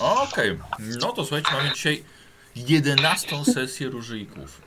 Okej, 0.00 0.58
no 1.00 1.12
to 1.12 1.24
słuchajcie, 1.24 1.52
mamy 1.52 1.70
dzisiaj 1.74 2.04
11 2.56 3.44
sesję 3.44 3.88
różyków. 3.88 4.62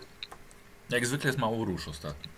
Jak 0.90 1.06
zwykle 1.08 1.28
jest 1.28 1.40
mało 1.40 1.66
róż 1.66 1.88
ostatnio. 1.88 2.30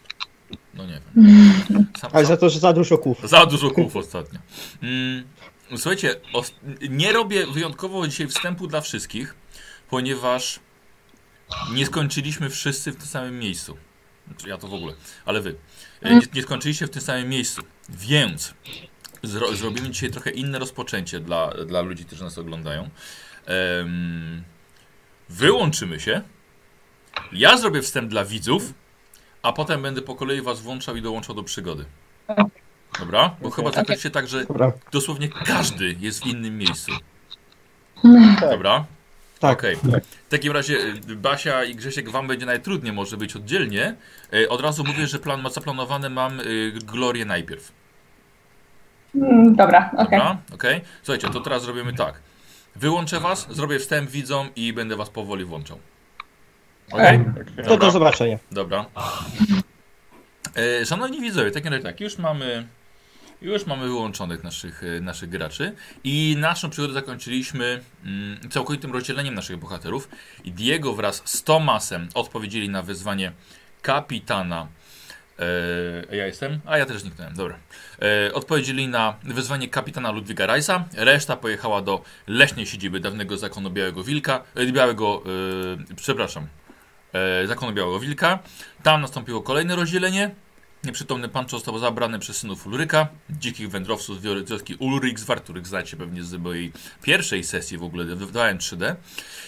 No 0.73 0.85
nie 0.85 1.01
wiem. 1.15 1.87
Sam, 2.01 2.11
Ale 2.13 2.25
za 2.25 2.37
to, 2.37 2.49
że 2.49 2.59
za 2.59 2.73
dużo 2.73 2.97
kłów. 2.97 3.29
za 3.29 3.45
dużo 3.45 3.71
kłów 3.71 3.95
ostatnio. 3.95 4.39
Mm, 4.83 5.23
słuchajcie, 5.69 6.15
nie 6.89 7.11
robię 7.13 7.47
wyjątkowo 7.47 8.07
dzisiaj 8.07 8.27
wstępu 8.27 8.67
dla 8.67 8.81
wszystkich, 8.81 9.35
ponieważ 9.89 10.59
nie 11.73 11.85
skończyliśmy 11.85 12.49
wszyscy 12.49 12.91
w 12.91 12.95
tym 12.95 13.05
samym 13.07 13.39
miejscu. 13.39 13.77
Znaczy 14.27 14.49
ja 14.49 14.57
to 14.57 14.67
w 14.67 14.73
ogóle, 14.73 14.93
ale 15.25 15.41
wy. 15.41 15.55
E, 16.01 16.15
Nie, 16.15 16.21
nie 16.33 16.41
skończyliście 16.41 16.87
w 16.87 16.89
tym 16.89 17.01
samym 17.01 17.29
miejscu. 17.29 17.61
Więc 17.89 18.53
zro, 19.27 19.55
zrobimy 19.55 19.89
dzisiaj 19.89 20.11
trochę 20.11 20.29
inne 20.29 20.59
rozpoczęcie 20.59 21.19
dla, 21.19 21.51
dla 21.65 21.81
ludzi, 21.81 22.05
którzy 22.05 22.23
nas 22.23 22.37
oglądają. 22.37 22.89
Em, 23.45 24.43
wyłączymy 25.29 25.99
się. 25.99 26.21
Ja 27.31 27.57
zrobię 27.57 27.81
wstęp 27.81 28.09
dla 28.09 28.25
widzów, 28.25 28.73
a 29.41 29.53
potem 29.53 29.81
będę 29.81 30.01
po 30.01 30.15
kolei 30.15 30.41
was 30.41 30.61
włączał 30.61 30.95
i 30.95 31.01
dołączał 31.01 31.35
do 31.35 31.43
przygody. 31.43 31.85
Dobra? 32.99 33.35
Bo 33.41 33.51
chyba 33.51 33.71
zakończycie 33.71 34.11
tak, 34.11 34.27
że 34.27 34.45
Dobra. 34.45 34.71
dosłownie 34.91 35.29
każdy 35.29 35.95
jest 35.99 36.23
w 36.23 36.27
innym 36.27 36.57
miejscu. 36.57 36.91
Tak. 38.39 38.49
Dobra? 38.51 38.85
Tak. 39.39 39.59
Okej. 39.59 39.75
W 40.27 40.29
takim 40.29 40.53
razie 40.53 40.77
y, 41.09 41.15
Basia 41.15 41.63
i 41.63 41.75
Grzesiek, 41.75 42.09
wam 42.09 42.27
będzie 42.27 42.45
najtrudniej 42.45 42.93
może 42.93 43.17
być 43.17 43.35
oddzielnie. 43.35 43.95
Y, 44.33 44.49
Od 44.49 44.61
razu 44.61 44.83
mówię, 44.83 45.07
że 45.07 45.19
plan 45.19 45.41
ma 45.41 45.49
zaplanowane 45.49 46.09
mam 46.09 46.39
y, 46.39 46.71
Glorię 46.83 47.25
najpierw. 47.25 47.71
Mm, 49.15 49.55
Dobra, 49.55 49.89
okej. 49.93 50.19
Dobra? 50.19 50.37
Okej? 50.53 50.81
Słuchajcie, 51.03 51.29
to 51.29 51.39
teraz 51.39 51.63
zrobimy 51.63 51.93
tak. 51.93 52.19
Wyłączę 52.75 53.19
was, 53.19 53.47
zrobię 53.49 53.79
wstęp 53.79 54.09
widzom 54.09 54.49
i 54.55 54.73
będę 54.73 54.95
was 54.95 55.09
powoli 55.09 55.45
włączał. 55.45 55.79
Okej? 56.91 57.19
To 57.67 57.77
do 57.77 57.91
zobaczenia. 57.91 58.37
Dobra. 58.51 58.85
E, 60.55 60.85
szanowni 60.85 61.21
widzowie, 61.21 61.51
w 61.51 61.53
takim 61.53 61.71
razie 61.71 61.83
tak, 61.83 61.99
już 61.99 62.17
mamy, 62.17 62.67
już 63.41 63.65
mamy 63.65 63.83
wyłączonych 63.83 64.43
naszych, 64.43 64.83
e, 64.83 65.01
naszych 65.01 65.29
graczy 65.29 65.75
i 66.03 66.35
naszą 66.39 66.69
przygodę 66.69 66.93
zakończyliśmy 66.93 67.81
mm, 68.05 68.49
całkowitym 68.49 68.91
rozdzieleniem 68.93 69.35
naszych 69.35 69.57
bohaterów. 69.57 70.09
I 70.43 70.51
Diego 70.51 70.93
wraz 70.93 71.21
z 71.25 71.43
Tomasem 71.43 72.07
odpowiedzieli 72.13 72.69
na 72.69 72.81
wyzwanie 72.81 73.31
kapitana. 73.81 74.67
E, 75.39 76.15
ja 76.15 76.25
jestem? 76.25 76.59
A 76.65 76.77
ja 76.77 76.85
też 76.85 77.01
zniknąłem, 77.01 77.33
dobra. 77.35 77.59
E, 78.01 78.33
odpowiedzieli 78.33 78.87
na 78.87 79.15
wyzwanie 79.23 79.69
kapitana 79.69 80.11
Ludwiga 80.11 80.45
Rajsa. 80.45 80.85
Reszta 80.93 81.35
pojechała 81.35 81.81
do 81.81 82.01
leśnej 82.27 82.65
siedziby 82.65 82.99
dawnego 82.99 83.37
zakonu 83.37 83.69
Białego 83.69 84.03
Wilka. 84.03 84.43
E, 84.55 84.65
Białego, 84.65 85.23
e, 85.91 85.95
przepraszam, 85.95 86.47
e, 87.13 87.47
zakonu 87.47 87.73
Białego 87.73 87.99
Wilka. 87.99 88.39
Tam 88.83 89.01
nastąpiło 89.01 89.41
kolejne 89.41 89.75
rozdzielenie. 89.75 90.31
Nieprzytomny 90.83 91.29
pan 91.29 91.49
został 91.49 91.79
zabrany 91.79 92.19
przez 92.19 92.37
synów 92.37 92.67
Ulryka, 92.67 93.07
dzikich 93.29 93.69
wędrowców 93.69 94.21
z 94.21 94.49
wioski 94.49 94.75
Ulrikswar, 94.75 95.43
których 95.43 95.67
znacie 95.67 95.97
pewnie 95.97 96.23
z 96.23 96.33
mojej 96.33 96.71
pierwszej 97.01 97.43
sesji 97.43 97.77
w 97.77 97.83
ogóle 97.83 98.05
wydałem 98.05 98.57
3D. 98.57 98.95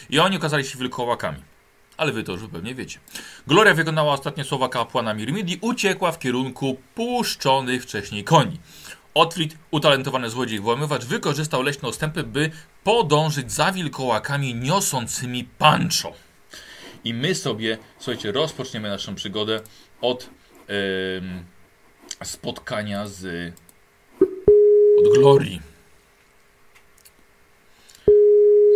I 0.10 0.20
oni 0.20 0.38
okazali 0.38 0.66
się 0.66 0.78
wilkołakami. 0.78 1.38
Ale 1.98 2.12
wy 2.12 2.24
to 2.24 2.32
już 2.32 2.42
pewnie 2.52 2.76
wiecie. 2.76 3.00
Gloria 3.48 3.74
wykonała 3.74 4.14
ostatnie 4.14 4.44
słowa 4.44 4.70
kapłana 4.70 5.14
Mirmidi, 5.14 5.58
uciekła 5.62 6.12
w 6.12 6.20
kierunku 6.20 6.78
puszczonych 6.96 7.84
wcześniej 7.84 8.24
koni. 8.24 8.60
Otwit, 9.14 9.58
utalentowany 9.72 10.30
złodziej 10.30 10.60
włamywacz, 10.60 11.06
wykorzystał 11.06 11.62
leśne 11.64 11.90
ostępy, 11.90 12.24
by 12.24 12.52
podążyć 12.84 13.52
za 13.52 13.72
wilkołakami 13.72 14.56
niosącymi 14.56 15.44
pancho. 15.44 16.14
I 17.04 17.14
my 17.14 17.36
sobie, 17.36 17.78
słuchajcie, 18.00 18.32
rozpoczniemy 18.32 18.90
naszą 18.90 19.16
przygodę 19.16 19.62
od 20.02 20.30
em, 20.68 21.44
spotkania 22.24 23.08
z. 23.08 23.54
od 25.00 25.14
Glorii. 25.14 25.62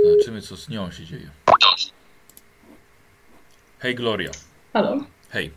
Zobaczymy, 0.06 0.42
co 0.42 0.58
z 0.58 0.70
nią 0.70 0.92
się 0.92 1.06
dzieje. 1.06 1.30
Hej, 3.82 3.96
Gloria. 3.96 4.32
Halo. 4.74 4.98
Hej. 5.30 5.52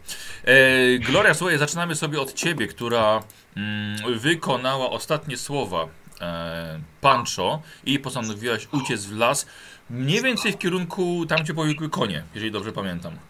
E, 0.45 0.99
Gloria, 0.99 1.35
słuchaj, 1.35 1.59
zaczynamy 1.59 1.95
sobie 1.95 2.21
od 2.21 2.33
ciebie, 2.33 2.67
która 2.67 3.23
mm, 3.57 4.19
wykonała 4.19 4.91
ostatnie 4.91 5.37
słowa 5.37 5.89
e, 6.21 6.81
Pancho 7.01 7.63
i 7.85 7.99
postanowiłaś 7.99 8.69
uciec 8.73 9.05
w 9.07 9.17
las. 9.17 9.47
Mniej 9.91 10.23
więcej 10.23 10.53
w 10.53 10.59
kierunku 10.59 11.27
tam, 11.27 11.39
gdzie 11.43 11.55
powiekły 11.55 11.91
konie, 11.91 12.23
jeżeli 12.35 12.53
dobrze 12.53 12.73
pamiętam. 12.73 13.13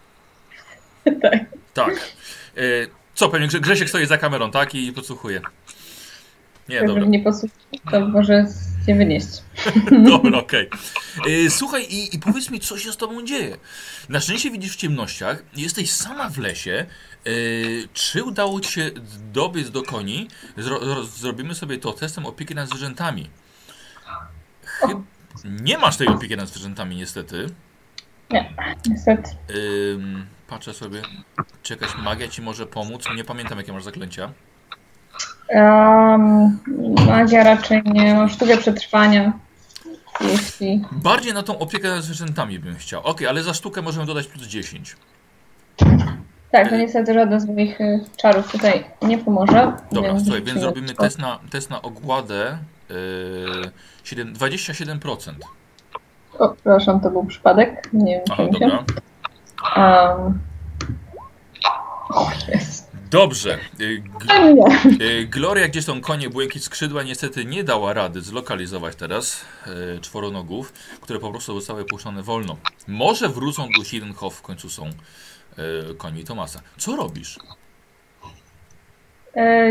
Tak. 1.23 1.45
Tak. 1.75 1.95
E, 2.57 2.61
co, 3.15 3.29
pewnie 3.29 3.49
Grze- 3.49 3.61
Grzesiek 3.61 3.89
stoi 3.89 4.07
za 4.07 4.19
kamerą, 4.19 4.51
tak? 4.51 4.75
I 4.75 4.93
podsłuchuje. 4.93 5.41
Nie, 6.69 6.81
dobra. 6.81 6.95
Jakby 6.95 7.11
nie 7.11 7.21
posłuchał, 7.21 7.59
to 7.91 8.09
może 8.09 8.47
się 8.87 8.95
wynieść. 8.95 9.27
Dobra, 10.11 10.39
okej. 10.39 10.69
E, 11.47 11.51
Słuchaj, 11.51 11.83
i, 11.91 12.17
i 12.17 12.19
powiedz 12.19 12.51
mi, 12.51 12.61
co 12.61 12.79
się 12.79 12.93
z 12.93 12.97
tobą 12.97 13.25
dzieje. 13.25 13.57
Na 14.09 14.21
szczęście 14.21 14.51
widzisz 14.51 14.73
w 14.73 14.77
ciemnościach, 14.77 15.43
jesteś 15.57 15.91
sama 15.91 16.29
w 16.31 16.39
lesie. 16.39 16.87
E, 17.27 17.31
czy 17.93 18.25
udało 18.25 18.61
ci 18.61 18.73
się 18.73 18.91
dobiec 19.33 19.71
do 19.71 19.83
koni? 19.83 20.29
Zro, 20.57 20.85
zro, 20.85 21.05
zrobimy 21.05 21.55
sobie 21.55 21.79
to 21.79 21.93
testem 21.93 22.27
opieki 22.27 22.55
nad 22.55 22.69
zwierzętami. 22.69 23.31
Chyb... 24.65 24.99
Nie 25.45 25.79
masz 25.79 25.97
tej 25.97 26.09
opieki 26.09 26.37
nad 26.37 26.49
zwierzętami, 26.49 26.97
niestety. 26.97 27.47
Niestety. 28.91 29.31
Ym, 29.95 30.27
patrzę 30.47 30.75
sobie, 30.75 31.03
czy 31.63 31.73
jakaś 31.75 31.97
magia 31.97 32.29
ci 32.29 32.43
może 32.43 32.67
pomóc? 32.67 33.05
Nie 33.17 33.25
pamiętam, 33.25 33.59
jakie 33.59 33.73
masz 33.73 33.85
zaklęcia. 33.85 34.33
Um, 35.49 36.59
magia 37.07 37.45
raczej 37.45 37.83
nie. 37.85 38.15
Mam 38.15 38.29
sztukę 38.29 38.57
przetrwania. 38.57 39.33
Jeśli. 40.21 40.85
Bardziej 40.93 41.35
na 41.35 41.43
tą 41.43 41.59
opiekę 41.59 41.89
nad 41.89 42.03
zwierzętami 42.03 42.59
bym 42.59 42.77
chciał. 42.77 43.03
Okej, 43.05 43.27
ale 43.27 43.43
za 43.43 43.55
sztukę 43.55 43.83
możemy 43.83 44.07
dodać 44.07 44.27
plus 44.27 44.47
10. 44.47 44.97
Tak, 46.53 46.71
to 46.71 46.77
niestety 46.77 47.15
żaden 47.15 47.41
z 47.41 47.47
moich 47.47 47.81
y, 47.81 48.01
czarów 48.17 48.53
tutaj 48.53 48.85
nie 49.03 49.19
pomoże. 49.19 49.73
Dobra, 49.93 50.13
więc 50.13 50.25
słuchaj, 50.25 50.43
więc 50.43 50.61
zrobimy 50.61 50.95
test 50.95 51.19
na, 51.19 51.39
test 51.51 51.71
na 51.71 51.83
ogładę. 51.83 52.59
Yy, 52.91 53.71
7, 54.05 54.35
27%. 54.35 55.33
O, 56.39 56.49
przepraszam, 56.49 57.01
to 57.01 57.11
był 57.11 57.25
przypadek. 57.25 57.91
Nie 57.93 58.13
wiem, 58.13 58.25
Aha, 58.31 58.43
dobra. 58.53 58.85
Um... 59.77 60.39
O, 62.09 62.31
jest. 62.49 62.94
Dobrze. 63.19 63.59
Yy, 63.79 63.99
G- 64.01 64.57
yy, 65.01 65.27
Gloria, 65.27 65.69
gdzie 65.69 65.83
są 65.83 66.01
konie, 66.01 66.31
błękit 66.31 66.65
skrzydła, 66.65 67.03
niestety 67.03 67.45
nie 67.45 67.65
dała 67.65 67.93
rady 67.93 68.21
zlokalizować 68.21 68.97
teraz 68.97 69.45
yy, 69.67 70.01
czworonogów, 70.01 70.73
które 71.01 71.19
po 71.19 71.31
prostu 71.31 71.55
zostały 71.55 71.85
puszczone 71.85 72.23
wolno. 72.23 72.57
Może 72.89 73.29
wrócą 73.29 73.69
do 73.79 73.85
Sidenhof, 73.85 74.35
w 74.37 74.43
końcu 74.43 74.71
są 74.71 74.91
końmi 75.99 76.25
Tomasa. 76.25 76.61
Co 76.79 76.97
robisz? 76.97 77.39
E, 79.37 79.71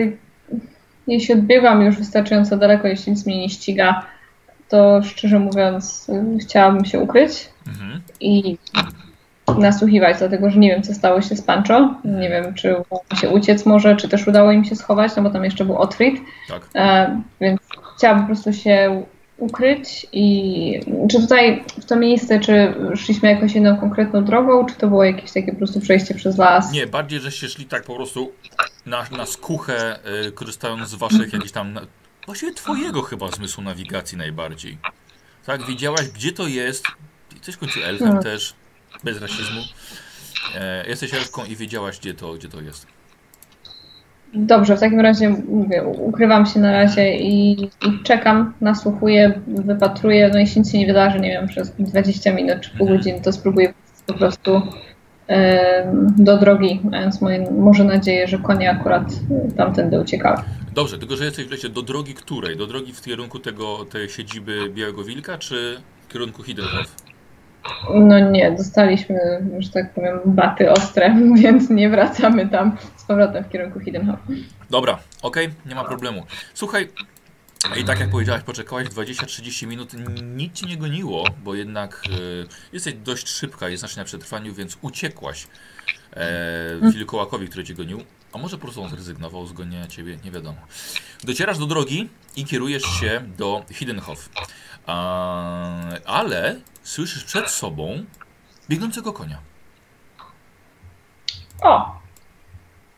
Jeśli 1.08 1.34
odbiegam 1.34 1.82
już 1.82 1.96
wystarczająco 1.96 2.58
daleko, 2.58 2.88
jeśli 2.88 3.12
nic 3.12 3.26
mnie 3.26 3.40
nie 3.40 3.50
ściga, 3.50 4.06
to 4.70 5.02
szczerze 5.04 5.40
mówiąc 5.40 6.10
y, 6.10 6.38
chciałabym 6.42 6.86
się 6.86 7.00
ukryć 7.00 7.50
Mhm. 7.68 8.02
i 8.20 8.58
nasłuchiwać, 9.58 10.18
dlatego 10.18 10.50
że 10.50 10.60
nie 10.60 10.70
wiem, 10.70 10.84
co 10.84 10.94
stało 10.94 11.22
się 11.22 11.36
z 11.36 11.42
Pancho. 11.42 11.96
Nie 12.06 12.30
wiem, 12.30 12.54
czy 12.54 12.76
udało 12.76 13.04
się 13.22 13.30
uciec 13.30 13.66
może, 13.66 13.96
czy 13.96 14.10
też 14.10 14.28
udało 14.28 14.52
im 14.52 14.66
się 14.66 14.76
schować, 14.76 15.16
no 15.16 15.24
bo 15.24 15.30
tam 15.30 15.44
jeszcze 15.44 15.66
był 15.66 15.78
Otfrid, 15.78 16.22
Tak. 16.48 16.70
e, 16.76 17.22
więc 17.42 17.62
chciałabym 17.98 18.24
po 18.24 18.28
prostu 18.28 18.54
się 18.54 19.04
ukryć 19.38 20.08
i 20.12 20.80
czy 21.12 21.22
tutaj 21.22 21.64
w 21.82 21.86
to 21.86 21.96
miejsce, 21.96 22.40
czy 22.40 22.74
szliśmy 22.96 23.30
jakąś 23.30 23.56
inną 23.56 23.78
konkretną 23.78 24.24
drogą, 24.24 24.66
czy 24.66 24.76
to 24.76 24.88
było 24.88 25.04
jakieś 25.04 25.32
takie 25.32 25.52
po 25.52 25.58
prostu 25.58 25.80
przejście 25.80 26.16
przez 26.16 26.38
las? 26.38 26.72
Nie, 26.72 26.88
bardziej, 26.88 27.20
żeście 27.20 27.50
szli 27.50 27.66
tak 27.66 27.84
po 27.84 27.96
prostu 27.96 28.32
na, 28.86 29.06
na 29.18 29.26
skuchę, 29.26 30.00
y, 30.28 30.32
korzystając 30.32 30.90
z 30.90 30.96
waszych 30.96 31.34
jakichś 31.34 31.52
tam, 31.52 31.80
właściwie 32.26 32.54
twojego 32.54 33.02
chyba 33.02 33.28
zmysłu 33.28 33.64
nawigacji 33.64 34.18
najbardziej. 34.18 34.78
Tak, 35.46 35.66
widziałaś 35.66 36.10
gdzie 36.10 36.32
to 36.32 36.48
jest, 36.48 36.86
w 37.54 37.58
końcu 37.58 37.80
elfem 37.84 38.08
Hmm. 38.08 38.24
też, 38.24 38.54
bez 39.04 39.22
rasizmu. 39.22 39.62
E, 40.56 40.88
jesteś 40.88 41.14
elfką 41.14 41.46
i 41.46 41.56
wiedziałaś 41.56 42.00
gdzie 42.00 42.14
to, 42.14 42.34
gdzie 42.34 42.50
to 42.50 42.62
jest. 42.62 42.88
Dobrze, 44.34 44.78
w 44.78 44.80
takim 44.80 45.00
razie 45.00 45.30
mówię, 45.30 45.84
ukrywam 45.84 46.46
się 46.46 46.60
na 46.60 46.72
razie 46.72 47.18
i, 47.18 47.64
i 47.64 47.70
czekam, 48.04 48.54
nasłuchuję, 48.62 49.42
wypatruję. 49.48 50.30
No 50.34 50.40
jeśli 50.40 50.62
nic 50.62 50.72
się 50.72 50.78
nie 50.80 50.88
wydarzy, 50.88 51.20
nie 51.20 51.30
wiem, 51.30 51.48
przez 51.48 51.72
20 51.80 52.34
minut 52.34 52.62
czy 52.62 52.70
pół 52.70 52.82
Mhm. 52.88 52.98
godziny, 52.98 53.22
to 53.22 53.32
spróbuję 53.32 53.74
po 54.06 54.14
prostu 54.14 54.62
do 56.18 56.38
drogi, 56.38 56.80
mając 56.84 57.22
moje, 57.22 57.52
może 57.52 57.84
nadzieję, 57.84 58.28
że 58.28 58.38
konie 58.38 58.72
akurat 58.72 59.04
e, 59.48 59.52
tamtędy 59.52 60.00
uciekały. 60.00 60.38
Dobrze, 60.76 60.98
tylko 60.98 61.16
że 61.16 61.26
jesteś 61.26 61.46
w 61.46 61.52
lesie 61.52 61.70
do 61.70 61.82
drogi 61.82 62.14
której? 62.14 62.58
Do 62.58 62.68
drogi 62.68 62.94
w 62.94 63.02
kierunku 63.02 63.40
tego, 63.40 63.86
tej 63.86 64.10
siedziby 64.10 64.70
Białego 64.70 65.04
Wilka, 65.04 65.38
czy 65.38 65.78
w 66.10 66.14
kierunku 66.14 66.44
Hidelhof. 66.44 66.96
No 67.94 68.20
nie, 68.20 68.52
dostaliśmy, 68.52 69.20
że 69.60 69.70
tak 69.70 69.94
powiem, 69.94 70.20
baty 70.26 70.72
ostre, 70.72 71.16
więc 71.42 71.70
nie 71.70 71.90
wracamy 71.90 72.50
tam 72.50 72.78
z 72.98 73.04
powrotem 73.04 73.44
w 73.44 73.50
kierunku 73.50 73.80
Hiddenhof. 73.80 74.20
Dobra, 74.70 75.00
okej, 75.22 75.50
nie 75.66 75.76
ma 75.76 75.84
problemu. 75.84 76.24
Słuchaj, 76.54 76.90
i 77.78 77.84
tak 77.84 78.00
jak 78.00 78.10
powiedziałaś, 78.10 78.44
poczekałaś 78.44 78.88
20-30 78.88 79.68
minut, 79.68 79.92
nic 80.24 80.54
ci 80.54 80.66
nie 80.66 80.78
goniło, 80.78 81.26
bo 81.44 81.56
jednak 81.56 82.04
e, 82.06 82.10
jesteś 82.74 82.94
dość 82.94 83.30
szybka, 83.30 83.70
jest 83.70 83.80
znacznie 83.82 84.00
na 84.00 84.06
przetrwaniu, 84.06 84.54
więc 84.54 84.78
uciekłaś 84.82 85.48
e, 86.14 86.92
wilkołakowi, 86.94 87.48
który 87.48 87.64
cię 87.64 87.74
gonił. 87.74 88.04
A 88.34 88.38
może 88.38 88.58
po 88.58 88.62
prostu 88.62 88.84
on 88.84 88.90
zrezygnował 88.90 89.48
z 89.48 89.54
gonienia 89.54 89.88
ciebie, 89.88 90.18
nie 90.26 90.32
wiadomo. 90.32 90.58
Docierasz 91.24 91.58
do 91.58 91.66
drogi 91.66 92.10
i 92.36 92.46
kierujesz 92.46 92.84
się 92.84 93.22
do 93.38 93.66
Hiddenhof. 93.72 94.30
Ale 96.06 96.56
słyszysz 96.84 97.24
przed 97.24 97.50
sobą 97.50 98.04
biegnącego 98.70 99.14
konia. 99.14 99.38
O! 101.62 102.00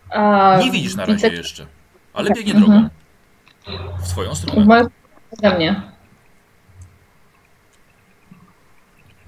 A, 0.10 0.58
Nie 0.60 0.72
widzisz 0.72 0.96
na 0.96 1.06
razie 1.06 1.28
jeszcze, 1.28 1.66
ale 2.14 2.28
Tak, 2.28 2.38
biegnie 2.38 2.54
mhm. 2.54 2.72
drogą. 2.72 2.90
W 4.04 4.08
twoją 4.08 4.32
W 4.36 4.38
stronę. 4.38 4.66
moją 4.66 4.86
ode 5.38 5.56
mnie. 5.58 5.82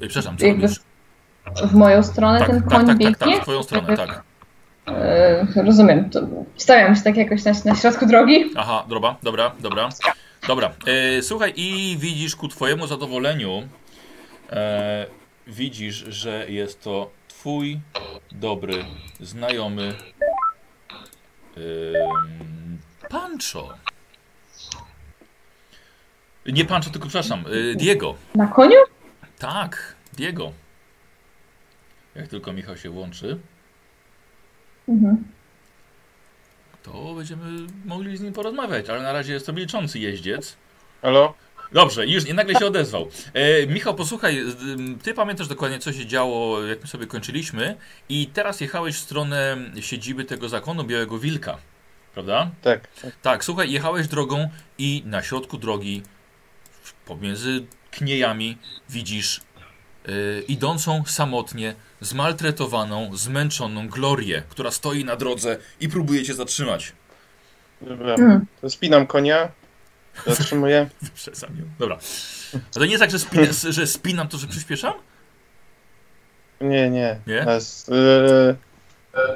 Ej, 0.02 0.08
Przepraszam, 0.08 0.38
co 0.38 0.48
robisz? 0.48 0.80
W 1.64 1.74
moją 1.74 2.04
stronę 2.04 2.40
Tak, 2.40 2.48
ten 2.48 2.62
tak, 2.62 2.70
koń 2.70 2.80
tak, 2.80 2.88
tak, 2.88 2.98
biegnie? 2.98 3.16
tak, 3.34 3.40
w 3.40 3.44
twoją 3.44 3.64
stronę, 3.64 3.98
tak. 3.98 4.24
E, 4.88 5.48
rozumiem. 5.64 6.10
To 6.10 6.20
stawiam 6.58 6.96
się 6.96 7.02
tak 7.02 7.18
jakoś 7.18 7.44
na, 7.44 7.52
na 7.66 7.76
środku 7.76 8.06
drogi. 8.06 8.52
Aha, 8.58 8.86
dobra, 8.90 9.16
dobra, 9.24 9.52
dobra. 9.60 9.90
Dobra, 10.48 10.74
e, 10.86 11.22
słuchaj, 11.22 11.54
i 11.56 11.98
widzisz 12.00 12.36
ku 12.36 12.48
twojemu 12.48 12.88
zadowoleniu, 12.88 13.68
e, 14.50 15.06
widzisz, 15.48 15.96
że 15.96 16.50
jest 16.50 16.82
to 16.84 17.12
twój 17.28 17.80
dobry 18.32 18.86
znajomy 19.20 19.94
em, 21.58 22.78
Pancho. 23.10 23.74
Nie 26.46 26.66
Pancho, 26.66 26.90
tylko 26.90 27.08
przepraszam, 27.08 27.46
e, 27.72 27.76
Diego. 27.76 28.16
Na 28.36 28.48
koniu? 28.48 28.78
Tak, 29.40 29.96
Diego. 30.14 30.52
Jak 32.16 32.28
tylko 32.28 32.54
Michał 32.54 32.78
się 32.78 32.90
włączy, 32.90 33.40
Mhm. 34.90 35.24
To 36.92 37.14
będziemy 37.16 37.68
mogli 37.86 38.18
z 38.18 38.22
nim 38.22 38.34
porozmawiać, 38.34 38.90
ale 38.90 39.02
na 39.02 39.14
razie 39.14 39.34
jest 39.34 39.46
to 39.46 39.54
milczący 39.54 40.00
jeździec. 40.00 40.58
Halo? 41.02 41.34
Dobrze, 41.72 42.08
już 42.08 42.26
nie 42.26 42.34
nagle 42.34 42.56
się 42.56 42.66
odezwał. 42.66 43.10
E, 43.34 43.68
Michał, 43.68 43.96
posłuchaj, 43.96 44.44
ty 45.04 45.14
pamiętasz 45.14 45.48
dokładnie, 45.48 45.80
co 45.80 45.94
się 45.94 46.06
działo, 46.06 46.64
jak 46.64 46.82
my 46.82 46.88
sobie 46.88 47.08
kończyliśmy, 47.08 47.76
i 48.10 48.28
teraz 48.28 48.62
jechałeś 48.62 48.96
w 48.96 49.00
stronę 49.00 49.58
siedziby 49.80 50.26
tego 50.26 50.50
zakonu 50.50 50.84
Białego 50.84 51.20
Wilka, 51.20 51.58
prawda? 52.14 52.52
Tak. 52.62 52.88
tak. 53.02 53.16
Tak, 53.22 53.46
słuchaj, 53.46 53.72
jechałeś 53.72 54.08
drogą 54.08 54.50
i 54.78 55.04
na 55.06 55.24
środku 55.24 55.58
drogi, 55.58 56.04
pomiędzy 57.06 57.66
kniejami, 57.92 58.58
widzisz 58.90 59.42
e, 60.08 60.42
idącą 60.42 61.04
samotnie, 61.06 61.76
zmaltretowaną, 62.02 63.10
zmęczoną 63.16 63.88
Glorię, 63.90 64.44
która 64.50 64.72
stoi 64.72 65.06
na 65.06 65.16
drodze 65.16 65.58
i 65.80 65.90
próbuje 65.90 66.24
cię 66.24 66.34
zatrzymać. 66.34 66.94
Dobra. 67.82 68.14
Mhm. 68.14 68.46
To 68.62 68.70
spinam 68.70 69.08
konia. 69.08 69.50
Zatrzymuję. 70.28 70.90
Wyprzedzam 71.02 71.50
ją. 71.58 71.64
Dobra. 71.80 71.98
A 72.54 72.80
to 72.80 72.86
nie 72.86 72.92
jest 72.92 73.02
tak, 73.02 73.12
że, 73.12 73.72
że 73.78 73.88
spinam 73.88 74.28
to, 74.28 74.38
że 74.38 74.48
przyspieszam? 74.48 74.94
Nie, 76.62 76.90
nie. 76.90 77.20
Nie? 77.28 77.46
Nas, 77.46 77.88
yy, 77.88 78.56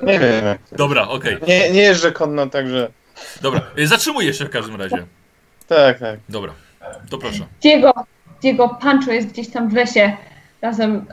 nie 0.03 0.19
wiem. 0.19 0.57
Dobra, 0.71 1.07
okej. 1.07 1.38
Nie, 1.47 1.71
nie 1.71 1.81
jeżdżę 1.81 2.12
konno, 2.12 2.47
także. 2.47 2.91
Dobra, 3.41 3.62
y, 3.77 3.88
zatrzymuję 3.88 4.33
się 4.33 4.45
w 4.45 4.50
każdym 4.50 4.75
razie. 4.75 5.06
Tak, 5.68 6.00
tak. 6.00 6.19
Dobra, 6.29 6.53
to 7.09 7.18
proszę. 7.18 7.45
Diego, 7.62 7.94
Diego 8.41 8.69
Pancho 8.81 9.12
jest 9.12 9.27
gdzieś 9.27 9.50
tam 9.50 9.69
w 9.69 9.73
lesie. 9.73 10.18
Razem. 10.61 11.05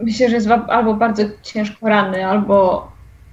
Myślę, 0.00 0.28
że 0.28 0.34
jest 0.34 0.48
albo 0.68 0.94
bardzo 0.94 1.22
ciężko 1.42 1.88
ranny, 1.88 2.26
albo 2.26 2.88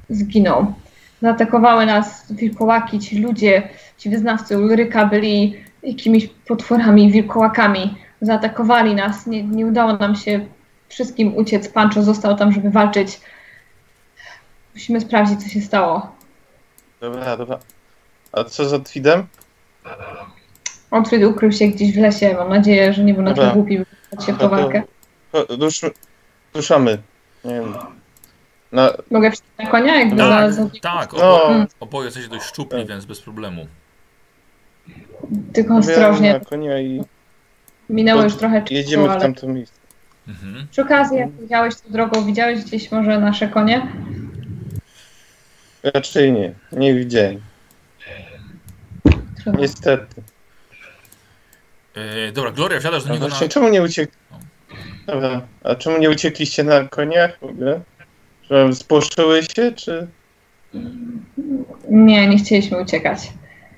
zginął. 0.09 0.73
Zaatakowały 1.21 1.85
nas 1.85 2.33
wilkołaki, 2.33 2.99
ci 2.99 3.19
ludzie, 3.19 3.69
ci 3.97 4.09
wyznawcy 4.09 4.57
Ulryka 4.59 5.05
byli 5.05 5.55
jakimiś 5.83 6.27
potworami, 6.27 7.11
wilkołakami. 7.11 7.97
Zaatakowali 8.21 8.95
nas, 8.95 9.27
nie, 9.27 9.43
nie 9.43 9.65
udało 9.65 9.93
nam 9.93 10.15
się 10.15 10.45
wszystkim 10.89 11.35
uciec. 11.35 11.67
Pancho 11.67 12.03
został 12.03 12.35
tam, 12.35 12.51
żeby 12.51 12.69
walczyć. 12.69 13.21
Musimy 14.73 15.01
sprawdzić, 15.01 15.43
co 15.43 15.49
się 15.49 15.61
stało. 15.61 16.15
Dobra, 17.01 17.37
dobra. 17.37 17.59
A 18.31 18.43
co 18.43 18.69
z 18.69 18.73
Otwidem? 18.73 19.27
Otwód 20.91 21.23
ukrył 21.23 21.51
się 21.51 21.67
gdzieś 21.67 21.93
w 21.93 21.97
lesie. 21.97 22.33
Mam 22.37 22.49
nadzieję, 22.49 22.93
że 22.93 23.03
nie 23.03 23.13
był 23.13 23.23
na 23.23 23.33
tyle 23.33 23.51
głupi, 23.51 23.77
by 23.77 24.23
się 24.25 24.33
w 24.33 24.37
tą 24.37 24.49
No 24.49 24.49
to- 24.49 24.49
walkę. 24.49 24.83
Rusz, 25.49 25.81
ruszamy. 26.53 26.97
Nie 27.45 27.53
wiem. 27.53 27.73
Na, 28.71 28.93
Mogę 29.11 29.31
wsiąść 29.31 29.43
na 29.59 29.67
konia? 29.67 29.99
Jakby 29.99 30.17
Tak, 30.17 30.53
za, 30.53 30.69
tak, 30.81 31.13
No. 31.13 31.43
obo, 31.43 31.65
oboje 31.79 32.05
jesteście 32.05 32.29
dość 32.29 32.45
szczupli, 32.45 32.85
więc 32.85 33.05
bez 33.05 33.21
problemu. 33.21 33.67
Tylko 35.53 35.75
ostrożnie. 35.77 36.33
na 36.33 36.39
konia 36.39 36.79
i 36.79 37.01
Minęło 37.89 38.23
już 38.23 38.35
trochę 38.35 38.61
czasu, 38.61 38.73
jedziemy 38.73 39.09
w 39.09 39.21
tamto 39.21 39.47
miejsce. 39.47 39.79
Mhm. 40.27 40.67
przy 40.71 40.81
okazji, 40.81 41.17
jak 41.17 41.29
jechałeś 41.41 41.75
tą 41.75 41.89
drogą, 41.91 42.25
widziałeś 42.25 42.63
gdzieś 42.63 42.91
może 42.91 43.19
nasze 43.19 43.47
konie? 43.47 43.87
Raczej 45.83 46.31
nie. 46.31 46.53
Nie 46.71 46.93
widziałem. 46.93 47.41
Niestety. 49.57 50.21
E, 51.95 52.31
dobra, 52.31 52.51
Gloria, 52.51 52.79
wsiadasz 52.79 53.03
do 53.03 53.09
A 53.09 53.13
niego 53.13 53.25
na... 53.25 53.29
właśnie, 53.29 53.49
czemu 53.49 53.69
nie 53.69 53.81
uciek... 53.81 54.11
Dobra. 55.11 55.41
A 55.63 55.75
czemu 55.75 55.97
nie 55.97 56.09
uciekliście 56.09 56.63
na 56.63 56.83
koniach 56.83 57.39
w 57.39 57.43
ogóle? 57.43 57.81
Że 58.49 58.75
spłoszyły 58.75 59.43
się, 59.43 59.71
czy... 59.71 60.07
Nie, 61.89 62.27
nie 62.27 62.37
chcieliśmy 62.37 62.81
uciekać. 62.81 63.19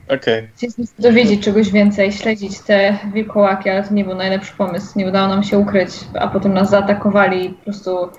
Okej. 0.08 0.48
Chcieliśmy 0.56 0.86
się 0.86 0.92
dowiedzieć 1.00 1.44
czegoś 1.44 1.72
więcej, 1.72 2.12
śledzić 2.12 2.60
te 2.60 2.98
wilkołaki, 3.14 3.70
ale 3.70 3.84
to 3.84 3.94
nie 3.94 4.06
był 4.06 4.16
najlepszy 4.16 4.54
pomysł. 4.58 5.00
Nie 5.00 5.08
udało 5.08 5.28
nam 5.28 5.44
się 5.44 5.58
ukryć, 5.58 5.90
a 6.20 6.28
potem 6.28 6.54
nas 6.54 6.70
zaatakowali 6.70 7.46
i 7.46 7.50
po 7.50 7.64
prostu, 7.64 8.10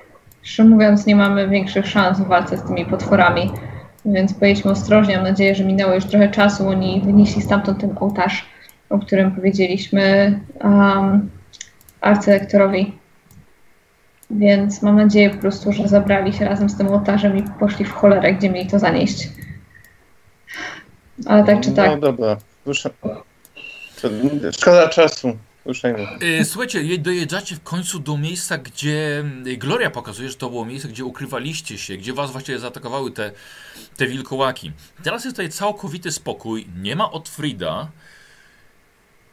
szczerze 0.42 0.68
mówiąc, 0.68 1.06
nie 1.06 1.16
mamy 1.16 1.48
większych 1.48 1.86
szans 1.86 2.20
w 2.20 2.26
walce 2.26 2.58
z 2.58 2.62
tymi 2.62 2.86
potworami. 2.86 3.50
Więc 4.04 4.34
pojedźmy 4.34 4.70
ostrożnie. 4.70 5.16
Mam 5.16 5.24
nadzieję, 5.24 5.54
że 5.54 5.64
minęło 5.64 5.94
już 5.94 6.04
trochę 6.04 6.28
czasu. 6.28 6.68
Oni 6.68 7.02
wynieśli 7.04 7.42
stamtąd 7.42 7.80
ten 7.80 7.94
ołtarz, 8.00 8.46
o 8.90 8.98
którym 8.98 9.32
powiedzieliśmy 9.32 10.40
um, 10.60 11.30
arcylektorowi. 12.00 13.03
Więc 14.38 14.82
mam 14.82 14.96
nadzieję 14.96 15.30
po 15.30 15.36
prostu, 15.38 15.72
że 15.72 15.88
zabrali 15.88 16.32
się 16.32 16.44
razem 16.44 16.68
z 16.70 16.76
tym 16.76 16.88
ołtarzem 16.88 17.36
i 17.36 17.42
poszli 17.60 17.84
w 17.84 17.92
cholerę, 17.92 18.34
gdzie 18.34 18.50
mieli 18.50 18.70
to 18.70 18.78
zanieść. 18.78 19.28
Ale 21.26 21.44
tak 21.44 21.60
czy 21.60 21.72
tak, 21.72 21.90
No 21.90 21.96
dobra. 21.98 22.36
Ruszam. 22.66 22.92
To- 23.02 23.24
Szkoda 24.52 24.88
czasu. 24.88 25.36
Ruszajmy. 25.64 25.98
E, 26.40 26.44
słuchajcie, 26.44 26.82
je- 26.82 26.98
dojeżdżacie 26.98 27.56
w 27.56 27.62
końcu 27.62 27.98
do 27.98 28.16
miejsca, 28.18 28.58
gdzie 28.58 29.24
e, 29.46 29.56
Gloria 29.56 29.90
pokazuje, 29.90 30.28
że 30.28 30.34
to 30.34 30.50
było 30.50 30.64
miejsce, 30.64 30.88
gdzie 30.88 31.04
ukrywaliście 31.04 31.78
się, 31.78 31.96
gdzie 31.96 32.12
was 32.12 32.30
właściwie 32.30 32.58
zaatakowały 32.58 33.10
te, 33.10 33.30
te 33.96 34.06
wilkołaki. 34.06 34.72
Teraz 35.02 35.24
jest 35.24 35.36
tutaj 35.36 35.50
całkowity 35.50 36.12
spokój, 36.12 36.66
nie 36.82 36.96
ma 36.96 37.10
Otfrida 37.12 37.88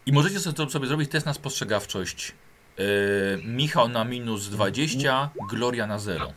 i 0.06 0.12
możecie 0.12 0.40
sobie, 0.40 0.70
sobie 0.70 0.88
zrobić 0.88 1.12
test 1.12 1.26
na 1.26 1.34
spostrzegawczość. 1.34 2.34
E, 2.78 2.84
Michał 3.48 3.90
na 3.90 4.04
minus 4.04 4.50
20, 4.50 5.30
Gloria 5.50 5.88
na 5.88 6.00
0. 6.00 6.34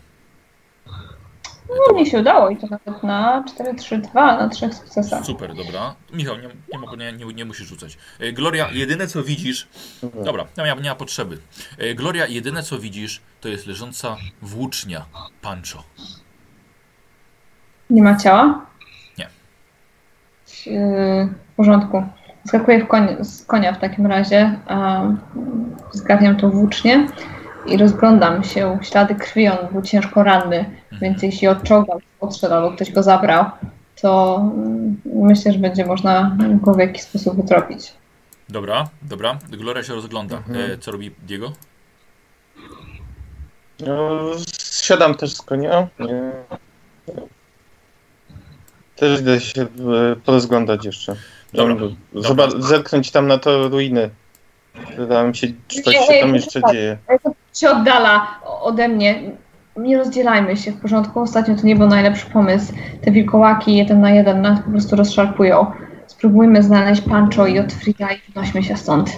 no, 1.89 1.95
mi 1.99 2.07
się 2.07 2.19
udało 2.19 2.51
i 2.51 2.57
to 2.57 2.67
nawet 2.67 3.03
na 3.03 3.45
4-3-2, 3.59 4.15
na 4.15 4.49
trzech 4.49 4.75
sukcesach. 4.75 5.25
Super, 5.27 5.55
dobra. 5.55 5.95
Michał, 6.13 6.37
nie, 6.37 6.49
nie, 6.99 7.13
nie, 7.13 7.27
nie, 7.27 7.35
nie 7.35 7.45
musisz 7.45 7.67
rzucać. 7.69 7.99
E, 8.19 8.33
Gloria, 8.33 8.71
jedyne 8.73 9.07
co 9.07 9.23
widzisz. 9.23 9.69
Dobra, 10.25 10.47
nie 10.59 10.75
ma, 10.75 10.81
nie 10.81 10.91
ma 10.91 10.97
potrzeby. 10.97 11.39
E, 11.79 11.95
Gloria, 11.95 12.27
jedyne 12.27 12.63
co 12.63 12.79
widzisz, 12.79 13.21
to 13.41 13.49
jest 13.49 13.67
leżąca 13.67 14.17
włócznia 14.43 15.05
Pancho. 15.43 15.83
Nie 17.91 18.03
ma 18.03 18.17
ciała? 18.17 18.67
Nie. 19.19 19.29
Yy, 20.67 21.29
W 21.53 21.57
porządku. 21.57 22.05
Skakuję 22.47 22.85
w 22.85 22.89
koń, 22.89 23.17
z 23.21 23.45
konia 23.45 23.73
w 23.73 23.81
takim 23.81 24.07
razie, 24.07 24.59
zgarniam 25.93 26.37
tą 26.37 26.51
włócznię 26.51 27.07
i 27.67 27.77
rozglądam 27.77 28.45
się. 28.45 28.79
Ślady 28.83 29.15
krwi, 29.15 29.49
on 29.49 29.59
był 29.73 29.83
ciężko 29.83 30.23
ranny, 30.23 30.65
więc 31.01 31.23
jeśli 31.23 31.49
odciągał, 31.49 32.01
odszedł 32.21 32.55
albo 32.55 32.71
ktoś 32.71 32.93
go 32.93 33.03
zabrał, 33.03 33.45
to 34.03 34.37
mm, 34.55 35.01
myślę, 35.05 35.53
że 35.53 35.59
będzie 35.59 35.87
można 35.87 36.37
go 36.63 36.75
w 36.75 36.79
jakiś 36.79 37.03
sposób 37.03 37.39
utropić. 37.39 37.95
Dobra, 38.49 38.89
dobra. 39.03 39.39
Gloria 39.51 39.83
się 39.83 39.95
rozgląda. 39.95 40.37
Mhm. 40.37 40.71
E, 40.71 40.79
co 40.79 40.93
robi 40.93 41.11
Diego? 41.27 41.53
No, 43.81 44.21
siadam 44.83 45.15
też 45.15 45.35
z 45.35 45.43
konia. 45.43 45.89
Też 48.97 49.21
idę 49.21 49.41
się 49.41 49.63
e, 49.63 49.67
porozglądać 50.25 50.85
jeszcze. 50.85 51.17
Dobra, 51.55 51.75
Tam, 51.75 51.97
Zoba- 52.23 52.63
zerknąć 52.63 53.11
tam 53.11 53.27
na 53.27 53.39
to 53.39 53.69
ruiny. 53.69 54.11
Wydaje 54.97 55.29
mi 55.29 55.37
się, 55.37 55.47
czy 55.69 55.83
coś 55.83 55.95
się 55.95 56.21
tam 56.21 56.35
jeszcze 56.35 56.61
tak. 56.61 56.73
dzieje. 56.73 56.99
się 57.55 57.71
oddala 57.71 58.41
ode 58.61 58.89
mnie. 58.89 59.23
Nie 59.77 59.99
rozdzielajmy 59.99 60.57
się 60.57 60.73
w 60.73 60.81
porządku. 60.81 61.21
Ostatnio 61.21 61.57
to 61.57 61.67
nie 61.67 61.77
był 61.77 61.87
najlepszy 61.87 62.27
pomysł. 62.27 62.73
Te 63.05 63.11
wilkołaki 63.11 63.77
jeden 63.77 64.01
na 64.01 64.11
jeden 64.11 64.43
nas 64.43 64.61
po 64.65 64.71
prostu 64.71 64.97
rozszarpują. 64.97 65.73
Spróbujmy 66.07 66.63
znaleźć 66.63 67.03
Pancho 67.03 67.47
i 67.47 67.59
Otfrida 67.59 68.13
i 68.13 68.33
wnośmy 68.33 68.63
się 68.63 68.77
stąd. 68.77 69.11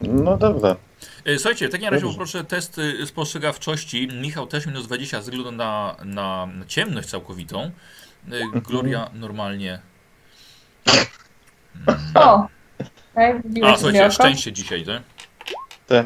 No 0.00 0.36
dobra. 0.36 0.76
E, 1.24 1.38
słuchajcie, 1.38 1.68
w 1.68 1.72
takim 1.72 1.88
razie 1.88 2.00
Dobrze. 2.00 2.14
poproszę 2.14 2.44
test 2.44 2.78
y, 2.78 3.06
spostrzegawczości. 3.06 4.08
Michał 4.22 4.46
też 4.46 4.66
minus 4.66 4.86
20 4.86 5.16
ze 5.16 5.30
względu 5.30 5.52
na, 5.52 5.96
na, 6.04 6.46
na 6.46 6.66
ciemność 6.66 7.08
całkowitą. 7.08 7.60
E, 7.62 8.60
Gloria 8.60 9.10
normalnie. 9.14 9.78
O! 12.14 12.46
Tak, 13.14 13.42
wbiłeś 13.42 13.70
A, 13.74 13.76
słuchajcie, 13.76 14.10
szczęście 14.10 14.52
dzisiaj, 14.52 14.84
tak? 14.86 15.02
Te. 15.86 16.04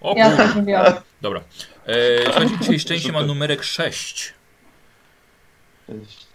O, 0.00 0.14
Ja 0.16 0.36
też 0.36 0.54
lubiłam. 0.54 0.84
Dobra. 1.20 1.40
E, 1.86 1.94
słuchajcie, 2.24 2.58
dzisiaj 2.60 2.80
szczęście 2.80 3.12
ma 3.12 3.22
numerek 3.22 3.62
6. 3.64 4.34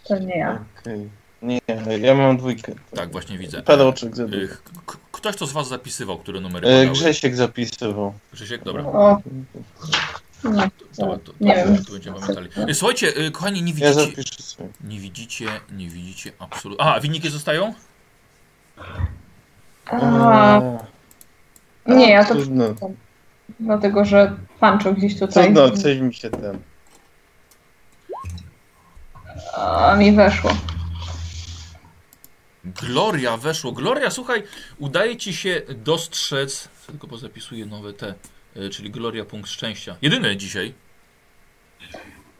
To 0.07 0.19
nie 0.19 0.37
ja. 0.37 0.65
Okej. 0.81 1.09
Nie, 1.41 1.59
ja 2.01 2.15
mam 2.15 2.37
dwójkę. 2.37 2.73
Tak, 2.95 3.11
właśnie 3.11 3.37
widzę. 3.37 3.61
Parę 3.63 3.85
oczek 3.87 4.13
E, 4.13 4.15
zabił. 4.15 4.47
k- 4.47 4.55
k- 4.85 4.97
ktoś 5.11 5.35
to 5.35 5.45
z 5.47 5.51
Was 5.51 5.67
zapisywał, 5.67 6.17
które 6.17 6.39
numery 6.39 6.67
E, 6.67 6.71
padały? 6.71 6.89
Grzesiek 6.97 7.35
zapisywał. 7.35 8.13
Grzesiek, 8.33 8.63
dobra. 8.63 8.83
O. 8.83 9.17
No, 10.43 10.51
To, 10.97 11.05
to, 11.05 11.17
to, 11.17 11.33
nie 11.41 11.55
wiem. 11.55 11.85
to 11.85 11.91
będziemy 11.91 12.19
pamiętali. 12.19 12.49
E, 12.69 12.73
Słuchajcie, 12.73 13.13
e, 13.15 13.31
kochani, 13.31 13.63
nie 13.63 13.73
Ja 13.73 13.93
widzicie, 13.93 14.43
sobie. 14.43 14.69
nie 14.81 14.99
widzicie, 14.99 15.47
nie 15.71 15.89
widzicie 15.89 16.31
absolutnie. 16.39 16.85
A, 16.85 16.99
wyniki 16.99 17.29
zostają? 17.29 17.73
A, 19.85 20.61
nie, 21.85 22.09
ja 22.11 22.25
to 22.25 22.35
Trudno, 22.35 22.63
dlatego, 23.59 24.05
że 24.05 24.35
Pancho 24.59 24.93
gdzieś 24.93 25.19
tutaj 25.19 25.43
trudno, 25.43 25.71
coś 25.77 25.97
mi 25.97 26.13
się 26.13 26.29
ten... 26.29 26.59
a 29.53 29.95
mi 29.95 30.11
weszło. 30.11 30.51
Gloria 32.65 33.37
weszło. 33.37 33.71
Gloria, 33.71 34.09
słuchaj, 34.11 34.43
udaje 34.77 35.17
ci 35.17 35.33
się 35.33 35.61
dostrzec. 35.75 36.69
Tylko 36.87 37.07
pozapisuję 37.07 37.65
nowe 37.65 37.93
te, 37.93 38.13
czyli 38.71 38.91
Gloria 38.91 39.25
punkt 39.25 39.49
szczęścia. 39.49 39.95
Jedyny 40.01 40.37
dzisiaj. 40.37 40.73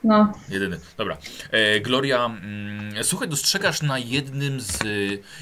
No, 0.03 0.33
Jedyny, 0.49 0.79
dobra. 0.97 1.17
E, 1.51 1.79
Gloria, 1.79 2.25
mm, 2.25 3.03
słuchaj, 3.03 3.27
dostrzegasz 3.27 3.81
na 3.81 3.99
jednym 3.99 4.61
z, 4.61 4.83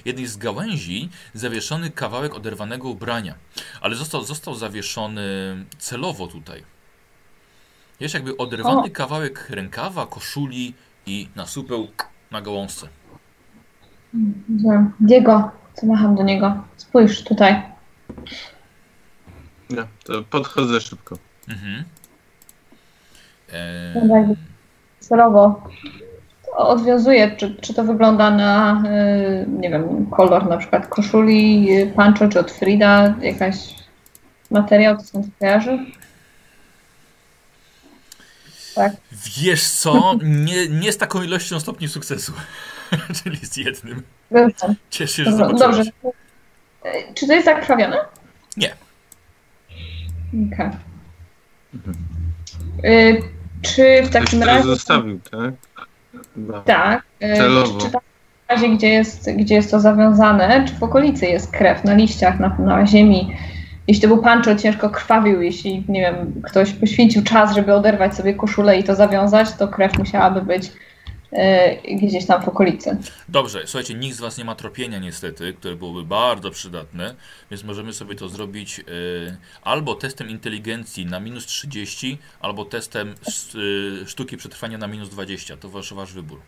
jednej 0.05 0.27
z 0.27 0.37
gałęzi 0.37 1.09
zawieszony 1.33 1.89
kawałek 1.89 2.35
oderwanego 2.35 2.89
ubrania, 2.89 3.35
ale 3.81 3.95
został, 3.95 4.23
został 4.23 4.55
zawieszony 4.55 5.21
celowo 5.77 6.27
tutaj. 6.27 6.63
Jest 7.99 8.13
jakby 8.13 8.37
oderwany 8.37 8.87
O. 8.87 8.89
kawałek 8.89 9.49
rękawa, 9.49 10.05
koszuli 10.05 10.73
i 11.05 11.29
nasupeł 11.35 11.87
na 12.31 12.41
gałązce. 12.41 12.87
Diego, 14.99 15.51
co 15.73 15.85
macham 15.85 16.15
do 16.15 16.23
niego? 16.23 16.63
Spójrz 16.77 17.23
tutaj. 17.23 17.61
No, 19.69 19.83
to 20.03 20.23
podchodzę 20.23 20.81
szybko. 20.81 21.17
Mhm. 21.47 21.83
E, 23.53 24.07
jakby 24.07 24.35
celowo 24.99 25.69
odwiązuje, 26.57 27.35
czy, 27.37 27.55
czy 27.55 27.73
to 27.73 27.83
wygląda 27.83 28.31
na, 28.31 28.83
y, 28.85 29.45
nie 29.47 29.69
wiem, 29.69 30.09
kolor 30.09 30.49
na 30.49 30.57
przykład 30.57 30.87
koszuli 30.87 31.67
y, 31.71 31.93
Pancho 31.95 32.27
czy 32.27 32.39
od 32.39 32.51
Frida, 32.51 33.15
jakaś 33.21 33.57
materiał, 34.51 34.97
to 34.97 35.03
są 35.03 35.23
to 35.23 35.29
kojarzy? 35.39 35.79
Tak. 38.75 38.93
Wiesz 39.41 39.67
co, 39.67 40.15
nie, 40.23 40.67
nie 40.67 40.91
z 40.91 40.97
taką 40.97 41.23
ilością 41.23 41.59
stopni 41.59 41.87
sukcesu, 41.87 42.33
czyli 43.23 43.37
z 43.37 43.57
jednym. 43.57 44.03
Cieszę 44.89 45.13
się, 45.13 45.23
że 45.23 45.37
dobrze. 45.37 45.81
Y, 45.81 46.89
Czy 47.13 47.27
to 47.27 47.33
jest 47.33 47.45
zakrwawione? 47.45 47.97
Nie. 48.57 48.86
Okej. 50.53 50.69
Y, 52.85 53.21
Czy 53.61 54.01
w 54.03 54.09
Ktoś 54.09 54.23
takim 54.23 54.39
to 54.39 54.45
razie... 54.45 54.63
zostawił, 54.63 55.19
tak? 55.31 55.53
Chyba. 56.35 56.61
Tak. 56.61 57.03
y, 57.23 57.37
Celowo. 57.37 57.79
Czy, 57.79 57.85
czy 57.85 57.91
w 57.91 58.49
razie, 58.49 58.69
gdzie 58.69 58.89
jest, 58.89 59.31
gdzie 59.31 59.55
jest 59.55 59.71
to 59.71 59.79
zawiązane, 59.79 60.65
czy 60.67 60.73
w 60.73 60.83
okolicy 60.83 61.25
jest 61.25 61.51
krew, 61.51 61.83
na 61.83 61.93
liściach, 61.93 62.39
na, 62.39 62.57
na 62.59 62.85
ziemi? 62.87 63.35
Jeśli 63.87 64.01
to 64.01 64.07
był 64.07 64.17
pancho, 64.17 64.55
ciężko 64.55 64.89
krwawił, 64.89 65.41
jeśli, 65.41 65.85
nie 65.87 66.01
wiem, 66.01 66.41
ktoś 66.43 66.73
poświęcił 66.73 67.23
czas, 67.23 67.55
żeby 67.55 67.73
oderwać 67.73 68.15
sobie 68.15 68.33
koszulę 68.33 68.77
i 68.77 68.83
to 68.83 68.95
zawiązać, 68.95 69.53
to 69.53 69.67
krew 69.67 69.97
musiałaby 69.97 70.41
być 70.41 70.71
gdzieś 72.01 72.25
tam 72.25 72.43
w 72.43 72.47
okolicy. 72.47 72.97
Dobrze, 73.29 73.61
słuchajcie, 73.65 73.93
nikt 73.93 74.15
z 74.17 74.19
Was 74.19 74.37
nie 74.37 74.45
ma 74.45 74.55
tropienia 74.55 74.99
niestety, 74.99 75.53
które 75.53 75.75
byłoby 75.75 76.03
bardzo 76.03 76.51
przydatne, 76.51 77.15
więc 77.51 77.63
możemy 77.63 77.93
sobie 77.93 78.15
to 78.15 78.29
zrobić 78.29 78.79
y, 78.79 78.83
albo 79.61 79.95
testem 79.95 80.29
inteligencji 80.29 81.05
na 81.05 81.19
minus 81.19 81.45
30, 81.45 82.17
albo 82.39 82.65
testem 82.65 83.15
y, 83.55 84.07
sztuki 84.07 84.37
przetrwania 84.37 84.77
na 84.77 84.87
minus 84.87 85.09
20. 85.09 85.57
To 85.57 85.69
wasz, 85.69 85.93
wasz 85.93 86.13
wybór. 86.13 86.41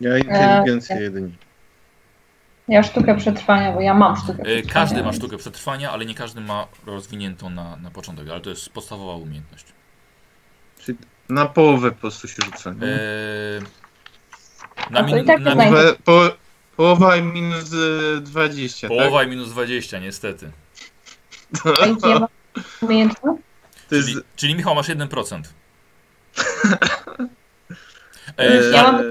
Ja 0.00 0.18
inteligencję 0.18 0.96
jedynie. 0.96 1.30
Ja 2.68 2.82
sztukę 2.82 3.16
przetrwania, 3.16 3.72
bo 3.72 3.80
ja 3.80 3.94
mam 3.94 4.16
sztukę 4.16 4.42
przetrwania. 4.42 4.74
każdy 4.74 5.02
ma 5.02 5.12
sztukę 5.12 5.36
przetrwania, 5.36 5.90
ale 5.90 6.06
nie 6.06 6.14
każdy 6.14 6.40
ma 6.40 6.66
rozwiniętą 6.86 7.50
na, 7.50 7.76
na 7.76 7.90
początek, 7.90 8.28
ale 8.28 8.40
to 8.40 8.50
jest 8.50 8.68
podstawowa 8.68 9.14
umiejętność. 9.16 9.64
Czyli 10.78 10.98
na 11.34 11.46
połowę 11.46 11.90
po 11.90 11.96
prostu 12.00 12.28
się 12.28 12.36
rzuca. 12.44 12.70
Y, 12.70 12.74
nie? 12.74 12.86
na 14.90 15.00
A 15.00 15.04
to 15.04 15.08
i 15.10 15.14
min, 15.14 15.24
tak 15.26 15.40
na 15.40 15.54
nie 15.54 15.64
min. 15.64 15.74
Połowę- 15.74 15.94
Po, 16.04 16.30
połowa 16.76 17.16
i 17.16 17.22
minus 17.22 17.72
e, 18.16 18.20
20, 18.20 18.88
połowa 18.88 19.22
i 19.24 19.28
minus 19.28 19.50
20, 19.50 19.98
niestety. 19.98 20.50
Jakie 21.64 22.08
ja 22.08 22.18
mam 22.18 22.28
umiejętność? 22.82 23.22
tak? 23.24 23.82
To 23.88 23.94
jest, 23.94 24.08
Czyli, 24.08 24.20
czyli 24.36 24.54
Michał, 24.54 24.74
masz 24.74 24.88
1%. 24.88 25.42
e, 28.38 28.38
E, 28.38 28.70
Ja 28.70 28.82
mam- 28.92 29.02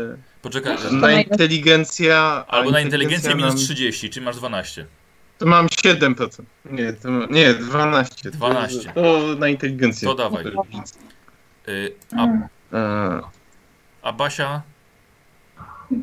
Poczekaj, 0.42 0.78
na 0.92 1.12
inteligencja... 1.12 2.16
a 2.18 2.46
albo 2.48 2.72
na 2.72 2.82
inteligencję 2.82 3.36
minus 3.36 3.50
nam- 3.54 3.58
30, 3.64 4.10
czyli 4.10 4.26
masz 4.26 4.36
12. 4.36 4.86
To 5.38 5.46
mam 5.46 5.68
7%. 5.68 6.44
Nie, 6.66 6.94
to 6.94 7.12
ma, 7.12 7.26
nie 7.30 7.54
12. 7.54 8.32
To- 8.32 8.38
12. 8.38 8.94
To, 8.94 9.20
na 9.40 9.48
inteligencję. 9.48 10.08
To 10.08 10.16
dawaj. 10.16 10.44
Y, 11.68 11.94
a, 12.18 12.24
Mm. 12.24 12.42
E, 12.74 13.22
a 14.02 14.14
Basia? 14.14 14.62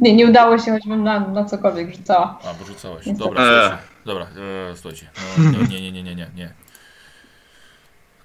Nie, 0.00 0.16
nie 0.16 0.26
udało 0.26 0.58
się, 0.58 0.70
choćbym 0.72 1.04
na, 1.04 1.20
na 1.20 1.44
cokolwiek 1.44 1.94
rzucała. 1.96 2.38
A, 2.44 2.54
bo 2.54 2.64
rzucałaś. 2.64 3.04
Dobra, 3.06 3.42
słuchajcie. 3.44 3.84
Dobra, 4.04 4.24
e, 4.70 4.76
słuchajcie. 4.76 5.10
No, 5.38 5.58
nie, 5.68 5.80
nie, 5.80 5.92
nie, 5.92 6.02
nie, 6.02 6.14
nie, 6.14 6.30
nie. 6.36 6.52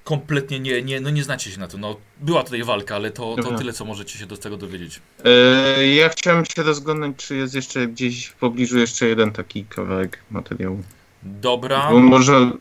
Kompletnie 0.03 0.59
nie, 0.59 0.81
nie, 0.81 1.01
no 1.01 1.09
nie 1.09 1.23
znacie 1.23 1.51
się 1.51 1.59
na 1.59 1.67
to. 1.67 1.77
No, 1.77 1.95
była 2.21 2.43
tutaj 2.43 2.63
walka, 2.63 2.95
ale 2.95 3.11
to, 3.11 3.35
to 3.35 3.41
Dobra. 3.41 3.57
tyle, 3.57 3.73
co 3.73 3.85
możecie 3.85 4.19
się 4.19 4.25
do 4.25 4.37
tego 4.37 4.57
dowiedzieć. 4.57 5.01
e, 5.25 5.87
ja 5.87 6.09
chciałem 6.09 6.45
się 6.45 6.63
rozglądać, 6.63 7.11
czy 7.17 7.35
jest 7.35 7.55
jeszcze 7.55 7.87
gdzieś 7.87 8.25
w 8.25 8.35
pobliżu 8.35 8.79
jeszcze 8.79 9.05
jeden 9.07 9.31
taki 9.31 9.65
kawałek 9.65 10.19
materiału. 10.31 10.83
Dobra, 11.23 11.87
Bo 11.91 11.99
może 11.99 12.51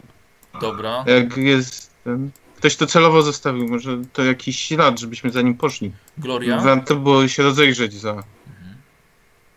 dobra. 0.60 1.04
jak 1.06 1.36
jest 1.36 1.90
ten... 2.04 2.30
Ktoś 2.62 2.76
to 2.76 2.86
celowo 2.86 3.22
zostawił, 3.22 3.68
może 3.68 3.98
to 4.12 4.24
jakiś 4.24 4.58
ślad, 4.60 5.00
żebyśmy 5.00 5.30
za 5.30 5.42
nim 5.42 5.54
poszli. 5.54 5.92
Gloria? 6.18 6.60
Warto 6.60 6.96
było 6.96 7.28
się 7.28 7.42
rozejrzeć 7.42 7.92
za, 7.94 8.10
Mhm. 8.10 8.24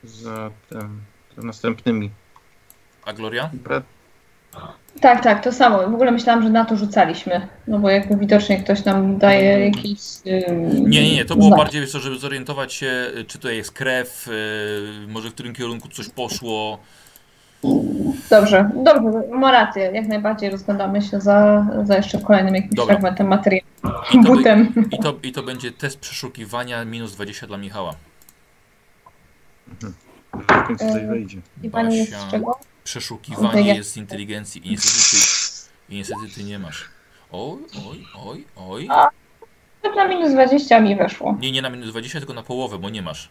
za, 0.04 0.52
tem, 0.70 1.02
za 1.38 1.42
następnymi. 1.44 2.10
A 3.06 3.14
Gloria? 3.14 3.50
Brat, 3.54 3.84
Tak, 5.02 5.24
tak, 5.24 5.44
to 5.44 5.52
samo. 5.52 5.78
W 5.90 5.94
ogóle 5.94 6.12
myślałam, 6.12 6.44
że 6.44 6.50
na 6.50 6.66
to 6.66 6.78
rzucaliśmy. 6.78 7.48
No 7.68 7.80
bo 7.80 7.90
jakby 7.90 8.18
widocznie 8.18 8.64
ktoś 8.64 8.86
nam 8.86 9.18
daje 9.18 9.66
jakiś. 9.66 10.00
ym, 10.50 10.90
Nie, 10.90 11.04
nie, 11.04 11.16
nie, 11.16 11.26
to 11.26 11.36
było 11.36 11.48
znak. 11.48 11.58
bardziej, 11.60 11.88
co, 11.88 12.00
żeby 12.00 12.20
zorientować 12.20 12.74
się, 12.74 13.12
y, 13.18 13.26
czy 13.26 13.38
tutaj 13.38 13.58
jest 13.58 13.72
krew, 13.72 14.28
y, 14.28 15.08
może 15.08 15.30
w 15.30 15.34
którym 15.34 15.54
kierunku 15.54 15.90
coś 15.90 16.10
poszło. 16.10 16.80
Dobrze, 18.30 18.70
dobrze, 18.76 19.24
ma 19.32 19.52
rację. 19.52 19.84
Jak 19.94 20.08
najbardziej 20.08 20.50
rozglądamy 20.50 21.02
się 21.02 21.22
za, 21.22 21.66
za 21.84 21.98
jeszcze 21.98 22.20
kolejnym 22.20 22.56
jakimś 22.56 22.74
Dobra. 22.76 22.94
fragmentem 22.96 23.28
materiału. 23.28 23.68
I 24.14 24.24
to, 24.24 24.32
by, 24.32 24.38
Butem. 24.38 24.74
i, 24.92 25.00
to, 25.00 25.16
I 25.24 25.32
to 25.32 25.44
będzie 25.44 25.72
test 25.72 26.00
przeszukiwania 26.00 26.86
minus 26.86 27.12
20 27.16 27.48
dla 27.48 27.58
Michała. 27.58 27.94
w 30.34 30.46
końcu 30.66 30.86
coś 30.94 31.02
E, 31.04 31.08
wejdzie. 31.08 31.38
I 31.64 31.70
pani 31.70 31.98
jest 31.98 32.12
z 32.20 32.32
czego? 32.32 32.60
Przeszukiwanie 32.84 33.76
jest 33.76 33.92
z 33.92 33.98
inteligencji 33.98 34.68
i 34.68 34.72
niestety 34.72 35.00
ty, 35.12 35.94
i 35.94 35.98
niestety 35.98 36.22
ty 36.36 36.44
nie 36.44 36.60
masz. 36.60 36.90
Oj, 37.32 37.58
oj, 37.90 38.06
oj, 38.26 38.46
oj. 38.56 38.88
Na 39.96 40.08
minus 40.08 40.32
20 40.32 40.80
mi 40.80 40.96
weszło. 40.96 41.38
Nie, 41.42 41.52
nie 41.52 41.62
na 41.62 41.70
minus 41.70 41.90
20, 41.90 42.20
tylko 42.20 42.34
na 42.34 42.44
połowę, 42.44 42.78
bo 42.78 42.90
nie 42.90 43.02
masz. 43.02 43.30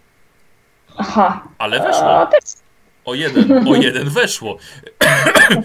Aha. 0.97 1.45
Ale 1.59 1.81
A, 1.81 1.87
weszło. 1.87 2.27
też 2.27 2.41
O 3.05 3.15
jeden, 3.15 3.69
o 3.69 3.75
jeden 3.87 4.11
weszło. 4.11 4.59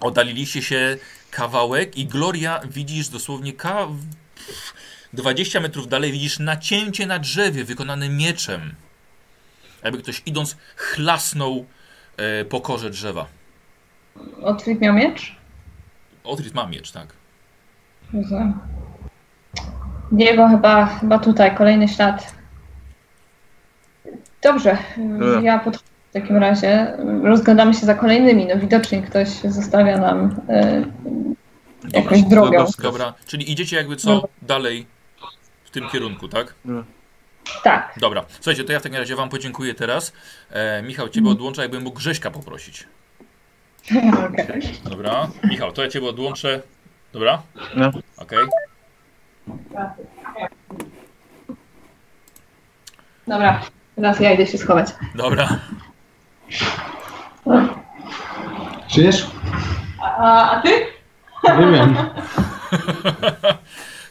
Oddaliliście 0.00 0.62
się 0.62 0.96
kawałek 1.30 1.96
i 1.96 2.06
Gloria 2.06 2.60
widzisz 2.70 3.08
dosłownie 3.08 3.52
ka... 3.52 3.88
20 5.12 5.60
metrów 5.60 5.88
dalej 5.88 6.12
widzisz 6.12 6.38
nacięcie 6.38 7.06
na 7.06 7.18
drzewie 7.18 7.64
wykonane 7.64 8.08
mieczem. 8.08 8.74
Jakby 9.84 10.02
ktoś 10.02 10.22
idąc 10.26 10.56
chlasnął 10.76 11.66
e, 12.16 12.44
po 12.44 12.60
korze 12.60 12.90
drzewa. 12.90 13.26
Otwit 14.42 14.80
miał 14.80 14.94
miecz? 14.94 15.36
Otris 16.24 16.54
ma 16.54 16.66
miecz, 16.66 16.90
tak. 16.92 17.06
Jezu. 18.12 18.36
Diego 20.12 20.48
chyba, 20.48 20.86
chyba 20.86 21.18
tutaj, 21.18 21.56
kolejny 21.56 21.88
ślad. 21.88 22.34
Dobrze, 24.42 24.78
Dobra. 24.96 25.40
ja 25.40 25.58
podchodzę 25.58 25.88
w 26.10 26.12
takim 26.12 26.36
razie. 26.36 26.96
Rozglądamy 27.22 27.74
się 27.74 27.86
za 27.86 27.94
kolejnymi. 27.94 28.46
No 28.46 28.60
widocznie 28.60 29.02
ktoś 29.02 29.28
zostawia 29.28 29.98
nam 29.98 30.40
e, 30.48 30.84
jakąś 31.92 32.22
drogę. 32.22 32.58
Dobra. 32.58 32.72
Dobra, 32.82 33.14
czyli 33.26 33.52
idziecie 33.52 33.76
jakby 33.76 33.96
co 33.96 34.28
dalej 34.42 34.86
w 35.64 35.70
tym 35.70 35.88
kierunku, 35.88 36.28
tak? 36.28 36.54
Tak. 37.64 37.94
Dobra, 38.00 38.24
słuchajcie, 38.30 38.64
to 38.64 38.72
ja 38.72 38.80
w 38.80 38.82
takim 38.82 38.98
razie 38.98 39.16
wam 39.16 39.28
podziękuję 39.28 39.74
teraz. 39.74 40.12
E, 40.50 40.82
Michał, 40.82 41.08
ciebie 41.08 41.30
odłączę, 41.30 41.62
jakbym 41.62 41.82
mógł 41.82 41.96
Grześka 41.96 42.30
poprosić. 42.30 42.86
Okej. 44.42 44.62
Dobra, 44.84 45.28
Michał, 45.44 45.72
to 45.72 45.82
ja 45.82 45.88
ciebie 45.88 46.08
odłączę. 46.08 46.62
Dobra? 47.12 47.42
No. 47.76 47.90
Okej. 48.16 48.38
Dobra, 53.26 53.62
teraz 53.98 54.20
ja 54.20 54.32
idę 54.32 54.46
się 54.46 54.58
schować. 54.58 54.88
Dobra. 55.14 55.58
Żyjesz? 58.88 59.26
A, 60.02 60.50
a 60.50 60.62
ty? 60.62 60.68
Nie 61.44 61.72
wiem. 61.72 61.96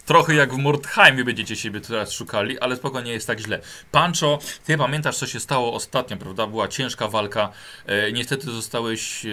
Trochę 0.06 0.36
jak 0.36 0.54
w 0.54 0.58
Mordheimie 0.58 1.24
będziecie 1.24 1.56
siebie 1.56 1.82
teraz 1.82 2.12
szukali, 2.12 2.60
ale 2.60 2.76
spokojnie 2.76 3.12
jest 3.12 3.28
tak 3.28 3.40
źle. 3.40 3.60
Pancho, 3.92 4.40
ty 4.66 4.78
pamiętasz, 4.78 5.18
co 5.18 5.28
się 5.28 5.40
stało 5.40 5.74
ostatnio, 5.74 6.18
prawda? 6.18 6.48
Była 6.48 6.68
ciężka 6.68 7.08
walka. 7.08 7.50
E, 7.86 8.12
niestety 8.12 8.52
zostałeś 8.52 9.26
e, 9.26 9.30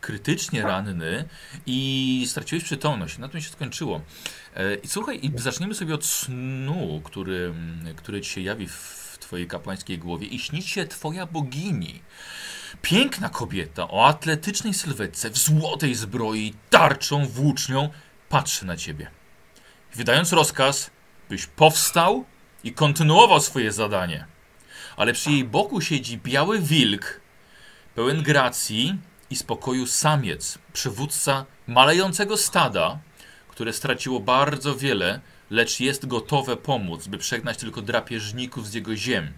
krytycznie 0.00 0.62
ranny 0.62 1.24
i 1.66 2.24
straciłeś 2.28 2.64
przytomność. 2.64 3.18
Na 3.18 3.28
tym 3.28 3.40
się 3.40 3.50
skończyło. 3.50 4.00
E, 4.56 4.74
I 4.74 4.88
słuchaj, 4.88 5.18
i 5.22 5.32
zaczniemy 5.36 5.74
sobie 5.74 5.94
od 5.94 6.04
snu, 6.04 7.00
który, 7.04 7.54
który 7.96 8.20
ci 8.20 8.30
się 8.30 8.40
jawi 8.40 8.68
w 8.68 8.99
twojej 9.30 9.46
kapłańskiej 9.46 9.98
głowie 9.98 10.26
i 10.26 10.38
śni 10.38 10.62
się 10.62 10.86
twoja 10.86 11.26
bogini. 11.26 12.02
Piękna 12.82 13.28
kobieta 13.28 13.88
o 13.88 14.06
atletycznej 14.06 14.74
sylwetce, 14.74 15.30
w 15.30 15.38
złotej 15.38 15.94
zbroi, 15.94 16.54
tarczą, 16.70 17.26
włócznią, 17.26 17.88
patrzy 18.28 18.66
na 18.66 18.76
ciebie 18.76 19.10
wydając 19.94 20.32
rozkaz, 20.32 20.90
byś 21.28 21.46
powstał 21.46 22.24
i 22.64 22.72
kontynuował 22.72 23.40
swoje 23.40 23.72
zadanie. 23.72 24.26
Ale 24.96 25.12
przy 25.12 25.30
jej 25.30 25.44
boku 25.44 25.80
siedzi 25.80 26.18
biały 26.18 26.58
wilk, 26.58 27.20
pełen 27.94 28.22
gracji 28.22 28.98
i 29.30 29.36
spokoju 29.36 29.86
samiec, 29.86 30.58
przywódca 30.72 31.44
malejącego 31.66 32.36
stada, 32.36 32.98
które 33.48 33.72
straciło 33.72 34.20
bardzo 34.20 34.76
wiele, 34.76 35.20
lecz 35.50 35.80
jest 35.80 36.06
gotowe 36.06 36.56
pomóc, 36.56 37.06
by 37.06 37.18
przegnać 37.18 37.58
tylko 37.58 37.82
drapieżników 37.82 38.68
z 38.68 38.74
jego 38.74 38.96
ziem. 38.96 39.32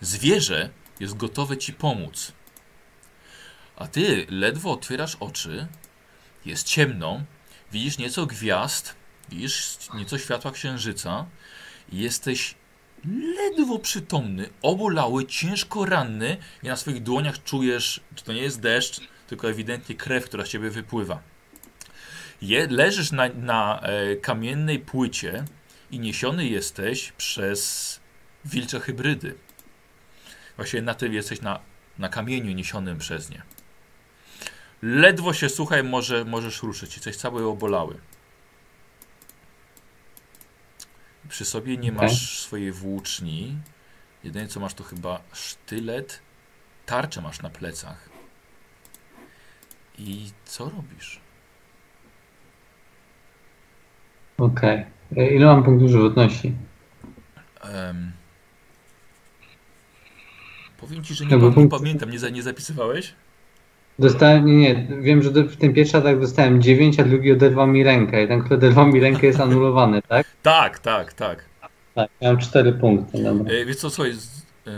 Zwierzę 0.00 0.70
jest 1.00 1.16
gotowe 1.16 1.58
ci 1.58 1.72
pomóc. 1.72 2.32
A 3.76 3.86
ty 3.88 4.26
ledwo 4.30 4.72
otwierasz 4.72 5.16
oczy, 5.20 5.66
jest 6.44 6.66
ciemno, 6.66 7.22
widzisz 7.72 7.98
nieco 7.98 8.26
gwiazd, 8.26 8.94
Widzisz 9.28 9.78
nieco 9.94 10.18
światła 10.18 10.50
księżyca 10.50 11.26
i 11.92 11.98
jesteś 11.98 12.54
ledwo 13.36 13.78
przytomny, 13.78 14.48
obolały, 14.62 15.26
ciężko 15.26 15.84
ranny 15.84 16.36
i 16.62 16.66
na 16.66 16.76
swoich 16.76 17.02
dłoniach 17.02 17.42
czujesz, 17.42 18.00
że 18.16 18.22
to 18.22 18.32
nie 18.32 18.42
jest 18.42 18.60
deszcz, 18.60 19.00
tylko 19.26 19.50
ewidentnie 19.50 19.94
krew, 19.94 20.24
która 20.24 20.44
z 20.44 20.48
ciebie 20.48 20.70
wypływa. 20.70 21.22
Je, 22.44 22.66
leżysz 22.66 23.12
na, 23.12 23.28
na 23.28 23.80
e, 23.80 24.16
kamiennej 24.16 24.78
płycie 24.78 25.44
i 25.90 25.98
niesiony 25.98 26.46
jesteś 26.46 27.12
przez 27.12 28.00
wilcze 28.44 28.80
hybrydy. 28.80 29.34
Właściwie 30.56 30.82
na 30.82 30.94
tym 30.94 31.12
jesteś 31.12 31.40
na, 31.40 31.60
na 31.98 32.08
kamieniu 32.08 32.52
niesionym 32.52 32.98
przez 32.98 33.30
nie. 33.30 33.42
Ledwo 34.82 35.34
się, 35.34 35.48
słuchaj, 35.48 35.84
może, 35.84 36.24
możesz 36.24 36.62
ruszyć. 36.62 36.94
Jesteś 36.94 37.16
cały 37.16 37.46
obolały. 37.46 38.00
Przy 41.28 41.44
sobie 41.44 41.76
nie 41.76 41.92
Okej. 41.92 42.08
masz 42.08 42.40
swojej 42.40 42.72
włóczni. 42.72 43.58
Jedyne 44.24 44.48
co 44.48 44.60
masz 44.60 44.74
to 44.74 44.84
chyba 44.84 45.20
sztylet. 45.32 46.20
Tarczę 46.86 47.20
masz 47.20 47.42
na 47.42 47.50
plecach. 47.50 48.08
I 49.98 50.30
co 50.44 50.64
robisz? 50.70 51.23
Okej. 54.38 54.84
E, 55.16 55.34
Ile 55.34 55.46
mam 55.46 55.62
punktów 55.62 55.90
żywotności? 55.90 56.52
Em, 57.72 58.12
powiem 60.80 61.04
ci, 61.04 61.14
że 61.14 61.24
nie, 61.26 61.36
No 61.36 61.48
nie 61.48 61.52
punkt- 61.54 61.78
pamiętam. 61.78 62.10
Nie, 62.10 62.18
za, 62.18 62.28
nie 62.28 62.42
zapisywałeś? 62.42 63.14
Dostałem, 63.98 64.46
nie, 64.46 64.56
nie, 64.58 64.86
wiem, 65.00 65.22
że 65.22 65.30
w 65.30 65.56
tym 65.56 65.74
pierwszy 65.74 65.96
atak 65.96 66.20
dostałem 66.20 66.62
9, 66.62 67.00
a 67.00 67.04
drugi 67.04 67.32
oderwał 67.32 67.66
mi 67.66 67.84
rękę. 67.84 68.24
I 68.24 68.28
ten, 68.28 68.42
kto 68.42 68.54
oderwał 68.54 68.86
mi 68.86 69.00
rękę 69.00 69.26
jest 69.26 69.40
anulowany, 69.40 70.02
tak? 70.08 70.26
Tak, 70.42 70.78
tak, 70.78 71.12
tak. 71.12 71.44
Tak, 71.94 72.10
miałem 72.22 72.38
4 72.38 72.72
punkty, 72.72 73.22
dobra. 73.22 73.52
E, 73.54 73.64
wiesz 73.64 73.76
co, 73.76 73.90
słuchaj. 73.90 74.12
Z, 74.12 74.46
e, 74.66 74.70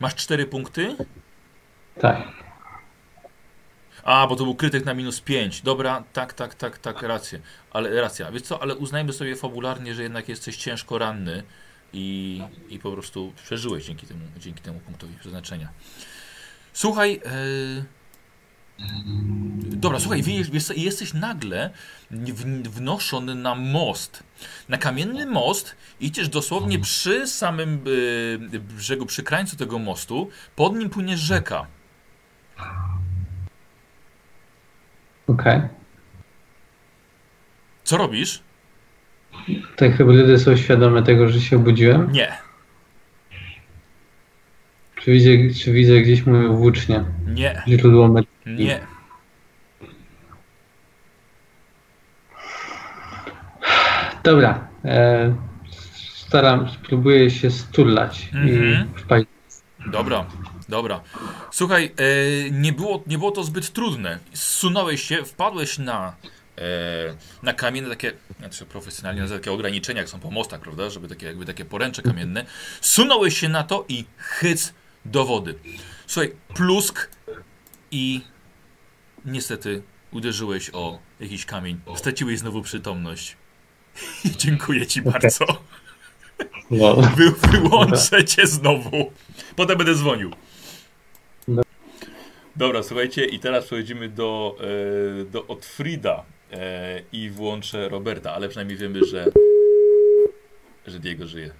masz 0.00 0.14
cztery 0.14 0.46
punkty? 0.46 0.96
Tak. 2.00 2.22
A, 4.06 4.26
bo 4.26 4.36
to 4.36 4.44
był 4.44 4.54
krytyk 4.54 4.84
na 4.84 4.94
minus 4.94 5.20
5. 5.20 5.62
Dobra, 5.62 6.04
tak, 6.12 6.32
tak, 6.32 6.54
tak, 6.54 6.78
tak, 6.78 7.02
rację. 7.02 7.40
Ale 7.70 8.00
racja. 8.00 8.32
Wiesz 8.32 8.42
co, 8.42 8.62
ale 8.62 8.74
uznajmy 8.74 9.12
sobie 9.12 9.36
fabularnie, 9.36 9.94
że 9.94 10.02
jednak 10.02 10.28
jesteś 10.28 10.56
ciężko 10.56 10.98
ranny 10.98 11.42
i, 11.92 12.40
i 12.68 12.78
po 12.78 12.92
prostu 12.92 13.32
przeżyłeś 13.44 13.84
dzięki 13.84 14.06
temu, 14.06 14.20
dzięki 14.38 14.62
temu 14.62 14.80
punktowi 14.80 15.14
przeznaczenia. 15.14 15.68
Słuchaj, 16.72 17.20
e... 17.24 17.84
dobra, 19.76 20.00
słuchaj, 20.00 20.22
jesteś 20.76 21.14
nagle 21.14 21.70
wnoszony 22.64 23.34
na 23.34 23.54
most. 23.54 24.22
Na 24.68 24.78
kamienny 24.78 25.26
most 25.26 25.76
idziesz 26.00 26.28
dosłownie 26.28 26.78
przy 26.78 27.26
samym 27.26 27.84
e, 28.54 28.58
brzegu, 28.58 29.06
przy 29.06 29.22
krańcu 29.22 29.56
tego 29.56 29.78
mostu, 29.78 30.30
pod 30.56 30.76
nim 30.76 30.90
płynie 30.90 31.16
rzeka. 31.16 31.66
Okej. 35.26 35.60
Co 37.84 37.96
robisz? 37.96 38.42
Te 39.76 39.90
hybrydy 39.90 40.38
są 40.38 40.56
świadome 40.56 41.02
tego, 41.02 41.28
że 41.28 41.40
się 41.40 41.56
obudziłem? 41.56 42.12
Nie. 42.12 42.32
Czy 45.02 45.12
widzę, 45.12 45.30
czy 45.64 45.72
widzę 45.72 46.00
gdzieś 46.00 46.26
moją 46.26 46.56
włócznię? 46.56 47.04
Nie, 47.26 47.62
Źródło 47.68 48.08
medyczne? 48.08 48.52
nie. 48.54 48.80
Dobra. 54.24 54.68
E, 54.84 55.34
staram, 56.14 56.68
spróbuję 56.68 57.30
się 57.30 57.50
sturlać 57.50 58.28
Mhm. 58.34 58.88
i 58.96 58.98
wpaść. 59.00 59.26
Dobra, 59.86 60.24
dobra. 60.68 61.00
Słuchaj, 61.52 61.84
e, 61.96 62.50
nie, 62.50 62.72
było, 62.72 63.02
nie 63.06 63.18
było 63.18 63.30
to 63.30 63.44
zbyt 63.44 63.72
trudne. 63.72 64.18
Zsunąłeś 64.32 65.02
się, 65.02 65.24
wpadłeś 65.24 65.78
na, 65.78 66.16
e, 66.58 66.62
na 67.42 67.52
kamienne 67.52 67.90
takie, 67.90 68.12
znaczy 68.38 68.66
profesjonalnie 68.66 69.20
nazywa 69.20 69.40
takie 69.40 69.52
ograniczenia, 69.52 70.00
jak 70.00 70.08
są 70.08 70.20
po 70.20 70.30
mostach, 70.30 70.60
prawda, 70.60 70.90
żeby 70.90 71.08
takie, 71.08 71.26
jakby 71.26 71.46
takie 71.46 71.64
poręcze 71.64 72.02
kamienne. 72.02 72.46
Zsunąłeś 72.80 73.38
się 73.38 73.48
na 73.48 73.64
to 73.64 73.84
i 73.88 74.04
chyc 74.18 74.72
do 75.04 75.24
wody. 75.24 75.54
Słuchaj, 76.06 76.32
plusk 76.54 77.10
i 77.90 78.20
niestety 79.24 79.82
uderzyłeś 80.10 80.70
o 80.72 80.98
jakiś 81.20 81.46
kamień. 81.46 81.80
Straciłeś 81.96 82.38
znowu 82.38 82.62
przytomność. 82.62 83.36
I 84.24 84.30
dziękuję 84.44 84.86
ci 84.86 85.02
bardzo. 85.02 85.44
No. 86.70 86.96
Wy, 87.16 87.30
wyłączę 87.30 88.24
cię 88.24 88.46
znowu. 88.46 89.12
Potem 89.56 89.78
będę 89.78 89.94
dzwonił. 89.94 90.32
Dobra, 92.56 92.82
słuchajcie, 92.82 93.24
i 93.24 93.38
teraz 93.38 93.64
przechodzimy 93.64 94.08
do, 94.08 94.56
e, 95.20 95.24
do 95.24 95.46
Otfrida 95.46 96.24
e, 96.52 97.02
i 97.12 97.30
włączę 97.30 97.88
Roberta, 97.88 98.34
ale 98.34 98.48
przynajmniej 98.48 98.78
wiemy, 98.78 99.00
że, 99.06 99.26
że 100.86 100.98
Diego 100.98 101.26
żyje. 101.26 101.50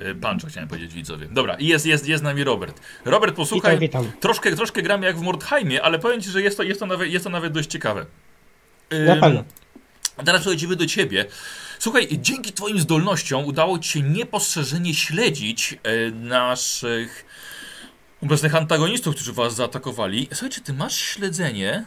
E, 0.00 0.14
Pancho 0.14 0.46
chciałem 0.46 0.68
powiedzieć 0.68 0.94
widzowie. 0.94 1.28
Dobra, 1.30 1.54
i 1.54 1.66
jest, 1.66 1.86
jest, 1.86 2.08
jest 2.08 2.20
z 2.20 2.24
nami 2.24 2.44
Robert. 2.44 2.80
Robert, 3.04 3.36
posłuchaj, 3.36 3.78
Witam, 3.78 4.02
witam. 4.04 4.20
troszkę, 4.20 4.56
troszkę 4.56 4.82
gramy 4.82 5.06
jak 5.06 5.16
w 5.16 5.22
Mordheimie, 5.22 5.82
ale 5.82 5.98
powiem 5.98 6.20
Ci, 6.20 6.30
że 6.30 6.42
jest 6.42 6.56
to, 6.56 6.62
jest 6.62 6.80
to, 6.80 6.86
nawet, 6.86 7.10
jest 7.10 7.24
to 7.24 7.30
nawet 7.30 7.52
dość 7.52 7.70
ciekawe. 7.70 8.06
Ym, 8.92 9.20
pewno. 9.20 9.44
a 10.16 10.22
teraz 10.22 10.40
przechodzimy 10.40 10.76
do 10.76 10.86
ciebie. 10.86 11.24
Słuchaj, 11.80 12.08
dzięki 12.12 12.52
twoim 12.52 12.80
zdolnościom 12.80 13.44
udało 13.44 13.78
ci 13.78 13.88
się 13.90 14.02
niepostrzeżenie 14.02 14.94
śledzić 14.94 15.78
e, 15.82 16.10
naszych 16.10 17.24
obecnych 18.22 18.54
antagonistów, 18.54 19.14
którzy 19.14 19.32
was 19.32 19.54
zaatakowali. 19.54 20.28
Słuchaj, 20.32 20.50
czy 20.50 20.60
ty 20.60 20.72
masz 20.72 20.96
śledzenie? 20.96 21.84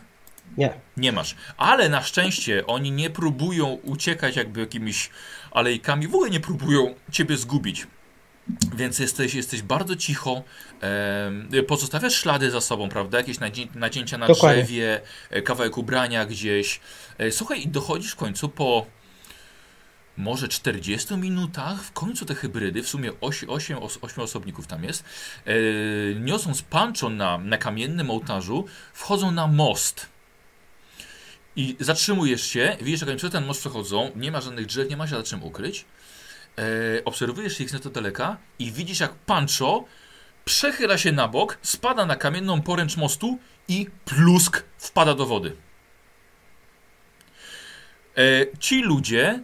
Nie. 0.58 0.74
Nie 0.98 1.12
masz. 1.12 1.36
Ale 1.58 1.90
na 1.90 2.02
szczęście 2.04 2.68
oni 2.68 2.92
nie 2.92 3.10
próbują 3.10 3.68
uciekać 3.68 4.36
jakby 4.36 4.60
jakimiś 4.60 5.10
alejkami, 5.52 6.08
w 6.08 6.16
ogóle 6.16 6.30
nie 6.30 6.40
próbują 6.40 6.96
ciebie 7.12 7.38
zgubić. 7.38 7.88
Więc 8.76 9.00
jesteś, 9.00 9.34
jesteś 9.34 9.62
bardzo 9.62 9.96
cicho, 9.96 10.44
pozostawiasz 11.68 12.22
ślady 12.22 12.52
za 12.52 12.62
sobą, 12.62 12.90
prawda? 12.90 13.18
Jakieś 13.18 13.38
nacięcia 13.76 14.18
na 14.18 14.28
Dokładnie. 14.28 14.64
drzewie, 14.64 15.02
e, 15.30 15.42
kawałek 15.42 15.78
ubrania 15.78 16.26
gdzieś. 16.26 16.80
E, 17.18 17.32
Słuchaj, 17.32 17.62
i 17.62 17.68
dochodzisz 17.68 18.12
w 18.12 18.16
końcu 18.16 18.50
po 18.50 18.86
może 20.18 20.48
40 20.48 21.18
minutach, 21.18 21.84
w 21.84 21.92
końcu 21.92 22.26
te 22.26 22.36
hybrydy, 22.36 22.84
w 22.84 22.88
sumie 22.88 23.12
8, 23.22 23.50
8, 23.50 23.78
8 24.02 24.24
osobników 24.24 24.68
tam 24.68 24.84
jest, 24.84 25.04
e, 25.46 25.54
niosąc 26.16 26.62
pancho 26.62 27.10
na, 27.10 27.38
na 27.38 27.58
kamiennym 27.58 28.12
ołtarzu, 28.12 28.66
wchodzą 28.94 29.32
na 29.32 29.48
most. 29.48 30.08
I 31.56 31.76
zatrzymujesz 31.80 32.48
się, 32.48 32.78
widzisz, 32.82 33.02
jak 33.02 33.10
oni 33.10 33.18
przez 33.18 33.32
ten 33.32 33.46
most 33.46 33.60
przechodzą, 33.60 34.12
nie 34.16 34.32
ma 34.32 34.42
żadnych 34.42 34.66
drzew, 34.66 34.90
nie 34.90 34.98
ma 34.98 35.08
się 35.08 35.16
za 35.16 35.24
czym 35.24 35.44
ukryć. 35.44 35.86
E, 36.58 37.06
obserwujesz 37.06 37.60
ich 37.60 37.70
z 37.70 37.74
nieco 37.74 37.90
daleka 37.90 38.38
i 38.60 38.72
widzisz, 38.72 39.00
jak 39.00 39.14
Pancho 39.14 39.86
przechyla 40.46 40.98
się 40.98 41.12
na 41.12 41.28
bok, 41.28 41.58
spada 41.62 42.06
na 42.06 42.16
kamienną 42.16 42.62
poręcz 42.62 42.98
mostu 42.98 43.40
i 43.68 43.88
plusk 44.06 44.64
wpada 44.78 45.14
do 45.16 45.26
wody. 45.26 45.56
E, 48.18 48.46
ci 48.60 48.82
ludzie, 48.82 49.44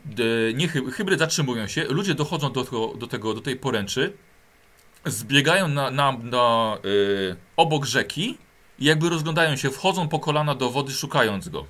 nie 0.56 0.68
hy, 0.68 0.92
hybryd 0.92 1.20
zatrzymują 1.20 1.68
się, 1.68 1.84
ludzie 1.84 2.16
dochodzą 2.16 2.52
do, 2.52 2.64
tego, 2.64 2.88
do, 2.88 3.08
tego, 3.08 3.34
do 3.34 3.42
tej 3.42 3.56
poręczy, 3.56 4.14
zbiegają 5.06 5.68
na, 5.68 5.92
na, 5.92 6.12
na 6.12 6.78
e, 6.78 7.36
obok 7.58 7.86
rzeki 7.86 8.38
i 8.80 8.86
jakby 8.86 9.10
rozglądają 9.10 9.56
się, 9.56 9.70
wchodzą 9.70 10.08
po 10.08 10.20
kolana 10.20 10.56
do 10.56 10.70
wody, 10.70 10.92
szukając 10.92 11.50
go. 11.50 11.66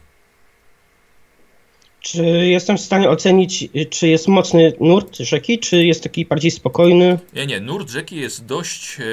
Czy 2.02 2.24
jestem 2.26 2.78
w 2.78 2.82
stanie 2.82 3.10
ocenić, 3.10 3.64
y, 3.76 3.86
czy 3.86 4.08
jest 4.08 4.28
mocny 4.28 4.74
nurt 4.80 5.18
rzeki, 5.18 5.60
czy 5.60 5.86
jest 5.86 6.04
taki 6.04 6.26
bardziej 6.26 6.52
spokojny? 6.52 7.20
Nie, 7.34 7.46
nie, 7.46 7.60
nurt 7.60 7.90
rzeki 7.90 8.16
jest 8.16 8.46
dość, 8.46 8.98
e, 9.00 9.04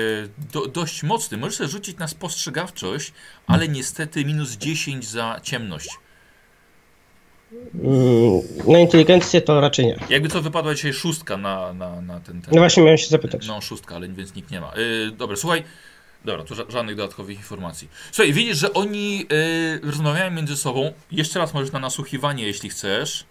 do, 0.52 0.66
dość 0.66 1.02
mocny. 1.02 1.36
Możesz 1.36 1.56
sobie 1.56 1.68
rzucić 1.68 1.98
na 1.98 2.08
spostrzegawczość, 2.08 3.12
ale 3.46 3.68
niestety 3.68 4.24
minus 4.24 4.56
10 4.56 5.08
za 5.08 5.40
ciemność. 5.42 5.88
Mm, 7.52 8.40
Na 8.72 8.78
inteligencję 8.78 9.40
to 9.40 9.60
raczej 9.60 9.86
nie. 9.86 9.96
Jakby 10.10 10.28
co 10.28 10.42
wypadła 10.42 10.74
dzisiaj 10.74 10.92
szóstka 10.92 11.36
na, 11.36 11.72
na, 11.72 12.00
na 12.00 12.20
ten, 12.20 12.42
ten. 12.42 12.50
No 12.54 12.60
właśnie 12.60 12.82
miałem 12.82 12.98
się 12.98 13.06
zapytać. 13.08 13.46
No, 13.46 13.60
szóstka, 13.60 13.96
ale 13.96 14.08
więc 14.08 14.34
nikt 14.34 14.50
nie 14.50 14.60
ma. 14.60 14.72
Yy, 14.76 15.10
dobra, 15.10 15.36
słuchaj. 15.36 15.62
Dobra, 16.24 16.44
tu 16.44 16.54
ża- 16.54 16.70
żadnych 16.72 16.96
dodatkowych 16.96 17.36
informacji. 17.36 17.88
Słuchaj, 18.12 18.32
widzisz, 18.32 18.58
że 18.58 18.72
oni 18.72 19.18
yy, 19.18 19.80
rozmawiają 19.90 20.30
między 20.30 20.56
sobą. 20.56 20.92
Jeszcze 21.12 21.38
raz 21.38 21.54
możesz 21.54 21.72
na 21.72 21.78
nasłuchiwanie, 21.78 22.46
jeśli 22.46 22.70
chcesz. 22.70 23.24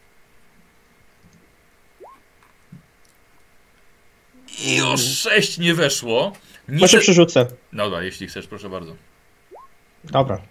I 4.66 4.82
o 4.82 4.98
6 4.98 5.58
nie 5.58 5.74
weszło. 5.74 6.34
Może 6.68 6.82
Niestety... 6.82 7.02
przerzucę. 7.04 7.48
No 7.72 7.84
dobra, 7.84 8.04
jeśli 8.04 8.28
chcesz, 8.28 8.48
proszę 8.48 8.70
bardzo. 8.70 8.96
Dobra. 10.04 10.42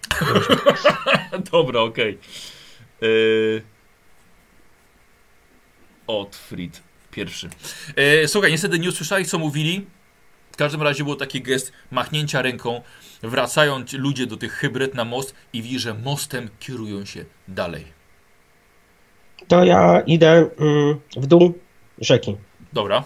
Dobra, 1.51 1.79
okej. 1.81 2.17
Yy... 3.01 3.61
Otfrid 6.07 6.83
pierwszy. 7.11 7.49
Yy, 7.97 8.27
słuchaj, 8.27 8.51
niestety 8.51 8.79
nie 8.79 8.89
usłyszałeś, 8.89 9.27
co 9.27 9.39
mówili. 9.39 9.85
W 10.51 10.57
każdym 10.57 10.81
razie 10.81 11.03
był 11.03 11.15
taki 11.15 11.41
gest 11.41 11.71
machnięcia 11.91 12.41
ręką. 12.41 12.81
Wracają 13.23 13.83
ludzie 13.93 14.27
do 14.27 14.37
tych 14.37 14.53
hybryd 14.53 14.93
na 14.93 15.05
most 15.05 15.35
i 15.53 15.61
widzi, 15.61 15.79
że 15.79 15.93
mostem 15.93 16.49
kierują 16.59 17.05
się 17.05 17.25
dalej. 17.47 17.85
To 19.47 19.63
ja 19.63 20.01
idę 20.05 20.49
mm, 20.59 20.99
w 21.17 21.27
dół 21.27 21.53
rzeki. 22.01 22.37
Dobra, 22.73 23.03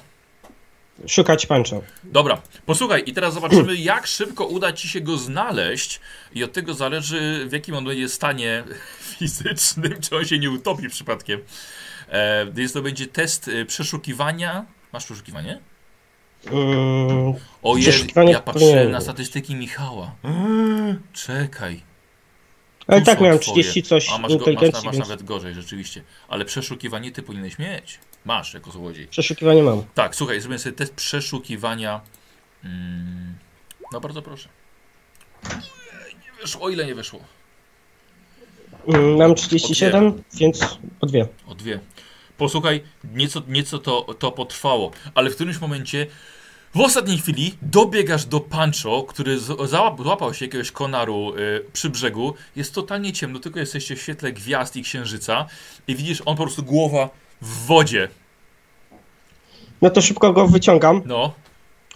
Szukać 1.08 1.46
pancho. 1.46 1.82
dobra. 2.04 2.42
Posłuchaj, 2.66 3.04
i 3.06 3.14
teraz 3.14 3.34
zobaczymy, 3.34 3.76
jak 3.76 4.08
szybko 4.08 4.46
uda 4.46 4.74
ci 4.74 4.88
się 4.90 5.02
go 5.02 5.18
znaleźć. 5.18 6.00
I 6.34 6.44
od 6.44 6.54
tego 6.54 6.74
zależy, 6.74 7.46
w 7.50 7.52
jakim 7.52 7.76
on 7.76 7.86
będzie 7.86 8.10
stanie 8.10 8.64
fizycznym, 9.18 10.02
czy 10.02 10.16
on 10.16 10.26
się 10.26 10.40
nie 10.40 10.52
utopi 10.52 10.90
przypadkiem. 10.90 11.42
E, 12.10 12.46
więc 12.52 12.74
to 12.74 12.82
będzie 12.82 13.08
test 13.08 13.48
e, 13.48 13.66
przeszukiwania. 13.66 14.66
Masz 14.94 15.06
przeszukiwanie? 15.06 15.60
Mm, 16.46 17.34
Ojej, 17.64 17.84
Przeszukiwanie 17.84 18.32
ja 18.32 18.40
patrzę 18.40 18.90
na 18.90 19.02
statystyki 19.02 19.56
Michała. 19.56 20.16
Eee, 20.24 20.96
Czekaj. 21.14 21.82
ale 22.88 23.02
tak 23.02 23.22
miałem 23.22 23.40
twoje. 23.40 23.64
30 23.64 23.84
coś 23.84 24.10
A 24.12 24.18
masz, 24.18 24.36
go, 24.36 24.46
masz, 24.54 24.72
masz 24.74 24.84
więc 24.84 24.98
nawet 24.98 25.24
gorzej, 25.24 25.54
rzeczywiście. 25.54 26.04
Ale 26.28 26.46
przeszukiwanie 26.46 27.12
ty 27.12 27.24
powinieneś 27.24 27.60
mieć. 27.60 28.00
Masz 28.26 28.54
jako 28.54 28.72
złodziej. 28.72 29.08
przeszukiwanie 29.08 29.64
mam. 29.64 29.84
Tak, 29.96 30.16
słuchaj, 30.16 30.42
zrobię 30.42 30.60
sobie 30.60 30.76
test 30.76 30.94
przeszukiwania. 30.94 32.02
Mm, 32.64 33.36
no 33.92 34.02
bardzo 34.02 34.22
proszę. 34.22 34.50
Nie 36.14 36.42
wyszło, 36.42 36.62
o 36.62 36.70
ile 36.70 36.86
nie 36.86 36.96
wyszło? 36.96 37.20
Mm, 38.88 39.16
Mam 39.18 39.36
37, 39.36 40.24
więc 40.34 40.78
o 41.02 41.06
dwie. 41.06 41.28
O 41.48 41.56
dwie. 41.56 41.80
Posłuchaj, 42.38 42.84
nieco, 43.14 43.42
nieco 43.48 43.80
to, 43.80 44.02
to 44.20 44.32
potrwało, 44.32 44.92
ale 45.16 45.30
w 45.30 45.36
którymś 45.36 45.60
momencie, 45.62 46.08
w 46.76 46.80
ostatniej 46.80 47.18
chwili, 47.18 47.56
dobiegasz 47.62 48.26
do 48.26 48.40
Pancho, 48.40 49.04
który 49.04 49.40
z- 49.40 49.70
załap, 49.70 50.02
złapał 50.02 50.34
się 50.34 50.46
jakiegoś 50.46 50.72
konaru 50.72 51.36
y, 51.36 51.66
przy 51.74 51.90
brzegu. 51.90 52.34
Jest 52.56 52.74
totalnie 52.76 53.14
ciemno, 53.14 53.40
tylko 53.40 53.60
jesteście 53.60 53.96
w 53.96 54.02
świetle 54.02 54.32
gwiazd 54.34 54.76
i 54.76 54.84
księżyca 54.84 55.46
i 55.88 55.96
widzisz, 55.96 56.22
on 56.26 56.38
po 56.38 56.44
prostu 56.44 56.64
głowa 56.64 57.10
w 57.42 57.66
wodzie. 57.66 58.08
No 59.82 59.90
to 59.90 60.02
szybko 60.02 60.34
go 60.34 60.48
wyciągam. 60.48 61.02
No, 61.06 61.34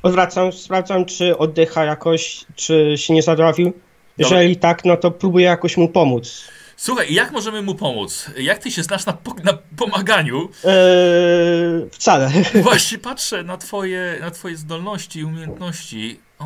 Odwracam, 0.03 0.51
sprawdzam, 0.51 1.06
czy 1.06 1.38
oddycha 1.38 1.86
jakoś, 1.86 2.45
czy 2.56 2.93
się 2.97 3.13
nie 3.13 3.21
zadławił. 3.21 3.73
Jeżeli 4.17 4.58
tak, 4.58 4.86
no 4.86 4.97
to 4.97 5.12
próbuję 5.12 5.45
jakoś 5.45 5.77
mu 5.77 5.89
pomóc. 5.89 6.47
słuchaj, 6.77 7.13
jak 7.13 7.32
możemy 7.32 7.62
mu 7.62 7.75
pomóc? 7.75 8.29
Jak 8.38 8.60
ty 8.60 8.71
się 8.71 8.84
znasz 8.84 9.06
na, 9.06 9.13
po, 9.13 9.34
na 9.43 9.58
pomaganiu? 9.77 10.49
Eee, 10.63 11.89
wcale. 11.91 12.32
Właśnie 12.63 12.97
patrzę 13.10 13.43
na 13.43 13.58
twoje, 13.58 14.17
na 14.21 14.32
twoje 14.32 14.58
zdolności 14.58 15.19
i 15.19 15.23
umiejętności. 15.23 16.19
O, 16.39 16.45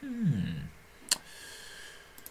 hmm. 0.00 0.59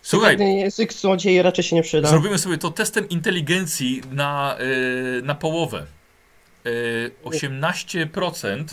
Słuchaj, 0.09 0.37
Ten 0.37 0.47
język 0.47 0.93
złodziei 0.93 1.41
raczej 1.41 1.63
się 1.63 1.75
nie 1.75 1.83
przyda. 1.83 2.09
Zrobimy 2.09 2.37
sobie 2.37 2.57
to 2.57 2.71
testem 2.71 3.09
inteligencji 3.09 4.01
na, 4.11 4.57
y, 4.59 5.21
na 5.21 5.35
połowę. 5.35 5.85
Y, 6.65 7.11
18%. 7.23 8.63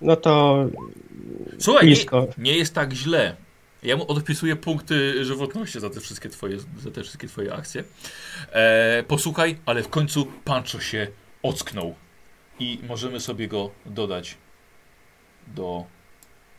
No 0.00 0.16
to 0.16 0.64
Słuchaj, 1.58 1.88
nie, 1.88 1.96
nie 2.38 2.56
jest 2.56 2.74
tak 2.74 2.92
źle. 2.92 3.36
Ja 3.82 3.96
mu 3.96 4.10
odpisuję 4.10 4.56
punkty 4.56 5.24
żywotności 5.24 5.80
za 5.80 5.90
te 5.90 6.00
wszystkie 6.00 6.28
twoje, 6.28 6.58
za 6.78 6.90
te 6.90 7.02
wszystkie 7.02 7.28
twoje 7.28 7.54
akcje. 7.54 7.84
E, 8.52 9.02
posłuchaj, 9.08 9.58
ale 9.66 9.82
w 9.82 9.88
końcu 9.88 10.26
Pancho 10.44 10.80
się 10.80 11.06
ocknął. 11.42 11.94
I 12.60 12.78
możemy 12.88 13.20
sobie 13.20 13.48
go 13.48 13.70
dodać 13.86 14.36
do... 15.46 15.84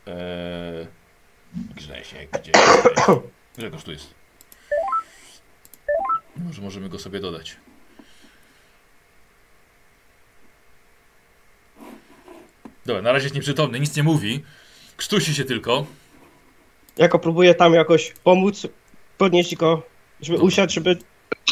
E, 0.06 0.86
Grzesiek, 1.76 2.30
gdzie 2.30 2.52
jesteś? 2.54 3.04
Grzegorz 3.58 3.82
tu 3.84 3.92
jest. 3.92 4.14
Może 6.36 6.62
możemy 6.62 6.88
go 6.88 6.98
sobie 6.98 7.20
dodać. 7.20 7.56
Dobra, 12.86 13.02
na 13.02 13.12
razie 13.12 13.24
jest 13.24 13.34
nieprzytomny, 13.34 13.80
nic 13.80 13.96
nie 13.96 14.02
mówi. 14.02 14.44
Krztusi 14.96 15.34
się 15.34 15.44
tylko. 15.44 15.86
Jako 16.96 17.18
próbuję 17.18 17.54
tam 17.54 17.74
jakoś 17.74 18.12
pomóc, 18.24 18.66
podnieść 19.18 19.56
go, 19.56 19.82
żeby 20.20 20.38
Dobra. 20.38 20.48
usiadł, 20.48 20.72
żeby 20.72 20.98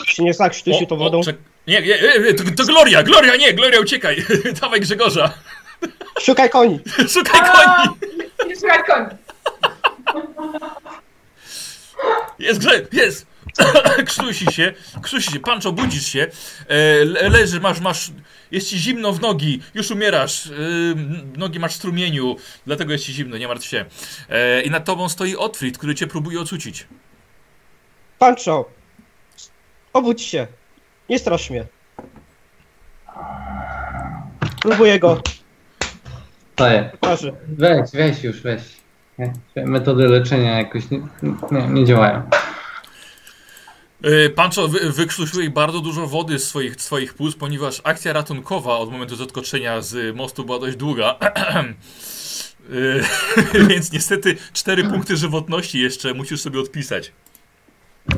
się 0.07 0.25
nie 0.25 0.35
zakrztusił 0.35 0.87
tą 0.87 0.97
wodą. 0.97 1.21
czek- 1.21 1.37
nie, 1.67 1.83
nie, 1.83 1.89
nie, 2.03 2.19
nie 2.25 2.35
to, 2.35 2.45
to 2.57 2.65
Gloria, 2.65 3.03
Gloria, 3.03 3.37
nie, 3.37 3.55
Gloria, 3.55 3.81
uciekaj. 3.81 4.25
Dawaj 4.61 4.81
Grzegorza. 4.81 5.35
Szukaj 6.21 6.51
koni! 6.51 6.81
Szukaj 7.15 7.41
koni! 7.41 7.97
Nie 8.49 8.57
szukać 8.57 8.87
koni. 8.87 9.07
Jest 12.39 12.63
jest! 12.93 13.27
Krztusi 14.07 14.53
się, 14.53 14.73
krztusi 15.03 15.33
się, 15.33 15.41
Pancho, 15.41 15.73
budzisz 15.73 16.07
się, 16.07 16.27
e, 16.69 17.05
le, 17.05 17.29
leży, 17.29 17.61
masz, 17.61 17.81
masz, 17.81 18.11
jest 18.51 18.69
ci 18.69 18.79
zimno 18.79 19.13
w 19.13 19.21
nogi, 19.21 19.63
już 19.75 19.91
umierasz, 19.91 20.47
e, 20.47 20.51
nogi 21.37 21.59
masz 21.61 21.73
w 21.73 21.77
strumieniu, 21.77 22.37
dlatego 22.67 22.93
jest 22.93 23.05
ci 23.05 23.13
zimno, 23.13 23.37
nie 23.37 23.49
martw 23.49 23.67
się. 23.67 23.85
E, 24.29 24.63
I 24.63 24.71
nad 24.71 24.85
tobą 24.85 25.09
stoi 25.09 25.37
Otfrid, 25.37 25.79
który 25.79 25.95
cię 25.95 26.07
próbuje 26.07 26.41
ocucić. 26.41 26.87
Pancho! 28.19 28.71
Obudź 29.93 30.23
się! 30.23 30.47
Nie 31.09 31.19
strasz 31.19 31.51
mnie. 31.51 31.67
Próbuję 34.63 34.99
go. 34.99 35.23
Staję. 36.53 36.91
Twarzy. 37.01 37.33
Weź, 37.49 37.91
weź 37.91 38.25
już, 38.25 38.41
weź. 38.41 38.80
Nie, 39.21 39.67
Metody 39.67 40.09
leczenia 40.09 40.59
jakoś 40.59 40.91
nie, 40.91 41.01
nie, 41.51 41.69
nie 41.69 41.85
działają. 41.85 42.23
E, 44.03 44.31
Pancho 44.31 44.69
wy, 44.69 44.91
wykrztusiłeś 44.93 45.49
bardzo 45.49 45.81
dużo 45.81 46.07
wody 46.07 46.39
z 46.39 46.49
swoich, 46.49 46.83
swoich 46.83 47.15
płuc, 47.15 47.37
ponieważ 47.37 47.81
akcja 47.85 48.13
ratunkowa 48.13 48.79
od 48.79 48.93
momentu 48.93 49.17
zatkoczenia 49.17 49.81
z 49.81 50.17
mostu 50.17 50.45
była 50.45 50.59
dość 50.59 50.77
długa. 50.77 51.17
E, 51.21 51.65
Więc 53.69 53.93
niestety 53.93 54.37
cztery 54.53 54.85
punkty 54.85 55.17
żywotności 55.17 55.81
jeszcze 55.81 56.15
musisz 56.15 56.41
sobie 56.41 56.61
odpisać. 56.61 57.13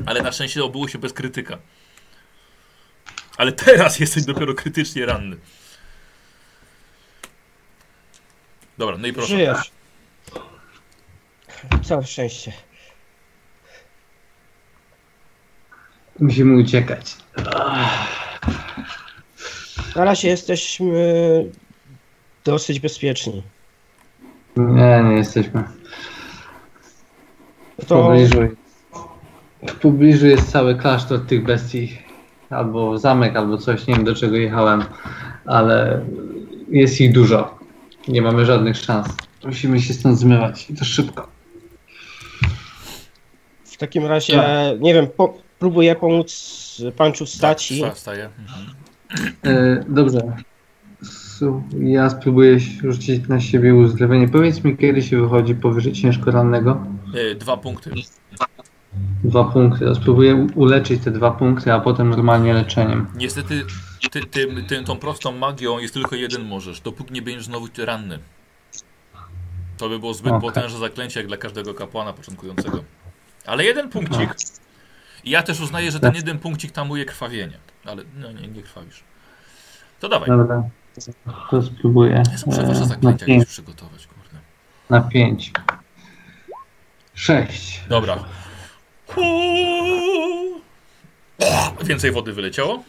Ale 0.07 0.23
na 0.23 0.33
szczęście 0.33 0.65
obyło 0.65 0.89
się 0.89 0.99
bez 0.99 1.13
krytyka. 1.13 1.59
Ale 3.37 3.53
teraz 3.53 4.01
jesteś 4.01 4.25
dopiero 4.25 4.55
krytycznie 4.55 5.07
ranny. 5.07 5.37
Dobra, 8.79 8.99
no 8.99 9.07
i 9.07 9.13
proszę. 9.13 9.29
Żyjesz. 9.29 9.71
Całe 11.83 12.05
szczęście. 12.05 12.53
Musimy 16.21 16.63
uciekać. 16.63 17.17
Na 19.97 20.05
razie 20.05 20.29
jesteśmy 20.29 20.95
dosyć 22.45 22.81
bezpieczni. 22.81 23.43
Nie, 24.57 25.03
nie 25.09 25.17
jesteśmy. 25.17 25.65
W 27.79 27.85
To 27.87 28.03
pobliżu, 28.03 28.39
w 29.69 29.75
pobliżu 29.75 30.27
jest 30.27 30.53
cały 30.53 30.75
klasztor 30.75 31.27
tych 31.27 31.45
bestii. 31.45 31.99
Albo 32.51 32.99
zamek, 32.99 33.37
albo 33.37 33.59
coś, 33.59 33.87
nie 33.87 33.95
wiem 33.95 34.05
do 34.05 34.15
czego 34.15 34.37
jechałem, 34.37 34.85
ale 35.47 36.05
jest 36.69 37.01
ich 37.01 37.13
dużo. 37.13 37.59
Nie 38.09 38.23
mamy 38.23 38.45
żadnych 38.47 38.77
szans. 38.77 39.09
Musimy 39.45 39.81
się 39.81 39.95
stąd 39.95 40.19
zmywać 40.19 40.71
i 40.71 40.75
to 40.75 40.85
szybko. 40.85 41.29
W 43.83 43.85
takim 43.85 44.07
razie, 44.07 44.45
nie 44.81 44.95
wiem, 44.95 45.07
po, 45.17 45.35
próbuję 45.59 45.95
pomóc 45.95 46.83
Panczu 46.97 47.27
wstać 47.27 47.73
Tak, 47.81 47.95
wstaję. 47.95 48.29
Mhm. 48.39 48.67
E, 49.43 49.85
dobrze. 49.89 50.21
Ja 51.81 52.11
spróbuję 52.11 52.61
rzucić 52.61 53.29
na 53.29 53.41
siebie 53.41 53.75
uzdrowienie. 53.75 54.29
Powiedz 54.29 54.65
mi, 54.65 54.77
kiedy 54.77 55.03
się 55.03 55.21
wychodzi 55.23 55.55
powyżej 55.55 55.93
ciężko 55.93 56.31
rannego? 56.31 56.87
E, 57.15 57.35
Dwa 57.35 57.57
punkty. 57.57 57.91
Dwa 59.25 59.45
punkty. 59.45 59.85
Ja 59.85 59.95
spróbuję 59.95 60.47
uleczyć 60.55 61.05
te 61.05 61.11
dwa 61.11 61.31
punkty, 61.31 61.73
a 61.73 61.81
potem 61.81 62.11
normalnie 62.11 62.55
leczeniem. 62.55 63.07
Niestety 63.17 63.65
ty, 64.11 64.21
tym, 64.21 64.65
tym, 64.67 64.85
tą 64.85 64.97
prostą 64.97 65.33
magią 65.33 65.79
jest 65.79 65.95
tylko 65.95 66.17
jeden 66.17 66.45
możesz, 66.45 66.81
dopóki 66.81 67.15
nie 67.15 67.23
będziesz 67.23 67.45
znowu 67.45 67.67
ranny. 67.79 68.19
To 69.77 69.89
by 69.89 69.99
było 69.99 70.15
zbyt 70.15 70.33
Okej. 70.33 70.49
potężne 70.49 70.79
zaklęcie 70.79 71.21
jak 71.21 71.27
dla 71.27 71.37
każdego 71.37 71.75
kapłana 71.75 72.13
początkującego. 72.13 72.85
Ale 73.47 73.65
jeden 73.65 73.89
punkcik. 73.89 74.31
I 75.25 75.31
ja 75.31 75.43
też 75.43 75.61
uznaję, 75.61 75.91
że 75.91 76.01
ten 76.01 76.15
jeden 76.15 76.39
punkcik 76.39 76.73
tamuje 76.73 77.05
krwawienie. 77.05 77.59
Ale 77.85 78.03
no 78.17 78.33
nie, 78.33 78.49
nie 78.49 78.63
krwawisz. 78.63 79.05
To 80.01 80.09
dawaj. 80.09 80.29
Dobra. 80.29 80.63
To 81.51 81.63
spróbuję. 81.63 82.13
Ja 82.13 82.23
muszę 82.47 82.63
wasze 82.63 82.81
na, 82.81 82.87
zaklęcia 82.87 83.27
jakieś 83.27 83.49
przygotować, 83.49 84.07
kurde. 84.07 84.39
na 84.91 85.01
pięć. 85.01 85.53
Sześć. 87.15 87.81
Dobra. 87.89 88.25
Więcej 91.85 92.13
wody 92.13 92.33
wyleciało. 92.33 92.83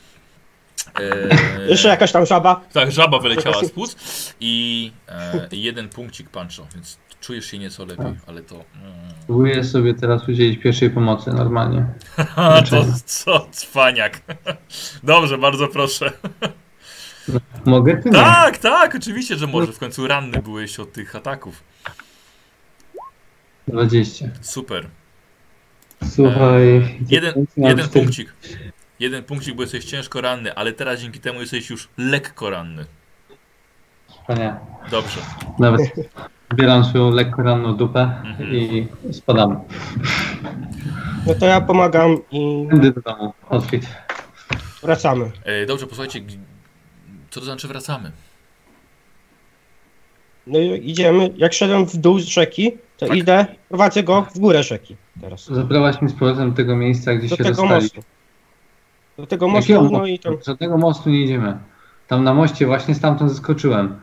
Eee, 0.95 1.69
jeszcze 1.69 1.87
jakaś 1.87 2.11
tam 2.11 2.25
żaba. 2.25 2.61
Tak, 2.73 2.91
żaba 2.91 3.19
wyleciała 3.19 3.63
z 3.63 3.71
płuc 3.71 3.95
i 4.39 4.91
e, 5.09 5.47
jeden 5.51 5.89
punkcik 5.89 6.29
pancho, 6.29 6.67
więc 6.75 6.97
czujesz 7.23 7.45
się 7.45 7.59
nieco 7.59 7.85
lepiej, 7.85 8.13
ale 8.27 8.41
to... 8.41 8.55
Mm. 8.55 8.93
Spróbuję 9.23 9.63
sobie 9.63 9.93
teraz 9.93 10.29
udzielić 10.29 10.59
pierwszej 10.59 10.89
pomocy 10.89 11.31
normalnie. 11.33 11.85
To 12.69 12.85
co 13.05 13.47
cwaniak. 13.51 14.21
Dobrze, 15.03 15.37
bardzo 15.37 15.67
proszę. 15.67 16.11
Mogę? 17.65 17.97
Ty 17.97 18.09
nie. 18.09 18.15
Tak, 18.15 18.57
tak, 18.57 18.95
oczywiście, 18.95 19.35
że 19.35 19.47
może. 19.47 19.73
W 19.73 19.79
końcu 19.79 20.07
ranny 20.07 20.41
byłeś 20.41 20.79
od 20.79 20.93
tych 20.93 21.15
ataków. 21.15 21.63
20. 23.67 24.25
Super. 24.41 24.87
Słuchaj. 26.09 26.97
Jeden, 27.09 27.33
mam 27.57 27.69
jeden 27.69 27.85
cztery- 27.85 27.93
punkcik. 27.93 28.33
Jeden 28.99 29.23
punkcik, 29.23 29.55
bo 29.55 29.61
jesteś 29.61 29.85
ciężko 29.85 30.21
ranny, 30.21 30.55
ale 30.55 30.73
teraz 30.73 30.99
dzięki 30.99 31.19
temu 31.19 31.39
jesteś 31.39 31.69
już 31.69 31.89
lekko 31.97 32.49
ranny. 32.49 32.85
Wspaniale. 34.09 34.59
Dobrze. 34.91 35.19
Nawet 35.59 35.81
zbieram 36.53 36.85
swoją 36.85 37.11
lekko 37.11 37.43
ranną 37.43 37.73
dupę 37.73 38.01
Mhm. 38.25 38.53
i 38.55 38.87
spadam. 39.11 39.59
No 41.27 41.33
to 41.39 41.45
ja 41.45 41.61
pomagam 41.61 42.17
i 42.31 42.67
Tędy 42.69 42.91
do 42.91 43.01
domu. 43.01 43.33
Otwit. 43.49 43.87
wracamy. 44.81 45.31
E, 45.43 45.65
dobrze, 45.65 45.87
posłuchajcie, 45.87 46.19
g- 46.21 46.37
co 47.29 47.39
to 47.39 47.45
znaczy 47.45 47.67
wracamy? 47.67 48.11
No 50.47 50.59
i 50.59 50.89
idziemy. 50.89 51.29
Jak 51.37 51.53
szedłem 51.53 51.85
w 51.85 51.97
dół 51.97 52.19
z 52.19 52.25
rzeki, 52.25 52.71
to 52.97 53.07
Tak. 53.07 53.17
idę, 53.17 53.45
prowadzę 53.69 54.03
go 54.03 54.21
w 54.35 54.39
górę 54.39 54.63
rzeki 54.63 54.95
teraz. 55.21 55.45
Zaprowadź 55.45 56.01
mnie 56.01 56.09
z 56.09 56.13
powrotem 56.13 56.49
do 56.49 56.55
tego 56.55 56.75
miejsca, 56.75 57.15
gdzie 57.15 57.27
Do 57.29 57.35
się 57.35 57.43
tego 57.43 57.61
rozstali. 57.61 57.81
mostu. 57.83 58.01
Do 59.17 59.27
tego 59.27 59.47
Jakiego 59.47 59.81
mostu, 59.81 59.97
no 59.97 60.05
i 60.05 60.19
tam. 60.19 60.37
Żadnego 60.47 60.77
mostu 60.77 61.09
nie 61.09 61.21
idziemy. 61.23 61.57
Tam 62.07 62.23
na 62.23 62.33
moście 62.33 62.65
właśnie 62.65 62.95
stamtąd 62.95 63.31
zeskoczyłem. 63.31 63.99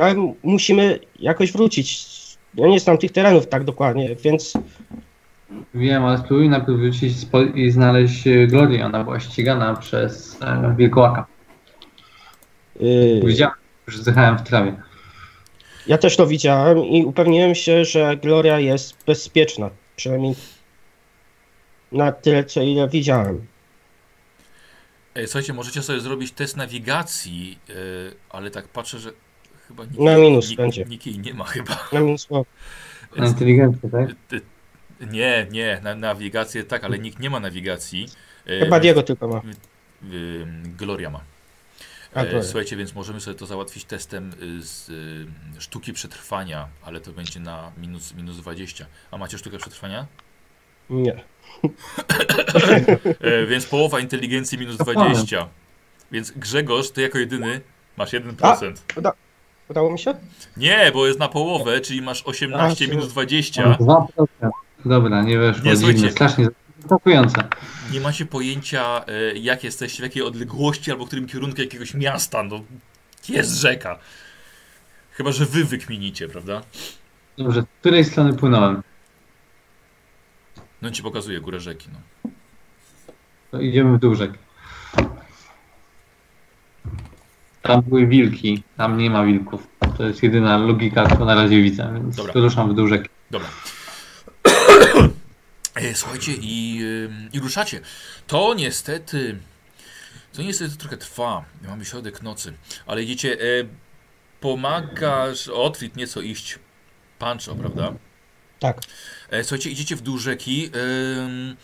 Ale 0.00 0.32
musimy 0.42 0.98
jakoś 1.18 1.52
wrócić. 1.52 2.06
Ja 2.54 2.66
nie 2.68 2.80
znam 2.80 2.98
tych 2.98 3.12
terenów 3.12 3.46
tak 3.46 3.64
dokładnie, 3.64 4.16
więc 4.16 4.52
Wiem, 5.74 6.04
ale 6.04 6.18
spróbuj 6.18 6.48
najpierw 6.48 6.78
wrócić 6.78 7.12
i 7.54 7.70
znaleźć 7.70 8.26
e, 8.26 8.46
Glorię. 8.46 8.86
Ona 8.86 9.04
była 9.04 9.20
ścigana 9.20 9.76
przez 9.76 10.38
e, 10.42 10.74
wilkołaka. 10.76 11.26
yy, 12.80 13.20
Widziałem, 13.24 13.54
że 13.86 14.02
zjechałem 14.02 14.38
w 14.38 14.42
trawie. 14.42 14.76
ja 15.86 15.98
też 15.98 16.16
to 16.16 16.26
widziałem 16.26 16.78
i 16.78 17.04
upewniłem 17.04 17.54
się, 17.54 17.84
że 17.84 18.16
Gloria 18.16 18.60
jest 18.60 19.04
bezpieczna. 19.06 19.70
Przynajmniej 19.96 20.34
na 21.92 22.12
tyle, 22.12 22.44
co 22.44 22.62
ile 22.62 22.88
widziałem. 22.88 23.46
E, 25.14 25.26
słuchajcie, 25.26 25.52
możecie 25.52 25.82
sobie 25.82 26.00
zrobić 26.00 26.32
test 26.32 26.56
nawigacji, 26.56 27.58
e, 27.70 27.72
ale 28.30 28.50
tak 28.50 28.68
patrzę, 28.68 28.98
że 28.98 29.10
chyba 29.68 29.84
nikt, 29.84 29.98
Na 29.98 30.18
minus 30.18 30.48
nikt, 30.50 30.62
będzie. 30.62 30.84
nikt 30.84 31.06
jej 31.06 31.18
nie 31.18 31.34
ma 31.34 31.44
chyba. 31.44 31.88
Na 31.92 32.00
minus 32.00 32.28
Na 33.16 33.26
inteligencję, 33.26 33.90
tak? 33.90 34.08
Nie, 35.10 35.46
nie, 35.50 35.80
na 35.82 35.94
nawigację 35.94 36.64
tak, 36.64 36.84
ale 36.84 36.98
nikt 36.98 37.18
nie 37.18 37.30
ma 37.30 37.40
nawigacji. 37.40 38.06
E, 38.46 38.58
Chyba 38.60 38.80
Diego 38.80 39.02
tylko 39.02 39.28
ma. 39.28 39.42
y, 40.12 40.46
Gloria 40.78 41.10
ma. 41.10 41.20
A, 42.14 42.22
E. 42.24 42.42
Słuchajcie, 42.42 42.76
więc 42.76 42.94
możemy 42.94 43.20
sobie 43.20 43.38
to 43.38 43.46
załatwić 43.46 43.84
testem 43.84 44.30
y, 44.42 44.62
z 44.62 44.88
y, 44.88 45.26
sztuki 45.60 45.92
przetrwania, 45.92 46.68
ale 46.82 47.00
to 47.00 47.12
będzie 47.12 47.40
na 47.40 47.72
minus, 47.78 48.14
minus 48.14 48.36
20. 48.36 48.86
A 49.10 49.18
macie 49.18 49.38
sztukę 49.38 49.58
przetrwania? 49.58 50.06
Nie. 50.90 51.24
E, 53.20 53.46
więc 53.46 53.66
połowa 53.66 54.00
inteligencji 54.00 54.58
minus 54.58 54.76
20. 54.76 55.48
Więc 56.12 56.30
Grzegorz, 56.30 56.90
ty 56.90 57.02
jako 57.02 57.18
jedyny 57.18 57.60
masz 57.96 58.12
1%. 58.12 58.72
Udało 59.70 59.90
mi 59.90 59.98
się? 59.98 60.14
Nie, 60.56 60.90
bo 60.94 61.06
jest 61.06 61.18
na 61.18 61.28
połowę, 61.28 61.80
czyli 61.80 62.02
masz 62.02 62.22
18 62.22 62.84
A, 62.84 62.88
minus 62.88 63.04
czy- 63.04 63.10
20. 63.10 63.76
2%. 63.80 64.50
Dobra, 64.84 65.22
nie 65.22 65.38
weszło. 65.38 65.64
Nie, 65.64 65.70
Nie, 65.70 65.76
słuchajcie. 65.76 66.10
Strasznie 66.10 66.48
zaskakujące. 66.80 67.48
Nie 67.92 68.00
macie 68.00 68.26
pojęcia, 68.26 69.04
e, 69.06 69.34
jak 69.38 69.64
jesteście, 69.64 70.02
w 70.02 70.04
jakiej 70.04 70.22
odległości 70.22 70.90
albo 70.90 71.04
w 71.04 71.06
którym 71.06 71.26
kierunku 71.26 71.60
jakiegoś 71.60 71.94
miasta. 71.94 72.42
No, 72.42 72.60
jest 73.28 73.50
rzeka. 73.60 73.98
Chyba, 75.12 75.32
że 75.32 75.46
wy 75.46 75.64
wykminicie, 75.64 76.28
prawda? 76.28 76.62
Dobrze, 77.38 77.62
z 77.62 77.64
której 77.80 78.04
strony 78.04 78.32
płynąłem? 78.32 78.82
No 80.82 80.90
ci 80.90 81.02
pokazuję 81.02 81.40
górę 81.40 81.60
rzeki. 81.60 81.88
No. 81.92 82.30
To 83.50 83.60
idziemy 83.60 83.96
w 83.96 84.00
dół 84.00 84.14
rzeki. 84.14 84.38
Tam 87.64 87.82
były 87.82 88.06
wilki, 88.06 88.62
tam 88.76 88.98
nie 88.98 89.10
ma 89.10 89.24
wilków. 89.24 89.66
To 89.96 90.04
jest 90.06 90.22
jedyna 90.22 90.58
logika, 90.58 91.04
którą 91.06 91.24
na 91.24 91.34
razie 91.34 91.62
widzę, 91.62 91.90
więc 91.94 92.16
Dobra. 92.16 92.32
ruszam 92.34 92.72
w 92.72 92.74
dół 92.74 92.86
rzeki. 92.86 93.08
Dobra. 93.30 93.48
E, 95.74 95.94
Słuchajcie, 95.94 96.32
i, 96.40 96.80
ym, 96.82 97.28
i 97.32 97.40
ruszacie. 97.40 97.80
To 98.26 98.54
niestety. 98.54 99.38
To 100.32 100.42
niestety 100.42 100.76
trochę 100.76 100.96
trwa. 100.96 101.44
Mamy 101.68 101.84
środek 101.84 102.22
nocy. 102.22 102.52
Ale 102.86 103.02
idziecie. 103.02 103.32
E, 103.32 103.64
pomagasz 104.40 105.48
Otwit 105.48 105.96
nieco 105.96 106.20
iść 106.20 106.58
Pancho, 107.18 107.54
prawda? 107.54 107.92
Tak. 108.58 108.80
E, 109.30 109.44
słuchajcie, 109.44 109.70
idziecie 109.70 109.96
w 109.96 110.00
dół 110.00 110.18
rzeki. 110.18 110.70
Ym, 111.16 111.56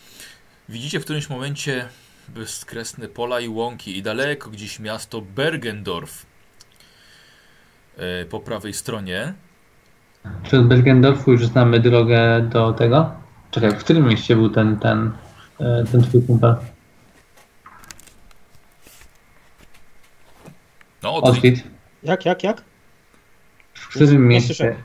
widzicie 0.69 0.99
w 0.99 1.03
którymś 1.03 1.29
momencie 1.29 1.87
bezkresne 2.33 3.07
pola 3.07 3.39
i 3.39 3.47
łąki 3.47 3.97
i 3.97 4.01
daleko 4.01 4.49
gdzieś 4.49 4.79
miasto 4.79 5.21
Bergendorf. 5.21 6.25
E, 7.97 8.25
po 8.25 8.39
prawej 8.39 8.73
stronie. 8.73 9.33
Czy 10.43 10.59
od 10.59 10.67
Bergendorfu 10.67 11.31
już 11.31 11.45
znamy 11.45 11.79
drogę 11.79 12.41
do 12.49 12.73
tego? 12.73 13.11
Czekaj, 13.51 13.71
w 13.71 13.77
którym 13.77 14.07
mieście 14.07 14.35
był 14.35 14.49
ten, 14.49 14.79
ten, 14.79 15.11
e, 15.59 15.83
ten 15.91 16.01
twój 16.01 16.23
kumpel? 16.23 16.55
No. 21.03 21.15
Otwit. 21.15 21.63
Jak, 22.03 22.25
jak, 22.25 22.43
jak? 22.43 22.63
W 23.73 23.87
którym 23.87 24.27
mieście, 24.27 24.75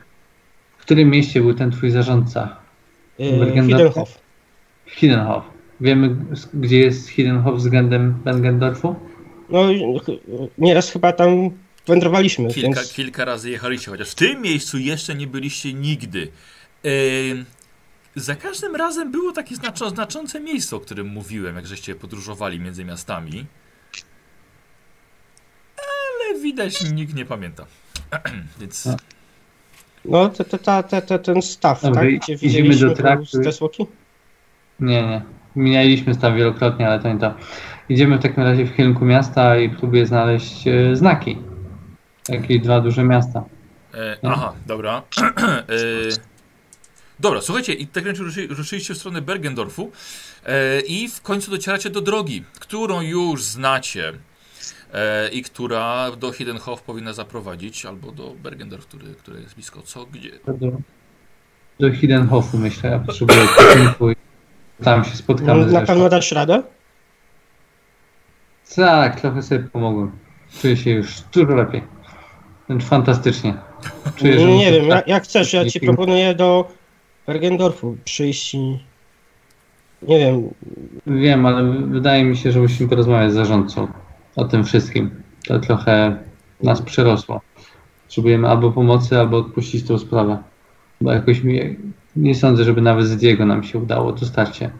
w 0.77 0.81
którym 0.81 1.09
mieście 1.09 1.41
był 1.41 1.53
ten 1.53 1.71
twój 1.71 1.91
zarządca? 1.91 2.55
Yy, 3.19 3.39
Bergendorf. 3.39 3.79
Hidenhof. 3.79 4.19
Hidenhof. 4.85 5.56
Wiemy, 5.81 6.15
gdzie 6.53 6.79
jest 6.79 7.09
Hidenhof 7.09 7.55
względem 7.57 8.13
Bergendorfu? 8.13 8.95
No, 9.49 9.63
nieraz 10.57 10.91
chyba 10.91 11.11
tam 11.13 11.29
wędrowaliśmy, 11.87 12.47
Kilka, 12.53 12.79
więc 12.81 12.93
kilka 12.93 13.25
razy 13.25 13.49
jechaliście, 13.49 13.91
chociaż 13.91 14.11
w 14.11 14.15
tym 14.15 14.41
miejscu 14.41 14.77
jeszcze 14.77 15.15
nie 15.15 15.27
byliście 15.27 15.73
nigdy. 15.73 16.27
Em, 16.83 17.45
za 18.15 18.35
każdym 18.35 18.75
razem 18.75 19.11
było 19.11 19.31
takie 19.31 19.55
znaczo, 19.55 19.89
znaczące 19.89 20.39
miejsce, 20.39 20.75
o 20.75 20.79
którym 20.79 21.07
mówiłem, 21.07 21.55
jak 21.55 21.67
żeście 21.67 21.95
podróżowali 21.95 22.59
między 22.59 22.85
miastami. 22.85 23.45
Ale 25.77 26.39
widać 26.41 26.91
nikt 26.91 27.13
nie 27.13 27.25
pamięta. 27.25 27.65
Więc 28.59 28.87
No. 30.05 30.29
te, 30.29 30.45
te, 30.45 30.57
te, 30.59 30.83
te, 30.83 31.01
te, 31.01 31.19
ten 31.19 31.41
staw, 31.41 31.81
tak? 31.81 32.09
i- 32.09 32.19
Gdzie 32.19 32.37
widzieliśmy 32.37 32.87
do 32.89 32.95
traktu. 32.95 33.41
te 33.43 33.51
zwłoki? 33.51 33.85
Nie, 34.79 35.01
nie. 35.07 35.21
Minęliśmy 35.57 36.15
tam 36.15 36.35
wielokrotnie, 36.35 36.87
ale 36.87 36.99
to 36.99 37.13
nie 37.13 37.19
to. 37.19 37.33
Idziemy 37.89 38.17
w 38.17 38.21
takim 38.21 38.43
razie 38.43 38.65
w 38.65 38.75
kierunku 38.75 39.05
miasta 39.05 39.57
i 39.57 39.69
próbuję 39.69 40.05
znaleźć 40.05 40.67
e, 40.67 40.95
znaki. 40.95 41.37
Jakieś 42.29 42.59
dwa 42.59 42.81
duże 42.81 43.03
miasta. 43.03 43.43
E, 43.93 44.17
No. 44.23 44.29
aha, 44.33 44.53
dobra. 44.65 45.01
e, 45.21 45.63
dobra, 47.19 47.41
słuchajcie, 47.41 47.73
i 47.73 47.87
tak 47.87 48.05
ruszy, 48.05 48.47
ruszyliście 48.47 48.93
w 48.93 48.97
stronę 48.97 49.21
Bergendorfu 49.21 49.91
e, 50.45 50.79
i 50.79 51.07
w 51.09 51.21
końcu 51.21 51.51
docieracie 51.51 51.89
do 51.89 52.01
drogi, 52.01 52.43
którą 52.59 53.01
już 53.01 53.43
znacie 53.43 54.13
e, 54.93 55.29
i 55.29 55.43
która 55.43 56.11
do 56.11 56.31
Hidenhof 56.31 56.81
powinna 56.81 57.13
zaprowadzić, 57.13 57.85
albo 57.85 58.11
do 58.11 58.35
Bergendorf, 58.43 58.85
który, 58.85 59.05
który 59.15 59.41
jest 59.41 59.55
blisko. 59.55 59.81
Co, 59.81 60.05
gdzie? 60.05 60.31
Do, 60.45 60.53
do 61.79 61.91
Hidenhofu 61.95 62.57
myślę. 62.57 62.89
Ja 62.89 62.99
potrzebuję 62.99 63.39
tam 64.83 65.05
się 65.05 65.15
spotkamy 65.15 65.65
Na 65.65 65.81
pewno 65.81 66.09
dasz 66.09 66.31
radę? 66.31 66.63
Tak, 68.75 69.21
trochę 69.21 69.41
sobie 69.41 69.63
pomogłem. 69.63 70.11
Czuję 70.61 70.77
się 70.77 70.91
już 70.91 71.21
dużo 71.21 71.55
lepiej. 71.55 71.83
Wręcz 72.67 72.83
fantastycznie. 72.83 73.53
Czuję, 74.15 74.39
że 74.39 74.51
nie 74.51 74.71
wiem, 74.71 74.81
tak- 74.81 74.89
jak, 74.89 75.07
jak 75.07 75.23
chcesz, 75.23 75.53
ja 75.53 75.65
ci 75.65 75.79
proponuję 75.87 76.35
do 76.35 76.71
Bergendorfu 77.27 77.97
przyjść 78.05 78.53
i... 78.53 78.79
Nie 80.01 80.19
wiem, 80.19 80.49
Wiem, 81.07 81.45
ale 81.45 81.63
wydaje 81.71 82.23
mi 82.23 82.37
się, 82.37 82.51
że 82.51 82.59
musimy 82.59 82.89
porozmawiać 82.89 83.31
z 83.31 83.35
zarządcą 83.35 83.87
o 84.35 84.45
tym 84.45 84.63
wszystkim. 84.63 85.23
To 85.47 85.59
trochę 85.59 86.17
nas 86.63 86.81
przerosło. 86.81 87.41
Potrzebujemy 88.03 88.47
albo 88.47 88.71
pomocy, 88.71 89.19
albo 89.19 89.37
odpuścić 89.37 89.87
tą 89.87 89.97
sprawę. 89.97 90.37
Bo 91.01 91.11
jakoś 91.11 91.43
mi, 91.43 91.77
nie 92.17 92.35
sądzę, 92.35 92.63
żeby 92.63 92.81
nawet 92.81 93.07
z 93.07 93.17
Diego 93.17 93.45
nam 93.45 93.63
się 93.63 93.79
udało 93.79 94.11
dostarcie. 94.11 94.71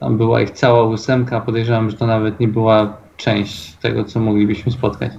Tam 0.00 0.16
była 0.16 0.42
ich 0.42 0.50
cała 0.50 0.82
ósemka, 0.82 1.40
podejrzewam, 1.40 1.90
że 1.90 1.96
to 1.96 2.06
nawet 2.06 2.40
nie 2.40 2.48
była 2.48 2.96
część 3.16 3.72
tego, 3.72 4.04
co 4.04 4.20
moglibyśmy 4.20 4.72
spotkać. 4.72 5.12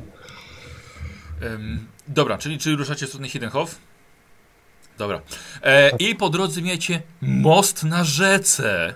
Em, 1.42 1.88
dobra, 2.08 2.38
czyli, 2.38 2.58
czyli 2.58 2.76
ruszacie 2.76 3.06
w 3.06 3.10
stronę 3.10 3.30
Hidenhof? 3.30 3.76
Dobra. 4.98 5.22
E, 5.64 5.90
I 6.00 6.16
po 6.16 6.30
drodze 6.30 6.62
miecie 6.62 7.02
most 7.22 7.84
na 7.84 8.04
rzece, 8.04 8.94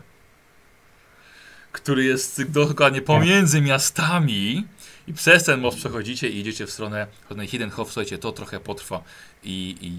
który 1.71 2.03
jest 2.03 2.51
dokładnie 2.51 3.01
pomiędzy 3.01 3.62
miastami. 3.62 4.67
I 5.08 5.13
przez 5.13 5.43
ten 5.43 5.60
most 5.60 5.78
przechodzicie 5.78 6.30
i 6.30 6.39
idziecie 6.39 6.65
w 6.65 6.72
stronę, 6.72 7.08
w 7.22 7.24
stronę 7.24 7.48
Hidenhof. 7.48 7.88
Słuchajcie, 7.88 8.17
to 8.17 8.32
trochę 8.32 8.60
potrwa 8.60 9.02
i, 9.43 9.78
i, 9.82 9.91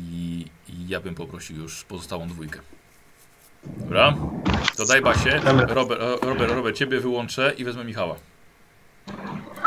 i 0.72 0.88
ja 0.88 1.00
bym 1.00 1.14
poprosił 1.14 1.56
już 1.56 1.84
pozostałą 1.84 2.28
dwójkę. 2.28 2.60
Dobra, 3.64 4.14
to 4.76 4.86
daj 4.86 5.02
Basie. 5.02 5.40
Robert, 5.44 5.70
Robert, 6.22 6.52
Robert, 6.52 6.76
ciebie 6.76 7.00
wyłączę 7.00 7.52
i 7.58 7.64
wezmę 7.64 7.84
Michała. 7.84 8.16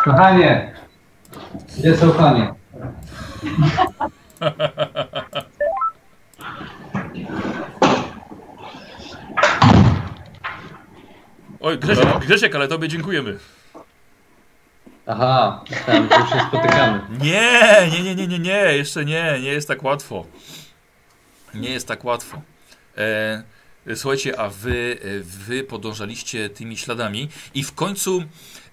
Kochanie! 0.04 0.74
Gdzie 1.78 1.98
są 1.98 2.12
konie? 2.12 2.54
Oj, 11.60 11.78
Grzesiek, 11.80 12.20
Grzesiek, 12.20 12.56
ale 12.56 12.68
tobie 12.68 12.88
dziękujemy. 12.88 13.38
Aha, 15.06 15.64
myślałem, 15.70 16.10
że 16.10 16.16
już 16.16 16.30
się 16.30 16.40
spotykamy. 16.48 17.02
Nie, 17.22 17.90
nie, 17.92 18.04
nie, 18.04 18.16
nie, 18.16 18.28
nie, 18.28 18.40
nie, 18.40 18.78
jeszcze 18.78 19.06
nie, 19.06 19.40
nie 19.42 19.50
jest 19.50 19.68
tak 19.68 19.84
łatwo. 19.84 20.26
Nie 21.54 21.70
jest 21.70 21.88
tak 21.88 22.06
łatwo. 22.06 22.42
E, 22.98 23.44
słuchajcie, 23.96 24.40
a 24.40 24.50
wy, 24.50 24.98
wy 25.24 25.64
podążaliście 25.64 26.50
tymi 26.50 26.78
śladami 26.78 27.30
i 27.54 27.64
w 27.64 27.74
końcu 27.74 28.24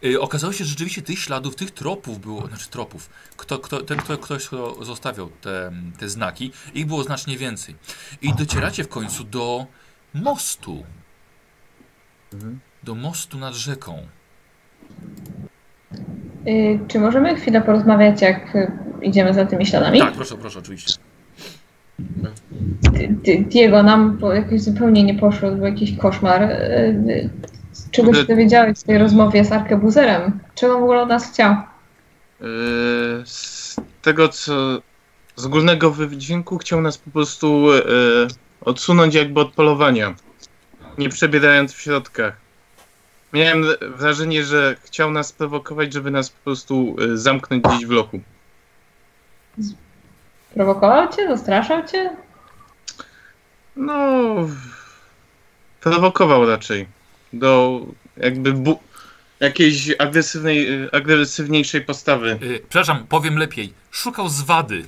e, 0.04 0.20
okazało 0.20 0.52
się, 0.52 0.64
że 0.64 0.70
rzeczywiście 0.70 1.02
tych 1.02 1.18
śladów, 1.18 1.56
tych 1.56 1.70
tropów 1.70 2.20
było, 2.20 2.46
znaczy 2.46 2.68
tropów, 2.68 3.10
kto, 3.36 3.58
kto, 3.58 3.82
ten, 3.82 3.98
kto, 3.98 4.18
ktoś 4.18 4.46
kto 4.46 4.84
zostawiał 4.84 5.30
te, 5.40 5.72
te 5.98 6.08
znaki, 6.08 6.52
ich 6.74 6.86
było 6.86 7.04
znacznie 7.04 7.36
więcej. 7.36 7.74
I 8.22 8.34
docieracie 8.34 8.84
w 8.84 8.88
końcu 8.88 9.24
do 9.24 9.66
mostu. 10.14 10.84
Do 12.82 12.94
mostu 12.94 13.38
nad 13.38 13.54
rzeką. 13.54 14.06
Y, 16.46 16.79
czy 16.88 17.01
możemy 17.01 17.37
chwilę 17.37 17.61
porozmawiać, 17.61 18.22
jak 18.22 18.57
y, 18.57 18.70
idziemy 19.03 19.35
za 19.35 19.46
tymi 19.46 19.66
śladami? 19.66 19.98
Tak, 19.98 20.12
proszę, 20.12 20.37
proszę, 20.37 20.59
oczywiście. 20.59 20.94
Diego, 23.51 23.83
nam 23.83 24.18
po 24.18 24.33
jakoś 24.33 24.62
zupełnie 24.62 25.05
nie 25.05 25.14
poszło, 25.14 25.51
to 25.51 25.57
był 25.57 25.66
jakiś 25.66 25.96
koszmar. 25.96 26.42
Y, 26.42 27.31
z 27.72 27.90
Czego 27.90 28.14
się 28.14 28.24
dowiedziałeś 28.24 28.79
w 28.79 28.83
tej 28.83 28.98
rozmowie 28.98 29.44
z 29.44 29.53
Arkebuzerem? 29.53 30.38
Czego 30.55 30.79
w 30.79 30.83
ogóle 30.83 31.03
od 31.03 31.09
nas 31.09 31.33
chciał? 31.33 31.57
Z 33.24 33.77
tego 34.03 34.29
co. 34.29 34.83
Z 35.37 35.46
ogólnego 35.46 35.90
wydźwięku 35.90 36.59
chciał 36.59 36.81
nas 36.81 36.98
po 36.98 37.11
prostu 37.11 37.66
odsunąć 38.61 39.14
jakby 39.14 39.40
od 39.40 39.53
polowania. 39.53 40.14
Nie 40.98 41.09
przebierając 41.09 41.72
w 41.72 41.81
środkach. 41.81 42.47
Miałem 43.32 43.64
wrażenie, 43.80 44.44
że 44.44 44.76
chciał 44.84 45.11
nas 45.11 45.32
prowokować, 45.32 45.92
żeby 45.92 46.11
nas 46.11 46.30
po 46.30 46.44
prostu 46.44 46.96
yy, 46.98 47.18
zamknąć 47.18 47.64
gdzieś 47.64 47.86
w 47.86 47.90
lochu. 47.90 48.20
Prowokował 50.55 51.09
cię? 51.12 51.28
Zastraszał 51.28 51.86
cię? 51.86 52.16
No. 53.76 54.24
Prowokował 55.80 56.46
raczej. 56.50 56.86
Do 57.32 57.80
jakby 58.16 58.53
bu- 58.53 58.78
jakiejś 59.40 59.90
agresywnej, 59.98 60.66
yy, 60.80 60.88
agresywniejszej 60.92 61.80
postawy. 61.80 62.30
E, 62.30 62.59
przepraszam, 62.68 63.07
powiem 63.07 63.38
lepiej. 63.38 63.72
Szukał 63.90 64.28
zwady. 64.28 64.84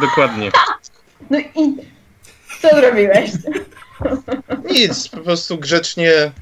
Dokładnie. 0.00 0.50
No 1.30 1.38
i 1.38 1.76
co 2.60 2.68
zrobiłeś? 2.76 3.30
Nic, 4.70 5.08
po 5.08 5.16
prostu 5.16 5.58
grzecznie 5.58 6.32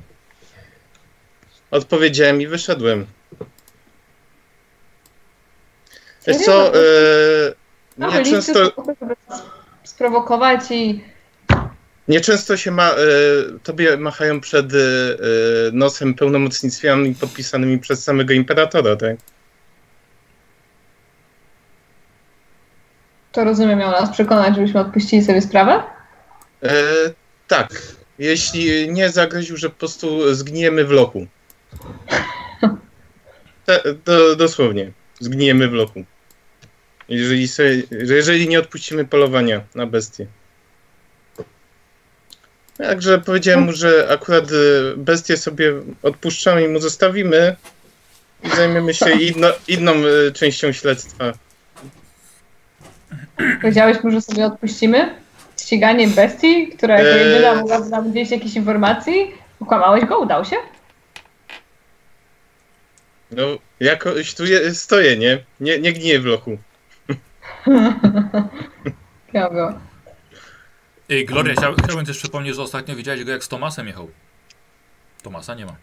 Odpowiedziałem 1.70 2.40
i 2.40 2.46
wyszedłem. 2.46 3.06
Wiesz 6.26 6.36
co, 6.36 6.72
yy, 6.74 7.54
no, 7.98 8.12
e, 8.12 8.18
nie 8.18 8.30
często... 8.30 8.72
Sprowokować 9.84 10.60
i... 10.70 11.04
Nieczęsto 12.08 12.56
się 12.56 12.70
ma, 12.70 12.90
y, 12.90 12.94
tobie 13.62 13.96
machają 13.96 14.40
przed 14.40 14.72
y, 14.74 14.78
nosem 15.72 16.14
pełnomocnictwami 16.14 17.14
podpisanymi 17.14 17.78
przez 17.78 18.04
samego 18.04 18.32
imperatora, 18.32 18.96
tak? 18.96 19.16
To 23.32 23.44
rozumiem, 23.44 23.78
miał 23.78 23.90
nas 23.90 24.10
przekonać, 24.10 24.54
żebyśmy 24.54 24.80
odpuścili 24.80 25.24
sobie 25.24 25.42
sprawę? 25.42 25.82
Y, 26.64 26.68
tak. 27.48 27.82
Jeśli 28.18 28.92
nie 28.92 29.10
zagroził, 29.10 29.56
że 29.56 29.70
po 29.70 29.76
prostu 29.76 30.34
zgniemy 30.34 30.84
w 30.84 30.90
loku. 30.90 31.26
Te, 33.66 33.82
do, 34.04 34.36
dosłownie. 34.36 34.92
Zgniemy 35.20 35.68
w 35.68 35.72
lochu. 35.72 36.04
Jeżeli, 37.08 37.48
sobie, 37.48 37.82
że 37.90 38.14
jeżeli 38.14 38.48
nie 38.48 38.58
odpuścimy 38.58 39.04
polowania 39.04 39.60
na 39.74 39.86
bestie. 39.86 40.26
Także 42.78 43.18
powiedziałem 43.18 43.62
mu, 43.62 43.72
że 43.72 44.08
akurat 44.10 44.44
e, 44.44 44.96
bestię 44.96 45.36
sobie 45.36 45.72
odpuszczamy 46.02 46.64
i 46.64 46.68
mu 46.68 46.80
zostawimy 46.80 47.56
i 48.42 48.48
zajmiemy 48.48 48.94
się 48.94 49.10
inno, 49.10 49.48
inną 49.68 49.92
e, 49.92 50.32
częścią 50.32 50.72
śledztwa. 50.72 51.32
Powiedziałeś 53.60 54.04
mu, 54.04 54.10
że 54.10 54.20
sobie 54.20 54.46
odpuścimy? 54.46 55.14
Ściganie 55.60 56.08
bestii, 56.08 56.68
która 56.68 57.00
jako 57.00 57.18
jedyna 57.18 57.54
mogłaby 57.54 57.88
nam 57.88 58.10
gdzieś 58.10 58.30
jakiejś 58.30 58.54
informacji? 58.54 59.34
Ukłamałeś 59.60 60.04
go? 60.04 60.18
Udał 60.18 60.44
się? 60.44 60.56
No, 63.30 63.44
jakoś 63.80 64.34
tu 64.34 64.44
je, 64.44 64.74
stoję, 64.74 65.16
nie? 65.16 65.44
nie? 65.60 65.78
Nie 65.78 65.92
gniję 65.92 66.20
w 66.20 66.24
lochu. 66.24 66.58
Kogo? 69.32 69.74
Ej, 71.10 71.26
Gloria, 71.26 71.54
chciał, 71.54 71.74
chciałbym 71.84 72.06
też 72.06 72.18
przypomnieć, 72.18 72.56
że 72.56 72.62
ostatnio 72.62 72.96
widziałeś 72.96 73.24
go 73.24 73.32
jak 73.32 73.44
z 73.44 73.48
Tomasem 73.48 73.86
jechał. 73.86 74.08
Tomasa 75.22 75.54
nie 75.54 75.66
ma. 75.66 75.76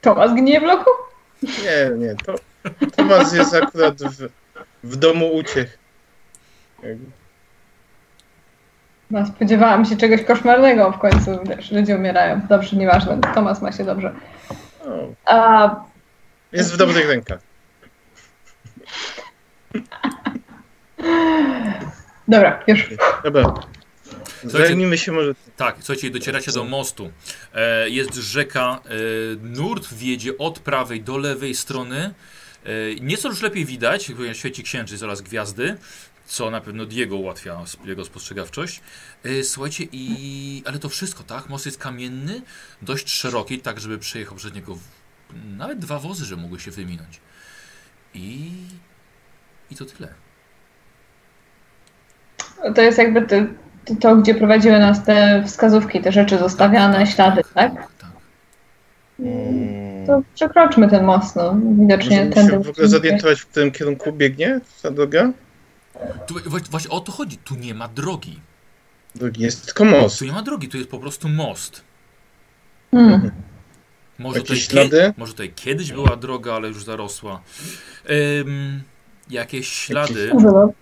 Tomasz 0.00 0.34
gnie 0.34 0.60
w 0.60 0.62
loku? 0.62 0.90
Nie, 1.42 1.96
nie, 1.98 2.14
to 2.14 2.34
Tomas 2.96 3.34
jest 3.34 3.54
akurat 3.54 4.02
w, 4.02 4.28
w 4.84 4.96
domu 4.96 5.34
uciech. 5.34 5.78
No, 9.10 9.26
spodziewałam 9.26 9.84
się 9.84 9.96
czegoś 9.96 10.22
koszmarnego 10.22 10.92
w 10.92 10.98
końcu. 10.98 11.38
Wiesz, 11.44 11.70
ludzie 11.70 11.96
umierają. 11.96 12.40
Dobrze, 12.48 12.76
nieważne. 12.76 13.18
Tomasz 13.34 13.60
ma 13.60 13.72
się 13.72 13.84
dobrze. 13.84 14.14
O, 14.84 15.14
A 15.24 15.84
jest 16.52 16.74
w 16.74 16.76
dobrych 16.76 17.08
rękach. 17.08 17.40
dobra, 22.28 22.62
już. 22.66 22.88
Dobra. 23.24 23.54
Zajmijmy 24.44 24.98
się 24.98 25.12
może. 25.12 25.34
Tak, 25.56 25.76
słuchajcie, 25.80 26.10
docieracie 26.10 26.52
do 26.52 26.64
mostu. 26.64 27.10
E, 27.54 27.88
jest 27.90 28.14
rzeka, 28.14 28.80
e, 28.84 28.88
nurt 29.42 29.94
wiedzie 29.94 30.38
od 30.38 30.58
prawej 30.58 31.02
do 31.02 31.18
lewej 31.18 31.54
strony. 31.54 32.14
E, 32.64 32.70
nieco 33.00 33.28
już 33.28 33.42
lepiej 33.42 33.64
widać, 33.64 34.12
ponieważ 34.16 34.36
świeci 34.36 34.62
księżyc 34.62 35.02
oraz 35.02 35.22
gwiazdy, 35.22 35.76
co 36.26 36.50
na 36.50 36.60
pewno 36.60 36.86
Diego 36.86 37.16
ułatwia 37.16 37.60
jego 37.84 38.04
spostrzegawczość. 38.04 38.80
E, 39.24 39.42
słuchajcie, 39.42 39.84
i... 39.92 40.62
ale 40.66 40.78
to 40.78 40.88
wszystko, 40.88 41.24
tak? 41.24 41.48
Most 41.48 41.66
jest 41.66 41.78
kamienny, 41.78 42.42
dość 42.82 43.10
szeroki, 43.10 43.58
tak 43.58 43.80
żeby 43.80 43.98
przejechał 43.98 44.36
przez 44.36 44.54
niego 44.54 44.74
w... 44.74 44.80
nawet 45.56 45.78
dwa 45.78 45.98
wozy, 45.98 46.24
że 46.24 46.36
mogły 46.36 46.60
się 46.60 46.70
wyminąć. 46.70 47.20
I... 48.14 48.50
I 49.70 49.76
to 49.76 49.84
tyle. 49.84 50.08
To 52.74 52.82
jest 52.82 52.98
jakby 52.98 53.22
to, 53.22 53.36
to, 53.84 53.94
to, 54.00 54.16
gdzie 54.16 54.34
prowadziły 54.34 54.78
nas 54.78 55.04
te 55.04 55.44
wskazówki, 55.46 56.00
te 56.00 56.12
rzeczy 56.12 56.38
zostawiane, 56.38 57.06
ślady, 57.06 57.42
tak? 57.54 57.72
tak. 57.72 57.94
To 60.06 60.22
przekroczmy 60.34 60.88
ten 60.90 61.04
most, 61.04 61.36
no. 61.36 61.56
Widocznie 61.78 62.32
się 62.34 62.60
w 62.60 62.68
ogóle 62.68 62.88
zorientować, 62.88 63.40
w 63.40 63.46
którym 63.46 63.70
kierunku 63.70 64.12
biegnie 64.12 64.60
ta 64.82 64.90
droga? 64.90 65.32
Tu, 66.26 66.34
właśnie 66.70 66.90
o 66.90 67.00
to 67.00 67.12
chodzi, 67.12 67.36
tu 67.38 67.54
nie 67.54 67.74
ma 67.74 67.88
drogi. 67.88 68.40
Drogi 69.14 69.42
jest 69.42 69.64
tylko 69.66 69.84
most. 69.84 70.18
Tu 70.18 70.24
nie 70.24 70.32
ma 70.32 70.42
drogi, 70.42 70.68
tu 70.68 70.76
jest 70.76 70.90
po 70.90 70.98
prostu 70.98 71.28
most. 71.28 71.82
Hmm. 72.90 73.30
Może 74.18 74.40
tutaj, 74.40 74.56
Jakieś 74.56 74.68
ślady? 74.70 75.14
może 75.16 75.32
tutaj 75.32 75.52
kiedyś 75.52 75.92
była 75.92 76.16
droga, 76.16 76.54
ale 76.54 76.68
już 76.68 76.84
zarosła. 76.84 77.42
Ym, 78.40 78.82
jakieś 79.30 79.68
ślady. 79.68 80.28
Dużo. 80.32 80.72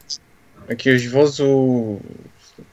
Jakiegoś 0.68 1.08
wozu, 1.08 2.00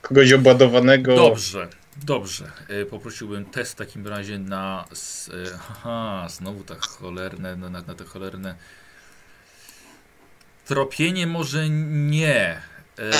kogoś 0.02 0.34
obładowanego. 0.34 1.16
Dobrze, 1.16 1.68
dobrze. 2.06 2.52
E, 2.68 2.86
poprosiłbym 2.86 3.46
test 3.46 3.72
w 3.72 3.76
takim 3.76 4.08
razie 4.08 4.40
na. 4.40 4.86
s- 4.92 5.32
e, 5.54 5.60
Aha, 5.70 6.28
znowu 6.30 6.64
tak 6.64 6.82
cholerne, 6.88 7.56
na, 7.56 7.70
na, 7.70 7.82
na 7.82 7.96
te 7.96 8.06
cholerne. 8.06 8.56
Tropienie 10.70 11.28
może 11.28 11.70
nie. 11.70 12.62
E, 13.00 13.12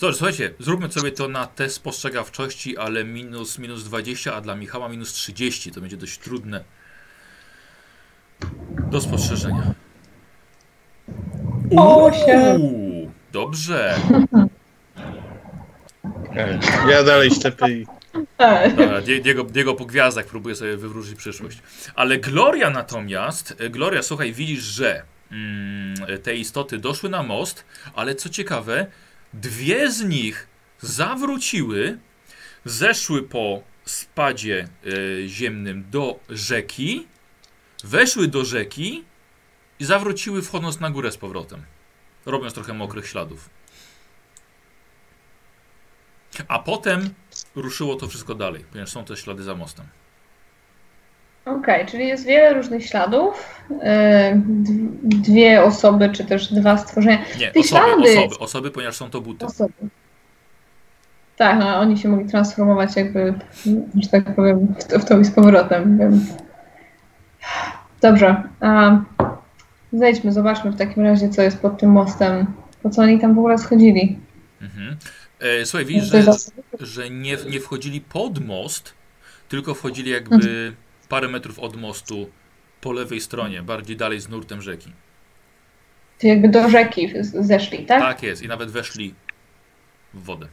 Zobacz, 0.00 0.16
słuchajcie, 0.16 0.50
zróbmy 0.58 0.92
sobie 0.92 1.12
to 1.12 1.28
na 1.28 1.46
test 1.46 1.76
spostrzegawczości, 1.76 2.76
ale 2.78 3.04
minus, 3.04 3.58
minus 3.58 3.84
20, 3.84 4.34
a 4.34 4.40
dla 4.40 4.54
Michała 4.56 4.88
minus 4.88 5.12
30. 5.12 5.72
To 5.72 5.80
będzie 5.80 5.96
dość 5.96 6.18
trudne 6.18 6.64
do 8.90 9.00
spostrzeżenia. 9.00 9.74
Uuu, 12.58 13.10
Dobrze. 13.32 13.94
Ja 16.90 17.02
dalej 17.04 17.30
ślepy 17.30 17.70
i 17.72 17.86
Tak. 18.36 18.76
Dobra, 18.76 19.00
Die- 19.00 19.20
Diego, 19.20 19.44
Diego 19.44 19.74
po 19.74 19.84
gwiazdach 19.86 20.26
próbuje 20.26 20.54
sobie 20.54 20.76
wywrócić 20.76 21.14
przyszłość. 21.14 21.58
Ale 21.94 22.18
Gloria 22.18 22.70
natomiast, 22.70 23.54
e, 23.58 23.70
Gloria, 23.70 24.02
słuchaj, 24.02 24.32
widzisz, 24.32 24.62
że 24.62 25.02
te 26.22 26.36
istoty 26.36 26.78
doszły 26.78 27.08
na 27.08 27.22
most, 27.22 27.64
ale 27.94 28.14
co 28.14 28.28
ciekawe, 28.28 28.86
dwie 29.32 29.90
z 29.90 30.04
nich 30.04 30.46
zawróciły, 30.80 31.98
zeszły 32.64 33.22
po 33.22 33.62
spadzie 33.84 34.68
e, 35.24 35.28
ziemnym 35.28 35.84
do 35.90 36.20
rzeki, 36.28 37.06
weszły 37.84 38.28
do 38.28 38.44
rzeki 38.44 39.04
i 39.78 39.84
zawróciły 39.84 40.42
wchodząc 40.42 40.80
na 40.80 40.90
górę 40.90 41.12
z 41.12 41.16
powrotem, 41.16 41.62
robiąc 42.26 42.54
trochę 42.54 42.74
mokrych 42.74 43.08
śladów. 43.08 43.50
A 46.48 46.58
potem 46.58 47.14
ruszyło 47.54 47.96
to 47.96 48.08
wszystko 48.08 48.34
dalej, 48.34 48.64
ponieważ 48.70 48.90
są 48.90 49.04
te 49.04 49.16
ślady 49.16 49.42
za 49.42 49.54
mostem. 49.54 49.86
Okej, 51.48 51.86
czyli 51.86 52.06
jest 52.08 52.26
wiele 52.26 52.54
różnych 52.54 52.86
śladów. 52.86 53.60
D- 54.36 54.72
Dwie 55.02 55.62
osoby, 55.64 56.10
czy 56.12 56.24
też 56.24 56.52
dwa 56.52 56.78
stworzenia. 56.78 57.18
Nie, 57.40 57.50
Te 57.52 57.60
osoby, 57.60 57.68
ślady. 57.68 58.18
osoby, 58.18 58.38
osoby, 58.38 58.70
ponieważ 58.70 58.96
są 58.96 59.10
to 59.10 59.20
buty. 59.20 59.46
Osoby. 59.46 59.72
Tak, 61.36 61.58
no, 61.58 61.78
oni 61.78 61.98
się 61.98 62.08
mogli 62.08 62.26
transformować 62.28 62.96
jakby, 62.96 63.34
że 64.02 64.08
tak 64.10 64.34
powiem, 64.34 64.74
w 64.78 64.84
to, 64.84 64.98
w 64.98 65.04
to 65.04 65.18
i 65.18 65.24
z 65.24 65.30
powrotem, 65.30 65.98
więc... 65.98 66.22
Dobrze. 68.00 68.42
A, 68.60 68.98
zejdźmy, 69.92 70.32
zobaczmy 70.32 70.70
w 70.70 70.76
takim 70.76 71.02
razie, 71.02 71.28
co 71.28 71.42
jest 71.42 71.58
pod 71.60 71.78
tym 71.80 71.90
mostem. 71.90 72.46
Po 72.82 72.90
co 72.90 73.02
oni 73.02 73.20
tam 73.20 73.34
w 73.34 73.38
ogóle 73.38 73.58
schodzili? 73.58 74.18
Mhm. 74.62 74.96
E, 75.40 75.66
słuchaj, 75.66 75.86
widzisz, 75.86 76.04
że, 76.04 76.22
że 76.80 77.10
nie, 77.10 77.36
nie 77.50 77.60
wchodzili 77.60 78.00
pod 78.00 78.46
most, 78.46 78.94
tylko 79.48 79.74
wchodzili 79.74 80.10
jakby 80.10 80.72
parę 81.08 81.28
metrów 81.28 81.58
od 81.58 81.76
mostu 81.76 82.30
po 82.80 82.92
lewej 82.92 83.20
stronie, 83.20 83.62
bardziej 83.62 83.96
dalej 83.96 84.20
z 84.20 84.28
nurtem 84.28 84.62
rzeki. 84.62 84.92
to 86.18 86.26
jakby 86.26 86.48
do 86.48 86.68
rzeki 86.68 87.12
zeszli, 87.24 87.86
tak? 87.86 88.00
Tak 88.00 88.22
jest, 88.22 88.42
i 88.42 88.48
nawet 88.48 88.70
weszli 88.70 89.14
w 90.14 90.22
wodę. 90.22 90.48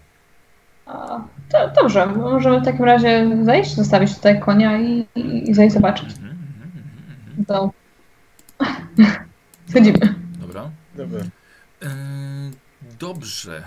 A, 0.86 1.22
to, 1.50 1.72
dobrze, 1.82 2.06
możemy 2.06 2.62
w 2.62 2.66
takim 2.66 2.86
razie 2.86 3.32
zejść, 3.44 3.76
zostawić 3.76 4.16
tutaj 4.16 4.40
konia 4.40 4.78
i, 4.78 5.08
i, 5.16 5.54
zejść 5.54 5.74
zobaczyć. 5.74 6.10
Mhm, 6.10 6.32
mhm, 6.32 6.44
mhm, 6.68 7.26
mhm. 7.28 7.46
To... 7.48 7.72
Schodzimy. 9.70 10.16
Dobra. 10.40 10.70
Dobra. 10.96 11.20
E, 11.84 11.90
Dobrze. 13.00 13.64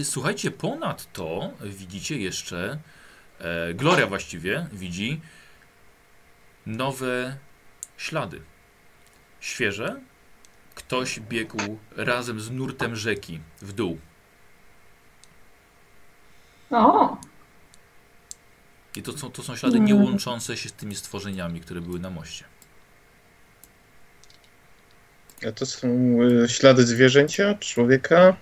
E, 0.00 0.04
Słuchajcie, 0.04 0.50
ponadto 0.50 1.50
widzicie 1.60 2.18
jeszcze, 2.18 2.78
e, 3.40 3.74
Gloria 3.74 4.06
właściwie 4.06 4.66
widzi 4.72 5.20
nowe 6.66 7.36
ślady. 7.96 8.40
Świeże. 9.40 10.00
Ktoś 10.74 11.20
biegł 11.20 11.78
razem 11.96 12.40
z 12.40 12.50
nurtem 12.50 12.96
rzeki 12.96 13.40
w 13.62 13.72
dół. 13.72 13.98
O, 16.70 17.16
I 18.96 19.02
to 19.02 19.18
są, 19.18 19.30
to 19.30 19.42
są 19.42 19.56
ślady 19.56 19.80
nie 19.80 19.94
łączące 19.94 20.56
się 20.56 20.68
z 20.68 20.72
tymi 20.72 20.94
stworzeniami, 20.94 21.60
które 21.60 21.80
były 21.80 22.00
na 22.00 22.10
moście. 22.10 22.44
A 25.48 25.52
to 25.52 25.66
są 25.66 25.88
y, 26.44 26.48
ślady 26.48 26.86
zwierzęcia, 26.86 27.54
człowieka. 27.54 28.36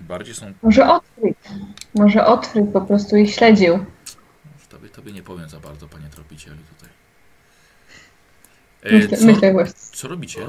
Bardziej 0.00 0.34
są. 0.34 0.52
może 0.62 0.90
Otfrid. 0.92 1.38
Może 1.94 2.26
Otfrid 2.26 2.72
po 2.72 2.80
prostu 2.80 3.16
ich 3.16 3.34
śledził. 3.34 3.84
Tobie, 4.92 5.12
nie 5.12 5.22
powiem 5.22 5.48
za 5.48 5.60
bardzo, 5.60 5.88
panie 5.88 6.06
tropicielu, 6.14 6.56
tutaj. 6.56 6.88
E, 8.82 8.92
Myślę, 8.92 9.16
co, 9.18 9.26
myślę 9.26 9.52
właśnie. 9.52 9.74
co 9.92 10.08
robicie? 10.08 10.40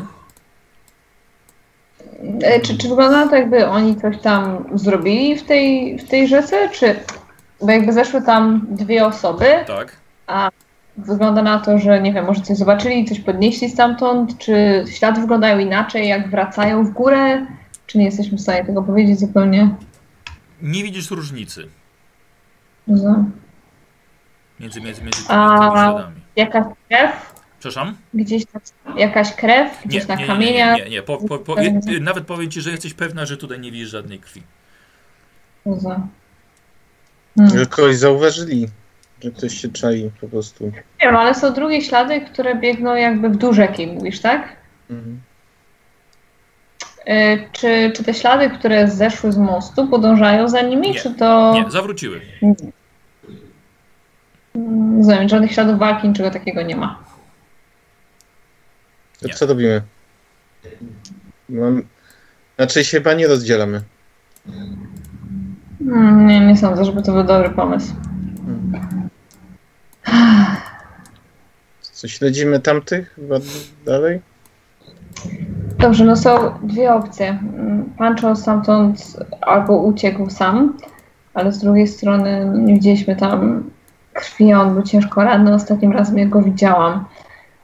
E, 2.44 2.60
Czy, 2.62 2.78
czy 2.78 2.90
wygląda 2.90 3.26
na 3.26 3.28
to, 3.30 3.36
jakby 3.36 3.68
oni 3.68 4.02
coś 4.02 4.18
tam 4.22 4.66
zrobili 4.74 5.36
w 5.40 5.44
tej, 5.44 5.98
w 6.00 6.10
tej 6.10 6.28
rzece? 6.28 6.70
Czy 6.70 6.96
bo 7.62 7.72
jakby 7.72 7.94
zeszły 7.94 8.22
tam 8.22 8.68
dwie 8.70 9.06
osoby, 9.06 9.46
Tak. 9.68 9.98
a 10.28 10.50
wygląda 10.98 11.42
na 11.42 11.60
to, 11.60 11.80
że 11.80 12.02
nie 12.02 12.14
wiem, 12.14 12.26
może 12.26 12.42
coś 12.42 12.58
zobaczyli, 12.58 13.06
coś 13.06 13.20
podnieśli 13.20 13.70
stamtąd, 13.70 14.38
czy 14.38 14.84
ślady 14.92 15.22
wyglądają 15.22 15.60
inaczej, 15.60 16.08
jak 16.08 16.30
wracają 16.30 16.86
w 16.86 16.90
górę? 16.90 17.46
Czy 17.88 17.98
nie 17.98 18.06
jesteśmy 18.06 18.38
w 18.38 18.42
stanie 18.42 18.66
tego 18.66 18.84
powiedzieć 18.84 19.20
zupełnie? 19.20 19.76
Nie 20.62 20.84
widzisz 20.84 21.12
różnicy 21.12 21.68
No. 22.88 23.26
Między, 24.64 24.82
między, 24.82 25.02
między 25.04 25.18
tymi, 25.28 25.40
A- 25.40 25.58
tymi 25.60 25.72
śladami. 25.72 26.22
Jakaś 26.36 26.64
krew? 26.90 27.34
Przepraszam? 27.60 27.96
Gdzieś 28.14 28.46
tam, 28.46 28.62
jakaś 28.98 29.34
krew? 29.36 29.86
Nie, 29.86 29.90
Gdzieś 29.90 30.08
na 30.08 30.16
nie, 30.16 30.22
nie, 30.22 30.28
kamieniach? 30.28 30.78
nie, 30.78 30.84
nie, 30.84 30.90
nie. 30.90 31.02
Po, 31.02 31.18
po, 31.18 31.40
po, 31.40 31.62
je- 31.62 32.00
nawet 32.02 32.26
powiem 32.26 32.52
ci, 32.52 32.62
że 32.62 32.72
jesteś 32.72 32.94
pewna, 32.94 33.26
że 33.26 33.38
tutaj 33.38 33.60
nie 33.60 33.72
widzisz 33.72 33.90
żadnej 33.90 34.20
krwi. 34.20 34.44
Hmm. 35.64 36.08
Że 37.56 37.66
kogoś 37.66 37.96
zauważyli, 37.98 38.68
że 39.24 39.32
ktoś 39.32 39.54
się 39.62 39.70
czai 39.70 40.12
po 40.22 40.28
prostu. 40.28 40.64
Nie 40.66 40.84
wiem, 41.02 41.16
ale 41.16 41.36
są 41.36 41.54
drugie 41.54 41.82
ślady, 41.82 42.22
które 42.22 42.56
biegną 42.56 42.96
jakby 42.96 43.30
w 43.30 43.36
dół 43.38 43.54
rzeki, 43.54 43.88
mówisz, 43.88 44.20
tak? 44.20 44.56
Mhm. 44.90 45.22
Y, 47.08 47.50
Czy, 47.52 47.92
czy 47.96 48.04
te 48.04 48.14
ślady, 48.14 48.50
które 48.50 48.88
zeszły 48.88 49.32
z 49.32 49.38
mostu, 49.38 49.88
podążają 49.88 50.48
za 50.50 50.62
nimi, 50.62 50.88
Nie. 50.92 51.00
czy 51.00 51.10
to... 51.14 51.54
Nie, 51.54 51.72
zawróciły. 51.72 52.22
Mm, 52.42 52.56
Rozumiem, 54.98 55.30
żadnych 55.30 55.52
śladów 55.52 55.80
walki, 55.80 56.08
niczego 56.08 56.32
takiego 56.32 56.62
nie 56.62 56.76
ma. 56.76 57.00
To 59.22 59.30
co 59.30 59.46
robimy? 59.46 59.82
Mam... 61.50 61.84
Znaczy 62.56 62.84
się 62.84 62.98
chyba 62.98 63.14
nie 63.14 63.28
rozdzielamy. 63.28 63.82
Mm, 65.82 66.28
Nie, 66.28 66.40
nie 66.40 66.58
sądzę, 66.58 66.86
żeby 66.86 67.02
to 67.02 67.12
był 67.14 67.24
dobry 67.24 67.50
pomysł. 67.50 67.94
Co, 71.82 72.08
śledzimy 72.08 72.60
tamtych 72.60 73.14
chyba 73.16 73.36
dalej? 73.86 74.22
Dobrze, 75.78 76.06
no 76.06 76.16
są 76.16 76.60
dwie 76.64 76.94
opcje. 76.94 77.30
Mm, 77.30 77.86
Pancho 77.98 78.36
stamtąd 78.36 79.18
albo 79.42 79.78
uciekł 79.78 80.30
sam, 80.30 80.78
ale 81.34 81.52
z 81.52 81.60
drugiej 81.60 81.88
strony 81.88 82.46
no, 82.46 82.58
nie 82.58 82.74
widzieliśmy 82.74 83.16
tam 83.16 83.64
krwi, 84.14 84.54
on 84.54 84.74
był 84.74 84.84
ciężko 84.84 85.24
ranny 85.24 85.54
ostatnim 85.54 85.92
razem, 85.92 86.18
jak 86.18 86.30
go 86.30 86.42
widziałam. 86.42 87.06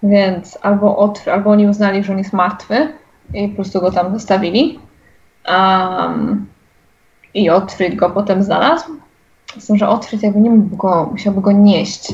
Więc 0.03 0.59
albo, 0.61 0.95
otw- 0.95 1.31
albo 1.31 1.51
oni 1.51 1.67
uznali, 1.67 2.03
że 2.03 2.13
on 2.13 2.17
jest 2.17 2.33
martwy 2.33 2.93
i 3.33 3.47
po 3.47 3.55
prostu 3.55 3.81
go 3.81 3.91
tam 3.91 4.13
zostawili. 4.13 4.79
Um, 5.49 6.45
I 7.33 7.49
Otfrid 7.49 7.95
go 7.95 8.09
potem 8.09 8.43
znalazł. 8.43 8.85
Z 9.57 9.67
tym, 9.67 9.77
że 9.77 9.87
Otfrid 9.87 10.23
jakby 10.23 10.39
nie 10.39 10.49
mógł 10.49 10.75
go, 10.75 11.07
musiałby 11.11 11.41
go 11.41 11.51
nieść. 11.51 12.13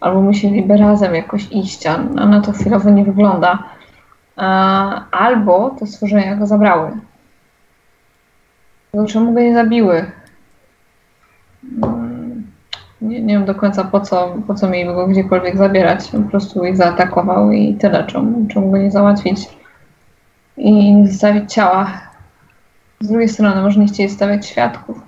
Albo 0.00 0.20
musieliby 0.22 0.76
razem 0.76 1.14
jakoś 1.14 1.48
iść, 1.50 1.86
a 1.86 1.98
na 1.98 2.40
to 2.40 2.52
chwilowo 2.52 2.90
nie 2.90 3.04
wygląda. 3.04 3.58
A, 4.36 5.10
albo 5.10 5.70
te 5.70 5.86
stworzenia 5.86 6.36
go 6.36 6.46
zabrały. 6.46 6.90
Czemu 9.08 9.32
go 9.32 9.40
nie 9.40 9.54
zabiły? 9.54 10.10
Nie, 13.02 13.20
nie 13.20 13.34
wiem 13.34 13.44
do 13.44 13.54
końca 13.54 13.84
po 13.84 14.00
co, 14.00 14.36
po 14.46 14.54
co 14.54 14.68
mieliby 14.68 14.94
go 14.94 15.06
gdziekolwiek 15.06 15.56
zabierać. 15.56 16.08
Po 16.08 16.18
prostu 16.18 16.64
ich 16.64 16.76
zaatakował 16.76 17.52
i 17.52 17.74
tyle. 17.74 18.06
Czemu, 18.06 18.46
czemu 18.52 18.70
go 18.70 18.78
nie 18.78 18.90
załatwić 18.90 19.48
i 20.56 20.94
nie 20.94 21.08
zostawić 21.08 21.52
ciała? 21.52 22.00
Z 23.00 23.08
drugiej 23.08 23.28
strony 23.28 23.62
może 23.62 23.80
nie 23.80 23.86
chcieli 23.86 24.10
stawiać 24.10 24.46
świadków. 24.46 25.00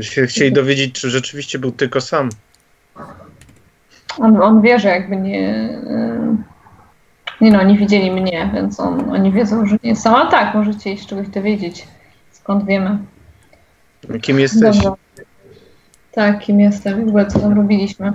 Się 0.00 0.26
chcieli 0.26 0.52
dowiedzieć, 0.52 1.00
czy 1.00 1.10
rzeczywiście 1.10 1.58
był 1.58 1.72
tylko 1.72 2.00
sam. 2.00 2.28
On, 4.18 4.42
on 4.42 4.62
wie, 4.62 4.78
że 4.78 4.88
jakby 4.88 5.16
nie. 5.16 5.68
Nie 7.40 7.52
no, 7.52 7.62
nie 7.62 7.78
widzieli 7.78 8.10
mnie, 8.10 8.50
więc 8.54 8.80
on, 8.80 9.10
oni 9.10 9.32
wiedzą, 9.32 9.66
że 9.66 9.76
nie. 9.82 9.94
Ale 10.04 10.30
tak, 10.30 10.54
może 10.54 10.72
chcieli 10.72 10.98
się 10.98 11.06
czegoś 11.06 11.28
dowiedzieć. 11.28 11.88
Skąd 12.30 12.64
wiemy? 12.64 12.98
Kim 14.22 14.40
jesteś? 14.40 14.78
Dobra. 14.78 15.07
Tak, 16.12 16.38
kim 16.38 16.60
jestem, 16.60 17.04
w 17.04 17.08
ogóle 17.08 17.26
co 17.26 17.38
tam 17.38 17.56
robiliśmy. 17.56 18.12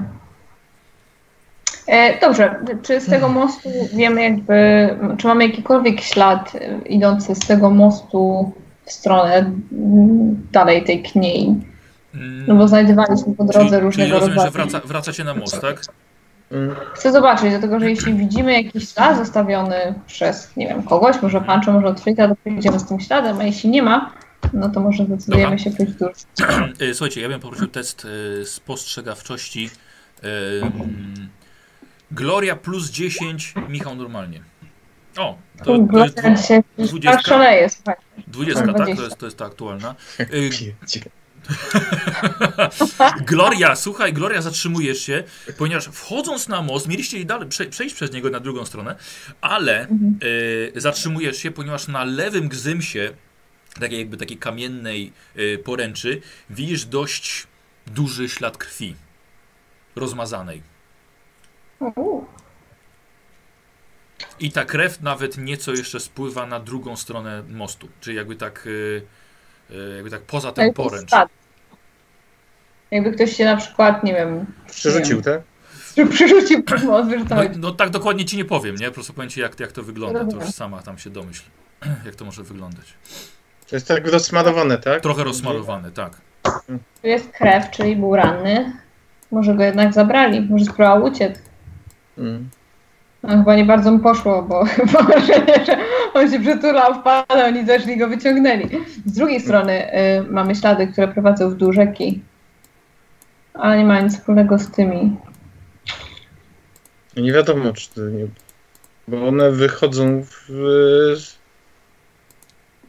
E, 1.87 2.19
dobrze, 2.19 2.55
czy 2.83 3.01
z 3.01 3.05
tego 3.09 3.29
mostu 3.29 3.69
wiemy 3.93 4.23
jakby, 4.23 4.89
czy 5.17 5.27
mamy 5.27 5.47
jakikolwiek 5.47 6.01
ślad 6.01 6.55
e, 6.55 6.87
idący 6.87 7.35
z 7.35 7.39
tego 7.39 7.69
mostu 7.69 8.51
w 8.85 8.91
stronę 8.91 9.51
dalej 10.51 10.83
tej 10.83 11.03
kniei? 11.03 11.55
Mm, 12.15 12.43
No 12.47 12.55
bo 12.55 12.67
znajdowaliśmy 12.67 13.35
po 13.35 13.43
drodze 13.43 13.69
czyli, 13.69 13.81
różnego 13.81 14.09
czyli 14.09 14.11
rozumiem, 14.11 14.39
że 14.39 14.45
rodzaju. 14.45 14.69
wraca, 14.69 14.87
wracacie 14.87 15.23
na 15.23 15.33
most, 15.33 15.61
tak? 15.61 15.81
Mm. 16.51 16.75
Chcę 16.93 17.11
zobaczyć, 17.11 17.49
dlatego 17.49 17.79
że 17.79 17.89
jeśli 17.89 18.13
widzimy 18.13 18.63
jakiś 18.63 18.89
ślad 18.89 19.17
zostawiony 19.17 19.75
przez, 20.07 20.55
nie 20.57 20.67
wiem, 20.67 20.83
kogoś, 20.83 21.21
może 21.21 21.41
Pancho, 21.41 21.71
może 21.71 21.87
Otwita, 21.87 22.27
to 22.27 22.35
pójdziemy 22.35 22.79
z 22.79 22.85
tym 22.85 22.99
śladem, 22.99 23.39
a 23.39 23.43
jeśli 23.43 23.69
nie 23.69 23.83
ma, 23.83 24.11
no 24.53 24.69
to 24.69 24.79
może 24.79 25.05
zdecydujemy 25.05 25.57
Dobra. 25.57 25.57
się 25.57 25.71
pójść 25.71 25.91
dłużej. 25.93 26.73
E, 26.89 26.93
Słuchajcie, 26.93 27.21
ja 27.21 27.29
bym 27.29 27.39
poprosił 27.39 27.67
test 27.67 28.07
spostrzegawczości. 28.45 29.69
E, 30.23 30.27
mm, 30.61 31.29
Gloria 32.11 32.55
plus 32.55 32.89
10, 32.89 33.53
Michał 33.69 33.95
normalnie. 33.95 34.41
O, 35.17 35.37
to, 35.57 35.65
to 35.65 35.73
jest 35.75 35.87
Gloria 35.89 36.11
dwu- 36.11 36.35
dzisiaj 36.41 36.63
dwudziestka? 36.77 37.17
tak 37.17 37.27
szaleje, 37.27 37.69
słuchaj. 37.69 37.95
20, 38.27 38.61
tak? 38.65 38.71
To 38.75 38.83
20. 38.83 39.03
jest, 39.03 39.17
to 39.17 39.25
jest 39.25 39.37
ta 39.37 39.45
aktualna. 39.45 39.95
Gloria, 43.25 43.75
słuchaj, 43.75 44.13
Gloria, 44.13 44.41
zatrzymujesz 44.41 44.99
się, 45.01 45.23
ponieważ 45.57 45.85
wchodząc 45.85 46.47
na 46.47 46.61
most, 46.61 46.87
mieliście 46.87 47.25
dalej 47.25 47.49
prze, 47.49 47.65
przejść 47.65 47.95
przez 47.95 48.11
niego 48.11 48.29
na 48.29 48.39
drugą 48.39 48.65
stronę, 48.65 48.95
ale 49.41 49.79
Mhm. 49.81 50.19
e, 50.75 50.81
zatrzymujesz 50.81 51.37
się, 51.37 51.51
ponieważ 51.51 51.87
na 51.87 52.03
lewym 52.03 52.47
gzymsie, 52.49 52.99
takiej 53.79 53.99
jakby 53.99 54.17
takiej 54.17 54.37
kamiennej 54.37 55.13
e, 55.35 55.57
poręczy, 55.57 56.21
widzisz 56.49 56.85
dość 56.85 57.47
duży 57.87 58.29
ślad 58.29 58.57
krwi 58.57 58.95
rozmazanej. 59.95 60.61
I 64.39 64.51
ta 64.51 64.65
krew 64.65 65.01
nawet 65.01 65.37
nieco 65.37 65.71
jeszcze 65.71 65.99
spływa 65.99 66.45
na 66.45 66.59
drugą 66.59 66.95
stronę 66.95 67.43
mostu, 67.49 67.87
czyli 68.01 68.17
jakby 68.17 68.35
tak, 68.35 68.67
e, 69.71 69.75
e, 69.75 69.95
jakby 69.95 70.09
tak 70.09 70.21
poza 70.21 70.51
ten 70.51 70.73
poręcz. 70.73 71.11
Jakby 72.91 73.11
ktoś 73.11 73.35
się 73.35 73.45
na 73.45 73.57
przykład, 73.57 74.03
nie 74.03 74.13
wiem, 74.13 74.45
Przerzucił, 74.71 75.21
tak? 75.21 75.41
przerzucił 76.09 76.63
przez 76.63 76.83
most, 76.83 77.09
wiesz 77.09 77.21
o 77.21 77.25
co 77.25 77.35
No, 77.35 77.41
chodzi. 77.41 77.59
no 77.59 77.71
tak 77.71 77.89
dokładnie 77.89 78.25
ci 78.25 78.37
nie 78.37 78.45
powiem, 78.45 78.75
nie? 78.75 78.87
Po 78.87 78.93
prostu 78.93 79.13
powiem 79.13 79.29
ci 79.29 79.39
jak, 79.39 79.59
jak 79.59 79.71
to 79.71 79.83
wygląda, 79.83 80.25
to 80.25 80.35
już 80.35 80.45
sama 80.45 80.81
tam 80.81 80.97
się 80.97 81.09
domyśl, 81.09 81.43
jak 82.05 82.15
to 82.15 82.25
może 82.25 82.43
wyglądać. 82.43 82.93
To 83.69 83.75
jest 83.75 83.87
tak 83.87 84.07
rozsmarowane, 84.07 84.77
tak? 84.77 85.01
Trochę 85.01 85.23
rozsmarowane, 85.23 85.91
tak. 85.91 86.21
Tu 87.01 87.07
jest 87.07 87.31
krew, 87.31 87.69
czyli 87.71 87.95
był 87.95 88.15
ranny. 88.15 88.73
Może 89.31 89.55
go 89.55 89.63
jednak 89.63 89.93
zabrali, 89.93 90.41
może 90.41 90.65
spróbował 90.65 91.03
uciec. 91.03 91.39
Mm. 92.17 92.49
No, 93.23 93.29
chyba 93.29 93.55
nie 93.55 93.65
bardzo 93.65 93.91
mu 93.91 93.99
poszło, 93.99 94.41
bo 94.41 94.65
bo 94.93 95.03
wrażenie, 95.03 95.65
że 95.65 95.77
on 96.13 96.31
się 96.31 96.39
przytulał, 96.39 96.93
wpadał, 96.93 97.47
oni 97.47 97.65
zeszli 97.65 97.97
go 97.97 98.07
wyciągnęli. 98.07 98.69
Z 99.05 99.13
drugiej 99.13 99.41
strony 99.41 99.93
y, 99.93 100.23
mamy 100.29 100.55
ślady, 100.55 100.87
które 100.87 101.07
prowadzą 101.07 101.49
w 101.49 101.55
dół 101.55 101.73
rzeki. 101.73 102.21
Ale 103.53 103.77
nie 103.77 103.85
ma 103.85 104.01
nic 104.01 104.13
wspólnego 104.17 104.59
z 104.59 104.71
tymi. 104.71 105.15
Nie 107.17 107.33
wiadomo, 107.33 107.73
czy 107.73 107.89
to 107.89 108.01
nie... 108.01 108.27
Bo 109.07 109.27
one 109.27 109.51
wychodzą 109.51 110.23
w... 110.23 110.49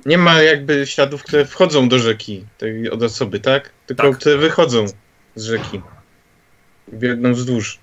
Nie 0.06 0.18
ma 0.18 0.42
jakby 0.42 0.86
śladów, 0.86 1.22
które 1.22 1.44
wchodzą 1.44 1.88
do 1.88 1.98
rzeki 1.98 2.44
tej 2.58 2.90
od 2.90 3.02
osoby, 3.02 3.40
tak? 3.40 3.70
Tylko 3.86 4.02
Tak. 4.10 4.18
które 4.18 4.36
wychodzą 4.38 4.84
z 5.34 5.44
rzeki. 5.44 5.80
Biegną 6.92 7.32
wzdłuż 7.34 7.78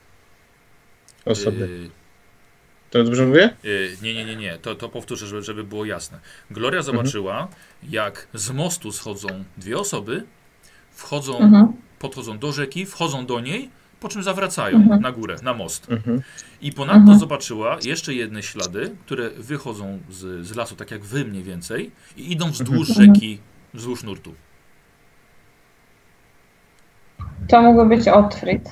osoby. 1.25 1.57
Yy, 1.67 1.89
To 2.89 3.03
dobrze 3.03 3.25
mówię? 3.25 3.49
yy, 3.63 3.97
nie, 4.01 4.13
nie, 4.13 4.25
nie, 4.25 4.35
nie, 4.35 4.57
to, 4.57 4.75
to 4.75 4.89
powtórzę, 4.89 5.27
żeby, 5.27 5.41
żeby 5.43 5.63
było 5.63 5.85
jasne. 5.85 6.19
Gloria 6.51 6.81
zobaczyła, 6.81 7.47
jak 7.89 8.27
z 8.33 8.51
mostu 8.51 8.91
schodzą 8.91 9.43
dwie 9.57 9.77
osoby, 9.77 10.23
wchodzą, 10.91 11.39
Mhm. 11.39 11.73
podchodzą 11.99 12.39
do 12.39 12.51
rzeki, 12.51 12.85
wchodzą 12.85 13.25
do 13.25 13.39
niej, 13.39 13.69
po 14.01 14.09
czym 14.09 14.23
zawracają 14.23 14.77
Mhm. 14.77 15.01
na 15.01 15.11
górę, 15.11 15.35
na 15.43 15.53
most. 15.53 15.91
Mhm. 15.91 16.21
I 16.61 16.71
ponadto 16.73 16.99
Mhm. 17.01 17.19
zobaczyła 17.19 17.77
jeszcze 17.85 18.13
jedne 18.13 18.43
ślady, 18.43 18.95
które 19.05 19.29
wychodzą 19.29 19.99
z, 20.09 20.45
z 20.47 20.55
lasu, 20.55 20.75
tak 20.75 20.91
jak 20.91 21.01
wy 21.01 21.25
mniej 21.25 21.43
więcej, 21.43 21.91
i 22.17 22.31
idą 22.31 22.51
wzdłuż 22.51 22.89
Mhm. 22.89 23.07
rzeki, 23.13 23.39
wzdłuż 23.73 24.03
nurtu. 24.03 24.33
To 27.47 27.61
mogło 27.61 27.85
być 27.85 28.07
Otfrid. 28.07 28.69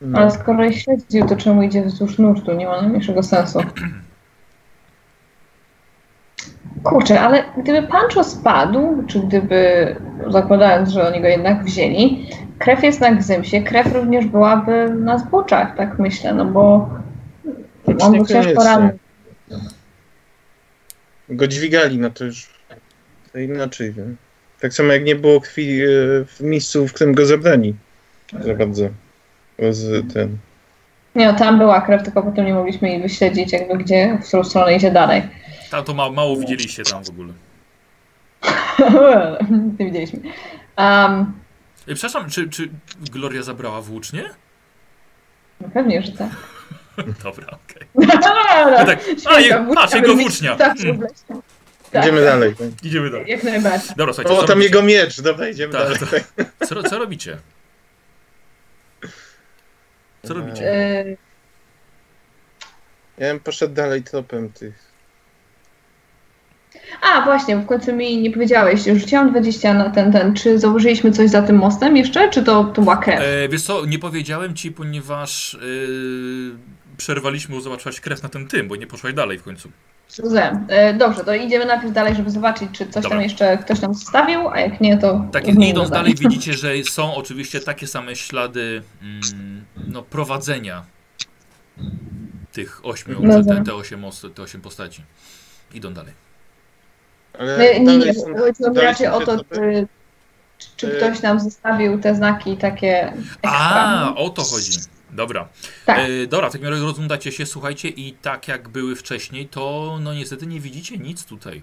No. 0.00 0.18
Ale 0.18 0.30
skoro 0.30 0.72
śledził, 0.72 1.26
to 1.26 1.36
czemu 1.36 1.62
idzie 1.62 1.84
wzdłuż 1.84 2.18
nurtu? 2.18 2.52
Nie 2.52 2.66
ma 2.66 2.80
najmniejszego 2.82 3.22
sensu. 3.22 3.58
Kurczę, 6.82 7.20
ale 7.20 7.44
gdyby 7.56 7.88
Pancho 7.88 8.24
spadł, 8.24 9.04
czy 9.06 9.20
gdyby, 9.20 9.96
zakładając, 10.28 10.88
że 10.88 11.08
oni 11.08 11.20
go 11.20 11.28
jednak 11.28 11.64
wzięli, 11.64 12.28
krew 12.58 12.82
jest 12.82 13.00
na 13.00 13.14
Gzymsie, 13.14 13.62
krew 13.62 13.94
również 13.94 14.26
byłaby 14.26 14.88
na 14.88 15.18
zboczach, 15.18 15.76
tak 15.76 15.98
myślę, 15.98 16.34
no 16.34 16.44
bo 16.44 16.90
on 18.00 18.12
był 18.12 18.26
ciężko 18.26 18.64
ranny. 18.64 18.98
Go 21.28 21.48
dźwigali, 21.48 21.98
no 21.98 22.10
to 22.10 22.24
już 22.24 22.50
to 23.32 23.38
inaczej. 23.38 23.92
Wiem. 23.92 24.16
Tak 24.60 24.72
samo 24.72 24.92
jak 24.92 25.04
nie 25.04 25.16
było 25.16 25.40
krwi 25.40 25.82
e, 25.82 25.86
w 26.26 26.40
miejscu, 26.40 26.88
w 26.88 26.92
którym 26.92 27.14
go 27.14 27.26
zabrali. 27.26 27.74
Za 28.40 28.54
bardzo. 28.54 28.88
Z 29.70 30.12
ten. 30.14 30.36
Nie, 31.14 31.26
no, 31.26 31.38
tam 31.38 31.58
była 31.58 31.80
krew, 31.80 32.02
tylko 32.02 32.22
potem 32.22 32.46
nie 32.46 32.54
mogliśmy 32.54 32.88
jej 32.88 33.02
wyśledzić, 33.02 33.52
jakby 33.52 33.78
gdzie, 33.78 34.18
w 34.22 34.28
którą 34.28 34.44
stronę 34.44 34.76
idzie 34.76 34.90
dalej. 34.90 35.22
Tam 35.72 35.84
to 35.84 35.94
ma, 35.94 36.10
mało 36.10 36.36
widzieliście 36.36 36.82
tam 36.84 37.04
w 37.04 37.08
ogóle. 37.10 37.32
nie 39.78 39.86
widzieliśmy. 39.86 40.20
Um, 40.78 41.32
Przepraszam, 41.86 42.30
czy, 42.30 42.48
czy 42.48 42.68
Gloria 43.12 43.42
zabrała 43.42 43.80
włócznie? 43.80 44.30
no 45.60 45.68
pewnie, 45.74 46.02
że 46.02 46.12
tak. 46.12 46.28
Dobra, 47.24 47.46
okej. 47.46 47.88
Dobra, 48.22 48.84
tak, 48.84 49.00
a, 49.26 49.40
je- 49.40 49.66
patrz, 49.74 49.94
jego 49.94 50.14
włócznia. 50.16 50.54
Mm. 50.56 51.00
lesie. 51.00 51.12
Tak, 51.90 52.02
Idziemy 52.02 52.24
dalej. 52.24 52.54
Idziemy 52.82 53.10
dalej. 53.10 53.30
Jak 53.30 53.42
najbardziej. 53.44 53.96
Dobra, 53.96 54.14
słuchajcie, 54.14 54.38
O, 54.38 54.40
co 54.40 54.46
tam 54.46 54.58
robicie? 54.58 54.64
jego 54.64 54.82
miecz. 54.82 55.20
Dobra, 55.20 55.48
idziemy 55.48 55.72
Tak, 55.72 55.82
dalej. 55.82 55.98
tak. 56.36 56.46
Co, 56.68 56.82
co 56.82 56.98
robicie? 56.98 57.38
Co 60.22 60.34
robicie? 60.34 60.72
E, 60.72 61.04
Ja 63.18 63.28
bym 63.28 63.40
poszedł 63.40 63.74
dalej 63.74 64.02
tropem 64.02 64.52
tych. 64.52 64.91
A, 67.02 67.24
właśnie, 67.24 67.56
w 67.56 67.66
końcu 67.66 67.92
mi 67.92 68.22
nie 68.22 68.30
powiedziałeś. 68.30 68.82
Rzuciłam 68.84 69.30
20 69.30 69.74
na 69.74 69.90
ten, 69.90 70.12
ten. 70.12 70.34
Czy 70.34 70.58
założyliśmy 70.58 71.12
coś 71.12 71.30
za 71.30 71.42
tym 71.42 71.56
mostem 71.56 71.96
jeszcze, 71.96 72.30
czy 72.30 72.42
to, 72.42 72.64
to 72.64 72.82
była 72.82 72.96
krew? 72.96 73.20
E, 73.20 73.48
wiesz 73.48 73.62
co, 73.62 73.86
nie 73.86 73.98
powiedziałem 73.98 74.54
ci, 74.54 74.72
ponieważ 74.72 75.54
e, 75.54 75.58
przerwaliśmy, 76.96 77.54
bo 77.54 77.60
zobaczyłaś 77.60 78.00
krew 78.00 78.22
na 78.22 78.28
tym 78.28 78.48
tym, 78.48 78.68
bo 78.68 78.76
nie 78.76 78.86
poszłaś 78.86 79.14
dalej 79.14 79.38
w 79.38 79.42
końcu. 79.42 79.70
Rozumiem. 80.18 80.66
E, 80.68 80.94
Dobrze, 80.94 81.24
to 81.24 81.34
idziemy 81.34 81.64
najpierw 81.66 81.92
dalej, 81.92 82.14
żeby 82.14 82.30
zobaczyć, 82.30 82.68
czy 82.72 82.86
coś 82.86 83.02
Dobra. 83.02 83.10
tam 83.10 83.22
jeszcze 83.22 83.58
ktoś 83.58 83.80
nam 83.80 83.94
zostawił, 83.94 84.48
a 84.48 84.60
jak 84.60 84.80
nie, 84.80 84.98
to. 84.98 85.24
Tak, 85.32 85.48
idąc 85.48 85.90
dalej 85.90 86.14
widzicie, 86.20 86.52
że 86.52 86.84
są 86.84 87.14
oczywiście 87.14 87.60
takie 87.60 87.86
same 87.86 88.16
ślady 88.16 88.82
mm, 89.02 89.64
no, 89.88 90.02
prowadzenia 90.02 90.84
tych 92.52 92.80
ośmiu, 92.86 93.16
No 93.22 93.44
te, 93.44 93.64
te, 93.64 93.74
osiem, 93.74 94.04
os- 94.04 94.26
te 94.34 94.42
osiem 94.42 94.60
postaci. 94.60 95.02
Idą 95.74 95.94
dalej. 95.94 96.21
Ale 97.38 97.80
Nie, 97.80 97.98
nie, 97.98 98.14
są- 98.14 98.36
Chodziło 98.38 98.70
mi 98.70 98.80
raczej 98.80 99.06
o 99.06 99.20
to, 99.20 99.44
czy, 99.44 99.86
czy 100.76 100.86
Y- 100.86 100.96
ktoś 100.96 101.22
nam 101.22 101.40
zostawił 101.40 101.98
te 102.00 102.14
znaki 102.14 102.56
takie 102.56 103.12
ekstra. 103.12 103.50
A, 103.50 104.14
o 104.16 104.30
to 104.30 104.42
chodzi. 104.42 104.72
Dobra. 105.10 105.48
Tak. 105.86 105.98
E, 105.98 106.26
dobra, 106.26 106.48
w 106.48 106.52
takim 106.52 106.68
razie 106.68 106.82
rozglądacie 106.82 107.32
się, 107.32 107.46
słuchajcie, 107.46 107.88
i 107.88 108.12
tak 108.12 108.48
jak 108.48 108.68
były 108.68 108.96
wcześniej, 108.96 109.48
to 109.48 109.96
no 110.00 110.14
niestety 110.14 110.46
nie 110.46 110.60
widzicie 110.60 110.98
nic 110.98 111.24
tutaj. 111.24 111.62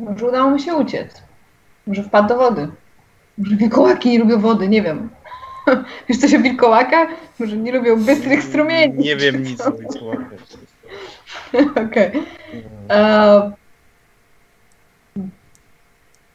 Może 0.00 0.26
udało 0.26 0.50
mu 0.50 0.58
się 0.58 0.74
uciec. 0.74 1.22
Może 1.86 2.02
wpadł 2.02 2.28
do 2.28 2.36
wody. 2.36 2.68
Może 3.38 3.56
wilkołaki 3.56 4.08
nie 4.10 4.18
lubią 4.18 4.40
wody, 4.40 4.68
nie 4.68 4.82
wiem. 4.82 5.10
Wiesz 6.08 6.18
coś 6.18 6.34
o 6.34 6.38
wilkołakach? 6.40 7.08
Może 7.38 7.56
nie 7.56 7.72
lubią 7.72 8.04
bystrych 8.04 8.44
strumieni. 8.44 9.04
Nie 9.04 9.16
wiem 9.16 9.42
nic 9.42 9.60
o 9.60 9.72
wilkołakach. 9.72 10.38
Okej. 11.86 12.10
E, 12.90 13.52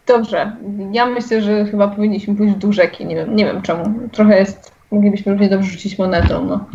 Dobrze. 0.07 0.55
Ja 0.91 1.05
myślę, 1.05 1.41
że 1.41 1.65
chyba 1.65 1.87
powinniśmy 1.87 2.35
pójść 2.35 2.55
do 2.55 2.71
rzeki. 2.71 3.05
Nie 3.05 3.15
wiem, 3.15 3.35
nie 3.35 3.45
wiem 3.45 3.61
czemu. 3.61 4.09
Trochę 4.11 4.39
jest. 4.39 4.71
Moglibyśmy 4.91 5.31
równie 5.31 5.49
dobrze 5.49 5.71
rzucić 5.71 5.97
monetą. 5.97 6.45
No. 6.45 6.65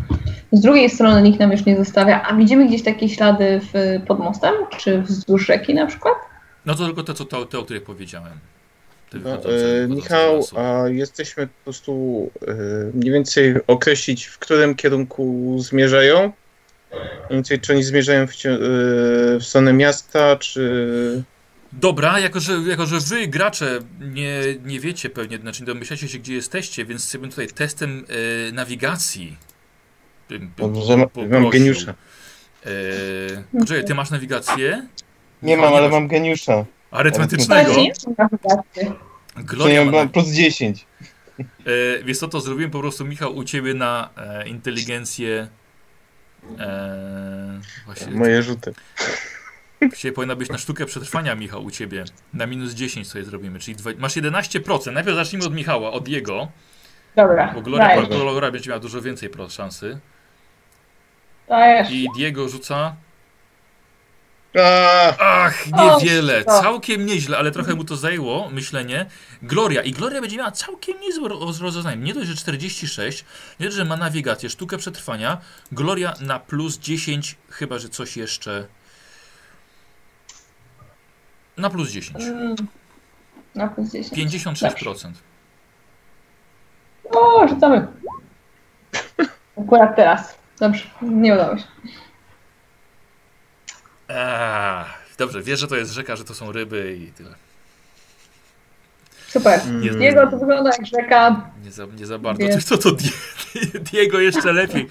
Z 0.53 0.61
drugiej 0.61 0.91
strony 0.91 1.22
nikt 1.22 1.41
nam 1.41 1.53
już 1.53 1.66
nie 1.66 1.76
zostawia. 1.76 2.22
A 2.22 2.34
widzimy 2.36 2.66
gdzieś 2.68 2.82
takie 2.82 3.09
ślady 3.09 3.61
w, 3.62 4.01
pod 4.07 4.18
mostem? 4.18 4.55
Czy 4.78 5.03
wzdłuż 5.03 5.47
rzeki 5.47 5.74
na 5.74 5.86
przykład? 5.86 6.14
No 6.66 6.74
to 6.74 6.86
tylko 6.86 7.03
te, 7.03 7.14
co, 7.14 7.24
te, 7.24 7.47
te 7.47 7.59
o 7.59 7.62
których 7.62 7.82
powiedziałem. 7.82 8.32
Te 9.11 9.18
No, 9.18 9.24
wychodzące- 9.24 9.49
e, 9.49 9.86
wychodzące 9.86 9.95
Michał, 9.97 10.41
a 10.57 10.89
jesteśmy 10.89 11.47
po 11.47 11.53
prostu 11.64 12.30
e, 12.49 12.53
mniej 12.95 13.12
więcej 13.12 13.55
określić, 13.66 14.24
w 14.24 14.39
którym 14.39 14.74
kierunku 14.74 15.55
zmierzają? 15.59 16.32
Więcej, 17.30 17.61
czy 17.61 17.72
oni 17.72 17.82
zmierzają 17.82 18.26
w, 18.26 18.30
e, 18.30 18.34
w 19.39 19.45
stronę 19.45 19.72
miasta, 19.72 20.36
czy... 20.36 21.22
Dobra, 21.72 22.20
jako 22.20 22.41
że, 22.41 22.53
jako 22.53 22.86
że 22.86 23.01
wy, 23.01 23.28
gracze, 23.28 23.78
nie, 24.01 24.41
nie 24.64 24.80
wiecie 24.80 25.11
pewnie, 25.11 25.39
znaczy 25.39 25.62
nie 25.62 25.66
domyślacie 25.66 26.09
się, 26.09 26.18
gdzie 26.18 26.34
jesteście, 26.34 26.84
więc 26.84 27.05
sobie 27.09 27.28
tutaj 27.28 27.49
testem 27.49 28.05
e, 28.49 28.53
nawigacji 28.53 29.36
bym, 30.28 30.39
bym 30.57 30.72
Dobrze, 30.72 30.97
mam- 30.97 31.09
poprosił. 31.09 31.30
mam 31.41 31.51
geniusza. 31.51 31.95
E, 33.76 33.82
ty 33.86 33.95
masz 33.95 34.11
nawigację? 34.11 34.89
Nie 35.43 35.57
mam, 35.57 35.74
ale 35.74 35.82
masz 35.82 35.93
mam 35.93 36.09
geniusza. 36.09 36.64
Arytmetycznego. 36.91 37.72
Ale 37.72 37.82
nie 37.82 37.93
mam 38.07 38.14
nawigację. 38.18 38.93
Gloria 39.36 39.84
ma, 39.84 39.93
mam 39.93 40.09
plus 40.09 40.28
10. 40.28 40.86
e, 41.41 41.45
wiesz 42.05 42.18
co, 42.18 42.28
to 42.28 42.41
zrobiłem 42.41 42.70
po 42.70 42.80
prostu, 42.80 43.05
Michał, 43.05 43.36
u 43.36 43.45
ciebie 43.45 43.74
na 43.74 44.11
e, 44.16 44.49
inteligencję 44.49 45.49
e, 46.59 47.61
właśnie, 47.86 48.12
Moje 48.12 48.42
rzuty. 48.42 48.74
Dzisiaj 49.94 50.12
powinna 50.12 50.36
być 50.36 50.49
na 50.49 50.59
sztukę 50.59 50.86
przetrwania, 50.86 51.34
Michał, 51.34 51.64
u 51.64 51.70
ciebie. 51.70 52.05
Na 52.34 52.46
minus 52.46 52.72
10 52.72 53.09
sobie 53.09 53.24
zrobimy, 53.24 53.59
czyli 53.59 53.76
dwa, 53.76 53.90
masz 53.99 54.16
11%. 54.16 54.92
Najpierw 54.92 55.16
zacznijmy 55.16 55.46
od 55.46 55.55
Michała, 55.55 55.90
od 55.92 56.09
jego, 56.09 56.49
Dobra, 57.16 57.53
bo 57.55 57.61
Gloria. 57.62 58.03
Gloria 58.07 58.51
będzie 58.51 58.70
miała 58.70 58.80
dużo 58.80 59.03
więcej 59.03 59.28
pro 59.28 59.49
szansy. 59.49 59.99
dajesz. 61.49 61.90
I 61.90 62.07
Diego 62.16 62.49
rzuca. 62.49 62.96
Ach, 65.20 65.66
niewiele. 65.66 66.44
Całkiem 66.44 67.07
nieźle, 67.07 67.38
ale 67.38 67.51
trochę 67.51 67.74
mu 67.74 67.84
to 67.84 67.96
zajęło, 67.96 68.51
myślenie. 68.51 69.07
Gloria. 69.42 69.82
I 69.82 69.92
Gloria 69.92 70.20
będzie 70.20 70.36
miała 70.36 70.51
całkiem 70.51 71.01
niezłe 71.01 71.28
ro- 71.28 71.38
rozrozumienie. 71.40 71.96
Nie 72.03 72.14
dość, 72.14 72.28
że 72.28 72.34
46, 72.36 73.24
nie 73.61 73.66
dość, 73.66 73.76
że 73.76 73.84
ma 73.84 73.96
nawigację, 73.96 74.51
sztukę 74.51 74.76
przetrwania. 74.78 75.38
Gloria 75.72 76.14
na 76.20 76.38
plus 76.38 76.78
10, 76.78 77.36
chyba 77.51 77.78
że 77.78 77.88
coś 77.88 78.16
jeszcze. 78.16 78.66
Na 81.57 81.70
plus 81.70 81.90
10. 81.90 82.24
Mm, 82.24 82.57
Na 83.55 83.68
plus 83.68 83.90
10. 83.92 84.12
56%. 84.12 85.12
O, 87.11 87.49
rzucamy. 87.49 87.86
Akurat 89.62 89.96
teraz. 89.96 90.34
Dobrze, 90.61 90.84
nie 91.03 91.34
udało 91.34 91.59
się. 91.59 91.64
Eee, 94.09 94.84
dobrze, 95.18 95.42
wiesz, 95.42 95.61
że 95.61 95.66
to 95.68 95.76
jest 95.76 95.92
rzeka, 95.92 96.16
że 96.16 96.24
to 96.24 96.34
są 96.34 96.52
ryby 96.52 96.96
i 97.00 97.12
tyle. 97.12 97.30
Super. 99.28 99.61
Nie, 99.66 99.90
Diego 99.90 100.26
to 100.30 100.38
wygląda 100.38 100.70
jak 100.70 100.86
rzeka. 100.86 101.50
nie, 101.64 101.70
za, 101.72 101.86
nie 101.98 102.06
za 102.06 102.18
bardzo. 102.18 102.42
Wie- 102.42 102.59
To, 102.68 102.78
to, 102.78 102.90
to 102.90 102.96
Die- 102.96 103.80
Diego 103.92 104.20
jeszcze 104.20 104.52
lepiej. 104.52 104.86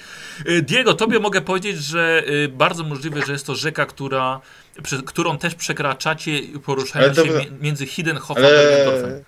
Y, 0.50 0.62
Diego, 0.62 0.94
tobie 0.94 1.20
mogę 1.20 1.42
powiedzieć, 1.42 1.78
że 1.78 2.24
y, 2.30 2.48
bardzo 2.48 2.84
możliwe, 2.84 3.22
że 3.26 3.32
jest 3.34 3.46
to 3.46 3.56
rzeka, 3.56 3.86
która, 3.86 4.42
przez, 4.84 5.02
którą 5.02 5.38
też 5.38 5.56
przekraczacie 5.56 6.32
poruszając 6.66 7.18
się 7.18 7.24
między 7.62 7.86
Hidenhofem 7.86 8.46
a 8.46 8.48
ale... 8.48 8.58
Bergendorfem. 8.64 9.24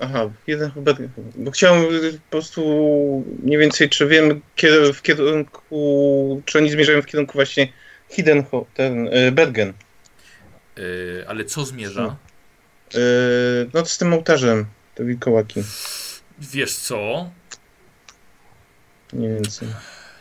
Aha, 0.00 0.30
jeden 0.46 0.70
chyba... 0.70 0.92
Bo 1.36 1.50
chciałem 1.50 1.82
y, 1.82 2.12
po 2.12 2.30
prostu 2.30 3.24
mniej 3.42 3.58
więcej, 3.58 3.88
czy 3.88 4.06
wiem 4.06 4.40
kier- 4.56 4.92
w 4.92 5.02
kierunku... 5.02 6.42
Czy 6.44 6.58
oni 6.58 6.70
zmierzają 6.70 7.02
w 7.02 7.06
kierunku 7.06 7.32
właśnie 7.32 7.72
Hidenho, 8.10 8.66
ten 8.74 9.08
y, 9.08 9.32
Bergen. 9.32 9.72
Y, 10.78 11.24
ale 11.28 11.44
co 11.44 11.64
zmierza? 11.64 12.16
Y, 12.94 13.70
no 13.74 13.82
to 13.82 13.88
z 13.88 13.98
tym 13.98 14.12
ołtarzem, 14.12 14.66
te 14.94 15.04
wilkołaki. 15.04 15.62
Wiesz 16.38 16.74
co? 16.74 17.30
Mniej 19.12 19.34
więcej. 19.34 19.68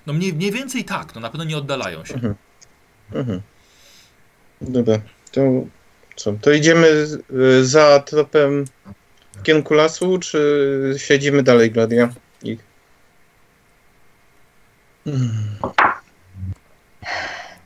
No 0.05 0.13
mniej, 0.13 0.33
mniej 0.33 0.51
więcej 0.51 0.85
tak, 0.85 1.15
no 1.15 1.21
na 1.21 1.29
pewno 1.29 1.43
nie 1.43 1.57
oddalają 1.57 2.05
się. 2.05 2.35
Mhm. 3.13 3.41
Dobra, 4.61 4.99
to 5.31 5.41
co? 6.15 6.33
To 6.41 6.51
idziemy 6.51 6.87
y, 7.33 7.65
za 7.65 7.99
tropem 7.99 8.65
w 9.37 9.43
kierunku 9.43 9.73
lasu, 9.73 10.19
czy 10.19 10.95
siedzimy 10.97 11.43
dalej, 11.43 11.71
Gladia? 11.71 12.09
Ich. 12.43 12.59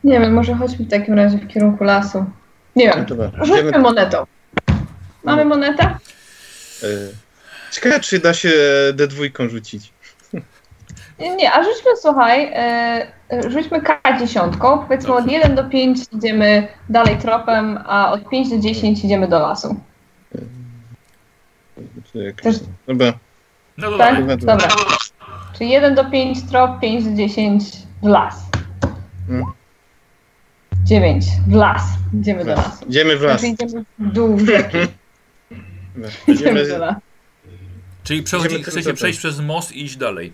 Nie 0.03 0.19
wiem, 0.19 0.33
może 0.33 0.53
chodźmy 0.55 0.85
w 0.85 0.89
takim 0.89 1.13
razie 1.13 1.37
w 1.37 1.47
kierunku 1.47 1.83
lasu. 1.83 2.25
Nie 2.75 2.87
wiem. 2.87 3.05
dobra, 3.05 3.31
Rzućmy 3.41 3.59
idziemy. 3.61 3.79
monetą. 3.79 4.25
Mamy 5.23 5.45
monetę? 5.45 5.97
Y, 6.83 7.11
Ciekawe, 7.71 7.99
czy 7.99 8.19
da 8.19 8.33
się 8.33 8.49
D2 8.93 9.49
rzucić. 9.49 9.93
Nie, 11.19 11.35
nie, 11.35 11.51
a 11.53 11.63
rzućmy, 11.63 11.91
słuchaj, 12.01 12.45
e, 12.53 12.57
e, 13.29 13.49
rzućmy 13.51 13.81
K10. 13.81 14.57
Powiedzmy 14.59 15.07
Dobrze. 15.07 15.23
od 15.25 15.31
1 15.31 15.55
do 15.55 15.63
5 15.63 15.99
idziemy 16.11 16.67
dalej 16.89 17.17
tropem, 17.17 17.79
a 17.85 18.11
od 18.11 18.29
5 18.29 18.49
do 18.49 18.59
10 18.59 19.03
idziemy 19.05 19.27
do 19.27 19.39
lasu. 19.39 19.75
Też- 22.43 22.59
Dobra, 22.87 23.13
No 23.77 23.91
to 23.91 23.97
Tak? 23.97 24.25
Dobra. 24.25 24.37
Dobra. 24.57 24.67
Czyli 25.57 25.69
1 25.69 25.95
do 25.95 26.05
5 26.05 26.37
trop, 26.49 26.79
5 26.81 27.03
do 27.03 27.15
10 27.15 27.63
w 28.03 28.07
las. 28.07 28.35
Mm. 29.29 29.43
9 30.93 31.25
w 31.47 31.53
las. 31.53 31.83
Idziemy 32.13 32.45
do 32.45 32.55
lasu. 32.55 32.85
idziemy 32.89 33.17
w 33.17 33.21
las. 33.21 33.41
Znaczy 33.41 33.53
idziemy 33.65 33.83
w 33.99 34.11
dół 34.11 34.39
rzeki. 34.39 34.77
Dobra. 35.95 36.09
Idziemy 36.27 36.67
do 36.67 36.77
lasu. 36.77 36.99
Czyli 38.03 38.23
przechodzi, 38.23 38.55
Idziemy 38.55 38.63
chcecie 38.71 38.93
przejść 38.93 39.19
przez 39.19 39.39
most 39.39 39.71
i 39.71 39.83
iść 39.83 39.95
dalej. 39.97 40.33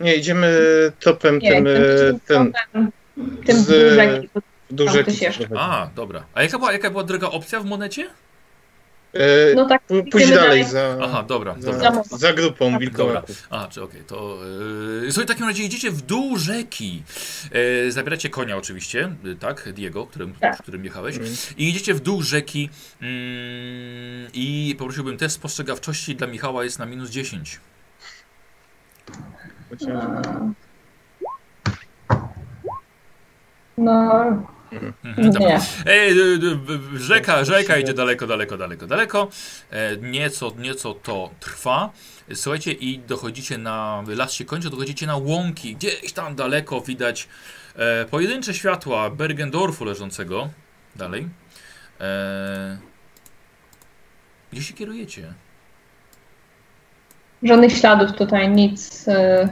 nie, 0.00 0.14
idziemy 0.16 0.58
topem 1.00 1.38
Nie, 1.38 1.50
tym, 1.52 1.64
tym, 1.64 1.76
e, 1.76 2.20
ten, 2.26 2.52
tropem, 2.52 2.90
tym 3.46 3.56
z- 3.60 4.28
prowadzi. 4.76 5.26
A, 5.56 5.88
dobra. 5.94 6.24
A 6.34 6.42
jaka 6.42 6.58
była, 6.58 6.72
jaka 6.72 6.90
była 6.90 7.04
druga 7.04 7.26
opcja 7.26 7.60
w 7.60 7.64
monecie? 7.64 8.08
E, 9.14 9.54
No 9.54 9.66
tak, 9.68 9.82
Pójdź 10.12 10.30
dalej 10.30 10.64
za, 10.64 10.96
Aha, 11.02 11.22
dobra, 11.28 11.54
za, 11.58 11.72
dobra. 11.72 12.02
za 12.10 12.32
grupą 12.32 12.70
Tak. 12.70 12.80
wilkołaków. 12.80 13.46
A, 13.50 13.68
czy 13.68 13.82
okej, 13.82 14.02
to. 14.06 14.38
Yy, 15.02 15.12
słuchaj, 15.12 15.24
w 15.24 15.28
takim 15.28 15.46
razie 15.46 15.62
idziecie 15.64 15.90
w 15.90 16.02
dół 16.02 16.36
rzeki. 16.38 17.02
Yy, 17.84 17.92
zabieracie 17.92 18.30
konia 18.30 18.56
oczywiście, 18.56 19.12
yy, 19.24 19.36
tak? 19.36 19.72
Diego, 19.72 20.06
którym, 20.06 20.34
Tak. 20.40 20.58
którym 20.62 20.84
jechałeś. 20.84 21.16
Mm. 21.16 21.28
I 21.56 21.68
idziecie 21.68 21.94
w 21.94 22.00
dół 22.00 22.22
rzeki. 22.22 22.70
mm, 23.02 24.30
I 24.32 24.74
poprosiłbym 24.78 25.16
test 25.18 25.34
spostrzegawczości 25.36 26.16
dla 26.16 26.26
Michała 26.26 26.64
jest 26.64 26.78
na 26.78 26.86
minus 26.86 27.10
10. 27.10 27.60
Chociaż- 29.70 29.88
No, 33.78 34.08
dobra. 34.08 34.55
Nie. 35.40 35.60
Ej, 35.86 36.10
y, 36.18 36.22
y, 36.22 36.96
y, 36.96 36.98
rzeka, 36.98 37.44
rzeka 37.44 37.76
idzie 37.78 37.94
daleko, 37.94 38.26
daleko, 38.26 38.56
daleko, 38.56 38.86
daleko. 38.86 39.28
E, 39.70 39.96
nieco, 39.96 40.52
nieco 40.58 40.94
to 40.94 41.30
trwa. 41.40 41.90
Słuchajcie, 42.34 42.72
i 42.72 42.98
dochodzicie 42.98 43.58
na. 43.58 44.02
Las 44.08 44.32
się 44.32 44.44
kończy, 44.44 44.70
dochodzicie 44.70 45.06
na 45.06 45.16
łąki. 45.16 45.76
Gdzieś 45.76 46.12
tam 46.12 46.34
daleko 46.34 46.80
widać 46.80 47.28
e, 47.76 48.04
pojedyncze 48.04 48.54
światła 48.54 49.10
Bergendorfu 49.10 49.84
leżącego. 49.84 50.48
Dalej. 50.96 51.28
E, 52.00 52.78
gdzie 54.52 54.62
się 54.62 54.74
kierujecie? 54.74 55.34
Żadnych 57.42 57.72
śladów 57.72 58.16
tutaj, 58.16 58.48
nic. 58.48 59.08
e, 59.08 59.48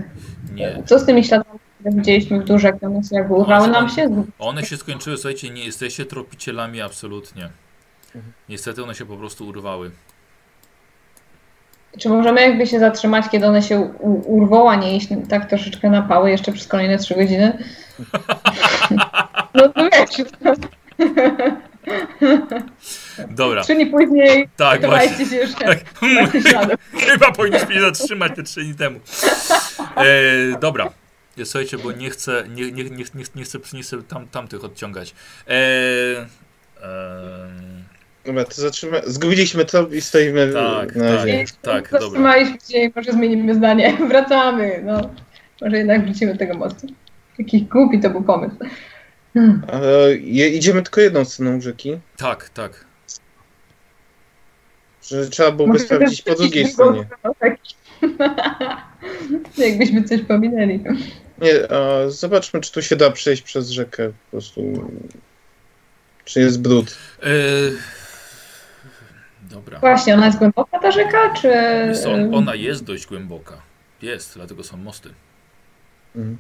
Nie. 0.55 0.83
Co 0.87 0.99
z 0.99 1.07
tymi 1.07 1.25
śladami, 1.25 1.59
widzieliśmy 1.91 2.41
w 2.41 2.45
durzek? 2.45 2.77
One 2.83 3.01
jakby 3.11 3.35
urwały 3.35 3.69
nam 3.69 3.89
się? 3.89 4.25
One 4.39 4.65
się 4.65 4.77
skończyły, 4.77 5.17
słuchajcie, 5.17 5.51
nie 5.51 5.65
jesteście 5.65 6.07
tropicielami 6.07 6.81
absolutnie. 6.81 7.49
Niestety 8.49 8.83
one 8.83 8.95
się 8.95 9.07
po 9.07 9.17
prostu 9.17 9.47
urwały. 9.47 9.91
Czy 11.99 12.09
możemy 12.09 12.41
jakby 12.41 12.67
się 12.67 12.79
zatrzymać, 12.79 13.25
kiedy 13.31 13.47
one 13.47 13.63
się 13.63 13.81
urwą, 14.27 14.71
a 14.71 14.77
nie 14.77 14.97
iść 14.97 15.09
tak 15.29 15.49
troszeczkę 15.49 15.91
na 15.91 16.03
pały 16.03 16.31
jeszcze 16.31 16.53
przez 16.53 16.67
kolejne 16.67 16.99
3 16.99 17.15
godziny? 17.15 17.59
No 19.55 19.69
to 19.69 19.91
wiesz. 19.91 20.27
Dobra, 23.31 23.65
Czyli 23.65 23.87
później 23.87 24.49
tak, 24.57 24.87
właśnie. 24.87 25.27
się 25.27 25.37
jeszcze 25.37 25.65
Tak. 25.65 25.79
Chyba 27.07 27.33
powinniśmy 27.33 27.75
się 27.75 27.81
zatrzymać 27.81 28.33
te 28.37 28.43
trzy 28.43 28.65
dni 28.65 28.75
temu. 28.75 29.01
E, 29.97 30.59
dobra. 30.61 30.91
Słuchajcie, 31.45 31.79
bo 31.79 31.93
nie 31.93 32.11
chcę, 32.11 32.45
nie, 32.49 32.73
nie, 32.73 32.85
nie, 32.85 32.91
nie, 32.91 33.25
nie 33.35 33.45
chcę, 33.45 33.59
nie 33.73 33.83
chcę 33.83 34.03
tam, 34.03 34.29
tamtych 34.29 34.65
odciągać. 34.65 35.15
E, 35.49 35.57
e, 36.83 37.49
Dobra, 38.25 38.45
to 38.45 38.55
zatrzyma... 38.55 38.97
Zgubiliśmy 39.07 39.65
to 39.65 39.89
i 39.89 40.01
stoimy 40.01 40.53
Tak, 40.53 40.97
na 40.97 41.17
tak. 41.17 41.27
Tak, 41.63 41.85
dobra. 41.85 42.01
Zatrzymaliśmy 42.01 42.59
się 42.71 42.79
i 42.79 42.93
może 42.97 43.13
zmienimy 43.13 43.55
zdanie. 43.55 43.97
Wracamy. 44.09 44.83
No. 44.85 45.11
Może 45.61 45.77
jednak 45.77 46.05
wrócimy 46.05 46.33
do 46.33 46.39
tego 46.39 46.55
mostu. 46.55 46.87
Jaki 47.39 47.63
głupi 47.63 48.01
to 48.01 48.11
był 48.11 48.23
pomysł. 48.23 48.57
Hmm. 49.35 49.63
Ale 49.73 50.15
idziemy 50.17 50.83
tylko 50.83 51.01
jedną 51.01 51.25
stroną 51.25 51.61
rzeki, 51.61 51.99
tak, 52.17 52.49
tak. 52.49 52.85
że 55.09 55.29
trzeba 55.29 55.53
byłoby 55.53 55.73
Może 55.73 55.85
sprawdzić 55.85 56.23
po 56.23 56.35
drugiej 56.35 56.69
stronie. 56.69 57.07
tak. 57.41 57.57
Jakbyśmy 59.59 60.05
coś 60.05 60.21
pominęli. 60.23 60.85
Nie, 61.43 61.73
a 61.73 62.11
zobaczmy, 62.11 62.61
czy 62.61 62.73
tu 62.73 62.83
się 62.83 62.97
da 62.97 63.11
przejść 63.11 63.43
przez 63.43 63.71
rzekę 63.71 64.09
po 64.09 64.31
prostu. 64.31 64.89
Czy 66.25 66.41
jest 66.41 66.63
brud. 66.63 66.97
E, 67.23 67.29
dobra. 69.51 69.79
Właśnie, 69.79 70.15
ona 70.15 70.27
jest 70.27 70.39
głęboka 70.39 70.79
ta 70.79 70.91
rzeka, 70.91 71.35
czy... 71.35 71.49
Wiesz 71.89 72.01
co, 72.01 72.13
ona 72.13 72.55
jest 72.55 72.85
dość 72.85 73.07
głęboka. 73.07 73.63
Jest, 74.03 74.35
dlatego 74.35 74.63
są 74.65 74.77
mosty. 74.77 75.09
Mhm. 76.17 76.39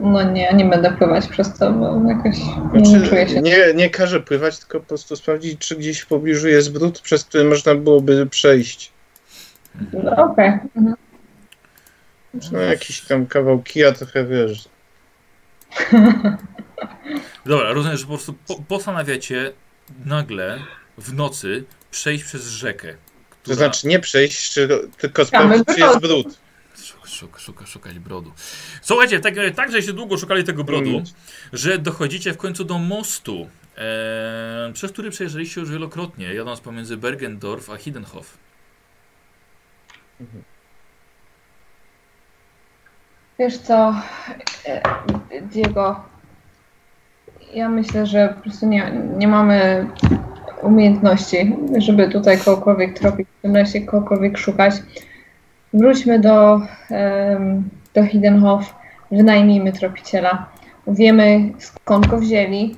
No 0.00 0.22
nie, 0.22 0.52
nie 0.54 0.64
będę 0.64 0.92
pływać 0.92 1.26
przez 1.28 1.58
to, 1.58 1.72
bo 1.72 2.08
jakoś 2.08 2.38
nie, 2.38 2.82
Znaczy, 2.82 3.00
nie 3.00 3.08
czuję 3.08 3.28
się. 3.28 3.40
nie, 3.40 3.56
nie 3.74 3.90
każę 3.90 4.20
pływać, 4.20 4.58
tylko 4.58 4.80
po 4.80 4.86
prostu 4.86 5.16
sprawdzić, 5.16 5.58
czy 5.58 5.76
gdzieś 5.76 6.00
w 6.00 6.06
pobliżu 6.06 6.48
jest 6.48 6.72
brud, 6.72 7.00
przez 7.00 7.24
który 7.24 7.44
można 7.44 7.74
byłoby 7.74 8.26
przejść. 8.26 8.92
No, 9.92 10.16
Okej. 10.16 10.48
Mhm. 10.76 10.94
No 12.52 12.58
jakiś 12.58 13.00
tam 13.00 13.26
kawał 13.26 13.62
kija 13.62 13.92
trochę 13.92 14.26
wiesz. 14.26 14.64
Dobra, 17.46 17.72
rozumiem, 17.72 17.96
że 17.96 18.02
po 18.04 18.08
prostu 18.08 18.32
po, 18.46 18.62
postanawiacie 18.62 19.52
nagle 20.04 20.58
w 20.98 21.12
nocy 21.14 21.64
przejść 21.90 22.24
przez 22.24 22.46
rzekę. 22.48 22.92
To 22.92 22.96
która- 23.42 23.56
znaczy 23.56 23.86
nie 23.88 23.98
przejść, 24.00 24.52
czy, 24.52 24.68
tylko 24.98 25.24
sprawdzić, 25.24 25.64
czy 25.74 25.80
jest 25.80 26.00
brud. 26.00 26.38
Szuka, 26.84 27.08
szuka, 27.08 27.38
szuka, 27.38 27.66
szukać 27.66 27.98
brodu. 27.98 28.32
Słuchajcie, 28.82 29.20
tak, 29.20 29.34
tak 29.56 29.72
żeście 29.72 29.92
długo 29.92 30.18
szukali 30.18 30.44
tego 30.44 30.64
brodu, 30.64 30.90
Mm. 30.90 31.04
że 31.52 31.78
dochodzicie 31.78 32.32
w 32.32 32.36
końcu 32.36 32.64
do 32.64 32.78
mostu, 32.78 33.48
e, 33.76 34.70
przez 34.74 34.92
który 34.92 35.10
przejeżdżaliście 35.10 35.60
już 35.60 35.70
wielokrotnie, 35.70 36.34
jadąc 36.34 36.60
pomiędzy 36.60 36.96
Bergendorf 36.96 37.70
a 37.70 37.76
Hiddenhof. 37.76 38.38
Wiesz 43.38 43.58
co, 43.58 43.94
e, 44.66 44.82
Diego, 45.42 46.00
ja 47.54 47.68
myślę, 47.68 48.06
że 48.06 48.34
po 48.36 48.42
prostu 48.42 48.66
nie, 48.66 48.92
nie 49.18 49.28
mamy 49.28 49.86
umiejętności, 50.62 51.56
żeby 51.78 52.08
tutaj 52.08 52.38
kogokolwiek 52.38 52.98
tropić, 52.98 53.28
w 53.38 53.42
tym 53.42 53.52
lesie 53.52 53.80
kogokolwiek 53.80 54.38
szukać. 54.38 54.74
Wróćmy 55.74 56.18
do, 56.18 56.60
do 57.94 58.04
Hiddenhof, 58.04 58.74
wynajmijmy 59.10 59.72
tropiciela. 59.72 60.46
Wiemy 60.86 61.52
skąd 61.58 62.06
go 62.06 62.18
wzięli, 62.18 62.76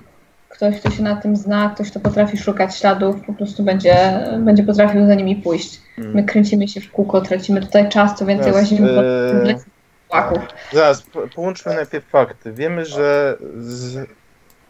ktoś, 0.49 0.81
kto 0.81 0.91
się 0.91 1.03
na 1.03 1.17
tym 1.17 1.37
zna, 1.37 1.71
ktoś, 1.75 1.91
kto 1.91 2.01
potrafi 2.01 2.39
szukać 2.39 2.77
śladów, 2.77 3.17
po 3.27 3.33
prostu 3.33 3.63
będzie, 3.63 3.97
będzie 4.39 4.63
potrafił 4.63 5.07
za 5.07 5.15
nimi 5.15 5.37
pójść. 5.37 5.81
My 5.99 6.25
kręcimy 6.25 6.69
się 6.69 6.81
w 6.81 6.93
kółko, 6.93 7.21
tracimy 7.21 7.61
tutaj 7.61 7.89
czas, 7.89 8.19
co 8.19 8.27
więcej 8.27 8.53
Teraz, 8.53 8.71
łazimy 8.71 8.89
po 8.89 9.03
lesie 9.47 9.74
płaków. 10.23 10.43
Zaraz, 10.73 11.03
po- 11.03 11.29
połączmy 11.35 11.75
najpierw 11.75 12.05
fakty. 12.09 12.53
Wiemy, 12.53 12.85
że 12.85 13.37
z... 13.59 14.09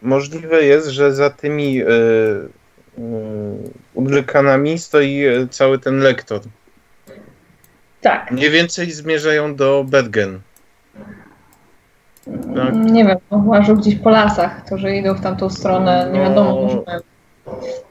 możliwe 0.03 0.63
jest, 0.63 0.89
że 0.89 1.15
za 1.15 1.31
tymi 1.31 1.83
udlekanami 3.95 4.79
stoi 4.79 5.25
e, 5.25 5.49
cały 5.49 5.79
ten 5.79 5.99
lektor. 5.99 6.41
Tak. 8.01 8.31
Mniej 8.31 8.51
więcej 8.51 8.91
zmierzają 8.93 9.55
do 9.55 9.85
Bergen. 9.89 10.41
Tak. 12.57 12.75
Nie 12.75 13.05
wiem, 13.05 13.19
no, 13.31 13.43
łażą 13.47 13.75
gdzieś 13.77 13.95
po 13.97 14.11
lasach, 14.11 14.69
to, 14.69 14.79
że 14.79 14.97
idą 14.97 15.15
w 15.15 15.21
tamtą 15.21 15.51
stronę, 15.51 16.11
nie 16.13 16.21
wiadomo, 16.21 16.51
No. 16.55 16.63
może 16.63 16.83
mają. 16.87 17.01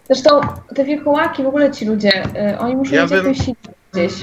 Zresztą 0.08 0.42
te 0.76 0.84
wilkołaki, 0.84 1.44
w 1.44 1.48
ogóle 1.48 1.72
ci 1.72 1.86
ludzie, 1.86 2.24
y, 2.54 2.58
oni 2.60 2.76
muszą 2.76 2.96
Ja 2.96 3.02
mieć 3.02 3.12
bym- 3.12 3.20
jakąś 3.20 3.40
gdzieś. 3.94 4.14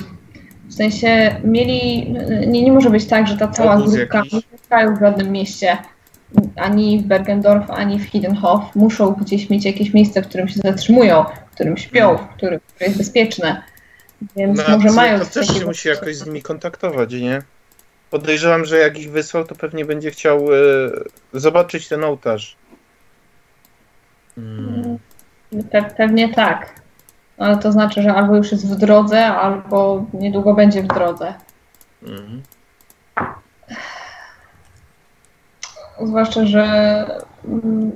W 0.71 0.75
sensie 0.75 1.41
mieli, 1.45 2.13
nie, 2.47 2.63
nie 2.63 2.73
może 2.73 2.91
być 2.91 3.07
tak, 3.07 3.27
że 3.27 3.37
ta 3.37 3.49
cała 3.49 3.75
Obóz 3.75 3.95
grupka 3.95 4.23
nie 4.33 4.41
mieszkają 4.53 4.97
w 4.97 5.01
żadnym 5.01 5.33
mieście, 5.33 5.79
ani 6.57 6.99
w 6.99 7.03
Bergendorf, 7.03 7.71
ani 7.71 7.99
w 7.99 8.05
Hiddenhof. 8.05 8.77
Muszą 8.77 9.13
gdzieś 9.13 9.51
mieć 9.51 9.65
jakieś 9.65 9.95
miejsce, 9.95 10.23
w 10.23 10.29
którym 10.29 10.49
się 10.49 10.61
zatrzymują, 10.61 11.25
w 11.51 11.55
którym 11.55 11.77
śpią, 11.77 12.17
w 12.17 12.37
którym, 12.37 12.61
które 12.75 12.87
jest 12.87 12.99
bezpieczne. 12.99 13.63
Więc 14.37 14.59
No, 14.59 14.79
może 14.79 14.91
mają 14.91 15.19
to 15.19 15.25
też 15.25 15.49
się 15.59 15.65
musi 15.65 15.89
jakoś 15.89 16.17
z 16.17 16.27
nimi 16.27 16.43
kontaktować, 16.43 17.13
nie? 17.13 17.43
Podejrzewam, 18.11 18.65
że 18.65 18.79
jak 18.79 18.99
ich 18.99 19.11
wysłał, 19.11 19.45
to 19.45 19.55
pewnie 19.55 19.85
będzie 19.85 20.11
chciał 20.11 20.39
e, 20.39 20.59
zobaczyć 21.33 21.89
ten 21.89 22.05
ołtarz. 22.05 22.57
Hmm. 24.35 24.99
Pe 25.71 25.83
pewnie 25.83 26.35
tak. 26.35 26.81
Ale 27.41 27.57
to 27.59 27.73
znaczy, 27.73 28.03
że 28.03 28.15
albo 28.15 28.37
już 28.37 28.53
jest 28.53 28.75
w 28.75 28.79
drodze, 28.79 29.27
albo 29.27 30.07
niedługo 30.13 30.55
będzie 30.55 30.83
w 30.83 30.87
drodze. 30.87 31.35
Mhm. 32.03 32.43
zwłaszcza, 36.07 36.47
że 36.47 36.65
mm, 37.45 37.93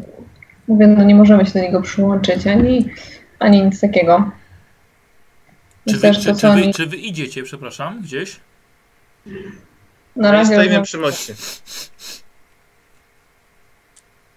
mówię, 0.69 0.87
no 0.87 1.05
nie 1.05 1.15
możemy 1.15 1.47
się 1.47 1.53
do 1.53 1.61
niego 1.61 1.83
przyłączyć 1.83 2.47
ani, 2.47 2.91
ani 3.39 3.63
nic 3.63 3.81
takiego. 3.81 4.31
Czy 5.89 5.97
wy, 5.97 6.15
czy, 6.15 6.21
czy, 6.21 6.35
co 6.35 6.53
wy, 6.53 6.73
czy 6.73 6.87
wy 6.87 6.97
idziecie, 6.97 7.43
przepraszam, 7.43 8.01
gdzieś? 8.03 8.41
na 10.17 10.33
razie... 10.33 10.45
Stoimy 10.55 10.65
rozmawiają- 10.65 10.83
przy 10.83 10.99
moście. 10.99 11.35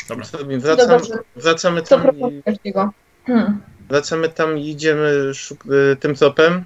Dobra. 0.10 0.26
Sobie 0.26 0.58
Wracam, 0.58 0.88
Dobrze. 0.88 1.14
wracamy 1.36 1.82
Co 1.82 1.89
tam, 1.89 1.99
i, 1.99 2.03
proponujesz 2.03 2.60
jego? 2.64 2.91
Hmm. 3.26 3.62
Wracamy 3.90 4.30
tam 4.30 4.58
i 4.58 4.70
idziemy 4.70 5.32
y, 5.92 5.96
tym 5.96 6.16
tropem 6.16 6.64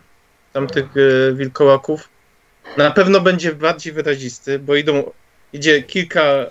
tamtych 0.53 0.97
y, 0.97 1.33
wilkołaków. 1.35 2.09
Na 2.77 2.91
pewno 2.91 3.21
będzie 3.21 3.55
bardziej 3.55 3.93
wyrazisty, 3.93 4.59
bo 4.59 4.75
idą, 4.75 5.11
idzie 5.53 5.83
kilka, 5.83 6.45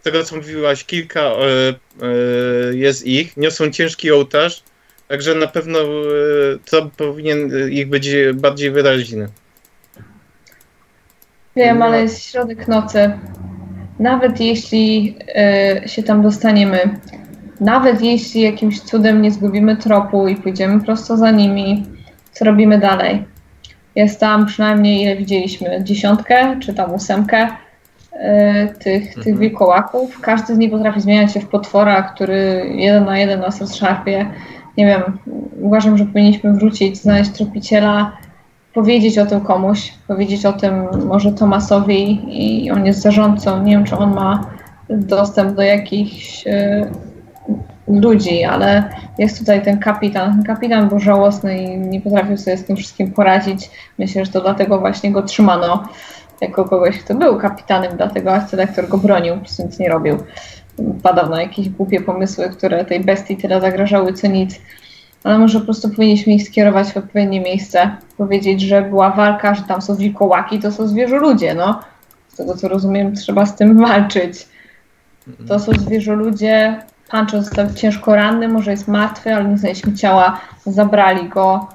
z 0.00 0.02
tego 0.02 0.24
co 0.24 0.36
mówiłaś, 0.36 0.84
kilka 0.84 1.20
y, 1.20 2.04
y, 2.70 2.76
jest 2.76 3.06
ich, 3.06 3.36
niosą 3.36 3.70
ciężki 3.70 4.12
ołtarz, 4.12 4.62
także 5.08 5.34
na 5.34 5.46
pewno 5.46 5.78
trop 6.64 6.94
powinien 6.96 7.70
ich 7.70 7.88
być 7.88 8.10
bardziej 8.34 8.70
wyraźny. 8.70 9.28
Wiem, 11.56 11.82
ale 11.82 12.02
jest 12.02 12.24
środek 12.24 12.68
nocy. 12.68 13.18
Nawet 13.98 14.40
jeśli 14.40 15.16
e, 15.34 15.82
się 15.88 16.02
tam 16.02 16.22
dostaniemy, 16.22 17.00
nawet 17.60 18.02
jeśli 18.02 18.40
jakimś 18.40 18.80
cudem 18.80 19.22
nie 19.22 19.30
zgubimy 19.30 19.76
tropu 19.76 20.28
i 20.28 20.36
pójdziemy 20.36 20.80
prosto 20.80 21.16
za 21.16 21.30
nimi, 21.30 21.86
co 22.32 22.44
robimy 22.44 22.78
dalej? 22.78 23.24
Jest 23.94 24.20
tam 24.20 24.46
przynajmniej, 24.46 25.02
ile 25.02 25.16
widzieliśmy, 25.16 25.84
dziesiątkę 25.84 26.56
czy 26.60 26.74
tam 26.74 26.94
ósemkę 26.94 27.48
e, 28.12 28.66
tych, 28.66 29.08
tych 29.14 29.16
Mhm. 29.18 29.38
wilkołaków. 29.38 30.20
Każdy 30.20 30.54
z 30.54 30.58
nich 30.58 30.70
potrafi 30.70 31.00
zmieniać 31.00 31.32
się 31.32 31.40
w 31.40 31.48
potwora, 31.48 32.02
który 32.02 32.66
jeden 32.74 33.04
na 33.04 33.18
jeden 33.18 33.40
nas 33.40 33.60
rozszarpie. 33.60 34.26
Nie 34.76 34.86
wiem, 34.86 35.02
uważam, 35.60 35.98
że 35.98 36.04
powinniśmy 36.04 36.52
wrócić, 36.52 36.98
znaleźć 36.98 37.30
tropiciela, 37.30 38.12
powiedzieć 38.74 39.18
o 39.18 39.26
tym 39.26 39.40
komuś, 39.40 39.92
powiedzieć 40.08 40.46
o 40.46 40.52
tym 40.52 40.86
może 41.06 41.32
Tomasowi 41.32 42.20
i 42.28 42.70
on 42.70 42.86
jest 42.86 43.00
zarządcą. 43.00 43.62
Nie 43.62 43.72
wiem, 43.72 43.84
czy 43.84 43.96
on 43.96 44.14
ma 44.14 44.50
dostęp 44.90 45.56
do 45.56 45.62
jakichś 45.62 46.46
e, 46.46 46.90
ludzi, 47.88 48.44
ale 48.44 48.90
jest 49.18 49.38
tutaj 49.38 49.62
ten 49.62 49.78
kapitan. 49.78 50.32
Ten 50.32 50.42
kapitan 50.42 50.88
był 50.88 50.98
żałosny 50.98 51.62
i 51.62 51.78
nie 51.78 52.00
potrafił 52.00 52.36
sobie 52.36 52.56
z 52.56 52.64
tym 52.64 52.76
wszystkim 52.76 53.12
poradzić. 53.12 53.70
Myślę, 53.98 54.24
że 54.24 54.32
to 54.32 54.40
dlatego 54.40 54.78
właśnie 54.78 55.12
go 55.12 55.22
trzymano 55.22 55.88
jako 56.40 56.64
kogoś, 56.64 56.98
kto 56.98 57.14
był 57.14 57.38
kapitanem, 57.38 57.96
dlatego 57.96 58.32
arcydektor 58.32 58.88
go 58.88 58.98
bronił, 58.98 59.34
nic 59.58 59.78
nie 59.78 59.88
robił. 59.88 60.18
Padał 61.02 61.30
na 61.30 61.42
jakieś 61.42 61.68
głupie 61.68 62.00
pomysły, 62.00 62.50
które 62.50 62.84
tej 62.84 63.00
bestii 63.00 63.36
tyle 63.36 63.60
zagrażały, 63.60 64.12
co 64.12 64.26
nic 64.26 64.60
ale 65.26 65.38
może 65.38 65.58
po 65.58 65.64
prostu 65.64 65.90
powinniśmy 65.90 66.32
ich 66.32 66.48
skierować 66.48 66.88
w 66.88 66.96
odpowiednie 66.96 67.40
miejsce. 67.40 67.96
Powiedzieć, 68.16 68.60
że 68.60 68.82
była 68.82 69.10
walka, 69.10 69.54
że 69.54 69.62
tam 69.62 69.82
są 69.82 69.96
wilkołaki, 69.96 70.58
to 70.58 70.72
są 70.72 70.88
zwierzoludzie, 70.88 71.54
no. 71.54 71.80
Z 72.28 72.36
tego 72.36 72.56
co 72.56 72.68
rozumiem, 72.68 73.14
trzeba 73.14 73.46
z 73.46 73.56
tym 73.56 73.78
walczyć. 73.78 74.48
To 75.48 75.58
są 75.58 75.72
zwierzoludzie. 75.72 76.82
Pancho 77.10 77.42
został 77.42 77.66
ciężko 77.74 78.16
ranny, 78.16 78.48
może 78.48 78.70
jest 78.70 78.88
martwy, 78.88 79.34
ale 79.34 79.44
nie 79.44 79.58
znaleźliśmy 79.58 79.94
ciała, 79.94 80.40
zabrali 80.66 81.28
go. 81.28 81.68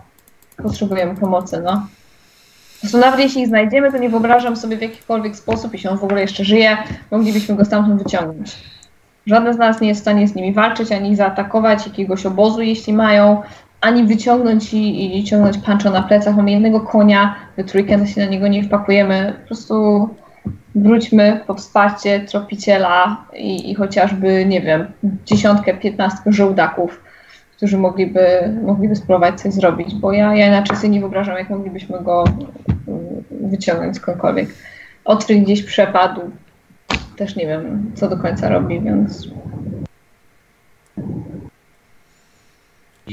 Potrzebujemy 0.57 1.15
pomocy, 1.15 1.61
no. 1.65 1.71
Po 1.71 2.79
prostu 2.81 2.97
nawet 2.97 3.19
jeśli 3.19 3.41
ich 3.41 3.47
znajdziemy, 3.47 3.91
to 3.91 3.97
nie 3.97 4.09
wyobrażam 4.09 4.55
sobie 4.57 4.77
w 4.77 4.81
jakikolwiek 4.81 5.35
sposób, 5.35 5.73
jeśli 5.73 5.89
on 5.89 5.97
w 5.97 6.03
ogóle 6.03 6.21
jeszcze 6.21 6.43
żyje, 6.43 6.77
moglibyśmy 7.11 7.55
go 7.55 7.65
stamtąd 7.65 8.03
wyciągnąć. 8.03 8.57
Żaden 9.25 9.53
z 9.53 9.57
nas 9.57 9.81
nie 9.81 9.87
jest 9.87 10.01
w 10.01 10.03
stanie 10.03 10.27
z 10.27 10.35
nimi 10.35 10.53
walczyć, 10.53 10.91
ani 10.91 11.15
zaatakować 11.15 11.87
jakiegoś 11.87 12.25
obozu, 12.25 12.61
jeśli 12.61 12.93
mają, 12.93 13.41
ani 13.81 14.03
wyciągnąć 14.03 14.73
i, 14.73 15.19
i 15.19 15.23
ciągnąć 15.23 15.57
pancho 15.57 15.89
na 15.89 16.01
plecach. 16.01 16.35
Mamy 16.35 16.51
jednego 16.51 16.79
konia, 16.79 17.35
we 17.57 17.63
trójkę 17.63 17.99
to 17.99 18.05
się 18.05 18.21
na 18.21 18.31
niego 18.31 18.47
nie 18.47 18.63
wpakujemy. 18.63 19.33
Po 19.41 19.47
prostu 19.47 20.09
wróćmy 20.75 21.39
po 21.47 21.53
wsparcie 21.53 22.19
tropiciela 22.19 23.25
i, 23.33 23.71
i 23.71 23.75
chociażby, 23.75 24.45
nie 24.45 24.61
wiem, 24.61 24.87
dziesiątkę, 25.25 25.73
piętnastkę 25.73 26.33
żołdaków, 26.33 27.01
którzy 27.57 27.77
mogliby, 27.77 28.27
mogliby 28.63 28.95
spróbować 28.95 29.41
coś 29.41 29.53
zrobić, 29.53 29.95
bo 29.95 30.11
ja, 30.11 30.35
ja 30.35 30.47
inaczej 30.47 30.77
sobie 30.77 30.89
nie 30.89 30.99
wyobrażam, 30.99 31.37
jak 31.37 31.49
moglibyśmy 31.49 32.03
go 32.03 32.23
y, 32.23 33.47
wyciągnąć 33.47 33.97
skądkolwiek. 33.97 34.49
Otry 35.05 35.39
gdzieś 35.39 35.63
przepadł, 35.63 36.21
też 37.17 37.35
nie 37.35 37.47
wiem, 37.47 37.91
co 37.95 38.09
do 38.09 38.17
końca 38.17 38.49
robi, 38.49 38.81
więc 38.81 39.27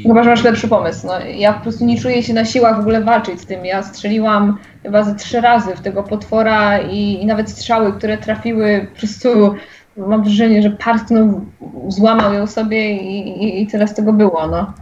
chyba, 0.03 0.22
że 0.22 0.30
masz 0.30 0.44
lepszy 0.44 0.68
pomysł. 0.68 1.07
No, 1.07 1.20
ja 1.20 1.53
po 1.53 1.61
prostu 1.61 1.84
nie 1.84 1.99
czuję 1.99 2.22
się 2.22 2.34
na 2.34 2.44
siłach 2.44 2.76
w 2.76 2.80
ogóle 2.80 3.01
walczyć 3.01 3.40
z 3.40 3.46
tym. 3.46 3.64
Ja 3.64 3.82
strzeliłam 3.82 4.59
chyba 4.82 5.03
ze 5.03 5.14
trzy 5.14 5.40
razy 5.40 5.76
w 5.76 5.80
tego 5.80 6.03
potwora 6.03 6.78
i, 6.78 7.22
i 7.22 7.26
nawet 7.26 7.51
strzały, 7.51 7.92
które 7.92 8.18
trafiły, 8.18 8.86
po 8.92 8.99
prostu 8.99 9.55
mam 9.96 10.22
wrażenie, 10.22 10.62
że 10.62 10.70
parsknął, 10.70 11.40
złamał 11.88 12.34
ją 12.34 12.46
sobie 12.46 12.92
i, 12.92 13.44
i, 13.44 13.62
i 13.62 13.66
tyle 13.66 13.88
z 13.88 13.94
tego 13.94 14.12
było. 14.12 14.46
No. 14.46 14.72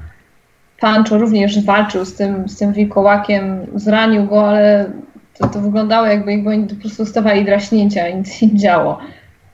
Pancho 0.80 1.18
również 1.18 1.64
walczył 1.64 2.04
z 2.04 2.14
tym, 2.14 2.48
z 2.48 2.58
tym 2.58 2.72
wilkołakiem, 2.72 3.66
zranił 3.74 4.26
go, 4.26 4.48
ale 4.48 4.90
to, 5.38 5.48
to 5.48 5.60
wyglądało 5.60 6.06
jakby 6.06 6.32
jakby 6.32 6.50
oni 6.50 6.66
po 6.66 6.74
prostu 6.74 7.04
dostawali 7.04 7.44
draśnięcia 7.44 8.08
i 8.08 8.16
nic 8.16 8.42
nie 8.42 8.56
działo. 8.56 8.98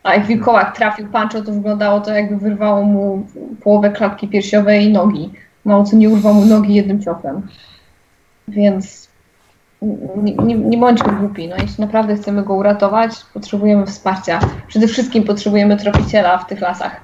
A 0.03 0.15
jak 0.15 0.27
wilkołak 0.27 0.77
trafił 0.77 1.09
Pancho, 1.09 1.43
to 1.43 1.53
wyglądało 1.53 2.01
to 2.01 2.15
jakby 2.15 2.37
wyrwało 2.37 2.83
mu 2.83 3.27
połowę 3.63 3.91
klatki 3.91 4.29
piersiowej 4.29 4.85
i 4.85 4.93
nogi. 4.93 5.31
Mało 5.65 5.85
co 5.85 5.97
nie 5.97 6.09
urwał 6.09 6.35
mu 6.35 6.45
nogi 6.45 6.75
jednym 6.75 7.03
ciosem. 7.03 7.49
Więc 8.49 9.09
nie, 10.23 10.35
nie, 10.35 10.55
nie 10.55 10.79
bądźmy 10.79 11.13
głupi. 11.13 11.49
No, 11.49 11.57
jeśli 11.57 11.85
naprawdę 11.85 12.17
chcemy 12.17 12.43
go 12.43 12.55
uratować, 12.55 13.11
potrzebujemy 13.35 13.87
wsparcia. 13.87 14.41
Przede 14.69 14.89
wszystkim 14.89 15.25
potrzebujemy 15.25 15.77
tropiciela 15.77 16.39
w 16.39 16.47
tych 16.47 16.61
lasach, 16.61 17.01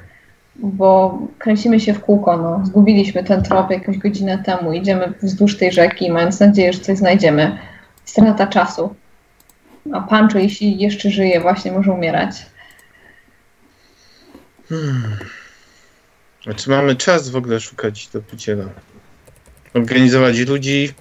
bo 0.56 1.18
kręcimy 1.38 1.80
się 1.80 1.94
w 1.94 2.00
kółko. 2.00 2.36
No. 2.36 2.66
Zgubiliśmy 2.66 3.24
ten 3.24 3.42
trop 3.42 3.70
jakąś 3.70 3.98
godzinę 3.98 4.38
temu. 4.38 4.72
Idziemy 4.72 5.12
wzdłuż 5.22 5.58
tej 5.58 5.72
rzeki, 5.72 6.10
mając 6.10 6.40
nadzieję, 6.40 6.72
że 6.72 6.80
coś 6.80 6.98
znajdziemy. 6.98 7.58
Strata 8.04 8.46
czasu. 8.46 8.94
A 9.92 10.00
Pancho, 10.00 10.38
jeśli 10.38 10.78
jeszcze 10.78 11.10
żyje, 11.10 11.40
właśnie 11.40 11.72
może 11.72 11.92
umierać. 11.92 12.46
Hmm. 14.68 15.16
A 16.46 16.54
czy 16.54 16.70
mamy 16.70 16.96
czas 16.96 17.28
w 17.28 17.36
ogóle 17.36 17.60
szukać 17.60 18.08
tropiciela? 18.08 18.64
Organizować 19.74 20.38
ludzi? 20.38 20.92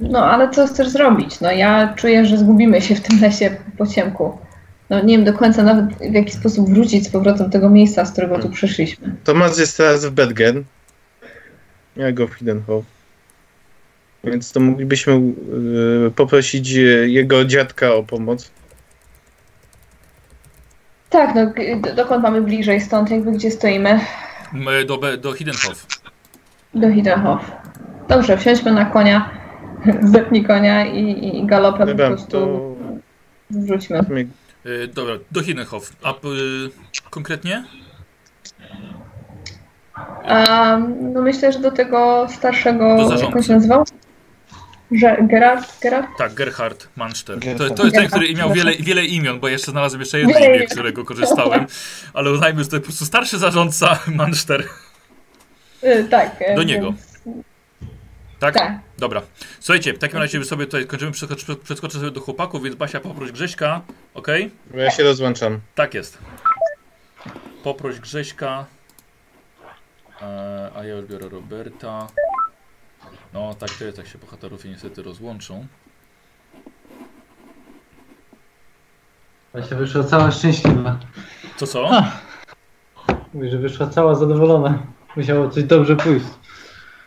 No, 0.00 0.24
ale 0.24 0.50
co 0.50 0.66
chcesz 0.66 0.88
zrobić? 0.88 1.40
No, 1.40 1.52
ja 1.52 1.94
czuję, 1.96 2.26
że 2.26 2.38
zgubimy 2.38 2.82
się 2.82 2.94
w 2.94 3.00
tym 3.00 3.20
lesie 3.20 3.56
po 3.78 3.86
ciemku. 3.86 4.38
No, 4.90 5.04
nie 5.04 5.16
wiem 5.16 5.24
do 5.24 5.32
końca 5.32 5.62
nawet 5.62 5.94
w 6.10 6.14
jaki 6.14 6.32
sposób 6.32 6.70
wrócić 6.70 7.06
z 7.06 7.10
powrotem 7.10 7.46
do 7.46 7.52
tego 7.52 7.70
miejsca, 7.70 8.04
z 8.04 8.12
którego 8.12 8.38
tu 8.38 8.50
przyszliśmy. 8.50 9.16
Tomasz 9.24 9.58
jest 9.58 9.76
teraz 9.76 10.06
w 10.06 10.10
Bergen. 10.10 10.64
Ja 11.96 12.12
go 12.12 12.28
w 12.28 12.34
Hidenhof. 12.34 12.84
Więc 14.24 14.52
to 14.52 14.60
moglibyśmy 14.60 15.12
y, 16.06 16.10
poprosić 16.10 16.76
y, 16.76 17.08
jego 17.08 17.44
dziadka 17.44 17.94
o 17.94 18.02
pomoc. 18.02 18.50
Tak, 21.10 21.34
no, 21.34 21.52
dokąd 21.94 22.22
mamy 22.22 22.42
bliżej 22.42 22.80
stąd, 22.80 23.10
jakby 23.10 23.32
gdzie 23.32 23.50
stoimy? 23.50 24.00
Do, 24.86 25.00
do 25.16 25.32
Hiddenhof. 25.32 25.86
Do 26.74 26.90
Hidenhof. 26.90 27.50
Dobrze, 28.08 28.36
wsiądźmy 28.36 28.72
na 28.72 28.84
konia, 28.84 29.30
zepnij 30.12 30.44
konia 30.44 30.86
i, 30.86 31.36
i 31.38 31.46
galopem 31.46 31.80
po 31.80 31.86
Dobra, 31.86 32.06
prostu 32.08 32.30
to 32.30 32.74
wróćmy. 33.50 34.00
Y, 34.66 34.88
dobra, 34.94 35.14
do 35.30 35.42
Hiddenhof. 35.42 35.92
A 36.02 36.10
y, 36.10 36.14
konkretnie? 37.10 37.64
A, 40.24 40.78
no 41.00 41.22
myślę, 41.22 41.52
że 41.52 41.58
do 41.58 41.70
tego 41.70 42.26
starszego, 42.30 42.96
Do 42.96 43.16
jak 43.16 43.36
on 43.36 43.42
się 43.42 43.52
nazywał? 43.52 43.84
Że 44.92 45.16
Gerard? 45.22 45.80
Gerard? 45.80 46.08
Tak, 46.18 46.34
Gerhard 46.34 46.88
Manster. 46.96 47.38
To, 47.58 47.70
to 47.70 47.84
jest 47.84 47.96
ten, 47.96 48.06
który 48.08 48.34
miał 48.34 48.52
wiele, 48.52 48.72
wiele 48.74 49.04
imion, 49.04 49.40
bo 49.40 49.48
jeszcze 49.48 49.70
znalazłem 49.70 50.00
jeszcze 50.00 50.18
jedno 50.18 50.38
imię, 50.38 50.66
którego 50.66 51.04
korzystałem. 51.04 51.66
Ale 52.14 52.30
uznajmy, 52.30 52.64
że 52.64 52.70
to 52.70 52.76
po 52.76 52.82
prostu 52.82 53.04
starszy 53.04 53.38
zarządca 53.38 53.98
Manster. 54.06 54.64
Y, 55.84 56.04
tak. 56.10 56.42
y, 56.42 56.54
Do 56.54 56.62
niego. 56.62 56.86
więc- 57.26 57.42
Tak? 58.38 58.54
Tak. 58.54 58.72
Dobra. 58.98 59.22
Słuchajcie, 59.60 59.92
w 59.94 59.98
takim 59.98 60.18
razie 60.18 60.44
sobie 60.44 60.64
tutaj 60.66 60.86
kończymy, 60.86 61.12
przeskocz- 61.12 61.56
przeskoczę 61.58 61.98
sobie 61.98 62.10
do 62.10 62.20
chłopaków, 62.20 62.62
więc 62.62 62.76
Basia 62.76 63.00
poproś 63.00 63.32
Grześka. 63.32 63.80
Okej? 64.14 64.50
Bo 64.70 64.78
ja 64.78 64.90
się 64.90 65.02
rozłączam. 65.02 65.60
Tak 65.74 65.94
jest. 65.94 66.18
Poproś 67.62 68.00
Grześka. 68.00 68.64
E, 70.22 70.70
a 70.76 70.84
ja 70.84 70.94
już 70.94 71.06
biorę 71.06 71.28
Roberta. 71.28 72.06
No, 73.38 73.54
tak 73.54 73.70
to 73.70 73.84
jest, 73.84 73.96
tak 73.96 74.06
się 74.06 74.18
bohaterowie 74.18 74.70
niestety 74.70 75.02
rozłączą. 75.02 75.66
Właśnie 79.52 79.76
wyszła 79.76 80.04
cała 80.04 80.30
szczęśliwa. 80.30 81.00
To 81.58 81.66
co? 81.66 82.04
Mówi, 83.34 83.50
że 83.50 83.58
wyszła 83.58 83.86
cała 83.86 84.14
zadowolona. 84.14 84.86
Musiało 85.16 85.50
coś 85.50 85.64
dobrze 85.64 85.96
pójść. 85.96 86.26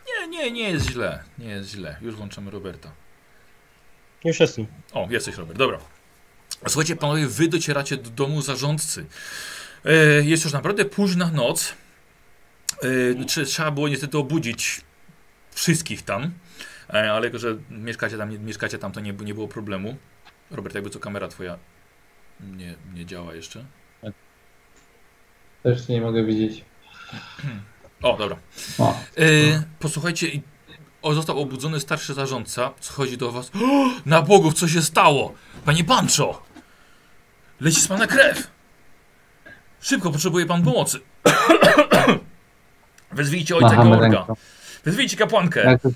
Nie, 0.08 0.28
nie, 0.28 0.52
nie 0.52 0.70
jest 0.70 0.90
źle. 0.92 1.24
Nie 1.38 1.48
jest 1.48 1.70
źle. 1.70 1.96
Już 2.02 2.16
włączamy 2.16 2.52
Roberta. 2.52 2.92
Już 4.24 4.40
jestem. 4.40 4.66
O, 4.94 5.08
jesteś 5.10 5.36
Robert, 5.36 5.58
dobra. 5.60 5.78
Słuchajcie, 6.68 6.96
panowie, 6.96 7.28
wy 7.28 7.48
docieracie 7.48 7.98
do 7.98 8.10
domu 8.10 8.42
zarządcy. 8.42 9.06
E, 9.86 9.94
jest 10.24 10.44
już 10.44 10.54
naprawdę 10.54 10.86
późna 10.86 11.32
noc. 11.32 11.74
E, 12.84 12.88
trze- 13.26 13.46
trzeba 13.46 13.72
było 13.72 13.88
niestety 13.88 14.18
obudzić 14.18 14.82
wszystkich 15.52 16.02
tam, 16.02 16.32
e, 16.94 17.12
ale 17.12 17.28
jako, 17.28 17.40
że 17.40 17.58
mieszkacie 17.70 18.18
tam, 18.18 18.30
nie, 18.30 18.40
mieszkacie 18.40 18.78
tam 18.78 18.92
to 18.92 19.00
nie, 19.00 19.14
nie 19.14 19.34
było 19.34 19.48
problemu. 19.48 19.96
Robert, 20.52 20.76
jakby 20.76 20.90
co 20.90 21.00
kamera 21.00 21.28
twoja 21.28 21.58
nie, 22.40 22.76
nie 22.94 23.06
działa 23.06 23.36
jeszcze. 23.36 23.66
Też 25.64 25.88
nie 25.88 26.02
mogę 26.02 26.24
widzieć. 26.24 26.66
O, 28.02 28.18
dobra. 28.18 28.38
O. 28.80 29.00
E, 29.18 29.24
posłuchajcie, 29.80 30.28
o, 31.02 31.14
został 31.14 31.40
obudzony 31.40 31.80
starszy 31.80 32.14
zarządca. 32.14 32.72
Schodzi 32.80 33.18
do 33.18 33.32
was. 33.32 33.52
O, 33.56 33.90
na 34.06 34.22
bogów, 34.22 34.54
co 34.54 34.68
się 34.68 34.82
stało? 34.82 35.34
Panie 35.66 35.84
Pancho! 35.84 36.44
Leci 37.60 37.82
z 37.82 37.88
pana 37.88 38.08
krew! 38.08 38.52
Szybko, 39.82 40.12
potrzebuje 40.12 40.46
pan 40.46 40.64
pomocy. 40.64 41.00
Wezwijcie 43.12 43.56
ojca 43.56 43.68
Macham 43.68 43.88
Georga. 43.88 44.02
ręką. 44.18 44.36
Wezwijcie 44.86 45.18
kapłankę. 45.18 45.64
Jakoś, 45.66 45.94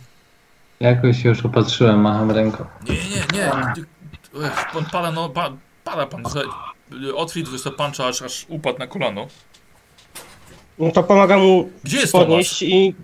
jakoś 0.80 1.24
się 1.24 1.30
już 1.30 1.46
opatrzyłem, 1.46 2.02
macham 2.02 2.32
ręką. 2.32 2.66
Nie, 2.90 2.96
nie, 2.96 3.24
nie. 3.34 3.52
Ech, 4.46 4.72
Pan 4.74 4.86
pada, 4.92 5.12
no, 5.12 5.30
pa, 5.30 5.52
pada 5.84 6.06
pan. 6.06 6.24
Otwit 7.16 7.50
wysoko 7.50 7.78
pancza, 7.78 8.08
aż, 8.08 8.22
aż 8.22 8.46
upadł 8.50 8.80
na 8.80 8.88
kolano. 8.88 9.28
No 10.80 10.92
to 10.92 11.04
pomagam 11.04 11.40
mu 11.42 11.70
Gdzie 11.84 11.98
jest 11.98 12.12
podnieść 12.12 12.62
i 12.62 12.96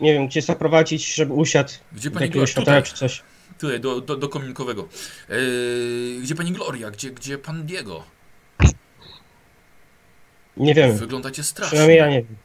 nie 0.00 0.12
wiem, 0.12 0.26
gdzie 0.26 0.42
zaprowadzić, 0.42 1.14
żeby 1.14 1.32
usiadł 1.32 1.70
Gdzie 1.92 2.10
pani 2.10 2.30
Gloria? 2.30 2.54
Tutaj, 2.54 2.82
czy 2.82 2.94
coś. 2.94 3.22
tutaj 3.58 3.80
do, 3.80 4.00
do, 4.00 4.16
do 4.16 4.28
kominkowego. 4.28 4.88
Eee, 5.30 6.20
gdzie 6.22 6.34
pani 6.34 6.52
Gloria? 6.52 6.90
Gdzie, 6.90 7.10
gdzie 7.10 7.38
pan 7.38 7.66
Diego? 7.66 8.04
Nie 10.56 10.74
wiem. 10.74 10.96
Wyglądacie 10.96 11.42
strasznie. 11.44 11.68
Przynajmniej 11.68 11.98
ja 11.98 12.08
nie 12.08 12.22
wiem. 12.22 12.36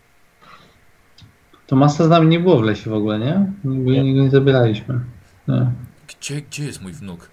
Tomasa 1.68 2.06
z 2.06 2.10
nami 2.10 2.28
nie 2.28 2.40
było 2.40 2.58
w 2.58 2.64
lesie 2.64 2.90
w 2.90 2.94
ogóle, 2.94 3.20
nie? 3.20 3.52
Nigdy 3.64 3.92
Nie. 3.92 4.04
nigdy 4.04 4.22
nie 4.22 4.30
zabieraliśmy. 4.30 5.00
Nie. 5.48 5.72
Gdzie, 6.08 6.42
gdzie 6.42 6.66
jest 6.66 6.82
mój 6.82 6.94
wnuk? 6.94 7.30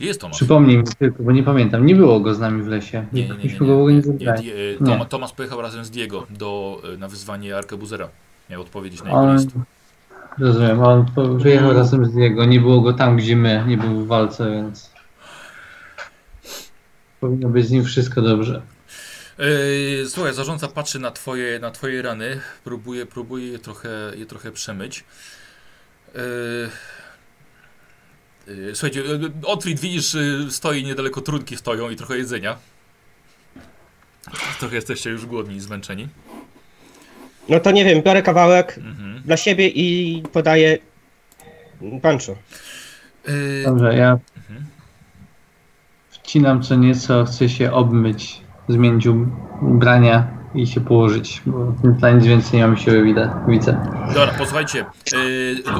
Jest 0.00 0.20
Tomasz? 0.20 0.36
Przypomnij 0.36 0.78
mi 0.78 0.84
tylko, 0.98 1.22
bo 1.22 1.32
nie 1.32 1.42
pamiętam. 1.42 1.86
Nie 1.86 1.94
było 1.94 2.20
go 2.20 2.34
z 2.34 2.40
nami 2.40 2.62
w 2.62 2.66
lesie. 2.66 3.06
Nie, 3.12 3.22
nie, 3.22 3.28
nie, 3.28 3.34
nie, 3.34 3.44
Myśmy 3.44 3.66
go 3.66 3.76
w 3.76 3.78
ogóle 3.78 3.94
nie 3.94 4.00
nie, 4.00 4.12
nie, 4.12 4.24
nie, 4.24 4.52
e, 4.80 4.84
Toma, 4.86 5.04
Tomasz 5.04 5.32
pojechał 5.32 5.62
razem 5.62 5.84
z 5.84 5.90
Diego 5.90 6.26
do, 6.30 6.82
e, 6.94 6.96
na 6.96 7.08
wyzwanie 7.08 7.56
Arkebuzera. 7.56 8.08
Miał 8.50 8.60
odpowiedzieć 8.60 9.02
na 9.02 9.08
jego 9.08 9.20
On, 9.20 9.36
list. 9.36 9.50
rozumiem, 10.38 10.80
on 10.82 11.06
wyjechał 11.38 11.72
razem 11.72 12.04
z 12.04 12.12
Diego. 12.12 12.44
Nie 12.44 12.60
było 12.60 12.80
go 12.80 12.92
tam, 12.92 13.16
gdzie 13.16 13.36
my. 13.36 13.64
Nie 13.68 13.76
był 13.76 14.04
w 14.04 14.06
walce, 14.06 14.50
więc... 14.50 14.92
Powinno 17.20 17.48
być 17.48 17.66
z 17.66 17.70
nim 17.70 17.84
wszystko 17.84 18.22
dobrze. 18.22 18.62
E, 19.38 20.06
Słuchaj, 20.06 20.34
zarządca 20.34 20.68
patrzy 20.68 20.98
na 20.98 21.10
twoje, 21.10 21.58
na 21.58 21.70
twoje 21.70 22.02
rany, 22.02 22.40
próbuje, 22.64 23.06
próbuje 23.06 23.46
je 23.52 23.58
trochę, 23.58 23.88
je 24.16 24.26
trochę 24.26 24.52
przemyć. 24.52 25.04
E, 26.14 26.18
e, 28.70 28.74
Słuchajcie, 28.74 29.00
e, 29.00 29.46
Otwit 29.46 29.80
widzisz, 29.80 30.16
stoi 30.50 30.84
niedaleko 30.84 31.20
trunki 31.20 31.56
stoją 31.56 31.90
i 31.90 31.96
trochę 31.96 32.18
jedzenia. 32.18 32.56
Trochę 34.58 34.74
jesteście 34.76 35.10
już 35.10 35.26
głodni 35.26 35.56
i 35.56 35.60
zmęczeni. 35.60 36.08
No 37.48 37.60
to 37.60 37.70
nie 37.70 37.84
wiem, 37.84 38.02
biorę 38.02 38.22
kawałek 38.22 38.78
Mhm. 38.78 39.22
dla 39.24 39.36
siebie 39.36 39.68
i 39.68 40.22
podaję 40.32 40.78
Pancho. 42.02 42.32
E, 43.24 43.64
Dobrze, 43.64 43.94
ja 43.94 44.18
Mhm. 44.36 44.66
wcinam 46.10 46.62
co 46.62 46.74
nieco, 46.74 47.24
chcę 47.24 47.48
się 47.48 47.72
obmyć, 47.72 48.40
zmienić 48.68 49.06
ub- 49.06 49.28
ubrania 49.62 50.38
i 50.54 50.66
się 50.66 50.80
położyć, 50.80 51.42
bo 51.46 51.72
na 52.00 52.10
nic 52.10 52.24
więcej 52.26 52.60
nie 52.60 52.66
mam 52.66 52.76
siły, 52.76 53.14
widzę. 53.48 53.92
Dobra, 54.06 54.34
posłuchajcie, 54.38 54.84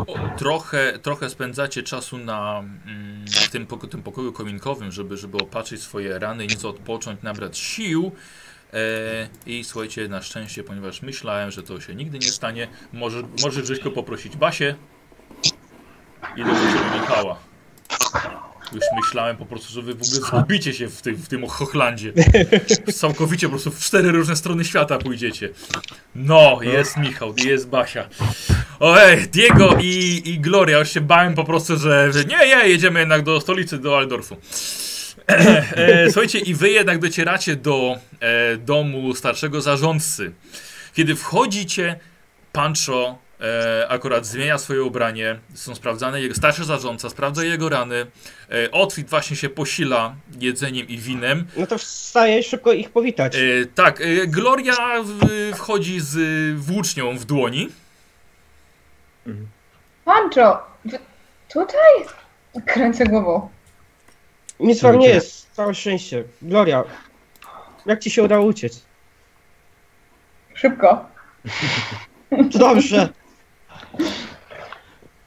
o, 0.06 0.36
trochę, 0.36 0.98
trochę 0.98 1.30
spędzacie 1.30 1.82
czasu 1.82 2.18
na 2.18 2.58
mm, 2.58 3.24
tym, 3.52 3.66
poko 3.66 3.86
tym 3.86 4.02
pokoju 4.02 4.32
kominkowym, 4.32 4.92
żeby, 4.92 5.16
żeby 5.16 5.38
opatrzyć 5.38 5.82
swoje 5.82 6.18
rany, 6.18 6.46
nieco 6.46 6.68
odpocząć, 6.68 7.22
nabrać 7.22 7.58
sił. 7.58 8.12
E, 8.72 8.78
I 9.46 9.64
słuchajcie, 9.64 10.08
na 10.08 10.22
szczęście, 10.22 10.64
ponieważ 10.64 11.02
myślałem, 11.02 11.50
że 11.50 11.62
to 11.62 11.80
się 11.80 11.94
nigdy 11.94 12.18
nie 12.18 12.30
stanie, 12.30 12.68
może, 12.92 13.22
może 13.42 13.62
Grześko 13.62 13.90
poprosić 13.90 14.36
Basię 14.36 14.74
i 16.36 16.44
do 16.44 16.50
Michała. 17.00 17.36
Już 18.72 18.84
myślałem 19.04 19.36
po 19.36 19.46
prostu, 19.46 19.72
że 19.72 19.82
wy 19.82 19.94
w 19.94 20.02
ogóle 20.02 20.20
zgubicie 20.20 20.74
się 20.74 20.88
w 20.88 21.02
tym, 21.02 21.16
w 21.16 21.28
tym 21.28 21.46
Hochlandzie. 21.46 22.12
Całkowicie 22.94 23.46
po 23.46 23.50
prostu 23.50 23.70
w 23.70 23.80
cztery 23.80 24.12
różne 24.12 24.36
strony 24.36 24.64
świata 24.64 24.98
pójdziecie. 24.98 25.48
No, 26.14 26.58
jest 26.62 26.96
Michał, 26.96 27.34
jest 27.44 27.68
Basia. 27.68 28.08
Ojej, 28.80 29.28
Diego 29.28 29.76
i, 29.80 30.22
i 30.24 30.40
Gloria, 30.40 30.78
już 30.78 30.90
się 30.90 31.00
bałem 31.00 31.34
po 31.34 31.44
prostu, 31.44 31.76
że, 31.76 32.12
że 32.12 32.24
nie, 32.24 32.36
nie, 32.36 32.68
jedziemy 32.68 33.00
jednak 33.00 33.22
do 33.22 33.40
stolicy, 33.40 33.78
do 33.78 33.98
Aldorfu. 33.98 34.36
E, 35.28 36.10
Słuchajcie, 36.10 36.38
i 36.38 36.54
wy 36.54 36.70
jednak 36.70 36.98
docieracie 36.98 37.56
do 37.56 37.96
e, 38.20 38.56
domu 38.56 39.14
starszego 39.14 39.60
zarządcy. 39.60 40.32
Kiedy 40.94 41.16
wchodzicie, 41.16 41.98
Pancho 42.52 43.18
e, 43.40 43.86
akurat 43.88 44.26
zmienia 44.26 44.58
swoje 44.58 44.82
ubranie, 44.82 45.38
są 45.54 45.74
sprawdzane 45.74 46.20
jego 46.20 46.34
starszy 46.34 46.64
zarządca, 46.64 47.10
sprawdza 47.10 47.44
jego 47.44 47.68
rany. 47.68 48.06
E, 48.50 48.70
Otwit 48.70 49.10
właśnie 49.10 49.36
się 49.36 49.48
posila 49.48 50.14
jedzeniem 50.40 50.88
i 50.88 50.98
winem. 50.98 51.46
No 51.56 51.66
to 51.66 51.78
wstaję 51.78 52.42
szybko 52.42 52.72
ich 52.72 52.90
powitać. 52.90 53.36
E, 53.36 53.40
tak, 53.74 54.00
e, 54.00 54.26
Gloria 54.26 54.74
w, 55.04 55.52
wchodzi 55.56 56.00
z 56.00 56.16
włócznią 56.60 57.18
w 57.18 57.24
dłoni. 57.24 57.68
Pancho, 60.04 60.62
wy 60.84 60.98
tutaj? 61.52 61.92
Kręcę 62.66 63.04
głową. 63.04 63.48
Nic 64.60 64.82
wam 64.82 64.98
nie 64.98 65.08
jest, 65.08 65.50
całe 65.52 65.74
szczęście. 65.74 66.24
Gloria, 66.42 66.84
jak 67.86 68.00
ci 68.00 68.10
się 68.10 68.22
udało 68.22 68.46
uciec? 68.46 68.82
Szybko. 70.54 71.06
To 72.52 72.58
dobrze. 72.68 73.08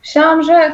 Myślałam, 0.01 0.43
że... 0.43 0.71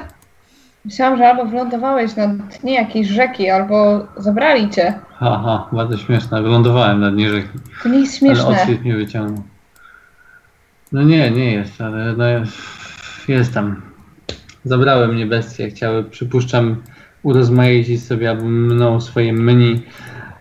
Myślałam, 0.86 1.18
że 1.18 1.28
albo 1.30 1.46
wylądowałeś 1.46 2.16
na 2.16 2.28
dnie 2.62 2.74
jakiejś 2.74 3.08
rzeki, 3.08 3.50
albo 3.50 4.08
zabrali 4.18 4.70
cię. 4.70 4.94
Haha, 5.14 5.68
bardzo 5.72 5.98
śmieszne. 5.98 6.42
Wylądowałem 6.44 7.00
na 7.00 7.12
dnie 7.12 7.30
rzeki, 7.30 7.48
To 7.84 7.90
nie 7.90 8.00
jest 8.00 8.12
ale 8.24 8.36
śmieszne. 8.36 8.48
odświet 8.48 8.82
mnie 8.82 8.96
wyciągnął. 8.96 9.44
No 10.92 11.04
nie, 11.04 11.32
nie 11.32 11.52
jest, 11.54 11.82
ale 11.82 12.14
no 12.14 12.26
jestem. 13.28 13.82
Zabrały 14.64 15.08
mnie 15.08 15.26
bestie, 15.26 15.70
chciały, 15.70 16.04
przypuszczam, 16.04 16.82
urozmaicić 17.24 18.04
sobie 18.04 18.30
albo 18.30 18.44
mną 18.44 19.02
swoje 19.02 19.34
menu, 19.34 19.82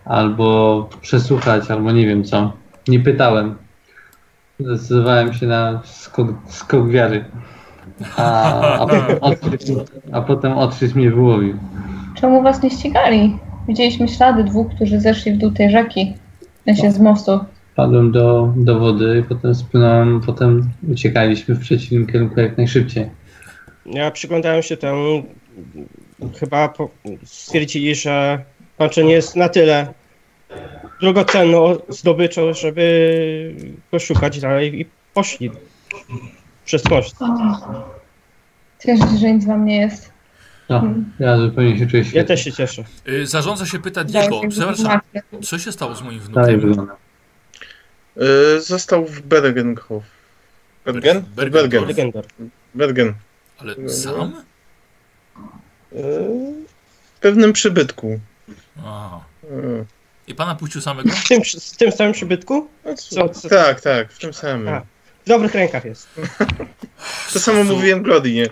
albo 0.05 0.89
przesłuchać, 1.01 1.71
albo 1.71 1.91
nie 1.91 2.07
wiem 2.07 2.23
co. 2.23 2.53
Nie 2.87 2.99
pytałem. 2.99 3.55
Zdecydowałem 4.59 5.33
się 5.33 5.47
na 5.47 5.81
skok, 5.85 6.27
skok 6.47 6.89
wiary. 6.89 7.25
A, 8.17 8.79
a, 8.79 8.85
odkryć, 9.21 9.61
a 10.11 10.21
potem 10.21 10.53
odkryć 10.53 10.93
mnie 10.93 11.11
wyłowił. 11.11 11.57
Czemu 12.15 12.43
was 12.43 12.63
nie 12.63 12.69
ścigali? 12.69 13.39
Widzieliśmy 13.67 14.07
ślady 14.07 14.43
dwóch, 14.43 14.67
którzy 14.75 14.99
zeszli 14.99 15.33
w 15.33 15.37
dół 15.37 15.51
tej 15.51 15.71
rzeki. 15.71 16.15
Ja 16.65 16.75
się 16.75 16.91
z 16.91 16.99
mostu. 16.99 17.39
Padłem 17.75 18.11
do, 18.11 18.53
do 18.55 18.79
wody 18.79 19.19
i 19.19 19.29
potem 19.29 19.55
spłynąłem, 19.55 20.21
potem 20.25 20.69
uciekaliśmy 20.91 21.55
w 21.55 21.59
przeciwnym 21.59 22.07
kierunku 22.07 22.39
jak 22.39 22.57
najszybciej. 22.57 23.09
Ja 23.85 24.11
przyglądałem 24.11 24.63
się 24.63 24.77
temu. 24.77 25.23
Chyba 26.39 26.69
po, 26.69 26.89
stwierdzili, 27.23 27.95
że 27.95 28.43
Pancho 28.77 29.01
nie 29.01 29.13
jest 29.13 29.35
na 29.35 29.49
tyle 29.49 29.93
drogocenną 31.01 31.77
zdobyczą, 31.89 32.53
żeby 32.53 33.55
go 33.91 33.99
szukać 33.99 34.39
dalej 34.39 34.81
i 34.81 34.85
poszli 35.13 35.51
przez 36.65 36.89
most. 36.89 37.15
Cieszę 38.83 39.07
się, 39.07 39.17
że 39.17 39.33
nic 39.33 39.45
wam 39.45 39.65
nie 39.65 39.79
jest. 39.81 40.11
No, 40.69 40.83
ja 41.19 41.37
zupełnie 41.37 41.77
się 41.79 41.87
czuję 41.87 42.01
Ja 42.03 42.09
świetnie. 42.09 42.23
też 42.23 42.43
się 42.43 42.51
cieszę. 42.53 42.83
E, 43.05 43.25
Zarządza 43.25 43.65
się 43.65 43.79
pyta 43.79 44.03
Diego, 44.03 44.41
się 44.41 44.49
przepraszam, 44.49 44.99
co 45.43 45.59
się 45.59 45.71
stało 45.71 45.95
z 45.95 46.01
moim 46.01 46.19
Dalej 46.31 46.57
wnukiem? 46.57 46.87
Y, 48.57 48.61
został 48.61 49.05
w 49.05 49.21
Bergenhof. 49.21 50.03
Bergen? 50.85 51.23
Bergen. 51.35 51.67
Bergen. 51.69 52.11
Bergen. 52.75 53.13
Ale 53.59 53.89
sam? 53.89 54.43
Y, 55.93 56.03
w 57.15 57.19
pewnym 57.19 57.53
przybytku. 57.53 58.19
Aha. 58.79 59.19
Mm. 59.51 59.85
I 60.27 60.35
pana 60.35 60.55
puścił 60.55 60.81
samego? 60.81 61.09
W 61.09 61.27
tym, 61.27 61.41
w 61.73 61.77
tym 61.77 61.91
samym 61.91 62.13
przybytku? 62.13 62.67
No, 62.85 62.93
Co- 62.95 63.29
co- 63.29 63.49
Tak, 63.49 63.81
tak, 63.81 64.11
w 64.13 64.19
tym 64.19 64.33
samym. 64.33 64.67
A. 64.67 64.81
W 65.25 65.27
dobrych 65.27 65.53
rękach 65.53 65.85
jest. 65.85 66.07
To 67.33 67.39
samo 67.39 67.63
mówiłem 67.63 68.03
Glodinie. 68.03 68.47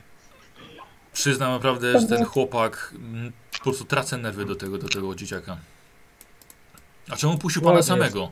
Przyznam 1.14 1.52
naprawdę, 1.52 2.00
że 2.02 2.08
ten 2.08 2.26
chłopak 2.26 2.94
mm, 2.96 3.32
po 3.58 3.64
prostu 3.64 3.86
tracę 3.86 4.18
nerwy 4.18 4.46
do 4.46 4.56
tego, 4.56 4.78
do 4.78 4.90
tego 4.90 5.16
dzieciaka. 5.16 5.58
A 7.10 7.16
czemu 7.16 7.38
puścił 7.38 7.62
pana 7.62 7.74
Ładnie 7.74 7.88
samego? 7.88 8.32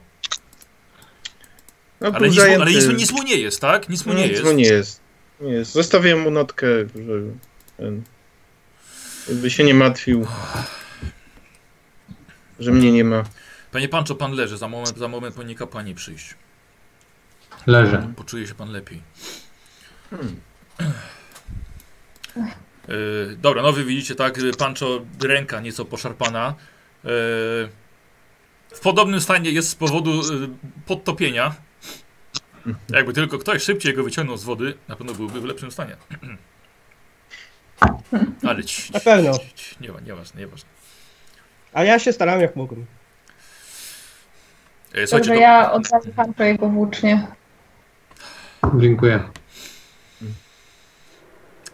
No, 2.01 2.11
Ale 2.13 2.29
nic, 2.29 2.37
mu, 2.37 2.43
ale 2.43 2.71
nic, 2.71 2.85
mu- 2.85 2.91
nic 2.91 3.11
mu 3.11 3.23
nie 3.23 3.35
jest, 3.35 3.61
tak? 3.61 3.89
Nic 3.89 4.05
mu 4.05 4.13
nie 4.13 4.23
Nic 4.23 4.31
jest. 4.31 4.43
mu 4.43 4.51
nie 4.51 4.63
jest. 4.63 4.99
Nie 5.41 5.51
jest. 5.53 5.71
Zostawiłem 5.71 6.21
mu 6.21 6.31
notkę, 6.31 6.67
że 6.95 7.13
ten, 7.77 8.03
żeby 9.29 9.49
się 9.51 9.63
nie 9.63 9.73
martwił, 9.73 10.27
że 12.59 12.71
mnie 12.71 12.91
nie 12.91 13.03
ma. 13.03 13.23
Panie 13.71 13.89
Pancho, 13.89 14.15
pan 14.15 14.31
leży. 14.31 14.57
Za 14.57 14.67
moment, 14.67 14.97
za 14.97 15.07
moment 15.07 15.35
powinien 15.35 15.57
kapłani 15.57 15.95
przyjść. 15.95 16.35
Leżę. 17.67 18.13
Poczuje 18.15 18.47
się 18.47 18.55
pan 18.55 18.71
lepiej. 18.71 19.01
Hmm. 20.09 20.39
Yy, 22.87 23.37
dobra, 23.41 23.61
no 23.61 23.73
wy 23.73 23.83
widzicie, 23.83 24.15
tak, 24.15 24.39
Pancho, 24.57 25.01
ręka 25.21 25.61
nieco 25.61 25.85
poszarpana. 25.85 26.55
Yy, 27.03 27.09
w 28.73 28.79
podobnym 28.79 29.21
stanie 29.21 29.51
jest 29.51 29.69
z 29.69 29.75
powodu 29.75 30.21
y, 30.21 30.49
podtopienia. 30.85 31.55
Jakby 32.89 33.13
tylko 33.13 33.37
ktoś 33.37 33.63
szybciej 33.63 33.93
go 33.93 34.03
wyciągnął 34.03 34.37
z 34.37 34.43
wody, 34.43 34.73
na 34.87 34.95
pewno 34.95 35.13
byłby 35.13 35.41
w 35.41 35.45
lepszym 35.45 35.71
stanie. 35.71 35.97
Ale 38.47 38.63
ci, 38.63 38.93
Na 38.93 38.99
pewno. 38.99 39.37
ci, 39.37 39.53
ci, 39.55 39.75
nie, 39.81 39.89
nieważne, 40.05 40.41
nieważne. 40.41 40.69
A 41.73 41.83
ja 41.83 41.99
się 41.99 42.13
starałem 42.13 42.41
jak 42.41 42.55
mogłem. 42.55 42.85
Słuchajcie, 44.89 45.17
Dobrze, 45.17 45.33
to, 45.33 45.39
ja 45.39 45.71
oddaję 45.71 46.13
Pancho 46.15 46.43
jego 46.43 46.69
włócznie. 46.69 47.27
Dziękuję. 48.79 49.19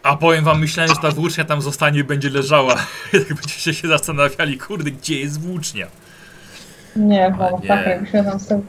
a 0.02 0.16
powiem 0.16 0.44
wam, 0.44 0.60
myślałem, 0.60 0.94
że 0.94 1.00
ta 1.02 1.10
włócznia 1.10 1.44
tam 1.44 1.62
zostanie 1.62 2.00
i 2.00 2.04
będzie 2.04 2.30
leżała. 2.30 2.74
Jak 3.12 3.28
będziecie 3.28 3.74
się 3.74 3.88
zastanawiali, 3.88 4.58
kurde, 4.58 4.90
gdzie 4.90 5.20
jest 5.20 5.40
włócznia? 5.40 5.86
Nie, 6.96 7.34
bo 7.38 7.60
nie. 7.62 7.68
tak 7.68 7.86
jakbyśmy 7.86 8.24
tam 8.24 8.40
stał. 8.40 8.64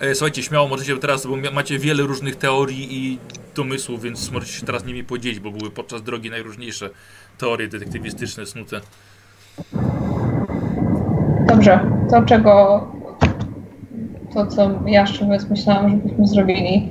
E, 0.00 0.14
Słuchajcie, 0.14 0.42
śmiało 0.42 0.68
możecie 0.68 0.96
teraz, 0.96 1.26
bo 1.26 1.36
macie 1.52 1.78
wiele 1.78 2.02
różnych 2.02 2.36
teorii 2.36 2.96
i 2.96 3.18
domysłów, 3.54 4.02
więc 4.02 4.30
możecie 4.30 4.52
się 4.52 4.66
teraz 4.66 4.84
nimi 4.84 5.04
podzielić, 5.04 5.40
bo 5.40 5.50
były 5.50 5.70
podczas 5.70 6.02
drogi 6.02 6.30
najróżniejsze 6.30 6.90
teorie 7.38 7.68
detektywistyczne 7.68 8.46
snute. 8.46 8.80
Dobrze, 11.52 11.80
to 12.10 12.22
czego. 12.22 12.86
To, 14.34 14.46
co 14.46 14.70
ja 14.86 15.06
szczerze 15.06 15.38
myślałam, 15.50 15.90
żebyśmy 15.90 16.26
zrobili. 16.26 16.90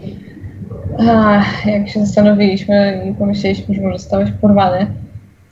Ach, 1.09 1.65
jak 1.65 1.89
się 1.89 1.99
zastanowiliśmy 1.99 3.07
i 3.09 3.13
pomyśleliśmy, 3.13 3.75
że 3.75 3.81
może 3.81 3.97
zostałeś 3.97 4.31
porwany, 4.41 4.87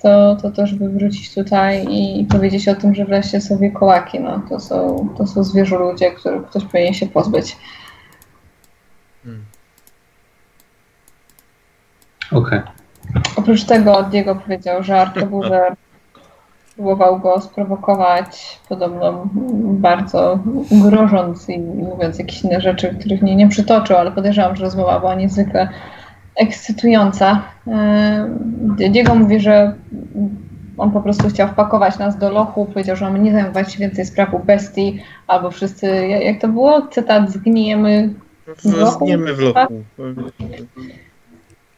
to, 0.01 0.36
to 0.36 0.51
to, 0.51 0.68
żeby 0.68 0.89
wrócić 0.89 1.36
tutaj 1.36 1.88
i 1.89 2.26
powiedzieć 2.26 2.68
o 2.68 2.76
tym, 2.76 2.95
że 2.95 3.05
wreszcie 3.05 3.41
są 3.41 3.57
wiekołaki. 3.57 4.20
No, 4.20 4.41
to, 4.49 4.60
są, 4.60 5.07
to 5.18 5.28
są 5.28 5.43
zwierzę 5.43 5.78
ludzie, 5.78 6.12
których 6.12 6.45
ktoś 6.45 6.66
powinien 6.66 6.93
się 6.93 7.07
pozbyć. 7.07 7.57
Okej. 12.32 12.62
Oprócz 13.36 13.64
tego 13.64 14.03
Diego 14.03 14.36
powiedział, 14.36 14.84
że 14.84 15.01
Arkebuzer 15.01 15.76
próbował 16.80 17.20
go 17.20 17.42
sprowokować, 17.42 18.60
podobno 18.70 19.30
bardzo 19.64 20.40
grożąc 20.72 21.50
i 21.50 21.60
mówiąc 21.60 22.20
jakieś 22.20 22.44
inne 22.44 22.62
rzeczy, 22.62 22.96
których 23.00 23.22
nie, 23.22 23.36
nie 23.36 23.48
przytoczył, 23.48 23.98
ale 23.98 24.12
podejrzewam, 24.12 24.56
że 24.56 24.64
rozmowa 24.64 25.00
była 25.00 25.16
niezwykle 25.16 25.70
ekscytująca. 26.36 27.44
E, 27.68 28.30
Diego 28.90 29.16
mówi, 29.16 29.40
że 29.40 29.74
on 30.78 30.92
po 30.92 31.02
prostu 31.02 31.30
chciał 31.30 31.48
wpakować 31.48 32.00
nas 32.00 32.18
do 32.18 32.30
lochu, 32.30 32.66
powiedział, 32.66 32.96
że 32.96 33.06
mamy 33.06 33.20
nie 33.20 33.32
zajmować 33.32 33.74
się 33.74 33.80
więcej 33.80 34.06
spraw 34.06 34.34
u 34.34 34.40
bestii, 34.40 35.00
albo 35.28 35.52
wszyscy, 35.52 36.08
jak 36.08 36.42
to 36.42 36.48
było? 36.48 36.88
Cytat, 36.88 37.32
zgnijemy. 37.32 38.14
W 38.58 38.78
lochu? 38.78 39.06
Zgniemy 39.06 39.34
w 39.34 39.40
lochu. 39.40 39.84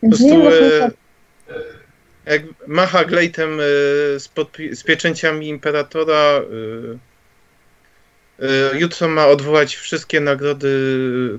Po 0.02 0.16
Zgnijemy 0.16 0.44
prostu 0.44 0.66
e, 0.66 1.81
jak 2.26 2.42
macha 2.68 3.06
glejtem 3.06 3.60
e, 3.60 3.64
z, 4.20 4.30
z 4.72 4.84
pieczęciami 4.84 5.48
imperatora, 5.48 6.16
e, 6.16 6.42
e, 8.46 8.80
jutro 8.80 9.08
ma 9.08 9.28
odwołać 9.28 9.76
wszystkie 9.76 10.20
nagrody, 10.20 10.70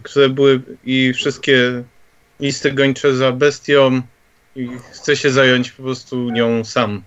które 0.03 0.29
były 0.29 0.61
i 0.85 1.13
wszystkie 1.13 1.83
listy 2.41 2.73
gończe 2.73 3.15
za 3.15 3.33
bestią 3.33 4.03
i 4.57 4.69
chce 4.93 5.17
się 5.17 5.31
zająć 5.31 5.71
po 5.73 5.83
prostu 5.83 6.31
nią 6.31 6.65
sam. 6.65 7.03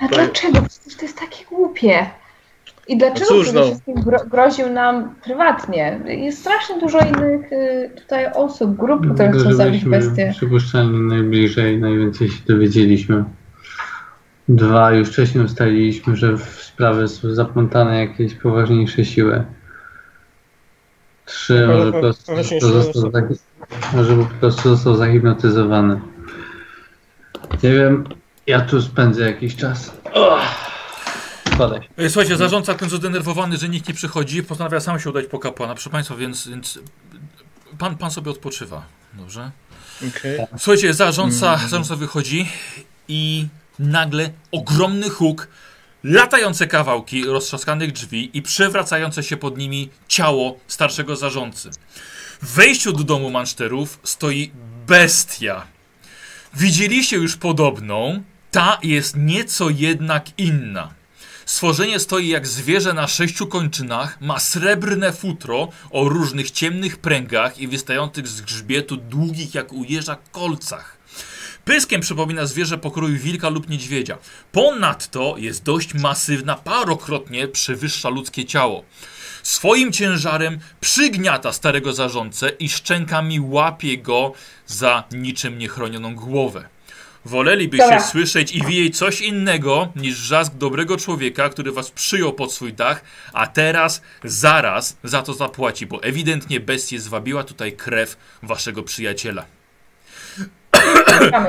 A 0.00 0.08
dlaczego? 0.08 0.62
Przecież 0.62 0.96
to 0.96 1.02
jest 1.02 1.18
takie 1.18 1.44
głupie. 1.44 2.10
I 2.90 2.98
dlaczego 2.98 3.30
No 3.30 3.36
cóż, 3.36 3.42
przede 3.44 3.60
no. 3.60 3.66
wszystkim 3.66 3.94
gro 3.94 4.18
groził 4.30 4.70
nam 4.70 5.14
prywatnie? 5.24 6.00
Jest 6.06 6.38
strasznie 6.38 6.80
dużo 6.80 6.98
innych 6.98 7.52
y, 7.52 7.90
tutaj 7.96 8.26
osób, 8.34 8.76
grup, 8.76 9.14
które 9.14 9.32
chcą 9.32 9.54
zabić 9.54 9.84
bestie. 9.84 10.32
przypuszczalnie 10.36 10.98
najbliżej, 10.98 11.78
najwięcej 11.78 12.28
się 12.28 12.42
dowiedzieliśmy. 12.48 13.24
Dwa, 14.48 14.92
już 14.92 15.08
wcześniej 15.08 15.44
ustaliliśmy, 15.44 16.16
że 16.16 16.36
w 16.36 16.42
sprawę 16.42 17.08
są 17.08 17.34
zaplątane 17.34 18.00
jakieś 18.00 18.34
poważniejsze 18.34 19.04
siły. 19.04 19.44
Trzy, 21.24 21.66
może 21.66 21.86
po 21.86 21.92
po- 21.92 22.00
prostu 22.00 22.32
został, 22.60 23.02
może 23.94 24.16
po 24.16 24.24
prostu 24.40 24.68
został 24.68 24.94
zahipnotyzowany. 24.94 26.00
Nie 27.62 27.72
wiem, 27.72 28.04
ja 28.46 28.60
tu 28.60 28.82
spędzę 28.82 29.22
jakiś 29.22 29.56
czas. 29.56 30.00
Oh! 30.14 30.40
E, 31.96 32.10
Słuchajcie, 32.10 32.36
zarządca 32.36 32.74
końcu 32.74 32.96
zdenerwowany, 32.96 33.56
że 33.56 33.68
nikt 33.68 33.88
nie 33.88 33.94
przychodzi, 33.94 34.42
postanawia 34.42 34.80
sam 34.80 35.00
się 35.00 35.10
udać 35.10 35.26
po 35.26 35.38
kapłana. 35.38 35.74
Proszę 35.74 35.90
Państwa, 35.90 36.16
więc, 36.16 36.48
więc 36.48 36.78
pan, 37.78 37.96
pan 37.96 38.10
sobie 38.10 38.30
odpoczywa. 38.30 38.82
Dobrze? 39.14 39.50
Okej. 40.08 40.38
Słuchajcie, 40.58 40.94
zarządca, 40.94 41.56
zarządca 41.56 41.96
wychodzi 41.96 42.48
i 43.08 43.46
nagle 43.78 44.30
ogromny 44.52 45.10
huk, 45.10 45.48
latające 46.04 46.66
kawałki 46.66 47.24
roztrzaskanych 47.24 47.92
drzwi 47.92 48.30
i 48.34 48.42
przewracające 48.42 49.22
się 49.22 49.36
pod 49.36 49.58
nimi 49.58 49.88
ciało 50.08 50.58
starszego 50.68 51.16
zarządcy. 51.16 51.70
W 52.42 52.54
wejściu 52.54 52.92
do 52.92 53.04
domu 53.04 53.30
manszterów 53.30 54.00
stoi 54.02 54.50
bestia. 54.86 55.66
Widzieliście 56.54 57.16
już 57.16 57.36
podobną, 57.36 58.22
ta 58.50 58.78
jest 58.82 59.16
nieco 59.16 59.70
jednak 59.70 60.26
inna. 60.38 60.99
Stworzenie 61.50 62.00
stoi 62.00 62.28
jak 62.28 62.46
zwierzę 62.46 62.92
na 62.92 63.08
sześciu 63.08 63.46
kończynach, 63.46 64.20
ma 64.20 64.38
srebrne 64.38 65.12
futro 65.12 65.68
o 65.90 66.08
różnych 66.08 66.50
ciemnych 66.50 66.98
pręgach 66.98 67.58
i 67.58 67.68
wystających 67.68 68.28
z 68.28 68.40
grzbietu 68.40 68.96
długich 68.96 69.54
jak 69.54 69.72
u 69.72 69.84
jeża 69.84 70.16
kolcach. 70.32 70.96
Pyskiem 71.64 72.00
przypomina 72.00 72.46
zwierzę 72.46 72.78
pokroju 72.78 73.18
wilka 73.18 73.48
lub 73.48 73.68
niedźwiedzia. 73.68 74.18
Ponadto 74.52 75.34
jest 75.38 75.64
dość 75.64 75.94
masywna, 75.94 76.54
parokrotnie 76.54 77.48
przewyższa 77.48 78.08
ludzkie 78.08 78.44
ciało. 78.44 78.84
Swoim 79.42 79.92
ciężarem 79.92 80.58
przygniata 80.80 81.52
starego 81.52 81.92
zarządcę 81.92 82.48
i 82.48 82.68
szczękami 82.68 83.40
łapie 83.40 83.98
go 83.98 84.32
za 84.66 85.04
niczym 85.12 85.58
niechronioną 85.58 86.14
głowę. 86.14 86.68
Wolelibyście 87.24 87.84
Dobra. 87.84 88.00
słyszeć 88.02 88.52
i 88.52 88.64
widzieć 88.66 88.98
coś 88.98 89.20
innego 89.20 89.92
niż 89.96 90.20
wrzask 90.20 90.54
dobrego 90.54 90.96
człowieka, 90.96 91.48
który 91.48 91.72
was 91.72 91.90
przyjął 91.90 92.32
pod 92.32 92.52
swój 92.52 92.72
dach, 92.72 93.02
a 93.32 93.46
teraz 93.46 94.02
zaraz 94.24 94.96
za 95.04 95.22
to 95.22 95.34
zapłaci, 95.34 95.86
bo 95.86 96.02
ewidentnie 96.02 96.60
bestię 96.60 97.00
zwabiła 97.00 97.44
tutaj 97.44 97.72
krew 97.72 98.16
waszego 98.42 98.82
przyjaciela. 98.82 99.44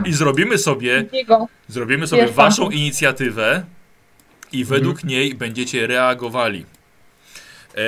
I 0.06 0.14
zrobimy 0.14 0.57
sobie 0.57 1.06
Zrobimy 1.68 2.07
sobie 2.07 2.27
waszą 2.27 2.69
inicjatywę 2.69 3.65
i 4.52 4.65
według 4.65 5.03
niej 5.03 5.35
będziecie 5.35 5.88
reagowali. 5.88 6.65
E, 7.76 7.81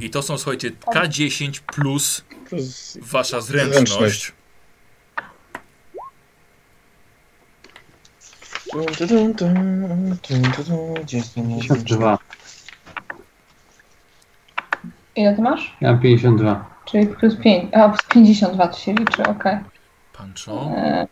I 0.00 0.10
to 0.10 0.22
są, 0.22 0.38
słuchajcie, 0.38 0.70
K10 0.94 1.60
plus 1.74 2.24
To 2.50 2.56
z- 2.60 2.98
wasza 3.02 3.40
zręczność. 3.40 4.32
Gdzie 11.02 11.16
jest 11.18 11.34
ten 11.34 11.58
52. 11.58 12.18
ile 15.16 15.36
ty 15.36 15.42
masz? 15.42 15.76
Ja 15.80 15.92
mam 15.92 16.00
52. 16.00 16.70
Czyli 16.84 17.06
plus 17.06 17.36
5, 17.36 17.74
a 17.74 17.88
plus 17.88 18.02
52 18.08 18.68
to 18.68 18.78
się 18.78 18.94
liczy, 18.94 19.22
okej. 19.22 19.56
Pancho. 20.18 20.70
E, 20.76 21.06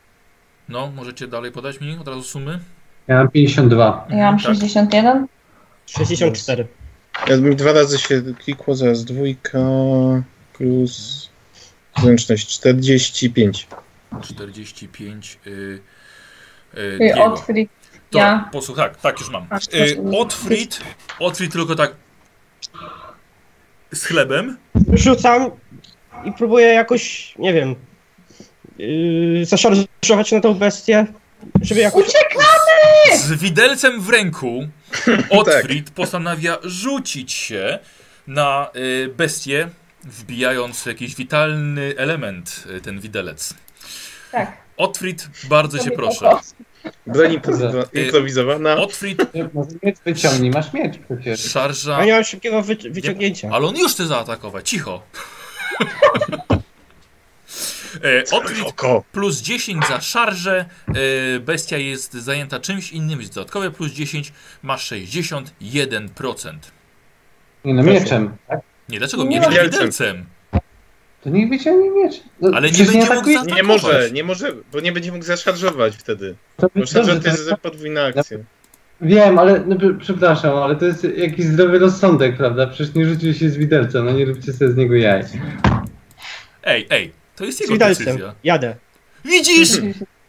No, 0.69 0.91
możecie 0.97 1.29
dalej 1.29 1.53
podać 1.53 1.81
mi 1.81 1.99
od 1.99 2.09
razu 2.09 2.23
sumy? 2.23 2.59
Ja 3.07 3.17
mam 3.17 3.29
52. 3.31 4.07
Ja 4.11 4.17
mam 4.17 4.37
Tak. 4.37 4.47
61. 4.47 5.27
64. 5.87 6.67
Ja 7.29 7.37
mi 7.37 7.57
dwa 7.57 7.73
razy 7.73 7.99
się 7.99 8.23
klikło, 8.39 8.75
zaraz 8.75 9.05
dwójka 9.05 9.59
plus 10.53 11.29
zręczność 11.99 12.49
45. 12.49 13.67
45. 14.23 15.39
Y, 15.47 15.81
Diego. 16.99 17.25
Otfrid. 17.25 17.71
To, 18.11 18.19
Ja. 18.19 18.49
posłuchaj, 18.53 18.89
tak, 18.91 19.01
tak 19.01 19.21
już 19.21 19.31
mam. 19.31 19.47
Y, 19.75 20.17
Otfrid, 20.19 20.81
Otfrid 21.19 21.53
tylko 21.53 21.75
tak 21.75 21.91
z 23.93 24.05
chlebem. 24.05 24.59
Rzucam 24.93 25.51
i 26.25 26.33
próbuję 26.33 26.67
jakoś, 26.67 27.35
nie 27.39 27.53
wiem, 27.53 27.75
yy, 28.79 29.45
zaszarżować 29.47 30.33
na 30.33 30.41
tą 30.41 30.55
bestię, 30.55 31.07
żeby 31.63 31.81
jakoś... 31.81 32.07
Uciekamy! 32.07 33.19
Z 33.19 33.33
widelcem 33.33 34.01
w 34.01 34.09
ręku 34.09 34.69
Otfrid 35.31 35.91
postanawia 35.91 36.59
rzucić 36.63 37.33
się 37.33 37.79
na 38.27 38.71
y, 38.77 39.09
bestię, 39.17 39.69
wbijając 40.05 40.87
jakiś 40.87 41.15
witalny 41.15 41.95
element, 41.97 42.65
y, 42.77 42.81
ten 42.81 43.01
widelec. 43.01 43.55
Tak. 44.33 44.68
Otfrid, 44.79 45.29
bardzo 45.49 45.79
cię 45.79 45.91
proszę. 45.91 46.31
Broń 47.07 47.33
Y, 47.95 48.05
improwizowana. 48.05 48.77
Otfrid, 48.77 49.23
miecz 49.83 49.97
wyciągnij, 50.05 50.51
masz 50.51 50.73
miecz 50.73 50.99
przecież. 50.99 51.51
szarża. 51.51 51.99
Ja 51.99 52.05
nie 52.05 52.13
mam 52.13 52.25
szybkiego 52.25 52.63
wy 52.63 52.77
wyciągnięcia. 52.91 53.51
Ale 53.53 53.67
on 53.67 53.77
już 53.77 53.93
chce 53.93 54.07
zaatakować, 54.07 54.71
cicho. 54.71 55.03
E, 58.05 58.37
Otfrid 58.37 58.67
Oko. 58.67 59.05
plus 59.13 59.41
10 59.41 59.87
za 59.89 60.01
szarżę. 60.01 60.65
E, 61.37 61.41
bestia 61.41 61.77
jest 61.77 62.13
zajęta 62.13 62.61
czymś 62.61 62.93
innym, 62.93 63.21
jest 63.21 63.35
dodatkowe 63.35 63.71
plus 63.71 63.93
10, 63.93 64.33
masz 64.63 64.93
61%. 64.93 66.59
Nie 67.65 67.75
no, 67.75 67.83
mieczem. 67.83 68.37
Tak? 68.49 68.61
Nie, 68.89 68.99
dlaczego 68.99 69.25
ma- 69.25 69.31
widelcem? 69.31 70.27
To 71.29 71.35
niech 71.37 71.49
wyciągnie 71.49 71.91
miecz. 71.91 72.15
No, 72.41 72.51
Ale 72.55 72.71
nie 72.71 72.79
będzie 72.85 72.93
mógł 72.99 73.13
atakuje- 73.13 73.39
za- 73.49 73.55
Nie 73.57 73.63
może, 73.63 74.11
nie 74.13 74.25
może, 74.25 74.53
bo 74.73 74.81
nie 74.81 74.93
będzie 74.93 75.13
mógł 75.13 75.25
zaszarżować 75.25 75.97
wtedy. 75.97 76.35
To 76.57 76.69
Bo 76.77 76.87
szarża 76.87 77.21
to 77.21 77.29
jest 77.29 77.51
podwójna 77.63 78.05
akcja. 78.05 78.39
Wiem, 79.01 79.39
ale 79.39 79.63
no, 79.67 79.77
pr- 79.77 79.99
przepraszam, 80.01 80.57
ale 80.57 80.77
to 80.77 80.85
jest 80.87 81.07
jakiś 81.17 81.45
zdrowy 81.47 81.79
rozsądek, 81.79 82.37
prawda? 82.37 82.67
Przecież 82.67 82.95
nie 82.95 83.05
rzucił 83.07 83.35
się 83.35 83.51
z 83.51 83.57
widelca, 83.57 84.03
no 84.03 84.13
nie 84.13 84.25
róbcie 84.25 84.53
sobie 84.53 84.71
z 84.73 84.77
niego 84.77 84.95
jaj. 84.95 85.23
Ej, 86.65 86.87
ej, 86.91 87.13
to 87.37 87.45
jest 87.45 87.61
jego 87.61 87.73
widelcem. 87.73 88.07
decyzja. 88.07 88.35
Jadę. 88.45 88.77
Widzisz? 89.25 89.69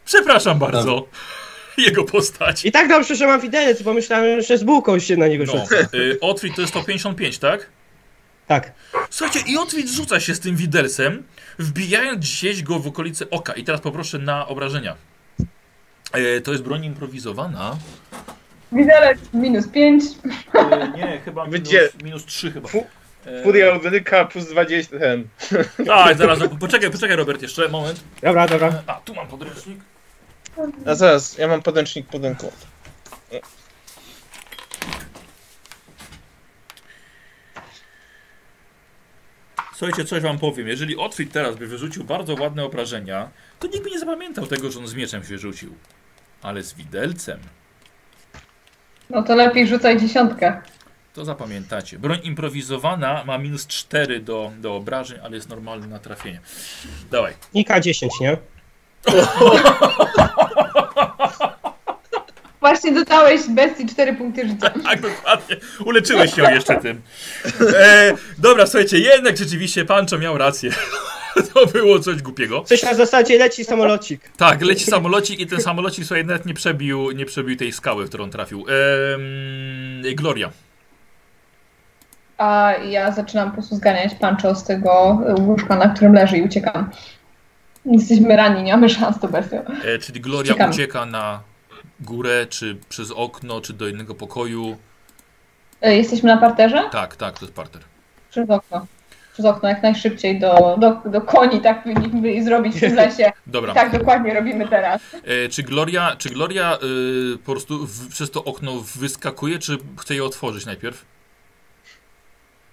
Przepraszam 0.04 0.58
bardzo. 0.58 1.06
Jego 1.86 2.04
postać. 2.04 2.64
I 2.64 2.72
tak 2.72 2.88
dobrze, 2.88 3.16
że 3.16 3.26
mam 3.26 3.40
widelec, 3.40 3.82
bo 3.82 3.92
myślałem, 3.94 4.40
że 4.40 4.58
z 4.58 4.64
bułką 4.64 4.98
się 4.98 5.16
na 5.16 5.28
niego 5.28 5.44
No, 5.46 5.52
rzucę. 5.52 5.88
y, 5.94 6.18
Otwit 6.20 6.54
to 6.54 6.60
jest 6.60 6.72
155, 6.72 7.38
tak? 7.38 7.66
Tak. 8.50 8.72
Słuchajcie, 9.10 9.40
i 9.52 9.56
Otwit 9.56 9.88
rzuca 9.90 10.20
się 10.20 10.34
z 10.34 10.40
tym 10.40 10.56
widelcem, 10.56 11.22
wbijając 11.58 12.20
gdzieś 12.20 12.62
go 12.62 12.78
w 12.78 12.86
okolice 12.86 13.30
oka. 13.30 13.52
I 13.52 13.64
teraz 13.64 13.80
poproszę 13.80 14.18
na 14.18 14.48
obrażenia. 14.48 14.96
E, 16.12 16.40
to 16.40 16.52
jest 16.52 16.64
broń 16.64 16.84
improwizowana. 16.84 17.76
Widelec 18.72 19.18
minus 19.34 19.68
5. 19.68 20.04
E, 20.54 20.92
nie, 20.96 21.20
chyba 21.24 21.44
minus, 21.44 21.52
Będzie- 21.60 21.88
minus 22.04 22.24
3 22.24 22.52
chyba. 22.52 22.68
Fu- 22.68 22.86
E, 23.26 23.42
Furia 23.42 23.76
Udryka 23.76 24.24
plus 24.24 24.46
20 24.46 24.98
ten. 24.98 25.28
Tak, 25.86 26.16
zaraz, 26.18 26.38
poczekaj, 26.60 26.90
poczekaj 26.90 27.16
Robert 27.16 27.42
jeszcze, 27.42 27.68
moment. 27.68 28.00
Dobra, 28.22 28.48
dobra. 28.48 28.82
A, 28.86 28.94
tu 28.94 29.14
mam 29.14 29.26
podręcznik. 29.28 29.78
A 30.86 30.94
zaraz, 30.94 31.38
ja 31.38 31.48
mam 31.48 31.62
podręcznik 31.62 32.06
pod 32.06 32.22
ręką. 32.24 32.50
Słuchajcie, 39.80 40.04
coś 40.04 40.22
wam 40.22 40.38
powiem. 40.38 40.68
Jeżeli 40.68 40.96
Otwit 40.96 41.32
teraz 41.32 41.56
by 41.56 41.66
wyrzucił 41.66 42.04
bardzo 42.04 42.34
ładne 42.40 42.64
obrażenia, 42.64 43.30
to 43.60 43.66
nikt 43.66 43.84
by 43.84 43.90
nie 43.90 43.98
zapamiętał 43.98 44.46
tego, 44.46 44.70
że 44.70 44.78
on 44.78 44.86
z 44.86 44.94
mieczem 44.94 45.24
się 45.24 45.38
rzucił. 45.38 45.74
Ale 46.42 46.62
z 46.62 46.74
widelcem, 46.74 47.40
No 49.10 49.22
to 49.22 49.36
lepiej 49.36 49.66
rzucaj 49.66 50.00
dziesiątkę. 50.00 50.62
to 51.14 51.24
zapamiętacie. 51.24 51.98
Broń 51.98 52.18
improwizowana 52.22 53.24
ma 53.24 53.38
minus 53.38 53.66
4 53.66 54.20
do, 54.20 54.52
do 54.58 54.76
obrażeń, 54.76 55.18
ale 55.22 55.36
jest 55.36 55.48
normalne 55.48 55.86
na 55.86 55.98
trafienie. 55.98 56.40
Dawaj. 57.10 57.34
I 57.54 57.64
K10, 57.64 58.08
nie? 58.20 58.36
Właśnie 62.60 62.92
dodałeś 62.92 63.40
bestii 63.48 63.86
4 63.86 64.12
punkty 64.12 64.48
życia. 64.48 64.70
Tak, 64.84 65.00
dokładnie. 65.00 65.56
Uleczyłeś 65.84 66.36
ją 66.36 66.50
jeszcze 66.50 66.76
tym. 66.76 67.02
E, 67.76 68.12
dobra, 68.38 68.66
słuchajcie, 68.66 68.98
jednak 68.98 69.36
rzeczywiście 69.36 69.84
Pancho 69.84 70.18
miał 70.18 70.38
rację. 70.38 70.70
To 71.54 71.66
było 71.66 71.98
coś 71.98 72.22
głupiego. 72.22 72.64
Coś 72.64 72.82
na 72.82 72.94
zasadzie 72.94 73.38
leci 73.38 73.64
samolocik. 73.64 74.30
Tak, 74.36 74.62
leci 74.62 74.84
samolocik 74.84 75.40
i 75.40 75.46
ten 75.46 75.60
samolocik 75.60 76.04
sobie 76.04 76.24
nawet 76.24 76.46
nie 76.46 76.54
przebił, 76.54 77.10
nie 77.10 77.26
przebił 77.26 77.56
tej 77.56 77.72
skały, 77.72 78.04
w 78.04 78.08
którą 78.08 78.30
trafił. 78.30 78.64
Ehm, 78.68 80.16
Gloria. 80.16 80.50
A 82.38 82.72
ja 82.88 83.12
zaczynam 83.12 83.48
po 83.48 83.54
prostu 83.54 83.76
zganiać 83.76 84.14
Pancho 84.14 84.54
z 84.54 84.64
tego 84.64 85.18
łóżka, 85.40 85.76
na 85.76 85.88
którym 85.88 86.12
leży 86.12 86.36
i 86.38 86.42
uciekam. 86.42 86.90
Jesteśmy 87.84 88.36
rani, 88.36 88.62
nie 88.62 88.72
mamy 88.72 88.88
szans 88.88 89.20
to 89.20 89.28
bestią. 89.28 89.64
E, 89.84 89.98
czyli 89.98 90.20
Gloria 90.20 90.52
Uciekamy. 90.52 90.74
ucieka 90.74 91.06
na 91.06 91.40
górę, 92.00 92.46
czy 92.46 92.76
przez 92.88 93.10
okno, 93.10 93.60
czy 93.60 93.72
do 93.72 93.88
innego 93.88 94.14
pokoju. 94.14 94.76
E, 95.82 95.96
Jesteśmy 95.96 96.28
na 96.34 96.36
parterze? 96.36 96.82
Tak, 96.92 97.16
tak, 97.16 97.38
to 97.38 97.44
jest 97.44 97.54
parter. 97.54 97.82
Przez 98.30 98.50
okno. 98.50 98.86
Przez 99.32 99.46
okno, 99.46 99.68
jak 99.68 99.82
najszybciej 99.82 100.40
do, 100.40 100.76
do, 100.80 101.10
do 101.10 101.20
koni, 101.20 101.60
tak 101.60 101.82
powinniśmy 101.82 102.44
zrobić 102.44 102.76
w 102.76 102.80
tym 102.80 102.94
lesie. 102.94 103.32
Dobra. 103.46 103.74
Tak 103.74 103.98
dokładnie 103.98 104.34
robimy 104.34 104.68
teraz. 104.68 105.00
E, 105.24 105.48
czy 105.48 105.62
Gloria, 105.62 106.16
czy 106.18 106.30
Gloria 106.30 106.78
y, 107.34 107.38
po 107.38 107.52
prostu 107.52 107.86
w, 107.86 108.08
przez 108.08 108.30
to 108.30 108.44
okno 108.44 108.72
wyskakuje, 108.96 109.58
czy 109.58 109.78
chce 109.98 110.14
je 110.14 110.24
otworzyć 110.24 110.66
najpierw? 110.66 111.04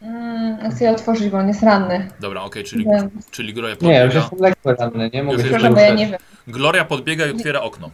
Mm, 0.01 0.71
chcę 0.71 0.83
je 0.83 0.91
otworzyć, 0.91 1.29
bo 1.29 1.37
on 1.37 1.47
jest 1.47 1.63
ranny. 1.63 2.07
Dobra, 2.19 2.41
okej, 2.41 2.63
czyli, 2.63 2.85
czyli 3.31 3.53
Gloria 3.53 3.75
Nie, 3.81 4.03
już 4.03 4.13
podbiega. 4.13 4.19
jestem 4.19 4.39
lekko 4.39 4.73
ranny, 4.83 5.09
nie 5.13 5.23
mogę 5.23 5.37
Już 5.37 5.43
się 5.43 5.47
jest 5.47 5.59
proszę, 5.59 5.75
bo 5.75 5.81
ja 5.81 5.93
nie 5.93 6.07
wiem. 6.07 6.19
Gloria 6.47 6.85
podbiega 6.85 7.25
i 7.25 7.31
otwiera 7.31 7.61
okno. 7.61 7.89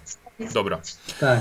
Dobra. 0.53 0.80
Tak. 1.20 1.40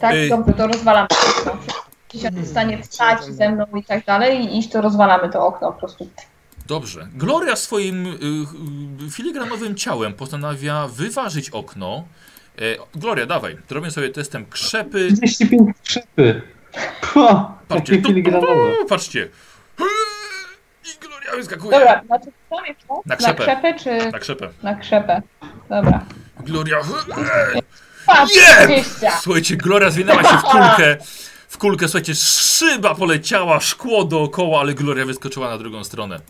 Tak, 0.00 0.14
Ej. 0.14 0.28
dobrze, 0.30 0.52
to 0.52 0.66
rozwalamy 0.66 1.08
to 1.08 1.52
okno. 1.52 1.72
Jeśli 2.14 2.28
on 2.28 2.36
jest 2.36 2.48
w 2.48 2.50
stanie 2.50 2.82
wstać 2.82 3.24
ze 3.24 3.48
mną 3.50 3.66
i 3.76 3.84
tak 3.84 4.04
dalej 4.04 4.38
i 4.44 4.58
iść, 4.58 4.70
to 4.70 4.80
rozwalamy 4.80 5.28
to 5.32 5.46
okno 5.46 5.72
po 5.72 5.78
prostu. 5.78 6.10
Dobrze. 6.66 7.08
Gloria 7.14 7.56
swoim 7.56 8.06
y, 8.06 8.10
y, 9.06 9.10
filigranowym 9.10 9.74
ciałem 9.74 10.12
postanawia 10.14 10.88
wyważyć 10.88 11.50
okno. 11.50 12.04
E, 12.58 12.62
Gloria, 12.94 13.26
dawaj. 13.26 13.56
Zrobię 13.68 13.90
sobie 13.90 14.10
testem 14.10 14.46
krzepy. 14.46 15.08
35 15.16 15.76
krzepy. 15.84 16.42
Po, 17.14 17.52
Patrzcie, 17.68 17.92
takie 17.92 18.02
tu, 18.02 18.08
filigranowe. 18.08 18.72
tu, 18.80 18.86
patrzcie. 18.86 19.28
I 20.84 20.98
Gloria 21.00 21.32
wyskakuje. 21.36 21.70
Dobra, 21.78 22.02
znaczy 22.06 22.26
co 22.50 22.64
jeszcze? 22.64 22.84
Na 22.88 23.00
Na 23.06 23.16
krzepę. 23.16 23.42
krzepę 23.44 23.74
czy 23.78 24.10
Na 24.12 24.18
krzepę. 24.18 24.48
na 24.62 24.74
krzepę? 24.74 25.22
Dobra. 25.68 26.04
Gloria. 26.40 26.76
Patrz, 28.16 28.34
Nie! 28.36 28.66
20. 28.66 29.18
Słuchajcie, 29.20 29.56
Gloria 29.56 29.90
zwinęła 29.90 30.22
się 30.22 30.38
w 30.38 30.42
kulkę. 30.42 30.96
W 31.48 31.58
kulkę, 31.58 31.88
słuchajcie, 31.88 32.14
szyba 32.14 32.94
poleciała, 32.94 33.60
szkło 33.60 34.04
dookoła, 34.04 34.60
ale 34.60 34.74
Gloria 34.74 35.06
wyskoczyła 35.06 35.48
na 35.48 35.58
drugą 35.58 35.84
stronę. 35.84 36.20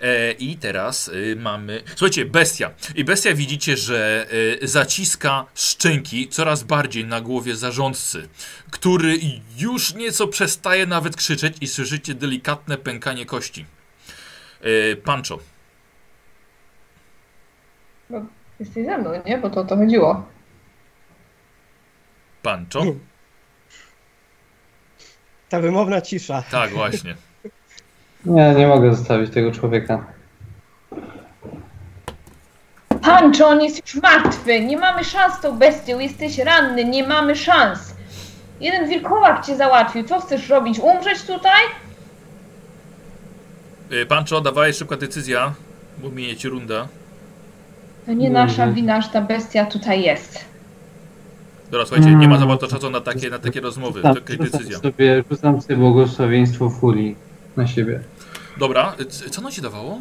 E, 0.00 0.32
I 0.32 0.56
teraz 0.56 1.08
y, 1.08 1.36
mamy. 1.40 1.82
Słuchajcie, 1.86 2.24
bestia. 2.24 2.70
I 2.94 3.04
bestia 3.04 3.34
widzicie, 3.34 3.76
że 3.76 4.26
y, 4.62 4.68
zaciska 4.68 5.46
szczęki 5.54 6.28
coraz 6.28 6.62
bardziej 6.62 7.04
na 7.04 7.20
głowie 7.20 7.56
zarządcy, 7.56 8.28
który 8.70 9.18
już 9.58 9.94
nieco 9.94 10.28
przestaje 10.28 10.86
nawet 10.86 11.16
krzyczeć 11.16 11.56
i 11.60 11.68
słyszycie 11.68 12.14
delikatne 12.14 12.76
pękanie 12.76 13.26
kości. 13.26 13.66
E, 14.60 14.96
Pancho. 14.96 15.38
Jesteś 18.60 18.84
ze 18.86 18.98
mną, 18.98 19.10
nie? 19.26 19.38
Bo 19.38 19.50
to 19.50 19.60
o 19.60 19.64
to 19.64 19.76
chodziło. 19.76 20.26
Pancho? 22.44 22.80
Ta 25.48 25.60
wymowna 25.60 26.00
cisza. 26.00 26.42
Tak, 26.50 26.70
właśnie. 26.70 27.14
Nie, 28.24 28.54
nie 28.54 28.66
mogę 28.66 28.94
zostawić 28.94 29.30
tego 29.34 29.52
człowieka. 29.52 30.04
Pancho, 33.02 33.46
on 33.48 33.60
jest 33.62 33.94
już 33.94 34.02
martwy. 34.02 34.60
Nie 34.64 34.76
mamy 34.76 35.04
szans 35.04 35.34
z 35.34 35.40
tą 35.40 35.58
bestią. 35.58 35.98
Jesteś 35.98 36.38
ranny. 36.38 36.84
Nie 36.84 37.06
mamy 37.08 37.36
szans. 37.36 37.94
Jeden 38.60 38.88
wilkołak 38.88 39.46
cię 39.46 39.56
załatwił. 39.56 40.04
Co 40.04 40.20
chcesz 40.20 40.48
robić? 40.48 40.78
Umrzeć 40.78 41.22
tutaj? 41.22 41.62
E, 44.02 44.06
Pancho, 44.06 44.40
dawaj 44.40 44.74
szybka 44.74 44.96
decyzja, 44.96 45.54
bo 45.98 46.10
minie 46.10 46.36
ci 46.36 46.48
runda. 46.48 46.88
To 48.06 48.12
nie 48.12 48.28
Mhm. 48.28 48.46
nasza 48.46 48.66
wina, 48.72 49.00
że 49.00 49.08
ta 49.08 49.20
bestia 49.20 49.66
tutaj 49.66 50.02
jest. 50.02 50.44
Dobra, 51.74 51.86
słuchajcie, 51.86 52.14
nie 52.14 52.28
ma 52.28 52.38
za 52.38 52.46
bardzo 52.46 52.66
czasu 52.68 52.90
na 52.90 53.00
takie, 53.00 53.30
na 53.30 53.38
takie 53.38 53.60
rozmowy. 53.60 54.00
Rzucam, 54.00 54.14
Taka 54.14 54.32
rzucam 54.32 54.46
decyzja. 54.50 54.78
sobie, 54.78 55.24
rzucam 55.30 55.62
sobie 55.62 55.76
błogosławieństwo 55.76 56.70
furii 56.70 57.16
na 57.56 57.66
siebie. 57.66 58.00
Dobra, 58.56 58.92
co 59.30 59.40
ono 59.40 59.50
ci 59.50 59.62
dawało? 59.62 59.98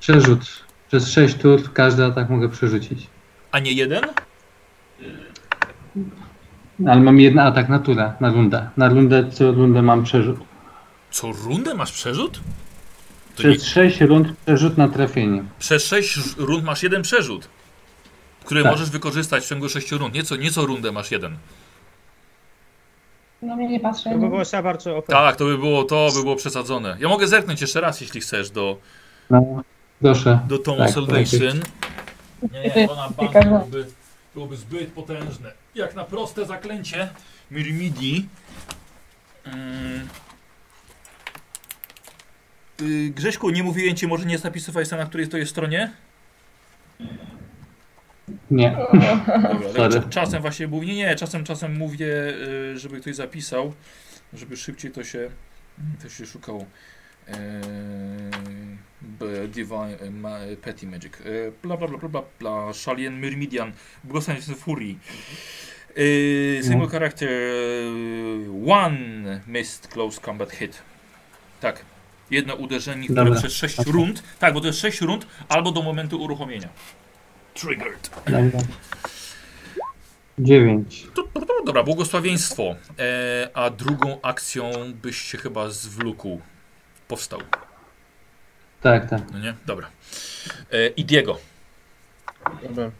Przerzut. 0.00 0.40
Przez 0.88 1.08
6 1.10 1.34
tur 1.34 1.72
każdy 1.72 2.04
atak 2.04 2.30
mogę 2.30 2.48
przerzucić. 2.48 3.06
A 3.52 3.58
nie 3.58 3.72
jeden? 3.72 4.04
Ale 6.86 7.00
mam 7.00 7.20
jeden 7.20 7.38
atak 7.38 7.68
na 7.68 7.78
turę, 7.78 8.12
na 8.20 8.28
rundę. 8.32 8.68
Na 8.76 8.88
rundę, 8.88 9.30
co 9.32 9.52
rundę 9.52 9.82
mam 9.82 10.04
przerzut. 10.04 10.36
Co 11.10 11.32
rundę 11.32 11.74
masz 11.74 11.92
przerzut? 11.92 12.40
To 13.36 13.48
nie, 13.48 13.54
Przez 13.54 13.66
6 13.66 14.00
rund 14.00 14.28
przerzut 14.46 14.78
na 14.78 14.88
trafienie. 14.88 15.44
przez 15.58 15.86
6 15.86 16.18
rund 16.38 16.64
masz 16.64 16.82
jeden 16.82 17.02
przerzut, 17.02 17.48
który 18.44 18.62
Tak. 18.62 18.72
możesz 18.72 18.90
wykorzystać 18.90 19.44
w 19.44 19.48
ciągu 19.48 19.68
6 19.68 19.92
rund. 19.92 20.14
Nie 20.14 20.22
co, 20.24 20.36
nie 20.36 20.50
co 20.50 20.66
rundę 20.66 20.92
masz 20.92 21.10
jeden. 21.10 21.36
No 23.42 23.56
mnie 23.56 23.68
nie 23.68 23.80
patrzę. 23.80 24.10
To 24.10 24.18
by 24.18 24.28
było 24.28 24.44
za 24.44 24.62
bardzo 24.62 24.96
OP. 24.96 25.06
Tak, 25.06 25.36
to 25.36 25.44
by 25.44 25.58
było, 25.58 25.84
to 25.84 26.08
by 26.14 26.22
było 26.22 26.36
przesadzone. 26.36 26.96
Ja 27.00 27.08
mogę 27.08 27.28
zerknąć 27.28 27.60
jeszcze 27.60 27.80
raz, 27.80 28.00
jeśli 28.00 28.20
chcesz, 28.20 28.50
do, 28.50 28.76
No, 29.30 29.62
proszę. 30.00 30.40
do 30.48 30.58
Tomu 30.58 30.78
Tak, 30.78 30.90
Salvation. 30.90 31.60
Nie, 32.52 32.70
Ty- 32.70 32.80
nie, 32.80 32.90
ona 32.90 33.08
byłoby, 33.42 33.86
byłoby 34.34 34.56
zbyt 34.56 34.92
potężne. 34.92 35.52
Jak 35.74 35.94
na 35.94 36.04
proste 36.04 36.46
zaklęcie 36.46 37.08
Mirmidi. 37.50 38.28
Mm. 39.44 40.08
Y, 42.82 43.10
Grześku, 43.10 43.50
nie 43.50 43.62
mówiłem 43.62 43.96
ci, 43.96 44.06
może 44.06 44.24
nie 44.24 44.38
napisywałeś 44.38 44.90
na 44.90 45.06
której 45.06 45.28
to 45.28 45.36
jest 45.36 45.50
stronie? 45.50 45.92
Nie. 48.50 48.76
Dobra, 49.76 50.02
czasem 50.10 50.42
właśnie 50.42 50.66
mówię, 50.68 50.86
nie, 50.86 50.94
nie, 50.94 51.16
czasem, 51.16 51.44
czasem 51.44 51.76
mówię, 51.76 52.06
y, 52.72 52.78
żeby 52.78 53.00
ktoś 53.00 53.14
zapisał, 53.16 53.72
żeby 54.32 54.56
szybciej 54.56 54.90
to 54.90 55.04
się, 55.04 55.30
to 56.02 56.08
się 56.08 56.26
szukało. 56.26 56.66
Eee, 57.28 57.36
Divine 59.48 59.96
e, 60.00 60.10
ma, 60.10 60.38
Petty 60.62 60.86
Magic. 60.86 61.12
E, 61.14 61.20
bla 61.62 61.76
bla 61.76 61.88
bla 61.88 61.98
bla 61.98 62.08
bla 62.08 62.22
bla. 62.38 62.72
Shalien 62.72 63.18
Myrmidian. 63.20 63.72
Błogosławieństwo 64.04 64.54
Furii. 64.54 64.98
E, 66.58 66.62
single 66.62 66.86
No. 66.86 66.88
character. 66.88 67.30
One 68.68 69.40
missed 69.46 69.88
close 69.88 70.20
combat 70.20 70.50
hit. 70.52 70.82
Tak. 71.60 71.84
Jedno 72.30 72.54
uderzenie, 72.54 73.04
które 73.04 73.24
Dobra. 73.24 73.40
przez 73.40 73.52
6 73.52 73.78
Okej. 73.80 73.92
rund. 73.92 74.22
Tak, 74.38 74.54
bo 74.54 74.60
to 74.60 74.66
jest 74.66 74.78
6 74.78 75.00
rund 75.00 75.26
albo 75.48 75.72
do 75.72 75.82
momentu 75.82 76.22
uruchomienia. 76.22 76.68
Triggered. 77.54 78.10
Dobra. 78.26 78.60
9. 80.38 81.06
Tu, 81.14 81.22
tu, 81.22 81.40
tu, 81.40 81.64
Dobra, 81.64 81.82
błogosławieństwo. 81.82 82.76
E, 82.98 83.50
a 83.54 83.70
drugą 83.70 84.20
akcją 84.22 84.70
byś 85.02 85.16
się 85.16 85.38
chyba 85.38 85.70
zwlókł. 85.70 86.40
Powstał. 87.08 87.40
Tak, 88.80 89.10
tak. 89.10 89.22
No 89.32 89.38
nie? 89.38 89.54
Dobra. 89.66 89.90
E, 90.72 90.88
I 90.88 91.04
Diego. 91.04 91.38
Dobra. 92.62 92.90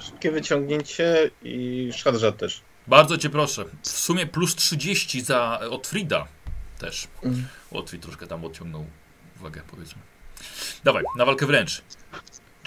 Szybkie 0.00 0.30
wyciągnięcie 0.30 1.30
i 1.42 1.90
szarża 1.92 2.32
też. 2.32 2.60
Bardzo 2.86 3.18
cię 3.18 3.30
proszę. 3.30 3.64
W 3.82 3.88
sumie 3.88 4.26
plus 4.26 4.56
30 4.56 5.20
za 5.20 5.60
od 5.70 5.86
Frida 5.86 6.26
też. 6.78 7.08
Mhm. 7.22 7.48
Otwit 7.70 8.02
troszkę 8.02 8.26
tam 8.26 8.44
odciągnął 8.44 8.86
uwagę, 9.40 9.62
powiedzmy. 9.70 10.02
Dawaj, 10.84 11.04
na 11.16 11.24
walkę 11.24 11.46
wręcz. 11.46 11.82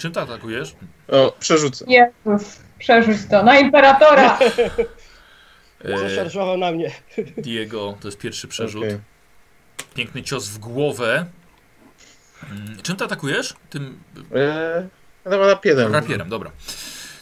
Czym 0.02 0.12
ty 0.12 0.20
atakujesz? 0.20 0.74
O, 1.08 1.32
przerzucę. 1.40 1.84
Jezus, 1.88 2.58
przerzuć 2.78 3.16
to 3.30 3.42
na 3.42 3.58
imperatora! 3.58 4.38
E, 5.84 5.98
Zaszarżował 5.98 6.58
na 6.58 6.72
mnie. 6.72 6.90
Diego, 7.36 7.96
to 8.00 8.08
jest 8.08 8.18
pierwszy 8.18 8.48
przerzut. 8.48 8.84
Okej. 8.84 8.98
Piękny 9.94 10.22
cios 10.22 10.48
w 10.48 10.58
głowę. 10.58 11.26
Mm, 12.50 12.82
Czym 12.82 12.96
ty 12.96 13.04
atakujesz? 13.04 13.54
Tym 13.70 14.02
Eee, 14.34 14.88
rapierem. 15.24 15.92
rapierem, 15.92 16.28
dobra. 16.28 16.50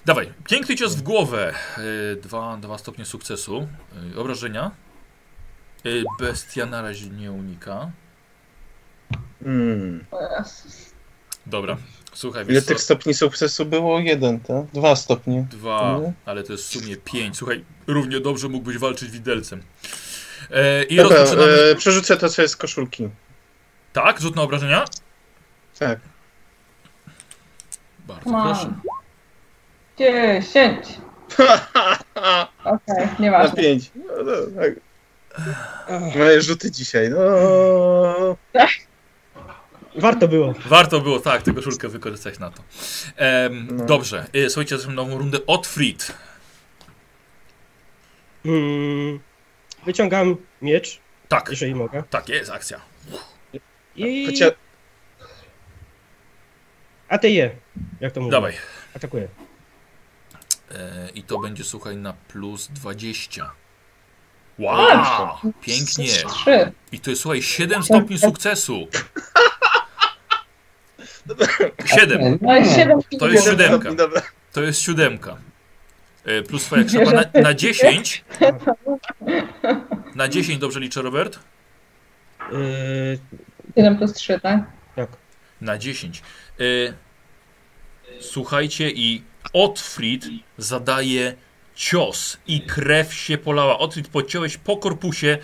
Dawaj, 0.04 0.32
piękny 0.48 0.76
cios 0.76 0.94
w 0.94 1.02
głowę. 1.02 1.54
E, 2.12 2.16
Dwa, 2.16 2.56
dwa 2.56 2.78
stopnie 2.78 3.04
sukcesu. 3.04 3.68
E, 4.14 4.18
Obrażenia. 4.20 4.70
Bestia 6.20 6.66
na 6.66 6.82
razie 6.82 7.06
nie 7.10 7.32
unika. 7.32 7.90
Hmm. 9.44 10.04
Jezus. 10.38 10.90
Dobra, 11.46 11.76
słuchaj, 12.14 12.44
Ile 12.48 12.62
tych 12.62 12.80
stopni 12.80 13.14
sukcesu 13.14 13.64
było? 13.66 14.00
Jeden, 14.00 14.40
tak? 14.40 14.66
Dwa 14.72 14.96
stopnie. 14.96 15.46
Dwa, 15.50 15.94
Mhm. 15.94 16.12
ale 16.26 16.42
to 16.42 16.52
jest 16.52 16.64
w 16.64 16.80
sumie 16.80 16.96
pięć. 16.96 17.36
Słuchaj, 17.36 17.64
równie 17.86 18.20
dobrze 18.20 18.48
mógłbyś 18.48 18.78
walczyć 18.78 19.10
widelcem. 19.10 19.62
E, 20.50 20.82
I 20.84 20.96
Dobra, 20.96 21.16
rozpoczynamy. 21.18 21.52
e, 21.52 21.74
przerzucę 21.74 22.16
to, 22.16 22.28
co 22.28 22.42
jest 22.42 22.54
z 22.54 22.56
koszulki. 22.56 23.08
Tak, 23.92 24.20
rzut 24.20 24.36
na 24.36 24.42
obrażenia? 24.42 24.84
Tak. 25.78 25.98
Bardzo 28.06 28.30
on. 28.30 28.42
proszę. 28.42 28.72
Dziesięć. 29.98 30.86
Okej, 32.64 33.06
Na 33.06 33.16
nieważne. 33.18 33.62
pięć. 33.62 33.90
No, 33.94 34.02
no, 34.24 34.32
tak. 34.62 34.72
Moje 36.16 36.42
rzuty 36.42 36.70
dzisiaj, 36.70 37.10
no. 37.10 37.18
Warto 40.00 40.28
było. 40.28 40.54
Warto 40.66 41.00
było, 41.00 41.20
tak, 41.20 41.42
tę 41.42 41.52
koszulkę 41.54 41.88
wykorzystać 41.88 42.38
na 42.38 42.50
to. 42.50 42.62
Em, 43.16 43.68
No. 43.70 43.84
Dobrze, 43.84 44.26
e, 44.32 44.50
słuchajcie, 44.50 44.76
zaczynamy 44.76 44.96
nową 44.96 45.18
rundę 45.18 45.38
od 45.46 45.66
Fried. 45.66 46.12
Mm, 48.44 49.20
wyciągam 49.86 50.36
miecz, 50.62 51.00
Tak, 51.28 51.48
jeżeli 51.50 51.74
mogę. 51.74 52.02
tak, 52.10 52.28
jest 52.28 52.50
akcja. 52.50 52.80
I 53.96 54.26
Chociaż 54.26 54.52
atakuję. 57.08 57.50
Jak 58.00 58.12
to 58.12 58.20
mówię? 58.20 58.30
Dawaj. 58.32 58.52
Atakuję. 58.96 59.28
E, 60.70 61.08
I 61.14 61.22
to 61.22 61.38
będzie, 61.38 61.64
słuchaj, 61.64 61.96
na 61.96 62.12
plus 62.12 62.68
20. 62.68 63.52
Wow, 64.58 65.36
pięknie. 65.60 66.06
I 66.92 67.00
to 67.00 67.10
jest, 67.10 67.22
słuchaj, 67.22 67.42
7 67.42 67.82
stopni 67.82 68.18
sukcesu. 68.18 68.86
7. 71.86 72.38
No 72.40 72.64
siedem 72.64 73.00
To 73.18 73.28
jest 73.28 73.44
siódemka. 73.44 73.90
To 74.52 74.62
jest 74.62 74.80
siódemka. 74.80 75.36
E, 76.24 76.42
Plus 76.42 76.64
twoja 76.64 76.84
krzepa 76.84 77.10
na, 77.12 77.24
na 77.42 77.54
10. 77.54 78.24
Na 80.14 80.28
10 80.28 80.58
dobrze 80.58 80.80
liczę, 80.80 81.02
Robert? 81.02 81.38
Yy, 82.52 83.18
Siedem 83.76 83.96
plus 83.98 84.12
trzy, 84.12 84.40
tak? 84.40 84.60
tak. 84.96 85.08
Na 85.60 85.78
10. 85.78 86.22
E, 86.60 86.62
Słuchajcie, 88.20 88.90
i 88.90 89.22
Otfrid 89.52 90.24
zadaje 90.58 91.34
cios 91.74 92.36
i 92.46 92.60
krew 92.60 93.14
się 93.14 93.38
polała. 93.38 93.78
Otfrid 93.78 94.08
podciąłeś 94.08 94.56
po 94.56 94.76
korpusie. 94.76 95.38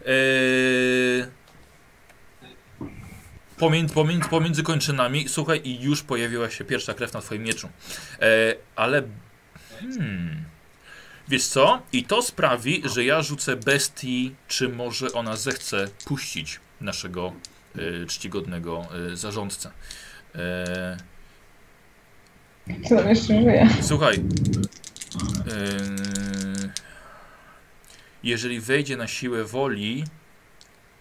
E, 0.00 0.04
Pomiędzy, 3.58 3.94
pomiędzy, 3.94 4.28
pomiędzy 4.28 4.62
kończynami, 4.62 5.28
słuchaj, 5.28 5.60
i 5.64 5.80
już 5.82 6.02
pojawiła 6.02 6.50
się 6.50 6.64
pierwsza 6.64 6.94
krew 6.94 7.12
na 7.12 7.20
twoim 7.20 7.42
mieczu. 7.42 7.68
E, 8.20 8.54
ale. 8.76 9.02
Hmm. 9.80 10.44
Wiesz 11.28 11.46
co? 11.46 11.82
I 11.92 12.04
to 12.04 12.22
sprawi, 12.22 12.82
że 12.94 13.04
ja 13.04 13.22
rzucę 13.22 13.56
bestii, 13.56 14.34
czy 14.48 14.68
może 14.68 15.12
ona 15.12 15.36
zechce 15.36 15.88
puścić 16.04 16.60
naszego 16.80 17.32
e, 18.02 18.06
czcigodnego 18.06 18.86
e, 19.12 19.16
zarządcę. 19.16 19.70
E, 20.34 20.96
Co 22.88 22.96
tam 22.96 23.08
jeszcze 23.08 23.26
żyje? 23.42 23.68
słuchaj. 23.82 24.14
E, 24.14 24.20
jeżeli 28.22 28.60
wejdzie 28.60 28.96
na 28.96 29.06
siłę 29.08 29.44
woli, 29.44 30.04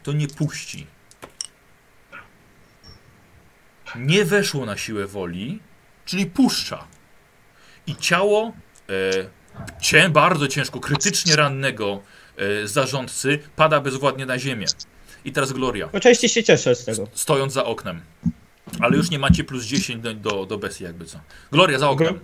to 0.03 0.13
nie 0.13 0.27
puści. 0.27 0.87
Nie 3.95 4.25
weszło 4.25 4.65
na 4.65 4.77
siłę 4.77 5.07
woli, 5.07 5.59
czyli 6.05 6.25
puszcza. 6.25 6.87
I 7.87 7.95
ciało 7.95 8.51
e, 8.89 8.93
cię, 9.81 10.09
bardzo 10.09 10.47
ciężko, 10.47 10.79
krytycznie 10.79 11.35
rannego 11.35 11.99
e, 12.37 12.67
zarządcy 12.67 13.39
pada 13.55 13.79
bezwładnie 13.79 14.25
na 14.25 14.39
ziemię. 14.39 14.65
I 15.25 15.31
teraz 15.31 15.51
Gloria, 15.51 15.89
Oczywiście 15.93 16.29
się 16.29 16.43
cieszę 16.43 16.75
z 16.75 16.85
tego. 16.85 17.07
stojąc 17.13 17.53
za 17.53 17.65
oknem. 17.65 18.01
Ale 18.79 18.97
już 18.97 19.11
nie 19.11 19.19
macie 19.19 19.43
plus 19.43 19.65
10 19.65 20.03
do, 20.03 20.13
do, 20.13 20.45
do 20.45 20.57
bestii, 20.57 20.83
jakby 20.83 21.05
co. 21.05 21.19
Gloria 21.51 21.79
za 21.79 21.89
oknem. 21.89 22.19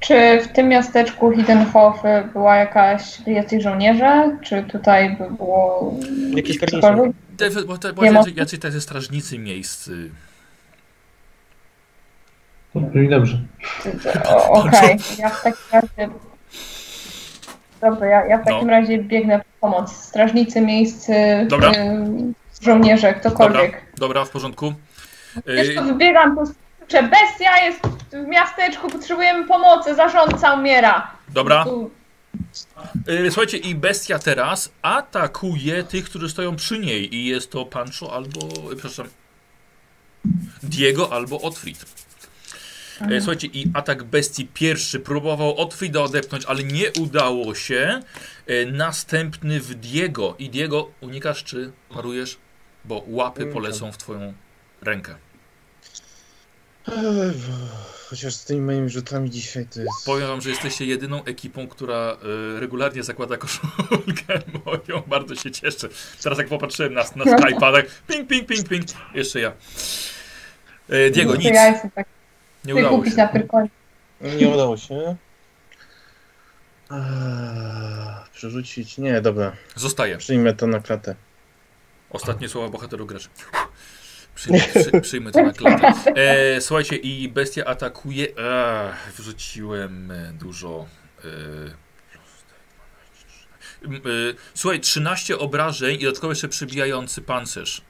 Czy 0.00 0.40
w 0.42 0.52
tym 0.52 0.68
miasteczku 0.68 1.32
Hiddenhof 1.32 2.02
była 2.32 2.56
jakaś, 2.56 3.20
jacyś 3.26 3.62
żołnierze? 3.62 4.38
Czy 4.42 4.62
tutaj 4.62 5.16
by 5.16 5.30
było 5.30 5.94
Jakieś 6.36 6.58
cokolwiek? 6.58 7.12
Te, 7.36 7.50
bo 7.50 7.78
te, 7.78 7.92
bo 7.92 8.04
jacy, 8.04 8.30
jacy 8.36 8.58
tacy 8.58 8.80
strażnicy 8.80 9.38
miejscy. 9.38 10.10
Brzmi 12.74 13.08
dobrze. 13.08 13.38
O, 14.28 14.52
Okej, 14.52 14.96
ja 15.18 15.28
w 15.30 15.42
takim 15.42 15.62
razie. 15.72 16.12
Dobrze, 17.80 18.06
ja, 18.06 18.26
ja 18.26 18.38
w 18.38 18.44
takim 18.44 18.66
No. 18.66 18.70
razie 18.70 18.98
biegnę 18.98 19.38
po 19.38 19.44
pomoc. 19.70 19.96
Strażnicy, 19.96 20.60
miejscy, 20.60 21.12
Dobra. 21.48 21.70
ym, 21.72 22.34
żołnierze, 22.62 23.06
Dobra, 23.08 23.20
ktokolwiek. 23.20 23.82
dobra, 23.98 24.24
w 24.24 24.30
porządku. 24.30 24.74
Wiesz 25.46 25.68
Yy, 25.68 25.74
co, 25.74 25.82
wybiegam, 25.82 26.36
tu 26.36 26.42
krzyczę, 26.80 27.02
bestia 27.02 27.58
jest 27.64 27.80
w 28.12 28.26
miasteczku, 28.28 28.88
potrzebujemy 28.88 29.48
pomocy, 29.48 29.94
zarządca 29.94 30.54
umiera. 30.54 31.10
dobra. 31.28 31.64
Yy, 33.06 33.30
słuchajcie, 33.30 33.56
i 33.58 33.74
bestia 33.74 34.18
teraz 34.18 34.72
atakuje 34.82 35.84
tych, 35.84 36.04
którzy 36.04 36.28
stoją 36.28 36.56
przy 36.56 36.78
niej. 36.78 37.14
I 37.14 37.26
jest 37.26 37.50
to 37.50 37.64
Pancho 37.66 38.12
albo. 38.14 38.40
Yy, 38.46 38.76
przepraszam. 38.76 39.08
Diego 40.62 41.12
albo 41.12 41.40
Otfrid. 41.40 41.84
E, 43.00 43.20
Słuchajcie, 43.20 43.46
i 43.46 43.70
atak 43.74 44.02
bestii 44.04 44.46
pierwszy 44.54 45.00
próbował 45.00 45.56
Otfrida 45.58 46.00
odepchnąć, 46.02 46.44
ale 46.44 46.64
nie 46.64 46.92
udało 46.92 47.54
się. 47.54 48.00
E, 48.46 48.66
Następny 48.66 49.60
w 49.60 49.74
Diego. 49.74 50.34
I 50.38 50.50
Diego, 50.50 50.90
unikasz 51.00 51.44
czy 51.44 51.72
parujesz? 51.88 52.38
Bo 52.84 53.04
łapy 53.06 53.42
Unikam. 53.42 53.62
polecą 53.62 53.92
w 53.92 53.96
twoją 53.98 54.34
rękę. 54.82 55.14
Chociaż 58.10 58.34
z 58.34 58.44
tymi 58.44 58.60
moimi 58.60 58.90
rzutami 58.90 59.30
dzisiaj 59.30 59.66
to 59.66 59.80
jest... 59.80 60.04
Powiem 60.06 60.28
wam, 60.28 60.40
że 60.40 60.50
jesteście 60.50 60.84
jedyną 60.84 61.24
ekipą, 61.24 61.68
która 61.68 62.16
e, 62.56 62.60
regularnie 62.60 63.02
zakłada 63.02 63.36
koszulkę 63.36 64.40
moją. 64.66 65.02
Bardzo 65.06 65.34
się 65.34 65.50
cieszę. 65.50 65.88
Teraz 66.22 66.38
jak 66.38 66.48
popatrzyłem 66.48 66.94
na, 66.94 67.04
na 67.16 67.24
Skype'a, 67.24 67.72
tak 67.72 67.86
ping, 68.06 68.28
ping, 68.28 68.48
ping, 68.48 68.68
ping. 68.68 68.84
Jeszcze 69.14 69.40
ja. 69.40 69.52
E, 70.88 71.10
Diego, 71.10 71.36
nic. 71.36 71.44
ja 71.44 71.66
jestem 71.70 71.90
tak 71.90 72.06
Nie 72.64 72.74
udało 72.74 72.98
kupić 72.98 73.12
się. 73.12 73.16
na 73.18 73.28
pyrkonie. 73.28 73.68
Nie 74.20 74.48
udało 74.48 74.76
się. 74.76 75.16
Eee, 76.90 76.98
Przerzucić? 78.34 78.98
Nie, 78.98 79.20
dobra. 79.20 79.52
Zostaje. 79.76 80.18
Przyjmę 80.18 80.54
to 80.54 80.66
na 80.66 80.80
klatę. 80.80 81.14
Ostatnie 82.10 82.48
słowa 82.48 82.68
bohaterów 82.68 83.08
graczy. 83.08 83.28
Przyjmę, 84.34 84.58
przy, 84.58 85.00
przyjmę 85.00 85.32
to 85.32 85.42
na 85.42 85.52
klatę. 85.52 85.92
E, 86.16 86.60
słuchajcie, 86.60 86.96
i 86.96 87.28
bestia 87.28 87.64
atakuje. 87.64 88.26
Wrzuciłem 89.16 90.10
e, 90.10 90.32
dużo. 90.32 90.86
E, 91.24 91.28
e, 93.88 93.90
słuchaj, 94.54 94.80
13 94.80 95.38
obrażeń 95.38 95.96
i 96.00 96.04
dodatkowo 96.04 96.32
jeszcze 96.32 96.48
przybijający 96.48 97.22
pancerz. 97.22 97.82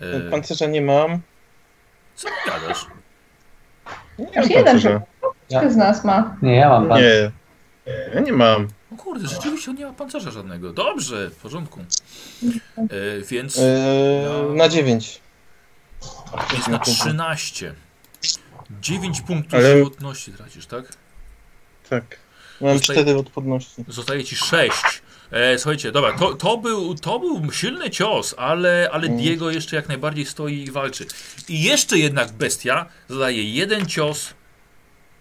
E, 0.00 0.30
Pancerza 0.30 0.66
nie 0.66 0.82
mam. 0.82 1.20
co 2.14 2.28
ty 2.28 2.50
gadasz? 2.50 2.86
Nie 4.18 4.26
mam 4.40 4.50
jeden, 4.50 4.78
że 4.80 5.00
każdy 5.50 5.70
z 5.72 5.76
nas 5.76 6.04
ma. 6.04 6.36
Nie, 6.42 6.56
ja 6.56 6.68
mam 6.68 6.88
pan. 6.88 6.98
Nie. 7.00 7.30
Ja 8.14 8.20
nie 8.20 8.32
mam. 8.32 8.68
O 8.94 8.96
kurde, 8.96 9.28
rzeczywiście 9.28 9.70
on 9.70 9.76
nie 9.76 9.86
ma 9.86 9.92
pancerza 9.92 10.30
żadnego. 10.30 10.72
Dobrze, 10.72 11.30
w 11.30 11.36
porządku. 11.36 11.80
E, 11.80 12.84
więc, 13.30 13.58
Eee, 13.58 14.54
na 14.56 14.68
9. 14.68 15.20
więc 16.52 16.68
na 16.68 16.78
13. 16.78 17.74
9 18.80 19.20
punktów 19.20 19.54
Ale- 19.54 19.76
żywotności 19.76 20.32
tracisz, 20.32 20.66
tak? 20.66 20.84
Tak. 21.90 22.16
Mam 22.60 22.78
Zostaje- 22.78 23.00
4 23.02 23.18
odporności. 23.18 23.84
Zostaje 23.88 24.24
ci 24.24 24.36
6. 24.36 25.02
E, 25.30 25.58
słuchajcie, 25.58 25.92
dobra, 25.92 26.12
to, 26.18 26.34
to, 26.34 26.56
był, 26.58 26.94
to 26.94 27.18
był 27.18 27.52
silny 27.52 27.90
cios, 27.90 28.34
ale, 28.38 28.90
ale 28.92 29.06
Mm. 29.06 29.18
Diego 29.18 29.50
jeszcze 29.50 29.76
jak 29.76 29.88
najbardziej 29.88 30.26
stoi 30.26 30.54
i 30.62 30.70
walczy. 30.70 31.06
I 31.48 31.62
jeszcze 31.62 31.98
jednak 31.98 32.32
bestia 32.32 32.86
zadaje 33.08 33.52
jeden 33.52 33.86
cios, 33.86 34.34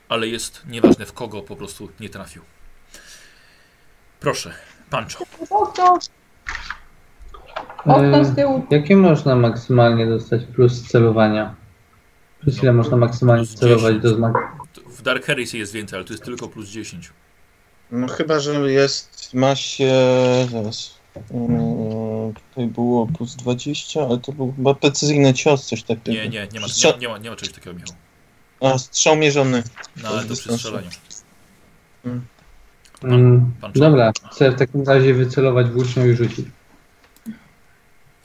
ale 0.10 0.28
jest 0.28 0.62
nieważne 0.66 1.06
w 1.06 1.14
kogo 1.14 1.42
po 1.42 1.56
prostu 1.56 1.90
nie 2.00 2.10
trafił. 2.10 2.42
Proszę, 4.20 4.54
Pancho. 4.90 5.26
Okno, 7.86 8.26
z 8.26 8.30
E, 8.30 8.36
tyłu. 8.36 8.66
Jakie 8.70 8.96
można 8.96 9.36
maksymalnie 9.36 10.08
dostać 10.08 10.42
plus 10.56 10.88
celowania? 10.88 11.56
Plus 12.40 12.64
ile 12.64 12.74
można 12.74 12.98
maksymalnie 12.98 13.46
Plus 13.46 13.60
celować 13.60 13.96
10. 13.96 14.04
do 14.04 14.16
znaku? 14.16 14.40
W 14.90 15.02
Dark 15.02 15.26
Heresy 15.26 15.58
jest 15.58 15.74
więcej, 15.74 15.98
ale 15.98 16.06
to 16.06 16.14
jest 16.14 16.24
tylko 16.26 16.48
plus 16.48 16.70
10. 16.70 17.10
No 17.92 18.08
chyba, 18.08 18.40
że 18.40 18.72
jest, 18.72 19.34
ma 19.34 19.56
się, 19.56 19.94
zaraz, 20.52 20.96
Yy, 21.16 22.34
tutaj 22.50 22.68
było 22.68 23.08
plus 23.08 23.36
20, 23.36 24.02
ale 24.02 24.18
to 24.18 24.32
był 24.32 24.54
chyba 24.56 24.74
precyzyjny 24.74 25.34
cios, 25.34 25.66
coś 25.66 25.84
takiego. 25.84 26.12
Nie, 26.12 26.30
nie, 26.30 26.48
nie 26.54 26.60
ma, 26.60 26.68
nie, 26.84 26.98
nie 27.00 27.08
ma, 27.08 27.18
nie 27.18 27.30
ma 27.30 27.36
czegoś 27.36 27.54
takiego, 27.56 27.76
Michał. 27.76 27.96
A, 28.62 28.78
strzał 28.78 29.16
mierzony. 29.16 29.64
No 30.04 30.10
ale 30.10 30.24
to 30.26 30.34
przy 30.34 30.54
strzelaniu. 30.58 30.88
Mm, 33.04 33.52
pan- 33.62 33.72
dobra, 33.76 34.12
chcę 34.32 34.52
w 34.52 34.56
takim 34.56 34.84
razie 34.84 35.14
wycelować 35.14 35.68
włócznią 35.70 36.06
i 36.06 36.14
rzucić. 36.16 36.46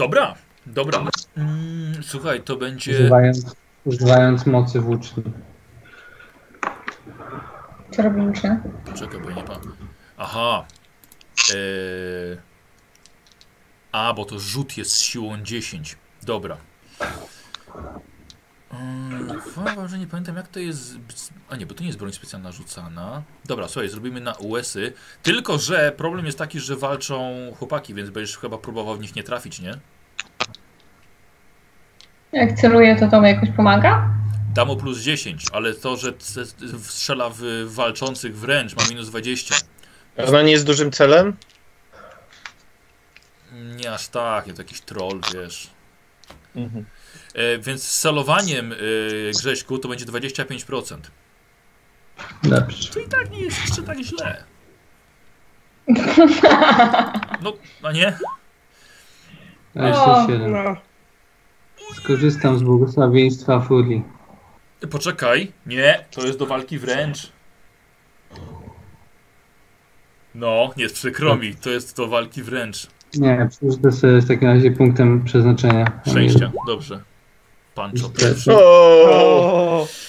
Dobra, 0.01 0.35
dobra. 0.67 0.99
Mm, 1.37 2.03
słuchaj, 2.03 2.43
to 2.43 2.57
będzie... 2.57 2.93
Używając, 2.93 3.57
używając 3.85 4.47
mocy 4.47 4.81
włóczni. 4.81 5.23
Co 7.91 8.03
robi 8.03 8.21
uczeń? 8.21 8.57
Poczekaj, 8.85 9.21
bo 9.21 9.31
nie 9.31 9.43
pamiętam. 9.43 9.77
Aha. 10.17 10.65
Eee... 11.55 12.39
A, 13.93 14.15
bo 14.15 14.25
to 14.25 14.39
rzut 14.39 14.77
jest 14.77 14.93
z 14.93 15.01
siłą 15.01 15.43
10. 15.43 15.97
Dobra. 16.23 16.57
Mm, 18.71 19.41
Powiem 19.55 19.89
że 19.89 19.99
nie 19.99 20.07
pamiętam 20.07 20.37
jak 20.37 20.49
to 20.49 20.61
jest. 20.61 20.95
A 21.49 21.57
nie, 21.57 21.67
bo 21.67 21.75
to 21.75 21.81
nie 21.81 21.87
jest 21.87 21.99
broń 21.99 22.13
specjalna 22.13 22.53
rzucana. 22.53 23.23
Dobra, 23.45 23.69
słuchaj, 23.69 23.89
zrobimy 23.89 24.21
na 24.21 24.33
USy. 24.35 24.93
Tylko, 25.23 25.59
że 25.59 25.93
problem 25.97 26.27
jest 26.27 26.39
taki, 26.39 26.61
że 26.61 26.77
walczą 26.77 27.35
chłopaki, 27.59 27.95
więc 27.95 28.11
będziesz 28.11 28.39
chyba 28.39 28.59
próbował 28.59 28.97
w 28.97 29.01
nich 29.01 29.17
nie 29.17 29.23
trafić, 29.23 29.61
nie? 29.61 29.75
Jak 32.33 32.53
celuje, 32.53 32.97
to 32.97 33.09
to 33.09 33.21
mu 33.21 33.27
jakoś 33.27 33.49
pomaga? 33.51 34.09
Dam 34.55 34.67
mu 34.69 34.77
plus 34.77 34.99
10, 35.01 35.45
ale 35.53 35.75
to, 35.75 35.97
że 35.97 36.13
strzela 36.83 37.31
w 37.35 37.41
walczących 37.67 38.37
wręcz 38.37 38.77
ma 38.77 38.83
minus 38.91 39.09
20. 39.09 39.55
Ona 40.29 40.43
nie 40.43 40.53
jest 40.53 40.67
dużym 40.67 40.91
celem? 40.93 41.37
Nie 43.53 43.93
aż 43.93 44.09
tak, 44.09 44.47
jest 44.47 44.59
jakiś 44.59 44.81
troll, 44.81 45.21
wiesz. 45.35 45.71
Mhm. 46.57 46.85
E, 47.35 47.59
więc 47.59 47.83
z 47.83 48.01
celowaniem, 48.01 48.73
e, 48.73 48.77
Grześku, 49.39 49.79
to 49.79 49.89
będzie 49.89 50.05
25%. 50.07 50.97
Dobrze. 52.43 52.93
To 52.93 53.01
i 53.01 53.09
tak 53.09 53.31
nie 53.31 53.41
jest 53.41 53.61
jeszcze 53.61 53.83
tak 53.83 53.99
źle. 53.99 54.45
No, 57.43 57.53
a 57.83 57.93
nie? 57.93 58.19
A 59.77 59.89
jeszcze 59.89 60.05
O, 60.05 60.27
7. 60.27 60.53
No, 60.53 60.77
Skorzystam 61.95 62.59
z 62.59 62.63
błogosławieństwa 62.63 63.61
Furii. 63.61 64.03
Poczekaj. 64.91 65.53
Nie, 65.67 66.05
to 66.11 66.27
jest 66.27 66.39
do 66.39 66.47
walki 66.47 66.79
wręcz. 66.79 67.33
No, 70.35 70.71
nie, 70.77 70.89
przykro 70.89 71.37
mi, 71.37 71.55
to 71.55 71.71
jest 71.71 71.97
do 71.97 72.09
walki 72.09 72.43
wręcz. 72.43 72.87
Nie, 73.15 73.49
przeżyję 73.51 73.93
sobie 73.93 74.21
w 74.21 74.29
takim 74.29 74.49
razie 74.49 74.71
punktem 74.71 75.25
przeznaczenia. 75.25 76.01
Szczęścia, 76.07 76.53
dobrze. 76.67 77.01
Pancho 77.81 78.13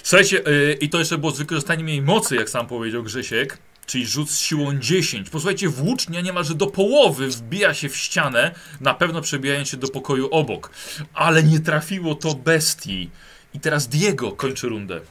Słuchajcie, 0.03 0.43
yy, 0.45 0.73
i 0.81 0.89
to 0.89 0.99
jeszcze 0.99 1.18
było 1.18 1.31
z 1.31 1.38
wykorzystaniem 1.38 1.89
jej 1.89 2.02
mocy, 2.02 2.35
jak 2.35 2.49
sam 2.49 2.68
powiedział 2.68 3.03
Grzesiek, 3.03 3.57
czyli 3.85 4.07
rzut 4.07 4.30
z 4.30 4.39
siłą 4.39 4.80
10. 4.80 5.30
Posłuchajcie, 5.30 5.69
włócznia 5.69 6.22
niemalże 6.22 6.56
do 6.56 6.68
połowy 6.68 7.27
wbija 7.27 7.73
się 7.73 7.89
w 7.89 7.98
ścianę, 7.98 8.52
na 8.81 8.93
pewno 8.93 9.22
przebijając 9.22 9.68
się 9.69 9.77
do 9.77 9.88
pokoju 9.88 10.30
obok. 10.31 10.72
Ale 11.14 11.43
nie 11.43 11.60
trafiło 11.60 12.15
to 12.15 12.35
bestii. 12.35 13.10
I 13.53 13.60
teraz 13.60 13.88
Diego 13.88 14.31
kończy 14.31 14.69
rundę. 14.69 15.02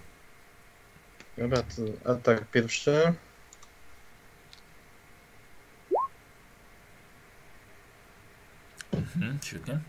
Dobra, 1.38 1.62
to 1.62 2.10
atak 2.12 2.50
pierwszy. 2.50 3.14
Mhm, 8.92 9.38
świetnie. 9.44 9.80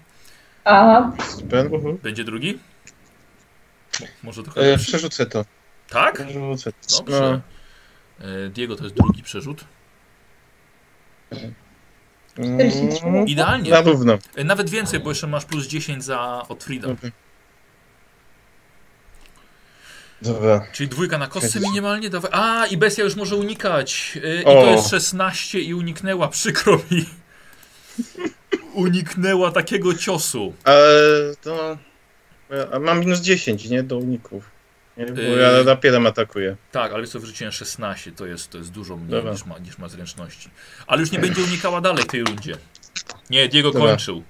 A, 0.65 1.11
Super. 1.29 1.65
mhm. 1.65 1.97
Będzie 1.97 2.23
drugi? 2.23 2.59
Może 4.23 4.43
trochę 4.43 4.61
E, 4.73 4.77
przerzucę 4.77 5.25
to. 5.25 5.45
Tak? 5.89 6.13
Przerzucę. 6.15 6.71
Dobrze. 6.97 7.41
E, 8.19 8.49
Diego 8.49 8.75
to 8.75 8.83
jest 8.83 8.95
drugi 8.95 9.23
przerzut. 9.23 9.63
Mm, 12.37 13.27
Idealnie. 13.27 13.71
Na 13.71 13.81
równo. 13.81 14.17
E, 14.35 14.43
Nawet 14.43 14.69
więcej, 14.69 14.99
bo 14.99 15.09
jeszcze 15.11 15.27
masz 15.27 15.45
plus 15.45 15.67
10 15.67 16.03
za 16.03 16.45
Otfrida. 16.49 16.87
Dobra. 16.87 17.09
Dobra. 20.21 20.67
Czyli 20.71 20.89
dwójka 20.89 21.17
na 21.17 21.27
kostce 21.27 21.59
minimalnie 21.59 22.09
dawaj. 22.09 22.31
A, 22.33 22.65
i 22.65 22.77
bestia 22.77 23.03
już 23.03 23.15
może 23.15 23.35
unikać. 23.35 24.15
Yy, 24.23 24.41
I 24.41 24.45
O. 24.45 24.51
to 24.53 24.65
jest 24.71 24.89
16 24.89 25.59
i 25.59 25.73
uniknęła. 25.73 26.27
Przykro 26.27 26.77
mi. 26.91 27.05
Uniknęła 28.73 29.51
takiego 29.51 29.93
ciosu. 29.93 30.53
Ale 30.63 31.35
to... 31.41 31.77
A 32.73 32.79
mam 32.79 32.99
minus 32.99 33.19
10, 33.21 33.69
nie? 33.69 33.83
Do 33.83 33.97
uników. 33.97 34.43
Nie, 34.97 35.05
Bo 35.05 35.21
Yy. 35.21 35.39
ja 35.41 35.63
rapierem 35.63 36.05
atakuję. 36.07 36.55
Tak, 36.71 36.93
ale 36.93 37.07
co 37.07 37.19
wyrzuciłem 37.19 37.51
16, 37.53 38.11
to 38.11 38.25
jest, 38.25 38.49
to 38.49 38.57
jest 38.57 38.71
dużo 38.71 38.97
mniej 38.97 39.09
Dobra. 39.09 39.31
niż 39.31 39.45
ma, 39.45 39.57
niż 39.59 39.77
ma 39.77 39.89
zręczności. 39.89 40.49
Ale 40.87 41.01
już 41.01 41.11
nie 41.11 41.19
będzie 41.19 41.41
unikała 41.41 41.81
dalej 41.81 42.03
w 42.03 42.07
tej 42.07 42.23
rundzie. 42.23 42.57
Nie, 43.29 43.47
Diego 43.49 43.71
Dobra. 43.71 43.87
kończył. 43.89 44.23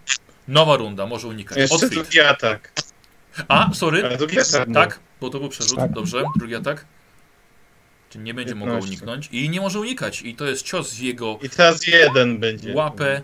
Nowa 0.47 0.77
runda, 0.77 1.05
może 1.05 1.27
unikać. 1.27 1.57
Jeszcze 1.57 1.75
Otwit. 1.75 1.89
drugi 1.93 2.19
atak. 2.19 2.71
A, 3.47 3.69
sorry. 3.73 4.05
Ale 4.05 4.17
drugi 4.17 4.39
atak. 4.39 4.67
no. 4.67 4.73
Tak, 4.73 4.99
bo 5.21 5.29
to 5.29 5.39
był 5.39 5.49
przerzut. 5.49 5.77
Tak. 5.77 5.91
Dobrze, 5.91 6.23
drugi 6.37 6.55
atak. 6.55 6.85
Czyli 8.09 8.23
nie 8.23 8.33
będzie 8.33 8.55
mogła 8.55 8.73
15. 8.73 8.89
uniknąć. 8.89 9.29
I 9.31 9.49
nie 9.49 9.61
może 9.61 9.79
unikać. 9.79 10.21
I 10.21 10.35
to 10.35 10.45
jest 10.45 10.63
cios 10.63 10.93
w 10.93 10.99
jego 10.99 11.39
I 11.41 11.49
teraz 11.49 11.87
jeden 11.87 12.37
będzie. 12.39 12.73
łapę 12.73 13.21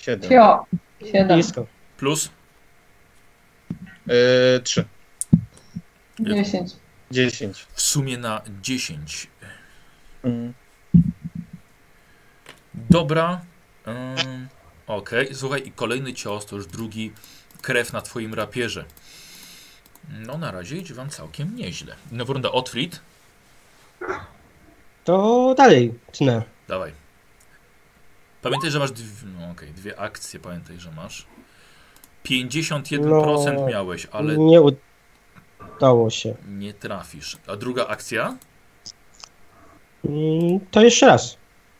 Siedem. 0.00 0.30
Cio. 0.30 0.66
Siedem. 1.00 1.28
Blisko. 1.28 1.66
plus 1.96 2.30
Yy, 4.06 4.60
trzy. 4.64 4.84
Dziesięć. 6.20 6.72
Dziesięć. 7.10 7.66
w 7.72 7.80
sumie 7.80 8.18
na 8.18 8.42
10. 8.62 9.26
Mm. 10.24 10.54
Dobra. 12.74 13.40
Ym, 13.86 14.48
Okej, 14.86 15.34
słuchaj, 15.34 15.62
i 15.66 15.72
kolejny 15.72 16.14
cios, 16.14 16.46
to 16.46 16.56
już 16.56 16.66
drugi 16.66 17.12
krew 17.62 17.92
na 17.92 18.02
twoim 18.02 18.34
rapierze. 18.34 18.84
No 20.08 20.38
na 20.38 20.50
razie 20.50 20.76
idzie 20.76 20.94
wam 20.94 21.10
całkiem 21.10 21.56
nieźle. 21.56 21.96
Nowa 22.12 22.32
runda 22.32 22.52
Otfrid. 22.52 23.00
To 25.04 25.54
dalej 25.56 25.94
tnę. 26.12 26.42
Dawaj. 26.68 26.92
Pamiętaj, 28.42 28.70
że 28.70 28.78
masz 28.78 28.90
dwie, 28.92 29.04
no 29.40 29.50
okej, 29.50 29.68
dwie 29.72 30.00
akcje, 30.00 30.40
pamiętaj, 30.40 30.78
że 30.80 30.90
masz. 30.90 31.26
51% 32.24 33.54
No. 33.54 33.66
miałeś, 33.66 34.06
ale 34.12 34.36
Nie 34.38 34.60
udało 34.60 36.10
się. 36.10 36.34
nie 36.48 36.74
trafisz. 36.74 37.36
A 37.46 37.56
druga 37.56 37.86
akcja? 37.86 38.36
Mm, 40.04 40.60
To 40.70 40.80
jeszcze 40.82 41.06
raz. 41.06 41.36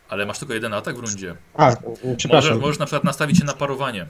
Ale 0.09 0.27
masz 0.27 0.39
tylko 0.39 0.55
jeden 0.55 0.75
atak 0.75 0.97
w 0.97 0.99
rundzie. 0.99 1.35
A, 1.55 1.67
Możesz, 1.67 2.17
przepraszam. 2.17 2.61
możesz 2.61 2.79
na 2.79 2.87
przykład 2.87 3.05
nastawić 3.05 3.39
się 3.39 3.45
na 3.45 3.53
parowanie. 3.53 4.07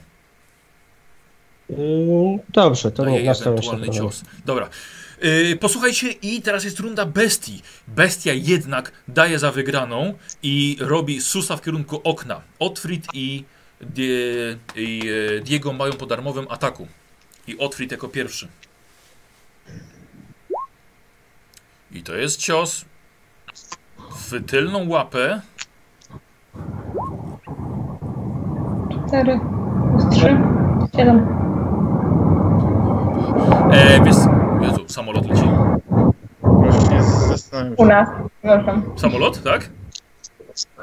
Mm, 1.69 2.39
Dobrze, 2.49 2.91
to 2.91 3.05
nie 3.05 3.35
się 3.35 3.49
ewentualny 3.49 3.89
cios. 3.89 4.23
Dobra. 4.45 4.69
Yy, 5.21 5.55
posłuchajcie, 5.55 6.11
i 6.11 6.41
teraz 6.41 6.63
jest 6.63 6.79
runda 6.79 7.05
bestii. 7.05 7.61
Bestia 7.87 8.33
jednak 8.33 8.91
daje 9.07 9.39
za 9.39 9.51
wygraną 9.51 10.13
i 10.43 10.77
robi 10.79 11.21
susa 11.21 11.57
w 11.57 11.61
kierunku 11.61 12.01
okna. 12.03 12.41
Otfrid 12.59 13.05
i, 13.13 13.43
Die, 13.81 14.57
i 14.75 15.09
e, 15.37 15.41
Diego 15.41 15.73
mają 15.73 15.93
po 15.93 16.05
darmowym 16.05 16.45
ataku. 16.49 16.87
I 17.47 17.57
Otfrid 17.57 17.91
jako 17.91 18.07
pierwszy. 18.07 18.47
I 21.91 22.03
to 22.03 22.15
jest 22.15 22.39
cios 22.39 22.85
w 24.15 24.45
tylną 24.45 24.89
łapę. 24.89 25.41
Cztery. 29.07 29.39
Trzy. 30.11 30.37
Siedem. 30.95 31.27
E, 33.71 34.05
Jezu, 34.05 34.30
samolot 34.91 35.29
leci. 35.29 35.43
Właśnie 36.41 37.03
zastanawiam 37.03 37.75
U 37.77 37.85
nas. 37.85 38.09
Przepraszam. 38.39 38.83
Samolot, 38.95 39.43
tak? 39.43 39.69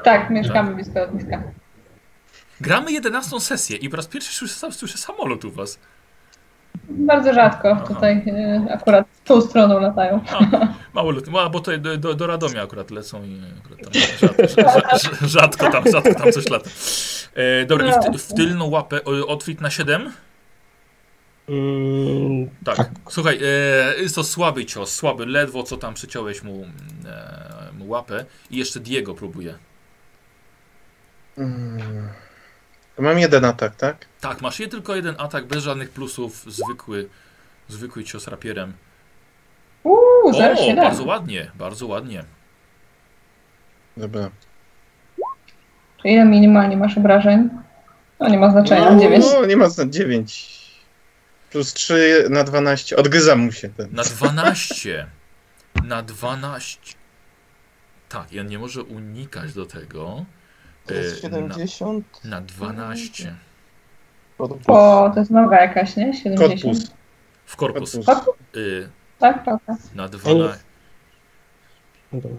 Tak, 0.03 0.29
mieszkamy 0.29 0.75
blisko 0.75 0.99
lotniska. 0.99 1.43
Gramy 2.61 2.91
11 2.91 3.39
sesję 3.39 3.77
i 3.77 3.89
po 3.89 3.97
raz 3.97 4.07
pierwszy 4.07 4.33
słyszę, 4.33 4.71
słyszę 4.71 4.97
samolot 4.97 5.45
u 5.45 5.51
was. 5.51 5.79
Bardzo 6.89 7.33
rzadko 7.33 7.75
tutaj 7.87 8.23
y, 8.67 8.73
akurat 8.73 9.07
tą 9.25 9.41
stroną 9.41 9.79
latają. 9.79 10.21
A, 10.31 10.67
mało 10.93 11.11
lut, 11.11 11.27
ma, 11.27 11.49
bo 11.49 11.59
to 11.59 11.77
do, 11.77 11.97
do, 11.97 12.13
do 12.13 12.27
Radomia 12.27 12.63
akurat 12.63 12.91
lecą 12.91 13.23
i 13.23 13.41
akurat 13.59 13.79
tam 13.81 13.93
rzadko, 14.19 14.47
rzadko, 14.47 15.27
rzadko, 15.27 15.71
tam, 15.71 15.83
rzadko 15.91 16.13
tam 16.13 16.31
coś 16.31 16.49
lata. 16.49 16.69
E, 17.33 17.65
dobra, 17.65 17.87
i 17.87 17.91
w, 17.91 18.05
ty, 18.05 18.17
w 18.17 18.33
tylną 18.33 18.69
łapę 18.69 19.03
o, 19.03 19.27
otwit 19.27 19.61
na 19.61 19.69
7? 19.69 20.11
Mm, 21.49 22.49
Tak. 22.63 22.77
Tak. 22.77 22.89
Słuchaj, 23.09 23.39
e, 23.43 24.01
jest 24.01 24.15
to 24.15 24.23
słaby 24.23 24.65
cios, 24.65 24.93
słaby, 24.95 25.25
ledwo 25.25 25.63
co 25.63 25.77
tam 25.77 25.93
przyciąłeś 25.93 26.43
mu, 26.43 26.65
e, 27.05 27.71
mu 27.77 27.87
łapę 27.89 28.25
i 28.51 28.57
jeszcze 28.57 28.79
Diego 28.79 29.13
próbuje. 29.15 29.55
Mm. 31.37 31.79
To 32.95 33.01
Mam 33.01 33.19
jeden 33.19 33.45
atak, 33.45 33.75
tak? 33.75 34.05
Tak, 34.21 34.41
masz 34.41 34.59
je 34.59 34.67
tylko 34.67 34.95
jeden 34.95 35.15
atak, 35.17 35.45
bez 35.45 35.63
żadnych 35.63 35.89
plusów, 35.89 36.45
zwykły, 36.47 37.09
zwykły 37.67 38.03
cios 38.03 38.27
rapierem. 38.27 38.73
Uuu, 39.83 40.33
zaraz 40.37 40.59
O, 40.59 40.63
się 40.65 40.75
bardzo 40.75 41.03
ładnie, 41.03 41.51
bardzo 41.55 41.87
ładnie. 41.87 42.23
Dobra. 43.97 44.29
Ile 46.03 46.25
minimalnie 46.25 46.77
masz 46.77 46.97
obrażeń? 46.97 47.49
No 48.19 48.29
nie 48.29 48.37
ma 48.37 48.51
znaczenia, 48.51 48.91
no, 48.91 48.99
dziewięć. 48.99 49.25
No, 49.33 49.45
nie 49.45 49.57
ma 49.57 49.69
znaczenia. 49.69 49.91
9. 49.93 50.58
Plus 51.51 51.73
3 51.73 52.25
na 52.29 52.43
12. 52.43 52.95
Odgryzam 52.95 53.39
mu 53.39 53.51
się 53.51 53.69
ten. 53.69 53.87
Na 53.91 54.03
12. 54.03 55.07
Na 55.83 56.01
12. 56.03 56.79
Tak, 58.09 58.31
i 58.33 58.39
on 58.39 58.47
nie 58.47 58.59
może 58.59 58.83
unikać 58.83 59.53
do 59.53 59.65
tego. 59.65 60.25
To 60.85 60.93
jest 60.93 61.17
E, 61.17 61.21
70. 61.21 62.23
Na 62.23 62.41
12. 62.41 63.35
Korpus. 64.37 64.65
O, 64.67 65.11
to 65.13 65.19
jest 65.19 65.31
noga 65.31 65.61
jakaś, 65.61 65.95
nie? 65.95 66.13
70. 66.13 66.61
Korpus. 66.61 66.91
W 67.45 67.55
korpus. 67.55 67.97
Korpus. 68.05 68.35
Y, 68.55 68.89
Tak, 69.19 69.45
tak, 69.45 69.59
tak. 69.65 69.77
na 69.95 70.07
12. 70.07 70.59
dobra. 72.13 72.29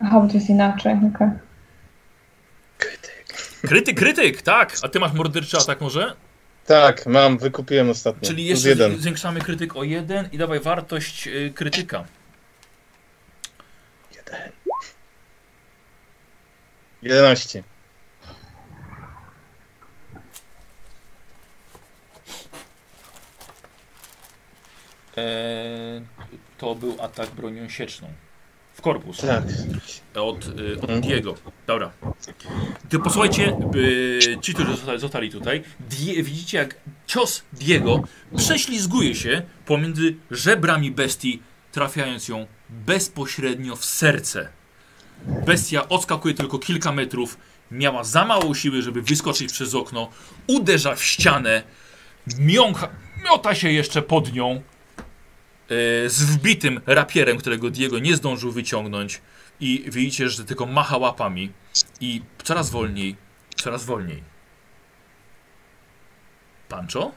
Aha, 0.00 0.20
bo 0.20 0.28
to 0.28 0.34
jest 0.34 0.50
inaczej, 0.50 0.96
okej. 1.14 1.28
Krytyk, 3.62 3.98
krytyk, 3.98 4.42
tak! 4.42 4.76
A 4.82 4.88
ty 4.88 5.00
masz 5.00 5.12
morderczy 5.12 5.56
atak 5.56 5.80
może? 5.80 6.16
Tak, 6.70 7.06
mam, 7.06 7.38
wykupiłem 7.38 7.90
ostatnio. 7.90 8.28
Czyli 8.28 8.44
jeszcze 8.44 8.68
jeden. 8.68 9.00
zwiększamy 9.00 9.40
krytyk 9.40 9.76
o 9.76 9.84
1 9.84 10.28
i 10.32 10.38
dawaj 10.38 10.60
wartość 10.60 11.26
y, 11.28 11.52
krytyka. 11.54 12.04
11. 17.02 17.62
E, 25.16 25.22
to 26.58 26.74
był 26.74 26.96
atak 27.02 27.30
bronią 27.30 27.68
sieczną. 27.68 28.08
W 28.74 28.82
korpus. 28.82 29.20
Tak. 29.20 29.44
Od, 30.14 30.46
y, 30.46 30.80
od. 30.80 31.00
Diego. 31.00 31.34
Dobra. 31.66 31.90
Ty 32.88 32.98
posłuchajcie, 32.98 33.56
y, 33.74 34.38
ci, 34.42 34.54
którzy 34.54 34.70
zostali, 34.70 35.00
zostali 35.00 35.30
tutaj, 35.30 35.62
Die, 35.80 36.22
widzicie 36.22 36.58
jak 36.58 36.76
cios 37.06 37.42
Diego 37.52 38.02
prześlizguje 38.36 39.14
się 39.14 39.42
pomiędzy 39.66 40.16
żebrami 40.30 40.90
bestii, 40.90 41.42
trafiając 41.72 42.28
ją 42.28 42.46
bezpośrednio 42.70 43.76
w 43.76 43.84
serce. 43.84 44.48
Bestia 45.46 45.88
odskakuje 45.88 46.34
tylko 46.34 46.58
kilka 46.58 46.92
metrów, 46.92 47.38
miała 47.70 48.04
za 48.04 48.24
mało 48.24 48.54
siły, 48.54 48.82
żeby 48.82 49.02
wyskoczyć 49.02 49.52
przez 49.52 49.74
okno, 49.74 50.08
uderza 50.46 50.94
w 50.94 51.04
ścianę, 51.04 51.62
miącha, 52.38 52.88
miota 53.24 53.54
się 53.54 53.72
jeszcze 53.72 54.02
pod 54.02 54.32
nią, 54.32 54.62
z 56.06 56.22
wbitym 56.22 56.80
rapierem, 56.86 57.38
którego 57.38 57.70
Diego 57.70 57.98
nie 57.98 58.16
zdążył 58.16 58.52
wyciągnąć 58.52 59.20
i 59.60 59.84
widzicie, 59.86 60.28
że 60.28 60.44
tylko 60.44 60.66
macha 60.66 60.96
łapami 60.96 61.52
i 62.00 62.22
coraz 62.44 62.70
wolniej, 62.70 63.16
coraz 63.56 63.84
wolniej. 63.84 64.22
Pancho? 66.68 67.12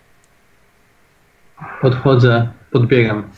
Podchodzę, 1.82 2.52
podbiegam 2.72 3.30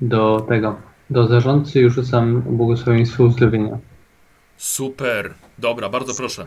do 0.00 0.46
tego, 0.48 0.80
do 1.10 1.26
zarządcy 1.26 1.82
i 1.82 1.90
rzucam 1.90 2.42
błogosławieństwo 2.42 3.24
uzdrowienia. 3.24 3.78
Super. 4.56 5.34
Dobra, 5.58 5.88
bardzo 5.88 6.14
proszę. 6.14 6.46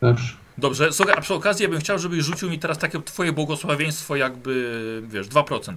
Proszę. 0.00 0.47
Dobrze, 0.58 0.92
słuchaj, 0.92 1.14
a 1.18 1.20
przy 1.20 1.34
okazji 1.34 1.62
ja 1.62 1.68
bym 1.68 1.80
chciał, 1.80 1.98
żebyś 1.98 2.24
rzucił 2.24 2.50
mi 2.50 2.58
teraz 2.58 2.78
takie 2.78 3.02
twoje 3.02 3.32
błogosławieństwo 3.32 4.16
jakby, 4.16 5.02
wiesz, 5.08 5.28
2%. 5.28 5.74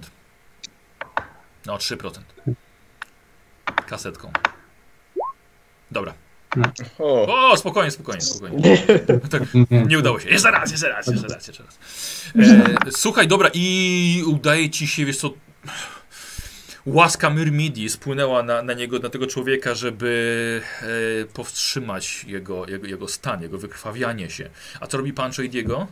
No, 1.66 1.76
3%. 1.76 2.18
Kasetką. 3.86 4.32
Dobra. 5.90 6.14
O, 6.98 7.50
O, 7.50 7.56
spokojnie, 7.56 7.90
spokojnie, 7.90 8.20
spokojnie. 8.20 8.82
Tak, 9.30 9.42
nie 9.70 9.98
udało 9.98 10.20
się. 10.20 10.28
Jeszcze 10.28 10.50
raz, 10.50 10.70
jeszcze 10.70 10.88
raz, 10.88 11.06
jeszcze 11.06 11.28
raz, 11.28 11.46
jeszcze 11.48 11.64
raz. 11.64 11.78
E, 12.86 12.90
słuchaj, 12.90 13.28
dobra, 13.28 13.50
i 13.54 14.24
udaje 14.26 14.70
ci 14.70 14.86
się, 14.86 15.04
wiesz 15.04 15.16
co, 15.16 15.30
łaska 16.86 17.30
Myrmidii 17.30 17.88
spłynęła 17.88 18.42
na, 18.42 18.62
na 18.62 18.72
niego, 18.72 18.98
na 18.98 19.08
tego 19.10 19.26
człowieka, 19.26 19.74
żeby 19.74 20.60
e, 20.82 21.24
powstrzymać 21.24 22.24
jego, 22.24 22.68
jego, 22.68 22.86
jego 22.86 23.08
stan, 23.08 23.42
jego 23.42 23.58
wykrwawianie 23.58 24.30
się. 24.30 24.50
A 24.80 24.86
co 24.86 24.96
robi 24.96 25.12
Pancho 25.12 25.42
i 25.42 25.48
Diego? 25.48 25.86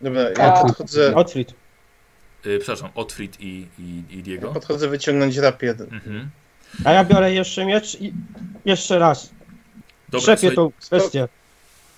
Dobra, 0.00 0.22
ja 0.38 0.52
podchodzę, 0.52 1.14
Otwit. 1.14 1.54
E, 2.46 2.58
przepraszam, 2.58 2.90
Otfrid 2.94 3.40
i, 3.40 3.66
i, 3.78 4.02
i 4.10 4.16
ja 4.16 4.22
Diego. 4.22 4.52
podchodzę 4.52 4.88
wyciągnąć 4.88 5.36
rapię. 5.36 5.70
Mhm. 5.70 6.30
A 6.84 6.92
ja 6.92 7.04
biorę 7.04 7.32
jeszcze 7.34 7.66
miecz 7.66 8.00
i 8.00 8.12
jeszcze 8.64 8.98
raz. 8.98 9.30
Dobra, 10.08 10.36
Trzepię 10.36 10.54
tą 10.56 10.72
bestię. 10.90 11.28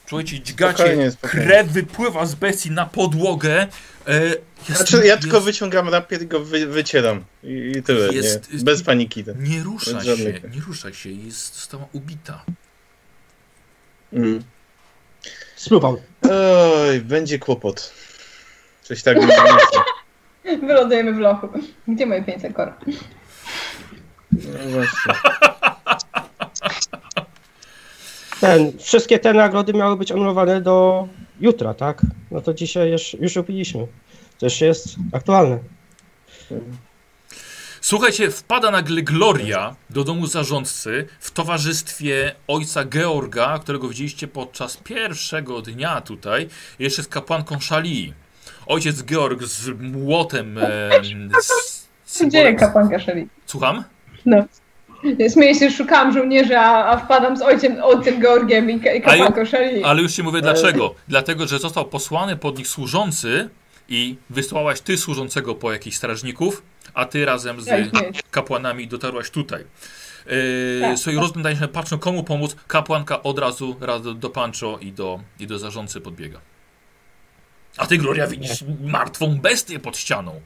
słuchajcie, 0.09 0.41
dźgacie, 0.41 0.75
Spokojnie, 0.75 1.11
spokojnie. 1.11 1.47
krew 1.47 1.67
wypływa 1.69 2.27
z 2.27 2.35
bestii 2.35 2.71
na 2.71 2.87
podłogę. 2.87 3.67
E, 4.09 4.21
jest, 4.69 4.89
Znaczy, 4.89 5.07
ja 5.07 5.17
tylko 5.17 5.37
jest- 5.37 5.47
wyciągam 5.47 5.89
rapię, 5.89 6.19
tylko 6.19 6.41
wy, 6.41 6.67
wycieram. 6.67 7.25
I, 7.43 7.73
i 7.79 7.83
tyle, 7.83 8.13
Jest- 8.15 8.53
nie? 8.53 8.59
Bez 8.59 8.83
paniki. 8.83 9.25
tak. 9.25 9.35
Nie 9.41 9.63
rusza 9.63 9.93
Bez 9.95 10.05
się, 10.05 10.17
żadnych- 10.17 10.55
nie 10.55 10.61
rusza 10.61 10.93
się, 10.93 11.11
jest, 11.11 11.55
została 11.55 11.89
ubita. 11.93 12.45
Mm. 14.13 14.43
Spróbował. 15.57 16.03
Oj, 16.31 17.01
będzie 17.01 17.39
kłopot. 17.39 17.93
Coś 18.83 19.03
tak 19.03 19.19
Wylądujemy 20.61 21.13
w 21.13 21.19
lochu. 21.19 21.49
Gdzie 21.89 22.07
moje 22.07 22.23
500 22.25 22.55
kor? 22.55 22.73
No 24.33 24.69
właśnie. 24.71 25.15
Ten, 28.41 28.79
wszystkie 28.79 29.19
te 29.19 29.33
nagrody 29.33 29.73
miały 29.73 29.97
być 29.97 30.13
anulowane 30.13 30.61
do 30.61 31.09
jutra, 31.41 31.75
tak? 31.75 32.01
No 32.31 32.41
to 32.41 32.55
dzisiaj 32.55 32.91
już, 32.93 33.15
już 33.21 33.37
upiliśmy. 33.37 33.87
To 34.43 34.47
jeszcze 34.47 34.67
jest 34.67 34.97
aktualne. 35.13 35.59
Słuchajcie, 37.81 38.31
wpada 38.31 38.71
nagle 38.71 39.03
Gloria 39.03 39.75
do 39.91 40.05
domu 40.05 40.27
zarządcy 40.27 41.07
w 41.21 41.31
towarzystwie 41.31 42.35
ojca 42.49 42.85
Georga, 42.85 43.59
którego 43.59 43.89
widzieliście 43.89 44.29
podczas 44.29 44.77
pierwszego 44.77 45.63
dnia 45.63 46.01
tutaj, 46.01 46.49
jeszcze 46.79 47.03
z 47.03 47.09
kapłanką 47.09 47.61
Szali. 47.61 48.13
Ojciec 48.67 49.03
Georg 49.03 49.43
z 49.43 49.69
młotem. 49.81 50.59
E, 50.59 50.91
z, 51.43 51.89
Co 52.05 52.29
dzieje 52.29 52.55
kapłanka 52.55 52.99
Szeli? 52.99 53.29
Słucham? 53.47 53.85
No. 54.27 54.45
Śmieję 55.33 55.55
się, 55.55 55.71
szukałam 55.71 56.13
żołnierzy, 56.13 56.59
a, 56.59 56.97
wpadam 56.97 57.37
z 57.37 57.43
ojcem, 57.43 57.77
ojcem 57.83 58.21
Georgiem 58.21 58.71
i, 58.71 58.75
i 58.97 59.03
kapłanką 59.03 59.45
Szeli. 59.45 59.85
Ale 59.85 60.03
już 60.03 60.13
ci 60.13 60.23
mówię 60.23 60.41
dlaczego. 60.41 60.95
Dlatego, 61.09 61.47
że 61.47 61.59
został 61.59 61.85
posłany 61.85 62.37
pod 62.37 62.59
nich 62.59 62.69
służący 62.69 63.49
i 63.89 64.17
wysłałaś 64.31 64.81
ty 64.81 64.97
służącego 64.97 65.55
po 65.55 65.73
jakichś 65.73 65.97
strażników, 65.97 66.63
a 66.95 67.05
ty 67.05 67.25
razem 67.25 67.61
z 67.61 67.67
się. 67.67 67.91
kapłanami 68.31 68.89
dotarłaś 68.89 69.31
tutaj. 69.31 69.65
Yy, 70.27 70.81
Tak. 70.81 70.99
Sobie 70.99 71.17
rozglądali 71.21 71.57
się, 71.57 71.69
patrzą 71.69 71.99
komu 71.99 72.25
pomóc. 72.25 72.57
Kapłanka 72.67 73.23
od 73.23 73.39
razu 73.39 73.77
raz 73.81 74.03
do, 74.03 74.15
do 74.15 74.31
Pancho 74.31 74.79
i 74.81 74.93
do, 74.93 75.21
i 75.41 75.47
do 75.47 75.59
zarządcy 75.59 76.01
podbiega. 76.01 76.41
A 77.77 77.87
ty, 77.87 77.99
Gloria, 77.99 78.27
widzisz 78.27 78.65
martwą 78.85 79.39
bestię 79.39 79.79
pod 79.79 79.97
ścianą. 79.97 80.41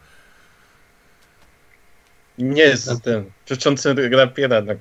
Nie 2.39 2.63
jest 2.63 3.03
ten 3.03 3.25
przeczący 3.45 3.95
rapiera. 4.11 4.63
Tak. 4.63 4.79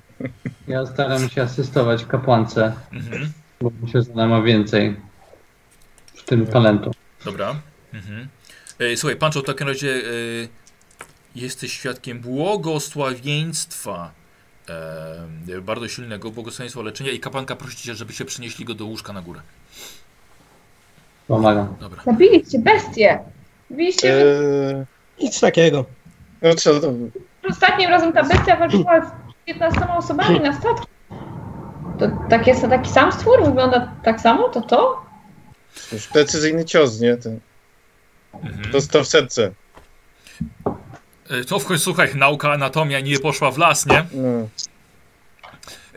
Ja 0.68 0.86
staram 0.86 1.30
się 1.30 1.42
asystować 1.42 2.06
kapłance, 2.06 2.74
Mhm. 2.94 3.32
bo 3.62 3.72
że 3.94 4.00
ona 4.14 4.28
ma 4.28 4.42
więcej 4.42 4.96
w 6.16 6.24
tym 6.24 6.48
talentu. 6.48 6.92
Dobra. 7.26 7.56
Mhm. 7.94 8.28
E, 8.80 8.98
słuchaj, 8.98 9.16
Pancho, 9.16 9.40
w 9.42 9.46
takim 9.46 9.68
razie 9.68 9.90
e, 9.90 10.02
jesteś 11.36 11.74
świadkiem 11.74 12.20
błogosławieństwa. 12.20 14.12
E, 14.70 15.62
bardzo 15.62 15.88
silnego 15.88 16.32
błogosławieństwa 16.32 16.82
leczenia 16.82 17.12
i 17.12 17.20
kapłanka 17.20 17.56
prosi 17.56 17.78
cię, 17.78 17.96
żeby 17.96 18.14
się 18.14 18.26
przynieśli 18.26 18.66
go 18.66 18.74
do 18.74 18.86
łóżka 18.86 19.14
na 19.14 19.22
górę. 19.22 19.42
Pomagam. 21.28 21.76
Dobra. 21.80 22.04
Zabiliście 22.06 22.60
bestię. 22.60 23.20
Zabiliście, 23.70 24.08
że 24.20 24.26
Eee, 24.78 24.86
Nic 25.26 25.40
takiego. 25.40 25.86
no 26.42 26.56
co, 26.56 26.80
to, 26.80 26.94
ostatnim 27.50 27.90
razem 27.90 28.14
ta 28.14 28.24
bestia 28.24 28.56
walczyła 28.56 29.06
z 29.06 29.12
15 29.46 29.88
osobami 29.98 30.40
na 30.40 30.60
statku. 30.60 30.86
To 32.00 32.08
tak 32.30 32.48
jest, 32.48 32.62
taki 32.62 32.90
sam 32.90 33.12
stwór? 33.12 33.46
Wygląda 33.46 33.92
tak 34.04 34.22
samo? 34.22 34.50
To 34.50 34.62
to? 34.62 35.06
już 35.92 36.08
precyzyjny 36.08 36.66
cios, 36.66 37.00
nie? 37.00 37.18
Ten, 37.18 37.40
Mhm. 38.44 38.72
to, 38.72 38.82
to 38.82 39.04
w 39.04 39.08
serce. 39.08 39.52
E, 41.30 41.44
To 41.44 41.60
w 41.60 41.66
końcu, 41.66 41.84
słuchaj, 41.84 42.16
nauka 42.16 42.52
anatomia 42.52 43.00
nie 43.00 43.20
poszła 43.20 43.52
w 43.52 43.58
las, 43.58 43.86
nie? 43.86 44.06
No. 44.14 44.28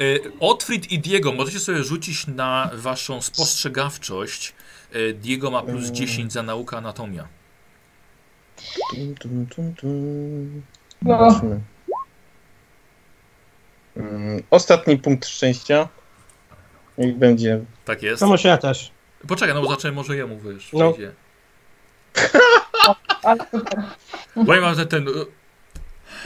E, 0.01 0.05
Otfrid 0.41 0.93
i 0.93 0.99
Diego, 0.99 1.33
możecie 1.33 1.61
sobie 1.61 1.83
rzucić 1.85 2.27
na 2.27 2.71
waszą 2.75 3.21
spostrzegawczość. 3.23 4.55
E, 4.93 5.13
Diego 5.13 5.51
ma 5.51 5.63
plus 5.63 5.83
Mm. 5.85 5.95
10 5.95 6.33
za 6.33 6.43
naukę 6.43 6.77
anatomia. 6.77 7.29
Tum, 8.91 9.15
tum, 9.15 9.47
tum, 9.47 9.75
tum. 9.75 10.63
Zobaczmy. 11.07 11.61
Mm, 13.97 14.43
Ostatni 14.51 14.97
punkt 14.99 15.27
szczęścia. 15.29 15.89
Niech 16.99 17.17
będzie. 17.17 17.61
Tak 17.85 18.03
jest. 18.03 18.21
To 18.21 18.27
może 18.27 18.49
ja 18.49 18.59
też. 18.59 18.91
Poczekaj, 19.29 19.55
no 19.55 19.63
bo 19.63 19.69
zaczę 19.69 19.93
może 19.93 20.17
jemu 20.17 20.39
wiesz. 20.41 20.71
No. 20.73 20.95
Ale 23.23 23.39
super. 23.51 23.83
Powiem 24.35 24.63
wam, 24.63 24.75
że 24.75 24.87
ten, 24.87 25.07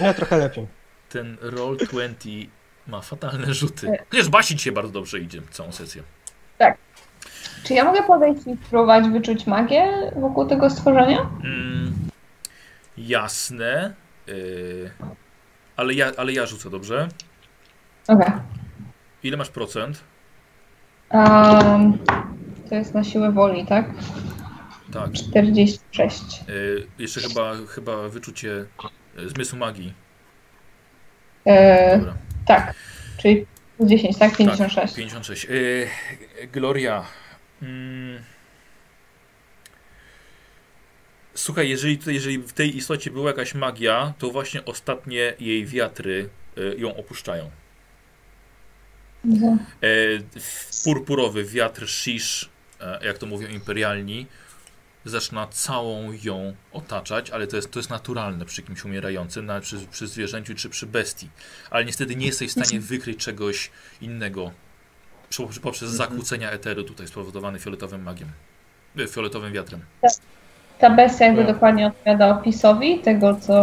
Ja 0.01 0.15
trochę 0.15 0.37
lepiej. 0.39 0.67
ten 1.09 1.37
Roll 1.41 1.77
20 1.77 2.29
ma 2.87 3.01
fatalne 3.01 3.55
rzuty. 3.55 3.99
Chociaż 4.11 4.29
Basi 4.29 4.57
dzisiaj 4.57 4.73
bardzo 4.73 4.93
dobrze 4.93 5.19
idzie 5.19 5.43
całą 5.51 5.73
sesję. 5.73 6.03
Czy 7.65 7.75
ja 7.75 7.85
mogę 7.85 8.03
podejść 8.03 8.47
i 8.47 8.57
spróbować 8.67 9.09
wyczuć 9.09 9.47
magię 9.47 10.13
wokół 10.17 10.47
tego 10.47 10.71
stworzenia? 10.71 11.31
Mm, 11.45 11.93
jasne. 12.99 13.95
Yy, 14.27 14.91
ale, 15.77 15.95
ja, 15.95 16.13
ale 16.17 16.33
ja 16.33 16.47
rzucę, 16.47 16.71
dobrze? 16.71 17.09
Okej. 18.09 18.33
Ile 19.23 19.37
masz 19.37 19.49
procent? 19.51 20.01
Um, 21.11 21.99
to 22.69 22.75
jest 22.75 22.95
na 22.95 23.05
siłę 23.05 23.33
woli, 23.33 23.67
tak? 23.67 23.85
Tak. 24.93 25.13
46. 25.13 26.23
Yy, 26.49 26.87
jeszcze 26.99 27.21
chyba, 27.21 27.55
chyba 27.69 28.09
wyczucie 28.09 28.49
yy, 29.17 29.29
zmysłu 29.29 29.59
magii. 29.59 29.95
E, 31.47 31.99
Dobra. 31.99 32.15
tak, 32.47 32.75
czyli 33.17 33.47
10, 33.81 34.19
tak? 34.19 34.37
56. 34.37 34.95
56. 34.95 35.45
Yy, 35.45 35.89
Gloria. 36.53 37.05
Mm. 37.63 38.23
Słuchaj, 41.35 41.69
jeżeli, 41.69 41.99
jeżeli 42.07 42.39
w 42.39 42.53
tej 42.53 42.77
istocie 42.77 43.11
była 43.11 43.31
jakaś 43.31 43.55
magia, 43.55 44.15
to 44.19 44.31
właśnie 44.31 44.65
ostatnie 44.65 45.35
jej 45.41 45.67
wiatry 45.67 46.29
y, 46.59 46.75
ją 46.79 46.97
opuszczają. 46.97 47.51
Mhm. 49.25 49.59
E, 49.83 49.87
purpurowy 50.85 51.45
wiatr 51.45 51.89
Shish, 51.89 52.51
e, 52.81 53.07
jak 53.07 53.19
to 53.19 53.27
mówią 53.27 53.49
imperialni, 53.49 54.27
zaczyna 55.05 55.47
całą 55.47 56.13
ją 56.23 56.55
otaczać, 56.73 57.31
ale 57.31 57.47
to 57.47 57.57
jest, 57.57 57.71
to 57.71 57.79
jest 57.79 57.91
naturalne 57.91 58.45
przy 58.45 58.63
kimś 58.63 58.85
umierającym, 58.85 59.47
nawet 59.47 59.65
przy, 59.65 59.79
przy 59.91 60.07
zwierzęciu 60.07 60.55
czy 60.55 60.69
przy 60.69 60.87
bestii. 60.87 61.29
Ale 61.71 61.85
niestety 61.85 62.17
nie 62.17 62.27
jesteś 62.27 62.49
w 62.49 62.65
stanie 62.65 62.81
wykryć 62.81 63.19
czegoś 63.19 63.71
innego 64.01 64.51
poprzez 65.63 65.91
zakłócenia 65.91 66.51
eteru 66.51 66.85
tutaj 66.85 67.07
spowodowany 67.09 67.59
fioletowym 67.59 68.03
magiem. 68.03 68.29
e, 68.99 69.07
Fioletowym 69.09 69.53
wiatrem. 69.53 69.81
Ta 70.79 70.91
bestia 70.91 71.25
jakby 71.27 71.45
No. 71.45 71.53
dokładnie 71.53 71.87
odpowiada 71.87 72.29
opisowi 72.39 72.99
tego, 72.99 73.37
co, 73.41 73.55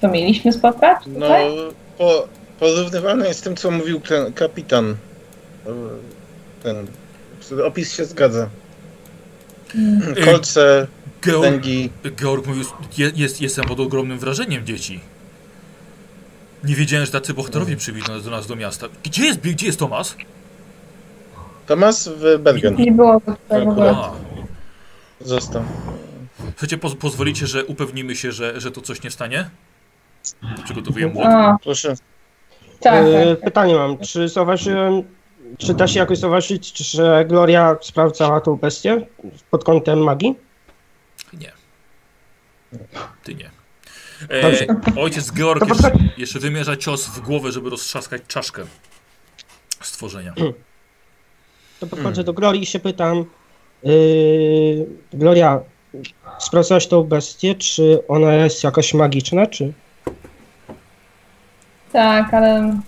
co 0.00 0.08
mieliśmy 0.08 0.52
spotkać 0.52 0.98
No, 1.06 1.14
tutaj? 1.20 1.50
po, 1.98 2.28
porównywalne 2.60 3.28
jest 3.28 3.40
z 3.40 3.42
tym, 3.42 3.56
co 3.56 3.70
mówił 3.70 4.00
ten 4.00 4.32
kapitan. 4.32 4.96
Ten. 6.62 6.86
Opis 7.64 7.92
się 7.94 8.04
zgadza. 8.04 8.48
Mm. 9.74 10.14
Kolce, 10.24 10.86
Georg. 11.22 11.64
Georg 12.16 12.46
mówił, 12.46 12.64
je, 12.98 13.12
jest, 13.16 13.40
jestem 13.40 13.64
pod 13.64 13.80
ogromnym 13.80 14.18
wrażeniem 14.18 14.66
dzieci. 14.66 15.00
Nie 16.64 16.74
wiedziałem, 16.74 17.06
że 17.06 17.12
tacy 17.12 17.34
bohaterowie 17.34 17.76
przybyli 17.76 18.04
do 18.24 18.30
nas 18.30 18.46
do 18.46 18.56
miasta. 18.56 18.86
Gdzie 19.04 19.24
jest, 19.24 19.40
gdzie 19.40 19.66
jest 19.66 19.78
Tomas? 19.78 20.16
Tomas 21.66 22.08
w 22.08 22.38
Bergen 22.38 22.76
Nie 22.76 22.92
było 22.92 23.20
tutaj 23.20 23.64
w 23.64 23.68
ogóle. 23.68 23.96
Został. 25.20 25.62
Chcecie, 26.56 26.78
poz 26.78 26.94
pozwolicie, 26.94 27.46
że 27.46 27.64
upewnimy 27.64 28.16
się, 28.16 28.32
że, 28.32 28.60
że 28.60 28.70
to 28.70 28.80
coś 28.80 29.02
nie 29.02 29.10
stanie? 29.10 29.50
Przygotowuję 30.64 31.06
młot. 31.06 31.26
Proszę. 31.62 31.94
tak, 32.80 33.04
E, 33.04 33.36
tak. 33.36 33.44
Pytanie 33.44 33.74
mam, 33.74 33.98
czy 33.98 34.28
zauważyłem, 34.28 35.02
czy 35.58 35.74
da 35.74 35.88
się 35.88 35.98
jakoś 35.98 36.18
zauważyć, 36.18 36.72
czy- 36.72 36.84
że 36.84 37.24
Gloria 37.28 37.76
sprawdzała 37.80 38.40
tą 38.40 38.56
bestię 38.56 39.06
pod 39.50 39.64
kątem 39.64 39.98
magii? 39.98 40.34
Nie. 41.32 41.52
Ty 43.24 43.34
nie. 43.34 43.50
E, 44.30 45.00
ojciec 45.00 45.32
Georg 45.32 45.68
jeszcze, 45.68 45.92
jeszcze 46.16 46.38
wymierza 46.38 46.76
cios 46.76 47.06
w 47.06 47.20
głowę, 47.20 47.52
żeby 47.52 47.70
roztrzaskać 47.70 48.22
czaszkę 48.28 48.62
stworzenia. 49.82 50.34
To 51.80 51.86
podchodzę 51.86 52.24
do 52.24 52.32
Glorii 52.32 52.62
i 52.62 52.66
się 52.66 52.78
pytam. 52.80 53.24
Yy, 53.82 54.86
Gloria, 55.12 55.60
sprawdzałaś 56.38 56.86
tą 56.86 57.02
bestię, 57.02 57.54
czy 57.54 58.02
ona 58.08 58.34
jest 58.34 58.64
jakaś 58.64 58.94
magiczna, 58.94 59.46
czy... 59.46 59.72
Tak, 61.92 62.34
ale 62.34 62.78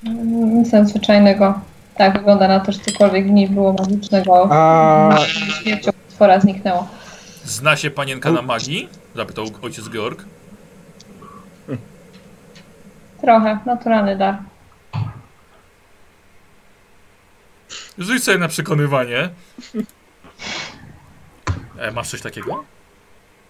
nic 0.55 0.73
nadzwyczajnego. 0.73 1.61
Tak, 1.99 2.19
wygląda 2.19 2.49
na 2.49 2.61
to, 2.61 2.73
że 2.73 2.79
cokolwiek 2.79 3.27
w 3.27 3.31
niej 3.31 3.49
było 3.49 3.73
magicznego. 3.73 4.49
A 4.51 5.17
Śmiercią 5.63 5.91
stwora 6.09 6.41
zniknęło. 6.41 6.89
Zna 7.45 7.77
się 7.77 7.91
panienka 7.91 8.31
na 8.31 8.43
magii? 8.43 8.89
Zapytał 9.15 9.47
ojciec 9.63 9.89
Georg. 9.89 10.25
Trochę, 13.21 13.59
naturalny 13.67 14.17
dar. 14.17 14.39
Rzuć 17.99 18.25
sobie 18.25 18.39
na 18.39 18.49
przekonywanie. 18.49 19.31
E, 21.79 21.91
masz 21.91 22.09
coś 22.09 22.23
takiego? 22.23 22.65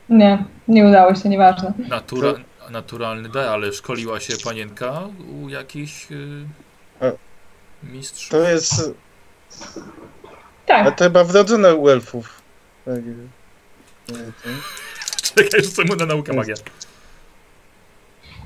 Nie, 0.09 0.45
nie 0.69 0.87
udało 0.87 1.15
się, 1.15 1.29
nieważne. 1.29 1.73
Natura, 1.89 2.33
naturalny 2.71 3.29
dar, 3.29 3.49
ale 3.49 3.73
szkoliła 3.73 4.21
się 4.21 4.35
panienka 4.45 5.01
u 5.43 5.49
jakichś 5.49 6.13
y, 6.13 6.47
Mistrzów? 7.93 8.31
To 8.31 8.49
jest. 8.51 8.73
A 10.67 10.67
Tak, 10.67 10.99
to 10.99 11.05
chyba 11.05 11.25
wrodzone 11.25 11.75
u 11.75 11.89
elfów. 11.89 12.43
Tak. 12.85 12.95
Czekaj, 15.23 15.63
rzucę 15.65 15.85
mu 15.85 15.97
na 15.97 16.07
naukę 16.07 16.33
magia. 16.33 16.55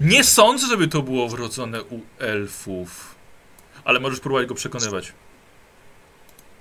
Nie 0.00 0.24
sądzę, 0.24 0.66
żeby 0.66 0.88
to 0.88 1.02
było 1.02 1.28
wrodzone 1.28 1.82
u 1.82 2.00
elfów. 2.18 3.14
Ale 3.84 4.00
możesz 4.00 4.20
próbować 4.20 4.46
go 4.46 4.54
przekonywać. 4.54 5.12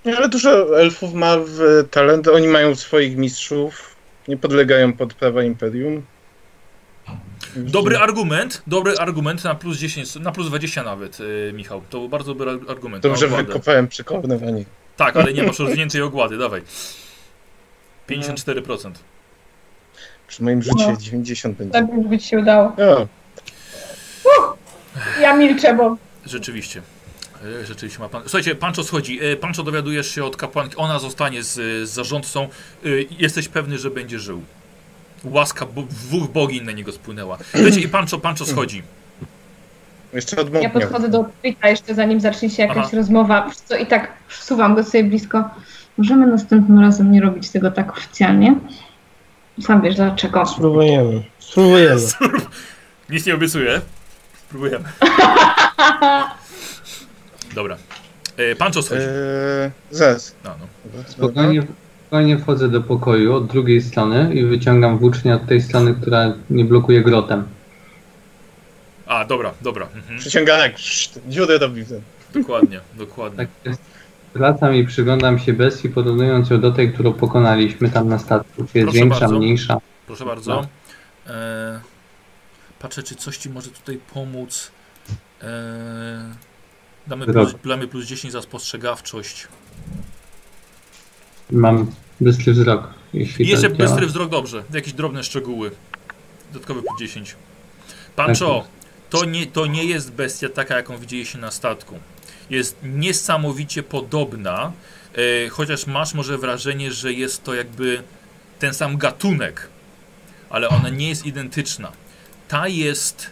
Nie, 0.05 0.17
Ale 0.17 0.29
dużo 0.29 0.79
elfów 0.81 1.13
ma 1.13 1.37
w 1.45 1.59
talent, 1.91 2.27
oni 2.27 2.47
mają 2.47 2.75
swoich 2.75 3.17
mistrzów, 3.17 3.95
nie 4.27 4.37
podlegają 4.37 4.93
pod 4.93 5.13
prawa 5.13 5.43
imperium. 5.43 6.05
Dobry 7.55 7.97
argument, 7.97 8.61
dobry 8.67 8.97
argument 8.97 9.43
na 9.43 9.55
plus 9.55 9.77
10, 9.77 10.15
na 10.15 10.31
plus 10.31 10.47
20 10.47 10.83
nawet, 10.83 11.19
y, 11.19 11.51
Michał. 11.53 11.81
To 11.89 11.99
był 11.99 12.09
bardzo 12.09 12.33
dobry 12.33 12.51
ar- 12.51 12.71
argument. 12.71 13.03
Dobrze 13.03 13.27
wykopałem 13.27 13.87
przekonywanie. 13.87 14.65
Tak, 14.97 15.17
ale 15.17 15.33
nie 15.33 15.43
masz 15.43 15.59
rozwiniętej 15.59 16.01
ogłady, 16.01 16.37
dawaj. 16.37 16.61
54%. 18.09 18.91
Przy 20.27 20.43
moim 20.43 20.63
rzucie 20.63 20.87
No. 20.91 20.97
90 20.97 21.57
będzie. 21.57 21.73
tak 21.73 21.85
już 21.93 22.07
by 22.07 22.17
ci 22.19 22.27
się 22.27 22.39
udało. 22.39 22.75
O, 24.25 24.55
Ja 25.21 25.35
milczę, 25.35 25.73
bo 25.75 25.97
Rzeczywiście. 26.25 26.81
E, 27.61 27.65
Rzeczywiście 27.65 27.99
ma 27.99 28.09
pan. 28.09 28.21
Słuchajcie, 28.21 28.55
Pancho 28.55 28.83
schodzi. 28.83 29.19
E, 29.23 29.35
Pancho 29.35 29.63
dowiadujesz 29.63 30.15
się 30.15 30.23
od 30.25 30.37
kapłanki. 30.37 30.75
Ona 30.75 30.99
zostanie 30.99 31.43
z, 31.43 31.53
z 31.89 31.89
zarządcą. 31.89 32.43
E, 32.43 32.47
Jesteś 33.19 33.47
pewny, 33.47 33.77
że 33.77 33.89
będzie 33.91 34.19
żył. 34.19 34.41
Łaska 35.23 35.65
bo, 35.65 35.81
dwóch 35.81 36.29
bogiń 36.31 36.63
na 36.63 36.71
niego 36.71 36.91
spłynęła. 36.91 37.37
Wiecie, 37.53 37.81
i 37.81 37.87
Pancho, 37.89 38.19
Pancho 38.19 38.45
schodzi. 38.45 38.83
jeszcze 40.13 40.35
ja 40.35 40.41
odmówię. 40.41 40.69
podchodzę 40.69 41.09
do 41.09 41.25
Pita 41.43 41.69
jeszcze 41.69 41.95
zanim 41.95 42.19
zacznie 42.19 42.49
się 42.49 42.61
jakaś 42.63 42.77
Aha. 42.77 42.89
rozmowa. 42.97 43.49
Co, 43.65 43.77
I 43.77 43.85
tak 43.85 44.11
wsuwam 44.27 44.75
go 44.75 44.83
sobie 44.83 45.03
blisko. 45.03 45.49
Możemy 45.97 46.27
następnym 46.27 46.79
razem 46.79 47.11
nie 47.11 47.21
robić 47.21 47.49
tego 47.49 47.71
tak 47.71 47.91
oficjalnie? 47.97 48.55
Sam 49.61 49.81
wiesz 49.81 49.95
dlaczego. 49.95 50.45
spróbujemy. 50.45 51.23
Spróbujemy. 51.39 52.01
Nic 53.09 53.25
nie 53.25 53.35
obiecuję. 53.35 53.81
Spróbujemy. 54.47 54.85
Dobra. 57.55 57.77
E, 58.37 58.55
Pancho 58.55 58.81
schodzi. 58.81 59.01
Eee, 59.01 59.71
zaraz. 59.91 60.35
No, 60.43 60.55
no. 60.59 61.03
Spokojnie, 61.07 61.63
spokojnie 62.09 62.37
wchodzę 62.37 62.69
do 62.69 62.81
pokoju 62.81 63.33
od 63.33 63.47
drugiej 63.47 63.81
strony 63.81 64.33
i 64.33 64.45
wyciągam 64.45 64.97
włócznię 64.97 65.35
od 65.35 65.45
tej 65.45 65.61
strony, 65.61 65.95
która 66.01 66.33
nie 66.49 66.65
blokuje 66.65 67.01
grotem. 67.01 67.43
A, 69.05 69.25
dobra, 69.25 69.53
dobra. 69.61 69.87
Mhm. 69.95 70.19
Przyciąganek, 70.19 70.75
robi. 71.61 71.83
w 71.83 71.89
tym. 71.89 72.01
Dokładnie, 72.33 72.79
dokładnie. 72.97 73.37
Tak 73.37 73.47
jest. 73.65 73.81
Wracam 74.35 74.75
i 74.75 74.83
przyglądam 74.83 75.39
się 75.39 75.53
bestii, 75.53 75.89
porównując 75.89 76.49
ją 76.49 76.61
do 76.61 76.71
tej, 76.71 76.93
którą 76.93 77.13
pokonaliśmy 77.13 77.89
tam 77.89 78.07
na 78.09 78.19
statku. 78.19 78.65
Czy 78.71 78.77
jest 78.77 78.85
Proszę 78.85 78.99
większa, 78.99 79.19
bardzo. 79.19 79.37
mniejsza. 79.37 79.77
Proszę 80.07 80.25
bardzo. 80.25 80.67
E, 81.27 81.79
patrzę, 82.79 83.03
czy 83.03 83.15
coś 83.15 83.37
ci 83.37 83.49
może 83.49 83.69
tutaj 83.69 83.99
pomóc. 84.13 84.71
E, 85.41 86.35
damy, 87.07 87.25
plus, 87.25 87.55
damy 87.65 87.87
plus 87.87 88.05
10 88.05 88.33
za 88.33 88.41
spostrzegawczość. 88.41 89.47
Mam 91.51 91.91
bystry 92.21 92.53
wzrok. 92.53 92.93
Jeśli 93.13 93.45
I 93.45 93.47
jeszcze 93.47 93.67
działa. 93.67 93.77
bystry 93.77 94.07
wzrok, 94.07 94.29
dobrze. 94.29 94.63
Jakieś 94.73 94.93
drobne 94.93 95.23
szczegóły. 95.23 95.71
Dodatkowe 96.53 96.81
plus 96.81 96.99
10. 96.99 97.35
Pancho, 98.15 98.67
to 99.09 99.25
nie, 99.25 99.47
to 99.47 99.65
nie 99.65 99.85
jest 99.85 100.11
bestia 100.11 100.49
taka, 100.49 100.75
jaką 100.75 100.97
widzieliście 100.97 101.37
na 101.37 101.51
statku. 101.51 101.99
Jest 102.49 102.77
niesamowicie 102.83 103.83
podobna, 103.83 104.71
e, 105.45 105.49
chociaż 105.49 105.87
masz 105.87 106.13
może 106.13 106.37
wrażenie, 106.37 106.91
że 106.91 107.13
jest 107.13 107.43
to 107.43 107.53
jakby 107.53 108.03
ten 108.59 108.73
sam 108.73 108.97
gatunek, 108.97 109.67
ale 110.49 110.69
ona 110.69 110.89
nie 110.89 111.09
jest 111.09 111.25
identyczna. 111.25 111.91
Ta 112.47 112.67
jest, 112.67 113.29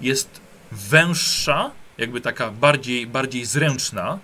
jest 0.00 0.40
węższa, 0.72 1.70
jakby 1.98 2.20
taka 2.20 2.50
bardziej, 2.50 3.06
bardziej 3.06 3.44
zręczna, 3.44 4.18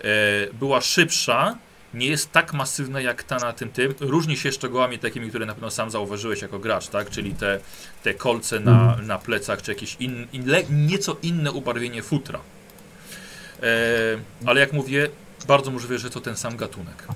e, 0.00 0.04
była 0.52 0.80
szybsza, 0.80 1.58
nie 1.96 2.06
jest 2.06 2.32
tak 2.32 2.52
masywna 2.52 3.00
jak 3.00 3.22
ta 3.22 3.36
na 3.36 3.52
tym 3.52 3.68
tym. 3.68 3.94
Różni 4.00 4.36
się 4.36 4.52
szczegółami 4.52 4.98
takimi, 4.98 5.28
które 5.28 5.46
na 5.46 5.54
pewno 5.54 5.70
sam 5.70 5.90
zauważyłeś 5.90 6.42
jako 6.42 6.58
gracz, 6.58 6.88
tak? 6.88 7.10
Czyli 7.10 7.34
te, 7.34 7.58
te 8.02 8.14
kolce 8.14 8.60
na, 8.60 8.96
na 9.06 9.18
plecach, 9.18 9.62
czy 9.62 9.70
jakieś 9.70 9.96
in, 10.00 10.26
in, 10.32 10.46
le, 10.46 10.62
nieco 10.70 11.16
inne 11.22 11.52
ubarwienie 11.52 12.02
futra. 12.02 12.38
E, 13.62 13.66
ale 14.46 14.60
jak 14.60 14.72
mówię, 14.72 15.08
bardzo 15.48 15.70
możliwe, 15.70 15.98
że 15.98 16.10
to 16.10 16.20
ten 16.20 16.36
sam 16.36 16.56
gatunek. 16.56 17.06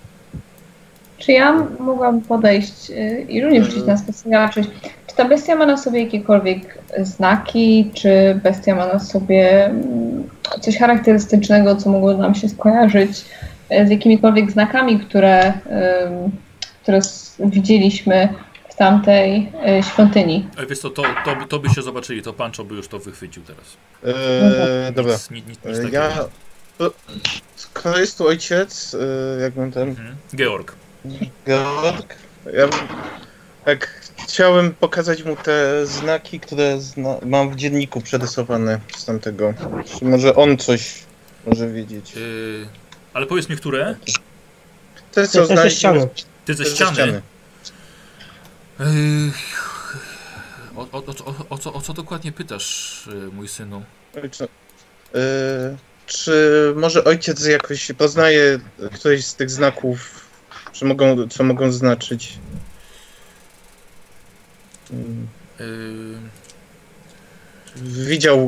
Czy 1.19 1.33
ja 1.33 1.67
mogłam 1.81 2.21
podejść 2.21 2.91
y, 2.91 3.27
i 3.29 3.43
również 3.43 3.67
rzucić 3.67 3.87
na 3.87 3.97
spostrzegawczość? 3.97 4.69
Czy 5.07 5.17
ta 5.17 5.25
bestia 5.25 5.57
ma 5.57 5.67
na 5.67 5.77
sobie 5.77 6.05
jakiekolwiek 6.05 6.79
znaki? 6.99 7.91
Czy 7.95 8.41
bestia 8.43 8.75
ma 8.75 8.87
na 8.87 8.99
sobie 8.99 9.67
mm, 9.67 10.29
coś 10.61 10.79
charakterystycznego, 10.79 11.77
co 11.77 11.91
mogło 11.91 12.15
nam 12.15 12.35
się 12.35 12.49
skojarzyć 12.49 13.25
z 13.87 13.91
jakimikolwiek 13.91 14.51
znakami, 14.51 15.01
które, 15.01 15.53
które 16.83 17.01
widzieliśmy 17.39 18.29
w 18.71 18.75
tamtej 18.77 19.53
y, 19.79 19.83
świątyni? 19.83 20.49
Ale 20.57 20.67
wiesz 20.67 20.79
co, 20.79 20.91
to, 20.91 21.03
to, 21.25 21.37
to 21.49 21.59
by 21.59 21.69
się 21.69 21.83
zobaczyli, 21.83 22.23
to 22.23 22.33
Pancho 22.33 22.65
by 22.65 22.75
już 22.75 22.89
to 22.89 22.99
wychwycił 22.99 23.43
teraz. 23.43 23.65
Eee, 24.05 24.93
dobra. 24.95 25.13
Nic, 25.13 25.31
nic, 25.31 25.47
nic, 25.47 25.59
Eee, 25.67 25.75
takiego. 25.77 25.97
ja. 25.97 26.11
to- 26.79 26.93
Skoro 27.57 27.99
jest 27.99 28.19
tu 28.19 28.27
ojciec, 28.27 28.95
eee, 28.95 29.43
jak 29.43 29.57
mam 29.57 29.71
ten. 29.73 29.89
Mhm. 29.89 30.17
Georg. 30.35 30.75
Georg. 31.47 32.15
Ja 32.47 32.67
bym- 32.69 32.89
tak 33.65 34.01
chciałem 34.25 34.75
pokazać 34.75 35.23
mu 35.25 35.37
te 35.37 35.87
znaki, 35.87 36.41
które 36.41 36.81
zna, 36.81 37.15
mam 37.27 37.51
w 37.51 37.57
dzienniku 37.57 38.01
przerysowane 38.01 38.81
z 38.97 39.05
tamtego. 39.05 39.55
Czy 39.99 40.05
może 40.05 40.35
on 40.37 40.57
coś 40.57 40.95
może 41.47 41.69
wiedzieć. 41.69 42.15
Yy, 42.15 42.67
ale 43.15 43.27
powiedz 43.27 43.49
mi, 43.49 43.57
które? 43.57 43.97
To 45.13 45.27
co 45.27 45.41
jest 45.41 45.55
ze 45.55 45.71
ściany. 45.71 46.09
Ty 46.45 46.55
ze 46.55 46.65
ściany. 46.65 47.23
O, 50.77 51.03
o, 51.51 51.59
co, 51.59 51.73
o 51.73 51.81
co 51.81 51.93
dokładnie 51.93 52.33
pytasz, 52.33 53.03
yy, 53.13 53.33
mój 53.33 53.49
synu? 53.49 53.83
Ojcze, 54.23 54.49
Eee, 55.15 55.77
czy 56.07 56.73
może 56.77 57.05
ojciec 57.05 57.47
jakoś 57.47 57.93
poznaje 57.99 58.59
któryś 58.95 59.27
z 59.27 59.35
tych 59.35 59.51
znaków, 59.51 60.29
czy 60.73 60.85
mogą, 60.85 61.29
co 61.29 61.45
mogą 61.45 61.73
znaczyć? 61.73 62.39
Yy, 64.91 64.97
Widział 67.83 68.39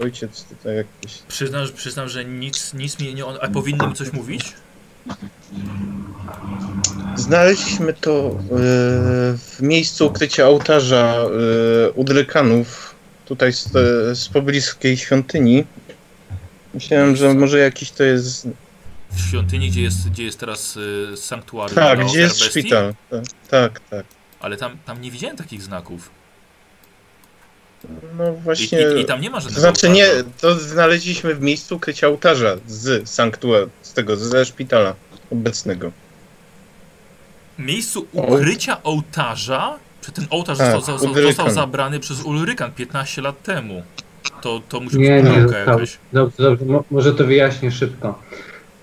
e, 0.00 0.04
ojciec 0.04 0.44
tutaj 0.44 0.76
jakieś. 0.76 1.18
przyznam, 1.28 1.66
przyznam, 1.76 2.08
że 2.08 2.24
nic, 2.24 2.74
nic 2.74 2.98
mi 2.98 3.14
nie... 3.14 3.24
A 3.26 3.48
powinny 3.48 3.86
mi 3.86 3.94
coś 3.94 4.12
mówić? 4.12 4.54
Znaleźliśmy 7.16 7.92
to 7.92 8.30
e, 8.30 8.36
w 9.38 9.56
miejscu 9.60 10.06
ukrycia 10.06 10.48
ołtarza 10.48 11.16
e, 11.86 11.90
u 11.90 12.04
Drykanów, 12.04 12.94
tutaj 13.24 13.52
z, 13.52 13.66
e, 13.66 14.14
z 14.14 14.28
pobliskiej 14.28 14.96
świątyni. 14.96 15.64
Myślałem, 16.74 17.16
że 17.16 17.34
może 17.34 17.58
jakiś 17.58 17.90
to 17.90 18.04
jest. 18.04 18.48
W 19.12 19.20
świątyni, 19.20 19.70
gdzie 19.70 19.82
jest, 19.82 20.10
gdzie 20.10 20.24
jest 20.24 20.40
teraz 20.40 20.76
yy, 21.10 21.16
sanktuarium 21.16 21.74
Tak, 21.74 22.06
gdzie 22.06 22.20
jest 22.20 22.44
szpital. 22.44 22.94
Tak, 23.10 23.24
tak. 23.50 23.80
tak. 23.80 24.06
Ale 24.40 24.56
tam, 24.56 24.78
tam 24.86 25.00
nie 25.00 25.10
widziałem 25.10 25.36
takich 25.36 25.62
znaków. 25.62 26.10
No 28.18 28.24
I, 28.32 28.42
właśnie. 28.42 28.78
i, 28.96 29.00
I 29.00 29.04
tam 29.04 29.20
nie 29.20 29.30
ma 29.30 29.36
To 29.36 29.40
żadnego 29.40 29.60
znaczy 29.60 29.88
nie, 29.88 30.06
ołtarza. 30.06 30.24
to 30.40 30.54
znaleźliśmy 30.54 31.34
w 31.34 31.40
miejscu 31.40 31.76
ukrycia 31.76 32.08
ołtarza 32.08 32.56
z 32.66 33.08
sanktuar, 33.08 33.66
z 33.82 33.92
tego, 33.92 34.16
ze 34.16 34.44
szpitala 34.44 34.94
obecnego. 35.32 35.90
miejscu 37.58 38.06
ukrycia 38.12 38.82
ołtarza, 38.82 39.78
czy 40.00 40.12
ten 40.12 40.26
ołtarz 40.30 40.58
Tak, 40.58 40.72
został, 40.72 40.98
został, 40.98 41.50
zabrany 41.50 42.00
przez 42.00 42.22
Ulrykan 42.22 42.72
15 42.72 43.22
lat 43.22 43.42
temu. 43.42 43.82
To, 44.42 44.60
to 44.68 44.80
musi 44.80 44.98
Nie, 44.98 45.22
być 45.22 45.32
nie 45.32 45.42
został. 45.42 45.60
jakaś. 45.60 45.98
Dobrze, 46.12 46.36
dobrze, 46.42 46.64
mo- 46.64 46.84
może 46.90 47.14
to 47.14 47.24
wyjaśnię 47.24 47.70
szybko. 47.70 48.18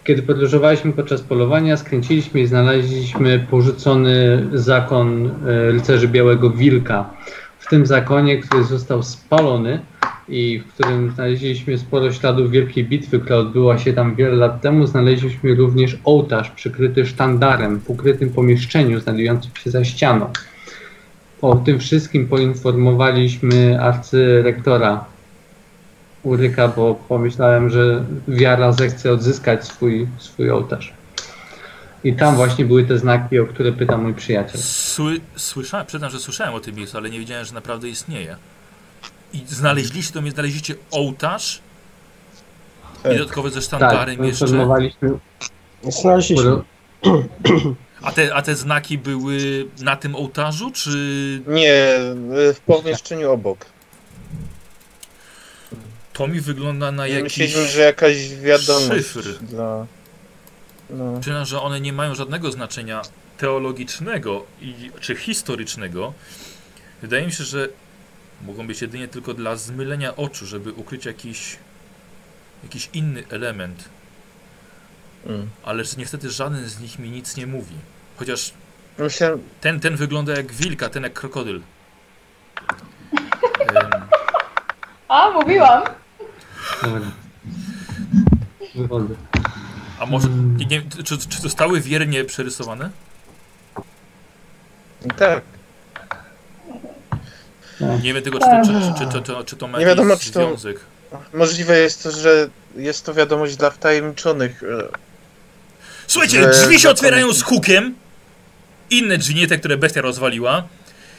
Kiedy 0.04 0.22
podróżowaliśmy 0.24 0.94
podczas 0.94 1.22
polowania, 1.22 1.78
skręciliśmy 1.78 2.42
i 2.42 2.48
znaleźliśmy 2.48 3.48
porzucony 3.52 4.48
zakon 4.54 5.28
e, 5.48 5.72
rycerzy 5.72 6.08
Białego 6.08 6.50
Wilka. 6.50 7.10
W 7.60 7.70
tym 7.70 7.86
zakonie, 7.86 8.38
który 8.38 8.64
został 8.64 9.04
spalony 9.04 9.80
i 10.30 10.60
w 10.60 10.74
którym 10.74 11.12
znaleźliśmy 11.12 11.78
sporo 11.78 12.12
śladów 12.12 12.52
wielkiej 12.52 12.86
bitwy, 12.86 13.20
która 13.20 13.38
odbyła 13.38 13.78
się 13.78 13.94
tam 13.94 14.16
wiele 14.16 14.36
lat 14.36 14.62
temu, 14.62 14.88
znaleźliśmy 14.88 15.56
również 15.56 15.98
ołtarz 16.04 16.50
przykryty 16.50 17.06
sztandarem 17.06 17.80
w 17.80 17.90
ukrytym 17.90 18.30
pomieszczeniu 18.30 19.00
znajdującym 19.00 19.52
się 19.56 19.72
za 19.72 19.84
ścianą. 19.84 20.30
O 21.42 21.56
tym 21.56 21.80
wszystkim 21.80 22.28
poinformowaliśmy 22.28 23.82
arcyrektora 23.82 25.06
Uryka, 26.24 26.68
bo 26.68 26.96
pomyślałem, 26.96 27.70
że 27.70 28.04
wiara 28.28 28.72
zechce 28.72 29.12
odzyskać 29.12 29.66
swój, 29.66 30.08
swój 30.18 30.52
ołtarz. 30.52 30.94
I 32.08 32.14
tam 32.14 32.36
właśnie 32.36 32.66
były 32.66 32.84
te 32.86 32.98
znaki, 32.98 33.40
o 33.40 33.46
które 33.46 33.72
pyta 33.72 33.98
mój 33.98 34.14
przyjaciel. 34.14 34.62
Sły, 34.62 35.20
słyszałem, 35.36 35.86
przyznam, 35.86 36.12
że 36.12 36.20
słyszałem 36.20 36.54
o 36.54 36.60
tym 36.60 36.76
miejscu, 36.76 36.98
ale 36.98 37.10
nie 37.10 37.20
wiedziałem, 37.20 37.46
że 37.46 37.54
naprawdę 37.54 37.90
istnieje. 37.90 38.36
I 39.34 39.42
znaleźliście 39.48 40.14
to, 40.14 40.32
znaleźliście 40.32 40.76
ołtarz 40.92 41.62
Tak. 43.04 43.14
i 43.14 43.18
dodatkowo 43.18 43.50
ze 43.50 43.56
Tak, 43.56 43.64
sztandarem 43.64 44.24
jeszcze. 44.26 44.46
poinformowaliśmy. 44.46 45.10
Znaleźliśmy. 45.84 46.62
A 48.02 48.12
te, 48.12 48.36
a 48.36 48.42
te 48.42 48.56
znaki 48.56 48.98
były 48.98 49.38
na 49.82 49.96
tym 49.96 50.16
ołtarzu, 50.16 50.72
czy 50.72 50.90
Nie, 51.48 51.88
w 52.54 52.60
pomieszczeniu 52.66 53.32
obok. 53.32 53.66
to 56.14 56.28
mi 56.28 56.42
wygląda 56.42 56.92
na 56.92 57.08
jakiś... 57.08 57.24
Myśleliśmy, 57.24 57.66
że 57.68 57.82
jakaś 57.82 58.30
wiadomość 58.30 59.08
szyfr. 59.08 59.40
dla... 59.42 59.86
No. 60.90 61.20
Przyznam, 61.20 61.46
że 61.46 61.62
one 61.62 61.82
nie 61.82 61.94
mają 61.94 62.16
żadnego 62.16 62.52
znaczenia 62.52 63.02
teologicznego 63.38 64.46
i, 64.62 64.92
czy 65.00 65.16
historycznego. 65.16 66.14
Wydaje 67.02 67.26
mi 67.26 67.32
się, 67.32 67.44
że 67.44 67.70
mogą 68.46 68.68
być 68.68 68.82
jedynie 68.82 69.08
tylko 69.08 69.34
dla 69.34 69.56
zmylenia 69.56 70.16
oczu, 70.16 70.46
żeby 70.46 70.74
ukryć 70.74 71.06
jakiś, 71.06 71.58
jakiś 72.64 72.90
inny 72.94 73.24
element. 73.30 73.90
Mm. 75.26 75.50
Ale 75.64 75.84
że 75.84 75.96
niestety 75.98 76.30
żaden 76.30 76.70
z 76.70 76.80
nich 76.80 77.00
mi 77.00 77.10
nic 77.10 77.38
nie 77.38 77.48
mówi. 77.48 77.76
Chociaż 78.18 78.54
Myślałem, 78.98 79.42
ten, 79.62 79.80
ten 79.80 79.96
wygląda 79.96 80.34
jak 80.34 80.52
wilka, 80.52 80.90
ten 80.90 81.04
jak 81.04 81.14
krokodyl. 81.14 81.62
Em, 83.60 83.90
A, 85.08 85.30
mówiłam. 85.30 85.84
Dobra. 86.84 87.12
Wychodzę. 88.76 89.16
A 90.00 90.06
może, 90.06 90.28
nie, 90.30 90.66
nie, 90.66 90.82
czy, 91.04 91.18
czy 91.18 91.42
zostały 91.42 91.82
wiernie 91.82 92.24
przerysowane? 92.26 92.90
tak. 95.18 95.42
Nie 98.04 98.14
wiem 98.14 98.24
tylko, 98.24 98.40
czy 98.40 98.46
to, 98.46 98.62
czy, 98.66 98.96
czy, 99.06 99.22
czy, 99.22 99.34
czy, 99.36 99.44
czy 99.46 99.56
to 99.56 99.68
ma 99.68 99.80
Nie 99.80 99.86
wiadomo, 99.86 100.18
czy 100.18 100.32
to- 100.32 100.40
związek. 100.48 100.80
Możliwe 101.34 101.78
jest 101.80 102.04
to, 102.04 102.12
że 102.12 102.50
jest 102.76 103.06
to 103.06 103.14
wiadomość 103.14 103.56
dla 103.56 103.70
wtajemniczonych. 103.70 104.64
e, 104.64 104.88
Słuchajcie, 106.08 106.42
że 106.44 106.50
drzwi 106.50 106.80
się 106.80 106.90
otwierają 106.90 107.34
z 107.34 107.42
hukiem. 107.42 107.96
Inne 108.90 109.18
drzwi, 109.18 109.36
nie 109.36 109.48
te, 109.48 109.58
które 109.58 109.78
bestia 109.78 110.02
rozwaliła. 110.02 110.64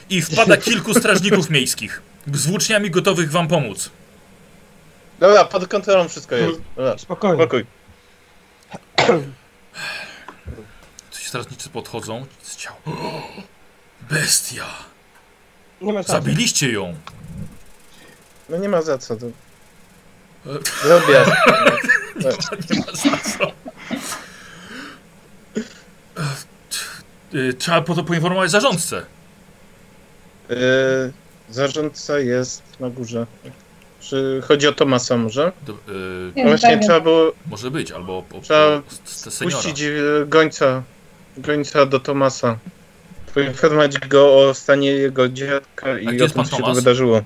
I 0.09 0.21
wpada 0.21 0.57
kilku 0.67 0.93
strażników 0.93 1.49
miejskich. 1.49 2.01
Z 2.33 2.45
włóczniami 2.47 2.91
gotowych 2.91 3.31
wam 3.31 3.47
pomóc. 3.47 3.89
Dobra, 5.19 5.45
pod 5.45 5.67
kontrolą 5.67 6.07
wszystko 6.09 6.35
jest. 6.35 6.59
Dobra, 6.75 6.97
Spokojnie. 6.97 7.43
spokój. 7.43 7.65
Ci 11.11 11.25
strażnicy 11.25 11.69
podchodzą. 11.69 12.25
Z 12.41 12.55
ciał. 12.55 12.73
Bestia! 14.11 14.65
Nie 15.81 15.93
ma. 15.93 16.03
Zabiliście 16.03 16.71
ją! 16.71 16.95
No 18.49 18.57
nie 18.57 18.69
ma 18.69 18.81
za 18.81 18.97
co. 18.97 19.15
To... 19.15 19.25
Zrobię. 20.83 21.25
Nie 22.69 22.79
ma, 22.79 22.91
za 22.93 23.17
co. 23.17 23.51
E, 27.33 27.53
Trzeba 27.53 27.81
po 27.81 27.95
to 27.95 28.03
poinformować 28.03 28.51
zarządcę. 28.51 29.05
Yy, 30.49 30.55
zarządca 31.49 32.19
jest 32.19 32.63
na 32.79 32.89
górze. 32.89 33.25
Czy 33.99 34.41
chodzi 34.47 34.67
o 34.67 34.71
Tomasa 34.73 35.17
może? 35.17 35.51
Do, 35.67 35.73
e, 35.73 35.75
No 36.35 36.43
właśnie 36.43 36.69
pewien. 36.69 36.83
trzeba 36.83 36.99
było 36.99 37.31
może 37.47 37.71
być, 37.71 37.91
albo 37.91 38.13
o, 38.13 38.17
o, 38.37 38.41
Trzeba 38.41 38.81
puścić 39.41 39.81
e, 39.81 39.91
gońca, 40.27 40.83
gońca 41.37 41.85
do 41.85 41.99
Tomasa. 41.99 42.57
Poinformować 43.33 43.99
go 43.99 44.37
o 44.37 44.53
stanie 44.53 44.91
jego 44.91 45.29
dziadka 45.29 45.85
A 45.87 45.99
i 45.99 46.05
gdzie 46.05 46.09
o 46.19 46.23
jest 46.23 46.33
tym, 46.35 46.43
pan 46.43 46.45
co 46.45 46.51
się 46.51 46.57
tu 46.57 46.63
Tomas? 46.63 46.77
wydarzyło. 46.77 47.21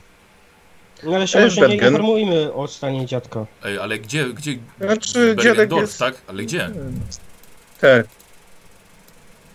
No 1.04 1.16
ale 1.16 1.28
się 1.28 1.40
może 1.42 1.68
nie 1.70 1.76
informujmy 1.76 2.54
o 2.54 2.68
stanie 2.68 3.06
dziadka. 3.06 3.46
Ej, 3.64 3.78
ale 3.80 4.00
gdzie, 4.00 4.26
gdzie? 4.26 4.58
Znaczy, 4.82 5.36
dziadek 5.44 5.72
jest- 5.72 6.00
tak? 6.00 6.16
Ale 6.28 6.44
gdzie? 6.44 6.70
Tak. 7.82 8.06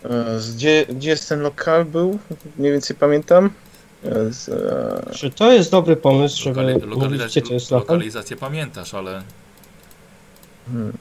E, 0.05 0.39
Gdzie, 0.55 0.87
gdzie 0.89 1.11
jest 1.11 1.29
ten 1.29 1.41
lokal 1.41 1.85
był? 1.85 2.19
Mniej 2.59 2.73
więcej 2.73 2.97
pamiętam. 2.97 3.51
Z, 4.31 4.49
e, 4.49 5.15
Czy 5.15 5.31
to 5.31 5.53
jest 5.53 5.71
dobry 5.71 5.97
pomysł, 5.97 6.43
żeby 6.43 6.61
Lokali, 6.61 6.75
mówić, 6.79 6.91
lokalizację, 6.97 7.43
gdzie 7.43 7.49
to 7.49 7.55
jest 7.55 7.71
lokal? 7.71 7.97
lokalizację 7.97 8.37
pamiętasz, 8.37 8.95
ale... 8.95 9.23
hmm. 10.73 10.93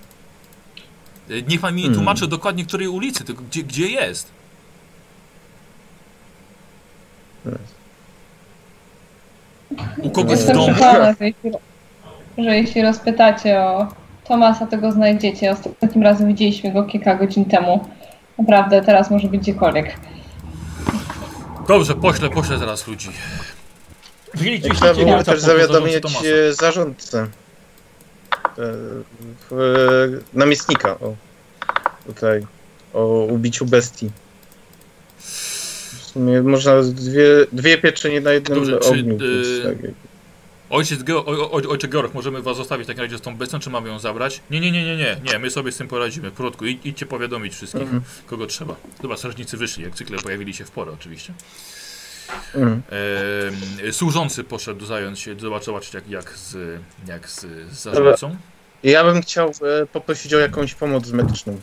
Niech 1.48 1.61
pan 1.61 1.76
mi 1.76 1.82
Hmm. 1.82 1.95
tłumaczy 1.98 2.28
dokładnie, 2.28 2.65
której 2.65 2.88
ulicy, 2.88 3.24
tylko 3.24 3.44
gdzie, 3.44 3.64
gdzie 3.64 3.88
jest. 3.88 4.32
U 10.03 10.10
kogoś 10.10 10.34
w 10.36 10.38
Jestem 10.38 10.56
domu? 10.57 10.74
przekonana, 10.74 11.14
że 11.19 11.26
jeśli, 11.26 11.52
że 12.38 12.57
jeśli 12.57 12.82
rozpytacie 12.82 13.61
o 13.61 13.88
Tomasa, 14.28 14.68
to 14.68 14.78
go 14.78 14.91
znajdziecie. 14.91 15.52
Ostatnim 15.52 16.03
razem 16.03 16.28
widzieliśmy 16.28 16.72
go 16.72 16.84
kilka 16.84 17.15
godzin 17.15 17.45
temu. 17.45 17.88
Naprawdę, 18.38 18.82
teraz 18.82 19.11
może 19.11 19.28
być 19.28 19.41
gdziekolwiek. 19.41 19.98
Dobrze, 21.68 21.95
poślę, 21.95 22.30
poślę 22.30 22.57
zaraz 22.57 22.88
ludzi. 22.88 23.10
Widzieliście 24.34 24.69
Trzeba 24.69 24.94
było 24.94 25.23
też 25.23 25.41
zawiadomić 25.41 25.95
e, 25.95 26.53
zarządcę. 26.53 27.19
E, 27.19 27.27
w- 29.52 30.22
Namiestnika. 30.34 30.99
O, 30.99 31.15
tutaj. 32.07 32.41
O 32.94 33.06
ubiciu 33.26 33.65
bestii. 33.65 34.10
W 35.18 36.03
sumie 36.14 36.41
można 36.41 36.81
dwie, 36.81 37.26
dwie 37.52 37.77
pieczynie 37.77 38.22
na 38.22 38.31
jednym 38.31 38.57
Dobrze, 38.60 38.80
czy, 38.80 38.88
ogniu. 38.89 39.15
e, 39.15 39.18
więc 39.18 39.64
tak. 39.64 39.91
Ojciec 40.69 41.03
Geo, 41.03 41.26
o, 41.26 41.52
o, 41.52 41.69
ojcze 41.69 41.88
Georg, 41.88 42.14
możemy 42.14 42.41
was 42.41 42.57
zostawić 42.57 42.85
w 42.85 42.88
takim 42.88 43.03
razie 43.03 43.18
z 43.18 43.22
tą 43.22 43.35
bestią, 43.38 43.60
czy 43.60 43.69
mamy 43.69 43.89
ją 43.89 43.99
zabrać? 43.99 44.41
Nie, 44.52 44.60
nie, 44.60 44.72
nie, 44.72 44.84
nie, 44.85 44.98
nie, 44.98 45.18
nie, 45.23 45.39
my 45.39 45.49
sobie 45.49 45.72
z 45.72 45.77
tym 45.77 45.88
poradzimy. 45.88 46.30
W 46.30 46.34
porządku, 46.34 46.65
Id, 46.65 46.85
idźcie 46.85 47.06
powiadomić 47.06 47.53
wszystkich, 47.53 47.81
Mhm. 47.81 48.02
kogo 48.27 48.48
trzeba. 48.48 48.76
Chyba 49.02 49.18
strażnicy 49.18 49.57
wyszli, 49.57 49.84
jak 49.84 49.95
zwykle 49.95 50.18
pojawili 50.18 50.53
się 50.53 50.65
w 50.65 50.72
porę 50.72 50.91
oczywiście. 50.91 51.34
Mm. 52.56 52.81
Ehm, 53.81 53.94
służący 53.94 54.44
poszedł 54.44 54.85
zająć 54.85 55.19
się, 55.19 55.35
zobaczyć, 55.61 55.94
jak, 55.94 56.10
jak, 56.10 56.38
z, 56.38 56.80
jak 57.07 57.30
z, 57.30 57.39
z 57.72 57.81
zarządcą. 57.81 58.35
Ja 58.84 59.03
bym 59.03 59.22
chciał 59.22 59.49
e, 59.81 59.85
poprosić 59.85 60.34
o 60.34 60.39
jakąś 60.39 60.73
pomoc 60.73 61.11
medyczną. 61.11 61.61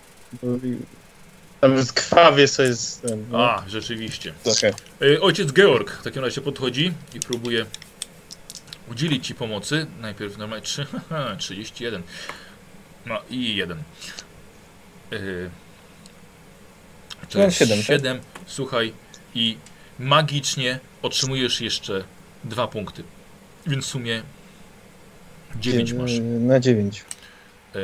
Tam 1.60 1.76
krwawie 1.94 2.48
co 2.48 2.62
jest. 2.62 3.02
ten, 3.02 3.24
No, 3.30 3.38
A, 3.50 3.64
rzeczywiście. 3.68 4.32
trochę. 4.44 4.74
E, 5.16 5.20
Ojciec 5.20 5.52
Georg 5.52 5.90
w 5.90 6.02
takim 6.02 6.22
razie 6.24 6.40
podchodzi 6.40 6.92
i 7.14 7.20
próbuje 7.20 7.66
udzielić 8.90 9.26
ci 9.26 9.34
pomocy. 9.34 9.86
Najpierw 10.00 10.38
normalnie 10.38 10.64
3, 10.64 10.86
31. 11.38 12.02
No 13.06 13.18
i 13.30 13.56
1. 13.56 13.78
E, 15.12 15.18
To 17.30 17.38
No, 17.38 17.44
jest 17.44 17.56
siedem, 17.58 17.78
tak? 17.78 17.86
7. 17.86 18.20
Słuchaj, 18.46 18.92
i 19.34 19.56
magicznie 19.98 20.78
otrzymujesz 21.02 21.60
jeszcze 21.60 22.04
dwa 22.44 22.68
punkty. 22.68 23.02
Więc 23.66 23.84
w 23.84 23.88
sumie 23.88 24.22
9 25.60 25.92
masz. 25.92 26.12
E, 26.12 26.20
Na 26.20 26.60
dziewięć. 26.60 27.04
E, 27.74 27.78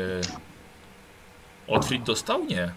Otwit 1.67 2.03
dostał? 2.03 2.45
Nie. 2.45 2.71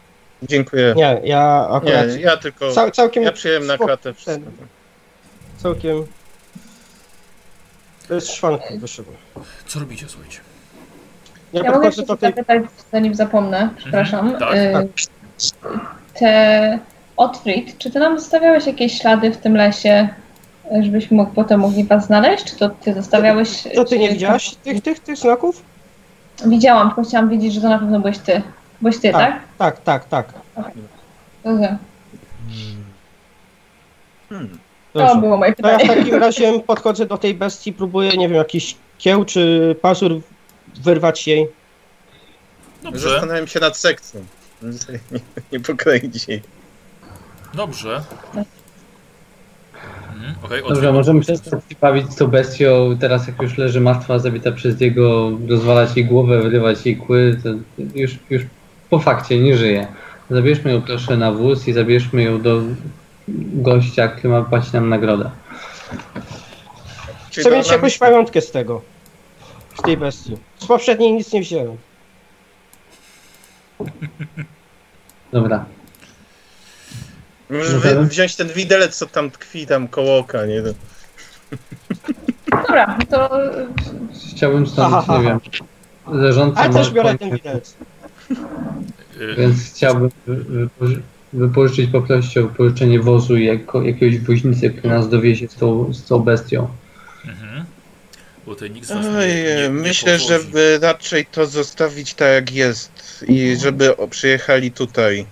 Dziękuję. 0.43 0.93
Nie, 0.97 1.21
ja 1.23 1.67
akurat 1.71 2.07
Nie, 2.09 2.21
ja 2.21 2.37
tylko. 2.37 2.71
cał, 2.71 2.91
całkiem, 2.91 3.23
Ja 3.23 3.31
przyjąłem 3.31 3.65
na 3.67 3.73
spoko- 3.75 3.85
klatę 3.85 4.13
wszystko. 4.13 4.51
całkiem 5.57 6.05
To 8.07 8.13
jest 8.13 8.31
szwank 8.31 8.61
wyszedł. 8.77 9.09
Co 9.67 9.79
robicie, 9.79 10.05
słuchajcie? 10.09 10.39
Ja, 11.53 11.63
Ja 11.63 11.71
mogę 11.71 11.85
jeszcze 11.85 12.03
do 12.03 12.17
tej... 12.17 12.29
zapytać, 12.29 12.63
zanim 12.91 13.15
zapomnę, 13.15 13.69
przepraszam. 13.77 14.35
tak. 14.39 14.55
Y, 14.55 14.87
Te 16.19 16.79
Otfrid, 17.17 17.77
czy 17.77 17.91
ty 17.91 17.99
nam 17.99 18.19
zostawiałeś 18.19 18.67
jakieś 18.67 19.01
ślady 19.01 19.31
w 19.31 19.37
tym 19.37 19.55
lesie, 19.55 20.09
żebyśmy 20.81 21.17
mógł, 21.17 21.31
potem 21.33 21.59
mogli 21.59 21.83
was 21.83 22.05
znaleźć? 22.05 22.43
Czy 22.45 22.55
to 22.55 22.69
ty 22.69 22.93
zostawiałeś? 22.93 23.63
Co 23.75 23.85
ty 23.85 23.99
nie 23.99 24.09
widziałaś 24.09 24.55
tych, 24.55 24.81
tych, 24.83 24.99
tych 24.99 25.17
znaków? 25.17 25.63
Widziałam, 26.45 26.87
tylko 26.87 27.03
chciałam 27.03 27.29
wiedzieć, 27.29 27.53
że 27.53 27.61
to 27.61 27.69
na 27.69 27.79
pewno 27.79 27.99
byłeś 27.99 28.17
ty. 28.17 28.41
Byłeś 28.81 28.99
ty, 28.99 29.11
tak? 29.11 29.39
Tak, 29.57 29.81
tak, 29.81 30.05
tak. 30.05 30.25
Dobrze. 31.43 31.77
Hmm. 34.29 34.57
To 34.93 35.15
było 35.15 35.37
moje 35.37 35.53
To 35.55 35.67
ja 35.69 35.77
w 35.77 35.81
pytanie. 35.81 35.99
takim 35.99 36.15
razie 36.15 36.59
podchodzę 36.59 37.05
do 37.05 37.17
tej 37.17 37.33
bestii, 37.33 37.73
próbuję, 37.73 38.09
nie 38.11 38.27
wiem, 38.29 38.37
jakiś 38.37 38.75
kieł 38.97 39.25
czy 39.25 39.75
pazur 39.81 40.21
wyrwać 40.83 41.27
jej. 41.27 41.47
Dobrze, 42.83 43.09
Zastanawiam 43.09 43.47
się 43.47 43.59
nad 43.59 43.77
sekcją. 43.77 44.21
Nie, 45.11 45.19
nie 45.51 45.59
pokroić 45.59 46.27
jej. 46.27 46.41
dobrze. 47.53 48.03
Mhm, 50.13 50.35
okej, 50.43 50.63
Dobrze, 50.69 50.93
możemy 50.93 51.21
przestać 51.21 51.53
się 51.69 51.75
bawić 51.81 52.11
z 52.11 52.15
tą 52.15 52.27
bestią. 52.27 52.97
Teraz 52.99 53.27
jak 53.27 53.41
już 53.41 53.57
leży 53.57 53.81
martwa, 53.81 54.19
zabita 54.19 54.51
przez 54.51 54.81
jego, 54.81 55.31
rozwalać 55.49 55.95
jej 55.97 56.05
głowę, 56.05 56.41
wyrywać 56.41 56.85
jej 56.85 56.97
kły, 56.97 57.39
to 57.43 57.49
już, 57.95 58.11
już 58.29 58.41
po 58.89 58.99
fakcie 58.99 59.39
nie 59.39 59.57
żyje. 59.57 59.87
Zabierzmy 60.29 60.71
ją 60.71 60.81
proszę 60.81 61.17
na 61.17 61.31
wóz 61.31 61.67
i 61.67 61.73
zabierzmy 61.73 62.23
ją 62.23 62.41
do 62.41 62.61
gościa, 63.27 64.07
który 64.07 64.29
ma 64.29 64.41
płacić 64.41 64.73
nam 64.73 64.89
nagrodę. 64.89 65.31
Chcę 67.31 67.51
mieć 67.51 67.67
nam- 67.67 67.75
jakąś 67.75 67.97
pamiątkę 67.97 68.41
z 68.41 68.51
tego. 68.51 68.81
Z 69.79 69.81
tej 69.81 69.97
bestii. 69.97 70.37
Z 70.57 70.65
poprzedniej 70.65 71.13
nic 71.13 71.33
nie 71.33 71.41
wziąłem. 71.41 71.77
Dobra. 75.31 75.65
Możesz 77.49 77.75
wziąć 78.09 78.35
ten 78.35 78.47
widelec, 78.47 78.97
co 78.97 79.05
tam 79.05 79.31
tkwi 79.31 79.67
tam 79.67 79.87
koło 79.87 80.17
oka, 80.17 80.45
nie? 80.45 80.63
Dobra, 82.51 82.97
to 83.09 83.29
Chciałbym 84.35 84.67
stąd, 84.67 84.93
Aha, 84.95 85.17
nie 85.17 85.23
wiem, 85.23 85.39
zarządca 86.21 86.61
Ale 86.61 86.73
też 86.73 86.91
biorę 86.91 87.17
ten 87.17 87.31
widelec. 87.31 87.75
Y, 89.21 89.35
Więc 89.37 89.71
chciałbym 89.73 90.09
wypożyczyć, 91.33 91.89
poprosić 91.91 92.37
o 92.37 92.41
wypożyczenie 92.41 92.99
wozu 92.99 93.37
i 93.37 93.45
jako, 93.45 93.81
jakiegoś 93.81 94.19
woźnicy, 94.19 94.69
który 94.69 94.93
nas 94.93 95.09
dowiezie 95.09 95.47
z 95.47 95.55
tą, 95.55 95.93
z 95.93 96.05
tą 96.05 96.19
bestią. 96.19 96.67
Mhm. 97.27 97.65
Bo 98.45 98.53
tutaj 98.53 98.71
nikt 98.71 98.87
z 98.87 98.91
was 98.91 99.05
nie, 99.05 99.11
Oj, 99.17 99.27
nie, 99.27 99.61
nie 99.63 99.69
myślę, 99.69 100.11
powozi. 100.13 100.27
żeby 100.27 100.79
raczej 100.81 101.25
to 101.25 101.45
zostawić 101.45 102.13
tak 102.13 102.27
jak 102.33 102.51
jest 102.53 103.25
i 103.27 103.57
żeby 103.61 103.93
przyjechali 104.09 104.71
tutaj. 104.71 105.25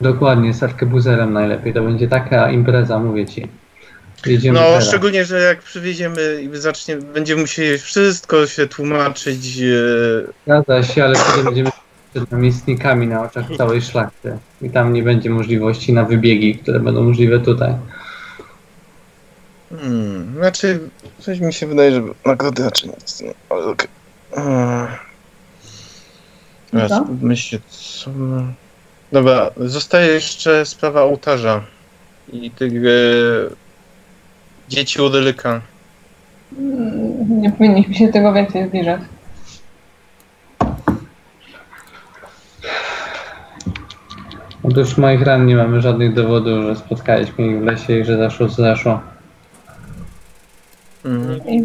Dokładnie, 0.00 0.54
z 0.54 0.62
arkebuzerem 0.62 1.32
najlepiej. 1.32 1.74
To 1.74 1.82
będzie 1.82 2.08
taka 2.08 2.50
impreza, 2.50 2.98
mówię 2.98 3.26
ci. 3.26 3.48
Jedziemy 4.26 4.58
No, 4.60 4.66
teraz. 4.66 4.88
szczególnie, 4.88 5.24
że 5.24 5.40
jak 5.40 5.62
przywieziemy 5.62 6.42
i 6.42 6.56
zacznie, 6.56 6.96
będziemy 6.96 7.40
musieli 7.40 7.78
wszystko 7.78 8.46
się 8.46 8.66
tłumaczyć. 8.66 9.58
e, 9.58 10.32
Zgadza 10.46 10.82
się, 10.82 11.04
ale 11.04 11.14
wtedy 11.14 11.44
będziemy 11.44 11.70
przed 12.12 12.30
namiestnikami 12.30 13.06
na 13.06 13.22
oczach 13.22 13.44
całej 13.56 13.82
szlachty. 13.82 14.38
I 14.62 14.70
tam 14.70 14.92
nie 14.92 15.02
będzie 15.02 15.30
możliwości 15.30 15.92
na 15.92 16.04
wybiegi, 16.04 16.54
które 16.54 16.80
będą 16.80 17.02
możliwe 17.02 17.40
tutaj. 17.40 17.74
Hmm, 19.70 20.34
znaczy, 20.36 20.80
coś 21.18 21.40
mi 21.40 21.52
się 21.52 21.66
wydaje, 21.66 21.92
że 21.92 22.02
nagrody 22.26 22.64
raczej 22.64 22.90
nic 22.90 23.20
nie. 23.20 23.34
Ale 23.50 23.64
okej. 23.64 23.88
Hmm. 24.34 24.88
Teraz 26.70 26.90
Co? 26.90 27.06
myślę, 27.22 27.58
co. 27.68 28.10
Dobra, 29.12 29.50
zostaje 29.56 30.12
jeszcze 30.12 30.66
sprawa 30.66 31.02
ołtarza 31.02 31.64
i 32.32 32.50
tych 32.50 32.72
e, 32.72 32.88
dzieci 34.68 35.02
Urylyka. 35.02 35.60
mm, 36.58 37.40
nie 37.42 37.52
powinniśmy 37.52 37.94
się 37.94 38.08
tego 38.08 38.32
więcej 38.32 38.68
zbliżać. 38.68 39.00
Otóż 44.62 44.94
w 44.94 44.98
moich 44.98 45.22
ran 45.22 45.46
nie 45.46 45.56
mamy 45.56 45.80
żadnych 45.80 46.14
dowodów, 46.14 46.64
że 46.64 46.76
spotkaliśmy 46.76 47.46
ich 47.46 47.60
w 47.60 47.64
lesie 47.64 47.98
i 47.98 48.04
że 48.04 48.16
zaszło 48.16 48.48
co 48.48 48.62
zaszło. 48.62 49.00
Mhm. 51.04 51.48
I 51.48 51.62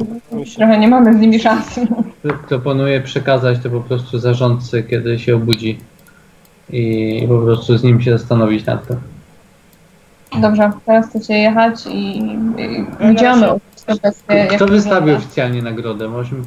trochę 0.56 0.78
nie 0.78 0.88
mamy 0.88 1.14
z 1.14 1.18
nimi 1.18 1.40
szansy. 1.40 1.88
Proponuję 2.48 3.02
przekazać 3.02 3.60
to 3.64 3.70
po 3.70 3.82
prostu 3.82 4.20
zarządcy, 4.20 4.84
kiedy 4.84 5.20
się 5.20 5.36
obudzi. 5.36 5.80
I 6.70 7.26
po 7.28 7.40
prostu 7.40 7.78
z 7.78 7.84
nim 7.84 8.02
się 8.02 8.18
zastanowić 8.18 8.66
nad 8.66 8.88
tym. 8.88 8.98
Dobrze, 10.42 10.72
teraz 10.86 11.10
chcecie 11.10 11.34
jechać 11.34 11.86
i, 11.88 12.18
i 12.18 13.16
idziemy. 13.96 14.48
Kto 14.56 14.66
wystawił 14.66 15.16
oficjalnie 15.16 15.62
nagrodę? 15.62 16.08
Możemy 16.10 16.44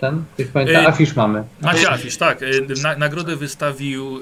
ten? 0.00 0.24
Ktoś 0.34 0.46
pamięta? 0.46 0.80
Ej. 0.80 0.86
Afisz 0.86 1.16
mamy. 1.16 1.44
Macie 1.60 1.90
afisz, 1.90 2.16
tak. 2.16 2.42
y, 2.42 2.66
Na, 2.82 2.96
nagrodę 2.96 3.36
wystawił 3.36 4.20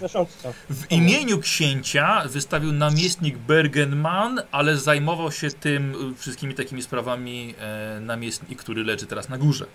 Zarządca. 0.00 0.52
w 0.70 0.92
imieniu 0.92 1.38
księcia, 1.38 2.22
wystawił 2.28 2.72
namiestnik 2.72 3.38
Bergenman, 3.38 4.40
ale 4.52 4.76
zajmował 4.76 5.32
się 5.32 5.50
tym 5.50 5.94
y, 6.12 6.14
wszystkimi 6.14 6.54
takimi 6.54 6.82
sprawami 6.82 7.54
e, 7.60 8.00
namiestnik, 8.00 8.58
który 8.58 8.84
leży 8.84 9.06
teraz 9.06 9.28
na 9.28 9.38
górze. 9.38 9.66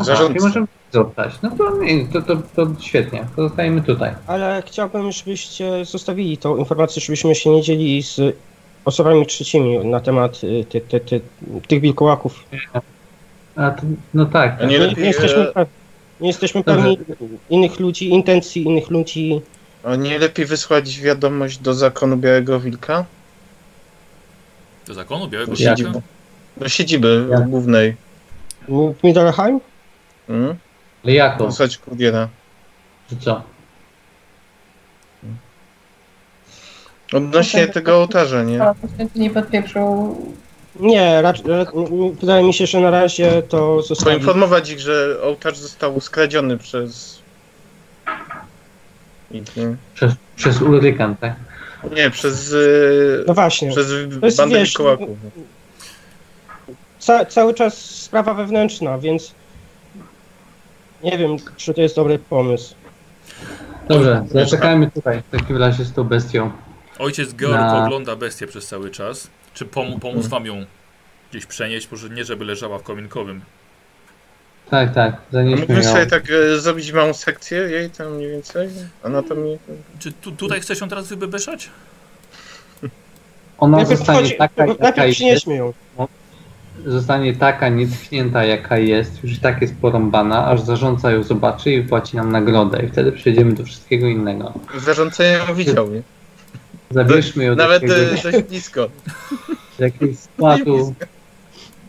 Zarządca. 0.00 0.34
Nie 0.34 0.40
możemy 0.40 0.66
zostać. 0.92 1.34
No 1.42 1.50
to, 1.50 1.72
to, 2.12 2.22
to, 2.22 2.42
to 2.66 2.80
świetnie. 2.80 3.26
To 3.36 3.48
zostajemy 3.48 3.82
tutaj. 3.82 4.14
Ale 4.26 4.62
chciałbym, 4.66 5.12
żebyście 5.12 5.84
zostawili 5.84 6.38
tą 6.38 6.56
informację, 6.56 7.02
żebyśmy 7.02 7.34
się 7.34 7.50
nie 7.50 7.62
dzielili 7.62 8.02
z 8.02 8.20
osobami 8.88 9.26
trzecimi 9.26 9.78
na 9.78 10.00
temat 10.00 10.44
y, 10.44 10.64
ty, 10.68 10.80
ty, 10.80 11.00
ty, 11.00 11.20
tych 11.68 11.80
wilkołaków. 11.80 12.44
A 13.56 13.70
to, 13.70 13.82
no 14.14 14.26
tak. 14.26 14.56
A 14.60 14.64
nie 14.64 14.78
Nie, 14.78 14.78
lepiej, 14.86 15.02
nie, 15.02 15.08
jesteśmy, 15.08 15.54
e, 15.54 15.66
nie 16.20 16.28
jesteśmy 16.28 16.62
Dobrze. 16.62 16.82
pewni 16.82 16.98
innych 17.50 17.80
ludzi, 17.80 18.08
intencji 18.10 18.62
innych 18.62 18.90
ludzi. 18.90 19.40
A 19.84 19.96
nie 19.96 20.18
lepiej 20.18 20.46
wysłać 20.46 21.00
wiadomość 21.00 21.58
do 21.58 21.74
zakonu 21.74 22.16
Białego 22.16 22.60
Wilka? 22.60 23.04
Do 24.86 24.94
zakonu 24.94 25.28
Białego? 25.28 25.52
Księcia. 25.52 25.76
siedziby, 25.76 26.00
do 26.56 26.68
siedziby 26.68 27.26
Jak? 27.30 27.48
głównej. 27.48 27.96
W 28.68 28.94
Middleheim? 29.04 29.60
Mhm. 30.28 30.56
Ale 31.04 31.12
jako? 31.12 31.46
Wysłać 31.46 31.78
kuriera. 31.78 32.28
Czy 33.10 33.16
co? 33.16 33.42
Odnośnie 37.12 37.62
Okej. 37.62 37.74
tego 37.74 37.96
ołtarza, 37.96 38.42
nie? 38.42 38.60
Nie 39.16 39.30
podpieprzył. 39.30 40.16
Nie, 40.80 41.22
raczej, 41.22 41.44
wydaje 42.20 42.44
mi 42.44 42.54
się, 42.54 42.66
że 42.66 42.80
na 42.80 42.90
razie 42.90 43.42
to 43.42 43.82
zostawi. 43.82 44.10
Poinformować 44.10 44.70
ich, 44.70 44.80
że 44.80 45.16
ołtarz 45.22 45.58
został 45.58 46.00
skradziony 46.00 46.58
przez... 46.58 47.18
Przez, 49.94 50.12
przez 50.36 50.62
Ulrykan, 50.62 51.16
tak? 51.16 51.34
nie, 51.96 52.10
przez, 52.10 52.52
y, 52.52 53.24
No 53.26 53.34
właśnie. 53.34 53.70
przez 53.70 53.92
jest, 54.22 54.36
bandę 54.38 54.58
wiesz, 54.58 54.68
wilkołaków. 54.68 55.08
Ca, 56.98 57.24
cały 57.24 57.54
czas 57.54 57.78
sprawa 57.78 58.34
wewnętrzna, 58.34 58.98
więc 58.98 59.34
nie 61.04 61.18
wiem, 61.18 61.36
czy 61.56 61.74
to 61.74 61.80
jest 61.80 61.96
dobry 61.96 62.18
pomysł. 62.18 62.74
Dobrze, 63.88 64.24
zaczekajmy 64.30 64.90
tutaj 64.90 65.22
w 65.28 65.38
takim 65.38 65.56
razie 65.56 65.84
z 65.84 65.92
tą 65.92 66.04
bestią. 66.04 66.50
Ojciec 66.98 67.34
Georg 67.34 67.54
Na- 67.60 67.84
ogląda 67.84 68.16
bestię 68.16 68.46
przez 68.46 68.66
cały 68.66 68.90
czas. 68.90 69.30
Czy 69.54 69.64
pom 69.64 70.00
pomóc 70.00 70.26
wam 70.26 70.46
ją 70.46 70.64
gdzieś 71.30 71.46
przenieść? 71.46 71.90
Może 71.90 72.10
nie, 72.10 72.24
żeby 72.24 72.44
leżała 72.44 72.78
w 72.78 72.82
kominkowym. 72.82 73.40
Tak, 74.70 74.94
tak, 74.94 75.16
ją. 75.32 75.82
sobie 75.82 76.06
tak 76.06 76.24
e, 76.30 76.58
zrobić 76.60 76.92
małą 76.92 77.14
sekcję 77.14 77.58
jej 77.58 77.90
tam 77.90 78.14
mniej 78.14 78.30
więcej? 78.30 78.68
Anatomii? 79.02 79.58
Czy 79.98 80.12
tu, 80.12 80.32
tutaj 80.32 80.60
chcesz 80.60 80.80
ją 80.80 80.88
teraz 80.88 81.08
wybebeszać? 81.08 81.70
Ona 83.58 83.76
Najpierw, 83.76 83.98
zostanie 83.98 84.18
wchodzi, 84.18 84.36
taka, 84.36 84.66
jaka 84.66 84.82
najpierw 84.82 85.06
jest. 85.06 85.16
przynieśmy 85.16 85.54
ją. 85.56 85.72
Zostanie 86.86 87.36
taka 87.36 87.68
nietknięta, 87.68 88.44
jaka 88.44 88.78
jest. 88.78 89.22
Już 89.24 89.32
i 89.32 89.40
tak 89.40 89.60
jest 89.62 89.74
porąbana, 89.80 90.46
aż 90.46 90.60
zarządca 90.60 91.10
ją 91.10 91.22
zobaczy 91.22 91.72
i 91.72 91.82
płaci 91.82 92.16
nam 92.16 92.32
nagrodę. 92.32 92.82
I 92.82 92.88
wtedy 92.88 93.12
przejdziemy 93.12 93.52
do 93.52 93.64
wszystkiego 93.64 94.06
innego. 94.06 94.52
Zarządca 94.78 95.24
ją 95.24 95.54
widział, 95.54 95.90
nie? 95.90 96.02
Zabierzmy 96.90 97.44
ją 97.44 97.56
do 97.56 97.62
Nawet 97.62 97.82
e, 97.82 97.86
jakiegoś, 97.86 98.22
dość 98.22 98.42
blisko. 98.48 98.88
do 99.78 99.84
jakiegoś 99.84 100.18
składu. 100.18 100.94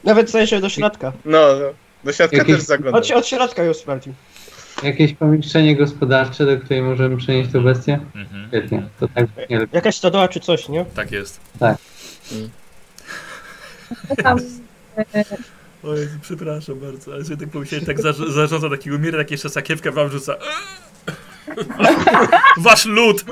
Nawet 0.04 0.32
zajrzę 0.32 0.62
do 0.62 0.70
środka. 0.70 1.14
No, 1.26 1.40
no. 1.60 1.66
do 2.04 2.14
środka 2.14 2.38
Jakieś- 2.38 2.56
też 2.56 2.66
zaglądał. 2.66 3.02
Od, 3.02 3.12
od 3.12 3.28
środka 3.28 3.64
ją 3.64 3.74
sprawdził. 3.74 4.14
Jakieś 4.84 5.14
pomieszczenie 5.14 5.76
gospodarcze, 5.76 6.46
do 6.46 6.58
której 6.58 6.82
możemy 6.82 7.18
przenieść 7.18 7.52
tę 7.52 7.60
bestię? 7.62 8.00
Mhm. 8.16 8.48
Świetnie, 8.48 8.88
to 9.00 9.08
tak 9.08 9.26
nie 9.50 9.60
lepiej. 9.60 9.76
Jakaś 9.76 9.96
stodoła 9.96 10.28
czy 10.28 10.40
coś, 10.40 10.70
nie? 10.70 10.86
Tak 10.96 11.12
jest. 11.12 11.40
Tam 14.24 14.38
O 15.84 15.96
Jezu, 15.96 16.18
przepraszam 16.22 16.80
bardzo, 16.80 17.14
ale 17.14 17.24
sobie 17.26 17.38
tak 17.38 17.50
pomyślałem, 17.50 17.86
tak 17.86 18.00
zarz- 18.00 18.32
zarządza 18.32 18.70
takiego 18.70 19.00
miera, 19.00 19.18
tak 19.18 19.32
jeszcze 19.32 19.50
sakiewkę 19.50 19.92
wam 19.92 20.10
rzuca. 20.10 20.36
Wasz 22.58 22.86
lud! 22.86 23.26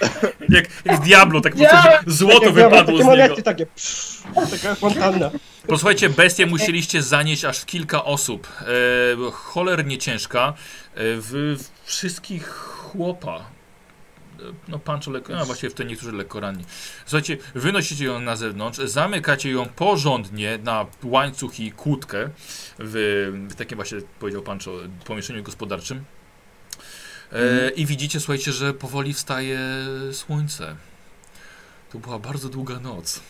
Jak, 0.48 0.64
jak 0.84 1.00
w 1.00 1.04
Diablo, 1.04 1.40
tak 1.40 1.52
po 1.52 1.58
prostu 1.58 1.88
złoto 2.06 2.40
Takie- 2.40 2.52
wypadło 2.52 3.02
z 3.02 3.06
niego. 3.06 3.42
takie 3.42 3.66
psz, 3.66 4.22
taka 4.50 4.74
fontanna. 4.74 5.30
Posłuchajcie, 5.66 6.10
bestię 6.10 6.46
musieliście 6.46 7.02
zanieść 7.02 7.44
aż 7.44 7.64
kilka 7.64 8.04
osób. 8.04 8.48
E, 8.60 9.30
cholernie 9.32 9.98
ciężka. 9.98 10.48
E, 10.48 10.54
w, 10.96 11.56
wszystkich 11.84 12.48
chłopa. 12.48 13.36
E, 13.36 13.42
No 14.68 14.78
Pancho 14.78 15.10
lekko, 15.10 15.32
no 15.34 15.44
właściwie 15.46 15.70
w 15.70 15.74
to 15.74 15.82
niektórzy 15.82 16.12
lekko 16.12 16.40
ranni. 16.40 16.64
Słuchajcie, 17.06 17.36
wynosicie 17.54 18.04
ją 18.04 18.20
na 18.20 18.36
zewnątrz, 18.36 18.78
zamykacie 18.78 19.50
ją 19.50 19.66
porządnie 19.66 20.58
na 20.64 20.86
łańcuch 21.04 21.60
i 21.60 21.72
kłódkę 21.72 22.28
w, 22.78 23.28
w 23.50 23.54
takim 23.54 23.76
właśnie, 23.76 23.98
powiedział 24.20 24.42
Pancho, 24.42 24.70
pomieszczeniu 25.04 25.42
gospodarczym. 25.42 26.04
E, 27.32 27.70
I 27.70 27.86
widzicie, 27.86 28.20
słuchajcie, 28.20 28.52
że 28.52 28.74
powoli 28.74 29.14
wstaje 29.14 29.58
słońce. 30.12 30.76
To 31.92 31.98
była 31.98 32.18
bardzo 32.18 32.48
długa 32.48 32.80
noc. 32.80 33.20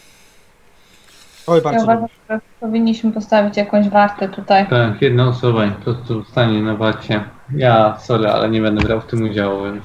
Oj, 1.46 1.56
Ja 1.58 1.62
bardzo 1.64 1.82
uważam, 1.84 2.08
że 2.30 2.40
powinniśmy 2.60 3.12
postawić 3.12 3.56
jakąś 3.56 3.88
wartę 3.88 4.28
tutaj. 4.28 4.68
Tak, 4.68 5.02
jedna 5.02 5.28
osoba 5.28 5.68
po 5.68 5.84
prostu 5.84 6.24
stanie 6.24 6.62
na 6.62 6.76
wacie. 6.76 7.24
Ja, 7.56 7.98
sorry, 8.00 8.28
ale 8.28 8.50
nie 8.50 8.60
będę 8.60 8.82
brał 8.82 9.00
w 9.00 9.06
tym 9.06 9.22
udziału, 9.22 9.64
więc 9.64 9.84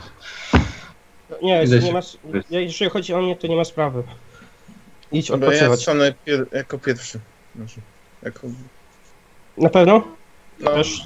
Nie, 1.41 1.63
Idę 1.63 1.79
nie 1.79 1.87
się 1.87 1.93
ma, 1.93 1.99
ja- 2.49 2.59
jeżeli 2.59 2.91
chodzi 2.91 3.13
o 3.13 3.21
mnie, 3.21 3.35
to 3.35 3.47
nie 3.47 3.55
ma 3.55 3.63
sprawy. 3.65 4.03
Idź 5.11 5.27
Dobra, 5.27 5.47
ja 5.47 5.53
odpoczywać. 5.53 5.81
stanę 5.81 6.13
pier 6.25 6.45
jako 6.51 6.77
pierwszy. 6.79 7.19
Znaczy, 7.55 7.79
jako... 8.23 8.47
Na 9.57 9.69
pewno? 9.69 10.03
No, 10.59 10.71
Też. 10.71 11.01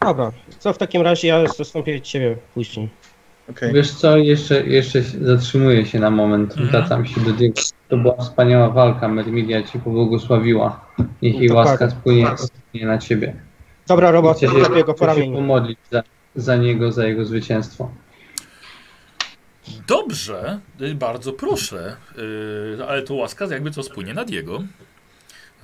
Dobra, 0.00 0.32
co 0.58 0.72
w 0.72 0.78
takim 0.78 1.02
razie 1.02 1.28
ja 1.28 1.46
zastąpię 1.46 2.00
ciebie 2.00 2.36
później. 2.54 2.88
okej. 3.50 3.72
Wiesz 3.72 3.90
co, 3.90 4.16
jeszcze, 4.16 4.66
jeszcze 4.66 5.02
się- 5.04 5.24
zatrzymuję 5.24 5.86
się 5.86 5.98
na 5.98 6.10
moment, 6.10 6.50
Mhm. 6.52 6.68
wracam 6.70 7.06
się 7.06 7.20
do 7.20 7.30
Diego. 7.32 7.54
To 7.88 7.96
była 7.96 8.16
wspaniała 8.16 8.70
walka, 8.70 9.08
Mermidia 9.08 9.62
ci 9.62 9.78
pobłogosławiła. 9.78 10.86
Niech 11.22 11.34
jej 11.38 11.48
Dokładnie. 11.48 11.70
łaska 11.70 11.90
spłynie, 11.90 12.26
spłynie 12.36 12.86
na 12.86 12.98
ciebie. 12.98 13.34
Dobra 13.86 14.10
robota, 14.10 14.36
Chcę 14.38 14.46
się, 14.48 14.58
lepiej 14.58 14.84
go 14.84 14.94
po 14.94 15.06
ramieniu. 15.06 15.36
pomodlić 15.36 15.78
za, 15.90 16.02
za 16.34 16.56
niego, 16.56 16.92
za 16.92 17.06
jego 17.06 17.24
zwycięstwo. 17.24 17.90
Dobrze, 19.86 20.60
y, 20.80 20.94
bardzo 20.94 21.32
proszę, 21.32 21.96
y, 22.78 22.84
ale 22.88 23.02
to 23.02 23.14
łaska 23.14 23.46
jakby 23.50 23.70
co 23.70 23.82
spłynie 23.82 24.14
nad 24.14 24.30
jego. 24.30 24.62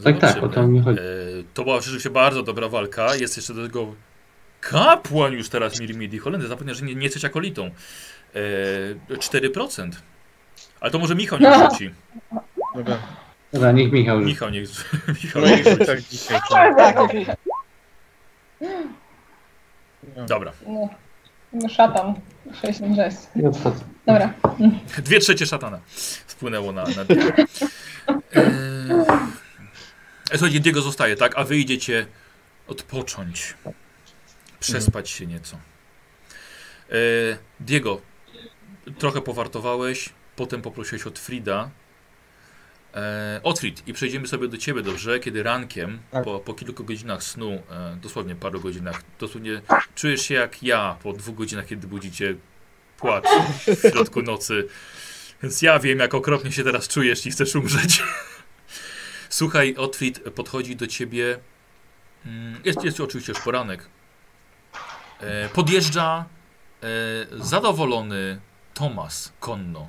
Tak, 0.04 0.18
tak, 0.18 0.42
o 0.42 0.48
to 0.48 0.66
mi 0.66 0.80
chodzi. 0.80 0.98
Y, 1.00 1.44
To 1.54 1.64
była 1.64 1.80
rzeczywiście 1.80 2.10
bardzo 2.10 2.42
dobra 2.42 2.68
walka. 2.68 3.14
Jest 3.16 3.36
jeszcze 3.36 3.54
do 3.54 3.62
tego 3.66 3.94
kapłan 4.70 5.32
już 5.32 5.48
teraz 5.48 5.80
Mirmidi 5.80 6.18
Holendy. 6.18 6.46
Zapewne, 6.48 6.74
że 6.74 6.84
nie, 6.84 6.94
nie 6.94 7.04
jesteś 7.04 7.24
akolitą. 7.24 7.70
Y, 8.36 9.16
4%. 9.18 9.90
Ale 10.80 10.90
to 10.90 10.98
może 10.98 11.14
Michał 11.14 11.38
nie 11.38 11.54
rzuci. 11.58 11.90
Dobra. 12.74 12.98
Dobra, 13.52 13.72
niech 13.72 13.92
Michał 13.92 14.16
rzuci. 14.18 14.26
Michał 14.32 14.50
niech 14.50 14.68
Michał 15.24 15.42
No 15.42 15.48
niech 15.48 15.66
i 15.66 15.70
rzuci. 15.70 15.86
tak 15.86 16.00
dzisiaj. 16.00 16.40
Tak, 16.76 16.96
Dobra. 20.28 20.52
No, 20.66 20.88
no 21.52 21.68
szatan. 21.68 22.14
66. 22.62 23.16
I 23.36 23.46
odchodzę. 23.46 23.84
Dobra. 24.06 24.32
Dwie 24.98 25.20
trzecie 25.20 25.46
szatana 25.46 25.80
spłynęło 26.26 26.72
na, 26.72 26.84
na 26.84 27.04
Diego. 27.04 27.32
Eee, 28.34 29.04
słuchajcie, 30.30 30.60
Diego 30.60 30.80
zostaje, 30.82 31.16
tak? 31.16 31.38
A 31.38 31.44
wy 31.44 31.56
idziecie 31.56 32.06
odpocząć. 32.68 33.54
Przespać 34.60 35.10
się 35.10 35.26
nieco. 35.26 35.58
Eee, 36.90 37.36
Diego, 37.60 38.00
trochę 38.98 39.20
powartowałeś, 39.20 40.08
potem 40.36 40.62
poprosiłeś 40.62 41.06
od 41.06 41.18
Frida. 41.18 41.70
Otfrid, 43.42 43.88
i 43.88 43.92
przejdziemy 43.92 44.28
sobie 44.28 44.48
do 44.48 44.56
ciebie, 44.56 44.82
dobrze? 44.82 45.20
Kiedy 45.20 45.42
rankiem, 45.42 45.98
Tak. 46.10 46.24
po, 46.24 46.38
po 46.40 46.54
kilku 46.54 46.84
godzinach 46.84 47.22
snu, 47.22 47.62
e, 47.70 47.96
dosłownie 48.02 48.34
paru 48.34 48.60
godzinach, 48.60 49.02
dosłownie 49.20 49.60
czujesz 49.94 50.22
się 50.22 50.34
jak 50.34 50.62
ja 50.62 50.96
po 51.02 51.12
dwóch 51.12 51.34
godzinach, 51.36 51.66
kiedy 51.66 51.86
budzicie 51.86 52.34
płacz 52.98 53.24
w 53.66 53.90
środku 53.90 54.22
nocy. 54.22 54.68
Więc 55.42 55.62
ja 55.62 55.78
wiem, 55.78 55.98
jak 55.98 56.14
okropnie 56.14 56.52
się 56.52 56.64
teraz 56.64 56.88
czujesz 56.88 57.26
i 57.26 57.30
chcesz 57.30 57.54
umrzeć. 57.54 58.02
Słuchaj, 59.28 59.74
Otfrid 59.76 60.20
podchodzi 60.20 60.76
do 60.76 60.86
ciebie. 60.86 61.38
Mm, 62.26 62.60
Jest, 62.64 62.84
jest 62.84 63.00
oczywiście 63.00 63.32
już 63.32 63.40
poranek. 63.42 63.88
E, 65.20 65.48
Podjeżdża 65.48 66.24
e, 66.82 66.86
zadowolony 67.44 68.40
Tomas 68.74 69.32
konno. 69.40 69.88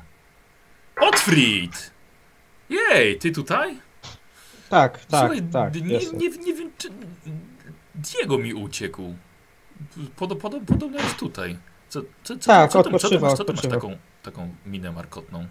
Otfrid! 1.01 1.91
Jej, 2.69 3.19
ty 3.19 3.31
tutaj? 3.31 3.77
tak, 4.69 5.05
tak, 5.05 5.19
Słuchaj, 5.19 5.41
tak. 5.51 5.75
nie, 5.75 5.81
nie, 5.81 6.29
nie 6.45 6.53
wiem, 6.53 6.71
czy 6.77 6.89
Diego 7.95 8.37
mi 8.37 8.53
uciekł. 8.53 9.15
Pod, 10.15 10.39
pod, 10.39 10.53
podobno 10.67 10.99
jest 10.99 11.15
tutaj. 11.17 11.57
Co, 11.89 12.01
co, 12.23 12.37
co, 12.37 12.47
Tak, 12.47 12.71
co, 12.71 12.83
ty- 12.83 12.99
co, 12.99 13.09
ty 13.09 13.19
masz, 13.19 13.33
co 13.33 13.43
ty 13.45 13.53
masz 13.53 13.61
taką, 13.61 13.97
taką 14.23 14.55
minę 14.65 14.91
markotną? 14.91 15.47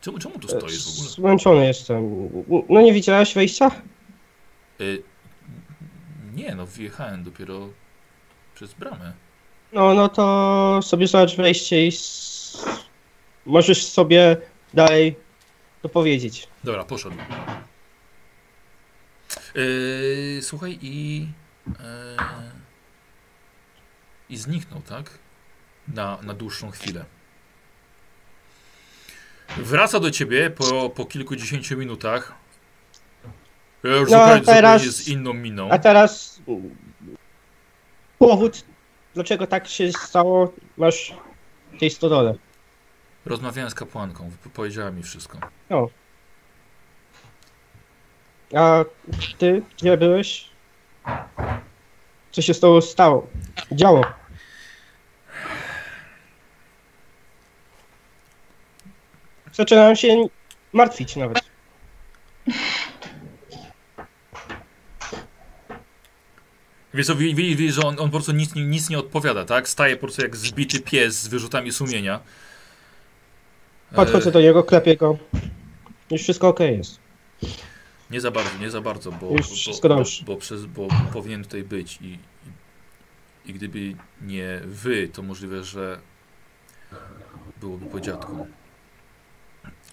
Czemu, 0.00 0.18
czemu 0.18 0.38
tu 0.38 0.48
stoisz 0.48 0.84
w 0.84 0.88
ogóle? 0.98 1.10
Zmęczony 1.10 1.66
jestem. 1.66 2.28
No 2.68 2.80
nie 2.80 2.92
widziałeś 2.92 3.34
wejścia? 3.34 3.70
Y, 4.80 5.02
nie, 6.34 6.54
no 6.54 6.66
wjechałem 6.66 7.24
dopiero 7.24 7.68
przez 8.58 8.74
bramę. 8.74 9.12
No, 9.72 9.94
no 9.94 10.08
to 10.08 10.80
sobie 10.82 11.06
zobacz 11.06 11.36
wejście 11.36 11.86
i 11.86 11.88
s... 11.88 12.64
możesz 13.46 13.86
sobie 13.86 14.36
dalej 14.74 15.16
to 15.82 15.88
powiedzieć. 15.88 16.48
Dobra, 16.64 16.84
poszedł. 16.84 17.16
Yy, 19.54 20.40
słuchaj 20.42 20.78
i... 20.82 21.28
Yy, 21.66 21.74
I 24.30 24.36
zniknął, 24.36 24.82
tak? 24.82 25.18
Na, 25.88 26.18
na 26.22 26.34
dłuższą 26.34 26.70
chwilę. 26.70 27.04
Wraca 29.56 30.00
do 30.00 30.10
ciebie 30.10 30.50
po, 30.50 30.90
po 30.90 31.04
kilkudziesięciu 31.04 31.76
minutach. 31.76 32.34
Ja 33.84 33.96
już 33.96 34.10
No, 34.10 34.18
zupełnie, 34.18 34.44
teraz- 34.44 34.82
zupełnie 34.82 35.04
z 35.04 35.08
inną 35.08 35.32
miną. 35.32 35.70
A 35.70 35.78
teraz 35.78 36.40
powód, 38.18 38.64
dlaczego 39.14 39.46
tak 39.46 39.68
się 39.68 39.92
stało, 39.92 40.52
masz 40.76 41.14
w 41.72 41.78
tej 41.80 41.90
stodole. 41.90 42.34
Rozmawiałem 43.26 43.70
z 43.70 43.74
kapłanką, 43.74 44.30
powiedziała 44.54 44.90
mi 44.90 45.02
wszystko. 45.02 45.38
A 48.54 48.84
ty, 49.38 49.62
gdzie 49.76 49.96
byłeś? 49.96 50.50
Co 52.32 52.42
się 52.42 52.54
z 52.54 52.60
tobą 52.60 52.80
stało? 52.80 53.26
Działo. 53.72 54.04
Zaczynam 59.52 59.96
się 59.96 60.26
martwić 60.72 61.16
nawet. 61.16 61.47
Wiesz 66.94 67.06
co, 67.06 67.16
widzisz, 67.16 67.74
że 67.74 67.82
on, 67.82 67.96
on 67.98 68.10
po 68.10 68.16
prostu 68.16 68.32
nic, 68.32 68.54
nic 68.54 68.90
nie 68.90 68.98
odpowiada, 68.98 69.44
tak? 69.44 69.68
Staje 69.68 69.96
po 69.96 70.00
prostu 70.00 70.22
jak 70.22 70.36
zbity 70.36 70.80
pies 70.80 71.22
z 71.22 71.28
wyrzutami 71.28 71.72
sumienia. 71.72 72.20
Podchodzę 73.94 74.28
E, 74.28 74.32
do 74.32 74.40
niego, 74.40 74.62
klepię 74.64 74.96
go. 74.96 75.18
Już 76.10 76.22
wszystko 76.22 76.48
ok 76.48 76.60
jest. 76.60 76.98
Nie 78.10 78.20
za 78.20 78.30
bardzo, 78.30 78.58
nie 78.60 78.70
za 78.70 78.80
bardzo, 78.80 79.12
bo, 79.12 79.30
Już 79.30 79.48
bo, 79.48 79.54
wszystko 79.54 79.88
bo, 79.88 80.04
bo, 80.26 80.36
przez, 80.36 80.66
bo 80.66 80.88
powinien 81.12 81.42
tutaj 81.42 81.62
być 81.62 81.98
i, 82.02 82.18
i, 83.46 83.52
gdyby 83.54 83.94
nie 84.22 84.60
wy, 84.64 85.08
to 85.08 85.22
możliwe, 85.22 85.64
że 85.64 85.98
byłoby 87.60 87.86
po 87.86 88.00
dziadku. 88.00 88.46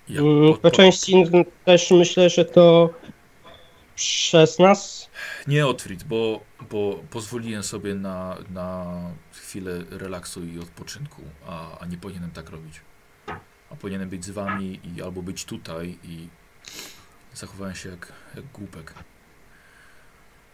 Jak 0.09 0.23
Mm, 0.23 0.57
Po 0.57 0.71
części 0.71 1.23
też 1.65 1.91
myślę, 1.91 2.29
że 2.29 2.45
to 2.45 2.89
przez 3.95 4.59
nas. 4.59 5.09
Nie 5.47 5.67
Otfrid, 5.67 6.03
bo, 6.03 6.41
bo 6.71 7.03
pozwoliłem 7.09 7.63
sobie 7.63 7.95
na, 7.95 8.37
na 8.49 8.95
chwilę 9.31 9.83
relaksu 9.89 10.45
i 10.45 10.59
odpoczynku, 10.59 11.21
a, 11.47 11.79
a 11.79 11.85
nie 11.85 11.97
powinienem 11.97 12.31
tak 12.31 12.49
robić. 12.49 12.81
A 13.69 13.75
powinienem 13.75 14.09
być 14.09 14.25
z 14.25 14.29
wami 14.29 14.79
i 14.83 15.01
albo 15.01 15.21
być 15.21 15.45
tutaj 15.45 15.97
i 16.03 16.27
zachowałem 17.33 17.75
się 17.75 17.89
jak, 17.89 18.13
jak 18.35 18.45
głupek. 18.45 18.93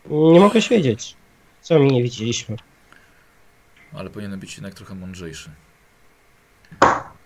Nie 0.09 0.39
mogę 0.39 0.59
wiedzieć. 0.61 1.15
Co 1.61 1.79
mi 1.79 1.91
nie 1.91 2.03
widzieliśmy. 2.03 2.55
Ale 3.93 4.09
powinienem 4.09 4.39
być 4.39 4.55
jednak 4.55 4.73
trochę 4.73 4.95
mądrzejszy. 4.95 5.51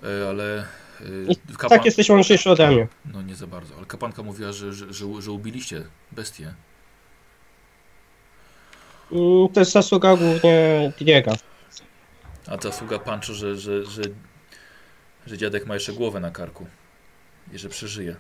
E, 0.04 0.30
ale 0.30 0.66
Y, 1.01 1.26
I 1.30 1.35
Kapłan... 1.35 1.69
Tak 1.69 1.85
jesteś 1.85 2.09
mądrzejszy 2.09 2.49
ode 2.51 2.72
mnie. 2.72 2.88
No 3.05 3.22
nie 3.22 3.35
za 3.35 3.47
bardzo, 3.47 3.76
ale 3.77 3.85
kapłanka 3.85 4.23
mówiła, 4.23 4.51
że, 4.51 4.73
że, 4.73 4.93
że, 4.93 5.05
że 5.22 5.31
ubiliście 5.31 5.84
bestię. 6.11 6.53
Mm, 9.11 9.49
To 9.53 9.59
jest 9.59 9.72
zasługa 9.72 10.15
głównie 10.15 10.91
Diego. 10.99 11.31
A 12.47 12.57
ta 12.57 12.72
sługa 12.72 12.99
Pancho, 12.99 13.34
że, 13.34 13.55
że, 13.57 13.85
że, 13.85 14.01
że 15.27 15.38
dziadek 15.38 15.65
ma 15.65 15.73
jeszcze 15.73 15.93
głowę 15.93 16.19
na 16.19 16.31
karku 16.31 16.67
i 17.53 17.57
że 17.57 17.69
przeżyje. 17.69 18.15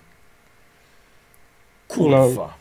Kurwa. 1.87 2.57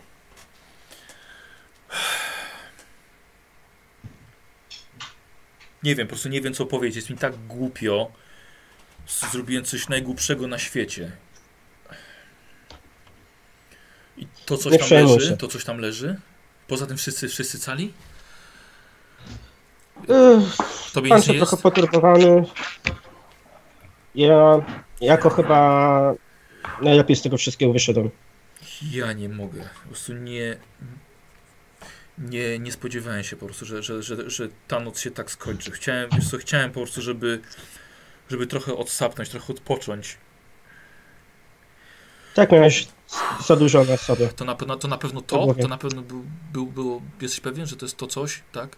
Nie 5.83 5.95
wiem, 5.95 6.07
po 6.07 6.11
prostu 6.11 6.29
nie 6.29 6.41
wiem 6.41 6.55
co 6.55 6.67
powiedzieć. 6.67 6.97
Jest 6.97 7.11
mi 7.11 7.17
tak 7.17 7.47
głupio. 7.47 8.11
Zrobiłem 9.07 9.65
coś 9.65 9.89
najgłupszego 9.89 10.47
na 10.47 10.59
świecie. 10.59 11.13
I 14.17 14.27
to 14.47 14.57
coś 14.59 14.79
tam 14.79 14.89
leży? 14.91 15.37
To 15.37 15.49
coś 15.49 15.65
tam 15.65 15.79
leży? 15.79 16.17
Poza 16.69 16.87
tym 16.87 16.97
wszyscy, 16.97 17.29
wszyscy 17.29 17.59
cali? 17.59 17.93
Tobie 20.93 21.09
Pan 21.09 21.19
nic 21.19 21.29
nie 21.29 21.35
trochę 21.35 21.57
jest? 21.57 21.63
poturbowany. 21.63 22.45
Ja 24.15 24.65
jako 25.01 25.31
chyba 25.31 26.15
najlepiej 26.83 27.17
z 27.17 27.23
tego 27.23 27.37
wszystkiego 27.37 27.73
wyszedłem. 27.73 28.11
Ja 28.91 29.13
nie 29.13 29.29
mogę. 29.29 29.69
Po 29.83 29.89
prostu 29.89 30.13
nie. 30.13 30.57
Nie, 32.19 32.59
nie 32.59 32.73
spodziewałem 32.73 33.25
się 33.25 33.37
po 33.37 33.47
prostu, 33.47 33.67
że, 33.67 33.83
że, 33.83 34.03
że, 34.03 34.31
że 34.31 34.49
ta 34.69 34.81
noc 34.81 35.01
się 35.01 35.11
tak 35.11 35.31
skończy. 35.31 35.71
Chciałem, 35.71 36.11
wiesz 36.11 36.31
co, 36.31 36.39
chciałem 36.39 36.71
po 36.71 36.81
prostu, 36.81 37.03
żeby, 37.03 37.41
żeby 38.31 38.47
trochę 38.47 38.77
odsapnąć, 38.77 39.29
trochę 39.29 39.53
odpocząć. 39.53 40.17
Tak 42.35 42.53
miałeś 42.53 42.87
za 43.47 43.57
dużo 43.57 43.85
na 43.85 43.97
sobie. 43.97 44.29
To 44.29 44.45
na, 44.45 44.55
pewno- 44.55 44.77
to 44.77 44.89
na 44.89 44.99
pewno 44.99 45.21
To 45.21 45.55
to, 45.55 45.69
na 45.69 45.79
pewno 45.79 46.03
był, 46.03 46.25
był, 46.53 46.67
było, 46.67 47.03
jesteś 47.21 47.41
pewien, 47.41 47.67
że 47.67 47.77
to 47.77 47.87
jest 47.87 47.97
to 47.97 48.07
coś, 48.07 48.43
tak? 48.53 48.77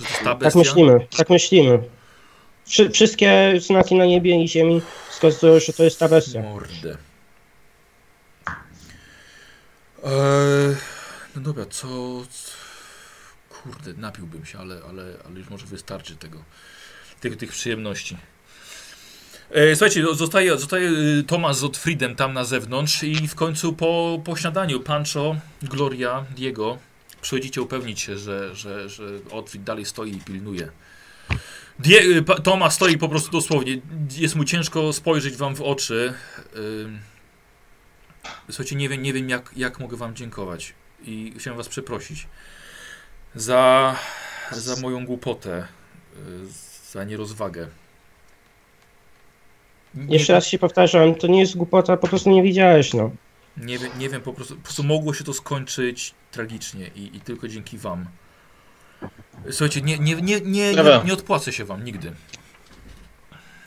Że 0.00 0.04
to 0.06 0.10
jest 0.12 0.24
ta 0.24 0.34
Tak 0.34 0.54
myślimy, 0.54 1.06
tak 1.16 1.30
myślimy. 1.30 1.82
Wszy, 2.64 2.90
wszystkie 2.90 3.54
znaki 3.60 3.94
na 3.94 4.06
niebie 4.06 4.42
i 4.42 4.48
ziemi 4.48 4.82
wskazują, 5.10 5.60
że 5.60 5.72
to 5.72 5.84
jest 5.84 5.98
ta 5.98 6.08
bestia. 6.08 6.42
Mordę. 6.42 6.96
Eee, 10.04 10.76
no 11.36 11.42
dobra, 11.42 11.66
co... 11.66 11.86
Kurde, 13.48 13.92
napiłbym 13.94 14.44
się, 14.44 14.58
ale, 14.58 14.80
ale, 14.88 15.14
ale 15.26 15.38
już 15.38 15.48
może 15.50 15.66
wystarczy 15.66 16.16
tego, 16.16 16.44
tego 17.20 17.36
tych 17.36 17.50
przyjemności. 17.50 18.16
E, 19.52 19.76
słuchajcie, 19.76 20.02
no, 20.02 20.14
zostaje, 20.14 20.58
zostaje 20.58 20.88
y, 20.88 21.24
Tomasz 21.26 21.56
z 21.56 21.64
Otfriedem 21.64 22.16
tam 22.16 22.32
na 22.32 22.44
zewnątrz 22.44 23.02
i 23.02 23.28
w 23.28 23.34
końcu 23.34 23.72
po, 23.72 24.20
po 24.24 24.36
śniadaniu 24.36 24.80
Pancho, 24.80 25.36
Gloria, 25.62 26.24
Diego 26.36 26.78
przychodzicie 27.22 27.62
upewnić 27.62 28.00
się, 28.00 28.18
że, 28.18 28.54
że, 28.54 28.88
że 28.88 29.04
Otfried 29.30 29.64
dalej 29.64 29.84
stoi 29.84 30.10
i 30.10 30.20
pilnuje. 30.20 30.70
Die, 31.78 32.00
y, 32.00 32.22
Tomasz 32.42 32.74
stoi 32.74 32.98
po 32.98 33.08
prostu 33.08 33.30
dosłownie. 33.30 33.80
Jest 34.16 34.34
mu 34.34 34.44
ciężko 34.44 34.92
spojrzeć 34.92 35.36
wam 35.36 35.54
w 35.54 35.62
oczy. 35.62 36.14
Ym, 36.56 36.98
Słuchajcie, 38.50 38.76
nie 38.76 38.88
wiem, 38.88 39.02
nie 39.02 39.12
wiem 39.12 39.28
jak, 39.28 39.50
jak 39.56 39.80
mogę 39.80 39.96
wam 39.96 40.14
dziękować. 40.14 40.74
I 41.04 41.34
chciałem 41.38 41.56
was 41.56 41.68
przeprosić 41.68 42.26
za, 43.34 43.96
za 44.52 44.76
moją 44.76 45.06
głupotę, 45.06 45.66
y, 46.16 46.92
za 46.92 47.04
nierozwagę. 47.04 47.68
Jeszcze 49.94 50.32
raz 50.32 50.46
się 50.46 50.58
powtarzam, 50.58 51.14
to 51.14 51.26
nie 51.26 51.40
jest 51.40 51.56
głupota, 51.56 51.96
po 51.96 52.08
prostu 52.08 52.30
nie 52.30 52.42
widziałeś, 52.42 52.94
no. 52.94 53.10
Nie, 53.56 53.78
wiem- 53.78 53.92
nie 53.98 54.08
wiem, 54.08 54.20
po 54.20 54.32
prostu, 54.32 54.56
po 54.56 54.62
prostu 54.62 54.84
mogło 54.84 55.14
się 55.14 55.24
to 55.24 55.32
skończyć 55.34 56.14
tragicznie 56.30 56.90
i, 56.96 57.16
i 57.16 57.20
tylko 57.20 57.48
dzięki 57.48 57.78
wam. 57.78 58.06
Słuchajcie, 59.50 59.80
nie, 59.82 59.98
nie, 59.98 60.14
nie, 60.14 60.22
nie, 60.40 60.40
nie, 60.40 60.74
Dobra. 60.76 61.02
nie 61.06 61.12
odpłacę 61.12 61.52
się 61.52 61.64
wam 61.64 61.84
nigdy. 61.84 62.12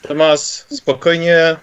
Tomas, 0.02 0.66
spokojnie. 0.70 1.56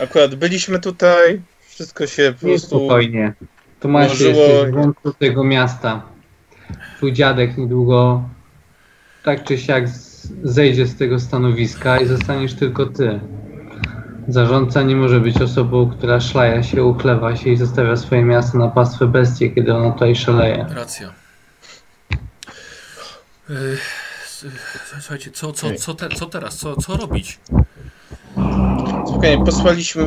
Akurat 0.00 0.34
byliśmy 0.34 0.78
tutaj. 0.80 1.42
Wszystko 1.68 2.06
się 2.06 2.34
po 2.40 2.46
Nie 2.46 2.52
prostu. 2.52 2.68
spokojnie. 2.68 3.32
Tomasz, 3.80 4.20
jesteś 4.20 4.36
w 4.68 4.70
włączu 4.70 5.12
tego 5.18 5.44
miasta. 5.44 6.02
Twój 6.96 7.12
dziadek 7.12 7.58
niedługo 7.58 8.28
tak 9.22 9.44
czy 9.44 9.58
siak 9.58 9.88
z- 9.88 10.13
zejdzie 10.42 10.86
z 10.86 10.96
tego 10.96 11.20
stanowiska 11.20 12.00
i 12.00 12.06
zostaniesz 12.06 12.54
tylko 12.54 12.86
ty. 12.86 13.20
Zarządca 14.28 14.82
nie 14.82 14.96
może 14.96 15.20
być 15.20 15.40
osobą, 15.42 15.90
która 15.90 16.20
szlaja 16.20 16.62
się, 16.62 16.84
uchlewa 16.84 17.36
się 17.36 17.50
i 17.50 17.56
zostawia 17.56 17.96
swoje 17.96 18.22
miasto 18.24 18.58
na 18.58 18.68
pastwę 18.68 19.06
bestii, 19.06 19.54
kiedy 19.54 19.74
ona 19.74 19.90
tutaj 19.92 20.16
szaleje. 20.16 20.66
Racja. 20.74 21.12
Yy, 23.48 23.56
s- 24.26 24.46
Słuchajcie, 25.00 25.30
co, 25.30 25.52
co, 25.52 25.74
co, 25.74 25.94
te, 25.94 26.08
co 26.08 26.26
teraz? 26.26 26.56
Co, 26.56 26.76
co 26.76 26.96
robić? 26.96 27.40
Spokojnie, 29.08 29.44
posłaliśmy. 29.44 30.02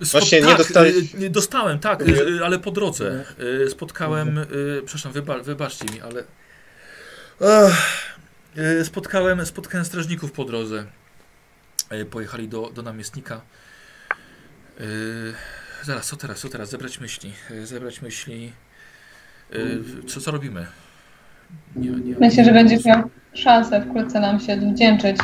Yy, 0.00 0.06
Właśnie 0.12 0.40
nie 0.40 0.46
tak, 0.46 0.58
dostałeś- 0.58 1.14
yy, 1.20 1.30
Dostałem, 1.30 1.78
tak, 1.78 2.04
ale 2.44 2.58
po 2.58 2.70
drodze. 2.70 3.24
Spotkałem, 3.68 4.40
przepraszam, 4.84 5.12
wyba, 5.12 5.38
wybaczcie 5.38 5.84
mi, 5.94 6.00
ale... 6.00 6.24
Ech, 7.40 7.74
Spotkałem, 8.84 9.46
spotkałem 9.46 9.84
strażników 9.84 10.32
po 10.32 10.44
drodze. 10.44 10.84
Yy, 11.90 12.04
Pojechali 12.04 12.48
do, 12.48 12.70
do 12.70 12.82
namiestnika. 12.82 13.40
Yy, 14.80 14.86
Zaraz, 15.82 16.06
co 16.06 16.16
teraz, 16.16 16.40
co 16.40 16.48
teraz? 16.48 16.70
Zebrać 16.70 17.00
myśli. 17.00 17.32
Zebrać 17.64 18.02
myśli. 18.02 18.52
Co, 20.06 20.20
co 20.20 20.30
robimy? 20.30 20.66
Nie, 21.76 21.90
nie, 21.90 22.14
Myślę, 22.20 22.44
że 22.44 22.52
będziesz 22.52 22.84
miał 22.84 23.10
szansę 23.34 23.84
wkrótce 23.88 24.20
nam 24.20 24.40
się 24.40 24.52
odwdzięczyć. 24.52 25.16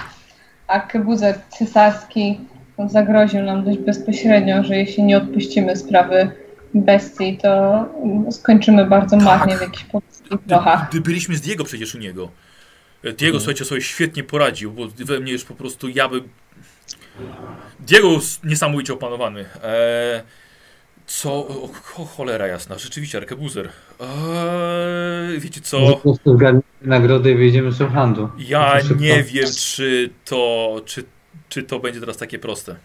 A 0.67 0.81
Kybuzek 0.81 1.39
cesarski 1.59 2.41
zagroził 2.87 3.43
nam 3.43 3.65
dość 3.65 3.79
bezpośrednio, 3.79 4.65
że 4.65 4.77
jeśli 4.77 5.03
nie 5.03 5.17
odpuścimy 5.17 5.77
sprawy 5.77 6.31
bestii, 6.75 7.39
to 7.43 7.85
skończymy 8.31 8.87
bardzo 8.87 9.17
marnie 9.17 9.57
w 9.57 9.61
jakichś 9.61 9.85
polskich 9.85 10.39
trochach. 10.47 10.91
Gdy 10.91 11.01
byliśmy 11.01 11.37
z 11.37 11.41
Diego 11.41 11.65
przecież 11.65 11.95
u 11.95 11.99
niego. 11.99 12.31
E, 13.05 13.13
Diego, 13.13 13.39
słuchajcie, 13.39 13.65
sobie 13.65 13.81
świetnie 13.81 14.25
poradził, 14.25 14.73
bo 14.73 14.89
we 14.89 15.21
mnie 15.21 15.33
już 15.33 15.45
po 15.45 15.55
prostu 15.55 15.89
ja 15.89 16.09
bym... 16.09 16.29
Diego 17.81 18.13
jest 18.13 18.45
niesamowicie 18.45 18.93
opanowany. 18.93 19.45
E, 19.63 20.23
co... 21.07 21.33
O, 21.33 21.71
o, 21.97 22.05
cholera 22.05 22.47
jasna, 22.47 22.79
rzeczywiście, 22.79 23.19
arkebuzer. 23.19 23.69
E, 24.01 25.39
wiecie 25.39 25.61
co? 25.61 25.81
Po 25.81 25.97
prostu 25.97 26.39
nagrodę 26.83 27.31
i 27.31 27.35
wyjdziemy 27.35 27.73
z 27.73 27.79
handlu. 27.79 28.31
Ja 28.39 28.81
nie 28.99 29.23
wiem, 29.23 29.47
czy 29.59 30.11
to... 30.25 30.77
Czy, 30.85 31.05
czy 31.49 31.63
to 31.63 31.81
będzie 31.81 32.01
teraz 32.01 32.17
takie 32.17 32.39
proste. 32.39 32.77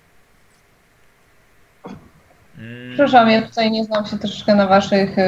Mm, 2.58 2.94
Przepraszam, 2.94 3.30
ja 3.30 3.42
tutaj 3.42 3.72
nie 3.72 3.84
znam 3.84 4.06
się 4.06 4.18
troszeczkę 4.18 4.56
na 4.56 4.68
waszych 4.68 5.18
y, 5.18 5.22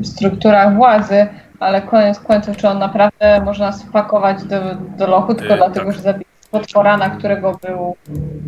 y, 0.00 0.04
strukturach 0.04 0.76
władzy, 0.76 1.26
ale 1.60 1.82
koniec 1.82 2.20
końców, 2.20 2.56
czy 2.56 2.68
on 2.68 2.78
naprawdę 2.78 3.42
może 3.44 3.64
nas 3.64 3.84
wpakować 3.84 4.44
do, 4.44 4.60
do 4.98 5.06
lochu 5.06 5.34
tylko 5.34 5.54
Y, 5.54 5.56
dlatego, 5.56 5.86
tak. 5.86 5.94
że 5.94 6.02
zabił 6.02 6.24
potwora, 6.50 6.96
na 6.96 7.10
którego 7.10 7.58
był 7.62 7.96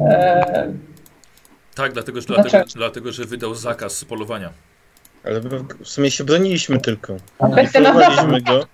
e, 0.01 0.73
tak, 1.75 1.93
dlatego 1.93 2.21
że, 2.21 2.27
dlatego, 2.27 2.65
dlatego, 2.75 3.13
że 3.13 3.25
wydał 3.25 3.55
zakaz 3.55 4.05
polowania. 4.05 4.51
Ale 5.25 5.41
w 5.81 5.89
sumie 5.89 6.11
się 6.11 6.25
broniliśmy 6.25 6.81
tylko. 6.81 7.13
Nie 7.57 7.69
polowaliśmy 7.73 8.43
go. 8.43 8.65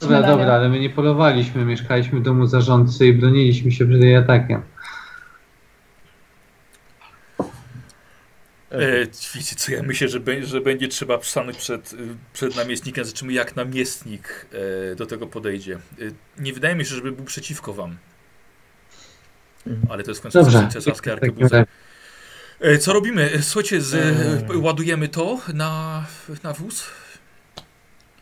Dobra, 0.00 0.22
dobra, 0.22 0.52
ale 0.52 0.68
my 0.68 0.80
nie 0.80 0.90
polowaliśmy, 0.90 1.64
mieszkaliśmy 1.64 2.20
w 2.20 2.22
domu 2.22 2.46
zarządcy 2.46 3.06
i 3.06 3.12
broniliśmy 3.12 3.72
się 3.72 3.86
przed 3.86 4.02
jej 4.02 4.16
atakiem. 4.16 4.62
E, 8.72 9.06
wiecie 9.34 9.56
co, 9.56 9.72
ja 9.72 9.82
myślę, 9.82 10.08
że, 10.08 10.20
be, 10.20 10.46
że 10.46 10.60
będzie 10.60 10.88
trzeba 10.88 11.22
stanąć 11.22 11.56
przed, 11.56 11.92
y, 11.92 11.96
przed 12.32 12.56
namiestnikiem, 12.56 13.04
zobaczymy 13.04 13.32
jak 13.32 13.56
namiestnik 13.56 14.46
e, 14.92 14.94
do 14.94 15.06
tego 15.06 15.26
podejdzie. 15.26 15.74
E, 15.74 15.78
nie 16.42 16.52
wydaje 16.52 16.74
mi 16.74 16.84
się, 16.84 16.94
żeby 16.94 17.12
był 17.12 17.24
przeciwko 17.24 17.72
wam. 17.72 17.96
Ale 19.90 20.02
to 20.02 20.10
jest 20.10 20.20
w 20.20 20.22
końcu 20.22 20.38
Dobrze. 20.42 20.68
cesarski 20.72 20.90
w 20.90 20.94
takim 20.96 21.12
arkebuzer. 21.12 21.52
razie. 21.52 22.74
E, 22.74 22.78
co 22.78 22.92
robimy? 22.92 23.32
E, 23.32 23.42
Słuchajcie, 23.42 23.80
z, 23.80 23.94
Eee. 23.94 24.56
ładujemy 24.58 25.08
to 25.08 25.40
na, 25.54 26.04
na 26.42 26.52
wóz? 26.52 26.84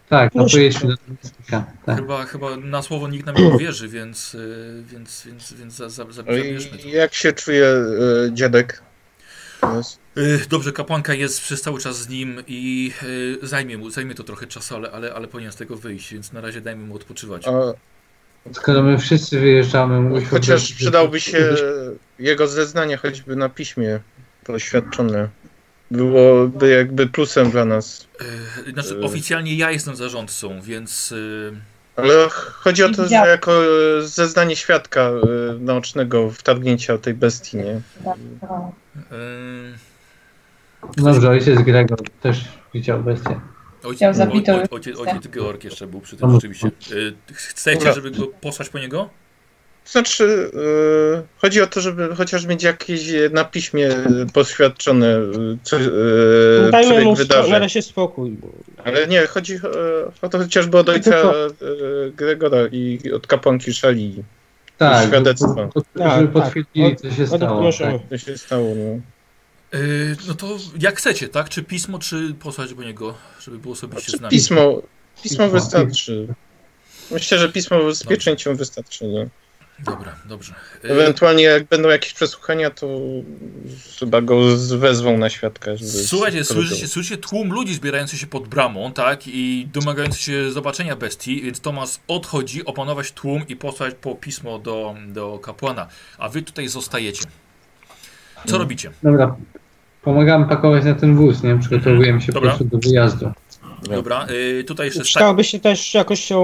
Tak, 0.09 0.35
no 0.35 0.43
Muszę- 0.43 0.57
pojedźmy 0.57 0.89
do 0.89 0.97
namiestnika. 1.09 1.65
Tak. 1.87 1.97
Chyba, 1.97 2.25
chyba 2.25 2.57
na 2.57 2.83
słowo 2.83 3.09
nikt 3.09 3.27
nam 3.27 3.35
nie 3.37 3.45
uwierzy, 3.49 3.89
więc, 3.89 4.35
e, 4.35 4.83
więc, 4.83 5.23
więc, 5.27 5.53
więc 5.53 5.75
za, 5.75 5.89
za, 5.89 6.05
za, 6.05 6.13
zabierzmy 6.13 6.79
to. 6.79 6.89
Jak 6.89 7.15
się 7.15 7.33
czuje 7.33 7.67
e, 7.67 7.85
dziadek? 8.33 8.83
Tomas? 9.61 9.99
Y, 10.21 10.41
Dobrze, 10.49 10.73
kapłanka 10.73 11.15
jest 11.15 11.41
przez 11.41 11.63
cały 11.63 11.81
czas 11.81 11.99
z 12.03 12.09
nim 12.09 12.43
i 12.47 12.93
y, 13.43 13.47
zajmie 13.47 13.79
mu, 13.79 13.91
zajmie 13.91 14.15
to 14.15 14.23
trochę 14.25 14.47
czasu, 14.47 14.75
ale, 14.75 14.91
ale, 14.91 15.15
ale 15.15 15.29
powinien 15.29 15.53
z 15.53 15.57
tego 15.57 15.77
wyjść, 15.77 16.13
więc 16.13 16.33
na 16.33 16.41
razie 16.41 16.61
dajmy 16.61 16.85
mu 16.87 16.97
odpoczywać. 16.97 17.49
A, 17.49 17.53
Skoro 18.53 18.83
my 18.83 18.99
wszyscy 18.99 19.41
wyjeżdżamy, 19.41 20.25
chociaż 20.25 20.63
być- 20.69 20.75
przydałby 20.75 21.21
się 21.21 21.55
jego 22.19 22.47
zeznanie 22.49 22.97
choćby 22.97 23.37
na 23.37 23.49
piśmie 23.49 24.01
poświadczone 24.45 25.29
byłoby 25.91 26.69
jakby 26.71 27.07
plusem 27.07 27.51
dla 27.51 27.65
nas. 27.65 28.07
E, 28.69 28.73
Znaczy, 28.73 29.01
oficjalnie 29.01 29.57
ja 29.57 29.71
jestem 29.71 29.97
zarządcą, 29.97 30.61
więc 30.63 31.13
y, 31.13 31.53
Ale 31.97 32.29
chodzi 32.53 32.85
o 32.85 32.89
to, 32.89 33.09
że 33.09 33.15
jako 33.15 33.63
zeznanie 34.03 34.57
świadka 34.57 35.11
naocznego 35.61 36.31
wtargnięcia 36.31 36.99
tej 36.99 37.15
bestii, 37.15 37.57
nie? 37.57 37.81
Tak, 40.81 40.91
y, 40.99 41.03
Dobrze, 41.03 41.29
ojciec 41.31 41.61
Gregor 41.63 41.99
też 42.21 42.45
widział 42.75 43.03
bestię. 43.03 43.41
ojciec, 43.83 43.97
Chciał 43.97 44.15
zabito 44.15 44.53
oj- 44.53 44.67
ojciec, 44.71 44.99
ojciec 44.99 45.29
Georg 45.29 45.65
jeszcze 45.65 45.87
był 45.87 46.01
przy 46.01 46.17
tym 46.17 46.33
rzeczywiście. 46.33 46.67
Y, 46.93 47.15
Chcecie, 47.33 47.79
Dobra. 47.79 47.93
żeby 47.93 48.11
go 48.11 48.27
posłać 48.27 48.69
po 48.69 48.79
niego? 48.79 49.09
Znaczy, 49.85 50.51
e, 50.55 51.23
chodzi 51.39 51.63
o 51.63 51.67
to, 51.67 51.81
żeby 51.81 52.17
chociaż 52.17 52.47
mieć 52.47 52.63
jakieś 52.63 53.01
na 53.33 53.45
piśmie 53.45 53.89
poświadczone 54.35 55.07
e, 55.07 55.23
co, 55.63 55.77
e, 55.77 56.71
Dajmy 56.71 57.05
mu 57.05 57.15
na 57.51 57.59
razie 57.59 57.83
spokój. 57.83 58.37
Ale 58.85 59.07
nie, 59.07 59.27
chodzi 59.27 59.55
e, 59.55 59.59
o 60.23 60.29
to 60.29 60.39
chociażby 60.39 60.79
od 60.79 60.89
ojca 60.89 61.17
e, 61.17 61.33
Gregora 62.17 62.59
i 62.73 63.13
od 63.15 63.27
kapłanki 63.27 63.73
Szali. 63.75 64.23
Tak, 64.79 65.07
Świadectwo. 65.09 65.55
żeby, 65.57 65.87
Tak, 65.99 66.21
tak. 66.21 66.31
potwierdzili, 66.31 66.97
co 66.97 67.11
się 67.11 67.27
stało. 67.27 67.71
Tak. 67.79 68.01
Co 68.11 68.19
się 68.19 68.39
stało, 68.39 68.75
no. 68.77 69.01
Y, 69.75 70.17
No 70.29 70.35
to 70.35 70.59
jak 70.81 70.99
chcecie, 70.99 71.29
tak? 71.29 71.49
Czy 71.49 71.63
pismo, 71.63 71.99
czy 71.99 72.35
posłać 72.35 72.75
po 72.75 72.83
niego, 72.83 73.15
żeby 73.41 73.59
było 73.59 73.75
osobiście 73.75 74.17
z 74.19 74.21
nami? 74.21 74.31
Pismo, 74.31 74.83
pismo 75.23 75.49
wystarczy. 75.49 76.27
Myślę, 77.11 77.39
że 77.39 77.53
pismo 77.53 77.95
z 77.95 78.05
pieczęcią 78.05 78.57
wystarczy, 78.57 79.05
nie? 79.07 79.29
Dobra, 79.79 80.17
dobrze. 80.25 80.55
Y, 80.85 80.89
Ewentualnie 80.93 81.43
jak 81.43 81.65
będą 81.65 81.89
jakieś 81.89 82.13
przesłuchania, 82.13 82.71
to 82.71 82.99
chyba 83.99 84.21
go 84.21 84.41
wezwą 84.79 85.19
na 85.19 85.31
świadka. 85.31 85.77
Żeby 85.77 85.91
Słuchajcie, 85.91 86.45
słyszycie, 86.45 86.89
słyszycie 86.89 87.17
tłum 87.19 87.53
ludzi 87.53 87.75
zbierający 87.75 88.19
się 88.19 88.27
pod 88.27 88.49
bramą, 88.49 88.93
tak? 88.93 89.21
I 89.27 89.69
domagający 89.73 90.19
się 90.23 90.53
zobaczenia 90.53 90.97
bestii, 90.97 91.43
więc 91.43 91.61
Tomas 91.61 92.01
odchodzi 92.09 92.65
opanować 92.65 93.13
tłum 93.13 93.49
i 93.49 93.57
posłać 93.57 93.95
po 94.01 94.15
pismo 94.15 94.59
do, 94.59 94.95
do 95.09 95.39
kapłana. 95.39 95.89
A 96.19 96.29
wy 96.29 96.43
tutaj 96.43 96.69
zostajecie. 96.69 97.23
Co 98.35 98.43
Mhm. 98.43 98.61
robicie? 98.63 98.91
Dobra, 99.03 99.37
pomagamy 100.03 100.47
pakować 100.47 100.85
na 100.85 100.95
ten 100.95 101.17
wóz, 101.17 101.43
nie? 101.43 101.59
Przygotowujemy 101.59 102.21
się 102.21 102.27
po 102.27 102.33
Dobra. 102.33 102.51
prostu 102.51 102.65
do 102.65 102.79
wyjazdu. 102.89 103.33
Dobra, 103.83 104.27
y, 104.31 104.65
tutaj 104.65 104.87
jeszcze 104.87 105.01
sta- 105.01 105.09
Przydałoby 105.09 105.45
się 105.45 105.61
też 105.61 105.95
jakoś 105.95 106.21
się 106.21 106.43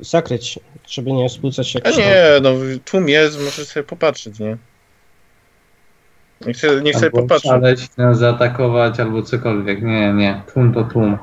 zakryć, 0.00 0.58
żeby 0.88 1.12
nie 1.12 1.28
spłucać 1.28 1.68
się. 1.68 1.80
A 1.84 1.90
nie, 1.90 2.14
no 2.42 2.50
tłum 2.84 3.08
jest, 3.08 3.38
może 3.44 3.64
sobie 3.64 3.84
popatrzeć, 3.84 4.38
nie? 4.38 4.56
Niech 6.46 6.56
sobie, 6.56 6.80
niech 6.82 6.94
sobie 6.94 7.06
Albo 7.06 7.18
popatrzy. 7.22 7.48
szaleć, 7.48 7.96
nas 7.96 8.18
zaatakować, 8.18 9.00
albo 9.00 9.22
cokolwiek. 9.22 9.82
Nie, 9.82 10.12
nie. 10.12 10.42
Tłum 10.52 10.74
to 10.74 10.84
tłum. 10.84 11.18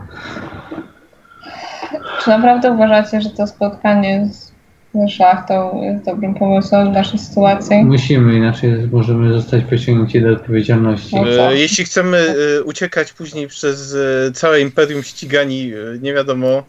Czy 2.23 2.29
naprawdę 2.29 2.71
uważacie, 2.71 3.21
że 3.21 3.29
to 3.29 3.47
spotkanie 3.47 4.27
z, 4.31 4.51
ze 4.95 5.09
szlachtą 5.09 5.81
jest 5.83 6.05
dobrym 6.05 6.33
pomysłem 6.33 6.89
w 6.89 6.93
naszej 6.93 7.19
sytuacji? 7.19 7.85
Musimy, 7.85 8.35
inaczej 8.35 8.71
możemy 8.91 9.33
zostać 9.33 9.63
pociągnięci 9.63 10.21
do 10.21 10.31
odpowiedzialności. 10.31 11.15
No? 11.15 11.51
E, 11.51 11.57
Jeśli 11.57 11.85
chcemy 11.85 12.17
e, 12.17 12.63
uciekać 12.63 13.13
później 13.13 13.47
przez 13.47 13.95
e, 13.95 14.31
całe 14.31 14.61
imperium 14.61 15.03
ścigani, 15.03 15.71
nie 16.01 16.13
wiadomo, 16.13 16.63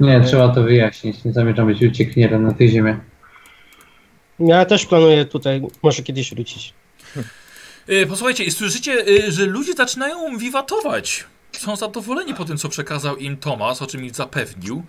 Nie, 0.00 0.20
trzeba 0.20 0.48
to 0.48 0.62
wyjaśnić. 0.62 1.24
Nie 1.24 1.32
zamierzam 1.32 1.66
być 1.66 1.82
uciekinierem 1.82 2.42
na 2.42 2.54
tej 2.54 2.68
ziemi. 2.68 2.94
Ja 4.40 4.64
też 4.64 4.86
planuję 4.86 5.24
tutaj 5.24 5.62
może 5.82 6.02
kiedyś 6.02 6.34
wrócić. 6.34 6.74
Posłuchajcie, 8.08 8.44
i 8.44 8.50
słyszycie, 8.50 8.92
że 9.28 9.46
ludzie 9.46 9.72
zaczynają 9.72 10.38
wiwatować. 10.38 11.24
Są 11.52 11.76
zadowoleni 11.76 12.34
po 12.34 12.44
tym, 12.44 12.56
co 12.56 12.68
przekazał 12.68 13.16
im 13.16 13.36
Tomas, 13.36 13.82
o 13.82 13.86
czym 13.86 14.04
ich 14.04 14.14
zapewnił. 14.14 14.82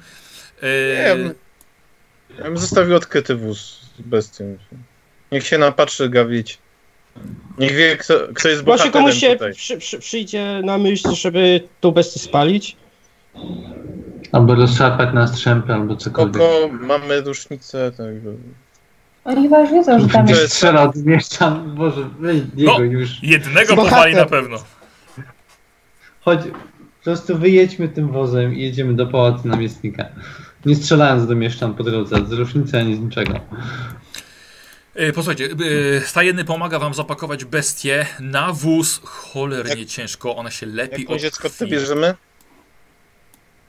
Nie, 0.63 1.33
ja 2.37 2.43
bym, 2.43 2.57
zostawił 2.57 2.95
odkryty 2.95 3.35
wóz 3.35 3.79
z 3.99 4.01
bestią. 4.01 4.57
Niech 5.31 5.47
się 5.47 5.57
napatrzy 5.57 6.09
gawieć. 6.09 6.57
Niech 7.57 7.75
wie, 7.75 7.97
kto, 7.97 8.13
kto 8.33 8.49
jest 8.49 8.65
Może 8.65 8.77
bohaterem 8.77 8.91
komuś 8.93 9.15
się 9.19 9.33
tutaj. 9.33 9.53
przy, 9.53 9.77
przy, 9.77 9.99
przyjdzie 9.99 10.61
na 10.63 10.77
myśl, 10.77 11.11
żeby 11.11 11.61
tą 11.81 11.91
bestię 11.91 12.19
spalić. 12.19 12.77
Albo 14.31 14.55
rozszarpać 14.55 15.13
na 15.13 15.27
strzępy, 15.27 15.73
albo 15.73 15.95
cokolwiek. 15.95 16.35
Spoko, 16.35 16.69
mamy 16.73 17.21
rusznicę, 17.21 17.91
tak. 17.97 18.07
Oni 19.23 19.43
chyba 19.43 19.61
już 19.61 19.71
wiedzą, 19.71 19.99
że 19.99 20.07
tam 20.07 20.27
jest... 20.27 20.41
jest- 20.41 20.53
strzela 20.53 20.83
od 20.83 20.95
mieszczan. 20.95 21.75
Boże, 21.75 22.09
weź 22.19 22.41
Diego 22.41 22.73
No. 22.77 22.83
już. 22.83 23.23
jednego 23.23 23.75
pochwali 23.75 24.15
na 24.15 24.25
pewno. 24.25 24.57
Chodź, 26.21 26.39
po 26.99 27.03
prostu 27.03 27.37
wyjedźmy 27.37 27.89
tym 27.89 28.07
wozem 28.11 28.55
i 28.55 28.61
jedziemy 28.61 28.93
do 28.93 29.07
pałacu 29.07 29.47
namiestnika. 29.47 30.05
Nie 30.65 30.75
strzelając 30.75 31.27
do 31.27 31.35
mieszczan 31.35 31.73
po 31.73 31.83
drodze, 31.83 32.25
z 32.25 32.31
różnicy 32.31 32.77
ani 32.79 32.95
z 32.95 32.99
niczego. 32.99 33.39
E, 34.95 35.13
Posłuchajcie, 35.13 35.49
e, 35.97 36.01
stajenny 36.01 36.45
pomaga 36.45 36.79
wam 36.79 36.93
zapakować 36.93 37.45
bestię 37.45 38.05
na 38.19 38.53
wóz. 38.53 39.01
Cholernie 39.03 39.85
ciężko, 39.85 40.35
ona 40.35 40.51
się 40.51 40.65
lepi 40.65 41.01
Jakąś 41.01 41.25
od 41.25 41.33
eskotę 41.33 41.55
krwi. 41.57 41.71
bierzemy? 41.71 42.15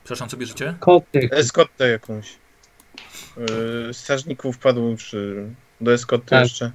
Przepraszam, 0.05 0.29
co 0.29 0.37
bierzecie? 0.37 0.75
Kotek. 0.81 1.33
Eskotę 1.33 1.89
jakąś. 1.89 2.39
Yy, 3.87 3.95
strażników 3.95 4.59
padło 4.59 4.97
czy 4.97 5.47
do 5.81 5.93
eskoty 5.93 6.27
Tak. 6.27 6.43
jeszcze. 6.43 6.71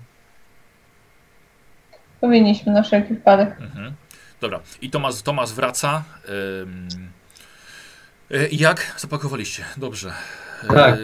Powinniśmy 2.21 2.71
na 2.73 2.83
wszelki 2.83 3.13
wypadek. 3.13 3.61
Mhm. 3.61 3.93
Dobra, 4.41 4.59
i 4.81 4.89
Tomas, 4.89 5.23
Tomas 5.23 5.51
wraca. 5.51 6.03
Ym, 6.61 6.87
e, 6.91 7.16
jak 8.51 8.95
zapakowaliście? 8.97 9.65
Dobrze. 9.77 10.13
E, 10.63 10.67
Tak, 10.73 10.99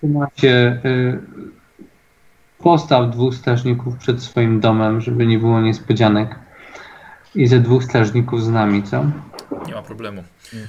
to 0.00 0.06
macie 0.08 0.80
y, 0.84 1.18
postaw 2.58 3.10
dwóch 3.10 3.34
strażników 3.34 3.96
przed 3.96 4.22
swoim 4.22 4.60
domem, 4.60 5.00
żeby 5.00 5.26
nie 5.26 5.38
było 5.38 5.60
niespodzianek. 5.60 6.34
I 7.34 7.46
ze 7.46 7.60
dwóch 7.60 7.84
strażników 7.84 8.44
z 8.44 8.48
nami, 8.48 8.82
co? 8.82 9.04
Nie 9.66 9.74
ma 9.74 9.82
problemu. 9.82 10.24
Mm. 10.54 10.68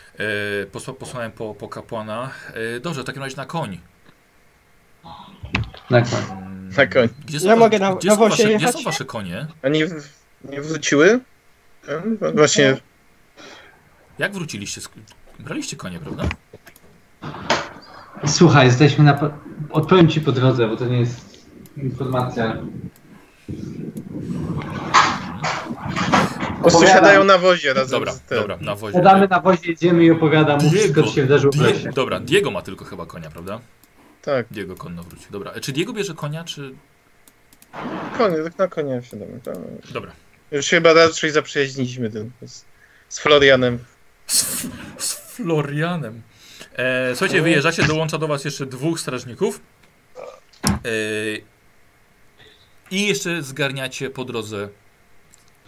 E, 0.64 0.66
posła, 0.66 0.94
posłałem 0.94 1.32
po, 1.32 1.54
po 1.56 1.68
kapłana. 1.68 2.30
E, 2.76 2.80
dobrze, 2.80 3.02
w 3.02 3.06
takim 3.06 3.22
razie 3.24 3.38
na 3.38 3.46
koń. 3.46 3.80
Na 5.90 6.02
koń. 6.02 6.10
Mm, 6.32 6.70
Na 6.78 6.88
koń. 6.88 7.08
Gdzie 7.26 7.40
są, 7.40 7.46
Ja 7.48 7.52
wasze, 7.56 7.60
mogę 7.60 7.80
na- 7.80 7.96
gdzie, 7.96 8.08
na 8.10 8.16
są 8.16 8.22
wasze, 8.22 8.56
gdzie 8.56 8.72
są 8.72 8.84
wasze 8.84 9.06
konie? 9.06 9.48
A 9.64 9.70
nie, 9.70 9.88
nie 10.50 10.62
wróciły? 10.62 11.20
Właśnie 12.36 12.78
Jak 14.20 14.34
wróciliście? 14.34 14.82
Braliście 15.40 15.76
konie, 15.78 16.00
prawda? 16.00 16.24
Słuchaj, 18.26 18.66
jesteśmy 18.68 19.04
na. 19.04 19.14
po- 19.14 19.30
Odpowiem 19.70 20.08
ci 20.10 20.22
po 20.22 20.32
drodze, 20.32 20.68
bo 20.68 20.78
to 20.78 20.86
nie 20.86 21.00
jest 21.00 21.46
informacja. 21.78 22.58
po 26.56 26.62
prostu 26.70 26.88
siadają 26.88 27.24
na 27.24 27.38
wozie 27.38 27.74
razem 27.74 28.00
Dobra, 28.00 28.12
z 28.14 28.22
tym. 28.22 28.38
dobra, 28.38 28.58
na 28.62 28.76
wozie. 28.76 28.98
Siadamy 28.98 29.28
na 29.28 29.40
wozie, 29.40 29.70
jedziemy 29.70 30.04
i 30.06 30.12
opowiadam 30.12 30.64
mu 30.64 30.72
wszystko, 30.72 31.04
co 31.04 31.10
się 31.12 31.22
wydarzyło 31.22 31.54
w 31.54 31.60
lesie. 31.62 31.90
dobra, 31.90 32.20
Diego 32.20 32.52
ma 32.52 32.62
tylko 32.62 32.86
chyba 32.86 33.06
konia, 33.06 33.30
prawda? 33.32 33.60
Tak, 34.22 34.46
Diego 34.52 34.76
konno 34.76 35.04
wróci. 35.04 35.26
Dobra, 35.32 35.52
e, 35.52 35.60
czy 35.62 35.72
Diego 35.72 35.94
bierze 35.94 36.14
konia, 36.14 36.44
czy... 36.44 36.76
konie, 38.18 38.38
tak 38.44 38.58
na 38.58 38.68
konia 38.68 39.02
siadamy. 39.02 39.40
Tak. 39.44 39.56
Dobra. 39.94 40.12
Już 40.52 40.66
się 40.66 40.78
chyba 40.78 40.94
raczej 40.94 41.32
zaprzyjaźniliśmy 41.32 42.10
tym, 42.10 42.32
z, 42.46 42.66
z 43.10 43.20
Florianem. 43.20 43.80
Z, 44.28 44.68
z 44.98 45.25
Florianem. 45.36 46.22
E, 46.76 47.16
słuchajcie, 47.16 47.42
wyjeżdżacie, 47.42 47.84
dołącza 47.84 48.18
do 48.18 48.28
was 48.28 48.46
jeszcze 48.46 48.66
dwóch 48.66 49.00
strażników. 49.00 49.62
E, 50.68 50.80
I 52.92 53.08
jeszcze 53.08 53.44
zgarniacie 53.44 54.10
po 54.10 54.26
drodze 54.26 54.70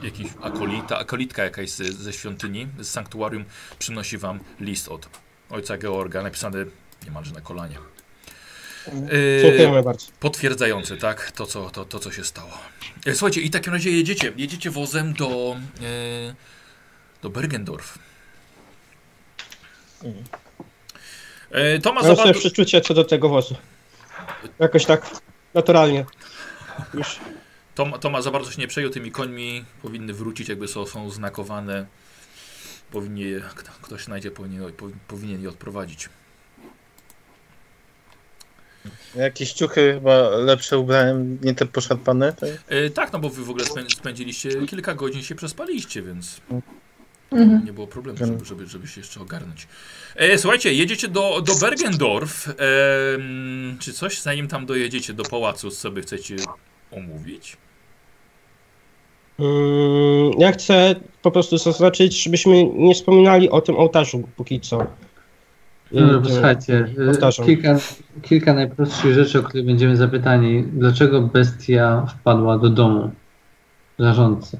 jakiś 0.03 0.27
akolita, 0.41 0.97
akolitka 0.97 1.43
jakaś 1.43 1.69
ze, 1.69 1.83
ze 1.83 2.13
świątyni, 2.13 2.67
z 2.79 2.89
sanktuarium, 2.89 3.45
przynosi 3.79 4.17
wam 4.17 4.39
list 4.59 4.87
od 4.87 5.09
ojca 5.49 5.77
Georga, 5.77 6.23
napisany 6.23 6.65
niemalże 7.05 7.33
na 7.33 7.41
kolanie. 7.41 7.77
E, 8.87 9.41
Dziękujemy 9.41 9.83
bardzo. 9.83 10.07
potwierdzający, 10.19 10.97
tak, 10.97 11.31
to 11.31 11.45
co, 11.45 11.69
to, 11.69 11.85
to, 11.85 11.99
co 11.99 12.11
się 12.11 12.23
stało. 12.23 12.51
E, 13.05 13.15
Słuchajcie, 13.15 13.41
i 13.41 13.49
w 13.49 13.51
takim 13.51 13.73
razie 13.73 13.91
jedziecie, 13.91 14.33
jedziecie 14.37 14.71
wozem 14.71 15.13
do, 15.13 15.55
e, 15.81 16.35
do 17.21 17.29
Bergendorf. 17.29 17.99
E, 21.51 21.79
Tomasz 21.79 22.17
Mam 22.17 22.33
przeczucie 22.33 22.81
co 22.81 22.93
do 22.93 23.03
tego 23.03 23.29
wozu. 23.29 23.55
Jakoś 24.59 24.85
tak 24.85 25.09
naturalnie. 25.53 26.05
Już 26.93 27.19
Tom, 27.75 27.91
Tomasz 27.93 28.23
za 28.23 28.31
bardzo 28.31 28.51
się 28.51 28.61
nie 28.61 28.67
przejął 28.67 28.91
tymi 28.91 29.11
końmi, 29.11 29.65
powinny 29.81 30.13
wrócić, 30.13 30.49
jakby 30.49 30.67
są, 30.67 30.85
są 30.85 31.09
znakowane. 31.09 31.85
Powinien 32.91 33.27
je, 33.27 33.41
kto, 33.55 33.71
ktoś 33.81 34.03
znajdzie, 34.03 34.31
powinien, 34.31 34.63
powi- 34.63 34.93
powinien 35.07 35.41
je 35.41 35.49
odprowadzić. 35.49 36.09
Jakieś 39.15 39.53
ciuchy 39.53 39.93
chyba 39.93 40.29
lepsze 40.29 40.77
ubrałem, 40.77 41.39
nie 41.41 41.55
te 41.55 41.65
poszarpane. 41.65 42.33
Tak? 42.33 42.49
E, 42.67 42.89
tak, 42.89 43.13
no 43.13 43.19
bo 43.19 43.29
wy 43.29 43.43
w 43.45 43.49
ogóle 43.49 43.65
spę- 43.65 43.95
spędziliście 43.95 44.65
kilka 44.65 44.93
godzin 44.93 45.23
się 45.23 45.35
przespaliście, 45.35 46.01
więc 46.01 46.41
Mhm. 47.31 47.65
nie 47.65 47.73
było 47.73 47.87
problemu, 47.87 48.17
żeby, 48.17 48.45
żeby, 48.45 48.65
żeby 48.67 48.87
się 48.87 49.01
jeszcze 49.01 49.21
ogarnąć. 49.21 49.67
E, 50.15 50.37
słuchajcie, 50.37 50.73
jedziecie 50.73 51.07
do, 51.07 51.41
do 51.41 51.55
Bergendorf. 51.61 52.47
Em, 52.49 53.77
czy 53.79 53.93
coś, 53.93 54.21
zanim 54.21 54.47
tam 54.47 54.65
dojedziecie 54.65 55.13
do 55.13 55.23
pałacu, 55.23 55.71
sobie 55.71 56.01
chcecie 56.01 56.35
omówić? 56.91 57.57
Mm, 59.39 60.31
Ja 60.39 60.51
chcę 60.51 60.95
po 61.21 61.31
prostu 61.31 61.57
zaznaczyć, 61.57 62.23
żebyśmy 62.23 62.63
nie 62.63 62.93
wspominali 62.95 63.49
o 63.49 63.61
tym 63.61 63.75
ołtarzu 63.75 64.27
póki 64.35 64.59
co. 64.61 64.87
No, 65.91 66.21
Tym- 66.21 66.33
słuchajcie, 66.33 66.87
y, 66.99 67.05
Powtarzam. 67.07 67.45
kilka, 67.45 67.77
kilka 68.21 68.53
najprostszych 68.53 69.13
rzeczy, 69.13 69.39
o 69.39 69.43
które 69.43 69.63
będziemy 69.63 69.97
zapytani. 69.97 70.63
Dlaczego 70.63 71.21
bestia 71.21 72.05
wpadła 72.05 72.57
do 72.57 72.69
domu 72.69 73.11
zarządcy? 73.99 74.59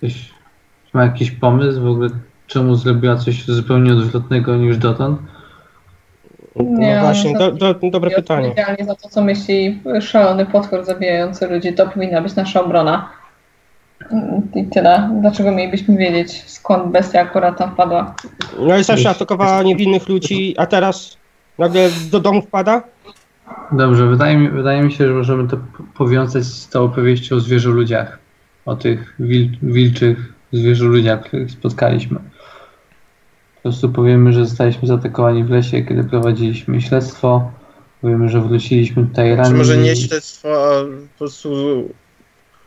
Ktoś 0.00 0.30
ma 0.92 1.02
jakiś 1.04 1.30
pomysł 1.30 1.80
w 1.80 1.86
ogóle, 1.86 2.08
czemu 2.46 2.74
zrobiła 2.74 3.16
coś 3.16 3.44
zupełnie 3.44 3.92
odwrotnego 3.92 4.56
niż 4.56 4.78
dotąd? 4.78 5.20
Nie, 6.56 6.96
No 6.96 7.00
właśnie, 7.00 7.38
do, 7.38 7.52
do, 7.52 7.74
dobre 7.90 8.10
pytanie. 8.10 8.48
Odpowiedzialnie 8.48 8.84
za 8.84 8.94
to, 8.94 9.08
co 9.08 9.22
myśli 9.22 9.80
szalony 10.00 10.46
potwór 10.46 10.84
zabijający 10.84 11.48
ludzi, 11.48 11.72
to 11.72 11.86
powinna 11.86 12.20
być 12.20 12.36
nasza 12.36 12.64
obrona. 12.64 13.10
I 14.54 14.64
tyle. 14.64 15.10
Dlaczego 15.20 15.52
mielibyśmy 15.52 15.96
wiedzieć, 15.96 16.44
skąd 16.46 16.92
bestia 16.92 17.20
akurat 17.20 17.58
tam 17.58 17.72
wpadła? 17.72 18.14
No 18.58 18.78
i 18.78 18.84
zawsze 18.84 19.10
atakowała 19.10 19.62
niewinnych 19.62 20.08
ludzi, 20.08 20.54
a 20.58 20.66
teraz 20.66 21.16
nagle 21.58 21.88
do 22.10 22.20
domu 22.20 22.42
wpada? 22.42 22.82
Dobrze, 23.72 24.06
wydaje 24.06 24.36
mi, 24.36 24.48
wydaje 24.48 24.82
mi 24.82 24.92
się, 24.92 25.06
że 25.06 25.12
możemy 25.14 25.48
to 25.48 25.56
powiązać 25.94 26.44
z 26.44 26.68
tą 26.68 26.84
opowieścią 26.84 27.36
o 27.36 27.40
zwierzę 27.40 27.68
ludziach. 27.68 28.18
O 28.70 28.76
tych 28.76 29.14
wil, 29.18 29.48
wilczych 29.62 30.32
zwierzę 30.52 30.84
ludziach, 30.84 31.24
których 31.24 31.50
spotkaliśmy. 31.50 32.18
Po 33.54 33.62
prostu 33.62 33.88
powiemy, 33.88 34.32
że 34.32 34.46
zostaliśmy 34.46 34.88
zaatakowani 34.88 35.44
w 35.44 35.50
lesie, 35.50 35.82
kiedy 35.82 36.04
prowadziliśmy 36.04 36.80
śledztwo. 36.80 37.50
Powiemy, 38.00 38.28
że 38.28 38.40
wróciliśmy 38.40 39.06
tutaj 39.06 39.30
Czy 39.30 39.36
ranni. 39.36 39.58
może 39.58 39.76
nie 39.76 39.96
śledztwo, 39.96 40.48
a 40.48 40.84
po 40.84 41.18
prostu 41.18 41.50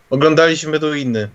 oglądaliśmy 0.09 0.77
ruiny. 0.77 1.29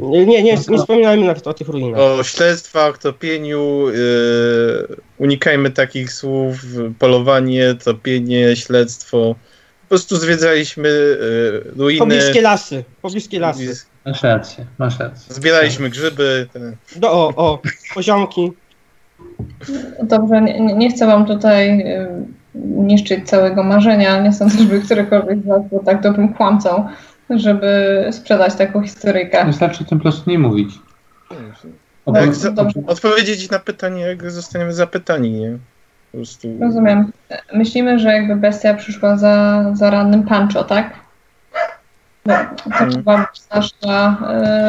Nie, 0.00 0.26
nie, 0.26 0.42
nie, 0.42 0.56
nie 0.68 0.78
wspominajmy 0.78 1.26
nawet 1.26 1.46
o 1.46 1.54
tych 1.54 1.68
ruinach. 1.68 2.00
O 2.00 2.22
śledztwach, 2.24 2.98
topieniu, 2.98 3.88
yy, 3.90 4.96
unikajmy 5.18 5.70
takich 5.70 6.12
słów, 6.12 6.64
polowanie, 6.98 7.74
topienie, 7.74 8.56
śledztwo. 8.56 9.34
Po 9.86 9.88
prostu 9.88 10.16
zwiedzaliśmy 10.16 10.88
yy, 10.88 11.64
ruiny, 11.76 11.98
Pobliskie 11.98 12.40
lasy, 12.42 12.84
pobliskie 13.02 13.40
lasy. 13.40 13.74
Masz 14.06 14.22
rację, 14.22 14.66
masz 14.78 14.98
rację. 14.98 15.34
zbieraliśmy 15.34 15.90
grzyby. 15.90 16.48
Te. 16.52 16.60
Do, 16.96 17.12
o, 17.12 17.28
o, 17.36 17.58
poziomki. 17.94 18.52
Dobrze, 20.02 20.42
nie, 20.42 20.60
nie- 20.74 20.90
chcę 20.90 21.06
wam 21.06 21.26
tutaj 21.26 21.80
y, 21.80 22.08
niszczyć 22.54 23.28
całego 23.28 23.62
marzenia. 23.62 24.20
Nie 24.20 24.32
sądzę, 24.32 24.58
żeby 24.58 24.80
którykolwiek 24.80 25.38
z 25.42 25.46
was 25.46 25.62
był 25.70 25.82
tak 25.84 26.00
dobrym 26.02 26.34
kłamcą, 26.34 26.88
żeby 27.30 28.04
sprzedać 28.12 28.54
taką 28.54 28.82
historyjkę. 28.82 29.46
Wystarczy 29.46 29.84
o 29.84 29.86
tym 29.86 29.98
po 29.98 30.02
prostu 30.02 30.30
nie 30.30 30.38
mówić. 30.38 30.70
O, 32.06 32.12
Tak, 32.12 32.34
za- 32.34 32.52
odpowiedzieć 32.86 33.50
na 33.50 33.58
pytanie, 33.58 34.02
jak 34.02 34.30
zostaniemy 34.30 34.72
zapytani, 34.72 35.30
nie? 35.30 35.58
Prostu. 36.16 36.48
Rozumiem. 36.60 37.12
Myślimy, 37.54 37.98
że 37.98 38.08
jakby 38.08 38.36
bestia 38.36 38.74
przyszła 38.74 39.16
za, 39.16 39.64
za 39.74 39.90
rannym 39.90 40.22
Pancho, 40.22 40.64
tak? 40.64 40.90
No, 42.26 42.34
to 42.64 42.70
chyba 42.94 43.18
być 43.18 43.42
nasza... 43.54 44.16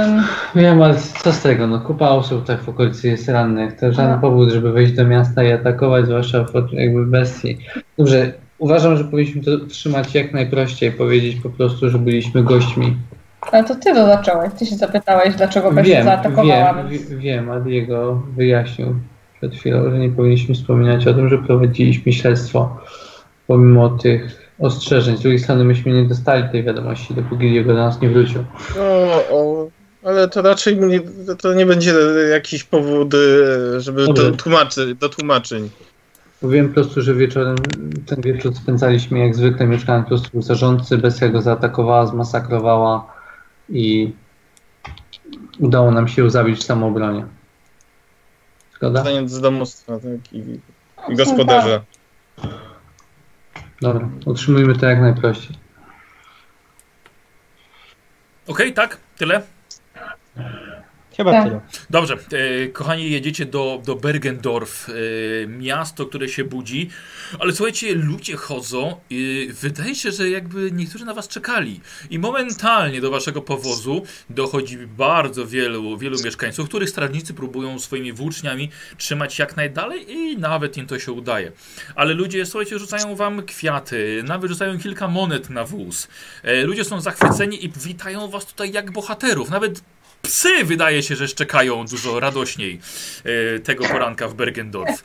ym, 0.08 0.24
Wiem, 0.56 0.82
ale 0.82 0.96
co 1.24 1.34
z 1.34 1.42
tego? 1.42 1.68
No, 1.68 1.80
kupa 1.80 2.10
osób 2.10 2.46
tak 2.46 2.60
w 2.62 2.70
okolicy 2.70 3.08
jest 3.08 3.30
rannych. 3.30 3.76
To 3.80 3.94
żaden 3.94 4.12
No. 4.12 4.18
powód, 4.22 4.50
żeby 4.50 4.72
wejść 4.72 4.94
do 4.94 5.06
miasta 5.08 5.44
i 5.44 5.52
atakować, 5.52 6.06
zwłaszcza 6.06 6.44
w- 6.44 6.74
jakby 6.74 7.06
bestii. 7.06 7.58
Dobrze, 7.98 8.32
uważam, 8.58 8.98
że 8.98 9.04
powinniśmy 9.04 9.42
to 9.44 9.66
trzymać 9.66 10.16
jak 10.16 10.34
najprościej. 10.34 10.92
Powiedzieć 10.92 11.38
po 11.44 11.50
prostu, 11.50 11.90
że 11.90 12.00
byliśmy 12.00 12.44
gośćmi. 12.44 12.96
Ale 13.52 13.64
to 13.64 13.76
ty 13.76 13.94
to 13.94 14.06
zacząłeś. 14.06 14.54
Ty 14.60 14.66
się 14.66 14.76
zapytałeś, 14.76 15.36
dlaczego 15.36 15.72
bestia 15.72 15.94
Wiem, 15.94 16.04
zaatakowała. 16.06 16.74
wiem, 16.74 16.90
więc- 16.90 17.10
wi- 17.10 17.18
wiem, 17.18 17.52
ale 17.52 17.70
jego 17.72 18.24
wyjaśnił 18.36 18.96
przed 19.38 19.56
chwilą, 19.56 19.92
że 19.92 20.00
nie 20.00 20.10
powinniśmy 20.10 20.56
wspominać 20.56 21.08
o 21.08 21.14
tym, 21.14 21.30
że 21.30 21.38
prowadziliśmy 21.38 22.14
śledztwo 22.14 22.78
pomimo 23.48 23.90
tych 23.90 24.52
ostrzeżeń. 24.60 25.18
Z 25.18 25.22
drugiej 25.22 25.40
strony 25.40 25.64
myśmy 25.64 25.92
nie 25.92 26.06
dostali 26.06 26.52
tej 26.52 26.64
wiadomości, 26.64 27.14
dopóki 27.14 27.54
jego 27.54 27.74
do 27.74 27.80
nas 27.80 28.02
nie 28.02 28.10
wrócił. 28.10 28.44
No, 28.76 28.84
o, 29.32 29.68
ale 30.04 30.28
to 30.28 30.42
raczej 30.42 30.78
nie, 30.78 31.00
to 31.42 31.54
nie 31.54 31.66
będzie 31.66 31.94
jakiś 32.32 32.64
powód, 32.64 33.14
e, 33.14 33.82
żeby 33.82 34.06
do, 34.14 34.32
tłumaczy, 34.32 34.96
do 34.96 35.10
tłumaczeń. 35.10 35.70
Powiem 36.42 36.68
po 36.68 36.74
prostu, 36.74 37.02
że 37.02 37.14
wieczorem, 37.16 37.56
ten 38.06 38.22
wieczór 38.22 38.56
spędzaliśmy 38.56 39.20
jak 39.20 39.36
zwykle, 39.36 39.68
mieszkałem 39.68 40.04
po 40.04 40.08
prostu 40.08 40.38
u 40.38 40.42
zarządcy, 40.42 40.98
bestia 40.98 41.30
go 41.30 41.42
zaatakowała, 41.42 42.06
zmasakrowała 42.06 43.14
i 43.70 44.14
udało 45.60 45.92
nam 45.92 46.08
się 46.08 46.22
ją 46.22 46.30
zabić 46.30 46.60
w 46.60 46.64
samoobronie. 46.64 47.26
Zgoda? 48.78 49.02
Zdając 49.02 49.32
z 49.32 49.42
domostwa 49.42 50.00
tak, 50.00 50.34
i, 50.34 50.60
i 51.10 51.16
gospodarza. 51.16 51.84
Dobra, 53.82 54.10
utrzymujmy 54.26 54.76
to 54.76 54.86
jak 54.86 55.02
najprościej. 55.02 55.58
Okej, 58.48 58.74
tak? 58.74 58.98
Tyle? 59.18 59.42
Chyba 61.18 61.32
Tak. 61.32 61.44
tyle. 61.46 61.62
Dobrze, 61.90 62.14
e, 62.32 62.68
kochani, 62.68 63.12
jedziecie 63.12 63.46
do, 63.46 63.82
do 63.86 63.96
Bergendorf, 63.96 64.90
e, 64.90 65.48
miasto, 65.48 66.06
które 66.06 66.30
się 66.30 66.44
budzi, 66.44 66.90
ale 67.40 67.54
słuchajcie, 67.54 67.96
ludzie 67.96 68.36
chodzą 68.36 68.96
i 69.10 69.50
wydaje 69.62 69.96
się, 69.96 70.12
że 70.12 70.30
jakby 70.30 70.72
niektórzy 70.72 71.06
na 71.06 71.14
was 71.14 71.28
czekali 71.28 71.80
i 72.10 72.20
momentalnie 72.20 73.02
do 73.02 73.12
waszego 73.12 73.42
powozu 73.42 74.04
dochodzi 74.30 74.78
bardzo 74.78 75.48
wielu, 75.48 75.98
wielu 75.98 76.18
mieszkańców, 76.24 76.68
których 76.70 76.90
strażnicy 76.90 77.34
próbują 77.34 77.80
swoimi 77.80 78.14
włóczniami 78.14 78.70
trzymać 78.98 79.40
jak 79.40 79.58
najdalej 79.58 80.12
i 80.12 80.38
nawet 80.38 80.78
im 80.78 80.88
to 80.88 81.00
się 81.00 81.12
udaje. 81.12 81.52
Ale 81.96 82.14
ludzie, 82.14 82.46
słuchajcie, 82.46 82.80
rzucają 82.80 83.16
wam 83.16 83.44
kwiaty, 83.46 84.24
nawet 84.26 84.52
rzucają 84.52 84.80
kilka 84.80 85.08
monet 85.08 85.50
na 85.50 85.66
wóz. 85.66 86.08
E, 86.44 86.64
ludzie 86.64 86.84
są 86.86 87.02
zachwyceni 87.02 87.66
i 87.66 87.70
witają 87.70 88.28
was 88.28 88.46
tutaj 88.46 88.72
jak 88.72 88.92
bohaterów, 88.92 89.50
nawet 89.50 89.82
Psy 90.22 90.64
wydaje 90.64 91.04
się, 91.04 91.16
że 91.16 91.28
szczekają 91.28 91.86
dużo 91.86 92.20
radośniej 92.20 92.80
e, 93.24 93.60
tego 93.60 93.88
poranka 93.88 94.28
w 94.28 94.34
Bergendorf. 94.34 95.04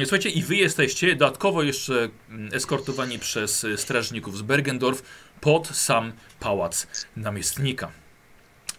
Słuchajcie, 0.00 0.28
i 0.28 0.42
wy 0.42 0.56
jesteście 0.56 1.16
dodatkowo 1.16 1.62
jeszcze 1.62 2.08
mm, 2.30 2.54
eskortowani 2.54 3.18
przez 3.18 3.64
e, 3.64 3.78
strażników 3.78 4.38
z 4.38 4.42
Bergendorf 4.42 5.02
pod 5.40 5.68
sam 5.68 6.12
pałac 6.40 6.86
namiestnika. 7.16 7.90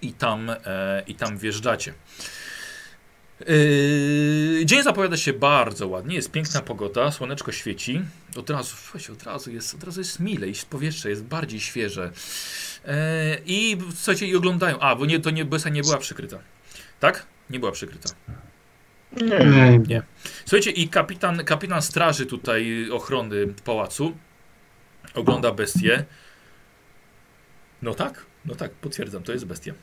I 0.02 0.14
tam, 0.14 0.50
e, 0.50 1.04
i 1.08 1.16
tam 1.16 1.38
wjeżdżacie. 1.38 1.94
Yy, 3.40 4.66
dzień 4.66 4.84
zapowiada 4.84 5.18
się 5.18 5.34
bardzo 5.34 5.88
ładnie, 5.88 6.16
jest 6.16 6.32
piękna 6.32 6.62
pogoda, 6.62 7.12
słoneczko 7.12 7.52
świeci. 7.52 8.02
Od 8.36 8.50
razu, 8.50 8.76
od 9.14 9.24
razu 9.24 9.52
jest, 9.52 9.76
od 9.76 9.84
razu 9.84 10.02
jest 10.02 10.20
milej, 10.20 10.54
powietrze 10.70 11.10
jest 11.10 11.24
bardziej 11.24 11.60
świeże. 11.60 12.12
Yy, 12.86 12.94
I 13.46 13.78
słuchajcie, 13.96 14.28
i 14.28 14.36
oglądają. 14.36 14.80
A, 14.80 14.96
bo 14.96 15.06
nie, 15.06 15.20
to 15.20 15.30
nie, 15.30 15.46
Besa 15.46 15.70
nie 15.70 15.82
była 15.82 15.98
przykryta. 15.98 16.40
Tak? 17.00 17.26
Nie 17.50 17.60
była 17.60 17.72
przykryta. 17.72 18.10
Nie. 19.22 19.80
Nie. 19.88 20.02
Słuchajcie, 20.46 20.72
i 20.72 20.90
kapitan, 20.90 21.46
kapitan 21.46 21.82
straży 21.82 22.26
tutaj 22.26 22.90
ochrony 22.92 23.48
pałacu 23.64 24.18
ogląda 25.14 25.52
bestię. 25.52 26.06
No 27.82 27.94
tak, 27.94 28.26
no 28.46 28.56
tak, 28.56 28.72
potwierdzam, 28.72 29.24
to 29.24 29.32
jest 29.32 29.46
bestia. 29.46 29.74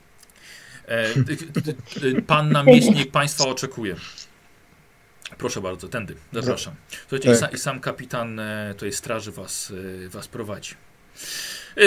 E, 0.87 2.23
pan 2.27 2.53
namiestnik 2.53 3.11
państwa 3.11 3.45
oczekuje. 3.49 3.97
Proszę 5.39 5.61
bardzo, 5.61 5.89
tędy, 5.89 6.15
zapraszam. 6.33 6.75
Słuchajcie, 7.09 7.29
i, 7.29 7.33
Tak. 7.33 7.51
sa, 7.51 7.55
i 7.55 7.59
sam 7.59 7.81
kapitan 7.81 8.41
e, 8.41 8.75
tej 8.79 8.93
straży 8.93 9.33
was, 9.33 9.73
e, 10.05 10.09
was 10.09 10.29
prowadzi. 10.29 10.75
E, 11.77 11.81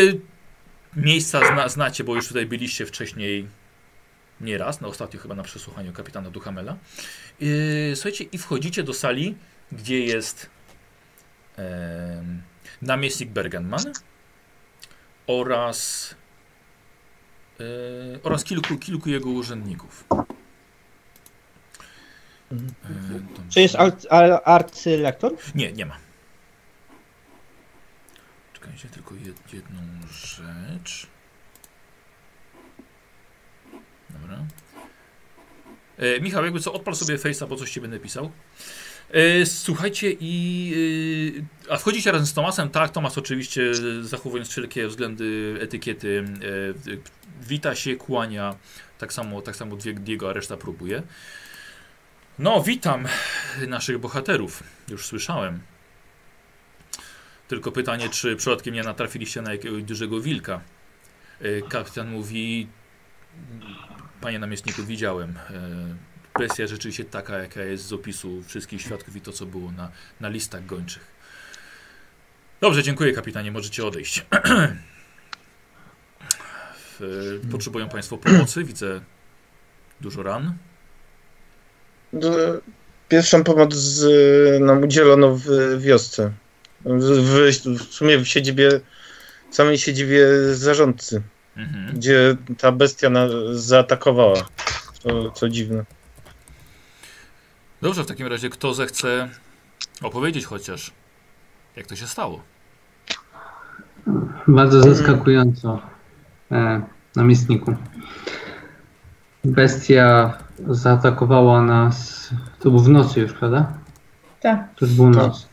miejsca 0.95 1.47
zna, 1.47 1.69
znacie, 1.69 2.03
bo 2.03 2.15
już 2.15 2.27
tutaj 2.27 2.45
byliście 2.45 2.85
wcześniej 2.85 3.47
nieraz, 4.41 4.81
na 4.81 4.87
ostatnio 4.87 5.19
chyba 5.19 5.35
na 5.35 5.43
przesłuchaniu 5.43 5.93
kapitana 5.93 6.29
Duhamela. 6.29 6.77
Yy, 7.39 7.91
słuchajcie, 7.95 8.23
i 8.23 8.37
wchodzicie 8.37 8.83
do 8.83 8.93
sali, 8.93 9.35
gdzie 9.71 9.99
jest 9.99 10.49
em, 11.57 12.41
namiestnik 12.81 13.29
Bergenman 13.29 13.83
oraz, 15.27 16.15
yy, 17.59 18.19
oraz 18.23 18.43
kilku, 18.43 18.77
kilku 18.77 19.09
jego 19.09 19.29
urzędników. 19.29 20.05
E, 22.51 22.55
Czy 23.49 23.61
jest 23.61 23.75
ar- 24.09 24.41
arcylektor? 24.45 25.33
Nie, 25.55 25.71
nie 25.73 25.85
ma. 25.85 25.97
Czekajcie, 28.65 28.89
tylko 28.89 29.15
jed, 29.15 29.53
jedną 29.53 29.79
rzecz. 30.09 31.07
Dobra. 34.09 34.45
E, 35.97 36.19
Michał, 36.19 36.43
jakby 36.43 36.59
co, 36.59 36.73
odpal 36.73 36.95
sobie 36.95 37.17
Face'a, 37.17 37.47
bo 37.47 37.55
coś 37.55 37.71
ci 37.71 37.81
będę 37.81 37.99
pisał. 37.99 38.31
E, 39.11 39.45
słuchajcie 39.45 40.15
i... 40.19 40.73
E, 41.67 41.73
a 41.73 41.77
wchodzicie 41.77 42.11
razem 42.11 42.27
z 42.27 42.33
Tomasem? 42.33 42.69
Tak, 42.69 42.91
Tomas 42.91 43.17
oczywiście 43.17 43.71
zachowując 44.01 44.49
wszelkie 44.49 44.87
względy 44.87 45.57
etykiety 45.61 46.25
e, 47.43 47.47
wita 47.47 47.75
się, 47.75 47.95
kłania. 47.95 48.55
Tak 48.97 49.13
samo, 49.13 49.41
tak 49.41 49.55
samo 49.55 49.75
Diego, 49.75 50.29
a 50.29 50.33
reszta 50.33 50.57
próbuje. 50.57 51.03
No, 52.39 52.63
witam 52.63 53.07
naszych 53.67 53.97
bohaterów. 53.97 54.63
Już 54.89 55.05
słyszałem. 55.05 55.74
Tylko 57.47 57.71
pytanie, 57.71 58.09
czy 58.09 58.35
przypadkiem 58.35 58.73
nie 58.73 58.83
natrafiliście 58.83 59.41
na 59.41 59.51
jakiegoś 59.51 59.83
dużego 59.83 60.21
wilka? 60.21 60.61
E, 61.41 61.61
Kapitan 61.61 62.11
mówi, 62.11 62.67
panie 64.21 64.39
namiestniku, 64.39 64.83
widziałem. 64.83 65.29
E, 65.29 65.95
Presja 66.33 66.67
rzeczywiście 66.67 67.05
taka, 67.05 67.37
jaka 67.37 67.61
jest 67.61 67.85
z 67.85 67.93
opisu 67.93 68.43
wszystkich 68.43 68.81
świadków 68.81 69.15
i 69.15 69.21
to, 69.21 69.31
co 69.31 69.45
było 69.45 69.71
na, 69.71 69.91
na 70.19 70.29
listach 70.29 70.65
gończych. 70.65 71.07
Dobrze, 72.61 72.83
dziękuję 72.83 73.13
kapitanie, 73.13 73.51
możecie 73.51 73.85
odejść. 73.85 74.25
Potrzebują 77.51 77.89
państwo 77.89 78.17
pomocy, 78.17 78.63
widzę 78.63 79.01
dużo 80.01 80.23
ran. 80.23 80.53
Pierwszą 83.09 83.43
pomoc 83.43 83.75
nam 84.59 84.83
udzielono 84.83 85.35
w 85.35 85.45
wiosce. 85.79 86.31
W, 86.85 87.01
w, 87.01 87.79
w 87.79 87.93
sumie 87.93 88.17
w 88.17 88.27
siedzibie, 88.27 88.69
samej 89.51 89.77
siedzibie 89.77 90.27
zarządcy, 90.53 91.21
Mhm. 91.57 91.95
gdzie 91.95 92.35
ta 92.57 92.71
bestia 92.71 93.09
na, 93.09 93.27
zaatakowała. 93.51 94.35
Co, 95.03 95.31
co 95.31 95.49
dziwne. 95.49 95.85
Dobrze, 97.81 98.03
w 98.03 98.07
takim 98.07 98.27
razie 98.27 98.49
kto 98.49 98.73
zechce 98.73 99.29
opowiedzieć 100.01 100.45
chociaż, 100.45 100.91
jak 101.75 101.87
to 101.87 101.95
się 101.95 102.07
stało? 102.07 102.41
Bardzo 104.47 104.81
zaskakująco, 104.81 105.81
e, 106.51 106.81
namiestniku. 107.15 107.75
Bestia 109.45 110.37
zaatakowała 110.67 111.61
nas. 111.61 112.29
To 112.59 112.69
było 112.69 112.81
w 112.81 112.89
nocy 112.89 113.19
już, 113.19 113.33
prawda? 113.33 113.73
Tak. 114.41 114.75
To 114.75 114.85
już 114.85 114.95
było 114.95 115.07
Tak. 115.13 115.17
noc. 115.17 115.47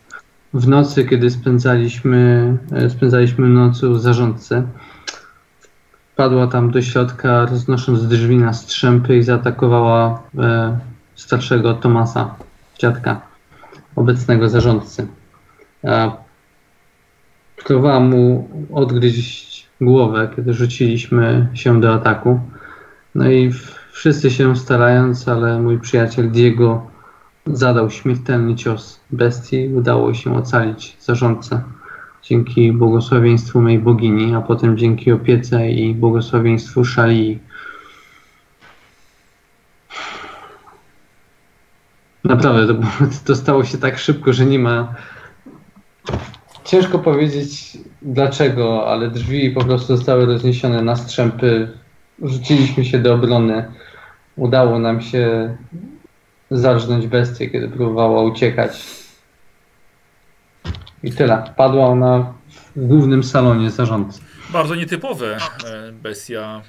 W 0.54 0.68
nocy, 0.68 1.04
kiedy 1.04 1.30
spędzaliśmy, 1.30 2.56
e, 2.72 2.90
spędzaliśmy 2.90 3.48
noc 3.48 3.82
u 3.82 3.98
zarządcy, 3.98 4.62
wpadła 6.12 6.46
tam 6.46 6.70
do 6.70 6.82
środka, 6.82 7.46
roznosząc 7.46 8.06
drzwi 8.06 8.36
na 8.36 8.52
strzępy 8.52 9.16
i 9.16 9.22
zaatakowała 9.22 10.22
e, 10.38 10.78
starszego 11.14 11.74
Tomasa, 11.74 12.34
dziadka, 12.78 13.20
obecnego 13.96 14.48
zarządcy. 14.48 15.06
E, 15.84 16.12
próbowała 17.64 18.00
mu 18.00 18.48
odgryźć 18.72 19.66
głowę, 19.80 20.30
kiedy 20.36 20.54
rzuciliśmy 20.54 21.48
się 21.54 21.80
do 21.80 21.94
ataku. 21.94 22.40
No 23.14 23.30
i 23.30 23.52
wszyscy 23.92 24.30
się 24.30 24.56
starając, 24.56 25.28
ale 25.28 25.58
mój 25.58 25.78
przyjaciel 25.80 26.30
Diego 26.30 26.91
zadał 27.46 27.90
śmiertelny 27.90 28.54
cios 28.54 29.00
bestii. 29.10 29.68
Udało 29.68 30.14
się 30.14 30.36
ocalić 30.36 30.96
zarządcę 31.00 31.62
dzięki 32.22 32.72
błogosławieństwu 32.72 33.60
mej 33.60 33.78
bogini, 33.78 34.34
a 34.34 34.40
potem 34.40 34.78
dzięki 34.78 35.12
opiece 35.12 35.70
i 35.70 35.94
błogosławieństwu 35.94 36.84
Szalii. 36.84 37.38
Naprawdę, 42.24 42.74
to, 42.74 42.80
to 43.24 43.36
stało 43.36 43.64
się 43.64 43.78
tak 43.78 43.98
szybko, 43.98 44.32
że 44.32 44.46
nie 44.46 44.58
ma. 44.58 44.94
Ciężko 46.64 46.98
powiedzieć 46.98 47.78
dlaczego, 48.02 48.86
ale 48.88 49.10
drzwi 49.10 49.50
po 49.50 49.64
prostu 49.64 49.96
zostały 49.96 50.26
rozniesione 50.26 50.82
na 50.82 50.96
strzępy. 50.96 51.68
Rzuciliśmy 52.22 52.84
się 52.84 52.98
do 52.98 53.14
obrony. 53.14 53.64
Udało 54.36 54.78
nam 54.78 55.00
się 55.00 55.56
zarżnąć 56.58 57.06
bestię, 57.06 57.50
kiedy 57.50 57.68
próbowała 57.68 58.22
uciekać. 58.22 58.82
I 61.02 61.12
tyle. 61.12 61.52
Padła 61.56 61.86
ona 61.86 62.34
w 62.76 62.86
głównym 62.86 63.24
salonie 63.24 63.70
zarządcy. 63.70 64.20
Bardzo 64.52 64.74
nietypowe. 64.74 65.36
E, 65.66 65.92
Bestia 65.92 66.62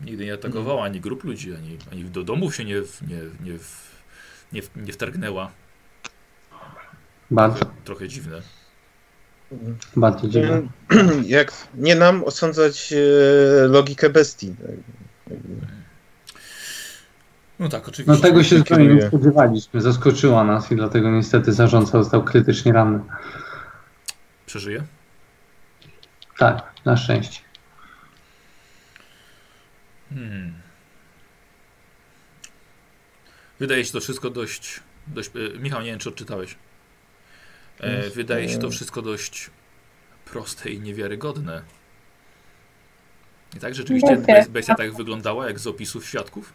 nigdy 0.00 0.24
nie 0.24 0.34
atakowała 0.34 0.84
ani 0.84 1.00
grup 1.00 1.24
ludzi, 1.24 1.54
ani, 1.54 1.78
ani 1.92 2.04
do 2.04 2.22
domów 2.24 2.56
się 2.56 2.64
nie, 2.64 2.74
nie, 3.08 3.16
nie, 3.52 3.58
nie, 4.52 4.62
nie 4.76 4.92
wtargnęła. 4.92 5.50
Bardzo, 7.30 7.64
Trochę 7.84 8.08
dziwne. 8.08 8.42
bardzo 9.96 10.28
dziwne. 10.28 10.62
Jak 11.26 11.52
nie 11.74 11.94
nam 11.94 12.24
osądzać 12.24 12.92
e, 12.92 13.66
logikę 13.68 14.10
bestii. 14.10 14.54
No 17.58 17.68
tak, 17.68 17.88
oczywiście. 17.88 18.12
No 18.12 18.28
tego 18.28 18.44
się 18.44 18.58
zupełnie 18.58 18.94
nie 18.94 19.08
spodziewaliśmy. 19.08 19.80
Zaskoczyła 19.80 20.44
nas 20.44 20.72
i 20.72 20.76
dlatego 20.76 21.10
niestety 21.10 21.52
zarządca 21.52 22.02
został 22.02 22.24
krytycznie 22.24 22.72
ranny. 22.72 23.00
Przeżyje? 24.46 24.82
Tak, 26.38 26.72
na 26.84 26.96
szczęście. 26.96 27.40
Hmm. 30.14 30.54
Wydaje 33.58 33.84
się 33.84 33.92
to 33.92 34.00
wszystko 34.00 34.30
dość. 34.30 34.80
dość 35.06 35.30
e, 35.36 35.58
Michał, 35.58 35.80
nie 35.80 35.86
wiem, 35.86 35.98
czy 35.98 36.08
odczytałeś. 36.08 36.56
E, 37.80 38.10
wydaje 38.10 38.48
się 38.48 38.58
to 38.58 38.70
wszystko 38.70 39.02
dość 39.02 39.50
proste 40.24 40.70
i 40.70 40.80
niewiarygodne. 40.80 41.62
I 43.56 43.58
tak 43.60 43.74
rzeczywiście 43.74 44.16
Bestia. 44.16 44.32
bes- 44.32 44.48
bestia 44.48 44.74
tak 44.74 44.94
wyglądała, 44.94 45.46
jak 45.46 45.58
z 45.58 45.66
opisów 45.66 46.06
świadków? 46.06 46.52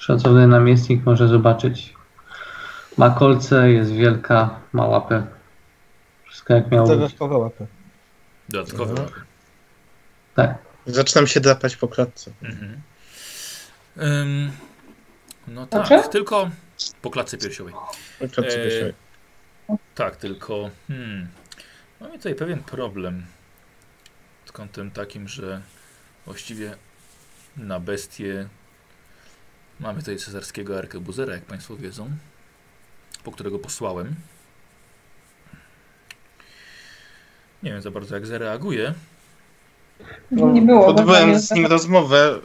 Szacowny 0.00 0.46
namiestnik 0.46 1.04
może 1.06 1.28
zobaczyć. 1.28 1.94
Ma 2.96 3.10
kolce, 3.10 3.70
jest 3.70 3.92
wielka, 3.92 4.60
ma 4.72 4.86
łapę. 4.86 5.26
Wszystko 6.24 6.54
jak 6.54 6.70
miało 6.70 6.88
być. 6.88 6.96
Dodatkowa 6.96 7.38
łapy. 7.38 7.66
Dodatkowo. 8.48 8.90
Mhm. 8.90 9.08
Tak. 10.34 10.58
Zaczynam 10.86 11.26
się 11.26 11.40
drapać 11.40 11.76
po 11.76 11.88
klatce. 11.88 12.30
Mhm. 12.42 12.80
Ym, 13.96 14.50
no 15.48 15.66
tak, 15.66 15.88
czym? 15.88 16.02
tylko 16.02 16.50
po 17.02 17.10
klatce 17.10 17.38
piersiowej. 17.38 17.74
Po 18.18 18.28
klatce 18.28 18.56
Eee, 18.56 18.68
piersiowej. 18.68 18.94
Tak, 19.94 20.16
tylko 20.16 20.70
hmm, 20.88 21.28
mamy 22.00 22.16
tutaj 22.16 22.34
pewien 22.34 22.62
problem. 22.62 23.26
Pod 24.44 24.52
kątem 24.52 24.90
takim, 24.90 25.28
że 25.28 25.60
właściwie 26.26 26.76
na 27.56 27.80
bestię 27.80 28.48
mamy 29.80 29.98
tutaj 29.98 30.16
cesarskiego 30.16 30.78
arkebuzera, 30.78 31.32
jak 31.32 31.42
Państwo 31.42 31.76
wiedzą, 31.76 32.10
po 33.24 33.32
którego 33.32 33.58
posłałem. 33.58 34.14
Nie 37.62 37.72
wiem 37.72 37.82
za 37.82 37.90
bardzo 37.90 38.14
jak 38.14 38.26
zareaguje. 38.26 38.94
Nie 40.30 40.62
było. 40.62 40.86
Odbyłem 40.86 41.38
z 41.38 41.50
nim 41.50 41.66
rozmowę 41.66 42.38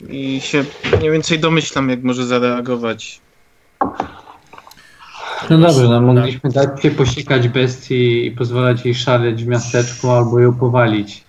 y, 0.00 0.12
i 0.12 0.40
się 0.40 0.64
mniej 0.98 1.10
więcej 1.10 1.40
domyślam, 1.40 1.90
jak 1.90 2.02
może 2.02 2.26
zareagować. 2.26 3.20
No 5.50 5.58
dobrze, 5.58 5.88
no 5.88 6.00
mogliśmy 6.00 6.50
dać 6.50 6.82
się 6.82 6.90
posikać 6.90 7.48
bestii 7.48 8.26
i 8.26 8.30
pozwalać 8.30 8.84
jej 8.84 8.94
szaleć 8.94 9.44
w 9.44 9.46
miasteczku 9.46 10.10
albo 10.10 10.40
ją 10.40 10.54
powalić. 10.54 11.24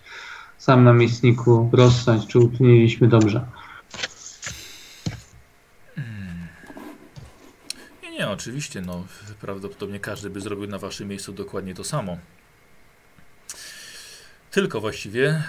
Sam 0.58 0.84
namiestniku 0.84 1.70
rozsądź, 1.74 2.28
czy 2.28 2.40
uczyniliśmy 2.40 3.08
dobrze. 3.08 3.46
Nie, 8.18 8.30
oczywiście, 8.30 8.82
no 8.82 9.06
prawdopodobnie 9.42 10.00
każdy 10.00 10.30
by 10.30 10.42
zrobił 10.42 10.68
na 10.68 10.80
waszym 10.80 11.08
miejscu 11.08 11.34
dokładnie 11.34 11.76
to 11.76 11.84
samo. 11.84 12.18
Tylko 14.52 14.82
właściwie 14.82 15.44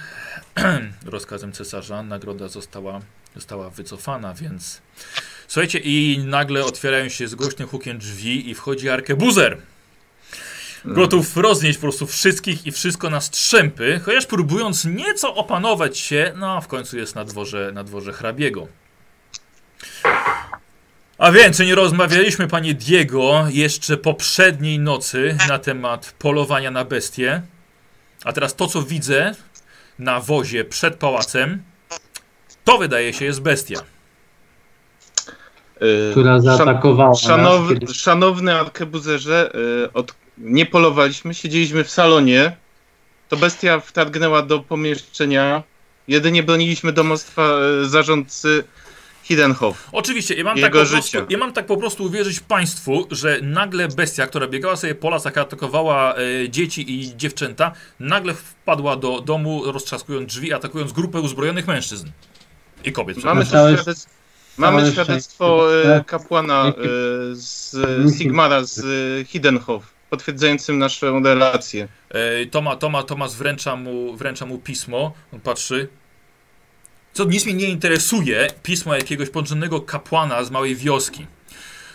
rozkazem 1.06 1.52
cesarza 1.52 2.02
nagroda 2.02 2.48
została, 2.48 3.00
została 3.34 3.70
wycofana, 3.70 4.34
więc 4.34 4.80
słuchajcie 5.48 5.78
i 5.78 6.18
nagle 6.24 6.64
otwierają 6.64 7.08
się 7.08 7.28
z 7.28 7.34
głośnym 7.34 7.68
hukiem 7.68 7.98
drzwi 7.98 8.50
i 8.50 8.54
wchodzi 8.54 8.88
arkebuzer. 8.88 9.58
Gotów 10.84 11.36
roznieść 11.36 11.78
po 11.78 11.82
prostu 11.82 12.06
wszystkich 12.06 12.66
i 12.66 12.72
wszystko 12.72 13.10
na 13.10 13.20
strzępy, 13.20 14.00
chociaż 14.04 14.26
próbując 14.26 14.84
nieco 14.84 15.34
opanować 15.34 15.98
się, 15.98 16.32
no 16.36 16.56
a 16.56 16.60
w 16.60 16.68
końcu 16.68 16.98
jest 16.98 17.14
na 17.14 17.24
dworze, 17.24 17.70
na 17.74 17.84
dworze 17.84 18.12
hrabiego. 18.12 18.68
A 21.18 21.32
więc, 21.32 21.56
czy 21.56 21.66
nie 21.66 21.74
rozmawialiśmy, 21.74 22.48
panie 22.48 22.74
Diego, 22.74 23.44
jeszcze 23.48 23.96
poprzedniej 23.96 24.78
nocy 24.78 25.36
na 25.48 25.58
temat 25.58 26.14
polowania 26.18 26.70
na 26.70 26.84
bestie? 26.84 27.42
A 28.24 28.32
teraz 28.32 28.56
to, 28.56 28.66
co 28.66 28.82
widzę 28.82 29.34
na 29.98 30.20
wozie 30.20 30.64
przed 30.64 30.94
pałacem, 30.94 31.62
to 32.64 32.78
wydaje 32.78 33.12
się 33.12 33.24
jest 33.24 33.42
bestia. 33.42 33.80
Y, 35.82 36.10
która 36.10 36.40
zaatakowała 36.40 37.14
Szanow, 37.14 37.60
nas. 37.60 37.78
Kiedy... 37.78 37.94
szanowny 37.94 38.54
arkebuzerze, 38.54 39.50
y, 39.84 39.92
od, 39.92 40.14
nie 40.38 40.66
polowaliśmy, 40.66 41.34
siedzieliśmy 41.34 41.84
w 41.84 41.90
salonie. 41.90 42.56
To 43.28 43.36
bestia 43.36 43.80
wtargnęła 43.80 44.42
do 44.42 44.58
pomieszczenia. 44.58 45.62
Jedynie 46.08 46.42
broniliśmy 46.42 46.92
domostwa 46.92 47.42
y, 47.82 47.88
zarządcy 47.88 48.64
Hidenhof. 49.28 49.88
Oczywiście, 49.92 50.34
ja 50.34 50.44
mam, 50.44 50.54
tak 50.54 50.64
Jego 50.64 50.84
po 50.84 50.90
prostu, 50.90 51.06
życia. 51.06 51.26
ja 51.30 51.38
mam 51.38 51.52
tak 51.52 51.66
po 51.66 51.76
prostu 51.76 52.04
uwierzyć 52.04 52.40
Państwu, 52.40 53.06
że 53.10 53.38
nagle 53.42 53.88
bestia, 53.88 54.26
która 54.26 54.46
biegała 54.46 54.76
sobie 54.76 54.94
po 54.94 55.10
lasach, 55.10 55.38
atakowała 55.38 56.14
e, 56.14 56.48
dzieci 56.48 56.92
i 56.94 57.16
dziewczęta, 57.16 57.72
nagle 58.00 58.34
wpadła 58.34 58.96
do 58.96 59.20
domu, 59.20 59.72
roztrzaskując 59.72 60.28
drzwi, 60.32 60.52
atakując 60.52 60.92
grupę 60.92 61.20
uzbrojonych 61.20 61.66
mężczyzn. 61.66 62.08
I 62.84 62.92
kobiet. 62.92 63.24
Mamy, 63.24 63.44
mamy 64.58 64.92
świadectwo 64.92 65.68
y, 65.98 66.04
kapłana 66.04 66.68
y, 66.68 66.72
z 67.34 67.76
Sigmara 68.18 68.64
z 68.64 68.78
y, 68.78 69.24
Hidenhof, 69.28 69.82
potwierdzającym 70.10 70.78
naszą 70.78 71.22
relację. 71.22 71.88
E, 72.10 72.46
Toma, 72.46 72.76
Toma, 72.76 73.02
Tomas 73.02 73.34
wręcza 73.34 73.76
mu, 73.76 74.16
wręcza 74.16 74.46
mu 74.46 74.58
pismo, 74.58 75.12
on 75.32 75.40
patrzy. 75.40 75.88
Co 77.18 77.24
nic 77.24 77.44
mnie 77.46 77.54
nie 77.54 77.68
interesuje, 77.68 78.48
pismo 78.62 78.94
jakiegoś 78.94 79.30
podrzędnego 79.30 79.80
kapłana 79.80 80.44
z 80.44 80.50
małej 80.50 80.76
wioski. 80.76 81.26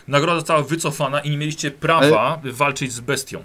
Nagroda 0.08 0.36
została 0.40 0.62
wycofana 0.64 1.20
i 1.20 1.30
nie 1.30 1.38
mieliście 1.38 1.72
prawa 1.72 2.41
walczyć 2.44 2.91
z 2.91 3.00
bestią. 3.00 3.44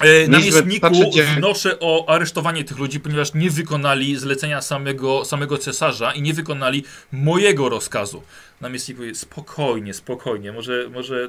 E, 0.00 0.28
Na 0.28 0.38
Mieliśmy 0.38 0.62
miestniku 0.62 0.80
patrzeć, 0.80 1.16
jak- 1.16 1.28
wnoszę 1.28 1.80
o 1.80 2.08
aresztowanie 2.08 2.64
tych 2.64 2.78
ludzi, 2.78 3.00
ponieważ 3.00 3.34
nie 3.34 3.50
wykonali 3.50 4.16
zlecenia 4.16 4.62
samego, 4.62 5.24
samego 5.24 5.58
cesarza 5.58 6.12
i 6.12 6.22
nie 6.22 6.34
wykonali 6.34 6.84
mojego 7.12 7.68
rozkazu. 7.68 8.22
Namiestnik 8.60 8.98
powie, 8.98 9.14
spokojnie, 9.14 9.94
spokojnie, 9.94 10.52
może, 10.52 10.88
może 10.92 11.28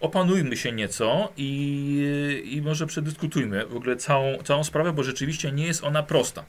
opanujmy 0.00 0.56
się 0.56 0.72
nieco 0.72 1.32
i, 1.36 2.50
i 2.52 2.62
może 2.62 2.86
przedyskutujmy 2.86 3.66
w 3.66 3.76
ogóle 3.76 3.96
całą, 3.96 4.38
całą 4.44 4.64
sprawę, 4.64 4.92
bo 4.92 5.02
rzeczywiście 5.02 5.52
nie 5.52 5.66
jest 5.66 5.84
ona 5.84 6.02
prosta. 6.02 6.44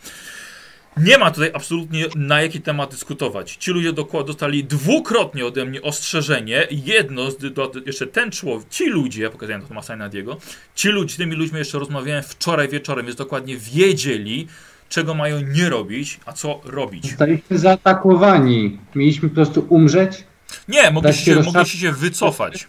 Nie 0.98 1.18
ma 1.18 1.32
tutaj 1.32 1.52
absolutnie 1.54 2.06
na 2.16 2.42
jaki 2.42 2.62
temat 2.62 2.92
dyskutować. 2.92 3.56
Ci 3.56 3.72
ludzie 3.72 3.94
dostali 4.26 4.64
dwukrotnie 4.64 5.46
ode 5.46 5.66
mnie 5.66 5.82
ostrzeżenie. 5.82 6.68
Jedno, 6.72 7.32
z, 7.32 7.54
do, 7.54 7.72
jeszcze 7.86 8.08
ten 8.08 8.32
człowiek, 8.32 8.70
ci 8.70 8.90
ludzie, 8.90 9.24
ja 9.24 9.30
pokazałem 9.30 9.62
to 9.62 9.68
Tomasa 9.68 9.96
Nadiego, 9.96 10.38
ci 10.76 10.90
ludzie, 10.90 11.14
z 11.14 11.18
tymi 11.18 11.36
ludźmi 11.36 11.60
jeszcze 11.60 11.80
rozmawiałem 11.80 12.24
wczoraj 12.24 12.70
wieczorem, 12.70 13.06
więc 13.06 13.18
dokładnie 13.18 13.58
wiedzieli, 13.58 14.48
czego 14.90 15.14
mają 15.14 15.42
nie 15.42 15.70
robić, 15.70 16.20
a 16.26 16.34
co 16.34 16.62
robić. 16.64 17.08
Zostaliśmy 17.08 17.58
zaatakowani. 17.58 18.80
Mieliśmy 18.96 19.30
po 19.30 19.36
prostu 19.36 19.66
umrzeć 19.70 20.24
Nie, 20.68 20.92
mogliście 20.92 21.34
się 21.34 21.42
mogliście 21.42 21.78
się 21.78 21.92
wycofać. 21.92 22.68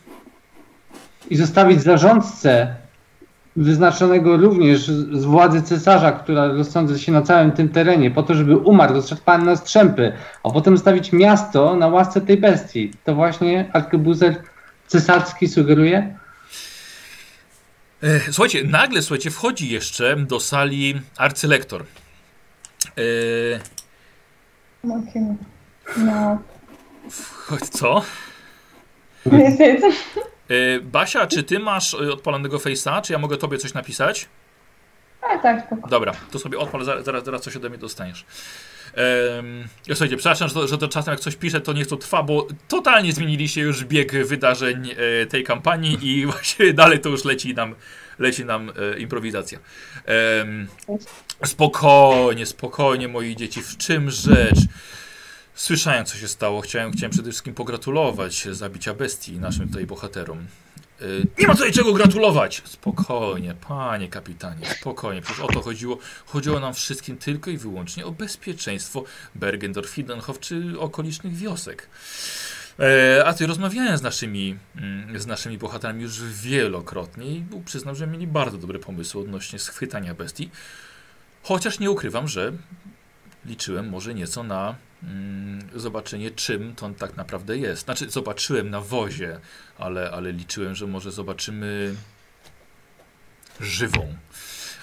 i 1.31 1.37
zostawić 1.37 1.83
zarządcę 1.83 2.75
wyznaczonego 3.57 4.37
również 4.37 4.81
z 4.87 5.25
władzy 5.25 5.63
cesarza, 5.63 6.13
która 6.13 6.47
rozsądza 6.47 6.99
się 6.99 7.13
na 7.13 7.23
całym 7.23 7.53
tym 7.53 7.69
terenie, 7.69 8.11
po 8.11 8.23
to, 8.23 8.35
żeby 8.35 8.57
umarł, 8.57 8.95
rozszarpany 8.95 9.45
na 9.45 9.57
strzępy, 9.57 10.13
a 10.45 10.51
potem 10.51 10.79
stawić 10.79 11.13
miasto 11.13 11.77
na 11.77 11.89
łasce 11.89 12.21
tej 12.21 12.37
bestii. 12.37 12.93
To 13.05 13.15
właśnie 13.15 13.71
arkebuzer 13.73 14.43
cesarski 14.87 15.49
sugeruje? 15.49 16.19
E, 18.03 18.21
Słuchajcie, 18.33 18.65
nagle, 18.65 19.03
słuchajcie, 19.03 19.31
wchodzi 19.31 19.69
jeszcze 19.69 20.17
do 20.17 20.41
sali 20.41 21.01
arcylektor. 21.17 21.85
E, 22.87 23.61
Okej. 24.85 25.23
No, 25.97 26.39
co? 27.71 28.03
nic. 29.27 29.59
E, 30.53 30.81
Basia, 30.81 31.27
czy 31.27 31.43
ty 31.43 31.59
masz 31.59 31.95
e, 31.95 32.13
odpalonego 32.13 32.59
face'a? 32.59 33.03
Czy 33.03 33.13
ja 33.13 33.19
mogę 33.19 33.37
tobie 33.37 33.59
coś 33.59 33.75
napisać? 33.75 34.29
A 35.23 35.39
tak, 35.39 35.67
spoko. 35.67 35.89
Dobra, 35.89 36.13
to 36.31 36.39
sobie 36.39 36.59
odpal, 36.59 36.85
zaraz, 36.85 37.05
zaraz, 37.05 37.25
zaraz 37.25 37.43
coś 37.43 37.57
ode 37.57 37.69
mnie 37.69 37.79
dostaniesz. 37.79 38.25
Um, 39.37 39.61
ja 39.87 39.95
słuchajcie, 39.95 40.17
przepraszam, 40.17 40.49
że 40.49 40.55
to, 40.55 40.67
że 40.69 40.79
to 40.79 40.89
czasem 40.89 41.13
jak 41.13 41.21
coś 41.21 41.37
piszę, 41.37 41.61
to 41.61 41.73
niech 41.73 41.87
to 41.87 41.97
trwa, 41.97 42.23
bo 42.23 42.47
totalnie 42.69 43.13
zmieniliście 43.13 43.61
już 43.61 43.85
bieg 43.85 44.27
wydarzeń 44.27 44.91
e, 44.91 45.27
tej 45.27 45.45
kampanii 45.45 45.99
i 46.03 46.27
właśnie 46.33 46.73
dalej 46.73 47.01
to 47.01 47.09
już 47.09 47.25
leci 47.25 47.55
nam, 47.55 47.75
leci 48.19 48.45
nam 48.45 48.71
e, 48.71 48.99
improwizacja. 48.99 49.59
Spokojnie, 51.45 52.47
spokojnie 52.47 53.09
moi 53.09 53.37
dzieci, 53.37 53.63
w 53.63 53.77
czym 53.77 54.11
rzecz? 54.11 54.59
Słyszałem 55.55 56.05
co 56.05 56.17
się 56.17 56.29
stało, 56.29 56.61
chciałem, 56.61 56.93
chciałem 56.93 57.11
przede 57.11 57.31
wszystkim 57.31 57.55
pogratulować 57.55 58.49
zabicia 58.51 58.95
bestii 58.95 59.39
naszym 59.39 59.69
tutaj 59.69 59.87
bohaterom. 59.87 60.47
Y, 61.03 61.27
Nie 61.39 61.47
ma 61.47 61.55
tutaj 61.55 61.73
czego 61.73 61.93
gratulować! 61.93 62.63
Spokojnie, 62.65 63.55
panie 63.69 64.09
kapitanie, 64.09 64.67
spokojnie. 64.81 65.23
Przecież 65.23 65.41
o 65.41 65.47
to 65.47 65.61
chodziło. 65.61 65.99
Chodziło 66.27 66.61
nam 66.61 66.75
wszystkim 66.75 67.17
tylko 67.17 67.51
i 67.51 67.59
wyłącznie 67.59 68.07
o 68.07 68.13
bezpieczeństwo 68.13 69.05
Bergendorf, 69.35 69.91
Fidenhof 69.91 70.41
czy 70.41 70.75
okolicznych 70.81 71.37
wiosek. 71.37 71.89
E, 72.81 73.25
a 73.25 73.33
ty 73.33 73.47
rozmawiałem 73.47 73.99
z 73.99 74.03
naszymi, 74.03 74.59
mm, 74.77 75.21
z 75.21 75.27
naszymi 75.27 75.59
bohaterami 75.59 76.03
już 76.03 76.23
wielokrotnie 76.23 77.27
i 77.27 77.45
przyznam, 77.65 77.95
że 77.95 78.07
mieli 78.07 78.27
bardzo 78.27 78.59
dobre 78.59 78.79
pomysły 78.79 79.21
odnośnie 79.23 79.59
schwytania 79.59 80.15
bestii. 80.15 80.51
Chociaż 81.43 81.79
nie 81.79 81.91
ukrywam, 81.91 82.29
że 82.29 82.53
liczyłem 83.47 83.89
może 83.89 84.15
nieco 84.15 84.43
na 84.43 84.75
mm, 85.03 85.69
zobaczenie, 85.75 86.31
czym 86.31 86.75
to 86.75 86.91
tak 86.91 87.17
naprawdę 87.17 87.59
jest. 87.59 87.85
Znaczy, 87.85 88.11
zobaczyłem 88.11 88.71
na 88.71 88.81
wozie, 88.81 89.41
ale, 89.79 90.11
ale 90.11 90.33
liczyłem, 90.33 90.75
że 90.75 90.87
może 90.87 91.13
zobaczymy 91.13 91.95
żywą. 93.61 94.15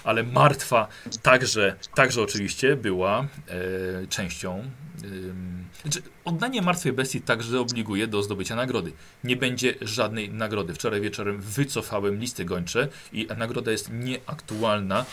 Ale 0.04 0.22
martwa 0.22 0.88
także, 1.22 1.76
także 1.94 2.22
oczywiście 2.22 2.76
była 2.76 3.20
e, 3.20 4.06
częścią. 4.06 4.70
ym, 5.04 5.64
znaczy, 5.82 6.02
oddanie 6.24 6.62
martwej 6.62 6.92
bestii 6.92 7.20
także 7.20 7.60
obliguje 7.60 8.06
do 8.06 8.22
zdobycia 8.22 8.56
nagrody. 8.56 8.92
Nie 9.24 9.36
będzie 9.36 9.74
żadnej 9.80 10.30
nagrody. 10.30 10.74
Wczoraj 10.74 11.00
wieczorem 11.00 11.40
wycofałem 11.40 12.20
listy 12.20 12.44
gończe 12.44 12.88
i 13.12 13.28
nagroda 13.36 13.70
jest 13.70 13.90
nieaktualna. 13.92 15.04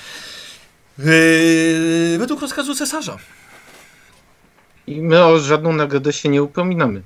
Yy, 0.97 2.17
według 2.17 2.41
rozkazu 2.41 2.75
cesarza. 2.75 3.17
I 4.87 5.01
my 5.01 5.25
o 5.25 5.39
żadną 5.39 5.73
nagrodę 5.73 6.13
się 6.13 6.29
nie 6.29 6.43
upominamy. 6.43 7.01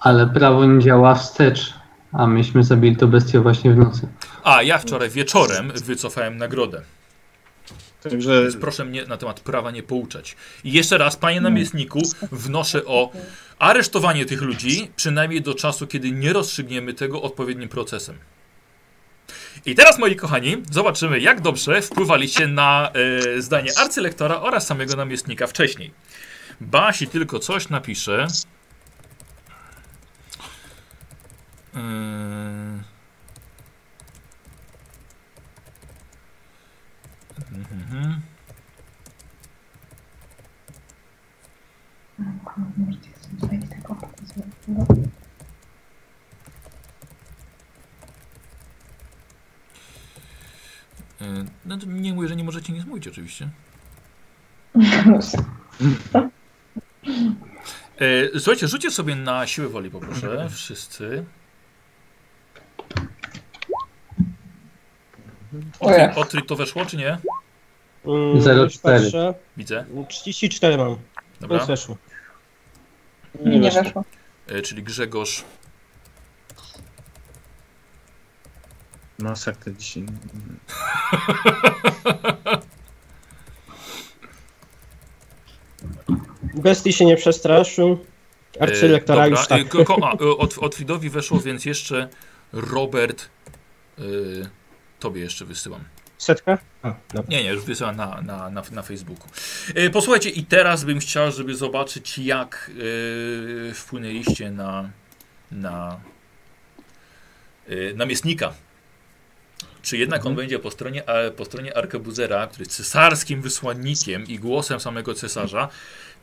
Ale 0.00 0.26
prawo 0.26 0.64
nie 0.64 0.84
działa 0.84 1.14
wstecz, 1.14 1.74
a 2.12 2.26
myśmy 2.26 2.64
zabili 2.64 2.96
to 2.96 3.06
bestię 3.06 3.40
właśnie 3.40 3.72
w 3.72 3.78
nocy. 3.78 4.08
A 4.44 4.62
ja 4.62 4.78
wczoraj 4.78 5.10
wieczorem 5.10 5.72
wycofałem 5.84 6.36
nagrodę. 6.36 6.82
Także 8.02 8.42
Więc 8.42 8.56
proszę 8.56 8.84
mnie 8.84 9.04
na 9.04 9.16
temat 9.16 9.40
prawa 9.40 9.70
nie 9.70 9.82
pouczać. 9.82 10.36
I 10.64 10.72
jeszcze 10.72 10.98
raz, 10.98 11.16
panie 11.16 11.40
namiestniku, 11.40 12.02
wnoszę 12.32 12.84
o 12.84 13.10
aresztowanie 13.58 14.24
tych 14.24 14.42
ludzi, 14.42 14.90
przynajmniej 14.96 15.42
do 15.42 15.54
czasu, 15.54 15.86
kiedy 15.86 16.10
nie 16.10 16.32
rozstrzygniemy 16.32 16.94
tego 16.94 17.22
odpowiednim 17.22 17.68
procesem. 17.68 18.18
I 19.66 19.74
teraz, 19.74 19.98
moi 19.98 20.16
kochani, 20.16 20.56
zobaczymy, 20.70 21.20
jak 21.20 21.40
dobrze 21.40 21.82
wpływaliście 21.82 22.46
na 22.46 22.90
e, 23.36 23.42
zdanie 23.42 23.70
arcylektora 23.78 24.40
oraz 24.40 24.66
samego 24.66 24.96
namiestnika 24.96 25.46
wcześniej. 25.46 25.90
Basi 26.60 27.06
tylko 27.06 27.38
coś. 27.38 27.70
Yy... 31.74 31.80
Mhm. 37.52 38.20
Yy, 51.20 51.44
No 51.64 51.78
to 51.78 51.86
nie 51.86 52.14
mówię, 52.14 52.28
że 52.28 52.36
nie 52.36 52.44
możecie 52.44 52.72
nic 52.72 52.84
mówić 52.84 53.08
oczywiście. 53.08 53.48
E, 58.00 58.38
słuchajcie, 58.40 58.68
rzućcie 58.68 58.90
sobie 58.90 59.16
na 59.16 59.46
siłę 59.46 59.68
woli 59.68 59.90
poproszę, 59.90 60.48
wszyscy. 60.50 61.24
Otry, 65.80 66.14
otry 66.14 66.42
to 66.42 66.56
weszło, 66.56 66.86
czy 66.86 66.96
nie? 66.96 67.18
Mm, 68.06 68.40
Zero 68.42 68.62
już 68.64 68.74
cztery. 68.74 69.02
patrzę. 69.04 69.34
Widzę. 69.56 69.84
34 70.08 70.76
mam. 70.76 70.96
Dobra. 71.40 71.58
To 71.58 71.66
weszło. 71.66 71.96
Nie, 73.44 73.58
nie 73.58 73.70
weszło. 73.70 74.04
e, 74.46 74.62
czyli 74.62 74.82
Grzegorz. 74.82 75.44
Masakra 79.18 79.72
dzisiaj. 79.72 80.06
Bestii 86.56 86.92
się 86.92 87.04
nie 87.04 87.16
przestraszył. 87.16 88.04
Arcylektora 88.60 89.24
E, 89.24 89.30
już 89.30 89.46
tak. 89.46 89.60
e, 89.74 89.84
ko- 89.84 89.98
a, 90.02 90.12
e, 90.14 90.18
od, 90.18 90.58
od 90.58 90.74
Fidowi 90.74 91.10
weszło 91.10 91.40
więc 91.40 91.64
jeszcze 91.64 92.08
Robert. 92.52 93.28
e, 93.98 94.02
tobie 95.00 95.20
jeszcze 95.20 95.44
wysyłam. 95.44 95.84
Setka? 96.18 96.58
A, 96.82 96.94
dobra. 97.14 97.28
Nie, 97.36 97.44
nie, 97.44 97.50
już 97.50 97.64
wysyłam 97.64 97.96
na, 97.96 98.20
na, 98.22 98.50
na, 98.50 98.62
na 98.72 98.82
Facebooku. 98.82 99.26
E, 99.74 99.90
posłuchajcie, 99.90 100.30
i 100.30 100.44
teraz 100.44 100.84
bym 100.84 100.98
chciał, 100.98 101.32
żeby 101.32 101.54
zobaczyć, 101.54 102.18
jak 102.18 102.70
e, 103.70 103.74
wpłynęliście 103.74 104.50
na, 104.50 104.90
na 105.52 106.00
e, 107.68 107.94
namiestnika. 107.94 108.52
Czy 109.82 109.96
jednak 109.98 110.26
on 110.26 110.34
będzie 110.34 110.58
po 110.58 110.70
stronie, 110.70 111.08
a, 111.10 111.30
po 111.30 111.44
stronie 111.44 111.76
Arkebuzera, 111.76 112.46
który 112.46 112.64
jest 112.64 112.76
cesarskim 112.76 113.42
wysłannikiem 113.42 114.24
i 114.26 114.38
głosem 114.38 114.80
samego 114.80 115.14
cesarza, 115.14 115.68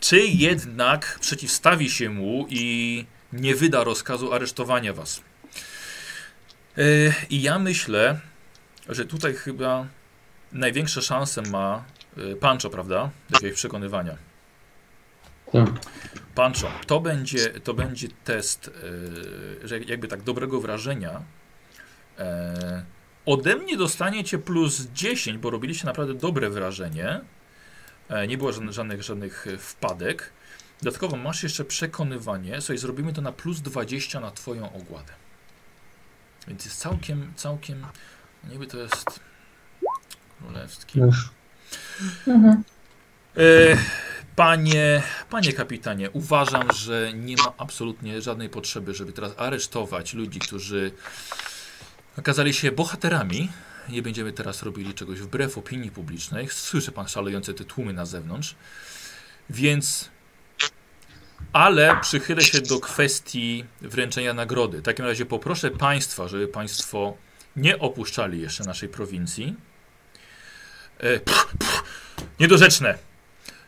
czy 0.03 0.19
jednak 0.19 1.17
przeciwstawi 1.19 1.89
się 1.89 2.09
mu 2.09 2.45
i 2.49 3.05
nie 3.33 3.55
wyda 3.55 3.83
rozkazu 3.83 4.33
aresztowania 4.33 4.93
was? 4.93 5.21
E, 6.77 6.81
I 7.29 7.41
ja 7.41 7.59
myślę, 7.59 8.19
że 8.89 9.05
tutaj 9.05 9.33
chyba 9.33 9.87
największe 10.51 11.01
szanse 11.01 11.41
ma 11.41 11.83
y, 12.17 12.35
Pancho, 12.35 12.69
prawda? 12.69 13.09
Do 13.29 13.37
jakiegoś 13.37 13.57
przekonywania. 13.57 14.17
Tak. 15.51 15.69
Pancho, 16.35 16.71
to 16.87 16.99
będzie, 16.99 17.49
to 17.49 17.73
będzie 17.73 18.07
test, 18.23 18.67
y, 19.63 19.67
że 19.67 19.79
jakby 19.79 20.07
tak 20.07 20.21
dobrego 20.21 20.61
wrażenia. 20.61 21.21
E, 22.19 22.83
ode 23.25 23.55
mnie 23.55 23.77
dostaniecie 23.77 24.37
plus 24.37 24.87
10, 24.93 25.37
bo 25.37 25.49
robiliście 25.49 25.85
naprawdę 25.85 26.13
dobre 26.13 26.49
wrażenie. 26.49 27.21
E, 28.13 28.27
nie 28.27 28.37
było 28.37 28.51
żadnych, 28.51 29.03
żadnych, 29.03 29.47
e, 29.47 29.57
wpadek. 29.57 30.29
Dodatkowo 30.81 31.17
masz 31.17 31.43
jeszcze 31.43 31.65
przekonywanie. 31.65 32.61
Słuchaj, 32.61 32.77
zrobimy 32.77 33.13
to 33.13 33.21
na 33.21 33.31
plus 33.31 33.59
20 33.59 34.19
na 34.19 34.31
twoją 34.31 34.73
ogładę. 34.73 35.13
Więc 36.47 36.65
jest 36.65 36.79
całkiem, 36.79 37.33
całkiem, 37.35 37.85
niby 38.49 38.67
to 38.67 38.77
jest 38.77 39.19
królewski. 40.39 40.99
Już. 40.99 41.29
Mhm. 42.27 42.63
E, 43.37 43.77
Panie, 44.35 45.01
panie 45.29 45.53
kapitanie, 45.53 46.11
uważam, 46.11 46.67
że 46.73 47.11
nie 47.13 47.35
ma 47.35 47.53
absolutnie 47.57 48.21
żadnej 48.21 48.49
potrzeby, 48.49 48.93
żeby 48.93 49.13
teraz 49.13 49.31
aresztować 49.37 50.13
ludzi, 50.13 50.39
którzy 50.39 50.91
okazali 52.17 52.53
się 52.53 52.71
bohaterami. 52.71 53.49
Nie 53.89 54.01
będziemy 54.01 54.33
teraz 54.33 54.63
robili 54.63 54.93
czegoś 54.93 55.19
wbrew 55.19 55.57
opinii 55.57 55.91
publicznej. 55.91 56.47
Słyszy 56.49 56.91
pan 56.91 57.07
szalejące 57.07 57.53
te 57.53 57.65
tłumy 57.65 57.93
na 57.93 58.05
zewnątrz. 58.05 58.55
Więc. 59.49 60.09
Ale 61.53 61.97
przychylę 62.01 62.41
się 62.41 62.61
do 62.61 62.79
kwestii 62.79 63.65
wręczenia 63.81 64.33
nagrody. 64.33 64.77
W 64.77 64.83
takim 64.83 65.05
razie 65.05 65.25
poproszę 65.25 65.71
państwa, 65.71 66.27
żeby 66.27 66.47
państwo 66.47 67.17
nie 67.55 67.79
opuszczali 67.79 68.41
jeszcze 68.41 68.63
naszej 68.63 68.89
prowincji. 68.89 69.55
E, 70.97 71.19
pff, 71.19 71.57
pff, 71.57 71.83
niedorzeczne. 72.39 72.97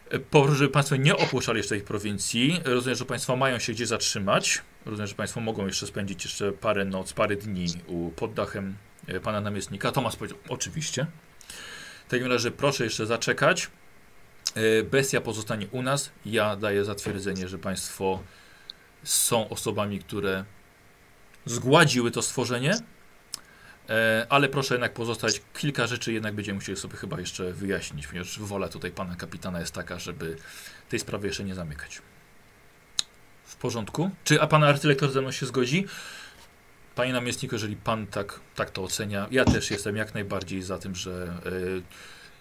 E, 0.09 0.19
Poproszę, 0.19 0.57
żeby 0.57 0.71
Państwo 0.71 0.95
nie 0.95 1.15
opuszczali 1.15 1.57
jeszcze 1.57 1.75
tej 1.75 1.81
prowincji. 1.81 2.61
Rozumiem, 2.65 2.97
że 2.97 3.05
Państwo 3.05 3.35
mają 3.35 3.59
się 3.59 3.73
gdzie 3.73 3.87
zatrzymać. 3.87 4.61
Rozumiem, 4.85 5.07
że 5.07 5.15
Państwo 5.15 5.41
mogą 5.41 5.67
jeszcze 5.67 5.87
spędzić 5.87 6.23
jeszcze 6.23 6.51
parę 6.51 6.85
noc, 6.85 7.13
parę 7.13 7.35
dni 7.35 7.67
u, 7.87 8.09
pod 8.09 8.33
dachem 8.33 8.75
Pana 9.23 9.41
Namiestnika. 9.41 9.91
Tomasz 9.91 10.15
powiedział, 10.15 10.39
oczywiście. 10.49 11.07
W 12.07 12.09
takim 12.09 12.27
razie 12.27 12.51
proszę 12.51 12.83
jeszcze 12.83 13.05
zaczekać. 13.05 13.69
E, 14.55 14.83
Bestia 14.83 15.21
pozostanie 15.21 15.67
u 15.71 15.81
nas. 15.81 16.11
Ja 16.25 16.55
daję 16.55 16.85
zatwierdzenie, 16.85 17.47
że 17.47 17.57
Państwo 17.57 18.23
są 19.03 19.49
osobami, 19.49 19.99
które 19.99 20.45
zgładziły 21.45 22.11
to 22.11 22.21
stworzenie. 22.21 22.73
E, 23.89 24.27
ale 24.29 24.49
proszę 24.49 24.73
jednak 24.73 24.93
pozostać. 24.93 25.41
Kilka 25.53 25.87
rzeczy 25.87 26.13
jednak 26.13 26.35
będziemy 26.35 26.55
musieli 26.55 26.77
sobie 26.77 26.97
chyba 26.97 27.19
jeszcze 27.19 27.53
wyjaśnić, 27.53 28.07
ponieważ 28.07 28.39
wola 28.39 28.69
tutaj 28.69 28.91
pana 28.91 29.15
kapitana 29.15 29.59
jest 29.59 29.73
taka, 29.73 29.99
żeby 29.99 30.37
tej 30.89 30.99
sprawy 30.99 31.27
jeszcze 31.27 31.43
nie 31.43 31.55
zamykać. 31.55 32.01
W 33.45 33.55
porządku? 33.55 34.11
Czy 34.23 34.41
a 34.41 34.47
pan 34.47 34.63
arcylektor 34.63 35.11
ze 35.11 35.21
mną 35.21 35.31
się 35.31 35.45
zgodzi? 35.45 35.85
Panie 36.95 37.13
namiestniku, 37.13 37.55
jeżeli 37.55 37.75
pan 37.75 38.07
tak, 38.07 38.39
tak 38.55 38.71
to 38.71 38.83
ocenia, 38.83 39.27
ja 39.31 39.45
też 39.45 39.71
jestem 39.71 39.95
jak 39.95 40.13
najbardziej 40.13 40.61
za 40.61 40.77
tym, 40.77 40.95
że, 40.95 41.33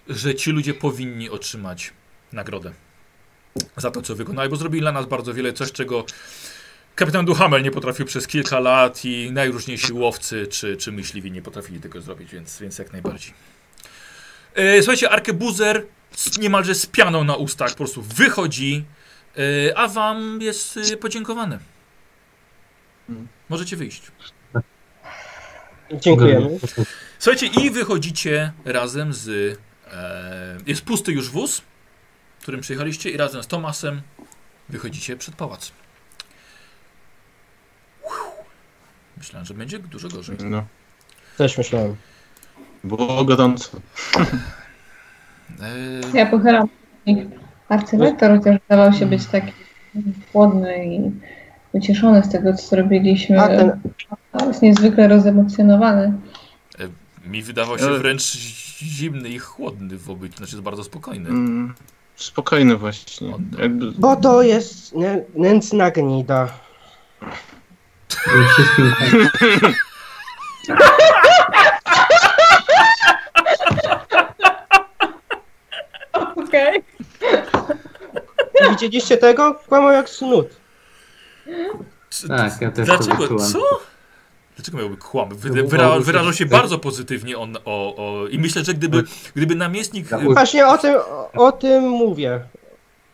e, 0.08 0.14
że 0.14 0.34
ci 0.34 0.50
ludzie 0.50 0.74
powinni 0.74 1.30
otrzymać 1.30 1.92
nagrodę 2.32 2.72
za 3.76 3.90
to, 3.90 4.02
co 4.02 4.14
wykonali, 4.14 4.50
bo 4.50 4.56
zrobili 4.56 4.80
dla 4.80 4.92
nas 4.92 5.06
bardzo 5.06 5.34
wiele, 5.34 5.52
coś 5.52 5.72
czego 5.72 6.04
Kapitan 6.94 7.24
Duhamel 7.24 7.62
nie 7.62 7.70
potrafił 7.70 8.06
przez 8.06 8.26
kilka 8.26 8.60
lat 8.60 9.04
i 9.04 9.32
najróżniejsi 9.32 9.92
łowcy 9.92 10.46
czy, 10.46 10.76
czy 10.76 10.92
myśliwi 10.92 11.32
nie 11.32 11.42
potrafili 11.42 11.80
tego 11.80 12.00
zrobić, 12.00 12.32
więc, 12.32 12.60
więc 12.60 12.78
jak 12.78 12.92
najbardziej. 12.92 13.34
E, 14.54 14.82
słuchajcie, 14.82 15.10
Arkebuzer 15.10 15.86
niemalże 16.38 16.74
z 16.74 16.86
pianą 16.86 17.24
na 17.24 17.36
ustach 17.36 17.70
po 17.70 17.76
prostu 17.76 18.02
wychodzi, 18.02 18.84
e, 19.68 19.78
a 19.78 19.88
wam 19.88 20.38
jest 20.42 20.76
e, 20.92 20.96
podziękowane. 20.96 21.58
Możecie 23.48 23.76
wyjść. 23.76 24.02
Dziękujemy. 25.92 26.58
Słuchajcie, 27.18 27.46
i 27.46 27.70
wychodzicie 27.70 28.52
razem 28.64 29.12
z. 29.12 29.28
E, 29.92 30.58
jest 30.66 30.84
pusty 30.84 31.12
już 31.12 31.30
wóz, 31.30 31.62
którym 32.42 32.60
przyjechaliście, 32.60 33.10
i 33.10 33.16
razem 33.16 33.42
z 33.42 33.46
Tomasem 33.46 34.02
wychodzicie 34.68 35.16
przed 35.16 35.34
pałac. 35.34 35.72
Myślałem, 39.16 39.46
że 39.46 39.54
będzie 39.54 39.78
dużo 39.78 40.08
gorzej. 40.08 40.36
No. 40.44 40.64
Też 41.38 41.58
myślałem. 41.58 41.96
Było 42.84 43.24
gorąco. 43.24 43.70
E, 45.60 46.16
Ja 46.18 46.26
pochylam. 46.26 46.68
Arcylektor 47.68 48.38
chociaż 48.38 48.60
zdawał 48.66 48.92
się 48.92 49.06
być 49.06 49.26
taki 49.26 49.52
chłodny 50.32 50.86
i 50.86 51.10
ucieszony 51.74 52.22
z 52.22 52.28
tego, 52.28 52.54
co 52.54 52.66
zrobiliśmy. 52.66 53.40
A 53.40 53.48
ten, 53.48 53.80
Jest 54.46 54.62
niezwykle 54.62 55.08
rozemocjonowany. 55.08 56.12
mi 57.26 57.42
wydawał 57.42 57.78
się 57.78 57.98
wręcz 57.98 58.22
zimny 58.82 59.28
i 59.28 59.38
chłodny 59.38 59.98
w 59.98 60.10
obyciu, 60.10 60.36
znaczy 60.36 60.52
jest 60.52 60.64
bardzo 60.64 60.84
spokojny. 60.84 61.28
Mm, 61.28 61.74
spokojny 62.16 62.76
właśnie. 62.76 63.34
Jakby, 63.58 63.92
bo 63.92 64.16
to 64.16 64.42
jest 64.42 64.94
nę, 64.94 65.20
nędzna 65.34 65.90
gnida. 65.90 66.48
Wszystkim 68.08 68.92
Okej. 76.36 76.82
Widzieliście 78.70 79.16
tego? 79.16 79.54
Kłamał 79.68 79.92
jak 79.92 80.08
snut. 80.08 80.63
Tak, 82.28 82.60
ja 82.60 82.70
też 82.70 82.86
Dlaczego? 82.86 83.38
Co? 83.38 83.58
Dlaczego 84.56 84.78
miałby 84.78 84.96
kłam? 84.96 85.28
No 85.28 85.64
wyra, 85.66 86.00
wyrażał 86.00 86.32
się 86.32 86.46
bardzo 86.46 86.78
pozytywnie 86.78 87.38
on, 87.38 87.56
o, 87.64 87.96
o, 87.96 88.26
i 88.26 88.38
myślę, 88.38 88.64
że 88.64 88.74
gdyby, 88.74 89.04
gdyby 89.34 89.54
namiestnik... 89.54 90.10
Ja 90.10 90.18
Właśnie 90.18 90.66
o 90.66 90.78
tym, 90.78 90.94
o, 91.36 91.52
tym 91.52 91.88
mówię. 91.88 92.40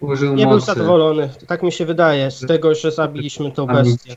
użył 0.01 0.35
Nie 0.35 0.45
był 0.45 0.55
mocy. 0.55 0.67
zadowolony. 0.67 1.31
Tak 1.47 1.63
mi 1.63 1.73
się 1.73 1.87
wydaje, 1.87 2.31
z 2.31 2.47
tego, 2.47 2.75
że 2.75 2.91
zabiliśmy 2.93 3.53
tą 3.53 3.67
bestię. 3.67 4.17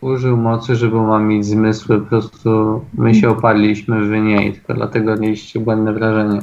Użył 0.00 0.36
mocy, 0.36 0.76
żeby 0.76 0.96
ma 0.96 1.18
mieć 1.18 1.46
zmysły. 1.46 2.00
Po 2.00 2.06
prostu 2.06 2.84
my 2.94 3.14
się 3.14 3.28
oparliśmy, 3.28 4.06
wy 4.06 4.20
nie. 4.20 4.48
I 4.48 4.52
tylko 4.52 4.74
dlatego 4.74 5.16
mieliście 5.16 5.60
błędne 5.60 5.92
wrażenie. 5.92 6.40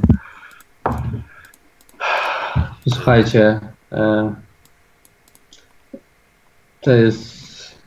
Słuchajcie. 2.90 3.60
E, 3.92 4.36
to 6.86 6.92
jest 6.92 7.36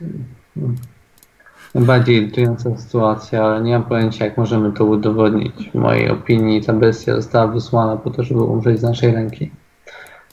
mm, 0.01 0.75
najbardziej 1.75 2.15
irytująca 2.15 2.77
sytuacja, 2.77 3.43
ale 3.43 3.61
nie 3.61 3.73
mam 3.73 3.83
pojęcia, 3.83 4.25
jak 4.25 4.37
możemy 4.37 4.71
to 4.71 4.85
udowodnić. 4.85 5.69
W 5.71 5.75
mojej 5.75 6.09
opinii 6.09 6.61
ta 6.61 6.73
bestia 6.73 7.15
została 7.15 7.47
wysłana 7.47 7.97
po 7.97 8.09
to, 8.09 8.23
żeby 8.23 8.41
umrzeć 8.43 8.79
z 8.79 8.83
naszej 8.83 9.11
ręki. 9.11 9.51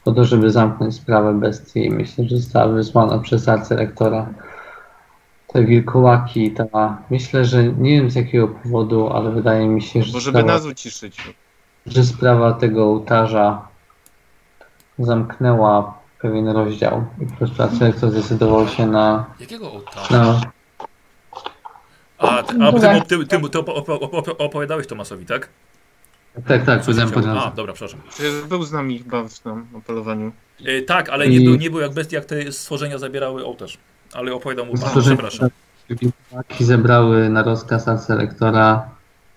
Po 0.04 0.12
to, 0.12 0.24
żeby 0.24 0.50
zamknąć 0.50 0.94
sprawę 0.94 1.34
bestii. 1.34 1.90
Myślę, 1.90 2.24
że 2.24 2.36
została 2.36 2.68
wysłana 2.68 3.18
przez 3.18 3.48
arcyrektora 3.48 4.26
te 5.46 5.64
wilkołaki, 5.64 6.50
ta. 6.50 6.98
Myślę, 7.10 7.44
że 7.44 7.64
nie 7.64 8.00
wiem 8.00 8.10
z 8.10 8.14
jakiego 8.14 8.48
powodu, 8.48 9.08
ale 9.08 9.30
wydaje 9.30 9.68
mi 9.68 9.82
się, 9.82 10.02
że, 10.02 10.12
bo 10.12 10.20
żeby 10.20 10.38
sprawa, 10.38 10.52
nas 10.52 10.66
uciszyć. 10.66 11.34
że 11.86 12.04
sprawa 12.04 12.52
tego 12.52 12.84
ołtarza 12.84 13.68
zamknęła 14.98 15.95
pewien 16.20 16.48
rozdział 16.48 17.04
i 17.22 17.26
po 17.26 17.36
prostu 17.36 17.62
Acelektor 17.62 18.10
zdecydował 18.10 18.68
się 18.68 18.86
na, 18.86 19.24
Jakiego 19.40 19.72
ołtarza? 19.72 20.18
na 20.18 20.40
A, 22.18 22.42
ty, 22.42 22.54
a 22.62 22.72
ty, 22.72 22.80
ty, 23.08 23.26
ty, 23.26 23.26
ty 23.26 23.58
opo- 23.58 23.74
opo- 23.84 23.98
opo- 23.98 24.34
opowiadałeś 24.38 24.86
Tomasowi, 24.86 25.26
tak? 25.26 25.48
tak, 26.48 26.64
tak, 26.64 26.82
Co 26.84 26.92
byłem 26.92 27.08
chciał? 27.08 27.22
po 27.22 27.42
A, 27.44 27.50
dobra, 27.50 27.72
przepraszam. 27.72 28.00
Przecież 28.08 28.44
był 28.44 28.62
z 28.62 28.72
nami 28.72 28.98
chyba 28.98 29.24
w 29.24 29.38
tym 29.38 29.66
o 29.74 29.80
polowaniu. 29.80 30.32
E, 30.64 30.82
tak, 30.82 31.08
ale 31.08 31.28
nie 31.28 31.36
I- 31.36 31.44
był, 31.44 31.54
nie 31.56 31.70
był 31.70 31.80
jak 31.80 31.92
bestia, 31.92 32.16
jak 32.16 32.24
te 32.24 32.52
stworzenia 32.52 32.98
zabierały 32.98 33.44
ołtarz. 33.44 33.78
Ale 34.14 34.34
opowiadał 34.34 34.66
mu 34.66 34.72
pan, 34.72 34.80
Stworzenia- 34.80 35.16
przepraszam. 35.16 35.48
Zebrały 36.60 37.28
na 37.28 37.42
rozkaz 37.42 37.88
Acelektora 37.88 38.88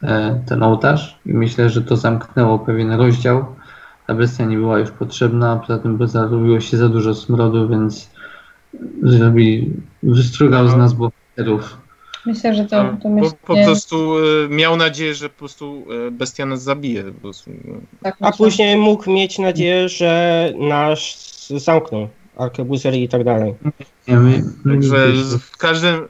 e, 0.04 0.42
ten 0.48 0.64
ołtarz 0.64 1.20
i 1.26 1.34
myślę, 1.34 1.70
że 1.70 1.82
to 1.82 1.96
zamknęło 1.98 2.60
pewien 2.60 2.92
rozdział. 2.92 3.56
Ta 4.10 4.16
bestia 4.16 4.46
nie 4.46 4.58
była 4.58 4.80
już 4.80 4.92
potrzebna, 4.92 5.56
poza 5.56 5.80
tym 5.80 6.08
zarobiło 6.08 6.60
się 6.60 6.78
za 6.78 6.90
dużo 6.90 7.16
smrodu, 7.16 7.70
więc 7.70 8.10
zrobi, 9.04 9.74
wystrugał 10.04 10.68
z 10.68 10.76
nas 10.76 10.94
bohaterów. 10.94 11.78
Myślę, 12.26 12.56
że 12.56 12.66
to, 12.66 12.98
to 13.04 13.10
myślę, 13.10 13.38
po 13.48 13.56
prostu 13.56 14.18
e, 14.18 14.50
miał 14.50 14.78
nadzieję, 14.78 15.16
że 15.16 15.30
po 15.30 15.38
prostu 15.40 15.86
e, 16.08 16.12
bestia 16.12 16.46
nas 16.46 16.64
zabije. 16.64 17.04
Po 17.04 17.22
prostu. 17.22 17.52
tak 18.02 18.16
A 18.20 18.32
później 18.32 18.78
mógł 18.78 19.12
mieć 19.12 19.40
nadzieję, 19.40 19.90
że 19.90 20.54
nasz 20.60 21.18
zamknął 21.50 22.08
arkebuzery 22.38 22.98
i 22.98 23.10
tak 23.10 23.24
dalej. 23.24 23.54
Nie, 24.08 24.16
my, 24.16 24.44
my 24.66 24.74
Także 24.74 25.14
w 25.40 25.58
każdym. 25.58 26.08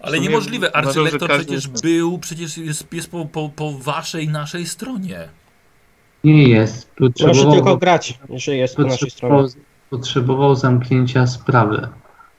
Ale 0.00 0.20
niemożliwe, 0.20 0.76
arcylektor 0.76 1.28
każdy- 1.28 1.44
przecież 1.44 1.68
był, 1.68 2.18
przecież 2.18 2.58
jest, 2.58 2.92
jest 2.92 3.10
po, 3.10 3.24
po, 3.24 3.50
po 3.56 3.72
waszej 3.72 4.28
naszej 4.28 4.66
stronie. 4.66 5.28
Nie 6.34 6.48
jest. 6.48 6.90
Może 7.00 7.12
Potrzebował, 7.12 7.54
tylko 7.54 7.76
grać, 7.76 8.18
że 8.34 8.56
jest 8.56 8.76
po 8.76 8.82
naszej 8.82 9.10
stronie. 9.10 9.48
potrzebował, 9.90 10.54
zamknięcia 10.54 11.26
sprawy. 11.26 11.88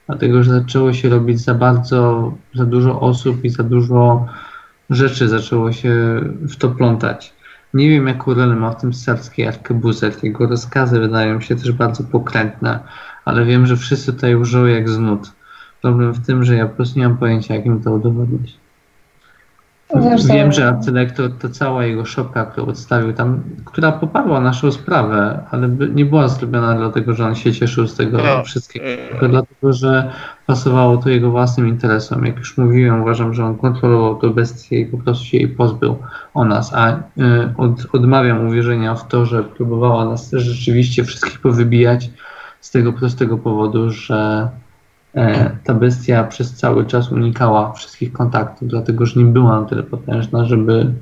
Dlatego, 0.06 0.42
że 0.42 0.50
zaczęło 0.50 0.92
się 0.92 1.08
robić 1.08 1.40
za 1.40 1.54
bardzo, 1.54 2.32
za 2.54 2.64
dużo 2.66 3.00
osób 3.00 3.44
i 3.44 3.48
za 3.48 3.62
dużo 3.62 4.26
rzeczy 4.90 5.28
zaczęło 5.28 5.72
się 5.72 6.20
w 6.24 6.56
to 6.56 6.68
plątać. 6.68 7.32
Nie 7.74 7.88
wiem, 7.90 8.06
jaką 8.06 8.34
rolę 8.34 8.56
ma 8.56 8.70
w 8.70 8.80
tym 8.80 8.94
serbski 8.94 9.46
arkebuzer. 9.46 10.12
Jego 10.22 10.46
rozkazy 10.46 11.00
wydają 11.00 11.40
się 11.40 11.56
też 11.56 11.72
bardzo 11.72 12.04
pokrętne, 12.04 12.78
ale 13.24 13.44
wiem, 13.44 13.66
że 13.66 13.76
wszyscy 13.76 14.12
tutaj 14.12 14.36
łżą 14.36 14.66
jak 14.66 14.88
z 14.88 14.98
nut. 14.98 15.32
Problem 15.82 16.12
w 16.12 16.26
tym, 16.26 16.44
że 16.44 16.54
ja 16.54 16.66
po 16.66 16.76
prostu 16.76 16.98
nie 16.98 17.08
mam 17.08 17.18
pojęcia, 17.18 17.54
jak 17.54 17.66
im 17.66 17.82
to 17.82 17.92
udowodnić. 17.92 18.59
Zresztą- 19.98 20.34
Wiem, 20.34 20.52
że 20.52 20.68
arcylektor 20.68 21.30
to 21.38 21.48
cała 21.48 21.84
jego 21.84 22.04
szopka, 22.04 22.46
którą 22.46 22.66
odstawił 22.66 23.12
tam, 23.12 23.42
która 23.64 23.92
poparła 23.92 24.40
naszą 24.40 24.72
sprawę, 24.72 25.40
ale 25.50 25.68
nie 25.68 26.04
była 26.04 26.28
zrobiona 26.28 26.74
dlatego, 26.74 27.14
że 27.14 27.26
on 27.26 27.34
się 27.34 27.52
cieszył 27.52 27.86
z 27.86 27.96
tego 27.96 28.18
No, 28.18 28.44
wszystkiego, 28.44 28.86
e, 28.86 29.08
tylko 29.08 29.28
dlatego, 29.28 29.72
że 29.72 30.10
pasowało 30.46 30.96
to 30.96 31.10
jego 31.10 31.30
własnym 31.30 31.68
interesom. 31.68 32.26
Jak 32.26 32.38
już 32.38 32.58
mówiłem, 32.58 33.02
uważam, 33.02 33.34
że 33.34 33.44
on 33.44 33.58
kontrolował 33.58 34.16
tę 34.16 34.30
bestię 34.30 34.80
i 34.80 34.86
po 34.86 34.98
prostu 34.98 35.24
się 35.24 35.36
jej 35.36 35.48
pozbył 35.48 35.96
o 36.34 36.44
nas, 36.44 36.74
a 36.74 36.92
y, 36.96 37.00
od, 37.56 37.86
odmawiam 37.92 38.46
uwierzenia 38.48 38.94
w 38.94 39.08
to, 39.08 39.26
że 39.26 39.44
próbowała 39.44 40.04
nas 40.04 40.30
rzeczywiście 40.32 41.04
wszystkich 41.04 41.40
powybijać 41.40 42.10
z 42.60 42.70
tego 42.70 42.92
prostego 42.92 43.38
powodu, 43.38 43.90
że 43.90 44.48
ta 45.64 45.74
bestia 45.74 46.24
przez 46.24 46.54
cały 46.54 46.86
czas 46.86 47.12
unikała 47.12 47.72
wszystkich 47.72 48.12
kontaktów, 48.12 48.68
dlatego 48.68 49.06
że 49.06 49.20
nie 49.20 49.32
była 49.32 49.60
na 49.60 49.68
tyle 49.68 49.82
potężna, 49.82 50.44
żeby 50.44 50.92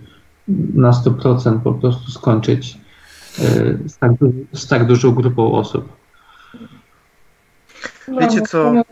na 0.74 0.90
100% 0.90 1.60
po 1.60 1.72
prostu 1.72 2.10
skończyć 2.10 2.78
e, 3.38 3.42
z 3.88 3.98
tak, 3.98 4.12
z 4.52 4.66
tak 4.66 4.86
dużą 4.86 5.10
grupą 5.10 5.52
osób. 5.52 5.88
Wiecie 8.20 8.42
co? 8.42 8.72
no, 8.72 8.84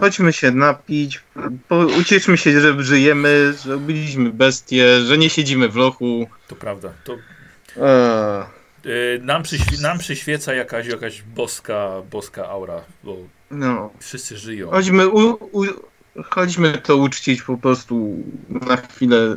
Chodźmy 0.00 0.32
się 0.32 0.50
napić, 0.50 1.22
po, 1.68 1.76
ucieszmy 2.00 2.36
się, 2.36 2.60
że 2.60 2.82
żyjemy, 2.82 3.54
że 3.64 3.76
ubiliśmy 3.76 4.30
bestię, 4.30 5.00
że 5.00 5.18
nie 5.18 5.30
siedzimy 5.30 5.68
w 5.68 5.76
lochu. 5.76 6.26
To 6.48 6.56
prawda. 6.56 6.88
To, 7.04 7.16
Eee, 7.76 8.44
e, 8.84 9.18
nam, 9.22 9.42
przyświe, 9.42 9.76
nam 9.82 9.98
przyświeca 9.98 10.54
jakaś, 10.54 10.86
jakaś 10.86 11.22
boska, 11.22 12.02
boska 12.10 12.48
aura, 12.48 12.80
bo 13.04 13.16
no. 13.50 13.90
wszyscy 13.98 14.36
żyją. 14.36 14.70
Chodźmy, 14.70 15.08
u, 15.08 15.48
u, 15.52 15.64
chodźmy 16.24 16.72
to 16.78 16.96
uczcić 16.96 17.42
po 17.42 17.58
prostu 17.58 18.16
na 18.48 18.76
chwilę. 18.76 19.36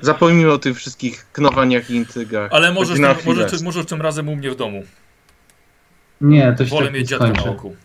Zapomnijmy 0.00 0.52
o 0.52 0.58
tych 0.58 0.76
wszystkich 0.76 1.26
knowaniach 1.32 1.90
i 1.90 1.94
intrygach. 1.94 2.52
Ale 2.52 2.72
możesz, 2.72 2.98
na 2.98 3.14
możesz, 3.24 3.62
możesz 3.62 3.86
tym 3.86 4.02
razem 4.02 4.28
u 4.28 4.36
mnie 4.36 4.50
w 4.50 4.56
domu. 4.56 4.82
Nie, 6.20 6.54
to 6.58 6.64
się 6.64 6.70
Wolę 6.70 6.86
tak 6.86 6.94
mieć 6.94 7.08
dziadka 7.08 7.28
na 7.28 7.44
oku. 7.44 7.76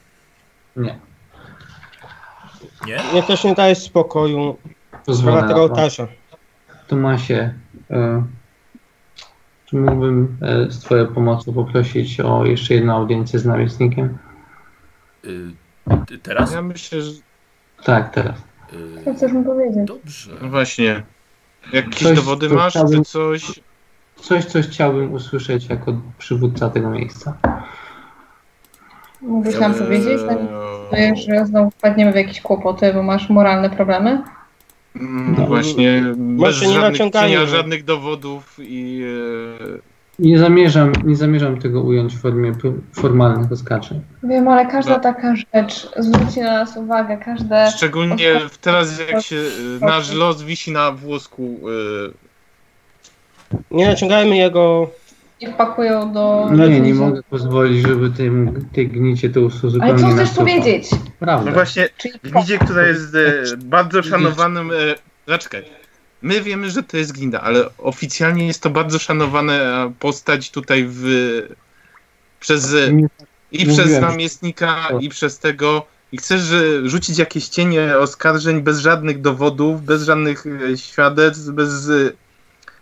Nie, 0.76 1.00
Nie? 2.88 3.04
Mnie 3.12 3.24
też 3.24 3.44
nie 3.44 3.56
daje 3.56 3.76
spokoju 3.76 4.58
pozwolę 5.06 5.48
tego 5.48 5.62
ołtarza. 5.62 6.08
Tomasie, 6.88 7.54
e, 7.92 8.24
czy 9.66 9.76
mógłbym 9.76 10.38
e, 10.42 10.72
z 10.72 10.80
Twojej 10.80 11.08
pomocą 11.08 11.54
poprosić 11.54 12.20
o 12.20 12.46
jeszcze 12.46 12.74
jedną 12.74 12.96
audiencję 12.96 13.40
z 13.40 13.46
namiestnikiem? 13.46 14.18
Y, 15.26 15.52
ty- 16.08 16.18
teraz? 16.18 16.54
Ja 16.54 16.62
myślę, 16.62 17.02
że 17.02 17.12
Tak, 17.84 18.10
teraz. 18.14 18.36
Co 19.06 19.14
chcesz 19.14 19.32
mi 19.32 19.44
powiedzieć? 19.46 19.78
dobrze. 19.86 20.32
no 20.42 20.50
właśnie. 20.50 21.04
Jakieś 21.74 22.04
Coś, 22.04 22.16
dowody 22.16 22.50
co 22.50 22.56
masz, 22.56 22.74
czy 22.74 22.80
chciałbym- 22.80 23.04
coś? 23.04 23.60
Coś, 24.16 24.46
co 24.46 24.62
chciałbym 24.62 25.14
usłyszeć 25.14 25.70
jako 25.70 25.94
przywódca 26.18 26.70
tego 26.70 26.90
miejsca. 26.90 27.38
Mógłbyś 29.22 29.60
nam 29.60 29.74
powiedzieć? 29.74 30.20
Eee, 30.30 30.38
Czujesz, 30.90 31.26
że 31.26 31.46
znowu 31.46 31.72
wpadniemy 31.72 32.12
w 32.12 32.16
jakieś 32.16 32.42
kłopoty, 32.42 32.94
bo 32.94 33.04
masz 33.04 33.30
moralne 33.30 33.70
problemy? 33.70 34.24
Mm, 34.96 35.36
No, 35.38 35.46
Właśnie, 35.48 36.02
nie 36.02 36.52
żadnych, 36.52 37.12
cienia, 37.12 37.46
żadnych 37.46 37.84
dowodów 37.84 38.56
i 38.60 39.04
e, 39.04 39.95
Nie 40.20 40.40
zamierzam, 40.40 40.92
nie 41.04 41.16
zamierzam 41.16 41.60
tego 41.60 41.82
ująć 41.82 42.14
w 42.16 42.22
formie 42.22 42.54
formalnych 42.94 43.52
oskarżeń. 43.52 44.02
Wiem, 44.24 44.48
ale 44.48 44.66
każda 44.66 44.92
No. 44.94 45.00
taka 45.00 45.36
rzecz 45.36 45.90
zwróci 45.98 46.40
na 46.40 46.52
nas 46.54 46.78
uwagę, 46.78 47.18
każde... 47.18 47.72
szczególnie 47.72 48.42
teraz 48.62 49.00
jak 49.12 49.22
się 49.24 49.36
e, 49.82 49.86
nasz 49.86 50.14
los 50.14 50.44
wisi 50.44 50.72
na 50.72 50.92
włosku. 50.92 51.60
e, 53.52 53.56
Nie 53.72 53.88
naciągajmy 53.88 54.38
jego. 54.38 54.90
I 55.42 55.48
wpakują 55.48 56.14
do... 56.14 56.50
No 56.52 56.68
nie, 56.68 56.80
nie 56.80 56.94
mogę 56.94 57.24
pozwolić, 57.24 57.88
żeby 57.88 58.10
tym, 58.10 58.66
tej 58.74 58.88
gnicie 58.88 59.30
to 59.30 59.42
uzupełnić. 59.42 60.04
Ale 60.04 60.16
co 60.16 60.24
chcesz 60.24 60.30
powiedzieć? 60.38 60.90
Prawda. 61.20 61.46
No 61.46 61.52
właśnie, 61.56 61.90
Czyli 61.98 62.14
Gnidzie, 62.24 62.58
która 62.58 62.88
jest 62.88 63.16
e, 63.16 63.44
bardzo 63.58 64.04
szanowanym. 64.04 64.72
E, 64.72 64.74
zaczekaj. 65.28 65.64
My 66.26 66.42
wiemy, 66.42 66.72
że 66.72 66.84
to 66.84 66.98
jest 66.98 67.12
Glinda, 67.12 67.42
ale 67.42 67.70
oficjalnie 67.78 68.48
jest 68.48 68.62
to 68.62 68.70
bardzo 68.70 69.00
szanowana 69.00 69.54
postać 70.00 70.52
tutaj 70.52 70.86
w. 70.90 71.04
Przez. 72.40 72.74
Nie- 72.92 73.08
I 73.52 73.66
Mówiłem. 73.68 73.88
przez 73.88 74.02
namiestnika, 74.02 74.88
i 75.00 75.10
przez 75.10 75.40
tego. 75.40 75.86
I 76.12 76.18
chcesz 76.18 76.42
że 76.42 76.90
rzucić 76.90 77.18
jakieś 77.18 77.48
cienie 77.48 77.98
oskarżeń 77.98 78.62
bez 78.62 78.80
żadnych 78.80 79.22
dowodów, 79.22 79.82
bez 79.84 80.04
żadnych 80.04 80.44
e, 80.48 80.78
świadectw, 80.78 81.50
bez, 81.50 81.90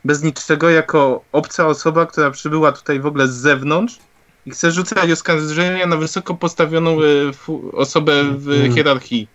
bez 0.05 0.23
niczego, 0.23 0.69
jako 0.69 1.23
obca 1.31 1.67
osoba, 1.67 2.05
która 2.05 2.31
przybyła 2.31 2.71
tutaj 2.71 2.99
w 2.99 3.05
ogóle 3.05 3.27
z 3.27 3.33
zewnątrz. 3.35 3.97
I 4.45 4.51
chcesz 4.51 4.73
rzucać 4.75 5.11
oskarżenia 5.11 5.85
na 5.85 5.97
wysoko 5.97 6.33
postawioną 6.35 6.97
e, 7.01 7.05
osobę 7.71 8.23
w 8.23 8.49
Mhm. 8.49 8.73
hierarchii. 8.75 9.27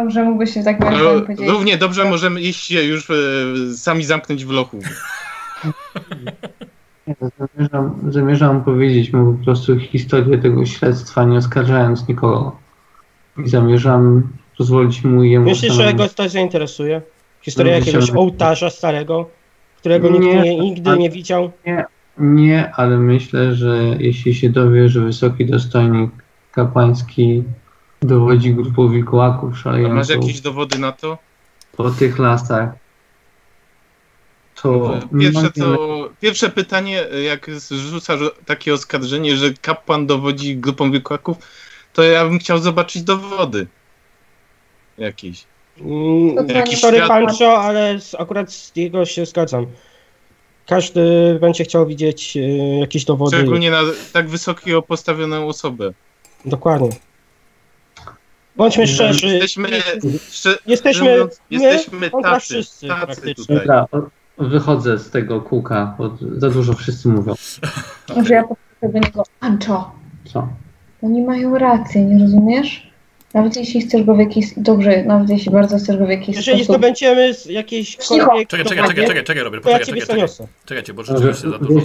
Dobrze, 0.00 0.24
mógłbyś 0.24 0.54
się 0.54 0.62
razie 0.62 0.78
No, 0.80 1.20
powiedzieć. 1.20 1.48
równie 1.48 1.76
dobrze 1.76 2.04
możemy 2.04 2.40
iść 2.40 2.66
się 2.66 2.82
już 2.82 3.10
e, 3.10 3.14
sami 3.74 4.04
zamknąć 4.04 4.44
w 4.44 4.50
lochu. 4.50 4.78
Nie, 7.06 7.14
Zamierzam, 7.38 8.00
zamierzam 8.08 8.64
powiedzieć 8.64 9.12
mu 9.12 9.34
po 9.34 9.44
prostu 9.44 9.78
historię 9.78 10.38
tego 10.38 10.66
śledztwa, 10.66 11.24
nie 11.24 11.38
oskarżając 11.38 12.08
nikogo. 12.08 12.56
I 13.44 13.48
zamierzam 13.48 14.28
pozwolić 14.58 15.04
mu 15.04 15.24
jemu 15.24 15.44
Myślisz, 15.44 15.72
że 15.72 15.94
go 15.94 16.08
to 16.08 16.28
zainteresuje? 16.28 17.02
Historia 17.42 17.72
No, 17.72 17.78
jakiegoś 17.78 18.10
ołtarza 18.10 18.70
starego, 18.70 19.28
którego 19.76 20.10
nikt 20.10 20.24
Nie, 20.24 20.42
nie, 20.42 20.58
nigdy 20.58 20.98
nie 20.98 21.10
widział. 21.10 21.50
Nie, 22.18 22.74
ale 22.74 22.96
myślę, 22.98 23.54
że 23.54 23.96
jeśli 23.98 24.34
się 24.34 24.50
dowie, 24.50 24.88
że 24.88 25.00
wysoki 25.00 25.46
dostojnik 25.46 26.10
kapłański 26.52 27.42
dowodzi 28.02 28.54
grupą 28.54 28.88
wilkołaków 28.88 29.54
A 29.66 29.88
masz 29.88 30.08
jakieś 30.08 30.40
dowody 30.40 30.78
na 30.78 30.92
to? 30.92 31.18
po 31.76 31.90
tych 31.90 32.18
lasach, 32.18 32.70
to 34.62 35.00
Pierwsze, 35.20 35.42
mam 35.42 35.52
to, 35.52 36.08
pierwsze 36.20 36.50
pytanie, 36.50 37.04
jak 37.24 37.50
rzuca 37.70 38.14
takie 38.46 38.74
oskarżenie, 38.74 39.36
że 39.36 39.50
kapłan 39.62 40.06
dowodzi 40.06 40.56
grupą 40.56 40.90
wilkołaków, 40.90 41.36
to 41.92 42.02
ja 42.02 42.24
bym 42.24 42.38
chciał 42.38 42.58
zobaczyć 42.58 43.02
dowody. 43.02 43.66
Jakieś. 44.98 45.44
To 46.46 46.52
Jakiś 46.52 46.80
Sorry 46.80 46.98
świat- 46.98 47.08
Pancho, 47.08 47.58
ale 47.62 48.00
z, 48.00 48.14
akurat 48.14 48.52
z 48.52 48.76
jego 48.76 49.04
się 49.04 49.26
zgadzam. 49.26 49.66
każdy 50.66 51.00
będzie 51.40 51.64
chciał 51.64 51.86
widzieć 51.86 52.36
e, 52.36 52.40
jakieś 52.78 53.04
dowody. 53.04 53.36
Szczególnie 53.36 53.70
na 53.70 53.80
tak 54.12 54.28
wysokiego 54.28 54.82
postawioną 54.82 55.48
osobę. 55.48 55.92
Dokładnie. 56.44 56.90
Bądźmy 58.56 58.86
szczerzy. 58.86 59.26
Jesteśmy, 59.26 59.68
szcze, 60.30 60.54
Jesteśmy, 60.66 61.10
mówiąc, 61.10 61.40
my 61.50 61.62
jesteśmy 61.62 62.10
kontra 62.10 62.30
tacy, 62.30 62.46
wszyscy 62.46 62.88
tacy 62.88 63.34
tutaj. 63.34 63.56
Dobra, 63.56 63.86
wychodzę 64.38 64.98
z 64.98 65.10
tego 65.10 65.40
kółka, 65.40 65.94
bo 65.98 66.16
za 66.36 66.50
dużo 66.50 66.72
wszyscy 66.72 67.08
mówią. 67.08 67.34
Może 68.16 68.34
ja 68.34 68.44
powiem 68.44 68.92
do 68.92 68.98
niego, 69.08 69.22
Ancho, 69.40 69.92
Co? 70.24 70.48
oni 71.02 71.22
mają 71.22 71.58
rację, 71.58 72.04
nie 72.04 72.22
rozumiesz? 72.22 72.90
Nawet 73.34 73.56
jeśli 73.56 73.80
chcesz 73.80 74.02
go 74.02 74.14
w 74.14 74.18
jakiś, 74.18 74.46
dobrze, 74.56 75.04
nawet 75.04 75.30
jeśli 75.30 75.52
bardzo 75.52 75.78
chcesz 75.78 75.96
go 75.96 76.06
w 76.06 76.10
jakiś 76.10 76.36
Jeżeli 76.36 76.64
sposób... 76.64 76.76
zdobędziemy 76.76 77.34
z 77.34 77.46
jakiejś 77.46 77.96
kolwiek 77.96 78.48
Czekaj, 78.48 78.64
czekaj, 78.66 78.88
czekaj, 78.88 79.06
czekaj, 79.06 79.24
czekaj, 79.24 79.42
Robert, 79.42 79.62
poczekaj, 79.62 79.86
czekaj, 79.86 80.06
czekaj. 80.06 80.46
Czekajcie, 80.64 80.94
bo 80.94 81.02
rzeczywiście 81.02 81.50
za 81.50 81.58
dużo. 81.58 81.80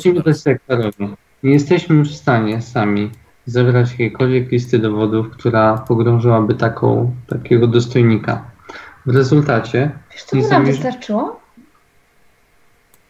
Nie 1.43 1.51
jesteśmy 1.51 2.03
w 2.03 2.11
stanie 2.11 2.61
sami 2.61 3.09
zebrać 3.45 3.91
jakiejkolwiek 3.91 4.51
listy 4.51 4.79
dowodów, 4.79 5.29
która 5.29 5.77
pogrążyłaby 5.77 6.53
taką, 6.55 7.11
takiego 7.27 7.67
dostojnika. 7.67 8.41
W 9.05 9.15
rezultacie 9.15 9.91
Wiesz 10.11 10.23
co 10.23 10.35
by 10.35 10.41
nam 10.41 10.49
zamierz- 10.51 10.65
wystarczyło? 10.75 11.39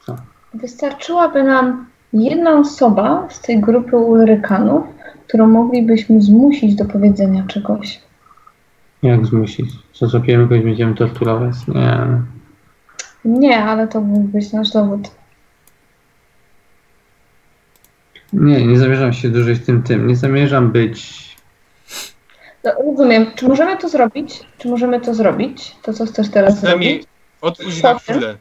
Co? 0.06 0.16
Wystarczyłaby 0.54 1.44
nam 1.44 1.86
jedna 2.14 2.52
osoba 2.60 3.28
z 3.30 3.42
tej 3.42 3.62
grupy 3.62 3.98
Ulrykanów, 3.98 4.84
którą 5.28 5.48
moglibyśmy 5.48 6.22
zmusić 6.22 6.76
do 6.76 6.86
powiedzenia 6.86 7.44
czegoś. 7.48 8.02
jak 9.04 9.26
zmusić? 9.26 9.70
Co 9.94 10.08
złapiemy 10.08 10.44
kogoś, 10.44 10.64
będziemy 10.64 10.96
torturować? 10.96 11.56
Nie. 11.68 11.98
Nie, 13.26 13.64
ale 13.64 13.88
to 13.88 14.02
mógł 14.02 14.28
być 14.28 14.54
nasz 14.54 14.72
dowód. 14.72 15.12
Nie, 18.40 18.68
nie 18.68 18.80
zamierzam 18.80 19.14
się 19.14 19.30
dłużej 19.30 19.56
z 19.56 19.66
tym 19.66 19.84
tym. 19.84 20.08
Nie 20.08 20.16
zamierzam 20.16 20.72
być. 20.72 21.26
No, 22.64 22.72
rozumiem. 22.86 23.26
Czy 23.36 23.48
możemy 23.48 23.78
to 23.78 23.90
zrobić? 23.90 24.40
Czy 24.58 24.68
możemy 24.68 25.02
to 25.02 25.14
zrobić? 25.14 25.76
To, 25.82 25.94
co 25.94 26.06
chcesz 26.06 26.30
teraz 26.30 26.56
Przynajmniej 26.56 26.92
zrobić? 26.92 27.08
odpuść 27.42 27.84
na 27.84 28.00
chwilę. 28.00 28.36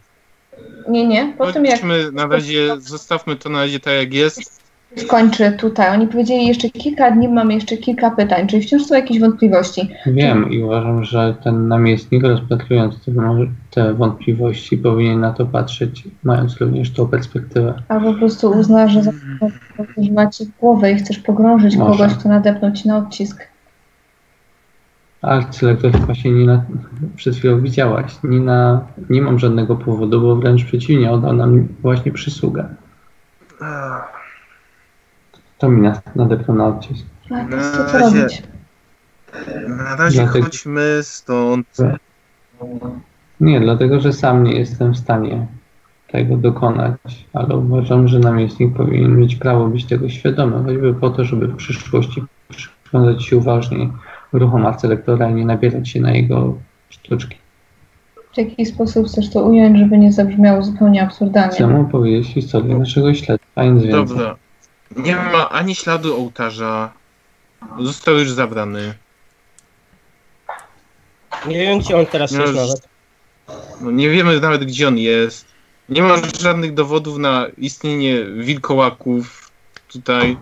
Nie, 0.89 1.07
nie. 1.07 1.35
Po 1.39 1.53
tym, 1.53 1.65
jak 1.65 1.81
na 2.13 2.27
razie, 2.27 2.81
zostawmy 2.81 3.37
to 3.37 3.49
na 3.49 3.59
razie 3.59 3.81
tak 3.81 3.95
jak 3.95 4.15
jest. 4.15 4.64
Skończy 4.97 5.53
tutaj. 5.53 5.95
Oni 5.95 6.07
powiedzieli 6.07 6.47
jeszcze 6.47 6.71
kilka 6.71 7.11
dni, 7.11 7.29
mamy 7.29 7.55
jeszcze 7.55 7.77
kilka 7.77 8.11
pytań. 8.11 8.47
Czy 8.47 8.61
wciąż 8.61 8.83
są 8.83 8.95
jakieś 8.95 9.21
wątpliwości? 9.21 9.89
Wiem 10.07 10.51
i 10.51 10.63
uważam, 10.63 11.05
że 11.05 11.35
ten 11.45 11.69
namiestnik, 11.69 12.23
rozpatrując 12.23 13.05
te, 13.05 13.13
te 13.71 13.95
wątpliwości, 13.95 14.79
powinien 14.79 15.21
na 15.21 15.33
to 15.33 15.47
patrzeć, 15.47 16.05
mając 16.25 16.61
również 16.61 16.91
tą 16.93 17.09
perspektywę. 17.09 17.75
Albo 17.89 18.13
po 18.13 18.19
prostu 18.19 18.51
uzna, 18.51 18.89
że 18.89 19.03
za- 19.03 19.13
że 19.99 20.13
macie 20.13 20.45
głowę 20.61 20.93
i 20.93 20.95
chcesz 20.97 21.19
pogrążyć 21.19 21.77
Może. 21.77 21.99
kogoś, 22.05 22.19
kto 22.19 22.29
nadepnął 22.29 22.73
ci 22.73 22.89
na 22.89 22.97
odcisk. 22.97 23.49
Arcylektor 25.23 25.91
właśnie 25.91 26.31
nie 26.31 26.47
na, 26.47 26.65
przed 27.17 27.37
chwilą 27.37 27.61
widziałaś. 27.61 28.13
Nie, 28.25 28.41
na, 28.41 28.81
nie 29.11 29.23
mam 29.23 29.39
żadnego 29.39 29.77
powodu, 29.77 30.21
bo 30.21 30.37
wręcz 30.37 30.65
przeciwnie, 30.65 31.11
oddał 31.13 31.33
nam 31.33 31.69
właśnie 31.83 32.13
przysługę. 32.13 32.69
To 35.65 35.71
mi 35.71 35.81
na- 35.81 36.03
nadepnął 36.17 36.57
na 36.57 36.67
odcisk. 36.67 37.07
Ale 37.31 37.49
co, 37.73 37.99
razie- 37.99 38.21
robić? 38.21 38.43
Na 39.69 39.97
razie 39.97 40.23
Dlatego- 40.23 40.45
chodźmy 40.45 40.99
stąd. 41.03 41.67
Nie, 43.41 43.61
dlatego 43.61 44.01
że 44.01 44.13
sam 44.13 44.45
nie 44.45 44.53
jestem 44.59 44.93
w 44.93 44.99
stanie 44.99 45.47
tego 46.09 46.37
dokonać, 46.37 47.27
ale 47.33 47.57
uważam, 47.57 48.09
że 48.09 48.19
namiestnik 48.19 48.77
powinien 48.77 49.17
mieć 49.19 49.37
prawo 49.37 49.67
być 49.67 49.85
tego 49.85 50.09
świadomy, 50.09 50.65
choćby 50.65 50.95
po 50.95 51.11
to, 51.11 51.25
żeby 51.25 51.47
w 51.47 51.57
przyszłości 51.57 52.23
przyglądać 52.85 53.25
się 53.25 53.37
uważniej 53.37 53.93
ruchom 54.33 54.67
arcylektora 54.67 55.31
i 55.31 55.35
nie 55.35 55.45
nabierać 55.47 55.89
się 55.89 56.01
na 56.01 56.13
jego 56.13 56.55
sztuczki. 56.89 57.37
W 58.33 58.39
jaki 58.39 58.67
sposób 58.67 59.07
chcesz 59.07 59.31
to 59.31 59.43
ująć, 59.45 59.79
żeby 59.79 59.99
nie 59.99 60.13
zabrzmiało 60.13 60.63
zupełnie 60.63 61.03
absurdalnie? 61.03 61.55
Chcę 61.55 61.67
mu 61.67 61.81
opowiedzieć 61.81 62.27
historię 62.35 62.79
naszego 62.79 63.15
śledztwa, 63.15 63.61
a 63.61 63.65
nic 63.65 63.83
więcej. 63.83 64.17
Dobra. 64.17 64.37
Nie 64.97 65.17
ma 65.17 65.51
ani 65.51 65.75
śladu 65.75 66.17
ołtarza. 66.17 66.93
Został 67.81 68.15
już 68.19 68.31
zabrany. 68.31 68.95
Nie 71.47 71.59
wiem, 71.59 71.79
gdzie 71.79 71.97
on 71.97 72.07
teraz 72.07 72.33
No, 72.33 72.43
jest 72.43 72.55
nawet. 72.55 72.89
No, 73.81 73.91
nie 73.91 74.11
wiemy 74.11 74.41
nawet 74.41 74.65
gdzie 74.65 74.89
on 74.89 74.99
jest. 74.99 75.47
Nie 75.89 76.03
ma 76.03 76.17
żadnych 76.41 76.75
dowodów 76.75 77.19
na 77.19 77.47
istnienie 77.59 78.25
wilkołaków 78.25 79.51
tutaj. 79.89 80.37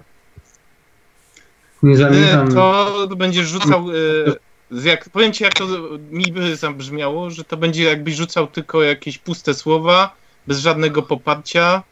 Nie 1.82 1.92
Jedyne 1.92 2.10
zamierzam... 2.10 2.54
to 2.54 3.08
będzie 3.16 3.44
rzucał. 3.44 3.86
E, 3.90 4.84
jak, 4.88 5.08
powiem 5.08 5.32
ci, 5.32 5.44
jak 5.44 5.54
to 5.54 5.66
mi 6.10 6.32
by 6.32 6.56
zabrzmiało, 6.56 7.30
że 7.30 7.44
to 7.44 7.56
będzie 7.56 7.84
jakbyś 7.84 8.14
rzucał 8.14 8.46
tylko 8.46 8.82
jakieś 8.82 9.18
puste 9.18 9.54
słowa, 9.54 10.14
bez 10.46 10.58
żadnego 10.58 11.02
poparcia 11.02 11.82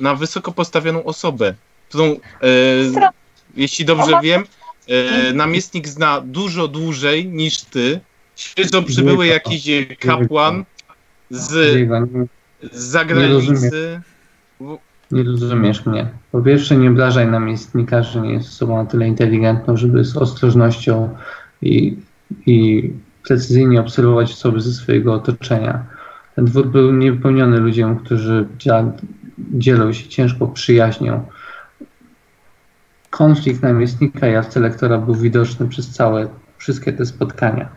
na 0.00 0.14
wysoko 0.14 0.52
postawioną 0.52 1.04
osobę, 1.04 1.54
którą, 1.90 2.04
e, 2.04 2.16
jeśli 3.56 3.84
dobrze 3.84 4.12
wiem, 4.22 4.44
e, 4.88 5.32
namiestnik 5.32 5.88
zna 5.88 6.20
dużo 6.20 6.68
dłużej 6.68 7.26
niż 7.26 7.62
ty. 7.62 8.00
Siedzą 8.36 8.84
przybyły 8.84 9.26
jakiś 9.26 9.68
kapłan 9.98 10.64
z, 11.30 11.48
z 12.72 12.82
zagranicy. 12.82 14.00
nie 15.10 15.22
rozumiesz 15.22 15.86
mnie. 15.86 16.08
Po 16.32 16.42
pierwsze, 16.42 16.76
nie 16.76 16.90
obrażaj 16.90 17.26
namiestnika, 17.26 18.02
że 18.02 18.20
nie 18.20 18.32
jest 18.32 18.48
osobą 18.48 18.76
na 18.76 18.90
tyle 18.90 19.08
inteligentną, 19.08 19.76
żeby 19.76 20.04
z 20.04 20.16
ostrożnością 20.16 21.16
i, 21.62 21.96
i 22.46 22.90
precyzyjnie 23.22 23.80
obserwować 23.80 24.32
osoby 24.32 24.60
ze 24.60 24.72
swojego 24.72 25.14
otoczenia. 25.14 25.84
Ten 26.36 26.44
dwór 26.44 26.66
był 26.66 26.92
niewypełniony 26.92 27.60
ludziom, 27.60 27.96
którzy 27.98 28.46
dzia- 28.58 28.92
dzielą 29.38 29.92
się 29.92 30.08
ciężką 30.08 30.52
przyjaźnią. 30.52 31.26
Konflikt 33.10 33.62
namiestnika 33.62 34.28
i 34.28 34.34
arcylektora 34.34 34.98
był 34.98 35.14
widoczny 35.14 35.68
przez 35.68 35.90
całe, 35.90 36.28
wszystkie 36.58 36.92
te 36.92 37.06
spotkania. 37.06 37.68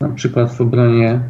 Na 0.00 0.08
przykład 0.08 0.54
w 0.54 0.60
obronie 0.60 1.20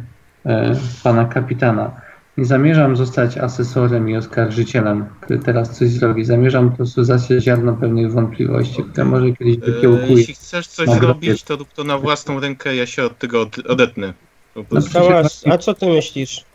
e, 0.45 0.75
pana 1.03 1.25
kapitana. 1.25 2.01
Nie 2.37 2.45
zamierzam 2.45 2.95
zostać 2.95 3.37
asesorem 3.37 4.09
i 4.09 4.17
oskarżycielem, 4.17 5.05
który 5.21 5.39
teraz 5.39 5.77
coś 5.77 5.89
zrobi. 5.89 6.25
Zamierzam 6.25 6.71
po 6.71 6.77
prostu 6.77 7.03
zasiać 7.03 7.43
ziarno 7.43 7.73
pewnych 7.73 8.11
wątpliwości, 8.11 8.83
które 8.83 9.05
może 9.05 9.31
kiedyś 9.31 9.57
E, 9.57 9.71
wykiełkuje. 9.71 10.13
jeśli 10.13 10.33
chcesz 10.33 10.67
coś 10.67 10.89
zrobić, 10.89 11.43
to 11.43 11.55
rób 11.55 11.73
to 11.73 11.83
na 11.83 11.97
własną 11.97 12.39
rękę, 12.39 12.75
ja 12.75 12.85
się 12.85 13.03
od 13.03 13.17
tego 13.17 13.41
od, 13.41 13.57
odetnę. 13.59 14.13
No, 14.55 14.63
Tomasz, 14.93 15.47
a 15.51 15.57
co 15.57 15.73
ty 15.73 15.85
myślisz? 15.85 16.45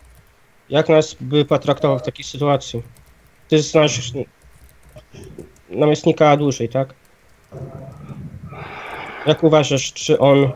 Jak 0.71 0.89
nas 0.89 1.17
by 1.21 1.45
potraktował 1.45 1.99
w 1.99 2.03
takiej 2.03 2.25
sytuacji? 2.25 2.83
Ty 3.49 3.63
znasz 3.63 4.13
namiestnika 5.71 6.37
dłużej, 6.37 6.69
tak? 6.69 6.95
Jak 9.27 9.43
uważasz, 9.43 9.93
czy 9.93 10.19
on 10.19 10.53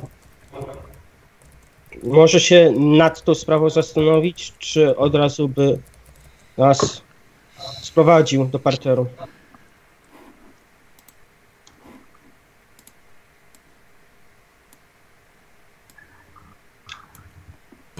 może 2.02 2.40
się 2.40 2.72
nad 2.76 3.22
tą 3.22 3.34
sprawą 3.34 3.70
zastanowić, 3.70 4.52
czy 4.58 4.96
od 4.96 5.14
razu 5.14 5.48
by 5.48 5.78
nas 6.58 7.02
sprowadził 7.82 8.44
do 8.44 8.58
parteru? 8.58 9.06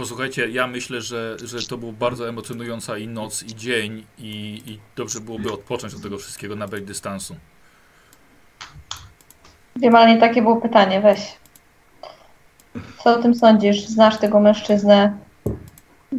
Posłuchajcie, 0.01 0.49
ja 0.49 0.67
myślę, 0.67 1.01
że, 1.01 1.37
że 1.45 1.67
to 1.67 1.79
był 1.79 1.93
bardzo 1.93 2.29
emocjonująca 2.29 2.99
i 2.99 3.09
noc, 3.09 3.43
i 3.43 3.55
dzień, 3.55 4.05
i, 4.19 4.63
i 4.67 4.79
dobrze 4.97 5.21
byłoby 5.21 5.53
odpocząć 5.53 5.95
od 5.95 6.03
tego 6.03 6.19
wszystkiego, 6.19 6.57
nabrać 6.57 6.83
dystansu. 6.83 7.37
Wiem, 9.77 9.95
ale 9.95 10.15
nie 10.15 10.21
takie 10.21 10.43
było 10.43 10.57
pytanie, 10.57 11.01
weź. 11.01 11.37
Co 13.05 13.15
o 13.15 13.23
tym 13.23 13.35
sądzisz? 13.35 13.87
Znasz 13.87 14.19
tego 14.19 14.41
mężczyznę? 14.41 15.17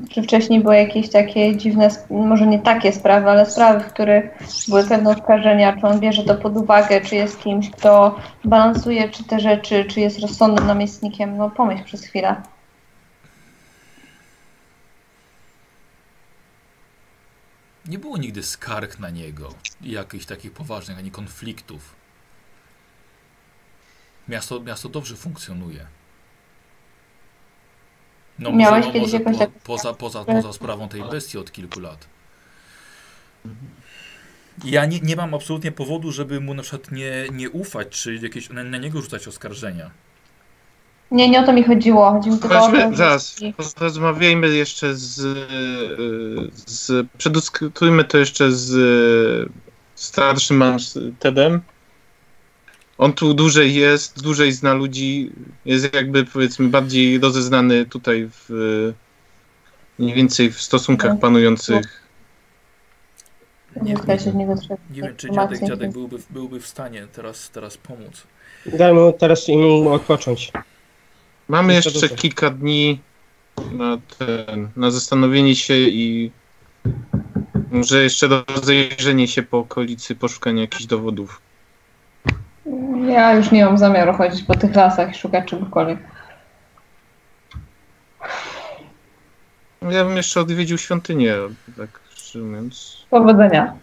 Czy 0.10 0.24
wcześniej 0.24 0.62
były 0.62 0.76
jakieś 0.76 1.10
takie 1.10 1.58
dziwne, 1.58 1.90
może 2.10 2.48
nie 2.48 2.60
takie 2.60 2.94
sprawy, 2.94 3.30
ale 3.30 3.46
sprawy, 3.46 3.80
w 3.80 3.94
których 3.94 4.26
były 4.68 4.84
pewne 4.84 5.10
oskarżenia? 5.10 5.78
Czy 5.78 5.88
on 5.88 6.00
bierze 6.00 6.24
to 6.24 6.36
pod 6.36 6.58
uwagę? 6.58 7.02
Czy 7.02 7.16
jest 7.16 7.40
kimś, 7.40 7.70
kto 7.70 8.20
balansuje 8.46 9.10
czy 9.10 9.24
te 9.24 9.40
rzeczy? 9.40 9.86
Czy 9.86 10.00
jest 10.00 10.20
rozsądnym 10.20 10.68
namiestnikiem? 10.68 11.38
No 11.38 11.50
pomyśl 11.50 11.84
przez 11.84 12.06
chwilę. 12.06 12.36
Nie 17.92 18.00
było 18.00 18.18
nigdy 18.18 18.44
skarg 18.44 19.00
na 19.00 19.10
niego, 19.10 19.54
jakichś 19.82 20.26
takich 20.26 20.52
poważnych, 20.52 20.98
ani 20.98 21.12
konfliktów. 21.12 21.96
Miasto, 24.28 24.60
miasto 24.60 24.90
dobrze 24.90 25.16
funkcjonuje. 25.16 25.88
No 28.40 28.52
Miałeś 28.52 28.86
może, 28.86 29.00
kiedyś 29.00 29.26
może 29.26 29.48
po, 29.48 29.60
poza, 29.64 29.94
poza, 29.94 30.26
poza 30.26 30.54
sprawą 30.54 30.90
tej 30.90 31.04
bestii 31.04 31.38
od 31.38 31.52
kilku 31.52 31.80
lat. 31.80 32.08
Ja 34.64 34.86
nie, 34.86 35.00
nie 35.00 35.16
mam 35.16 35.34
absolutnie 35.34 35.72
powodu, 35.72 36.12
żeby 36.12 36.40
mu 36.40 36.54
na 36.54 36.62
przykład 36.64 36.92
nie, 36.92 37.26
nie 37.32 37.50
ufać, 37.50 37.88
czy 37.90 38.16
jakieś 38.16 38.50
na, 38.50 38.64
na 38.64 38.78
niego 38.78 39.02
rzucać 39.02 39.28
oskarżenia. 39.28 39.92
Nie, 41.12 41.30
nie 41.30 41.40
o 41.40 41.46
to 41.46 41.54
mi 41.54 41.64
chodziło. 41.64 42.12
Chodzi 42.12 42.30
mi 42.30 42.40
tylko 42.40 42.64
o 42.66 42.72
to, 42.72 42.96
zaraz, 42.96 43.36
porozmawiajmy 43.76 44.50
jeszcze 44.50 44.96
z, 44.96 45.16
z 46.66 47.08
przedyskutujmy 47.18 48.04
to 48.04 48.18
jeszcze 48.18 48.52
z 48.52 49.52
starszym 49.96 50.64
Tedem. 51.20 51.62
On 52.98 53.14
tu 53.14 53.34
dłużej 53.34 53.76
jest, 53.76 54.24
dłużej 54.24 54.52
zna 54.52 54.74
ludzi, 54.74 55.32
jest 55.66 55.94
jakby 55.94 56.26
powiedzmy 56.26 56.70
bardziej 56.70 57.20
rozeznany 57.20 57.86
tutaj 57.86 58.30
w 58.32 58.50
mniej 60.00 60.16
więcej 60.16 60.52
w 60.52 60.62
stosunkach 60.62 61.12
No. 61.12 61.18
panujących. 61.18 62.02
Trochę 63.74 64.18
Nie 64.92 65.02
wiem, 65.02 65.16
czy 65.18 65.32
dziadek, 65.32 65.60
dziadek 65.68 65.92
byłby, 65.92 66.18
byłby 66.30 66.60
w 66.60 66.68
stanie 66.68 67.08
teraz, 67.14 67.50
teraz 67.50 67.78
pomóc. 67.78 68.24
Dajmy 68.66 69.14
teraz 69.14 69.50
im 69.50 69.88
odpocząć. 69.88 70.52
Mamy 71.52 71.74
Jeszcze 71.74 71.92
dużo. 71.92 72.16
kilka 72.16 72.50
dni 72.50 73.00
na 73.72 73.98
ten, 74.18 74.70
na 74.76 74.92
zastanowienie 74.92 75.56
się 75.56 75.74
i 75.74 76.32
może 77.72 78.04
jeszcze 78.04 78.28
rozejrzenie 78.56 79.28
się 79.28 79.44
po 79.44 79.58
okolicy, 79.58 80.16
poszukanie 80.16 80.62
jakichś 80.62 80.86
dowodów. 80.86 81.42
Ja 83.08 83.34
już 83.34 83.52
nie 83.52 83.66
mam 83.66 83.78
zamiaru 83.78 84.14
chodzić 84.14 84.44
po 84.44 84.56
tych 84.56 84.76
lasach 84.76 85.12
i 85.12 85.20
szukać 85.20 85.50
czegokolwiek. 85.50 86.00
Ja 89.82 90.06
bym 90.06 90.18
jeszcze 90.18 90.42
odwiedził 90.42 90.78
świątynię, 90.78 91.36
tak 91.78 91.90
szczerze 92.16 92.46
mówiąc. 92.46 93.06
Powodzenia. 93.10 93.74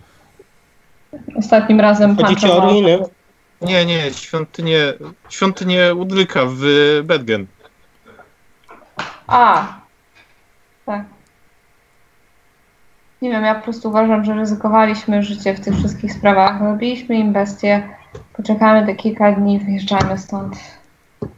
Ostatnim 1.37 1.81
razem 1.81 2.17
Chodzicie 2.17 2.53
o 2.53 2.61
ruiny? 2.61 2.99
Nie, 3.61 3.87
nie, 3.87 4.13
świątynię, 4.13 4.93
świątynię 5.29 5.95
Udryka 5.95 6.41
w 6.47 6.61
Bedgen. 7.05 7.47
A, 9.27 9.67
tak. 10.87 11.05
Nie 13.23 13.31
wiem, 13.31 13.45
ja 13.45 13.55
po 13.55 13.63
prostu 13.63 13.89
uważam, 13.89 14.25
że 14.25 14.35
ryzykowaliśmy 14.35 15.23
życie 15.23 15.55
w 15.55 15.61
tych 15.61 15.75
wszystkich 15.75 16.13
sprawach. 16.13 16.61
Robiliśmy 16.61 17.15
im 17.15 17.33
bestie, 17.33 17.89
poczekamy 18.33 18.87
te 18.87 18.95
kilka 18.95 19.33
dni, 19.33 19.59
wyjeżdżamy 19.59 20.19
stąd. 20.19 20.57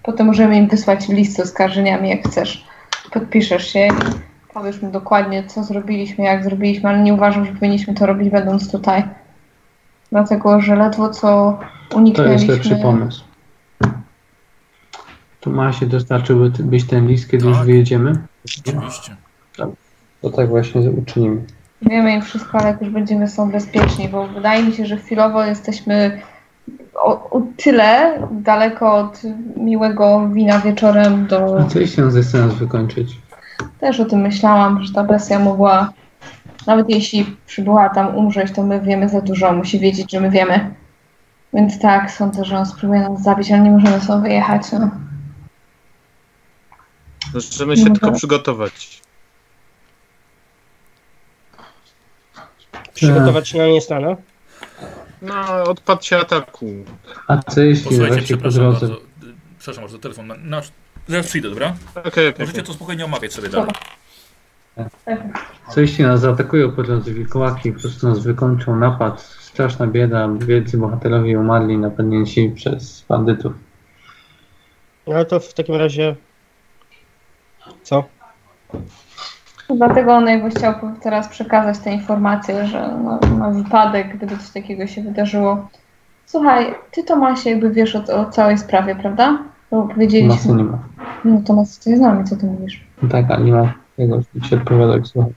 Potem 0.03 0.27
możemy 0.27 0.57
im 0.57 0.69
wysłać 0.69 1.09
list 1.09 1.37
z 1.37 1.41
oskarżeniami, 1.41 2.09
jak 2.09 2.29
chcesz. 2.29 2.65
Podpiszesz 3.13 3.73
się 3.73 3.87
i 3.87 3.91
powiesz 4.55 4.83
mi 4.83 4.93
dokładnie, 4.93 5.45
co 5.45 5.65
zrobiliśmy, 5.65 6.25
jak 6.25 6.45
zrobiliśmy, 6.45 6.89
ale 6.89 6.99
nie 6.99 7.15
uważam, 7.15 7.47
że 7.47 7.53
powinniśmy 7.53 7.95
to 7.95 8.07
robić 8.07 8.31
będąc 8.31 8.73
tutaj. 8.73 9.05
Dlatego, 10.13 10.61
że 10.61 10.77
ledwo 10.77 11.09
co 11.09 11.59
To 11.89 11.97
uniknęliśmy... 11.97 12.47
jest 12.55 12.69
lepszy 12.69 12.83
pomysł. 12.83 13.30
Tomasie, 15.41 15.87
dostarczyłby 15.87 16.65
być 16.65 16.85
ten 16.85 17.07
list, 17.07 17.31
kiedy 17.31 17.47
już 17.47 17.57
Tak. 17.57 17.67
wyjedziemy? 17.67 18.13
Oczywiście. 18.45 19.17
To 20.23 20.31
tak 20.31 20.49
właśnie 20.49 20.81
uczynimy. 20.91 21.43
Wiemy 21.83 22.13
im 22.13 22.23
wszystko, 22.23 22.59
ale 22.59 22.69
jak 22.69 22.81
już 22.81 22.91
będziemy 22.91 23.29
są 23.29 23.51
bezpieczni, 23.51 24.09
bo 24.09 24.29
wydaje 24.29 24.63
mi 24.63 24.73
się, 24.73 24.87
że 24.87 24.97
chwilowo 24.97 25.45
jesteśmy 25.45 26.21
o, 26.95 27.31
o 27.31 27.43
tyle 27.57 28.19
daleko 28.31 28.95
od 28.95 29.23
miłego 29.57 30.29
wina 30.29 30.59
wieczorem 30.59 31.27
do... 31.27 31.61
A 31.61 31.65
co 31.65 31.81
jeśli 31.81 32.03
on 32.03 32.11
zechce 32.11 32.47
nas 32.47 32.55
wykończyć? 32.55 33.19
Też 33.81 34.01
o 34.01 34.05
tym 34.05 34.21
myślałam, 34.21 34.83
że 34.83 34.93
ta 34.93 35.05
bestia 35.05 35.39
mogła, 35.39 35.93
nawet 36.67 36.91
jeśli 36.91 37.37
przybyła 37.47 37.89
tam 37.89 38.17
umrzeć, 38.17 38.53
to 38.53 38.63
my 38.63 38.81
wiemy 38.81 39.09
za 39.09 39.21
dużo, 39.21 39.53
musi 39.53 39.79
wiedzieć, 39.79 40.13
że 40.13 40.21
my 40.21 40.31
wiemy. 40.31 40.75
Więc 41.55 41.79
tak, 41.79 42.11
sądzę, 42.11 42.45
że 42.45 42.59
on 42.59 42.67
spróbuje 42.67 43.01
nas 43.01 43.23
zabić, 43.23 43.53
ale 43.53 43.63
nie 43.63 43.71
możemy 43.71 44.01
stąd 44.01 44.23
wyjechać. 44.23 44.73
No. 44.73 44.91
Możemy 47.35 47.77
się 47.77 47.85
Dobra. 47.85 48.01
tylko 48.01 48.17
przygotować. 48.17 49.01
Przygotować 52.95 53.49
się 53.49 53.59
na 53.59 53.67
nieznane? 53.67 54.17
No, 55.23 55.63
odpadcie 55.65 56.19
ataku. 56.19 56.67
A 57.27 57.39
co 57.39 57.61
jeśli 57.61 57.85
Posłuchajcie, 57.85 58.15
właśnie 58.15 58.37
po 58.37 58.43
przepraszam 58.43 58.71
drodze... 58.71 58.89
bardzo. 58.89 59.03
Przepraszam 59.59 59.85
bardzo, 59.85 59.99
telefon. 59.99 60.27
Na, 60.27 60.35
na, 60.37 60.63
zaraz 61.09 61.27
przyjdę, 61.27 61.49
dobra? 61.51 61.75
Okej, 61.95 62.29
okej. 62.29 62.35
Możecie 62.39 62.63
to 62.63 62.73
spokojnie 62.73 63.05
omawiać 63.05 63.33
sobie 63.33 63.49
dalej. 63.49 63.71
Co 65.75 65.81
jeśli 65.81 66.05
nas 66.05 66.21
zaatakują 66.21 66.73
po 66.73 66.83
drodze 66.83 67.13
wilkołaki 67.13 67.73
po 67.73 67.81
prostu 67.81 68.09
nas 68.09 68.19
wykończą 68.19 68.77
napad? 68.77 69.23
Straszna 69.23 69.87
bieda, 69.87 70.29
wielcy 70.39 70.79
bohaterowie 70.79 71.39
umarli 71.39 71.79
napadnięci 71.79 72.53
przez 72.55 73.05
bandytów. 73.09 73.53
No 75.07 75.15
ale 75.15 75.25
to 75.25 75.41
w 75.41 75.55
takim 75.55 75.75
razie... 75.75 76.17
Co? 77.83 78.05
Dlatego 79.77 80.15
on 80.15 80.27
jakby 80.27 80.51
chciał 80.51 80.75
teraz 81.03 81.29
przekazać 81.29 81.79
te 81.79 81.93
informacje, 81.93 82.67
że 82.67 82.91
no, 83.05 83.19
na 83.39 83.51
wypadek, 83.51 84.17
gdyby 84.17 84.37
coś 84.39 84.51
takiego 84.51 84.87
się 84.87 85.03
wydarzyło. 85.03 85.69
Słuchaj, 86.27 86.75
ty 86.91 87.05
Tomasie 87.05 87.51
jakby 87.51 87.71
wiesz 87.71 87.97
o, 87.97 88.21
o 88.21 88.25
całej 88.25 88.59
sprawie, 88.59 88.95
prawda? 88.97 89.39
Bo 89.71 89.77
Masy 89.85 89.95
powiedzieliśmy. 89.95 90.55
nie 90.55 90.65
ma. 90.65 90.79
No 91.25 91.41
Tomas, 91.47 91.79
ty 91.79 91.97
z 91.97 92.01
nami, 92.01 92.25
co 92.25 92.37
ty 92.37 92.47
mówisz? 92.47 92.85
No 93.03 93.09
tak, 93.09 93.31
a 93.31 93.37
nie 93.37 93.53
ma 93.53 93.73
tego, 93.97 94.21
się 94.49 94.57
odpowiadać. 94.57 95.07
słuchaj. 95.09 95.33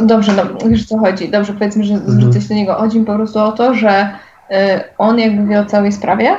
Dobrze, 0.00 0.32
no, 0.32 0.68
wiesz 0.68 0.82
o 0.84 0.86
co 0.88 0.98
chodzi. 0.98 1.28
Dobrze, 1.28 1.52
powiedzmy, 1.52 1.84
że 1.84 1.94
Mhm. 1.94 2.12
zwrócę 2.12 2.40
się 2.40 2.48
do 2.48 2.54
niego. 2.54 2.74
Chodzi 2.74 2.98
mi 3.00 3.06
po 3.06 3.14
prostu 3.14 3.38
o 3.38 3.52
to, 3.52 3.74
że 3.74 4.08
y, 4.50 4.54
on 4.98 5.18
jakby 5.18 5.46
wie 5.46 5.60
o 5.60 5.64
całej 5.64 5.92
sprawie, 5.92 6.30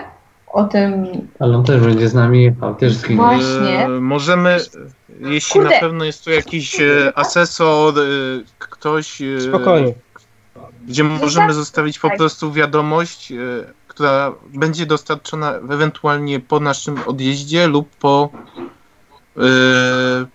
o 0.48 0.64
tym, 0.64 1.08
Ale 1.40 1.58
on 1.58 1.64
też 1.64 1.82
będzie 1.82 2.10
z 2.10 2.14
nami 2.14 2.44
jechał, 2.44 2.76
też 2.76 2.94
zginie. 2.94 3.16
Właśnie. 3.18 3.86
E, 3.86 3.90
możemy, 3.90 4.58
jeśli 5.20 5.54
Kurde. 5.60 5.76
na 5.76 5.80
pewno 5.82 6.06
jest 6.06 6.24
tu 6.24 6.32
jakiś 6.32 6.80
e, 6.82 7.12
asesor, 7.16 8.00
e, 8.00 8.04
ktoś, 8.60 9.22
e, 9.22 9.42
Spokojnie. 9.42 9.94
gdzie 10.88 11.04
możemy 11.04 11.54
zostawić 11.54 12.00
po 12.00 12.10
prostu 12.18 12.52
wiadomość, 12.52 13.32
e, 13.32 13.36
która 13.88 14.34
będzie 14.54 14.86
dostarczona 14.86 15.54
ewentualnie 15.54 16.40
po 16.40 16.60
naszym 16.60 16.96
odjeździe 17.06 17.68
lub 17.68 17.90
po, 17.90 18.30
e, 19.38 19.42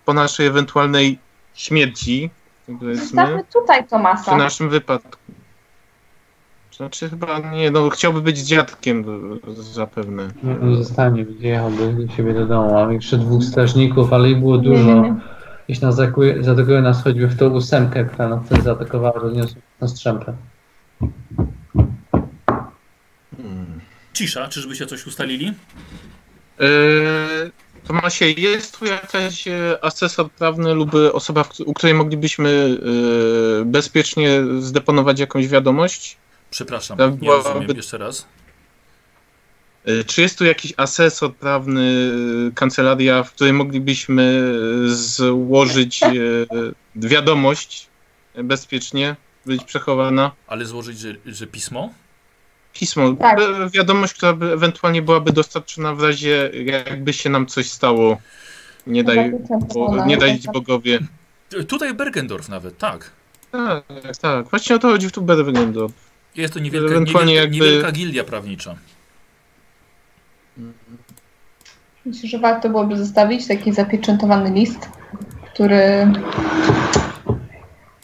po 0.05 0.13
naszej 0.15 0.47
ewentualnej 0.47 1.19
śmierci, 1.55 2.31
zostawmy 2.95 3.45
tutaj 3.53 3.81
przy 3.83 3.91
Tomasa. 3.91 4.37
naszym 4.37 4.69
wypadku. 4.69 5.19
Znaczy 6.77 7.11
chyba 7.11 7.39
nie, 7.39 7.71
no 7.71 7.91
chciałby 7.91 8.21
być 8.23 8.39
z 8.39 8.45
dziadkiem 8.47 9.05
e, 9.49 9.63
zapewne. 9.63 10.29
Nie, 10.43 10.61
on 10.61 10.77
zostanie, 10.77 11.25
będzie 11.25 11.49
jechał 11.49 11.71
do, 11.71 12.15
siebie 12.17 12.35
do 12.35 12.47
domu. 12.47 12.73
Mamy 12.73 12.95
jeszcze 12.95 13.19
dwóch 13.19 13.45
strażników, 13.45 14.13
ale 14.13 14.31
ich 14.31 14.39
było 14.39 14.59
dużo. 14.59 15.05
Jeśli 15.69 15.87
nas 15.87 15.97
zaatakuje, 15.97 16.45
zaatakuje 16.45 16.81
nas 16.83 17.05
choćby 17.05 17.27
w 17.29 17.39
tą 17.39 17.49
ósemkę, 17.51 18.05
która 18.05 18.29
nas 18.29 18.47
wtedy 18.47 18.63
zaatakowała, 18.63 19.21
rozniosła 19.21 19.61
na 19.81 19.89
strzępę. 19.89 20.35
Cisza, 24.13 24.49
czyżbyście 24.49 24.87
coś 24.87 25.07
ustalili? 25.07 25.47
Eee, 26.59 27.51
Tomasie, 27.87 28.25
jest 28.31 28.79
tu 28.79 28.85
jakaś 28.85 29.49
e, 29.49 29.79
asesor 29.83 30.31
prawny 30.31 30.75
lub 30.75 30.91
osoba, 31.13 31.45
w- 31.45 31.61
u 31.61 31.75
której 31.75 31.95
moglibyśmy 31.95 32.79
e, 33.61 33.65
bezpiecznie 33.65 34.41
zdeponować 34.59 35.21
jakąś 35.21 35.49
wiadomość? 35.49 36.17
Przepraszam, 36.57 36.99
Tak 36.99 37.21
nie 37.21 37.29
rozumiem 37.29 37.77
jeszcze 37.77 37.99
raz. 37.99 38.27
E, 39.85 40.05
Czy 40.05 40.23
jest 40.23 40.39
tu 40.39 40.45
jakiś 40.45 40.73
asesor 40.77 41.35
prawny, 41.35 42.13
e, 42.49 42.53
kancelaria, 42.55 43.23
w 43.23 43.33
której 43.33 43.53
moglibyśmy 43.53 44.45
e, 44.85 44.89
złożyć 44.95 46.01
wiadomość 46.97 47.87
bezpiecznie, 48.45 49.17
być 49.47 49.65
przechowana? 49.65 50.31
Ale 50.47 50.65
złożyć, 50.65 50.99
że, 50.99 51.15
że 51.27 51.47
pismo? 51.47 51.93
Pismo, 52.73 53.13
Tak. 53.13 53.39
wiadomość, 53.71 54.15
która 54.15 54.33
by 54.33 54.53
ewentualnie 54.53 55.03
byłaby 55.03 55.33
dostarczona 55.33 55.95
w 55.95 56.03
razie, 56.03 56.51
jakby 56.65 57.13
się 57.13 57.31
nam 57.31 57.47
coś 57.47 57.71
stało. 57.71 58.21
Nie 58.87 59.05
daj, 59.05 59.33
bo, 59.75 60.05
nie 60.07 60.17
daj 60.17 60.41
bogowie. 60.53 60.99
T- 61.49 61.65
Tutaj 61.65 61.95
Bergendorf 61.95 62.49
nawet, 62.49 62.79
tak. 62.79 63.11
Tak, 63.53 63.85
tak. 64.21 64.49
Właśnie 64.49 64.77
o 64.77 64.79
to 64.79 64.89
chodzi 64.89 65.09
w 65.09 65.13
tu 65.13 65.25
wyglądu. 65.25 65.93
Jest 66.37 66.55
to 66.55 66.61
niewielka, 66.61 66.99
niewielka, 66.99 67.31
jakby- 67.31 67.57
niewielka 67.57 67.93
gildia 67.93 68.25
prawnicza. 68.25 68.75
Myślę, 72.05 72.29
że 72.29 72.39
warto 72.39 72.69
byłoby 72.69 72.97
zostawić 72.97 73.49
taki 73.49 73.73
zapieczętowany 73.73 74.51
list, 74.51 74.89
który, 75.55 76.07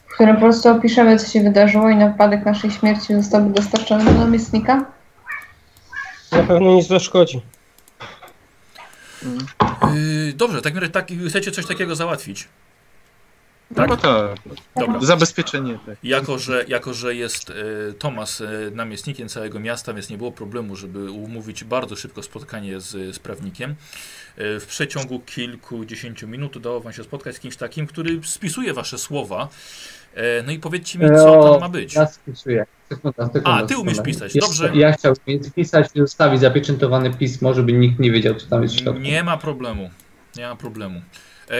w 0.08 0.14
którym 0.14 0.34
po 0.34 0.40
prostu 0.40 0.68
opiszemy, 0.68 1.18
co 1.18 1.32
się 1.32 1.42
wydarzyło 1.42 1.90
i 1.90 1.96
na 1.96 2.08
wypadek 2.08 2.44
naszej 2.44 2.70
śmierci 2.70 3.14
zostałby 3.14 3.54
dostarczony 3.54 4.04
do 4.04 4.12
namiestnika. 4.12 4.84
Na 6.32 6.42
pewno 6.42 6.74
nic 6.74 6.86
zaszkodzi. 6.86 7.40
Yy, 9.94 10.32
dobrze, 10.32 10.62
tak, 10.62 10.72
tak, 10.92 11.08
chcecie 11.28 11.50
coś 11.50 11.66
takiego 11.66 11.96
załatwić. 11.96 12.48
Tak? 13.74 13.88
No 13.88 13.96
tak. 13.96 14.38
Dobra. 14.76 15.00
Zabezpieczenie, 15.00 15.78
tak. 15.86 15.96
Jako, 16.02 16.38
że, 16.38 16.64
jako, 16.68 16.94
że 16.94 17.14
jest 17.14 17.50
e, 17.50 17.54
Tomas 17.92 18.40
e, 18.40 18.46
namiestnikiem 18.74 19.28
całego 19.28 19.60
miasta, 19.60 19.94
więc 19.94 20.10
nie 20.10 20.18
było 20.18 20.32
problemu, 20.32 20.76
żeby 20.76 21.10
umówić 21.10 21.64
bardzo 21.64 21.96
szybko 21.96 22.22
spotkanie 22.22 22.80
z, 22.80 23.16
z 23.16 23.18
prawnikiem. 23.18 23.70
E, 23.70 24.60
w 24.60 24.66
przeciągu 24.66 25.20
kilkudziesięciu 25.20 26.28
minut 26.28 26.56
udało 26.56 26.80
wam 26.80 26.92
się 26.92 27.04
spotkać 27.04 27.36
z 27.36 27.40
kimś 27.40 27.56
takim, 27.56 27.86
który 27.86 28.20
spisuje 28.24 28.74
wasze 28.74 28.98
słowa. 28.98 29.48
No 30.46 30.52
i 30.52 30.58
powiedzcie 30.58 30.98
mi, 30.98 31.06
co 31.06 31.50
tam 31.50 31.60
ma 31.60 31.68
być. 31.68 31.94
Ja 31.94 32.06
spisuję. 32.06 32.66
A, 33.44 33.62
ty 33.62 33.78
umiesz 33.78 34.02
pisać, 34.02 34.34
dobrze. 34.34 34.70
Ja 34.74 34.92
chciałbym 34.92 35.44
spisać 35.44 35.86
i 35.94 35.98
zostawić 35.98 36.40
zapieczętowane 36.40 37.10
pismo, 37.10 37.54
żeby 37.54 37.72
nikt 37.72 37.98
nie 37.98 38.10
wiedział, 38.10 38.34
co 38.34 38.46
tam 38.46 38.62
jest 38.62 38.74
w 38.74 38.78
środku. 38.80 39.00
Nie 39.00 39.22
ma 39.24 39.36
problemu. 39.36 39.90
Nie 40.36 40.46
ma 40.46 40.56
problemu. 40.56 41.00
E, 41.50 41.54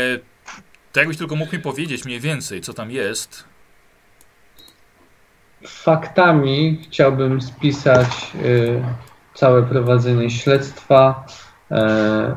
to 0.99 1.03
jakbyś 1.03 1.17
tylko 1.17 1.37
mógł 1.37 1.53
mi 1.53 1.63
powiedzieć 1.63 2.05
mniej 2.05 2.21
więcej, 2.21 2.61
co 2.61 2.75
tam 2.75 2.91
jest. 2.91 3.45
Faktami 5.67 6.79
chciałbym 6.83 7.41
spisać 7.41 8.33
y, 8.45 8.83
całe 9.35 9.63
prowadzenie 9.63 10.31
śledztwa. 10.31 11.27
E, 11.71 12.37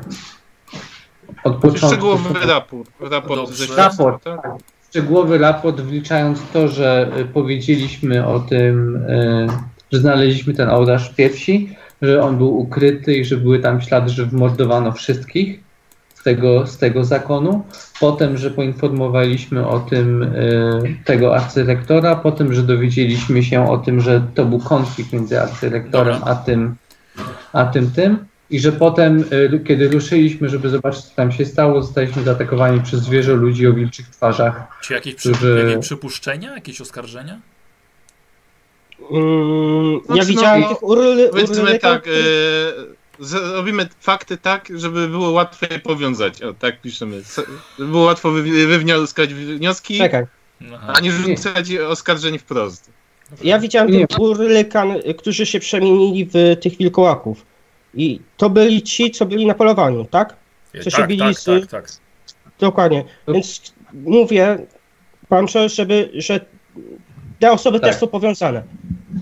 od 1.44 1.56
początku. 1.56 1.88
Szczegółowy 1.88 2.40
raport. 2.48 2.92
Raport 3.00 3.42
Dobrze. 3.42 3.66
ze 3.66 3.76
Raport, 3.76 4.24
śledztwa, 4.24 4.50
tak? 4.50 4.62
szczegółowy 4.90 5.38
raport, 5.38 5.82
wliczając 5.82 6.40
to, 6.54 6.68
że 6.68 7.12
y, 7.20 7.26
powiedzieliśmy 7.26 8.28
o 8.28 8.40
tym, 8.40 8.96
y, 8.96 9.48
że 9.92 10.00
znaleźliśmy 10.00 10.54
ten 10.54 10.70
ołtarz 10.70 11.12
w 11.12 11.16
piersi, 11.16 11.76
że 12.02 12.24
on 12.24 12.38
był 12.38 12.58
ukryty 12.58 13.16
i 13.16 13.26
że 13.26 13.38
były 13.38 13.60
tam 13.60 13.82
ślady, 13.82 14.10
że 14.10 14.26
wmordowano 14.26 14.92
wszystkich 14.92 15.71
z 16.22 16.24
tego, 16.24 16.68
z 16.68 16.78
tego 16.78 17.04
zakonu. 17.04 17.66
Potem, 18.00 18.38
że 18.38 18.52
poinformowaliśmy 18.52 19.68
o 19.68 19.80
tym 19.80 20.24
y, 20.24 20.98
tego 21.06 21.36
arcyrektora, 21.36 22.16
potem, 22.16 22.54
że 22.54 22.64
dowiedzieliśmy 22.64 23.44
się 23.44 23.70
o 23.70 23.78
tym, 23.78 24.02
że 24.02 24.22
to 24.36 24.46
był 24.46 24.60
konflikt 24.60 25.14
między 25.14 25.42
arcyrektorem 25.42 26.22
a 26.26 26.36
tym, 26.36 26.76
a 27.54 27.66
tym 27.66 27.92
tym. 27.92 28.26
I 28.50 28.60
że 28.60 28.72
potem, 28.72 29.24
y, 29.54 29.60
kiedy 29.68 29.88
ruszyliśmy, 29.88 30.50
żeby 30.50 30.70
zobaczyć, 30.70 31.02
co 31.02 31.16
tam 31.16 31.32
się 31.32 31.46
stało, 31.46 31.82
zostaliśmy 31.82 32.24
zaatakowani 32.24 32.82
przez 32.82 33.00
zwierzę 33.00 33.34
ludzi 33.34 33.68
o 33.68 33.74
wilczych 33.74 34.10
twarzach. 34.10 34.80
Czy 34.82 34.94
jakieś, 34.94 35.16
przy, 35.16 35.32
Którzy- 35.32 35.66
jakieś 35.68 35.86
przypuszczenia, 35.86 36.56
jakieś 36.56 36.82
oskarżenia? 36.82 37.40
Mm, 39.12 39.94
ja 39.94 40.16
Znaczy, 40.16 40.28
widziałem 40.28 40.62
no, 40.62 40.78
url, 40.82 41.30
Powiedzmy 41.32 41.80
tak, 41.80 42.08
e, 42.08 42.12
zrobimy 43.26 43.90
fakty 44.00 44.38
tak, 44.38 44.68
żeby 44.76 45.08
było 45.08 45.32
łatwiej 45.32 45.80
powiązać. 45.80 46.42
O, 46.42 46.54
tak 46.54 46.82
piszemy. 46.82 47.22
Żeby 47.78 47.92
było 47.92 48.04
łatwo 48.06 48.32
wy- 48.32 48.68
wywnioskać 48.68 49.34
wnioski, 49.34 49.98
Czekaj. 49.98 50.26
Aha. 50.76 50.94
a 50.96 51.00
nie 51.00 51.12
rzucać 51.12 51.72
oskarżeń 51.76 52.38
wprost. 52.40 52.92
Ja 53.44 53.60
widziałem 53.60 53.92
tych 54.08 54.20
urlykan, 54.20 54.94
którzy 55.18 55.46
się 55.46 55.60
przemienili 55.60 56.26
w 56.34 56.58
tych 56.62 56.78
wilkołaków. 56.78 57.46
I 57.94 58.20
to 58.38 58.50
byli 58.50 58.82
ci, 58.82 59.12
co 59.12 59.26
byli 59.26 59.46
na 59.46 59.54
polowaniu, 59.54 60.06
tak? 60.06 60.36
Co 60.84 60.90
się 60.90 60.98
tak, 60.98 61.08
bili 61.08 61.20
tak, 61.20 61.36
z- 61.40 61.44
tak, 61.44 61.68
tak. 61.68 61.88
Dokładnie. 62.60 63.04
Więc 63.28 63.74
mówię, 63.94 64.58
Pancho, 65.30 65.70
żeby, 65.70 66.10
że 66.14 66.46
te 67.42 67.52
osoby 67.52 67.80
Tak. 67.80 67.90
też 67.90 68.00
są 68.00 68.08
powiązane. 68.08 68.64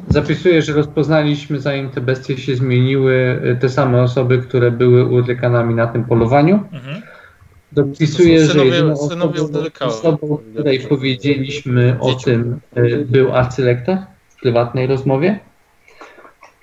Zapisuję, 0.09 0.61
że 0.61 0.73
rozpoznaliśmy, 0.73 1.59
zanim 1.59 1.89
te 1.89 2.01
bestie 2.01 2.37
się 2.37 2.55
zmieniły, 2.55 3.41
y, 3.45 3.57
te 3.61 3.69
same 3.69 4.01
osoby, 4.01 4.37
które 4.37 4.71
były 4.71 5.05
urlykanami 5.05 5.75
na 5.75 5.87
tym 5.87 6.03
polowaniu. 6.03 6.63
Mhm. 6.71 7.01
Dopisuję, 7.71 8.45
że 8.45 8.65
jedyną 8.65 8.93
osobą, 8.93 9.33
osobą, 9.79 10.37
której 10.53 10.79
powiedzieliśmy 10.79 11.97
o 11.99 12.13
tym, 12.13 12.59
y, 12.77 13.05
był 13.09 13.35
arcylektor 13.35 13.97
w 14.29 14.41
prywatnej 14.41 14.87
rozmowie. 14.87 15.39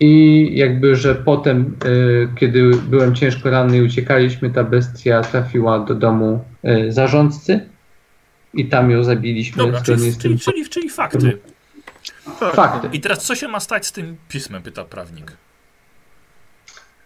I 0.00 0.50
jakby, 0.54 0.96
że 0.96 1.14
potem, 1.14 1.76
y, 1.86 2.28
kiedy 2.38 2.70
byłem 2.88 3.14
ciężko 3.14 3.50
ranny 3.50 3.76
i 3.76 3.82
uciekaliśmy, 3.82 4.50
ta 4.50 4.64
bestia 4.64 5.22
trafiła 5.22 5.78
do 5.78 5.94
domu 5.94 6.44
zarządcy 6.88 7.60
i 8.54 8.68
tam 8.68 8.90
ją 8.90 9.04
zabiliśmy 9.04 9.56
Dobra, 9.64 9.80
czyli, 9.82 10.10
z 10.10 10.18
tym. 10.18 10.38
czyli, 10.38 10.38
czyli, 10.38 10.68
czyli 10.68 10.90
fakty. 10.90 11.38
Fakty. 12.52 12.88
I 12.92 13.00
teraz 13.00 13.24
co 13.24 13.34
się 13.34 13.48
ma 13.48 13.60
stać 13.60 13.86
z 13.86 13.92
tym 13.92 14.16
pismem, 14.28 14.62
pyta 14.62 14.84
prawnik. 14.84 15.36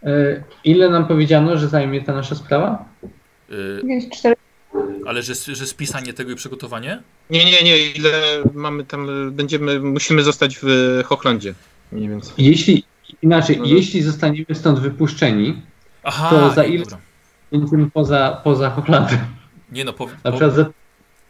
Y, 0.06 0.42
Ile 0.64 0.88
nam 0.88 1.06
powiedziano, 1.06 1.56
że 1.58 1.68
zajmie 1.68 2.02
ta 2.02 2.12
nasza 2.14 2.34
sprawa? 2.34 2.84
Y, 3.50 3.82
Jakieś 3.86 4.18
cztery 4.18 4.36
ale 5.06 5.22
że, 5.22 5.34
że 5.34 5.66
spisanie 5.66 6.12
tego 6.12 6.30
i 6.32 6.34
przygotowanie? 6.34 7.02
Nie, 7.30 7.44
nie, 7.44 7.62
nie, 7.62 7.78
ile 7.78 8.10
mamy 8.54 8.84
tam, 8.84 9.28
e, 9.28 9.30
będziemy, 9.30 9.80
musimy 9.80 10.22
zostać 10.22 10.58
w 10.62 10.66
Hochlandzie. 11.04 11.54
Mniej 11.92 12.08
więcej. 12.08 12.32
Jeśli, 12.38 12.84
inaczej, 13.22 13.56
No 13.56 13.62
dobra. 13.62 13.76
jeśli 13.78 14.02
zostaniemy 14.02 14.46
stąd 14.54 14.78
wypuszczeni, 14.78 15.62
Aha, 16.02 16.30
To 16.30 16.50
za 16.50 16.64
ile- 16.64 16.84
dobra. 16.84 16.98
będziemy 17.52 17.90
poza, 17.90 18.40
poza 18.44 18.70
Hochlandem. 18.70 19.18
Nie 19.72 19.84
no, 19.84 19.92
po, 19.92 20.06
Na 20.24 20.30
przykład 20.30 20.54
za 20.54 20.66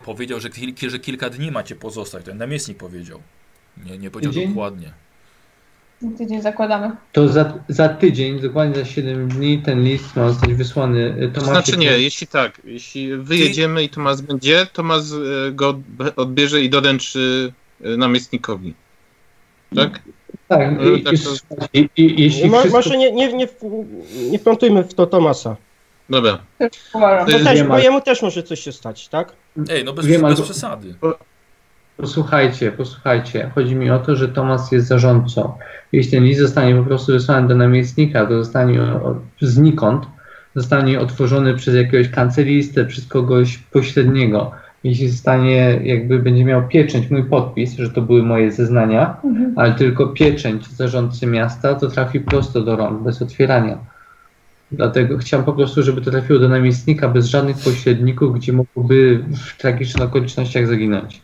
powiedział, 0.05 0.41
że, 0.41 0.51
kil, 0.51 0.91
że 0.91 0.99
kilka 0.99 1.31
dni 1.31 1.51
macie 1.51 1.77
pozostać. 1.77 2.25
Ten 2.25 2.39
namiestnik 2.39 2.79
powiedział. 2.79 3.20
Nie, 3.87 3.99
nie 3.99 4.11
powiedział 4.11 4.33
Tydzień? 4.33 4.49
dokładnie. 4.49 4.93
tydzień 6.19 6.43
zakładamy. 6.43 6.91
To 7.12 7.29
za, 7.29 7.53
za 7.69 7.89
tydzień, 7.89 8.41
dokładnie 8.41 8.75
za 8.77 8.85
7 8.85 9.29
dni, 9.29 9.59
ten 9.62 9.85
list 9.85 10.17
ma 10.17 10.29
zostać 10.33 10.55
wysłany 10.55 11.31
To 11.35 11.41
Tomasie. 11.41 11.53
znaczy 11.62 11.77
nie, 11.77 11.99
jeśli 11.99 12.27
tak, 12.27 12.61
jeśli 12.65 13.17
wyjedziemy 13.17 13.83
i 13.83 13.89
Tomas 13.89 14.20
będzie, 14.20 14.67
Tomas 14.73 15.12
e, 15.12 15.53
go 15.53 15.73
odb- 15.75 16.12
odbierze 16.17 16.62
i 16.62 16.70
doręczy 16.70 17.53
e, 17.85 17.97
namiestnikowi. 17.97 18.75
Tak? 19.77 20.01
Tak, 20.49 20.77
No, 20.81 20.91
i, 20.91 21.03
tak 21.03 21.15
to- 21.19 21.67
i, 21.73 21.89
i, 21.97 22.23
jeśli 22.23 22.51
wszystko... 22.51 22.69
Może 22.77 22.97
nie, 22.97 23.12
nie, 23.12 23.33
nie, 23.33 23.49
nie 24.31 24.39
wplątujmy 24.39 24.85
w 24.85 24.95
to 24.95 25.07
Tomasa. 25.07 25.57
Dobra. 26.11 26.39
Bo, 26.93 27.25
też, 27.45 27.62
bo 27.62 27.79
jemu 27.79 28.01
też 28.01 28.23
może 28.23 28.43
coś 28.43 28.61
się 28.61 28.73
stać, 28.73 29.09
tak? 29.09 29.33
Ej, 29.70 29.85
no 29.85 29.93
bez, 29.93 30.07
Wiem, 30.07 30.23
bez 30.23 30.41
przesady. 30.41 30.95
Posłuchajcie, 31.97 32.73
posłuchajcie. 32.73 33.51
Chodzi 33.55 33.77
mi 33.77 33.91
o 33.91 33.99
to, 33.99 34.17
że 34.17 34.29
Tomas 34.29 34.73
jest 34.73 34.87
zarządcą. 34.87 35.53
Jeśli 35.93 36.12
ten 36.12 36.25
list 36.25 36.41
zostanie 36.41 36.75
po 36.75 36.83
prostu 36.85 37.12
wysłany 37.12 37.49
do 37.49 37.57
namiestnika, 37.57 38.27
to 38.27 38.45
zostanie 38.45 38.83
o- 38.83 39.17
znikąd, 39.41 40.07
zostanie 40.57 41.01
otworzony 41.01 41.55
przez 41.55 41.75
jakiegoś 41.75 42.09
kancelistę, 42.09 42.85
przez 42.85 43.07
kogoś 43.07 43.59
pośredniego. 43.59 44.51
Jeśli 44.85 45.09
zostanie, 45.09 45.81
jakby 45.85 46.19
będzie 46.19 46.45
miał 46.45 46.69
pieczęć, 46.69 47.11
mój 47.11 47.25
podpis, 47.25 47.77
że 47.77 47.91
to 47.91 48.03
były 48.03 48.23
moje 48.23 48.53
zeznania, 48.53 49.17
Mhm. 49.25 49.53
ale 49.57 49.73
tylko 49.75 50.07
pieczęć 50.07 50.67
zarządcy 50.69 51.27
miasta, 51.27 51.75
to 51.75 51.89
trafi 51.89 52.20
prosto 52.20 52.61
do 52.61 52.77
rąk, 52.77 53.03
bez 53.03 53.23
otwierania. 53.23 53.79
Dlatego 54.73 55.19
chciałem 55.19 55.47
po 55.47 55.53
prostu, 55.53 55.83
żeby 55.83 56.01
to 56.01 56.11
trafiło 56.11 56.39
do 56.39 56.49
namiestnika 56.49 57.09
bez 57.09 57.27
żadnych 57.27 57.57
pośredników, 57.59 58.35
gdzie 58.35 58.53
mogłoby 58.53 59.25
w 59.47 59.57
tragicznych 59.57 60.09
okolicznościach 60.09 60.67
zaginąć. 60.67 61.21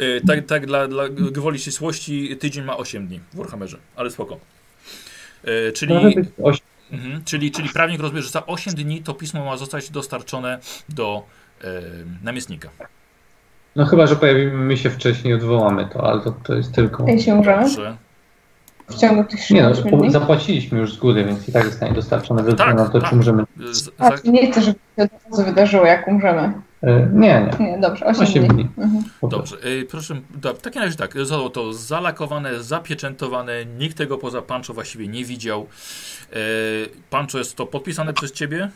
Y, 0.00 0.20
tak, 0.26 0.46
tak 0.46 0.66
dla, 0.66 0.88
dla 0.88 1.08
gwoli 1.08 1.58
ścisłości 1.58 2.36
tydzień 2.36 2.64
ma 2.64 2.76
8 2.76 3.06
dni 3.06 3.20
w 3.32 3.36
Warhammerze, 3.36 3.78
ale 3.96 4.10
spoko. 4.10 4.38
Y, 5.68 5.72
czyli, 5.72 5.94
mhm, 6.92 7.24
czyli, 7.24 7.50
czyli 7.50 7.68
prawnik 7.68 8.00
rozumie, 8.00 8.22
że 8.22 8.28
za 8.28 8.46
8 8.46 8.74
dni 8.74 9.02
to 9.02 9.14
pismo 9.14 9.44
ma 9.44 9.56
zostać 9.56 9.90
dostarczone 9.90 10.58
do 10.88 11.22
y, 11.64 11.66
namiestnika. 12.22 12.68
No 13.76 13.86
chyba, 13.86 14.06
że 14.06 14.16
pojawimy 14.16 14.76
się 14.76 14.90
wcześniej 14.90 15.32
i 15.32 15.34
odwołamy 15.34 15.88
to, 15.92 16.10
ale 16.10 16.20
to, 16.20 16.30
to 16.30 16.54
jest 16.54 16.72
tylko... 16.72 17.06
Jeśli 17.08 17.32
umrzemy 17.32 17.62
Dobrze. 17.62 17.96
W 18.88 18.94
ciągu 18.94 19.24
tych 19.24 19.50
Nie 19.50 19.62
no, 19.62 19.74
7 19.74 19.90
po- 19.90 19.96
dni. 19.96 20.10
zapłaciliśmy 20.10 20.78
już 20.78 20.92
z 20.94 20.96
góry, 20.96 21.24
więc 21.24 21.48
i 21.48 21.52
tak 21.52 21.64
zostanie 21.64 21.92
dostarczone 21.92 22.42
Tak, 22.44 22.50
względu 22.50 22.82
na 22.82 22.88
to, 22.88 23.00
tak. 23.00 23.10
czy 23.10 23.16
możemy... 23.16 23.44
Z- 23.72 23.90
A, 23.98 24.10
czy 24.18 24.28
nie 24.30 24.52
chcę, 24.52 24.62
żeby 24.62 24.78
się 24.98 25.02
od 25.04 25.10
razu 25.30 25.44
wydarzyło, 25.44 25.86
jak 25.86 26.08
umrzemy. 26.08 26.52
E, 26.82 27.08
Nie, 27.12 27.50
nie. 27.60 27.66
Nie, 27.66 27.78
dobrze, 27.78 28.06
8, 28.06 28.22
8 28.22 28.46
dni. 28.46 28.54
dni. 28.54 28.68
Mhm. 28.84 29.04
Dobrze. 29.22 29.56
Y, 29.66 29.86
proszę, 29.90 30.14
w 30.42 30.60
takim 30.62 30.82
razie 30.82 30.96
tak. 30.96 31.14
Zostało 31.18 31.50
to 31.50 31.72
zalakowane, 31.72 32.62
zapieczętowane. 32.62 33.52
Nikt 33.78 33.96
tego 33.98 34.18
poza 34.18 34.42
Pancho 34.42 34.74
właściwie 34.74 35.08
nie 35.08 35.24
widział. 35.24 35.66
Y, 36.32 36.36
Pancho 37.10 37.38
jest 37.38 37.56
to 37.56 37.66
podpisane 37.66 38.12
przez 38.12 38.32
ciebie? 38.32 38.70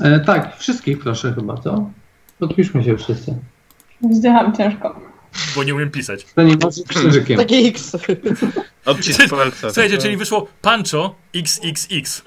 E, 0.00 0.20
tak, 0.20 0.56
wszystkich 0.56 0.98
proszę 0.98 1.32
chyba, 1.32 1.56
co? 1.56 1.90
Podpiszmy 2.38 2.84
się 2.84 2.96
wszyscy. 2.96 3.34
Wzdycham 4.02 4.56
ciężko. 4.56 5.00
Bo 5.56 5.64
nie 5.64 5.74
umiem 5.74 5.90
pisać. 5.90 6.24
To 6.34 6.42
nie 6.42 6.56
może 6.56 6.70
z 6.72 6.88
krzyżykiem. 6.88 7.36
Taki 7.38 7.66
X. 7.68 7.96
Odcisk 8.84 9.28
palca. 9.30 9.70
Słuchajcie, 9.70 9.98
czyli 9.98 10.16
wyszło 10.16 10.48
Pancho 10.62 11.14
XXX. 11.34 12.22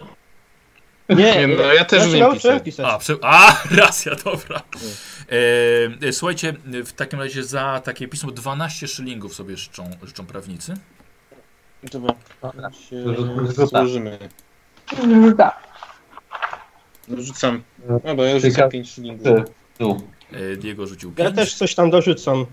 Nie, 1.09 1.15
Nie, 1.15 1.47
no, 1.47 1.63
ja 1.63 1.85
też 1.85 1.99
ja 1.99 2.05
się 2.05 2.09
umiem 2.09 2.29
nauczyłem 2.29 2.59
pisać. 2.59 2.63
pisać. 2.63 2.85
A, 2.85 2.97
prze... 2.97 3.15
A 3.21 3.61
racja, 3.85 4.15
dobra. 4.15 4.61
E, 6.01 6.07
e, 6.07 6.13
słuchajcie, 6.13 6.53
w 6.85 6.93
takim 6.93 7.19
razie 7.19 7.43
za 7.43 7.81
takie 7.85 8.07
pismo 8.07 8.31
12 8.31 8.87
szylingów 8.87 9.35
sobie 9.35 9.57
życzą, 9.57 9.89
życzą 10.03 10.25
prawnicy. 10.25 10.73
Dobra. 11.91 12.13
Się 12.89 13.03
Rzuca. 13.47 13.65
złożymy. 13.65 14.19
Rzuca. 15.23 15.51
Rzucam. 17.17 17.61
No 18.03 18.15
bo 18.15 18.23
ja 18.23 18.31
już 18.31 18.43
rzucam 18.43 18.55
Tylko- 18.55 18.69
5 18.69 18.89
szylingów. 18.91 19.27
E, 20.31 20.55
Diego 20.57 20.87
rzucił 20.87 21.13
Ja 21.17 21.25
5. 21.25 21.35
też 21.35 21.53
coś 21.55 21.75
tam 21.75 21.89
dorzucam. 21.89 22.45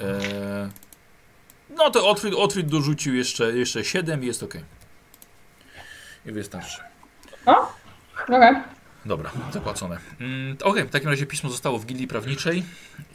E, 0.00 0.70
no 1.76 1.90
to 1.90 2.08
Otwit, 2.08 2.34
Otwit 2.34 2.66
dorzucił 2.66 3.14
jeszcze, 3.14 3.56
jeszcze 3.56 3.84
7 3.84 4.22
i 4.22 4.26
jest 4.26 4.42
ok. 4.42 4.54
I 6.26 6.32
wystarczy. 6.32 6.80
Okej. 8.28 8.56
Dobra, 9.04 9.30
zapłacone. 9.52 9.98
Mm, 10.20 10.56
Okej, 10.62 10.84
w 10.84 10.90
takim 10.90 11.08
razie 11.08 11.26
pismo 11.26 11.50
zostało 11.50 11.78
w 11.78 11.86
gildii 11.86 12.08
prawniczej. 12.08 12.62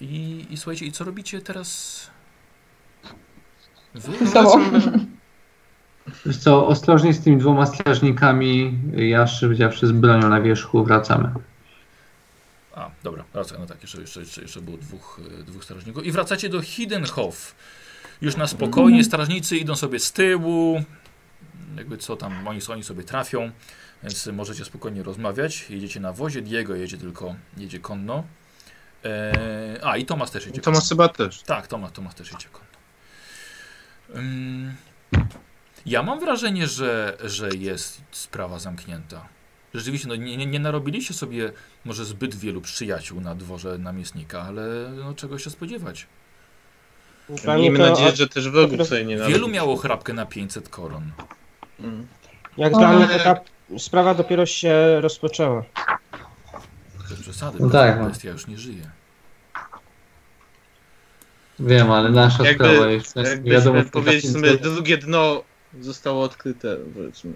I, 0.01 0.45
I 0.49 0.57
słuchajcie, 0.57 0.85
i 0.85 0.91
co 0.91 1.03
robicie 1.03 1.41
teraz? 1.41 2.09
Wy? 3.95 4.11
Wiesz 6.25 6.37
co, 6.37 6.67
ostrożnie 6.67 7.13
z 7.13 7.23
tymi 7.23 7.37
dwoma 7.37 7.65
strażnikami, 7.65 8.79
ja 8.95 9.27
szczerze 9.27 9.87
z 9.87 9.91
bronią 9.91 10.29
na 10.29 10.41
wierzchu 10.41 10.83
wracamy. 10.83 11.31
A, 12.75 12.91
dobra, 13.03 13.23
racja, 13.33 13.57
no 13.59 13.65
tak, 13.65 13.81
jeszcze, 13.81 14.01
jeszcze, 14.01 14.19
jeszcze, 14.19 14.41
jeszcze 14.41 14.61
było 14.61 14.77
dwóch, 14.77 15.21
e, 15.39 15.43
dwóch 15.43 15.63
strażników. 15.63 16.05
I 16.05 16.11
wracacie 16.11 16.49
do 16.49 16.61
Hiddenhof. 16.61 17.55
Już 18.21 18.35
na 18.35 18.47
spokojnie, 18.47 19.03
strażnicy 19.03 19.57
idą 19.57 19.75
sobie 19.75 19.99
z 19.99 20.11
tyłu. 20.11 20.83
Jakby 21.77 21.97
co 21.97 22.15
tam, 22.15 22.47
oni, 22.47 22.59
oni 22.69 22.83
sobie 22.83 23.03
trafią, 23.03 23.51
więc 24.03 24.27
możecie 24.27 24.65
spokojnie 24.65 25.03
rozmawiać. 25.03 25.69
Jedziecie 25.69 25.99
na 25.99 26.13
wozie, 26.13 26.41
Diego 26.41 26.75
jedzie 26.75 26.97
tylko, 26.97 27.35
jedzie 27.57 27.79
konno. 27.79 28.23
E, 29.05 29.79
a, 29.83 29.97
i 29.97 30.05
Tomas 30.05 30.31
też 30.31 30.45
jedzie 30.45 30.59
I 30.59 30.63
Tomas 30.63 30.89
chyba 30.89 31.09
też. 31.09 31.41
Tak, 31.41 31.67
Tomasz, 31.67 31.91
Tomasz 31.91 32.15
też 32.15 32.31
jedzie 32.31 32.47
konno. 32.51 32.65
Ym, 34.15 34.75
ja 35.85 36.03
mam 36.03 36.19
wrażenie, 36.19 36.67
że, 36.67 37.17
że 37.23 37.49
jest 37.49 38.01
sprawa 38.11 38.59
zamknięta. 38.59 39.27
Rzeczywiście, 39.75 40.07
no 40.07 40.15
nie, 40.15 40.37
nie, 40.37 40.45
nie 40.45 40.59
narobiliście 40.59 41.13
sobie 41.13 41.51
może 41.85 42.05
zbyt 42.05 42.35
wielu 42.35 42.61
przyjaciół 42.61 43.21
na 43.21 43.35
dworze 43.35 43.77
namiestnika, 43.77 44.41
ale 44.41 44.91
no, 44.95 45.13
czego 45.13 45.39
się 45.39 45.49
spodziewać. 45.49 46.07
Mnie 47.29 47.55
Miejmy 47.57 47.77
to, 47.79 47.89
nadzieję, 47.89 48.15
że 48.15 48.27
też 48.29 48.49
wrogów 48.49 48.87
sobie 48.87 49.05
nie 49.05 49.17
Wielu 49.17 49.47
miało 49.47 49.77
chrapkę 49.77 50.13
na 50.13 50.25
500 50.25 50.69
koron. 50.69 51.11
Mm. 51.79 52.07
Jak 52.57 52.73
O. 52.73 52.79
dla 52.79 52.93
mnie 52.93 53.07
to 53.07 53.19
ta 53.19 53.39
sprawa 53.79 54.13
dopiero 54.15 54.45
się 54.45 55.01
rozpoczęła. 55.01 55.63
Bez 57.09 57.19
przesady, 57.21 57.57
No 57.59 57.65
no 57.65 57.71
tak, 57.71 57.99
no. 57.99 58.09
bestia 58.09 58.29
już 58.29 58.47
nie 58.47 58.57
żyje. 58.57 58.89
Wiem, 61.59 61.91
ale 61.91 62.09
nasza 62.09 62.43
Jakby- 62.45 62.65
sprawa 62.65 62.87
jest 62.91 63.15
Jakbyśmy 63.15 63.51
wiadomo. 63.51 63.81
powiedzmy, 63.91 64.57
drugie 64.57 64.97
dno 64.97 65.43
zostało 65.81 66.23
odkryte, 66.23 66.77
powiedzmy. 66.95 67.33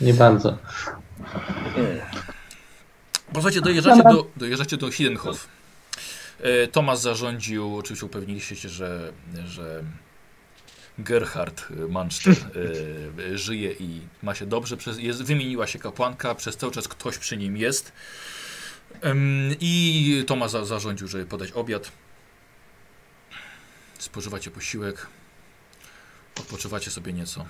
Nie 0.00 0.14
bardzo. 0.14 0.58
Posłuchajcie, 3.26 3.60
dojeżdżacie 3.60 4.02
do, 4.02 4.30
dojeżdżacie 4.36 4.76
do 4.76 4.90
Hiddenhof. 4.90 5.48
E, 6.40 6.66
Tomasz 6.66 6.98
zarządził, 6.98 7.76
oczywiście 7.76 8.06
upewniliście 8.06 8.56
się, 8.56 8.68
że, 8.68 9.12
że 9.46 9.84
Gerhard 10.98 11.68
Manchster 11.88 12.34
e, 13.32 13.38
żyje 13.38 13.72
i 13.72 14.00
ma 14.22 14.34
się 14.34 14.46
dobrze. 14.46 14.76
Przez, 14.76 14.98
jest, 14.98 15.22
wymieniła 15.22 15.66
się 15.66 15.78
kapłanka, 15.78 16.34
przez 16.34 16.56
cały 16.56 16.72
czas 16.72 16.88
ktoś 16.88 17.18
przy 17.18 17.36
nim 17.36 17.56
jest. 17.56 17.92
I 19.60 20.24
Tomasz 20.26 20.50
za, 20.50 20.64
zarządził, 20.64 21.08
żeby 21.08 21.26
podać 21.26 21.52
obiad. 21.52 21.92
Spożywacie 23.98 24.50
posiłek. 24.50 25.06
Odpoczywacie 26.40 26.90
sobie 26.90 27.12
nieco. 27.12 27.46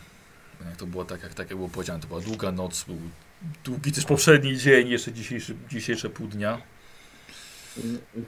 Jak 0.64 0.76
to 0.76 0.86
było 0.86 1.04
tak, 1.04 1.22
jak, 1.22 1.34
tak 1.34 1.50
jak 1.50 1.56
było 1.56 1.68
powiedziane, 1.68 2.00
to 2.00 2.08
była 2.08 2.20
długa 2.20 2.52
noc, 2.52 2.84
był 2.84 2.96
długi 3.64 3.92
też 3.92 4.04
poprzedni 4.04 4.56
dzień, 4.58 4.88
jeszcze 4.88 5.12
dzisiejszy, 5.12 5.54
dzisiejsze 5.70 6.10
pół 6.10 6.26
dnia. 6.26 6.58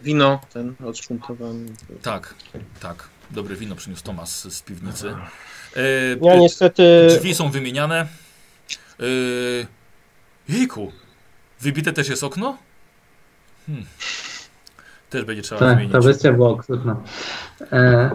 Wino 0.03 0.41
ten 0.53 0.75
odszpuntowany. 0.87 1.67
Tak, 2.03 2.35
tak. 2.81 3.09
Dobre 3.31 3.57
wino 3.57 3.77
przyniósł 3.77 4.05
Tomas 4.05 4.53
z 4.55 4.63
piwnicy. 4.63 5.09
E, 5.77 5.83
Ja 6.23 6.37
niestety. 6.37 7.07
Drzwi 7.09 7.35
są 7.35 7.51
wymieniane. 7.51 8.07
E, 9.01 9.05
jejku, 10.49 10.93
wybite 11.61 11.93
też 11.93 12.09
jest 12.09 12.25
okno? 12.25 12.59
Hmm. 13.67 13.85
Też 15.11 15.25
będzie 15.25 15.43
trzeba 15.43 15.59
Tak, 15.59 15.69
wymienić. 15.71 15.93
ta 15.93 16.01
bestia 16.01 16.33
była 16.33 16.49
okrutna. 16.51 16.97
E, 17.73 18.11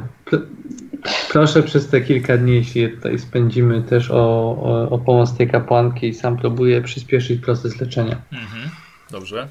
proszę 1.30 1.64
przez 1.64 1.90
te 1.90 2.02
kilka 2.02 2.38
dni, 2.38 2.56
jeśli 2.56 2.82
je 2.82 2.90
tutaj 2.90 3.20
spędzimy, 3.20 3.82
też 3.82 4.12
o, 4.12 4.16
o, 4.16 4.90
o 4.90 5.00
pomoc 5.00 5.38
tej 5.38 5.50
kapłanki 5.50 6.08
i 6.08 6.14
sam 6.14 6.38
próbuję 6.38 6.82
przyspieszyć 6.82 7.42
proces 7.42 7.82
leczenia. 7.82 8.22
Mhm. 8.32 8.70
Dobrze. 9.12 9.50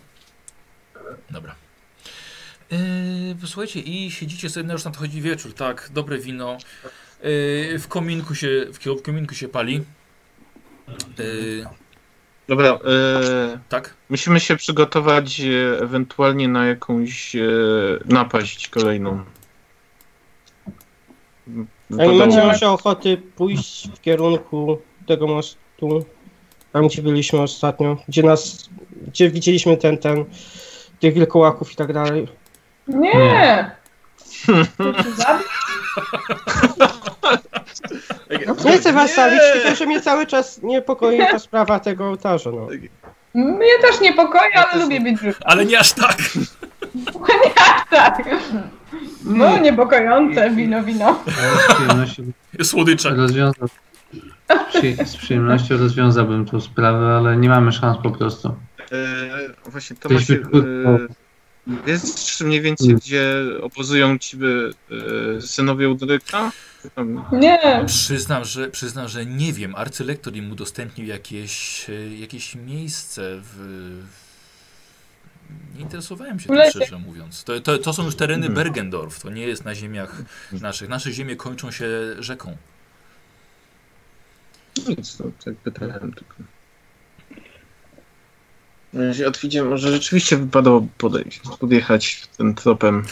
Dobra. 1.31 1.55
Yy, 2.71 2.79
posłuchajcie, 3.41 3.81
i 3.81 4.11
siedzicie 4.11 4.51
sobie, 4.51 4.67
no 4.67 4.73
już 4.73 4.85
nadchodzi 4.85 5.21
wieczór, 5.21 5.55
tak, 5.55 5.91
dobre 5.95 6.19
wino. 6.19 6.59
Yy, 7.23 7.79
w 7.79 7.89
kominku 7.89 8.35
się, 8.35 8.67
w 8.73 9.03
kominku 9.03 9.35
się 9.35 9.49
pali. 9.49 9.85
Yy, 11.19 11.67
Dobra, 12.49 12.69
e, 12.69 13.59
tak? 13.69 13.95
musimy 14.11 14.41
się 14.41 14.57
przygotować 14.57 15.41
e, 15.41 15.79
ewentualnie 15.81 16.49
na 16.49 16.67
jakąś 16.67 17.37
e, 17.37 17.41
napaść 18.05 18.69
kolejną. 18.69 19.25
Ja 21.99 22.07
nie 22.07 22.19
macie 22.19 22.45
może 22.45 22.71
ochoty 22.71 23.17
pójść 23.17 23.89
w 23.89 24.01
kierunku 24.01 24.79
tego 25.07 25.27
mostu, 25.27 26.05
tam 26.73 26.89
gdzie 26.89 27.03
byliśmy 27.03 27.41
ostatnio, 27.41 27.97
gdzie 28.09 28.23
nas, 28.23 28.69
gdzie 29.07 29.31
widzieliśmy 29.31 29.77
ten, 29.77 29.99
ten, 29.99 30.25
tych 31.01 31.15
wilkołaków 31.15 31.73
i 31.73 31.77
tak 31.77 31.93
dalej. 31.93 32.29
Nie! 32.89 33.71
Nie 38.65 38.79
chcę 38.79 38.93
was 38.93 39.11
stawić, 39.11 39.41
tylko 39.53 39.75
że 39.75 39.87
mnie 39.87 40.01
cały 40.01 40.27
czas 40.27 40.63
niepokoi 40.63 41.19
ta 41.19 41.39
sprawa 41.39 41.81
tego 41.81 42.09
ołtarza, 42.09 42.51
no. 42.51 42.67
Mnie 43.35 43.79
też 43.81 44.01
niepokoi, 44.01 44.53
ale 44.55 44.83
lubię 44.83 45.01
być 45.01 45.19
żywy. 45.21 45.35
Ale 45.45 45.67
nie 45.67 45.79
aż 45.79 45.93
tak! 45.93 46.17
Tak. 47.91 48.25
No, 49.25 49.59
niepokojące 49.59 50.51
wino, 50.51 50.85
wino. 50.85 51.25
Z 51.71 51.75
przyjemnością 51.75 52.23
Słodycze. 52.63 53.11
rozwiązał, 53.15 53.69
przy, 54.69 54.97
z 55.07 55.17
przyjemnością 55.17 55.77
rozwiązałbym 55.77 56.47
tą 56.47 56.61
sprawę, 56.61 57.07
ale 57.17 57.37
nie 57.37 57.49
mamy 57.49 57.73
szans 57.73 57.99
po 58.03 58.11
prostu. 58.11 58.55
E, 58.93 59.71
właśnie 59.71 59.97
to 59.97 60.09
macie, 60.09 60.19
Jesteśmy 60.35 60.51
krótko. 60.51 60.69
e, 60.69 61.83
wiesz 61.87 62.41
mniej 62.41 62.61
więcej, 62.61 62.87
Mm. 62.89 62.99
gdzie 62.99 63.35
obozują 63.63 64.19
ci 64.19 64.37
e, 65.37 65.41
synowie 65.41 65.89
Udryka? 65.89 66.53
Tam, 66.95 67.25
Nie. 67.33 67.85
Przyznam, 67.87 68.45
że, 68.45 68.69
przyznam, 68.69 69.09
że 69.09 69.27
nie 69.27 69.53
wiem. 69.53 69.75
Arcylektor 69.75 70.35
im 70.37 70.53
udostępnił 70.53 71.07
jakieś, 71.07 71.87
e, 71.91 72.17
jakieś 72.17 72.55
miejsce 72.55 73.23
w... 73.43 73.59
Nie 75.75 75.81
interesowałem 75.81 76.41
się 76.41 76.49
tym, 76.49 76.71
szczerze 76.71 76.99
mówiąc. 76.99 77.45
To, 77.45 77.61
to, 77.61 77.79
to 77.79 77.93
są 77.93 78.05
już 78.05 78.17
tereny 78.17 78.47
Mhm. 78.47 78.55
Bergendorf. 78.55 79.21
To 79.21 79.31
nie 79.31 79.43
jest 79.47 79.65
na 79.65 79.75
ziemiach 79.75 80.23
naszych. 80.53 80.89
Nasze 80.89 81.13
ziemie 81.13 81.37
kończą 81.37 81.71
się 81.71 81.87
rzeką. 82.19 82.57
nic, 84.89 85.19
no, 85.19 85.31
tak 85.45 85.55
pytałem 85.57 86.13
tylko. 86.13 86.35
Otwidzie, 89.29 89.63
może 89.63 89.93
rzeczywiście 89.93 90.37
wypadało 90.37 90.87
podejść, 90.99 91.41
podjechać 91.61 92.27
tym 92.37 92.55
tropem. 92.55 93.03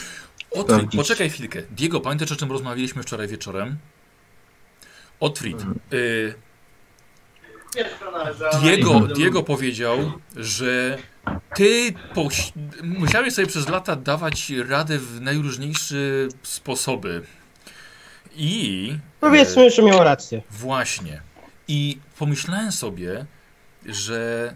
Otwit, 0.51 0.91
poczekaj 0.97 1.31
chwilkę. 1.31 1.63
Diego, 1.71 2.01
pamiętasz 2.01 2.33
o 2.33 2.37
czym 2.37 2.53
rozmawialiśmy 2.53 3.03
wczoraj 3.03 3.29
wieczorem? 3.29 3.77
Otwit, 5.21 5.57
Mhm. 5.57 5.79
y, 5.93 6.35
Diego, 8.61 9.01
Diego 9.01 9.43
powiedział, 9.43 10.13
że 10.37 10.99
ty 11.55 11.93
poś- 12.15 12.53
musiałeś 12.83 13.35
sobie 13.35 13.47
przez 13.49 13.69
lata 13.69 13.97
dawać 13.97 14.53
radę 14.69 14.99
w 14.99 15.21
najróżniejsze 15.21 15.97
sposoby. 16.43 17.23
I. 18.37 18.93
Powiedzmy, 19.21 19.71
że 19.71 19.83
miał 19.83 20.05
rację. 20.05 20.43
Właśnie. 20.51 21.21
I 21.69 21.99
pomyślałem 22.19 22.73
sobie, 22.73 23.27
że. 23.87 24.55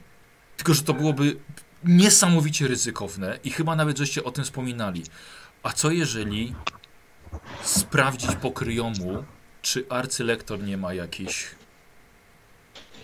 Tylko, 0.57 0.75
że 0.75 0.83
to 0.83 0.94
byłoby 0.94 1.36
niesamowicie 1.84 2.68
ryzykowne 2.68 3.39
i 3.44 3.51
chyba 3.51 3.76
nawet 3.76 3.99
żeście 3.99 4.25
o 4.25 4.31
tym 4.31 4.44
wspominali. 4.44 5.05
A 5.62 5.73
co 5.73 5.91
jeżeli 5.91 6.55
sprawdzić 7.62 8.31
po 8.36 8.51
kryjomu, 8.51 9.25
czy 9.62 9.84
arcylektor 9.89 10.62
nie 10.62 10.76
ma 10.76 10.94
jakichś 10.94 11.47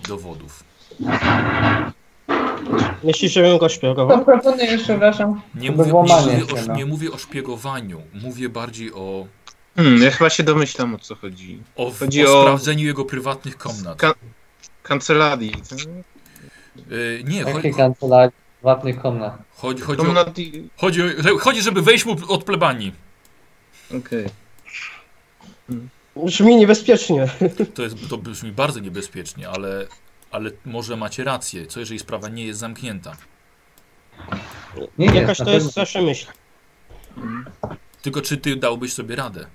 dowodów? 0.09 0.65
Myślisz, 3.05 3.33
żebym 3.33 3.53
go 3.59 3.59
To 3.59 3.75
szpiegował? 3.75 4.25
proponuję, 4.25 4.79
przepraszam. 4.79 5.41
Nie 5.55 5.71
To 5.71 5.77
mówię, 5.77 5.93
nie, 5.93 5.99
mówię 5.99 6.45
o, 6.63 6.67
no. 6.69 6.75
nie 6.75 6.87
mówię 6.87 7.11
o 7.13 7.19
szpiegowaniu, 7.19 8.03
mówię 8.23 8.49
bardziej 8.49 8.93
o, 8.95 9.27
Hmm, 9.77 10.03
ja 10.03 10.11
chyba 10.11 10.31
się 10.31 10.43
domyślam 10.43 10.95
o 10.95 10.99
co 10.99 11.15
chodzi. 11.15 11.63
o, 11.77 11.91
Chodzi 12.01 12.27
o 12.27 12.39
o- 12.39 12.43
sprawdzeniu 12.43 12.87
jego 12.87 13.05
prywatnych 13.05 13.57
komnat. 13.59 13.99
Ka- 13.99 14.15
Kancelarii. 14.83 15.53
Yy, 16.91 17.23
nie, 17.25 17.43
chodzi, 17.45 17.57
Jakie 17.57 17.75
kancelarii? 17.75 18.33
Prywatnych 18.61 19.01
komnat. 19.01 19.39
Chodzi, 19.57 19.83
chodzi, 19.83 20.03
o, 20.03 20.05
Komnat 20.05 20.39
i... 20.39 20.69
chodzi, 20.77 21.03
o, 21.03 21.39
chodzi, 21.39 21.63
żeby 21.63 21.83
wejść 21.83 22.07
mu 22.07 22.17
od 22.29 22.45
plebanii. 22.45 22.93
Okej. 23.99 24.27
Brzmi 26.17 26.57
niebezpiecznie. 26.57 27.29
To, 27.75 27.83
jest, 27.83 27.97
to 28.09 28.19
brzmi 28.19 28.53
bardzo 28.53 28.81
niebezpiecznie, 28.81 29.49
ale, 29.49 29.87
ale 30.31 30.51
może 30.65 30.97
macie 30.97 31.25
rację. 31.25 31.67
Co 31.67 31.81
jeżeli 31.81 31.99
sprawa 31.99 32.29
nie 32.29 32.47
jest 32.47 32.61
zamknięta? 32.61 33.17
Nie, 34.99 35.09
nie, 35.09 35.21
Jakaś 35.21 35.39
to 35.39 35.51
jest 35.51 35.73
zawsze 35.73 36.03
myśl. 36.03 36.27
Tylko 38.03 38.23
czy 38.23 38.37
ty 38.37 38.57
dałbyś 38.57 38.93
sobie 38.93 39.17
radę? 39.17 39.47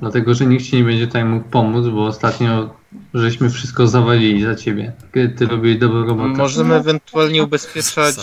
Dlatego, 0.00 0.34
że 0.34 0.46
nikt 0.46 0.64
ci 0.64 0.76
nie 0.76 0.84
będzie 0.84 1.06
tutaj 1.06 1.24
mógł 1.24 1.48
pomóc, 1.48 1.86
bo 1.86 2.06
ostatnio 2.06 2.74
żeśmy 3.14 3.50
wszystko 3.50 3.86
zawalili 3.86 4.42
za 4.42 4.54
ciebie. 4.54 4.92
Kiedy 5.14 5.34
ty 5.34 5.46
robiłeś 5.46 5.78
dobrą 5.78 6.06
robotę. 6.06 6.28
Możemy 6.28 6.74
ewentualnie 6.74 7.42
ubezpieczać 7.42 8.14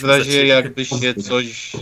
w 0.00 0.04
razie 0.04 0.46
jakby 0.46 0.84
się 0.84 1.14
coś 1.14 1.72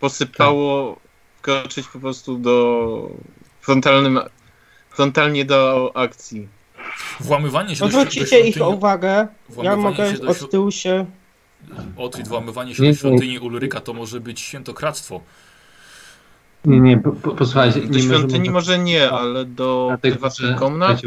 posypało, 0.00 0.96
wkroczyć 1.38 1.88
po 1.88 2.00
prostu 2.00 2.38
do 2.38 3.10
frontalnym, 3.60 4.20
frontalnie 4.90 5.44
do 5.44 5.90
akcji. 5.94 6.48
Włamywanie 7.20 7.76
się 7.76 7.80
do, 7.80 7.86
świ- 7.86 7.92
do 7.92 7.98
Odwrócicie 7.98 8.40
ich 8.40 8.54
świątyni... 8.54 8.76
uwagę. 8.76 9.28
Ja 9.62 9.76
mogę 9.76 10.12
do, 10.12 10.28
od 10.28 10.50
tyłu 10.50 10.70
się. 10.70 11.06
Otwit, 11.96 12.28
włamywanie 12.28 12.74
się 12.74 12.82
Nie, 12.82 12.90
do 12.90 12.96
świątyni 12.96 13.38
Ulryka 13.38 13.80
to 13.80 13.92
może 13.92 14.20
być 14.20 14.40
świętokradztwo. 14.40 15.20
Nie, 16.64 16.80
nie, 16.80 16.98
po, 16.98 17.12
po, 17.12 17.30
posłuchajcie. 17.30 17.80
Do 17.80 17.86
nie 17.98 18.02
świątyni 18.02 18.38
możemy- 18.38 18.50
może 18.50 18.78
nie, 18.78 19.10
ale 19.10 19.44
do 19.44 19.86
Dlatego, 19.88 20.14
prywatnych 20.14 20.56
komnat? 20.56 21.00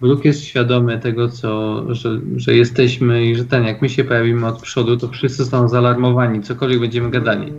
Bruk 0.00 0.24
jest 0.24 0.44
świadomy 0.44 0.98
tego, 0.98 1.28
co, 1.28 1.82
że, 1.94 2.20
że 2.36 2.54
jesteśmy 2.54 3.24
i 3.26 3.36
że 3.36 3.44
ten, 3.44 3.64
jak 3.64 3.82
my 3.82 3.88
się 3.88 4.04
pojawimy 4.04 4.46
od 4.46 4.62
przodu, 4.62 4.96
to 4.96 5.08
wszyscy 5.08 5.44
są 5.44 5.68
zaalarmowani, 5.68 6.42
cokolwiek 6.42 6.80
będziemy 6.80 7.10
gadali. 7.10 7.52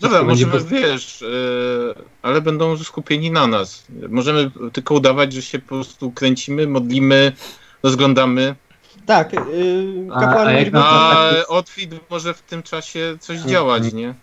Dobra, 0.00 0.18
Wszystko 0.18 0.26
będzie 0.26 0.46
możemy, 0.46 0.64
po- 0.64 0.76
wiesz, 0.88 1.20
yy, 1.20 1.94
ale 2.22 2.40
będą 2.40 2.76
skupieni 2.78 3.30
na 3.30 3.46
nas. 3.46 3.86
Możemy 4.08 4.50
tylko 4.72 4.94
udawać, 4.94 5.32
że 5.32 5.42
się 5.42 5.58
po 5.58 5.68
prostu 5.68 6.10
kręcimy, 6.12 6.66
modlimy, 6.66 7.32
rozglądamy, 7.82 8.54
Tak, 9.06 9.32
yy, 9.32 9.40
A- 10.14 10.20
kapłan 10.20 10.48
a 10.48 10.52
będzie 10.52 10.70
na- 10.70 10.88
a 10.88 11.30
tak- 11.32 11.44
Otwit 11.48 11.94
może 12.10 12.34
w 12.34 12.42
tym 12.42 12.62
czasie 12.62 13.16
coś 13.20 13.38
działać, 13.40 13.92
nie. 13.92 14.00
nie? 14.02 14.14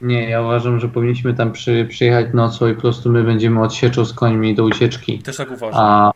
Nie, 0.00 0.30
ja 0.30 0.42
uważam, 0.42 0.80
że 0.80 0.88
powinniśmy 0.88 1.34
tam 1.34 1.52
przy, 1.52 1.86
przyjechać 1.90 2.26
nocą 2.34 2.68
i 2.68 2.74
po 2.74 2.80
prostu 2.80 3.10
my 3.10 3.22
będziemy 3.22 3.62
odsieczą 3.62 4.04
z 4.04 4.12
końmi 4.12 4.54
do 4.54 4.64
ucieczki. 4.64 5.18
Też 5.18 5.36
tak 5.36 5.50
uważam. 5.50 5.80
A, 5.80 6.12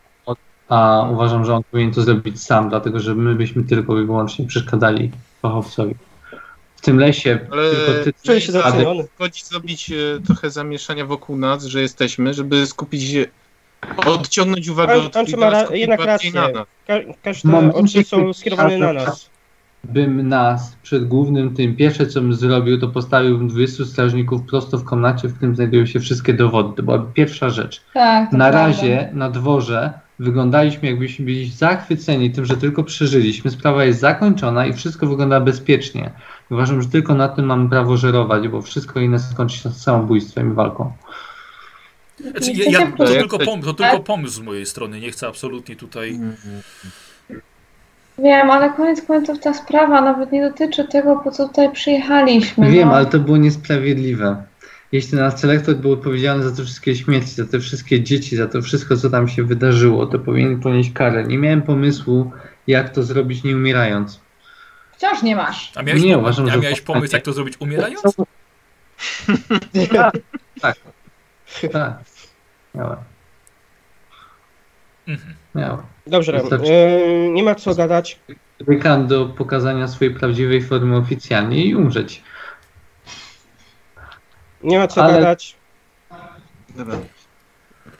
a 0.68 1.08
uważam, 1.10 1.44
że 1.44 1.54
on 1.54 1.62
powinien 1.70 1.92
to 1.92 2.02
zrobić 2.02 2.42
sam, 2.42 2.68
dlatego 2.68 3.00
że 3.00 3.14
my 3.14 3.34
byśmy 3.34 3.64
tylko 3.64 4.00
i 4.00 4.04
wyłącznie 4.06 4.46
przeszkadzali 4.46 5.10
fachowcowi. 5.42 5.94
W 6.80 6.82
tym 6.82 6.98
lesie 6.98 7.38
Ale 7.50 7.70
tylko 7.70 8.04
ty... 8.04 8.12
Czuję 8.22 8.40
się 8.40 8.52
doceniony. 8.52 9.04
Chodzi 9.18 9.44
zrobić 9.44 9.90
e, 9.92 9.94
trochę 10.26 10.50
zamieszania 10.50 11.06
wokół 11.06 11.36
nas, 11.36 11.64
że 11.64 11.80
jesteśmy, 11.80 12.34
żeby 12.34 12.66
skupić 12.66 13.02
się, 13.02 13.26
odciągnąć 14.06 14.68
uwagę 14.68 14.94
od 14.94 15.32
ma 15.38 15.50
ra- 15.50 15.66
jednak 15.76 16.00
rację. 16.04 16.32
na 16.32 16.48
nas. 16.48 16.66
Ka 16.86 16.94
każde 17.22 17.74
oczy 17.74 18.04
są 18.04 18.32
skierowane 18.32 18.78
na 18.78 18.92
nas. 18.92 19.30
bym 19.84 20.28
nas 20.28 20.76
przed 20.82 21.08
głównym 21.08 21.54
tym, 21.56 21.76
pierwsze 21.76 22.06
co 22.06 22.20
bym 22.20 22.34
zrobił, 22.34 22.78
to 22.80 22.88
postawiłbym 22.88 23.48
20 23.48 23.84
strażników 23.84 24.42
prosto 24.42 24.78
w 24.78 24.84
komnacie, 24.84 25.28
w 25.28 25.36
którym 25.36 25.54
znajdują 25.56 25.86
się 25.86 26.00
wszystkie 26.00 26.34
dowody. 26.34 26.76
To 26.76 26.82
byłaby 26.82 27.12
pierwsza 27.14 27.50
rzecz. 27.50 27.82
Tak, 27.94 28.32
Na 28.32 28.38
prawda. 28.38 28.50
razie 28.66 29.10
na 29.12 29.30
dworze 29.30 29.92
wyglądaliśmy 30.20 30.88
jakbyśmy 30.88 31.24
byli 31.24 31.50
zachwyceni 31.50 32.30
tym, 32.30 32.44
że 32.44 32.56
tylko 32.56 32.84
przeżyliśmy. 32.84 33.50
Sprawa 33.50 33.84
jest 33.84 34.00
zakończona 34.00 34.66
i 34.66 34.72
wszystko 34.72 35.06
wygląda 35.06 35.40
bezpiecznie. 35.40 36.10
Uważam, 36.50 36.82
że 36.82 36.88
tylko 36.88 37.14
na 37.14 37.28
tym 37.28 37.44
mamy 37.44 37.68
prawo 37.68 37.96
żerować, 37.96 38.48
bo 38.48 38.62
wszystko 38.62 39.00
inne 39.00 39.18
skończy 39.18 39.56
się 39.56 39.70
samobójstwem 39.70 40.52
i 40.52 40.54
walką. 40.54 40.92
Znaczy, 42.30 42.52
ja, 42.52 42.80
ja, 42.80 42.92
to, 42.92 43.04
tylko 43.04 43.38
pom, 43.38 43.62
to 43.62 43.74
tylko 43.74 44.00
pomysł 44.00 44.34
z 44.34 44.40
mojej 44.40 44.66
strony. 44.66 45.00
Nie 45.00 45.10
chcę 45.10 45.28
absolutnie 45.28 45.76
tutaj. 45.76 46.20
Wiem, 48.18 48.50
ale 48.50 48.70
koniec 48.70 49.02
końców 49.02 49.40
ta 49.40 49.54
sprawa 49.54 50.00
nawet 50.00 50.32
nie 50.32 50.50
dotyczy 50.50 50.84
tego, 50.84 51.16
po 51.16 51.30
co 51.30 51.48
tutaj 51.48 51.72
przyjechaliśmy. 51.72 52.70
Wiem, 52.70 52.88
no. 52.88 52.94
ale 52.94 53.06
to 53.06 53.18
było 53.18 53.36
niesprawiedliwe. 53.36 54.49
Jeśli 54.92 55.18
nasz 55.18 55.34
selektor 55.40 55.76
był 55.76 55.92
odpowiedzialny 55.92 56.48
za 56.50 56.56
te 56.56 56.62
wszystkie 56.64 56.96
śmierci, 56.96 57.30
za 57.34 57.46
te 57.46 57.60
wszystkie 57.60 58.02
dzieci, 58.02 58.36
za 58.36 58.46
to 58.46 58.62
wszystko, 58.62 58.96
co 58.96 59.10
tam 59.10 59.28
się 59.28 59.42
wydarzyło, 59.44 60.06
to 60.06 60.18
powinien 60.18 60.60
ponieść 60.60 60.92
karę. 60.92 61.24
Nie 61.24 61.38
miałem 61.38 61.62
pomysłu, 61.62 62.32
jak 62.66 62.90
to 62.90 63.02
zrobić 63.02 63.44
nie 63.44 63.56
umierając. 63.56 64.20
Wciąż 64.96 65.22
nie 65.22 65.36
masz. 65.36 65.72
A 65.74 65.82
miałeś, 65.82 66.02
Nie, 66.02 66.18
uważam, 66.18 66.46
a 66.48 66.50
że- 66.52 66.58
miałeś 66.58 66.80
pomysł, 66.80 67.14
jak 67.16 67.24
to 67.24 67.32
zrobić 67.32 67.54
umierając? 67.60 68.02
Tak. 71.72 71.98
Miałem. 72.74 72.96
Mhm. 75.08 75.34
Miałem. 75.54 75.82
Dobrze, 76.06 76.32
Wystarczy. 76.32 76.72
yy, 76.72 77.28
nie 77.32 77.42
ma 77.42 77.54
co 77.54 77.74
gadać. 77.74 78.18
Czekam 78.66 79.06
do 79.06 79.26
pokazania 79.26 79.88
swojej 79.88 80.14
prawdziwej 80.14 80.62
formy 80.62 80.96
oficjalnie 80.96 81.64
i 81.64 81.74
umrzeć. 81.74 82.22
Nie 84.62 84.78
ma 84.78 84.88
co 84.88 85.04
Ale- 85.04 85.12
gadać. 85.14 85.56
Dobra. 86.76 86.98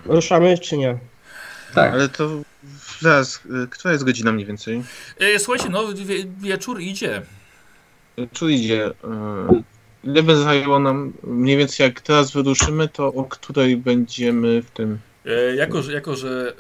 Ruszamy 0.07 0.59
czy 0.59 0.77
nie? 0.77 0.99
Tak. 1.75 1.93
Ale 1.93 2.09
to 2.09 2.29
zaraz, 3.01 3.41
e, 3.65 3.67
która 3.67 3.93
jest 3.93 4.05
godzina 4.05 4.33
mniej 4.33 4.47
więcej? 4.47 4.83
E, 5.19 5.39
słuchajcie, 5.39 5.69
no 5.69 5.93
wie, 5.95 6.25
wieczór 6.39 6.81
idzie. 6.81 7.23
Czy 8.33 8.53
idzie? 8.53 8.87
e, 8.87 9.63
Ile 10.05 10.23
by 10.23 10.37
zajęło 10.37 10.79
nam, 10.79 11.13
mniej 11.23 11.57
więcej 11.57 11.85
jak 11.85 12.01
teraz 12.01 12.33
wyruszymy, 12.33 12.89
to 12.89 13.07
o 13.07 13.25
której 13.25 13.77
będziemy 13.77 14.63
w 14.63 14.71
tym 14.71 14.99
E, 15.27 15.57
jako, 15.57 15.83
że, 15.83 15.93
jako, 15.93 16.17
że 16.17 16.55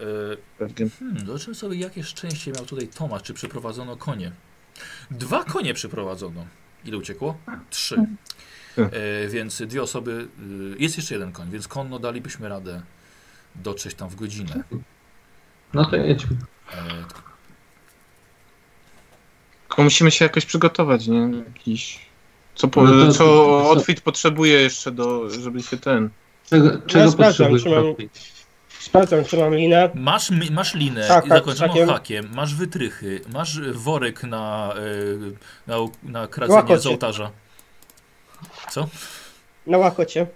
e. 0.61 0.89
Hmm, 0.99 1.27
zobaczymy 1.27 1.55
sobie, 1.55 1.77
jakie 1.77 2.05
szczęście 2.05 2.53
miał 2.53 2.65
tutaj 2.65 2.89
Tomasz, 2.89 3.23
czy 3.23 3.35
przyprowadzono 3.35 3.97
konie. 3.97 4.33
Dwa 5.11 5.45
konie 5.45 5.75
przyprowadzono. 5.75 6.47
Ile 6.85 6.97
uciekło? 6.99 7.39
Trzy. 7.70 8.05
E, 8.84 9.28
więc 9.28 9.62
dwie 9.62 9.83
osoby. 9.83 10.28
Y, 10.73 10.76
jest 10.78 10.97
jeszcze 10.97 11.15
jeden 11.15 11.33
koń, 11.33 11.50
więc 11.50 11.68
konno 11.68 11.99
dalibyśmy 11.99 12.49
radę 12.49 12.83
dotrzeć 13.55 13.94
tam 13.94 14.09
w 14.09 14.15
godzinę. 14.15 14.65
No 15.75 15.84
to 15.84 15.97
jedźmy. 15.97 16.36
E, 16.73 16.76
Tylko 19.68 19.83
musimy 19.83 20.10
się 20.10 20.25
jakoś 20.25 20.47
przygotować, 20.47 21.07
nie? 21.07 21.28
Jakiś... 21.47 21.99
Co, 22.55 22.68
po, 22.68 22.83
No 22.83 23.07
to- 23.07 23.12
co 23.12 23.25
to- 23.94 24.02
potrzebuje 24.05 24.60
jeszcze 24.60 24.91
do, 24.92 25.31
żeby 25.31 25.62
się 25.62 25.76
ten... 25.76 26.10
Czego, 26.50 26.70
czego 26.86 27.10
sprawdzam, 27.10 27.50
potrzebujesz? 27.50 27.62
czy 27.62 27.68
mam-? 27.70 28.09
Sprawdzam, 28.81 29.25
czy 29.25 29.36
mam 29.39 29.55
linę. 29.55 29.91
masz, 29.94 30.31
masz 30.50 30.75
linę 30.75 31.09
Tak, 31.09 31.26
i 31.26 31.28
tak, 31.28 31.39
zakończoną 31.39 31.73
hakiem. 31.73 31.89
hakiem, 31.89 32.28
masz 32.34 32.55
wytrychy, 32.55 33.20
masz 33.33 33.60
worek 33.60 34.23
na, 34.23 34.75
e, 34.75 34.81
na, 35.67 35.76
na 36.02 36.26
kradzenie 36.26 36.57
Łakocie. 36.57 36.81
z 36.81 36.86
ołtarza. 36.86 37.31
Co? 38.71 38.89
Na 39.67 39.79
łakocie. 39.79 40.27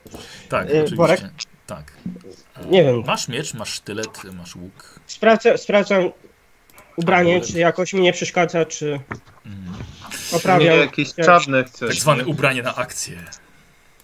Tak, 0.48 0.66
E, 0.66 0.70
oczywiście. 0.70 0.96
worek? 0.96 1.20
Tak. 1.66 1.92
E, 2.56 2.66
Nie 2.66 2.84
wiem. 2.84 3.02
Masz 3.06 3.28
miecz, 3.28 3.54
masz 3.54 3.72
sztylet, 3.72 4.24
masz 4.32 4.56
łuk. 4.56 5.00
Sprawdzam, 5.06 5.58
sprawdzam 5.58 6.10
ubranie, 6.96 7.40
czy 7.40 7.58
jakoś 7.58 7.92
mi 7.92 8.00
nie 8.00 8.12
przeszkadza, 8.12 8.64
czy. 8.64 9.00
Nie, 9.44 10.36
oprawiam. 10.36 10.78
jakieś 10.78 11.08
jak- 11.16 11.26
czarne 11.26 11.64
chcesz. 11.64 11.88
Tak 11.88 11.98
zwane 11.98 12.22
nie? 12.24 12.28
ubranie 12.30 12.62
na 12.62 12.74
akcję. 12.74 13.24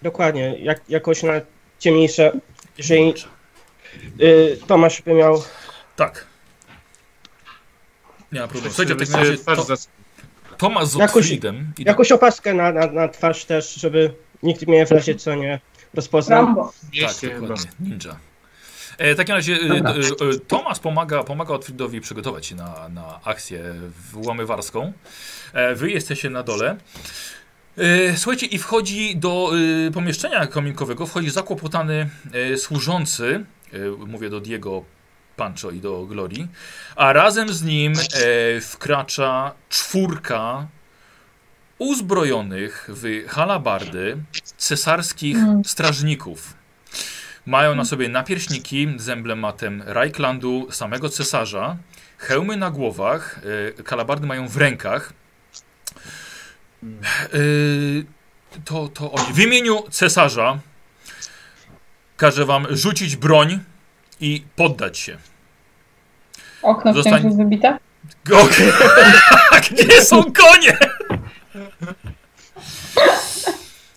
Dokładnie, 0.03 0.57
jak, 0.59 0.81
jakoś 0.89 1.23
na 1.23 1.33
ciemniejsze. 1.79 2.33
Jeżeli 2.79 3.15
y, 4.21 4.59
Tomasz 4.67 5.03
by 5.03 5.15
miał. 5.15 5.43
Tak. 5.97 6.27
Nie 8.33 8.41
ma 8.41 8.49
problemu. 8.49 8.75
Słuchajcie, 8.75 8.95
w 8.95 8.99
takim 8.99 9.15
razie 9.15 9.39
to, 9.39 9.65
Tomasz 10.61 10.89
z 10.89 10.95
Jakoś- 10.95 11.25
Otfriedem 11.25 11.73
i 11.79 11.85
Jakąś 11.85 12.13
opaskę 12.13 12.55
na, 12.55 12.73
na, 12.73 12.87
na 12.87 13.09
twarz 13.09 13.45
też, 13.45 13.75
żeby 13.75 14.15
nikt 14.43 14.67
mnie 14.67 14.87
w 14.87 14.91
razie 14.91 15.15
co 15.15 15.35
nie 15.35 15.61
rozpoznał. 15.95 16.45
Rambo. 16.45 16.73
tak, 17.21 17.41
dokładnie, 17.41 17.71
ninja. 17.81 18.17
E, 18.99 19.15
w 19.15 19.17
takim 19.17 19.35
razie 19.35 19.55
e, 19.55 19.69
Dobra. 19.69 19.93
e, 19.93 20.39
Tomasz 20.49 20.79
pomaga, 20.79 21.25
pomaga 21.25 21.55
Otfriedowi 21.55 22.01
przygotować 22.01 22.47
się 22.47 22.55
na, 22.55 22.89
na 22.89 23.21
akcję 23.25 23.75
włamywarską. 24.13 24.93
E, 25.53 25.75
wy 25.75 25.91
jesteście 25.91 26.31
na 26.31 26.43
dole. 26.43 26.77
Słuchajcie, 28.17 28.47
i 28.47 28.59
wchodzi 28.59 29.17
do 29.17 29.53
pomieszczenia 29.95 30.47
kominkowego, 30.47 31.07
wchodzi 31.07 31.31
zakłopotany 31.31 32.11
służący, 32.57 33.45
mówię 34.07 34.31
do 34.31 34.41
Diego 34.41 34.85
Pancho 35.41 35.71
i 35.71 35.81
do 35.81 36.07
Glorii, 36.07 36.49
a 36.97 37.13
razem 37.13 37.49
z 37.53 37.63
nim 37.63 37.93
e, 37.93 38.61
wkracza 38.61 39.53
czwórka 39.69 40.67
uzbrojonych 41.79 42.89
w 42.93 43.25
halabardy 43.29 44.17
cesarskich 44.57 45.37
Mm. 45.37 45.65
strażników. 45.65 46.55
Mają 47.47 47.75
na 47.75 47.85
sobie 47.85 48.09
napierśniki 48.09 48.89
z 48.97 49.09
emblematem 49.09 49.83
Reichlandu 49.87 50.67
samego 50.71 51.09
cesarza, 51.09 51.77
hełmy 52.19 52.57
na 52.57 52.71
głowach, 52.71 53.41
e, 53.79 53.83
kalabardy 53.83 54.27
mają 54.27 54.49
w 54.49 54.57
rękach. 54.57 55.13
Yy, 57.33 58.05
to, 58.65 58.89
to 58.89 59.13
oni. 59.13 59.33
W 59.35 59.39
imieniu 59.39 59.83
cesarza 59.91 60.59
każę 62.17 62.45
wam 62.45 62.67
rzucić 62.71 63.17
broń 63.17 63.61
i 64.21 64.43
poddać 64.57 64.99
się. 64.99 65.17
Okno 66.63 66.93
w 66.93 66.97
Zostań- 66.97 67.19
księżyc 67.21 67.39
wybite? 67.39 67.79
Okej. 68.33 68.73
Gdzie 69.87 70.03
są 70.05 70.23
konie? 70.33 70.79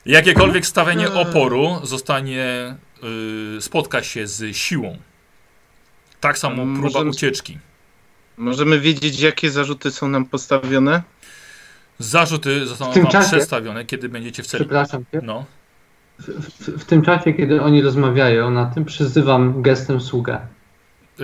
Jakiekolwiek 0.05 0.65
stawienie 0.65 1.11
oporu 1.11 1.79
zostanie, 1.83 2.75
yy, 3.55 3.61
spotka 3.61 4.03
się 4.03 4.27
z 4.27 4.57
siłą. 4.57 4.97
Tak 6.19 6.37
samo 6.37 6.55
próba 6.63 6.81
Możemy- 6.81 7.09
ucieczki. 7.09 7.57
Możemy 8.37 8.79
wiedzieć, 8.79 9.19
jakie 9.19 9.51
zarzuty 9.51 9.91
są 9.91 10.07
nam 10.07 10.25
postawione? 10.25 11.01
Zarzuty 11.99 12.65
zostaną 12.67 12.93
wam 12.93 13.05
czasie- 13.11 13.27
przedstawione, 13.27 13.85
kiedy 13.85 14.09
będziecie 14.09 14.43
w 14.43 14.47
celi. 14.47 14.63
Przepraszam 14.65 15.05
cię. 15.11 15.19
No. 15.23 15.45
W, 16.27 16.29
w, 16.29 16.81
w 16.81 16.85
tym 16.85 17.01
czasie, 17.01 17.33
kiedy 17.33 17.61
oni 17.61 17.81
rozmawiają 17.81 18.51
na 18.51 18.65
tym, 18.65 18.85
przyzywam 18.85 19.61
gestem 19.61 20.01
sługę. 20.01 20.39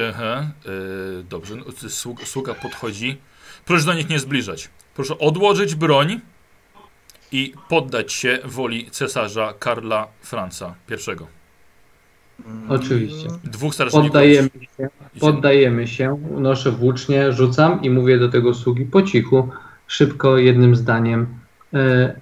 Aha, 0.09 0.51
yy, 0.65 1.23
dobrze, 1.29 1.55
no, 1.55 1.89
sługa, 1.89 2.25
sługa 2.25 2.53
podchodzi. 2.53 3.17
Proszę 3.65 3.85
do 3.85 3.93
nich 3.93 4.09
nie 4.09 4.19
zbliżać. 4.19 4.69
Proszę 4.95 5.17
odłożyć 5.17 5.75
broń 5.75 6.19
i 7.31 7.53
poddać 7.69 8.13
się 8.13 8.39
woli 8.45 8.91
cesarza 8.91 9.53
Karla 9.59 10.07
Franca 10.21 10.75
I. 10.89 11.39
Oczywiście. 12.69 13.27
Dwóch 13.43 13.73
strażników. 13.73 14.07
Poddajemy 14.07 14.49
się, 14.77 14.89
poddajemy 15.19 15.87
się, 15.87 16.13
unoszę 16.13 16.71
włócznie, 16.71 17.33
rzucam 17.33 17.81
i 17.81 17.89
mówię 17.89 18.19
do 18.19 18.29
tego 18.29 18.53
sługi 18.53 18.85
po 18.85 19.01
cichu, 19.01 19.49
szybko, 19.87 20.37
jednym 20.37 20.75
zdaniem. 20.75 21.27
E, 21.73 22.15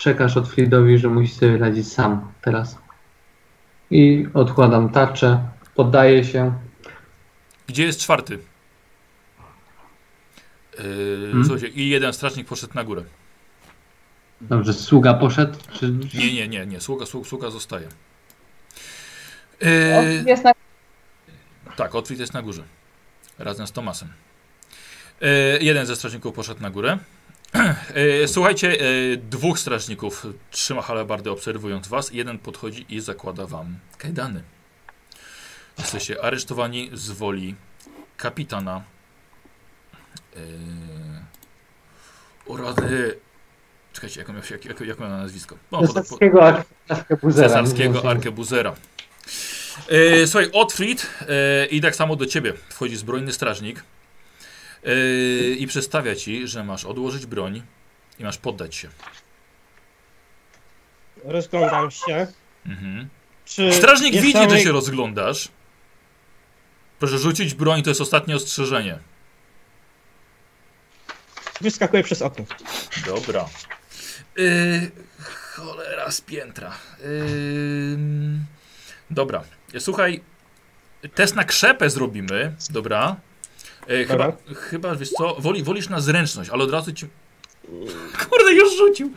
przekaż 0.00 0.36
Otfridowi, 0.36 0.98
że 0.98 1.08
musi 1.08 1.34
sobie 1.34 1.58
radzić 1.58 1.92
sam 1.92 2.32
teraz. 2.42 2.78
I 3.90 4.26
odkładam 4.34 4.88
tarczę, 4.88 5.48
poddaję 5.74 6.24
się. 6.24 6.52
Gdzie 7.66 7.84
jest 7.84 8.00
czwarty? 8.00 8.38
Yy, 10.78 10.84
Hmm? 11.30 11.44
Słuchajcie, 11.44 11.68
i 11.68 11.88
jeden 11.88 12.12
strażnik 12.12 12.46
poszedł 12.48 12.74
na 12.74 12.84
górę. 12.84 13.04
Dobrze, 14.40 14.72
sługa 14.72 15.14
poszedł? 15.14 15.58
Czy... 15.72 15.92
Nie, 16.14 16.34
nie, 16.34 16.48
nie, 16.48 16.66
nie, 16.66 16.80
sługa, 16.80 17.06
sługa, 17.06 17.28
sługa 17.28 17.50
zostaje. 17.50 17.88
Yy, 19.60 19.68
jest 20.26 20.44
na... 20.44 20.52
tak, 21.76 21.94
Otwit 21.94 22.20
jest 22.20 22.34
na 22.34 22.42
górze. 22.42 22.62
Razem 23.38 23.66
z 23.66 23.72
Tomasem. 23.72 24.08
Yy, 25.20 25.28
jeden 25.60 25.86
ze 25.86 25.96
strażników 25.96 26.34
poszedł 26.34 26.62
na 26.62 26.70
górę. 26.70 26.98
Yy, 27.94 28.28
słuchajcie, 28.28 28.74
yy, 28.76 29.16
dwóch 29.16 29.58
strażników 29.58 30.26
trzyma 30.50 30.82
halabardy 30.82 31.30
obserwując 31.30 31.88
was. 31.88 32.12
Jeden 32.12 32.38
podchodzi 32.38 32.86
i 32.88 33.00
zakłada 33.00 33.46
wam 33.46 33.78
kajdany. 33.98 34.42
Jesteście 35.78 36.24
aresztowani 36.24 36.90
z 36.92 37.10
woli 37.10 37.54
kapitana 38.16 38.82
urody... 42.46 43.18
Czekajcie, 43.92 44.20
jak 44.20 44.28
miał, 44.28 44.42
jak, 44.50 44.64
jak, 44.64 44.80
jak 44.80 45.00
miał 45.00 45.08
na 45.08 45.16
nazwisko? 45.18 45.56
No, 45.72 45.78
pod- 45.78 45.88
Cesarskiego 45.88 46.62
arkebuzera. 46.88 47.48
cesarskiego 47.48 48.10
arkebuzera. 48.10 48.74
E, 49.88 50.26
słuchaj, 50.26 50.50
Otfrid 50.52 51.06
e, 51.28 51.66
i 51.66 51.80
tak 51.80 51.96
samo 51.96 52.16
do 52.16 52.26
ciebie 52.26 52.52
wchodzi 52.68 52.96
zbrojny 52.96 53.32
strażnik 53.32 53.82
e, 54.84 55.50
i 55.50 55.66
przedstawia 55.66 56.16
ci, 56.16 56.48
że 56.48 56.64
masz 56.64 56.84
odłożyć 56.84 57.26
broń 57.26 57.62
i 58.18 58.24
masz 58.24 58.38
poddać 58.38 58.74
się. 58.74 58.88
Rozglądam 61.24 61.90
się. 61.90 62.26
Mhm. 62.66 63.08
Czy 63.44 63.72
Strażnik 63.72 64.14
widzi, 64.14 64.32
tam 64.32 64.50
że 64.50 64.60
się 64.60 64.72
rozglądasz. 64.72 65.48
Proszę 66.98 67.18
rzucić 67.18 67.54
broń, 67.54 67.82
to 67.82 67.90
jest 67.90 68.00
ostatnie 68.00 68.36
ostrzeżenie. 68.36 68.98
Wyskakuję 71.60 72.02
przez 72.02 72.22
okno. 72.22 72.44
Dobra. 73.06 73.48
Yy, 74.36 74.90
cholera 75.20 76.10
z 76.10 76.20
piętra. 76.20 76.72
Yy, 77.00 77.98
dobra. 79.10 79.44
Słuchaj, 79.78 80.20
test 81.14 81.34
na 81.34 81.44
krzepę 81.44 81.90
zrobimy, 81.90 82.54
dobra? 82.70 83.16
Yy, 83.90 84.04
chyba, 84.04 84.32
chyba, 84.54 84.94
wiesz 84.94 85.10
co, 85.10 85.34
woli, 85.38 85.62
wolisz 85.62 85.88
na 85.88 86.00
zręczność, 86.00 86.50
ale 86.50 86.64
od 86.64 86.70
razu 86.70 86.92
ci... 86.92 87.06
Kurde, 88.18 88.52
już 88.52 88.76
rzucił. 88.76 89.12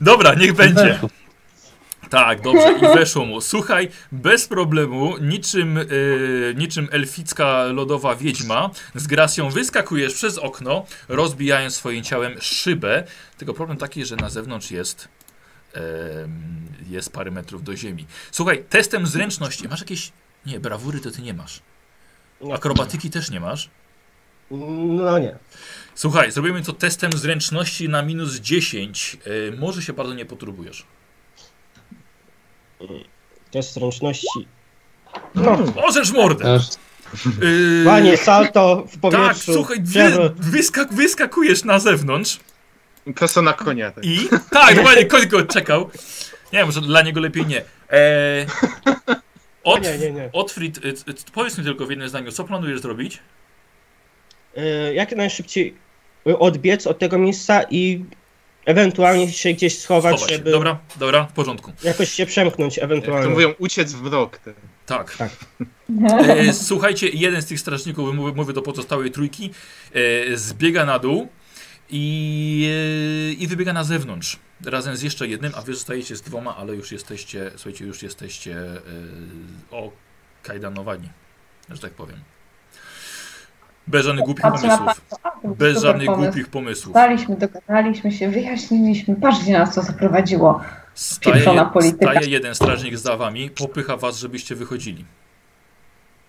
Dobra, 0.00 0.34
niech 0.34 0.52
będzie. 0.52 1.00
Tak, 2.10 2.40
dobrze, 2.40 2.78
i 2.78 2.98
weszło 2.98 3.24
mu. 3.24 3.40
Słuchaj, 3.40 3.88
bez 4.12 4.48
problemu, 4.48 5.18
niczym, 5.18 5.76
yy, 5.76 6.54
niczym 6.56 6.88
elficka 6.90 7.64
lodowa 7.64 8.16
wiedźma, 8.16 8.70
z 8.94 9.06
gracją 9.06 9.50
wyskakujesz 9.50 10.14
przez 10.14 10.38
okno, 10.38 10.86
rozbijając 11.08 11.76
swoim 11.76 12.04
ciałem 12.04 12.40
szybę. 12.40 13.04
Tylko 13.38 13.54
problem 13.54 13.78
taki, 13.78 14.04
że 14.04 14.16
na 14.16 14.30
zewnątrz 14.30 14.70
jest, 14.70 15.08
jest 16.90 17.12
parę 17.12 17.30
metrów 17.30 17.64
do 17.64 17.76
ziemi. 17.76 18.06
Słuchaj, 18.30 18.64
testem 18.70 19.06
zręczności, 19.06 19.68
masz 19.68 19.80
jakieś... 19.80 20.12
Nie, 20.46 20.60
brawury 20.60 21.00
to 21.00 21.10
ty 21.10 21.22
nie 21.22 21.34
masz. 21.34 21.60
Akrobatyki 22.52 23.10
też 23.10 23.30
nie 23.30 23.40
masz. 23.40 23.70
No 24.50 25.18
nie. 25.18 25.38
Słuchaj, 25.94 26.32
zrobimy 26.32 26.62
to 26.62 26.72
testem 26.72 27.12
zręczności 27.12 27.88
na 27.88 28.02
minus 28.02 28.34
10. 28.34 29.16
Yy, 29.26 29.56
może 29.58 29.82
się 29.82 29.92
bardzo 29.92 30.14
nie 30.14 30.24
poturbujesz. 30.24 30.86
Test 33.50 33.76
ręczności. 33.76 34.26
No, 35.34 35.58
Możesz 35.76 36.12
mordę! 36.12 36.60
Yy, 37.40 37.84
panie, 37.84 38.16
salto 38.16 38.84
w 38.88 38.90
tak, 38.90 39.00
powietrzu. 39.00 39.54
słuchaj, 39.54 39.78
wy, 39.82 40.30
wyskak, 40.36 40.94
wyskakujesz 40.94 41.64
na 41.64 41.78
zewnątrz 41.78 42.40
Prosto 43.16 43.42
na 43.42 43.52
konia. 43.52 43.90
Tak. 43.90 44.04
i... 44.04 44.28
Tak, 44.50 44.76
dokładnie, 44.76 45.04
koń 45.06 45.26
go 45.26 45.42
czekał. 45.42 45.90
Nie 46.52 46.58
wiem, 46.58 46.66
może 46.66 46.80
dla 46.80 47.02
niego 47.02 47.20
lepiej 47.20 47.46
nie. 47.46 47.64
Eee, 47.90 48.46
Ot, 49.64 49.82
Nie, 49.82 49.98
nie, 49.98 50.10
nie. 50.12 50.28
Otfrid, 50.32 50.84
y, 50.84 50.88
y, 50.88 50.94
powiedz 51.32 51.58
mi 51.58 51.64
tylko 51.64 51.86
w 51.86 51.90
jednym 51.90 52.08
zdaniu, 52.08 52.32
co 52.32 52.44
planujesz 52.44 52.80
zrobić? 52.80 53.18
Y, 54.58 54.94
Jak 54.94 55.16
najszybciej 55.16 55.74
odbiec 56.38 56.86
od 56.86 56.98
tego 56.98 57.18
miejsca 57.18 57.62
i 57.70 58.04
ewentualnie 58.66 59.32
się 59.32 59.52
gdzieś 59.52 59.78
schować, 59.78 60.14
Chować 60.14 60.30
się. 60.30 60.36
żeby 60.36 60.50
Dobra, 60.50 60.78
dobra, 60.96 61.24
w 61.24 61.32
porządku. 61.32 61.72
jakoś 61.84 62.10
się 62.12 62.26
przemknąć 62.26 62.76
Jak 62.76 62.80
to 62.88 62.92
ewentualnie. 62.94 63.28
mówią, 63.28 63.54
uciec 63.58 63.92
w 63.92 64.02
mrok. 64.02 64.38
Tak. 64.38 64.54
Tak. 64.86 65.16
Tak. 65.16 65.30
E, 66.28 66.52
słuchajcie, 66.52 67.08
jeden 67.08 67.42
z 67.42 67.46
tych 67.46 67.60
strażników, 67.60 68.14
mówię, 68.14 68.32
mówię 68.36 68.52
do 68.52 68.62
pozostałej 68.62 69.10
trójki, 69.10 69.50
e, 70.32 70.36
zbiega 70.36 70.84
na 70.84 70.98
dół 70.98 71.28
i, 71.90 72.68
e, 73.30 73.32
i 73.32 73.46
wybiega 73.46 73.72
na 73.72 73.84
zewnątrz. 73.84 74.38
Razem 74.66 74.96
z 74.96 75.02
jeszcze 75.02 75.28
jednym, 75.28 75.52
a 75.56 75.62
wy 75.62 75.74
zostajecie 75.74 76.16
z 76.16 76.22
dwoma, 76.22 76.56
ale 76.56 76.74
już 76.74 76.92
jesteście, 76.92 77.50
słuchajcie, 77.56 77.84
już 77.84 78.02
jesteście 78.02 78.56
e, 78.56 78.80
okajdanowani, 80.40 81.08
że 81.70 81.78
tak 81.78 81.92
powiem. 81.92 82.20
Bez 83.86 84.06
żadnych 84.06 84.24
głupich 84.24 84.42
Patrzę 84.42 84.66
na 84.66 84.78
pomysłów. 84.78 85.04
Bez 85.44 85.74
super 85.74 85.82
żadnych 85.82 86.06
pomysł. 86.06 86.24
głupich 86.24 86.48
pomysłów. 86.48 86.92
Staliśmy, 86.92 87.36
dogadaliśmy 87.36 88.12
się, 88.12 88.30
wyjaśniliśmy. 88.30 89.16
Patrz, 89.16 89.42
gdzie 89.42 89.52
nas 89.52 89.74
to 89.74 89.82
zaprowadziło. 89.82 90.60
Staje, 90.94 91.70
staje 91.98 92.30
jeden 92.30 92.54
strażnik 92.54 92.98
za 92.98 93.16
wami, 93.16 93.50
popycha 93.50 93.96
was, 93.96 94.18
żebyście 94.18 94.54
wychodzili. 94.54 95.04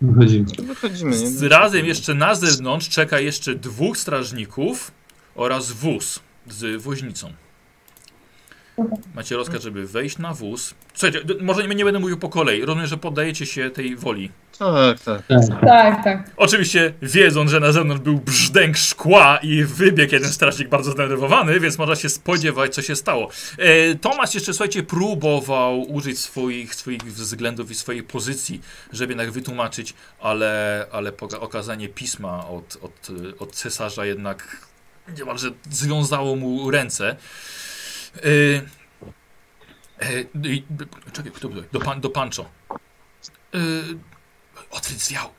wychodzimy. 0.01 0.45
Wychodzimy, 0.63 1.11
nie? 1.11 1.27
Z 1.27 1.43
razem 1.43 1.85
jeszcze 1.85 2.13
na 2.13 2.35
zewnątrz 2.35 2.89
czeka 2.89 3.19
jeszcze 3.19 3.55
dwóch 3.55 3.97
strażników 3.97 4.91
oraz 5.35 5.71
wóz 5.71 6.19
z 6.47 6.81
woźnicą. 6.81 7.33
Macie 9.15 9.35
rozkaz, 9.35 9.61
żeby 9.61 9.87
wejść 9.87 10.17
na 10.17 10.33
wóz. 10.33 10.73
Słuchajcie, 10.93 11.19
może 11.41 11.67
nie, 11.67 11.75
nie 11.75 11.85
będę 11.85 11.99
mówił 11.99 12.17
po 12.17 12.29
kolei. 12.29 12.61
Rozumiem, 12.61 12.87
że 12.87 12.97
poddajecie 12.97 13.45
się 13.45 13.69
tej 13.69 13.95
woli. 13.95 14.31
Tak, 14.59 14.99
tak. 14.99 15.21
Tak, 15.61 16.03
tak. 16.03 16.31
Oczywiście 16.37 16.93
wiedząc, 17.01 17.51
że 17.51 17.59
na 17.59 17.71
zewnątrz 17.71 18.01
był 18.01 18.17
brzdęk 18.17 18.77
szkła 18.77 19.37
i 19.37 19.63
wybiegł 19.63 20.13
jeden 20.13 20.29
strażnik 20.29 20.69
bardzo 20.69 20.91
zdenerwowany, 20.91 21.59
więc 21.59 21.77
można 21.77 21.95
się 21.95 22.09
spodziewać, 22.09 22.75
co 22.75 22.81
się 22.81 22.95
stało. 22.95 23.29
E, 23.57 23.95
Tomasz 23.95 24.35
jeszcze, 24.35 24.53
słuchajcie, 24.53 24.83
próbował 24.83 25.81
użyć 25.81 26.19
swoich, 26.19 26.75
swoich 26.75 27.03
względów 27.03 27.71
i 27.71 27.75
swojej 27.75 28.03
pozycji, 28.03 28.61
żeby 28.93 29.11
jednak 29.11 29.31
wytłumaczyć, 29.31 29.93
ale, 30.21 30.85
ale 30.91 31.11
okazanie 31.39 31.89
pisma 31.89 32.47
od, 32.47 32.77
od, 32.81 33.07
od 33.39 33.51
cesarza 33.51 34.05
jednak 34.05 34.57
niemalże 35.17 35.51
związało 35.71 36.35
mu 36.35 36.71
ręce. 36.71 37.15
E, 38.23 38.29
i- 40.49 40.63
czekaj, 41.13 41.31
kto 41.31 41.49
był? 41.49 41.63
Do, 41.71 41.79
pan, 41.79 42.01
do 42.01 42.09
Pancho. 42.09 42.45
E, 43.53 43.57
Otwórz 44.71 44.97
zwiał. 44.97 45.29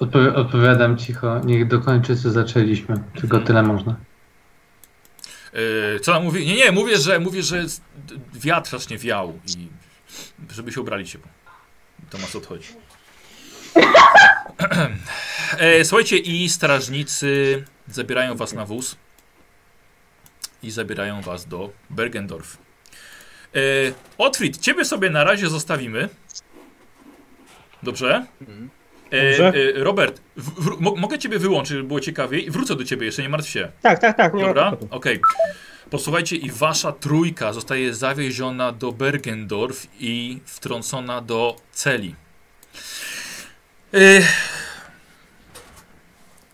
Odpowi- 0.00 0.34
odpowiadam 0.34 0.96
cicho, 0.98 1.40
niech 1.44 1.68
dokończy 1.68 2.16
co 2.16 2.30
zaczęliśmy. 2.30 3.02
Tylko 3.20 3.40
tyle 3.40 3.62
można. 3.62 3.96
Yy, 5.52 6.00
co 6.00 6.12
nam 6.12 6.24
mówi? 6.24 6.46
Nie, 6.46 6.54
nie, 6.54 6.72
mówię, 6.72 6.98
że 6.98 7.20
mówię, 7.20 7.42
że 7.42 7.64
wiatr 8.34 8.66
strasznie 8.66 8.98
wiał 8.98 9.38
i 9.56 9.68
żeby 10.50 10.72
się 10.72 10.80
ubrali 10.80 11.06
ciepło. 11.06 11.30
To 12.10 12.18
ma 12.18 12.26
co 12.26 12.38
odchodzi. 12.38 12.68
e, 15.58 15.84
słuchajcie, 15.84 16.16
i 16.16 16.48
strażnicy 16.48 17.64
zabierają 17.88 18.34
was 18.36 18.52
na 18.52 18.66
wóz 18.66 18.96
i 20.62 20.70
zabierają 20.70 21.22
was 21.22 21.46
do 21.46 21.70
Bergendorf. 21.90 22.58
E, 23.54 23.58
Otfrid, 24.18 24.58
ciebie 24.58 24.84
sobie 24.84 25.10
na 25.10 25.24
razie 25.24 25.48
zostawimy. 25.48 26.08
Dobrze? 27.82 28.26
E, 29.10 29.28
Dobrze. 29.30 29.52
e, 29.76 29.84
Robert, 29.84 30.20
w, 30.36 30.50
w, 30.50 30.80
mo- 30.80 30.96
mogę 30.96 31.18
ciebie 31.18 31.38
wyłączyć, 31.38 31.70
żeby 31.76 31.88
było 31.88 32.00
ciekawiej. 32.00 32.50
Wrócę 32.50 32.76
do 32.76 32.84
ciebie 32.84 33.06
jeszcze, 33.06 33.22
nie 33.22 33.28
martw 33.28 33.48
się. 33.48 33.72
Tak, 33.82 33.98
tak, 34.00 34.16
tak, 34.16 34.32
Dobra, 34.32 34.76
okej. 34.90 35.20
Posłuchajcie, 35.90 36.36
i 36.36 36.50
wasza 36.50 36.92
trójka 36.92 37.52
zostaje 37.52 37.94
zawieziona 37.94 38.72
do 38.72 38.92
Bergendorf 38.92 39.86
i 40.00 40.40
wtrącona 40.44 41.20
do 41.20 41.56
celi. 41.72 42.14
Ech. 43.92 44.54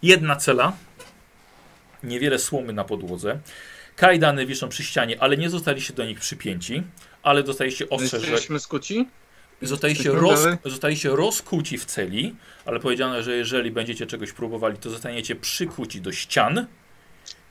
Jedna 0.02 0.36
cela, 0.36 0.72
niewiele 2.02 2.38
słomy 2.38 2.72
na 2.72 2.84
podłodze, 2.84 3.38
kajdany 3.96 4.46
wiszą 4.46 4.68
przy 4.68 4.84
ścianie, 4.84 5.22
ale 5.22 5.36
nie 5.36 5.50
zostaliście 5.50 5.92
do 5.92 6.04
nich 6.04 6.20
przypięci, 6.20 6.82
ale 7.22 7.42
dostaliście 7.42 7.88
ostrzeżenie. 7.88 8.32
Jesteśmy 8.32 8.60
skuci? 8.60 9.08
Zostaliście, 9.62 10.12
roz, 10.12 10.46
zostaliście 10.64 11.08
rozkuci 11.08 11.78
w 11.78 11.84
celi, 11.84 12.34
ale 12.64 12.80
powiedziano, 12.80 13.22
że 13.22 13.36
jeżeli 13.36 13.70
będziecie 13.70 14.06
czegoś 14.06 14.32
próbowali, 14.32 14.76
to 14.78 14.90
zostaniecie 14.90 15.36
przykuci 15.36 16.00
do 16.00 16.12
ścian 16.12 16.66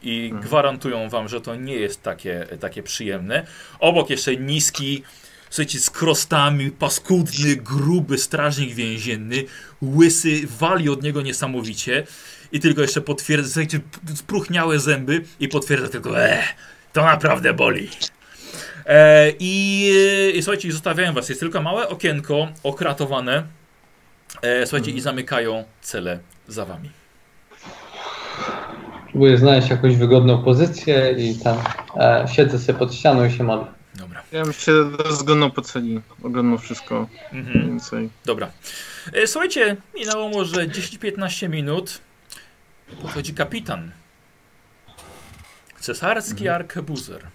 i 0.02 0.26
Mhm. 0.26 0.42
gwarantują 0.42 1.10
wam, 1.10 1.30
że 1.30 1.42
to 1.42 1.56
nie 1.56 1.76
jest 1.76 2.02
takie, 2.04 2.48
takie 2.60 2.84
przyjemne. 2.84 3.46
Obok 3.80 4.10
jeszcze 4.10 4.36
niski, 4.38 5.04
słuchajcie, 5.50 5.80
z 5.80 5.90
krostami, 5.90 6.72
paskudny, 6.72 7.56
gruby 7.56 8.18
strażnik 8.18 8.74
więzienny, 8.74 9.44
łysy, 9.82 10.42
wali 10.60 10.90
od 10.90 11.04
niego 11.04 11.22
niesamowicie 11.22 12.08
i 12.52 12.60
tylko 12.60 12.82
jeszcze 12.82 13.02
potwierdza, 13.02 13.48
słuchajcie, 13.50 13.80
spruchniałe 14.16 14.80
zęby 14.80 15.22
i 15.40 15.48
potwierdza 15.48 15.88
tylko, 15.90 16.22
e, 16.22 16.44
to 16.94 17.02
naprawdę 17.06 17.54
boli. 17.54 17.90
E, 18.86 19.32
i, 19.40 19.92
I 20.36 20.42
słuchajcie, 20.44 20.72
zostawiają 20.72 21.14
was. 21.14 21.30
Jest 21.30 21.42
tylko 21.42 21.62
małe 21.62 21.90
okienko 21.90 22.48
okratowane. 22.64 23.44
E, 24.42 24.66
słuchajcie, 24.68 24.92
i 24.92 25.02
zamykają 25.02 25.64
cele 25.82 26.20
za 26.48 26.66
wami. 26.66 26.90
Próbuję 29.10 29.38
znaleźć 29.38 29.70
jakąś 29.70 29.96
wygodną 29.96 30.44
pozycję 30.44 31.16
i 31.18 31.36
tam 31.44 31.58
e, 31.96 32.26
siedzę 32.36 32.60
sobie 32.60 32.80
pod 32.80 32.94
ścianą 32.94 33.26
i 33.26 33.32
się 33.32 33.44
modlę. 33.44 33.68
Dobra. 33.96 34.24
Ja 34.32 34.44
bym 34.44 34.54
się 34.54 34.72
rozglądał 34.98 35.52
po 35.52 35.62
celi. 35.62 36.02
Oglądał 36.24 36.58
wszystko 36.58 37.08
Mhm. 37.34 37.68
więcej. 37.68 38.10
Dobra. 38.26 38.52
E, 39.14 39.28
słuchajcie, 39.28 39.76
minęło 39.96 40.30
może 40.30 40.68
10-15 40.68 41.50
minut. 41.50 42.00
Podchodzi 42.98 43.34
kapitan. 43.34 43.92
Cesarski 45.80 46.50
arkebuzer. 46.50 47.28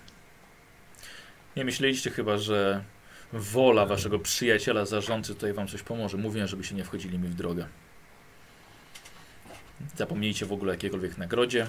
Nie 1.56 1.64
myśleliście 1.64 2.10
chyba, 2.10 2.38
że 2.38 2.84
wola 3.32 3.86
waszego 3.86 4.18
przyjaciela, 4.18 4.86
zarządcy 4.86 5.34
tutaj 5.34 5.52
wam 5.52 5.68
coś 5.68 5.82
pomoże. 5.82 6.16
Mówiłem, 6.16 6.48
żeby 6.48 6.64
się 6.64 6.74
nie 6.74 6.84
wchodzili 6.84 7.18
mi 7.18 7.28
w 7.28 7.34
drogę. 7.34 7.66
Zapomnijcie 9.96 10.46
w 10.46 10.52
ogóle 10.52 10.70
o 10.70 10.74
jakiejkolwiek 10.74 11.18
nagrodzie, 11.18 11.66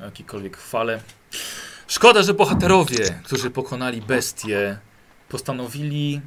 o 0.00 0.04
jakiejkolwiek 0.04 0.56
chwale. 0.56 1.00
Szkoda, 1.86 2.22
że 2.22 2.34
bohaterowie, 2.34 3.20
którzy 3.24 3.50
pokonali 3.50 4.02
bestię, 4.02 4.78
postanowili 5.28 6.20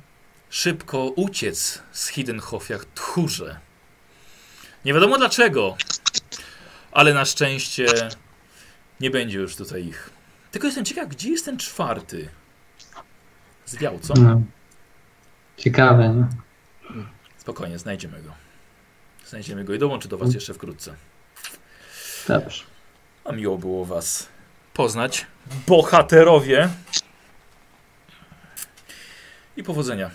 szybko 0.49 1.05
uciec 1.05 1.83
z 1.91 2.07
Hiddenhof 2.07 2.69
jak 2.69 2.85
tchórze. 2.85 3.59
Nie 4.85 4.93
wiadomo 4.93 5.17
dlaczego, 5.17 5.77
ale 6.98 7.14
na 7.14 7.26
szczęście 7.26 7.88
nie 9.00 9.11
będzie 9.11 9.40
już 9.40 9.56
tutaj 9.56 9.88
ich. 9.88 10.09
Tylko 10.51 10.67
jestem 10.67 10.85
ciekaw, 10.85 11.08
gdzie 11.09 11.30
jest 11.30 11.45
ten 11.45 11.58
czwarty? 11.58 12.30
Zwiał, 13.66 14.00
co? 14.00 14.14
No. 14.14 14.42
Ciekawe, 15.58 16.09
nie? 16.09 16.27
Spokojnie, 17.38 17.80
znajdziemy 17.80 18.22
go. 18.22 18.34
Znajdziemy 19.26 19.64
go 19.64 19.74
i 19.74 19.80
dołączy 19.80 20.08
do 20.08 20.17
was 20.17 20.34
jeszcze 20.34 20.53
wkrótce. 20.53 20.95
Dobrze. 22.27 22.64
A 23.26 23.32
miło 23.32 23.58
było 23.58 23.85
was 23.85 24.27
poznać. 24.74 25.26
Bohaterowie. 25.67 26.69
I 29.58 29.64
powodzenia. 29.64 30.11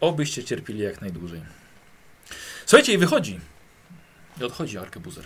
Obyście 0.00 0.44
cierpili 0.44 0.78
jak 0.78 1.00
najdłużej. 1.00 1.42
Słuchajcie, 2.66 2.92
i 2.92 2.98
wychodzi. 2.98 3.40
I 4.40 4.44
odchodzi 4.44 4.78
arkebuzer. 4.78 5.24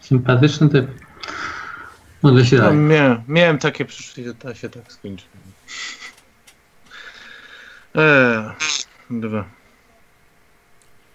Sympatyczny 0.00 0.68
typ. 0.68 0.86
Modlę 2.22 2.44
się 2.46 2.56
No, 2.56 2.72
miałem, 2.74 3.22
miałem 3.28 3.58
takie 3.58 3.84
przeczucie, 3.84 4.24
że 4.24 4.34
to 4.34 4.54
się 4.54 4.68
tak 4.68 4.92
skończy. 4.92 5.24
Eee, 7.94 8.44
dobra. 9.10 9.44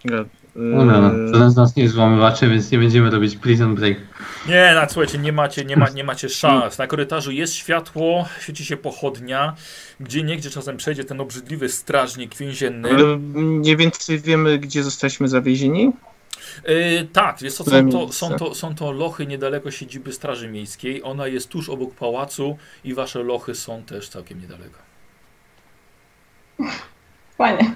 Ga- 0.06 0.26
No, 0.56 0.86
no, 0.86 1.12
eee, 1.14 1.34
żaden 1.34 1.52
z 1.52 1.56
nas 1.56 1.76
nie 1.76 1.84
jest 1.84 1.96
włamywaczem, 1.96 2.50
więc 2.50 2.72
nie 2.72 2.78
będziemy 2.78 3.10
robić 3.10 3.36
prison 3.36 3.76
break. 3.76 3.98
Nie, 4.48 4.72
no, 4.76 4.82
słuchajcie, 4.90 5.18
nie 5.18 5.32
macie, 5.32 5.66
nie, 5.66 5.78
ma, 5.78 5.90
nie 5.90 6.04
macie 6.04 6.30
szans. 6.30 6.78
Na 6.78 6.88
korytarzu 6.88 7.32
jest 7.32 7.54
światło, 7.54 8.26
świeci 8.42 8.66
się 8.66 8.78
pochodnia, 8.78 9.56
gdzie 10.00 10.24
niegdzie 10.24 10.50
czasem 10.50 10.78
przejdzie 10.78 11.04
ten 11.04 11.22
obrzydliwy 11.22 11.70
strażnik 11.70 12.36
więzienny. 12.36 12.90
Ale 12.90 13.18
mniej 13.18 13.78
więcej 13.78 14.20
wiemy, 14.20 14.60
gdzie 14.60 14.84
zostaliśmy 14.84 15.28
zawiezieni? 15.28 15.92
Yy, 16.68 17.08
tak, 17.14 17.42
jest 17.42 17.58
to, 17.58 17.64
są, 17.64 17.90
to, 17.90 18.12
są, 18.14 18.30
to, 18.36 18.56
są 18.56 18.76
to 18.76 18.92
lochy 18.92 19.26
niedaleko 19.28 19.72
siedziby 19.72 20.14
Straży 20.14 20.48
Miejskiej. 20.48 21.04
Ona 21.04 21.28
jest 21.28 21.50
tuż 21.50 21.70
obok 21.70 21.94
pałacu 21.96 22.58
i 22.84 22.94
wasze 22.94 23.24
lochy 23.24 23.56
są 23.56 23.84
też 23.84 24.10
całkiem 24.10 24.42
niedaleko. 24.42 24.80
Panie. 27.38 27.76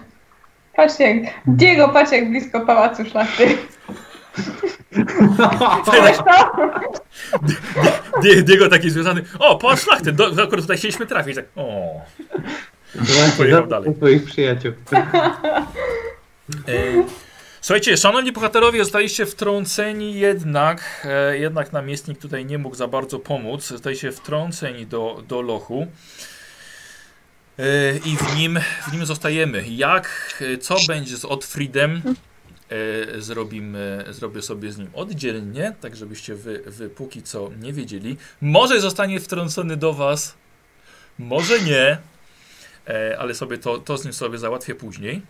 Patrzcie 0.76 1.16
jak, 1.16 1.34
Diego, 1.48 1.90
patrz 1.90 2.12
jak 2.12 2.30
blisko 2.30 2.66
pałacu 2.66 3.06
szlachty. 3.06 3.58
Wiesz 5.94 6.18
to? 6.18 6.52
Die- 8.24 8.44
Diego 8.44 8.70
taki 8.70 8.90
związany. 8.90 9.24
O, 9.40 9.56
po 9.58 9.76
szlachtę, 9.76 10.12
do, 10.12 10.32
do, 10.32 10.44
akurat 10.44 10.62
tutaj 10.62 10.78
chcieliśmy 10.78 11.06
trafić. 11.06 11.36
Tak, 11.36 11.46
o. 11.56 12.02
Pojechał 13.38 13.68
dalej. 13.68 13.96
twoich 13.96 14.26
przyjaciół. 14.26 14.72
E, 16.68 16.74
Słuchajcie, 17.68 17.98
szanowni 17.98 18.32
bohaterowie, 18.32 18.84
zostaliście 18.84 19.26
wtrąceni 19.26 20.14
jednak, 20.14 21.08
e, 21.10 21.38
jednak 21.38 21.74
namiestnik 21.74 22.20
tutaj 22.20 22.46
nie 22.46 22.58
mógł 22.58 22.76
za 22.76 22.88
bardzo 22.88 23.20
pomóc. 23.20 23.68
Zostaliście 23.68 24.12
wtrąceni 24.12 24.86
do, 24.86 25.24
do 25.28 25.42
lochu. 25.42 25.88
E, 27.60 27.98
I 27.98 28.18
w 28.18 28.36
nim, 28.36 28.60
w 28.88 28.94
nim 28.94 29.06
zostajemy. 29.06 29.64
Jak, 29.70 30.10
e, 30.42 30.58
co 30.58 30.76
będzie 30.88 31.18
z 31.18 31.26
Otfriedem? 31.26 32.02
E, 33.16 33.22
zrobimy, 33.22 34.06
zrobię 34.10 34.42
sobie 34.42 34.72
z 34.72 34.78
nim 34.78 34.90
oddzielnie, 34.94 35.76
tak 35.82 35.96
żebyście 35.96 36.36
wy, 36.36 36.64
wy 36.66 36.90
póki 36.90 37.24
co 37.24 37.50
nie 37.62 37.74
wiedzieli. 37.74 38.18
Może 38.42 38.82
zostanie 38.82 39.20
wtrącony 39.20 39.78
do 39.78 39.94
was, 39.94 40.36
może 41.20 41.60
nie, 41.62 41.98
e, 42.88 43.18
ale 43.20 43.34
sobie 43.36 43.58
to, 43.58 43.78
to 43.78 43.98
z 43.98 44.04
nim 44.04 44.14
sobie 44.14 44.38
załatwię 44.38 44.76
później. 44.76 45.22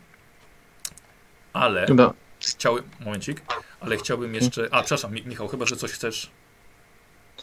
Ale 1.54 1.88
Chyba. 1.88 2.14
Chciałem, 2.40 2.84
momencik, 3.06 3.42
ale 3.80 3.98
chciałbym 3.98 4.34
jeszcze, 4.36 4.68
a 4.72 4.80
przepraszam 4.82 5.14
Mi- 5.14 5.24
Michał, 5.26 5.48
chyba, 5.48 5.66
że 5.66 5.76
coś 5.76 5.92
chcesz, 5.92 6.30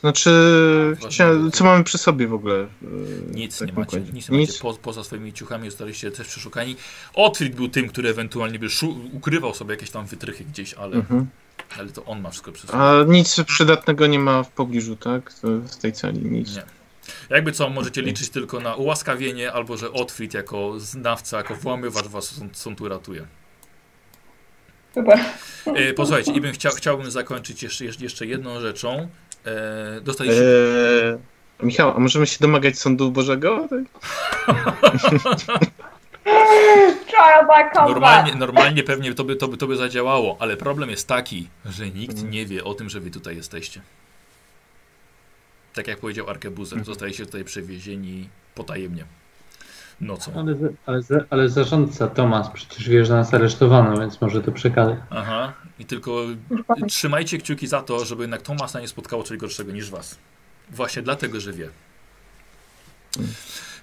znaczy, 0.00 0.30
chciałem, 1.08 1.50
co 1.52 1.64
mamy 1.64 1.84
przy 1.84 1.98
sobie 1.98 2.26
w 2.26 2.34
ogóle? 2.34 2.54
Eee, 2.56 2.68
nic 3.34 3.58
w 3.62 3.66
nie 3.66 3.72
macie, 3.72 4.00
nic 4.00 4.28
nie 4.28 4.40
macie, 4.40 4.52
po, 4.60 4.74
poza 4.74 5.04
swoimi 5.04 5.32
ciuchami 5.32 5.70
zostaliście 5.70 6.10
też 6.10 6.26
przeszukani. 6.28 6.76
Otwit 7.14 7.54
był 7.54 7.68
tym, 7.68 7.88
który 7.88 8.08
ewentualnie 8.08 8.58
by 8.58 8.66
ukrywał 9.12 9.54
sobie 9.54 9.70
jakieś 9.74 9.90
tam 9.90 10.06
wytrychy 10.06 10.44
gdzieś, 10.44 10.74
ale, 10.74 10.96
Mhm. 10.96 11.26
ale 11.78 11.88
to 11.90 12.04
on 12.04 12.20
ma 12.20 12.30
wszystko 12.30 12.52
przy 12.52 12.66
sobie. 12.66 12.78
A 12.78 13.04
nic 13.08 13.40
przydatnego 13.46 14.06
nie 14.06 14.18
ma 14.18 14.42
w 14.42 14.50
pobliżu, 14.50 14.96
tak? 14.96 15.32
W 15.42 15.76
tej 15.76 15.92
celi, 15.92 16.20
nic. 16.20 16.56
Nie. 16.56 16.62
Jakby 17.30 17.52
co, 17.52 17.68
możecie 17.70 18.02
liczyć 18.02 18.28
tylko 18.30 18.60
na 18.60 18.74
ułaskawienie, 18.74 19.52
albo 19.52 19.76
że 19.76 19.92
Otwit 19.92 20.34
jako 20.34 20.80
znawca, 20.80 21.36
jako 21.36 21.54
włamywacz 21.54 22.06
was 22.06 22.24
stąd, 22.24 22.56
stąd 22.56 22.80
uratuje. 22.80 23.26
Super. 24.94 25.18
E, 25.66 25.94
posłuchajcie, 25.94 26.32
i 26.32 26.40
bym 26.40 26.52
chciał, 26.52 26.72
chciałbym 26.72 27.10
zakończyć 27.10 27.62
jeszcze, 27.62 27.84
jeszcze 27.84 28.26
jedną 28.26 28.60
rzeczą. 28.60 29.08
E, 29.46 30.00
dostaliście... 30.00 30.42
Eee, 30.42 31.18
Michał, 31.62 31.96
a 31.96 31.98
możemy 31.98 32.26
się 32.26 32.38
domagać 32.40 32.78
sądu 32.78 33.10
Bożego? 33.10 33.68
Normalnie, 37.88 38.34
normalnie 38.34 38.82
pewnie 38.82 39.14
to 39.14 39.24
by, 39.24 39.36
to, 39.36 39.48
by, 39.48 39.56
to 39.56 39.66
by 39.66 39.76
zadziałało, 39.76 40.36
ale 40.40 40.56
problem 40.56 40.90
jest 40.90 41.08
taki, 41.08 41.48
że 41.64 41.90
nikt 41.90 42.22
nie 42.22 42.46
wie 42.46 42.64
o 42.64 42.74
tym, 42.74 42.88
że 42.88 43.00
wy 43.00 43.10
tutaj 43.10 43.36
jesteście. 43.36 43.80
Tak 45.74 45.88
jak 45.88 45.98
powiedział 45.98 46.30
Arkebuzer, 46.30 46.84
zostajecie 46.84 47.26
tutaj 47.26 47.44
przewiezieni 47.44 48.28
potajemnie. 48.54 49.04
Nocą. 50.00 50.32
Ale, 50.36 50.56
ale, 50.86 51.00
ale 51.30 51.48
zarządca 51.48 52.06
Tomas 52.06 52.50
przecież 52.50 52.88
wie, 52.88 53.04
że 53.04 53.14
nas 53.14 53.34
aresztowano, 53.34 54.00
więc 54.00 54.20
może 54.20 54.42
to 54.42 54.52
przekazać. 54.52 54.98
Aha. 55.10 55.52
I 55.78 55.84
tylko 55.84 56.24
trzymajcie 56.88 57.38
kciuki 57.38 57.66
za 57.66 57.82
to, 57.82 58.04
żeby 58.04 58.22
jednak 58.22 58.42
Tomasa 58.42 58.80
nie 58.80 58.88
spotkało 58.88 59.22
czegoś 59.22 59.40
gorszego 59.40 59.72
niż 59.72 59.90
was. 59.90 60.18
Właśnie 60.70 61.02
dlatego, 61.02 61.40
że 61.40 61.52
wie. 61.52 61.68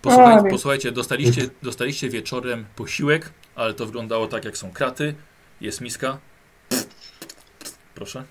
Posłuchaj, 0.01 0.39
Oj. 0.43 0.49
posłuchajcie, 0.49 0.91
dostaliście, 0.91 1.49
dostaliście 1.63 2.09
wieczorem 2.09 2.65
posiłek, 2.75 3.31
ale 3.55 3.73
to 3.73 3.85
wyglądało 3.85 4.27
tak, 4.27 4.45
jak 4.45 4.57
są 4.57 4.71
kraty. 4.71 5.15
Jest 5.61 5.81
miska. 5.81 6.17
Proszę. 7.95 8.23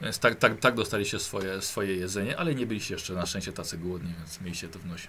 Więc 0.00 0.18
tak, 0.18 0.34
tak, 0.34 0.58
tak 0.58 0.74
dostaliście 0.74 1.18
swoje, 1.18 1.62
swoje 1.62 1.96
jedzenie, 1.96 2.38
ale 2.38 2.54
nie 2.54 2.66
byliście 2.66 2.94
jeszcze 2.94 3.14
na 3.14 3.26
szczęście 3.26 3.52
tacy 3.52 3.78
głodni, 3.78 4.14
więc 4.18 4.40
mieliście 4.40 4.68
to 4.68 4.78
w 4.78 4.86
nosie. 4.86 5.08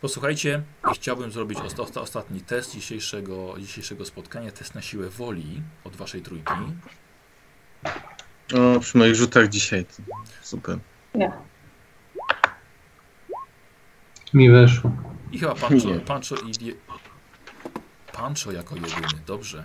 Posłuchajcie, 0.00 0.62
chciałbym 0.94 1.32
zrobić 1.32 1.58
osta 1.58 1.82
osta- 1.82 2.00
ostatni 2.00 2.40
test 2.40 2.72
dzisiejszego, 2.74 3.54
dzisiejszego 3.58 4.04
spotkania, 4.04 4.52
test 4.52 4.74
na 4.74 4.82
siłę 4.82 5.08
woli 5.08 5.62
od 5.84 5.96
waszej 5.96 6.22
trójki. 6.22 6.52
O, 8.54 8.80
przy 8.80 8.98
moich 8.98 9.14
rzutach 9.14 9.48
dzisiaj. 9.48 9.84
To 9.84 10.02
super. 10.42 10.78
Nie. 11.14 11.32
Mi 14.34 14.50
weszło. 14.50 14.92
I 15.32 15.38
chyba 15.38 15.54
Pancho, 15.54 15.88
Nie. 15.88 16.00
Pancho 16.00 16.34
i... 16.36 16.64
Je... 16.64 16.74
Pancho 18.12 18.52
jako 18.52 18.74
jedyny, 18.74 19.22
dobrze. 19.26 19.64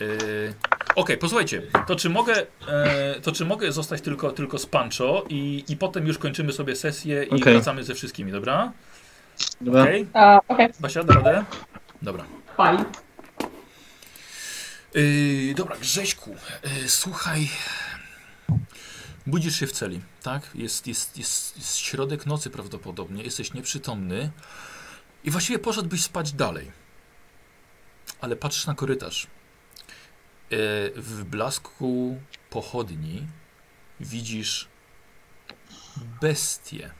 Yy, 0.00 0.54
Okej, 0.94 1.18
posłuchajcie, 1.18 1.62
to 1.86 1.96
czy 1.96 2.10
mogę, 2.10 2.46
e, 2.68 3.20
to 3.20 3.32
czy 3.32 3.44
mogę 3.44 3.72
zostać 3.72 4.00
tylko, 4.00 4.32
tylko 4.32 4.58
z 4.58 4.66
Pancho 4.66 5.24
i, 5.28 5.64
i 5.68 5.76
potem 5.76 6.06
już 6.06 6.18
kończymy 6.18 6.52
sobie 6.52 6.76
sesję 6.76 7.24
i 7.24 7.30
Okej. 7.30 7.54
wracamy 7.54 7.84
ze 7.84 7.94
wszystkimi, 7.94 8.32
dobra? 8.32 8.72
Dobra. 9.60 9.82
Okej? 9.82 10.06
A, 10.12 10.40
okej. 10.48 10.68
Basia, 10.80 11.04
da 11.04 11.14
radę? 11.14 11.44
Dobra. 12.02 12.24
Fajnie. 12.56 12.84
Yy, 14.94 15.54
dobra, 15.54 15.76
Grześku, 15.76 16.36
yy, 16.80 16.88
słuchaj. 16.88 17.48
Budzisz 19.26 19.56
się 19.60 19.66
w 19.66 19.72
celi, 19.72 20.00
tak? 20.22 20.50
Jest, 20.54 20.86
jest, 20.86 21.18
jest, 21.18 21.56
jest 21.56 21.76
środek 21.76 22.26
nocy 22.26 22.50
prawdopodobnie, 22.50 23.22
jesteś 23.22 23.54
nieprzytomny 23.54 24.30
i 25.24 25.30
właściwie 25.30 25.58
poszedłbyś 25.58 26.02
spać 26.02 26.32
dalej. 26.32 26.72
Ale 28.20 28.36
patrzysz 28.36 28.66
na 28.66 28.74
korytarz. 28.74 29.26
Yy, 30.50 30.58
w 30.96 31.24
blasku 31.24 32.20
pochodni 32.50 33.26
widzisz 34.00 34.68
bestię. 36.20 36.90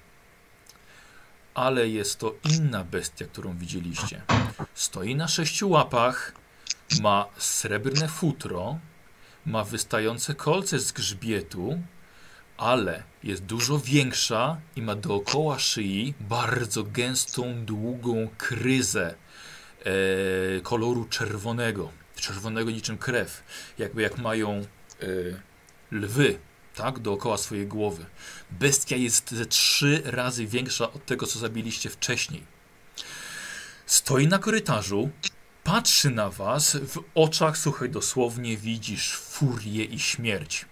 Ale 1.55 1.89
jest 1.89 2.19
to 2.19 2.35
inna 2.51 2.85
bestia, 2.85 3.25
którą 3.25 3.57
widzieliście. 3.57 4.23
Stoi 4.75 5.15
na 5.15 5.29
sześciu 5.29 5.71
łapach, 5.71 6.33
ma 7.03 7.27
srebrne 7.39 8.09
futro, 8.09 8.79
ma 9.47 9.65
wystające 9.65 10.35
kolce 10.35 10.79
z 10.79 10.93
grzbietu, 10.93 11.83
ale 12.57 13.03
jest 13.23 13.45
dużo 13.45 13.79
większa 13.79 14.57
i 14.77 14.83
ma 14.83 14.95
dookoła 14.95 15.59
szyi 15.59 16.15
bardzo 16.21 16.85
gęstą, 16.85 17.65
długą 17.65 18.29
kryzę 18.39 19.15
e, 19.85 20.61
koloru 20.61 21.05
czerwonego. 21.05 21.91
Czerwonego 22.17 22.71
niczym 22.71 22.99
krew. 22.99 23.43
Jakby 23.79 24.03
jak 24.03 24.19
mają 24.19 24.51
e, 24.53 24.65
lwy, 25.91 26.39
tak, 26.81 26.99
dookoła 26.99 27.39
swojej 27.39 27.67
głowy. 27.67 28.07
Bestia 28.51 28.97
jest 28.97 29.31
ze 29.31 29.47
trzy 29.47 30.03
razy 30.05 30.47
większa 30.47 30.93
od 30.93 31.07
tego, 31.07 31.27
co 31.27 31.39
zabiliście 31.39 31.91
wcześniej. 31.91 32.43
Stoi 33.87 34.27
na 34.27 34.39
korytarzu, 34.39 35.11
patrzy 35.65 36.11
na 36.11 36.31
was, 36.31 36.77
w 36.77 37.03
oczach, 37.15 37.59
słuchaj, 37.59 37.91
dosłownie 37.91 38.57
widzisz 38.57 39.17
furię 39.17 39.85
i 39.85 39.99
śmierć. 39.99 40.65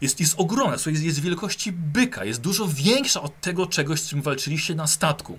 Jest, 0.00 0.20
jest 0.20 0.34
ogromna, 0.36 0.76
jest, 0.86 1.02
jest 1.02 1.20
wielkości 1.20 1.72
byka, 1.72 2.24
jest 2.24 2.40
dużo 2.40 2.68
większa 2.68 3.22
od 3.22 3.40
tego 3.40 3.66
czegoś, 3.66 4.00
z 4.00 4.08
czym 4.08 4.22
walczyliście 4.22 4.74
na 4.74 4.86
statku. 4.86 5.38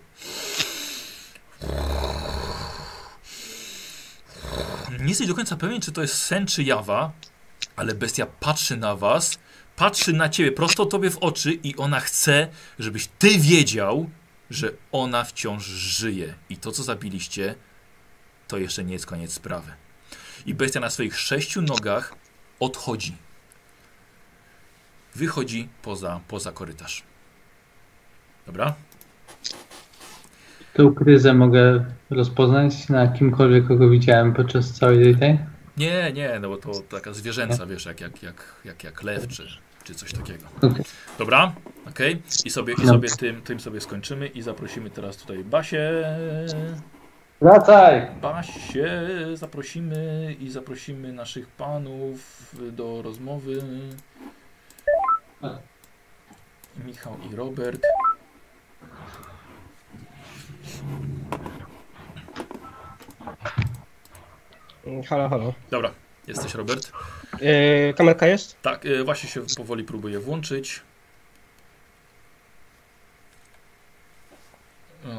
Nie 4.99 5.09
jesteś 5.09 5.27
do 5.27 5.35
końca 5.35 5.57
pewien, 5.57 5.81
czy 5.81 5.91
to 5.91 6.01
jest 6.01 6.15
sen, 6.15 6.47
czy 6.47 6.63
jawa, 6.63 7.11
ale 7.75 7.95
bestia 7.95 8.25
patrzy 8.25 8.77
na 8.77 8.95
was, 8.95 9.39
patrzy 9.80 10.14
na 10.14 10.30
ciebie, 10.30 10.51
prosto 10.51 10.85
tobie 10.85 11.09
w 11.09 11.17
oczy 11.17 11.53
i 11.53 11.75
ona 11.75 11.99
chce, 11.99 12.48
żebyś 12.80 13.08
ty 13.08 13.30
wiedział, 13.38 14.09
że 14.49 14.72
ona 14.91 15.24
wciąż 15.24 15.66
żyje. 15.66 16.33
I 16.49 16.58
to, 16.58 16.72
co 16.72 16.83
zabiliście, 16.83 17.56
to 18.48 18.58
jeszcze 18.58 18.83
nie 18.83 18.93
jest 18.93 19.06
koniec 19.06 19.33
sprawy. 19.33 19.72
I 20.45 20.53
bestia 20.53 20.80
na 20.80 20.90
swoich 20.90 21.19
sześciu 21.19 21.61
nogach 21.61 22.16
odchodzi. 22.59 23.16
Wychodzi 25.16 25.69
poza, 25.82 26.19
poza 26.27 26.51
korytarz. 26.51 27.03
Dobra? 28.45 28.74
Tą 30.74 30.93
kryzę 30.93 31.33
mogę 31.33 31.85
rozpoznać 32.09 32.90
na 32.90 33.08
kimkolwiek, 33.08 33.67
kogo 33.67 33.90
widziałem 33.90 34.33
podczas 34.33 34.72
całej 34.72 35.03
tej 35.03 35.16
tej? 35.16 35.40
Nie, 35.77 36.11
nie, 36.14 36.40
no 36.41 36.49
bo 36.49 36.58
to 36.58 36.72
taka 36.90 37.14
zwierzęca, 37.14 37.66
wiesz, 37.66 37.85
jak, 37.85 38.01
jak, 38.01 38.24
jak, 38.24 38.56
jak, 38.66 38.83
jak 38.83 39.03
lew 39.03 39.27
czy, 39.27 39.48
czy 39.90 39.95
coś 39.95 40.14
takiego. 40.14 40.45
Okej. 40.58 40.84
Dobra? 41.18 41.53
Okej? 41.90 42.22
I 42.45 42.50
sobie, 42.50 42.74
i 42.74 42.82
No. 42.82 42.88
sobie 42.93 43.09
tym, 43.09 43.42
tym 43.42 43.59
sobie 43.59 43.82
skończymy 43.82 44.27
i 44.27 44.42
zaprosimy 44.42 44.90
teraz 44.90 45.18
tutaj 45.18 45.43
Basię. 45.43 45.92
Wracaj! 47.42 48.08
Basię 48.22 48.92
zaprosimy 49.34 50.35
i 50.40 50.50
zaprosimy 50.50 51.14
naszych 51.14 51.48
panów 51.48 52.19
do 52.72 53.01
rozmowy. 53.01 53.64
Michał 56.85 57.16
i 57.32 57.35
Robert. 57.35 57.82
Halo, 65.09 65.30
halo. 65.30 65.53
Dobra, 65.72 65.92
jesteś 66.30 66.53
Robert. 66.53 66.91
Yy, 67.41 67.93
kamerka 67.93 68.27
jest? 68.27 68.61
Tak, 68.61 68.85
y, 68.85 69.03
właśnie 69.03 69.30
się 69.30 69.41
powoli 69.58 69.83
próbuję 69.83 70.19
włączyć. 70.19 70.82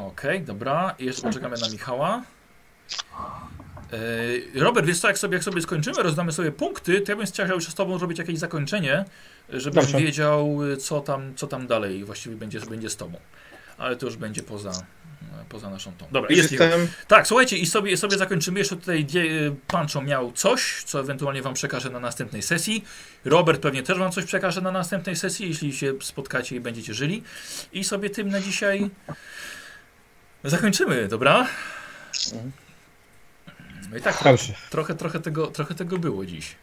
Okej, 0.06 0.40
dobra. 0.42 0.94
I 0.98 1.04
jeszcze 1.04 1.22
poczekamy 1.22 1.56
na 1.56 1.68
Michała. 1.68 2.22
Y, 3.92 4.60
Robert, 4.60 4.86
wiesz 4.86 5.00
co, 5.00 5.08
jak 5.08 5.18
sobie, 5.18 5.34
jak 5.34 5.44
sobie 5.44 5.62
skończymy, 5.62 6.02
rozdamy 6.02 6.32
sobie 6.32 6.52
punkty, 6.52 7.00
to 7.00 7.12
ja 7.12 7.16
bym 7.16 7.26
chciał 7.26 7.48
już 7.48 7.68
z 7.68 7.74
Tobą 7.74 7.98
zrobić 7.98 8.18
jakieś 8.18 8.38
zakończenie, 8.38 9.04
żebyś 9.48 9.84
Dobrze. 9.84 9.98
wiedział, 9.98 10.58
co 10.78 11.00
tam, 11.00 11.34
co 11.34 11.46
tam 11.46 11.66
dalej 11.66 12.04
właściwie 12.04 12.36
będzie, 12.36 12.60
będzie 12.60 12.90
z 12.90 12.96
Tobą. 12.96 13.18
Ale 13.78 13.96
to 13.96 14.06
już 14.06 14.16
będzie 14.16 14.42
poza, 14.42 14.72
poza 15.48 15.70
naszą 15.70 15.92
tą. 15.92 16.06
Dobra, 16.12 16.30
jest. 16.30 16.52
Jestem. 16.52 16.88
Tak, 17.08 17.26
słuchajcie, 17.26 17.56
i 17.56 17.66
sobie, 17.66 17.96
sobie 17.96 18.18
zakończymy. 18.18 18.58
Jeszcze 18.58 18.76
tutaj 18.76 19.04
gdzie 19.04 19.20
y, 19.20 19.56
Pancho 19.66 20.02
miał 20.02 20.32
coś, 20.32 20.82
co 20.84 21.00
ewentualnie 21.00 21.42
wam 21.42 21.54
przekażę 21.54 21.90
na 21.90 22.00
następnej 22.00 22.42
sesji. 22.42 22.84
Robert 23.24 23.62
pewnie 23.62 23.82
też 23.82 23.98
wam 23.98 24.12
coś 24.12 24.24
przekaże 24.24 24.60
na 24.60 24.72
następnej 24.72 25.16
sesji, 25.16 25.48
jeśli 25.48 25.72
się 25.72 25.94
spotkacie 26.00 26.56
i 26.56 26.60
będziecie 26.60 26.94
żyli. 26.94 27.22
I 27.72 27.84
sobie 27.84 28.10
tym 28.10 28.28
na 28.28 28.40
dzisiaj 28.40 28.90
zakończymy, 30.44 31.08
dobra? 31.08 31.46
No 33.90 33.96
i 33.96 34.00
tak, 34.00 34.24
Dobrze. 34.24 34.54
trochę, 34.70 34.94
trochę, 34.94 35.20
tego, 35.20 35.46
trochę 35.46 35.74
tego 35.74 35.98
było 35.98 36.26
dziś. 36.26 36.54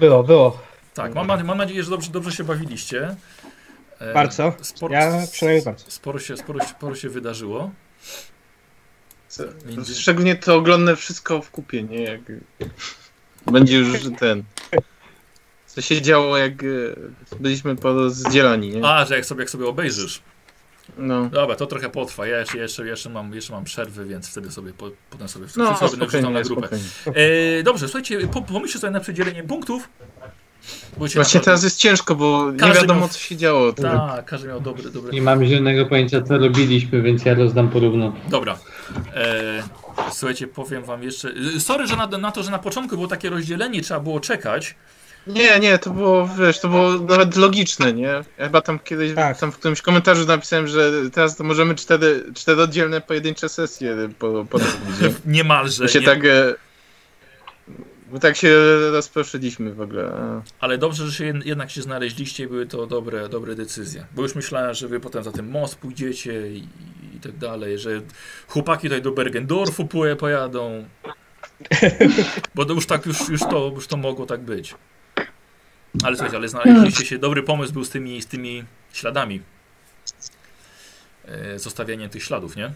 Było, 0.00 0.22
było. 0.22 0.62
Tak, 0.94 1.14
mam, 1.14 1.44
mam 1.44 1.58
nadzieję, 1.58 1.82
że 1.82 1.90
dobrze, 1.90 2.10
dobrze 2.10 2.32
się 2.32 2.44
bawiliście. 2.44 3.16
E, 3.98 4.12
Bardzo. 4.14 4.52
Sporo, 4.62 4.94
Ja 4.94 5.26
przynajmniej 5.32 5.64
bardzo. 5.64 5.84
sporo, 5.88 6.18
się, 6.18 6.36
sporo, 6.36 6.64
sporo 6.64 6.94
się 6.94 7.08
wydarzyło. 7.08 7.70
Między- 9.66 9.94
Szczególnie 9.94 10.36
to 10.36 10.56
oglądnę 10.56 10.96
wszystko 10.96 11.42
w 11.42 11.50
kupie, 11.50 11.82
nie? 11.82 12.02
Jak 12.02 12.20
będzie 13.46 13.78
już 13.78 13.88
ten. 14.18 14.42
Co 15.66 15.80
się 15.80 16.02
działo, 16.02 16.36
jak 16.38 16.52
e, 16.62 16.66
byliśmy 17.40 17.76
porozdzielani, 17.76 18.68
nie? 18.70 18.84
A, 18.84 19.04
że 19.04 19.16
jak 19.16 19.26
sobie, 19.26 19.40
jak 19.42 19.50
sobie 19.50 19.66
obejrzysz. 19.66 20.22
No. 20.98 21.28
Dobra, 21.28 21.56
to 21.56 21.66
trochę 21.66 21.88
potrwa. 21.90 22.26
Ja 22.26 22.38
jeszcze, 22.40 22.58
jeszcze, 22.58 22.86
jeszcze, 22.86 23.10
mam, 23.10 23.34
jeszcze 23.34 23.52
mam 23.52 23.64
przerwy, 23.64 24.04
więc 24.04 24.28
wtedy 24.28 24.50
sobie 24.50 24.72
po, 24.72 24.90
potem 25.10 25.28
sobie 25.28 25.46
No, 25.56 25.74
wrzucał 25.74 26.30
na 26.30 26.42
grupę. 26.42 26.68
E, 27.06 27.62
dobrze, 27.62 27.88
słuchajcie, 27.88 28.26
po, 28.28 28.42
pomyślcie 28.42 28.78
sobie 28.78 28.90
na 28.90 29.00
przydzielenie 29.00 29.42
punktów. 29.44 29.88
Właśnie 30.96 31.18
naprawdę- 31.18 31.44
teraz 31.44 31.62
jest 31.62 31.78
ciężko, 31.78 32.14
bo 32.14 32.50
nie 32.52 32.58
Każdy 32.58 32.80
wiadomo 32.80 33.00
miał- 33.00 33.08
co 33.08 33.18
się 33.18 33.36
działo. 33.36 33.72
Tak, 33.72 34.24
każdy 34.24 34.48
miał 34.48 34.60
dobry, 34.60 34.90
dobry. 34.90 35.12
Nie 35.12 35.22
mam 35.22 35.44
zielonego 35.44 35.86
pojęcia, 35.86 36.22
co 36.22 36.38
robiliśmy, 36.38 37.02
więc 37.02 37.24
ja 37.24 37.34
rozdam 37.34 37.68
porówno. 37.68 38.12
Dobra. 38.28 38.58
E, 39.14 39.62
słuchajcie, 40.12 40.46
powiem 40.48 40.84
wam 40.84 41.02
jeszcze. 41.02 41.32
Sorry, 41.58 41.86
że 41.86 41.96
na, 41.96 42.06
na 42.06 42.32
to, 42.32 42.42
że 42.42 42.50
na 42.50 42.58
początku 42.58 42.96
było 42.96 43.08
takie 43.08 43.30
rozdzielenie, 43.30 43.82
trzeba 43.82 44.00
było 44.00 44.20
czekać. 44.20 44.74
Nie, 45.26 45.60
nie, 45.60 45.78
to 45.78 45.90
było, 45.90 46.28
wiesz, 46.38 46.60
to 46.60 46.68
było 46.68 46.92
nawet 46.94 47.36
logiczne, 47.36 47.92
nie? 47.92 48.02
Ja 48.06 48.24
chyba 48.38 48.60
tam 48.60 48.78
kiedyś, 48.78 49.14
Tak. 49.14 49.38
tam 49.40 49.52
w 49.52 49.58
którymś 49.58 49.82
komentarzu 49.82 50.26
napisałem, 50.26 50.66
że 50.66 50.92
teraz 51.12 51.36
to 51.36 51.44
możemy 51.44 51.74
cztery, 51.74 52.24
cztery 52.34 52.62
oddzielne 52.62 53.00
pojedyncze 53.00 53.48
sesje 53.48 53.96
po, 54.18 54.44
po 54.50 54.58
Niemalże. 55.26 55.88
Się 55.88 56.00
nie, 56.00 56.06
tak, 56.06 56.24
e, 56.24 56.54
my 58.10 58.20
tak 58.20 58.36
się 58.36 58.48
rozproszyliśmy 58.90 59.74
w 59.74 59.80
ogóle. 59.80 60.12
Ale 60.60 60.78
dobrze, 60.78 61.06
że 61.06 61.12
się 61.12 61.24
jed- 61.24 61.46
jednak 61.46 61.70
się 61.70 61.82
znaleźliście 61.82 62.44
i 62.44 62.46
były 62.46 62.66
to 62.66 62.86
dobre, 62.86 63.28
dobre 63.28 63.54
decyzje. 63.54 64.06
Bo 64.14 64.22
już 64.22 64.34
myślałem, 64.34 64.74
że 64.74 64.88
wy 64.88 65.00
potem 65.00 65.22
za 65.24 65.32
ten 65.32 65.48
most 65.50 65.74
pójdziecie 65.78 66.48
i, 66.52 66.68
i 67.16 67.20
tak 67.22 67.36
dalej, 67.36 67.78
że 67.78 67.90
chłopaki 68.48 68.82
tutaj 68.88 69.02
do 69.02 69.12
Bergendorfu 69.12 69.88
pojadą. 70.18 70.84
Bo 72.54 72.64
to 72.64 72.72
już 72.74 72.86
tak, 72.86 73.06
już, 73.06 73.28
już, 73.28 73.40
to, 73.40 73.72
już 73.74 73.86
to 73.86 73.96
mogło 73.96 74.26
tak 74.26 74.40
być. 74.40 74.74
Ale 76.04 76.16
słuchajcie, 76.16 76.36
ale 76.36 76.48
znaleźliście 76.48 77.04
się, 77.06 77.18
dobry 77.18 77.42
pomysł 77.42 77.72
był 77.72 77.84
z 77.84 77.90
tymi, 77.90 78.22
z 78.22 78.26
tymi 78.26 78.64
śladami. 78.92 79.40
E, 81.24 81.58
zostawianiem 81.58 82.10
tych 82.10 82.22
śladów, 82.22 82.56
nie? 82.56 82.70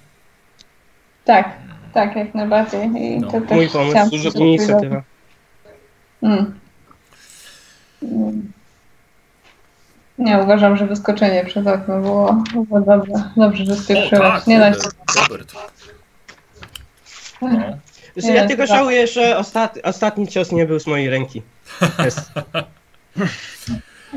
Tak, 1.25 1.57
tak, 1.95 2.17
jak 2.17 2.35
najbardziej. 2.35 2.81
I 2.97 3.21
No. 3.21 3.31
to 3.31 3.41
też 3.41 3.51
Mój 3.51 3.69
pomysł, 3.69 4.11
duża 4.11 4.31
inicjatywa. 4.39 5.03
Mm. 6.23 6.55
Mm. 8.03 8.53
Nie, 10.19 10.39
uważam, 10.39 10.77
że 10.77 10.87
wyskoczenie 10.87 11.45
przez 11.45 11.67
okno 11.67 12.01
było, 12.01 12.45
było 12.55 12.81
dobrze. 12.81 13.13
Dobrze, 13.37 13.65
że 13.65 13.73
O, 13.73 13.77
spieprzyłeś. 13.77 14.23
tak, 14.23 14.47
nie 14.47 14.59
da 14.59 14.73
się. 14.73 14.79
Robert. 15.23 15.53
Robert. 15.53 15.53
No. 17.43 17.79
Wiesz, 18.17 18.25
Nie, 18.25 18.35
ja 18.35 18.47
tylko 18.47 18.63
chyba- 18.63 18.77
żałuję, 18.77 19.07
że 19.07 19.39
ostat... 19.39 19.79
ostatni 19.83 20.29
cios 20.29 20.53
nie 20.53 20.67
był 20.67 20.81
z 20.81 20.87
mojej 20.87 21.11
ręki. 21.11 21.43
Jest. 22.05 22.21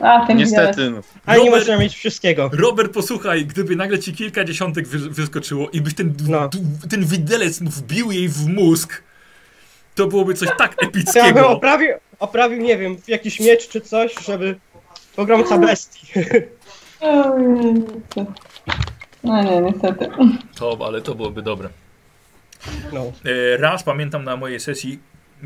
A, 0.01 0.25
ten. 0.27 0.37
Niestety, 0.37 0.91
no. 0.91 1.01
Ale 1.25 1.43
nie 1.43 1.49
można 1.51 1.77
mieć 1.77 1.95
wszystkiego. 1.95 2.49
Robert, 2.53 2.93
posłuchaj, 2.93 3.45
gdyby 3.45 3.75
nagle 3.75 3.99
ci 3.99 4.13
kilka 4.13 4.43
dziesiątek 4.43 4.87
wy, 4.87 5.09
wyskoczyło 5.09 5.69
i 5.69 5.81
byś 5.81 5.93
ten, 5.95 6.13
No. 6.27 6.49
ten 6.89 7.05
widelec 7.05 7.59
wbił 7.59 8.11
jej 8.11 8.29
w 8.29 8.47
mózg, 8.47 9.03
to 9.95 10.07
byłoby 10.07 10.33
coś 10.33 10.49
tak 10.57 10.71
Ja 10.71 10.77
bym 10.77 10.89
epickiego. 10.89 11.49
oprawił, 11.49 11.89
oprawił, 12.19 12.61
nie 12.61 12.77
wiem, 12.77 12.97
jakiś 13.07 13.39
miecz 13.39 13.67
czy 13.67 13.81
coś, 13.81 14.15
żeby 14.25 14.55
pogromca 15.15 15.57
bestii. 15.57 16.07
No 19.23 19.43
nie, 19.43 19.61
niestety. 19.61 20.09
To, 20.55 20.77
ale 20.85 21.01
to 21.01 21.15
byłoby 21.15 21.41
dobre. 21.41 21.69
No. 22.93 22.99
E, 23.01 23.57
raz 23.57 23.83
pamiętam 23.83 24.23
na 24.23 24.37
mojej 24.37 24.59
sesji, 24.59 24.99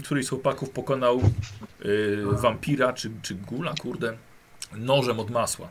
któryś 0.04 0.26
z 0.26 0.30
chłopaków 0.30 0.70
pokonał 0.70 1.22
e, 1.82 1.86
wampira 2.42 2.94
czy, 2.94 3.12
czy 3.22 3.36
gula, 3.36 3.74
kurde, 3.82 4.18
nożem 4.74 5.20
od 5.20 5.30
masła. 5.30 5.68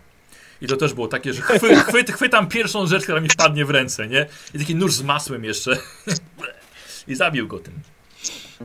I 0.61 0.67
to 0.67 0.77
też 0.77 0.95
było 0.95 1.09
takie, 1.09 1.33
że 1.33 1.43
chwy, 1.43 1.77
chwyt, 1.77 2.11
chwytam 2.11 2.49
pierwszą 2.49 2.87
rzecz, 2.87 3.03
która 3.03 3.21
mi 3.21 3.29
wpadnie 3.29 3.65
w 3.65 3.71
ręce, 3.71 4.09
nie? 4.09 4.27
I 4.55 4.59
taki 4.59 4.75
nóż 4.75 4.95
z 4.95 5.03
masłem 5.03 5.45
jeszcze. 5.45 5.77
I 7.09 7.15
zabił 7.15 7.49
go 7.49 7.59
tym. 7.59 7.75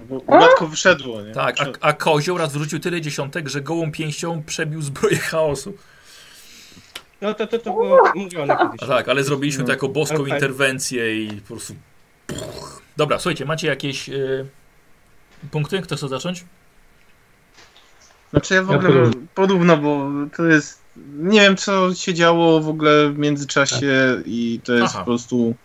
Bo 0.10 0.20
Gładko 0.20 0.68
wyszedło, 0.68 1.22
nie? 1.22 1.32
Tak, 1.34 1.56
a, 1.62 1.66
a 1.82 1.94
kozioł 1.94 2.38
raz 2.38 2.54
wrzucił 2.54 2.80
tyle 2.80 3.02
dziesiątek, 3.02 3.48
że 3.50 3.62
gołą 3.62 3.92
pięścią 3.92 4.44
przebił 4.44 4.82
zbroję 4.82 5.18
chaosu. 5.18 5.74
No 7.22 7.34
to, 7.34 7.48
to, 7.48 7.60
to 7.60 7.74
było 7.74 8.12
mówione 8.16 8.58
A 8.58 8.66
kiedyś. 8.72 8.90
tak, 8.90 9.10
ale 9.10 9.24
zrobiliśmy 9.24 9.64
to 9.64 9.72
jako 9.72 9.90
boską 9.90 10.18
fajnie. 10.18 10.34
interwencję 10.34 11.24
i 11.24 11.42
po 11.42 11.48
prostu... 11.48 11.74
Dobra, 12.98 13.20
słuchajcie, 13.20 13.46
macie 13.46 13.68
jakieś 13.68 14.10
e, 14.10 14.46
punkty? 15.52 15.82
Kto 15.82 15.96
chce 15.96 16.08
zacząć? 16.08 16.46
Znaczy 18.32 18.54
ja 18.54 18.64
w 18.64 18.70
Ja 18.70 18.76
ogóle 18.76 18.94
porówno. 18.94 19.22
porówno, 19.36 19.78
bo 19.78 20.10
to 20.38 20.46
jest. 20.46 20.82
Nie 21.20 21.42
wiem 21.42 21.58
co 21.58 21.96
się 21.96 22.14
działo 22.14 22.62
w 22.62 22.70
ogóle 22.70 23.10
w 23.10 23.18
międzyczasie 23.18 24.22
i 24.26 24.60
to 24.64 24.74
jest 24.74 24.86
Aha. 24.96 25.00
po 25.00 25.06
prostu. 25.06 25.56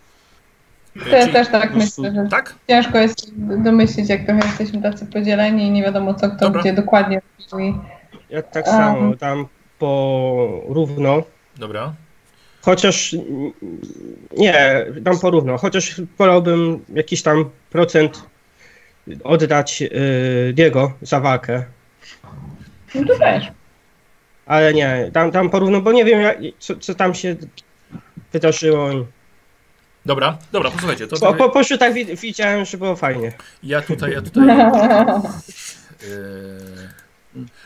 To 1.03 1.09
ja 1.09 1.21
czyli- 1.21 1.33
też 1.33 1.47
tak 1.47 1.71
prostu- 1.71 2.01
myślę, 2.01 2.23
że 2.23 2.29
Tak? 2.29 2.55
ciężko 2.67 2.97
jest 2.97 3.31
domyślić, 3.63 4.09
jak 4.09 4.25
trochę 4.25 4.47
jesteśmy 4.47 4.81
tacy 4.81 5.05
podzieleni 5.05 5.63
i 5.67 5.71
nie 5.71 5.83
wiadomo, 5.83 6.13
co 6.13 6.27
kto 6.29 6.37
Dobra. 6.45 6.61
gdzie 6.61 6.73
dokładnie 6.73 7.21
robił. 7.51 7.67
i- 7.69 7.75
Ja 8.29 8.41
tak 8.41 8.67
A. 8.67 8.71
samo, 8.71 9.15
tam 9.15 9.47
po 9.79 10.61
równo. 10.67 11.23
Dobra. 11.57 11.93
Chociaż 12.61 13.15
nie, 14.37 14.85
tam 15.05 15.19
porówno. 15.19 15.57
Chociaż 15.57 16.01
wolałbym 16.17 16.85
jakiś 16.93 17.21
tam 17.23 17.49
procent 17.69 18.23
oddać 19.23 19.81
yy, 19.81 19.89
Diego 20.53 20.91
za 21.01 21.19
walkę. 21.19 21.63
No 22.95 23.05
to 23.07 23.19
też. 23.19 23.51
Ale 24.45 24.73
nie, 24.73 25.09
tam, 25.13 25.31
tam 25.31 25.49
porówno, 25.49 25.81
bo 25.81 25.91
nie 25.91 26.05
wiem 26.05 26.21
jak, 26.21 26.37
co, 26.59 26.75
co 26.75 26.95
tam 26.95 27.13
się 27.13 27.35
wydarzyło. 28.33 28.89
Dobra, 30.05 30.37
dobra, 30.51 30.71
posłuchajcie, 30.71 31.07
to 31.07 31.17
Po, 31.19 31.33
po, 31.33 31.49
po 31.49 31.61
wi- 31.93 32.15
widziałem, 32.15 32.65
że 32.65 32.77
było 32.77 32.95
fajnie. 32.95 33.33
ja 33.63 33.81
tutaj, 33.81 34.11
ja 34.11 34.21
tutaj... 34.21 34.49
E, 34.49 34.59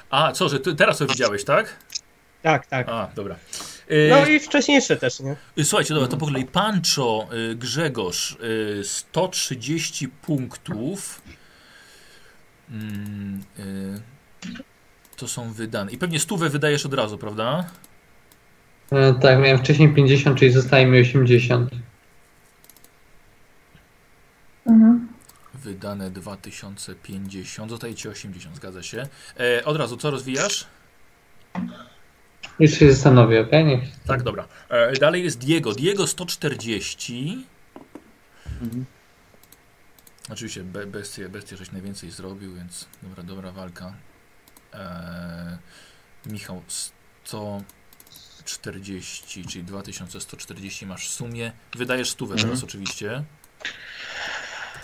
a, 0.09 0.31
co, 0.31 0.49
że 0.49 0.59
ty 0.59 0.75
teraz 0.75 0.97
to 0.97 1.05
widziałeś, 1.07 1.43
tak? 1.43 1.75
Tak, 2.41 2.67
tak. 2.67 2.89
A, 2.89 3.07
dobra. 3.15 3.35
E, 3.87 4.09
No 4.09 4.25
i 4.25 4.39
wcześniejsze 4.39 4.97
też, 4.97 5.19
nie? 5.19 5.35
Słuchajcie, 5.63 5.93
dobra, 5.93 6.09
to 6.09 6.17
po 6.17 6.25
kolei 6.25 6.45
Pancho, 6.45 7.27
Grzegorz, 7.55 8.31
y, 8.43 8.81
130 8.83 10.07
punktów. 10.07 11.21
Mm, 12.71 13.43
to 15.17 15.27
są 15.27 15.53
wydane. 15.53 15.91
I 15.91 15.97
pewnie 15.97 16.19
stówę 16.19 16.49
wydajesz 16.49 16.85
od 16.85 16.93
razu, 16.93 17.17
prawda? 17.17 17.65
E, 18.91 19.13
tak, 19.13 19.39
miałem 19.39 19.57
wcześniej 19.59 19.93
50, 19.93 20.39
czyli 20.39 20.51
zostaje 20.51 20.85
mi 20.85 20.99
80. 21.01 21.69
Mhm. 24.65 25.07
Wydane 25.53 26.11
2050, 26.11 27.69
zostaje 27.69 27.95
ci 27.95 28.09
80, 28.09 28.55
zgadza 28.55 28.83
się. 28.83 29.07
E, 29.39 29.65
od 29.65 29.77
razu, 29.77 29.97
co 29.97 30.11
rozwijasz? 30.11 30.67
Już 32.59 32.71
się 32.71 32.93
zastanowię, 32.93 33.41
okej? 33.41 33.65
Niech... 33.65 33.79
Tak, 34.07 34.23
dobra. 34.23 34.47
E, 34.69 34.93
dalej 34.93 35.23
jest 35.23 35.39
Diego. 35.39 35.73
Diego 35.73 36.07
140. 36.07 37.45
Oczywiście 40.31 40.63
be, 40.63 40.87
bestie, 40.87 41.29
bestie 41.29 41.57
żeś 41.57 41.71
najwięcej 41.71 42.11
zrobił, 42.11 42.55
więc 42.55 42.87
dobra, 43.03 43.23
dobra 43.23 43.51
walka. 43.51 43.93
E, 44.73 45.57
Michał 46.25 46.61
140, 47.23 49.45
czyli 49.45 49.63
2140 49.63 50.85
masz 50.85 51.09
w 51.09 51.13
sumie. 51.13 51.51
Wydajesz 51.75 52.09
stówę 52.09 52.33
Mhm. 52.33 52.49
teraz 52.49 52.63
oczywiście. 52.63 53.23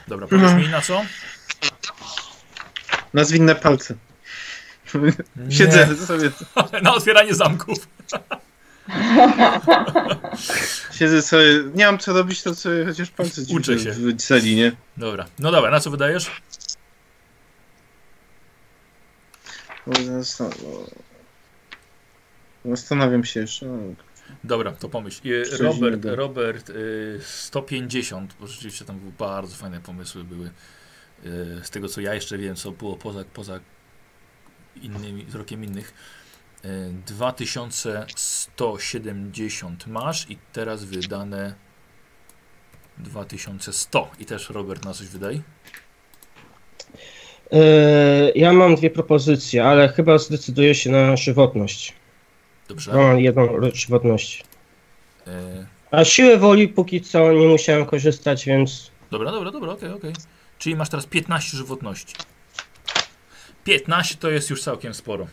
Dobra, 0.07 0.27
powiedz 0.27 0.53
mi 0.53 0.69
na 0.69 0.81
co? 0.81 1.01
Na 3.13 3.23
zwinne 3.23 3.55
palce. 3.55 3.95
Nie. 5.35 5.51
Siedzę 5.55 5.95
sobie, 6.05 6.31
na 6.83 6.93
otwieranie 6.93 7.33
zamków. 7.35 7.77
siedzę 10.99 11.21
sobie. 11.21 11.45
Nie 11.75 11.85
mam 11.85 11.99
co 11.99 12.13
robić, 12.13 12.43
to 12.43 12.55
sobie 12.55 12.85
chociaż 12.85 13.09
palce 13.09 13.45
ci 13.45 13.55
Uczę 13.55 13.79
się. 13.79 13.91
wyceli, 13.91 14.55
nie? 14.55 14.71
Dobra, 14.97 15.25
no 15.39 15.51
dobra, 15.51 15.71
na 15.71 15.79
co 15.79 15.91
wydajesz? 15.91 16.31
Zastan- 19.87 20.61
bo- 20.61 20.89
Zastanawiam 22.65 23.25
się 23.25 23.39
jeszcze. 23.39 23.65
Dobra, 24.43 24.71
to 24.71 24.89
pomyśl. 24.89 25.21
Coś 25.49 25.59
Robert. 25.59 26.05
Robert 26.05 26.69
y, 26.69 27.19
150, 27.23 28.35
bo 28.39 28.47
rzeczywiście 28.47 28.85
tam 28.85 28.99
były 28.99 29.11
bardzo 29.19 29.55
fajne 29.55 29.81
pomysły 29.81 30.23
były. 30.23 30.45
Y, 30.45 30.51
z 31.63 31.69
tego 31.69 31.87
co 31.87 32.01
ja 32.01 32.13
jeszcze 32.13 32.37
wiem, 32.37 32.55
co 32.55 32.71
było 32.71 32.95
poza, 32.95 33.23
poza 33.33 33.59
innymi, 34.81 35.25
wzrokiem 35.25 35.63
innych. 35.63 35.93
Y, 36.65 36.93
2170 37.07 39.87
masz 39.87 40.29
i 40.29 40.37
teraz 40.53 40.83
wydane 40.83 41.53
2100. 42.97 44.11
I 44.19 44.25
też 44.25 44.49
Robert 44.49 44.85
na 44.85 44.93
coś 44.93 45.07
wydaj. 45.07 45.41
Ja 48.35 48.53
mam 48.53 48.75
dwie 48.75 48.89
propozycje, 48.89 49.65
ale 49.65 49.89
chyba 49.89 50.17
zdecyduję 50.17 50.75
się 50.75 50.91
na 50.91 51.17
żywotność. 51.17 51.98
Dobrze. 52.69 52.93
Mam 52.93 53.19
jedną 53.19 53.45
ro- 53.47 53.75
żywotność. 53.75 54.43
Y, 55.27 55.31
A 55.91 56.05
siłę 56.05 56.37
woli 56.37 56.67
póki 56.67 57.01
co 57.01 57.31
nie 57.33 57.47
musiałem 57.47 57.85
korzystać, 57.85 58.45
więc 58.45 58.91
Dobra, 59.11 59.31
dobra, 59.31 59.51
dobra, 59.51 59.71
okej, 59.71 59.91
okej. 59.91 60.13
Czyli 60.57 60.75
masz 60.75 60.89
teraz 60.89 61.05
15 61.05 61.57
żywotności. 61.57 62.15
15 63.63 64.15
to 64.15 64.29
jest 64.29 64.49
już 64.49 64.63
całkiem 64.63 64.93
sporo. 64.93 65.27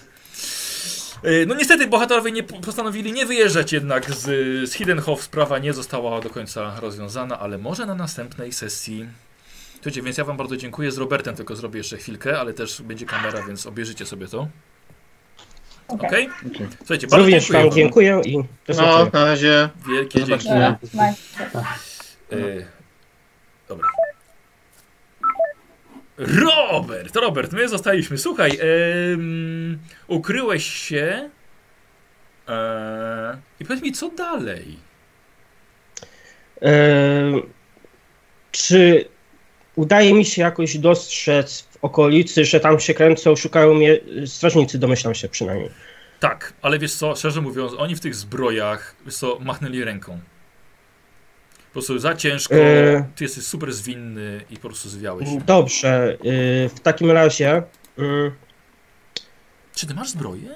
Y, 1.26 1.46
No 1.48 1.56
niestety 1.56 1.88
bohaterowie 1.88 2.32
nie 2.32 2.44
postanowili 2.44 3.12
nie 3.14 3.26
wyjeżdżać 3.26 3.74
jednak 3.74 4.12
z, 4.14 4.24
z 4.70 4.74
Hiddenhof. 4.74 5.24
Sprawa 5.24 5.60
nie 5.60 5.74
została 5.74 6.22
do 6.22 6.30
końca 6.30 6.80
rozwiązana, 6.80 7.40
ale 7.40 7.58
może 7.58 7.86
na 7.86 7.96
następnej 7.96 8.54
sesji. 8.54 9.08
Słuchajcie, 9.74 10.02
więc 10.02 10.18
ja 10.18 10.24
wam 10.24 10.38
bardzo 10.38 10.58
dziękuję. 10.58 10.92
Z 10.92 10.98
Robertem 10.98 11.36
tylko 11.36 11.56
zrobię 11.56 11.78
jeszcze 11.78 11.98
chwilkę, 11.98 12.40
ale 12.40 12.54
też 12.54 12.82
będzie 12.82 13.06
kamera, 13.06 13.44
więc 13.48 13.66
obejrzycie 13.66 14.06
sobie 14.06 14.28
to. 14.28 14.48
Okej. 15.88 16.08
Okej? 16.08 16.30
Okej. 16.56 16.68
Słuchajcie, 16.78 17.08
bardzo 17.08 17.26
Również 17.26 17.44
dziękuję 17.48 17.64
Wam 17.70 17.76
dziękuję 17.76 18.22
i 18.26 18.38
do 18.68 18.82
No, 18.82 19.08
na 19.14 19.26
razie. 19.26 19.70
Wielkie 19.88 20.24
dzięki. 20.24 20.48
Zobaczenia. 22.38 22.66
Dobra. 23.68 23.88
Robert, 26.18 27.16
Robert, 27.16 27.52
my 27.52 27.70
zostaliśmy. 27.70 28.18
Słuchaj, 28.18 28.60
ukryłeś 30.08 30.66
się. 30.66 31.30
E, 32.48 33.38
I 33.60 33.66
powiedz 33.66 33.84
mi, 33.84 33.92
co 33.92 34.10
dalej? 34.10 34.78
E, 36.62 37.32
czy 38.52 39.06
udaje 39.76 40.14
mi 40.14 40.26
się 40.26 40.42
jakoś 40.42 40.78
dostrzec 40.78 41.62
w 41.62 41.78
okolicy, 41.82 42.46
że 42.46 42.60
tam 42.60 42.80
się 42.80 42.94
kręcą, 42.94 43.36
szukają 43.36 43.74
mnie 43.74 44.00
e, 44.24 44.28
strażnicy, 44.28 44.80
domyślam 44.80 45.16
się 45.16 45.30
przynajmniej. 45.30 45.70
Tak, 46.20 46.54
ale 46.62 46.80
wiesz 46.80 46.94
co, 46.94 47.16
szczerze 47.16 47.42
mówiąc, 47.42 47.74
oni 47.78 47.96
w 47.96 48.00
tych 48.00 48.16
zbrojach, 48.16 48.96
wiesz 49.06 49.16
co, 49.16 49.40
machnęli 49.40 49.84
ręką. 49.84 50.20
Po 51.72 51.74
prostu 51.74 52.00
za 52.00 52.16
ciężko, 52.16 52.56
E. 52.56 53.06
ty 53.16 53.24
jesteś 53.24 53.44
super 53.44 53.74
zwinny 53.74 54.42
i 54.50 54.56
po 54.58 54.68
prostu 54.68 54.90
zwiałeś. 54.90 55.30
Dobrze, 55.46 56.18
e, 56.66 56.70
w 56.70 56.80
takim 56.84 57.12
razie 57.12 57.64
mm, 57.98 58.32
Czy 59.76 59.88
ty 59.88 59.94
masz 59.94 60.10
zbroję? 60.10 60.56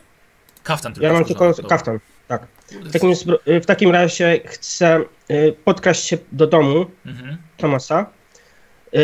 Kaftan 0.63 0.93
tylko. 0.93 1.07
ja 1.07 1.13
mam 1.13 1.25
tylko 1.25 1.51
dobra. 1.53 1.69
kaftan. 1.69 1.99
Kurde, 2.69 2.89
W 2.89 2.93
takim, 2.93 3.13
e, 3.45 3.61
w 3.61 3.65
takim 3.65 3.91
razie 3.91 4.39
chcę 4.45 4.95
e, 5.27 5.51
podkraść 5.51 6.03
się 6.05 6.17
do 6.31 6.47
domu 6.47 6.85
Mhm. 7.05 7.37
Tomasa, 7.57 8.09
e, 8.93 8.97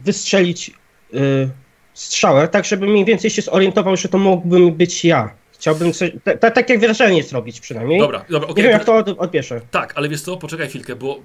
wystrzelić 0.00 0.70
e, 1.14 1.18
strzałę, 1.94 2.48
tak 2.48 2.64
żeby 2.64 2.86
mniej 2.86 3.04
więcej 3.04 3.30
się 3.30 3.42
zorientował, 3.42 3.96
że 3.96 4.08
to 4.08 4.18
mógłbym 4.18 4.72
być 4.74 5.04
ja. 5.04 5.34
Chciałbym 5.66 5.92
coś, 5.92 6.10
ta- 6.24 6.36
ta- 6.36 6.50
tak 6.50 6.70
jak 6.70 6.80
wrażenie 6.80 7.22
zrobić 7.22 7.60
przynajmniej. 7.60 8.00
Dobra, 8.00 8.24
dobra, 8.30 8.46
Nie 8.46 8.52
okej. 8.52 8.64
wiem 8.64 8.72
jak 8.72 8.84
to 8.84 8.96
od, 8.96 9.08
odbierze. 9.08 9.60
Tak, 9.70 9.92
ale 9.96 10.08
wiesz 10.08 10.20
co, 10.22 10.36
poczekaj 10.36 10.68
chwilkę, 10.68 10.96
bo 10.96 11.18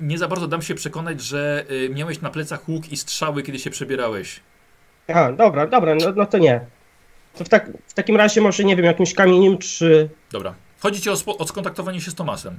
nie 0.00 0.18
za 0.18 0.28
bardzo 0.28 0.48
dam 0.48 0.62
się 0.62 0.74
przekonać, 0.74 1.20
że 1.22 1.64
y, 1.70 1.88
miałeś 1.88 2.20
na 2.20 2.30
plecach 2.30 2.68
łuk 2.68 2.92
i 2.92 2.96
strzały, 2.96 3.42
kiedy 3.42 3.58
się 3.58 3.70
przebierałeś. 3.70 4.40
Aha, 5.08 5.32
dobra, 5.32 5.66
dobra, 5.66 5.94
no, 5.94 6.12
no 6.16 6.26
to 6.26 6.38
nie. 6.38 6.60
To 7.38 7.44
w, 7.44 7.48
tak, 7.48 7.70
w 7.86 7.94
takim 7.94 8.16
razie 8.16 8.40
może, 8.40 8.64
nie 8.64 8.76
wiem, 8.76 8.84
jakimś 8.84 9.14
kamieniem 9.14 9.58
czy... 9.58 10.08
Dobra. 10.32 10.54
Chodzi 10.80 11.00
ci 11.00 11.10
o, 11.10 11.14
spo- 11.14 11.36
o 11.38 11.46
skontaktowanie 11.46 12.00
się 12.00 12.10
z 12.10 12.14
Tomasem. 12.14 12.58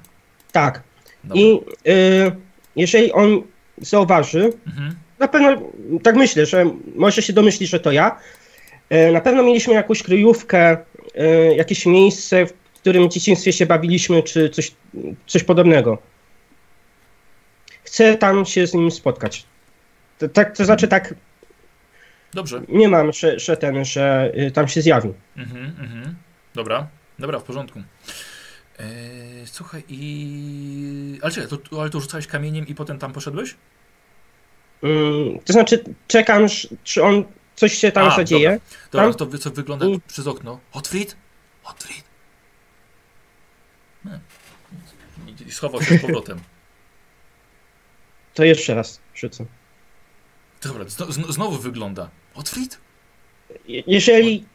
Tak. 0.52 0.84
Dobra. 1.24 1.42
I 1.42 1.60
y, 1.88 2.32
jeżeli 2.76 3.12
on 3.12 3.42
zauważy, 3.78 4.54
Mhm. 4.68 4.96
na 5.20 5.28
pewno, 5.28 5.58
tak 6.04 6.16
myślę, 6.16 6.46
że 6.46 6.66
może 6.96 7.22
się 7.22 7.34
domyśli, 7.34 7.68
że 7.68 7.80
to 7.80 7.92
ja, 7.92 8.20
y, 8.94 9.12
na 9.12 9.22
pewno 9.22 9.44
mieliśmy 9.44 9.74
jakąś 9.74 10.04
kryjówkę, 10.04 10.78
jakieś 11.56 11.86
miejsce, 11.86 12.46
w 12.46 12.54
którym 12.54 13.10
w 13.10 13.14
dzieciństwie 13.14 13.54
się 13.54 13.66
bawiliśmy, 13.66 14.24
czy 14.24 14.50
coś, 14.50 14.72
coś 15.28 15.44
podobnego. 15.44 15.98
Chcę 17.84 18.18
tam 18.18 18.46
się 18.46 18.68
z 18.68 18.74
nim 18.74 18.92
spotkać. 18.92 19.46
To, 20.20 20.30
tak, 20.30 20.58
to 20.58 20.66
znaczy 20.66 20.88
tak, 20.88 21.14
Dobrze. 22.34 22.62
nie 22.68 22.88
mam, 22.88 23.14
że, 23.14 23.40
że 23.40 23.58
ten, 23.58 23.86
że 23.86 24.32
y, 24.38 24.52
tam 24.52 24.68
się 24.68 24.82
zjawi. 24.82 25.14
Mhm, 25.38 25.66
mhm. 25.66 26.16
Dobra, 26.56 26.88
dobra, 27.20 27.40
w 27.40 27.44
porządku. 27.44 27.80
Eee, 28.80 28.86
słuchaj, 29.46 29.84
i. 29.90 31.20
Ale 31.22 31.32
czekaj, 31.32 31.50
to, 31.50 31.82
ale 31.82 31.90
to 31.90 32.00
rzucałeś 32.00 32.28
kamieniem 32.28 32.68
i 32.68 32.76
potem 32.76 33.00
tam 33.00 33.14
poszedłeś? 33.14 33.56
Mm, 34.84 35.40
to 35.46 35.54
znaczy, 35.54 35.84
czekam, 36.08 36.46
czy 36.84 37.04
on 37.04 37.24
coś 37.56 37.74
się 37.74 37.92
tam 37.92 38.08
A, 38.08 38.16
zadzieje. 38.16 38.60
Dobra, 38.92 39.14
Tam? 39.14 39.30
to 39.32 39.38
co 39.38 39.52
wygląda 39.52 39.86
I- 39.86 40.02
przez 40.08 40.28
okno. 40.28 40.60
Otwrit? 40.74 41.16
Otwrit. 41.64 42.04
Nie. 44.06 44.20
I- 45.48 45.52
Schował 45.52 45.84
się 45.84 45.98
z 45.98 46.02
powrotem. 46.02 46.40
To 48.34 48.44
jeszcze 48.44 48.76
raz 48.76 49.00
rzucę. 49.16 49.46
Dobra, 50.64 50.86
zno, 50.88 51.12
zno, 51.12 51.32
znowu 51.32 51.58
wygląda. 51.58 52.10
Otwrit? 52.36 52.78
Je- 53.68 53.84
Jeżeli 53.88 54.46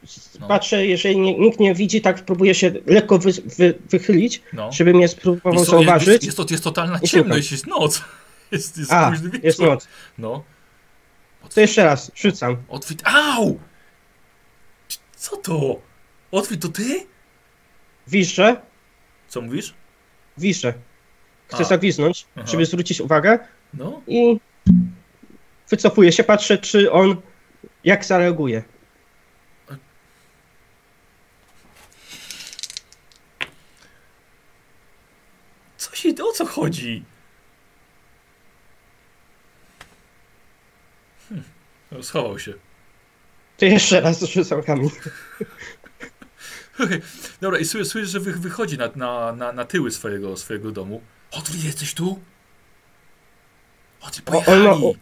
No. 0.41 0.49
patrzę, 0.49 0.87
jeżeli 0.87 1.19
nie, 1.19 1.39
nikt 1.39 1.61
nie 1.61 1.75
widzi, 1.75 2.01
tak 2.01 2.25
próbuję 2.25 2.55
się 2.55 2.73
lekko 2.87 3.19
wy, 3.19 3.33
wy, 3.33 3.75
wychylić, 3.91 4.43
No. 4.53 4.73
żeby 4.73 4.95
mnie 4.95 5.09
spróbował 5.09 5.53
Jest, 5.53 5.65
to, 5.67 5.70
zauważyć. 5.70 6.09
jest, 6.09 6.25
jest, 6.25 6.37
to, 6.37 6.47
jest 6.51 6.65
totalna 6.65 7.01
ciemność, 7.01 7.53
jest 7.53 7.67
noc. 7.67 8.03
Jest, 8.51 8.79
jest 8.79 8.93
A, 8.93 9.12
jest 9.43 9.59
noc. 9.59 9.89
No. 10.19 10.45
To 11.55 11.61
jeszcze 11.61 11.85
raz, 11.85 12.11
rzucam. 12.15 12.57
Otwit. 12.69 13.03
Au! 13.07 13.61
Co 15.17 15.37
to? 15.37 15.81
Otwit 16.31 16.62
to 16.62 16.69
ty? 16.69 17.07
Wiszę, 18.09 18.61
Co 19.29 19.41
mówisz? 19.41 19.75
wiszę. 20.39 20.75
Chcę 21.49 21.61
A. 21.61 21.65
zagwiznąć, 21.65 22.27
Aha. 22.37 22.47
żeby 22.47 22.67
zwrócić 22.67 23.01
uwagę 23.01 23.39
No. 23.75 24.03
i 24.07 24.41
wycofuję 25.70 26.12
się, 26.12 26.25
patrzę, 26.25 26.59
czy 26.59 26.93
on 26.93 27.17
jak 27.85 28.05
zareaguje. 28.05 28.62
Co 35.77 35.97
się, 35.97 36.09
o 36.25 36.33
co 36.33 36.47
chodzi? 36.47 37.05
No, 41.93 42.02
schował 42.02 42.39
się. 42.39 42.52
To 43.59 43.65
jeszcze 43.65 44.01
raz 44.01 44.23
rzucam 44.23 44.62
kamień. 44.62 44.91
Dobra, 47.41 47.59
i 47.59 47.65
słyszę 47.65 48.07
że 48.07 48.20
wy, 48.20 48.33
wychodzi 48.33 48.78
na, 48.78 48.89
na, 48.97 49.33
na, 49.33 49.52
na 49.52 49.65
tyły 49.65 49.91
swojego, 49.91 50.36
swojego 50.36 50.70
domu. 50.73 51.02
Otwit, 51.31 51.65
jesteś 51.65 51.94
tu? 51.94 52.20
O, 54.01 54.07
on 54.07 54.12
pojechali. 54.25 54.62
ma- 54.65 54.70
o- 54.73 54.94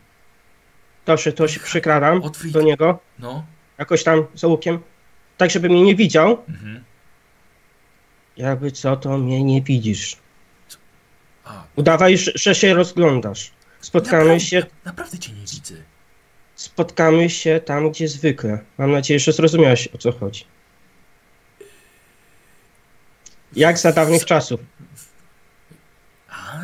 Proszę, 1.04 1.32
to 1.32 1.48
się 1.48 1.60
przykradam 1.60 2.22
do 2.44 2.62
niego, 2.62 2.98
No. 3.18 3.46
jakoś 3.78 4.04
tam 4.04 4.26
za 4.34 4.46
łukiem, 4.46 4.78
tak 5.36 5.50
żeby 5.50 5.68
mnie 5.68 5.82
nie 5.82 5.94
widział. 5.96 6.44
Mhm. 6.48 6.84
Jakby 8.36 8.70
co, 8.72 8.96
to 8.96 9.18
mnie 9.18 9.44
nie 9.44 9.62
widzisz. 9.62 10.16
A, 11.44 11.64
Udawaj, 11.76 12.18
że, 12.18 12.32
że 12.34 12.54
się 12.54 12.74
rozglądasz. 12.74 13.50
Spotkamy 13.80 14.18
naprawdę, 14.18 14.40
się. 14.40 14.66
Naprawdę 14.84 15.18
cię 15.18 15.32
nie 15.32 15.40
widzę. 15.40 15.74
Spotkamy 16.58 17.30
się 17.30 17.60
tam, 17.64 17.90
gdzie 17.90 18.08
zwykle. 18.08 18.58
Mam 18.78 18.92
nadzieję, 18.92 19.20
że 19.20 19.32
zrozumiałeś 19.32 19.88
o 19.94 19.98
co 19.98 20.12
chodzi. 20.12 20.44
Jak 23.56 23.78
za 23.78 23.92
dawnych 23.92 24.24
czasów. 24.24 24.60
A, 26.28 26.60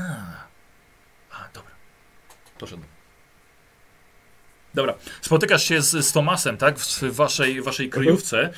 a 1.31 1.49
dobra. 1.55 1.71
Poszedł. 2.59 2.83
Dobra, 4.75 4.95
spotykasz 5.21 5.65
się 5.65 5.83
z, 5.83 6.07
z 6.07 6.13
Tomasem, 6.13 6.57
tak? 6.57 6.79
W 6.79 7.03
waszej, 7.03 7.63
waszej 7.63 7.91
kryjówce. 7.91 8.51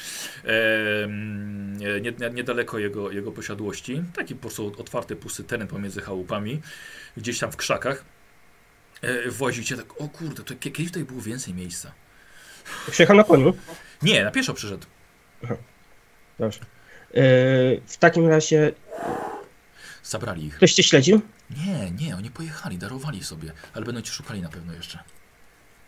em, 0.44 1.76
nie, 1.76 2.12
nie, 2.18 2.30
niedaleko 2.30 2.78
jego, 2.78 3.10
jego 3.10 3.32
posiadłości. 3.32 4.02
Taki 4.14 4.34
po 4.34 4.40
prostu 4.40 4.72
otwarty, 4.78 5.16
pusty 5.16 5.44
teren 5.44 5.68
pomiędzy 5.68 6.00
chałupami. 6.00 6.60
Gdzieś 7.16 7.38
tam 7.38 7.52
w 7.52 7.56
krzakach. 7.56 8.15
E, 9.02 9.30
włazicie 9.30 9.76
tak, 9.76 10.00
o 10.00 10.08
kurde, 10.08 10.42
to 10.42 10.54
kie- 10.54 10.70
kiedyś 10.72 10.86
tutaj 10.86 11.04
było 11.04 11.20
więcej 11.20 11.54
miejsca. 11.54 11.92
Przyjechał 12.90 13.16
na 13.16 13.24
koniu. 13.24 13.56
Nie, 14.02 14.24
na 14.24 14.30
pieszo 14.30 14.54
przyszedł. 14.54 14.86
Dobrze. 16.38 16.60
Yy, 17.14 17.22
w 17.86 17.96
takim 17.98 18.28
razie 18.28 18.72
Zabrali 20.02 20.44
ich. 20.46 20.56
ktoś 20.56 20.72
cię 20.72 20.82
śledził? 20.82 21.20
Nie, 21.50 21.90
nie, 21.90 22.16
oni 22.16 22.30
pojechali, 22.30 22.78
darowali 22.78 23.24
sobie. 23.24 23.52
Ale 23.74 23.84
będą 23.84 24.00
cię 24.02 24.12
szukali 24.12 24.42
na 24.42 24.48
pewno 24.48 24.72
jeszcze. 24.72 24.98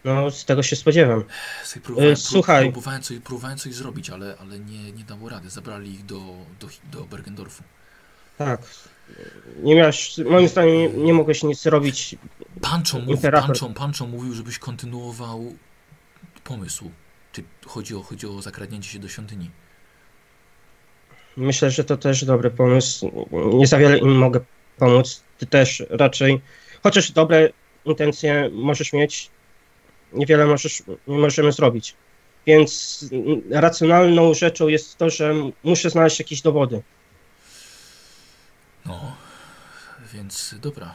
No, 0.04 0.30
z 0.30 0.44
tego 0.44 0.62
się 0.62 0.76
spodziewam. 0.76 1.24
Sobie 1.64 1.82
próbowałem, 1.82 2.12
E, 2.12 2.16
słuchaj. 2.16 2.64
Próbowałem 2.64 3.02
coś, 3.02 3.18
próbowałem 3.18 3.58
coś 3.58 3.74
zrobić, 3.74 4.10
ale, 4.10 4.36
ale 4.40 4.58
nie, 4.58 4.92
nie 4.92 5.04
dało 5.04 5.28
rady. 5.28 5.50
Zabrali 5.50 5.94
ich 5.94 6.04
do, 6.06 6.20
do, 6.60 6.68
do 6.92 7.04
Bergendorfu. 7.04 7.62
Tak. 8.38 8.60
Nie 9.62 9.74
miałeś, 9.74 10.18
moim 10.18 10.48
zdaniem 10.48 10.74
nie, 10.76 10.88
nie 10.88 11.14
mogłeś 11.14 11.42
nic 11.42 11.66
robić. 11.66 12.16
Panczą, 12.60 13.00
mów, 13.00 13.20
panczą, 13.32 13.74
panczą 13.74 14.06
mówił, 14.06 14.34
żebyś 14.34 14.58
kontynuował 14.58 15.52
pomysł. 16.44 16.90
Czy 17.32 17.42
chodzi 17.66 17.94
o, 17.94 18.02
chodzi 18.02 18.26
o 18.26 18.42
zakradnięcie 18.42 18.90
się 18.90 18.98
do 18.98 19.08
świątyni? 19.08 19.50
Myślę, 21.36 21.70
że 21.70 21.84
to 21.84 21.96
też 21.96 22.24
dobry 22.24 22.50
pomysł. 22.50 23.28
Nie 23.54 23.66
za 23.66 23.78
wiele 23.78 23.98
im 23.98 24.16
mogę 24.16 24.40
pomóc. 24.78 25.22
Ty 25.38 25.46
też 25.46 25.82
raczej, 25.90 26.40
chociaż 26.82 27.12
dobre 27.12 27.48
intencje 27.84 28.50
możesz 28.52 28.92
mieć, 28.92 29.30
niewiele 30.12 30.46
możesz, 30.46 30.82
możemy 31.06 31.52
zrobić. 31.52 31.94
Więc 32.46 33.04
racjonalną 33.50 34.34
rzeczą 34.34 34.68
jest 34.68 34.96
to, 34.96 35.10
że 35.10 35.34
muszę 35.64 35.90
znaleźć 35.90 36.18
jakieś 36.18 36.42
dowody. 36.42 36.82
No, 38.89 39.17
więc 40.15 40.55
dobra. 40.60 40.94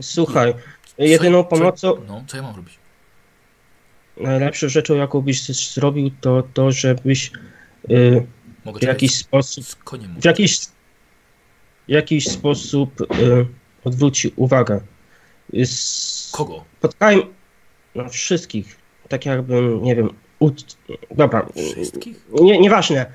Słuchaj, 0.00 0.54
co- 0.86 1.02
jedyną 1.02 1.42
co- 1.42 1.48
pomocą, 1.48 2.04
No, 2.08 2.24
co 2.26 2.36
ja 2.36 2.42
mam 2.42 2.56
robić? 2.56 2.78
najlepszą 4.16 4.68
rzeczą, 4.68 4.94
jaką 4.94 5.20
byś 5.20 5.42
z- 5.42 5.74
zrobił, 5.74 6.10
to 6.20 6.42
to, 6.54 6.72
żebyś 6.72 7.30
y, 7.90 8.26
w 8.80 8.82
jakiś 8.82 9.14
sposób 9.16 9.64
z 9.64 9.74
w 10.20 10.24
jakiś, 10.24 10.58
w 10.66 10.70
jakiś 11.88 12.28
sposób 12.28 13.00
y, 13.00 13.06
odwróci 13.84 14.32
uwagę. 14.36 14.80
Y, 15.54 15.64
Kogo? 16.32 16.64
Spotkajmy 16.78 17.22
no, 17.94 18.08
wszystkich, 18.08 18.76
tak 19.08 19.26
jakbym, 19.26 19.82
nie 19.82 19.96
wiem, 19.96 20.10
u... 20.38 20.50
dobra, 21.10 21.46
Wszystkich? 21.72 22.16
nie, 22.32 22.58
nieważne. 22.60 23.12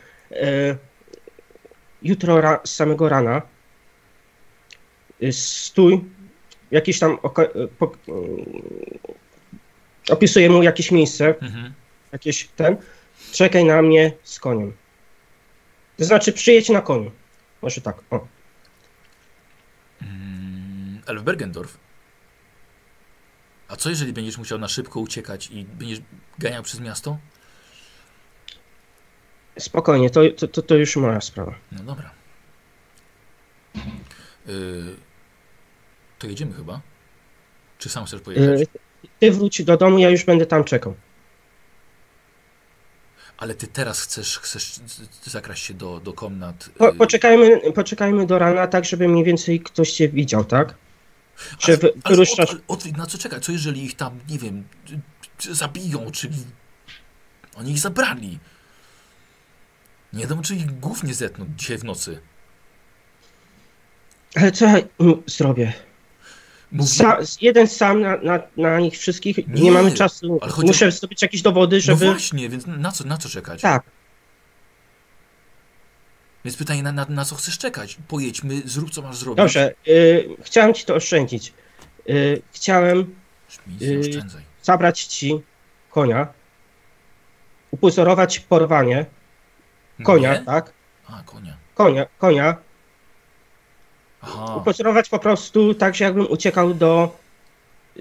Jutro 2.03 2.41
ra, 2.41 2.59
z 2.63 2.75
samego 2.75 3.09
rana 3.09 3.41
y, 5.23 5.33
stój, 5.33 6.01
jakiś 6.71 6.99
tam 6.99 7.15
oka- 7.17 7.57
y, 7.63 7.67
po, 7.67 7.91
y, 8.07 10.13
opisuję 10.13 10.49
mu 10.49 10.63
jakieś 10.63 10.91
miejsce, 10.91 11.35
Mhm. 11.41 11.73
jakieś 12.11 12.47
ten, 12.55 12.77
czekaj 13.31 13.65
na 13.65 13.81
mnie 13.81 14.11
z 14.23 14.39
koniem. 14.39 14.73
To 15.97 16.05
znaczy 16.05 16.33
przyjedź 16.33 16.69
na 16.69 16.81
koniu. 16.81 17.11
Może 17.61 17.81
tak, 17.81 17.95
o. 18.09 18.27
Mm, 20.01 21.01
ale 21.07 21.19
w 21.19 21.23
Bergendorf? 21.23 21.77
A 23.67 23.75
co 23.75 23.89
jeżeli 23.89 24.13
będziesz 24.13 24.37
musiał 24.37 24.59
na 24.59 24.67
szybko 24.67 24.99
uciekać 24.99 25.49
i 25.51 25.65
będziesz 25.65 25.99
ganiał 26.39 26.63
przez 26.63 26.79
miasto? 26.79 27.17
Spokojnie, 29.59 30.09
to, 30.09 30.21
to, 30.37 30.47
to, 30.47 30.61
to 30.61 30.75
już 30.75 30.95
moja 30.95 31.21
sprawa. 31.21 31.55
No 31.71 31.83
dobra. 31.83 32.11
Yy, 34.45 34.95
to 36.19 36.27
jedziemy 36.27 36.53
chyba? 36.53 36.81
Czy 37.77 37.89
sam 37.89 38.05
chcesz 38.05 38.21
pojechać? 38.21 38.61
Y, 38.61 38.67
Ty 39.19 39.31
wróć 39.31 39.63
do 39.63 39.77
domu, 39.77 39.99
ja 39.99 40.09
już 40.09 40.23
będę 40.23 40.45
tam 40.45 40.63
czekał. 40.63 40.95
Ale 43.37 43.55
ty 43.55 43.67
teraz 43.67 44.01
chcesz, 44.01 44.39
chcesz 44.39 44.79
zakraść 45.23 45.63
się 45.65 45.73
do, 45.73 45.99
do 45.99 46.13
komnat. 46.13 46.69
Po, 46.77 46.85
yy, 46.85 46.93
poczekajmy, 46.93 47.73
poczekajmy 47.73 48.25
do 48.25 48.39
rana, 48.39 48.67
tak 48.67 48.85
żeby 48.85 49.07
mniej 49.07 49.23
więcej 49.23 49.59
ktoś 49.59 49.91
cię 49.91 50.09
widział, 50.09 50.45
tak? 50.45 50.75
Że 51.59 51.77
wy, 51.77 51.93
ale 52.03 52.15
wyruszasz... 52.15 52.53
od, 52.67 52.85
od, 52.85 52.97
na 52.97 53.05
co 53.05 53.17
czekać? 53.17 53.45
Co 53.45 53.51
jeżeli 53.51 53.85
ich 53.85 53.95
tam, 53.95 54.19
nie 54.29 54.39
wiem, 54.39 54.63
zabiją, 55.39 56.11
czy 56.11 56.29
oni 57.55 57.71
ich 57.71 57.79
zabrali? 57.79 58.39
Nie 60.13 60.21
wiadomo, 60.21 60.41
czy 60.41 60.55
ich 60.55 60.79
głów 60.79 61.03
nie 61.03 61.13
zetną 61.13 61.45
dzisiaj 61.57 61.77
w 61.77 61.83
nocy. 61.83 62.19
Ale 64.35 64.51
co 64.51 64.65
ja 64.65 64.75
zrobię? 65.27 65.73
Mówi, 66.71 66.89
Sa, 66.89 67.17
jeden 67.41 67.67
sam 67.67 68.01
na, 68.01 68.17
na, 68.17 68.39
na 68.57 68.79
nich 68.79 68.93
wszystkich, 68.97 69.37
nie, 69.47 69.61
Nie, 69.61 69.71
mamy 69.71 69.91
czasu. 69.91 70.39
chodzi 70.41 70.67
o- 70.67 70.67
Muszę 70.67 70.91
zdobyć 70.91 71.21
jakieś 71.21 71.41
dowody, 71.41 71.75
no 71.75 71.81
żeby... 71.81 72.05
właśnie, 72.05 72.49
więc 72.49 72.65
na 72.67 72.91
co, 72.91 73.03
na 73.03 73.17
co 73.17 73.29
czekać? 73.29 73.61
tak, 73.61 73.83
Więc 76.45 76.57
pytanie, 76.57 76.83
na, 76.83 76.91
na, 76.91 77.05
na 77.09 77.25
co 77.25 77.35
chcesz 77.35 77.57
czekać? 77.57 77.97
Pojedźmy, 78.07 78.61
zrób 78.65 78.89
co 78.91 79.01
masz 79.01 79.17
zrobić. 79.17 79.37
dobrze. 79.37 79.73
Y, 79.87 80.29
chciałem 80.43 80.73
ci 80.73 80.85
to 80.85 80.95
oszczędzić. 80.95 81.53
Y, 82.09 82.41
chciałem 82.51 83.15
Yy, 83.79 84.21
zabrać 84.63 85.03
ci 85.03 85.41
konia, 85.91 86.27
upozorować 87.71 88.39
porwanie 88.39 89.05
konia, 90.03 90.33
Nie? 90.33 90.39
tak? 90.45 90.73
A, 91.07 91.23
konia. 91.25 91.57
Konia, 91.75 92.05
konia, 92.17 92.55
Aha, 94.21 94.55
upozorować 94.55 95.09
po 95.09 95.19
prostu 95.19 95.73
tak, 95.73 95.95
że 95.95 96.03
jakbym 96.05 96.27
uciekał 96.31 96.73
do 96.73 97.17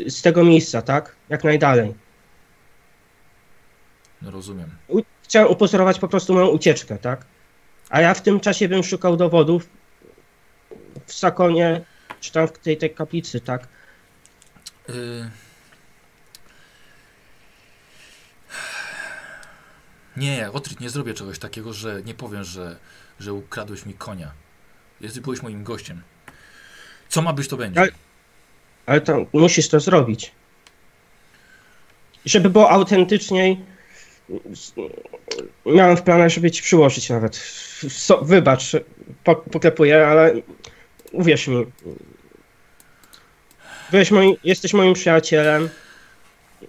z 0.06 0.22
tego 0.22 0.44
miejsca, 0.44 0.82
tak? 0.82 1.16
Jak 1.28 1.44
najdalej. 1.44 1.94
no 4.22 4.30
rozumiem. 4.30 4.70
U- 4.88 5.02
Chciałem 5.22 5.48
upozorować 5.50 5.98
po 5.98 6.08
prostu 6.08 6.34
moją 6.34 6.46
ucieczkę, 6.46 6.98
tak? 6.98 7.24
A 7.90 8.00
ja 8.00 8.14
w 8.14 8.22
tym 8.22 8.40
czasie 8.40 8.68
bym 8.68 8.82
szukał 8.82 9.16
dowodów 9.16 9.68
w 11.06 11.12
Sakonie, 11.12 11.80
czy 12.20 12.32
tam 12.32 12.48
w 12.48 12.52
tej, 12.58 12.76
tej 12.76 12.94
kaplicy, 12.94 13.40
tak? 13.40 13.68
Yy... 14.88 14.94
Nie, 20.16 20.50
Otrit, 20.52 20.80
nie 20.80 20.90
zrobię 20.90 21.14
czegoś 21.14 21.38
takiego, 21.38 21.72
że 21.72 22.02
nie 22.02 22.14
powiem, 22.14 22.44
że, 22.44 22.76
że 23.20 23.32
ukradłeś 23.32 23.86
mi 23.86 23.94
konia. 23.94 24.30
Jesteś, 25.00 25.22
byłeś 25.22 25.42
moim 25.42 25.64
gościem. 25.64 26.02
Co 27.08 27.22
ma 27.22 27.32
być, 27.32 27.48
to 27.48 27.56
będzie. 27.56 27.80
Ale- 27.80 27.90
Ale 28.86 29.00
to 29.00 29.26
musisz 29.32 29.68
to 29.68 29.80
zrobić. 29.80 30.32
Żeby 32.24 32.50
było 32.50 32.70
autentyczniej, 32.70 33.60
miałem 35.66 35.96
w 35.96 36.02
planach, 36.02 36.28
żeby 36.28 36.50
ci 36.50 36.62
przyłożyć 36.62 37.08
nawet. 37.10 37.36
So, 37.88 38.20
wybacz, 38.24 38.72
po, 39.24 39.36
poklepuję, 39.36 40.06
ale 40.06 40.34
uwierz 41.12 41.48
mi. 41.48 41.66
Byłeś 43.90 44.10
moi, 44.10 44.36
jesteś 44.44 44.72
moim 44.74 44.94
przyjacielem. 44.94 45.68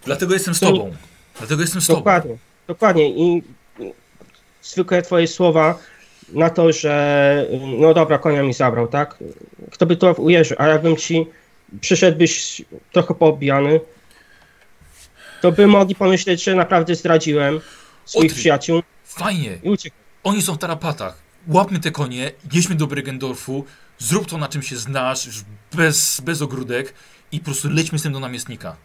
Dlatego 0.06 0.34
jestem 0.34 0.54
z 0.54 0.60
tobą. 0.60 0.96
Dlatego 1.38 1.62
jestem 1.62 1.82
z 1.82 1.88
tobą. 1.88 2.02
Dokładnie. 2.68 3.10
I 3.10 3.44
zwykłe 4.62 5.02
twoje 5.02 5.28
słowa 5.28 5.80
na 6.30 6.50
to, 6.50 6.72
że 6.72 7.48
no 7.80 7.94
dobra, 7.94 8.18
konia 8.18 8.44
mi 8.44 8.54
zabrał, 8.54 8.88
tak? 8.88 9.18
Kto 9.72 9.86
by 9.86 9.98
to 9.98 10.14
uwierzył? 10.14 10.58
A 10.60 10.68
jakbym 10.68 10.96
ci 10.98 11.26
przyszedłbyś 11.82 12.62
trochę 12.92 13.14
poobijany, 13.16 13.80
to 15.42 15.52
by 15.52 15.68
mogli 15.68 15.96
pomyśleć, 15.96 16.44
że 16.44 16.56
naprawdę 16.56 16.96
zdradziłem 16.96 17.62
swoich 18.06 18.26
Otwit. 18.26 18.40
przyjaciół 18.40 18.82
Fajnie. 19.04 19.60
i 19.64 19.70
uciekł. 19.70 19.96
Oni 20.24 20.42
są 20.42 20.54
w 20.54 20.58
tarapatach. 20.58 21.18
Łapmy 21.48 21.80
te 21.80 21.92
konie, 21.92 22.32
jedźmy 22.54 22.76
do 22.76 22.88
Bregendorfu, 22.88 23.66
zrób 23.98 24.28
to 24.28 24.38
na 24.38 24.48
czym 24.48 24.62
się 24.62 24.78
znasz, 24.78 25.28
bez, 25.74 26.22
bez 26.22 26.42
ogródek 26.42 26.94
i 27.32 27.40
po 27.40 27.46
prostu 27.46 27.70
lećmy 27.70 28.00
z 28.00 28.04
tym 28.04 28.14
do 28.14 28.20
namiestnika. 28.20 28.76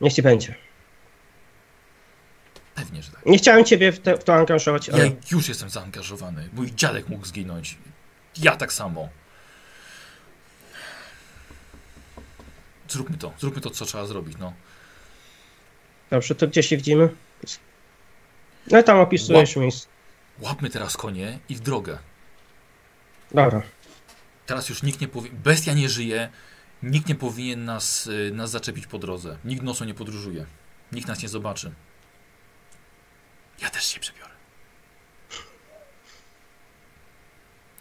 Niech 0.00 0.12
ci 0.12 0.22
będzie. 0.22 0.54
Pewnie, 2.74 3.02
że 3.02 3.10
tak. 3.10 3.26
Nie 3.26 3.38
chciałem 3.38 3.64
ciebie 3.64 3.92
w, 3.92 4.00
te, 4.00 4.16
w 4.16 4.24
to 4.24 4.34
angażować, 4.34 4.88
Ja 4.88 4.94
ale 4.94 5.10
już 5.30 5.48
jestem 5.48 5.70
zaangażowany. 5.70 6.48
Mój 6.52 6.74
dziadek 6.74 7.08
mógł 7.08 7.26
zginąć. 7.26 7.78
Ja 8.38 8.56
tak 8.56 8.72
samo. 8.72 9.08
zróbmy 12.88 13.18
to, 13.18 13.32
zróbmy 13.38 13.60
to, 13.60 13.70
co 13.70 13.84
trzeba 13.84 14.06
zrobić, 14.06 14.38
no. 14.38 14.52
Dobrze, 16.10 16.34
to 16.34 16.48
gdzie 16.48 16.62
się 16.62 16.76
widzimy? 16.76 17.08
No 18.70 18.82
tam 18.82 18.98
opisujesz 18.98 19.56
miejsce. 19.56 19.86
Łapmy 20.40 20.70
teraz 20.70 20.96
konie 20.96 21.38
i 21.48 21.54
w 21.54 21.60
drogę. 21.60 21.98
Dobra. 23.30 23.62
Teraz 24.46 24.68
już 24.68 24.82
nikt 24.82 25.00
nie 25.00 25.08
powie... 25.08 25.30
Bestia 25.32 25.72
nie 25.72 25.88
żyje, 25.88 26.28
nikt 26.90 27.08
nie 27.08 27.14
powinien 27.14 27.64
nas, 27.64 28.06
y, 28.06 28.30
nas 28.34 28.50
zaczepić 28.50 28.86
po 28.86 28.98
drodze. 28.98 29.36
Nikt 29.44 29.62
nocą 29.62 29.84
nie 29.84 29.94
podróżuje. 29.94 30.46
Nikt 30.92 31.08
nas 31.08 31.22
nie 31.22 31.28
zobaczy. 31.28 31.72
Ja 33.62 33.70
też 33.70 33.84
się 33.84 34.00
przebiorę. 34.00 34.30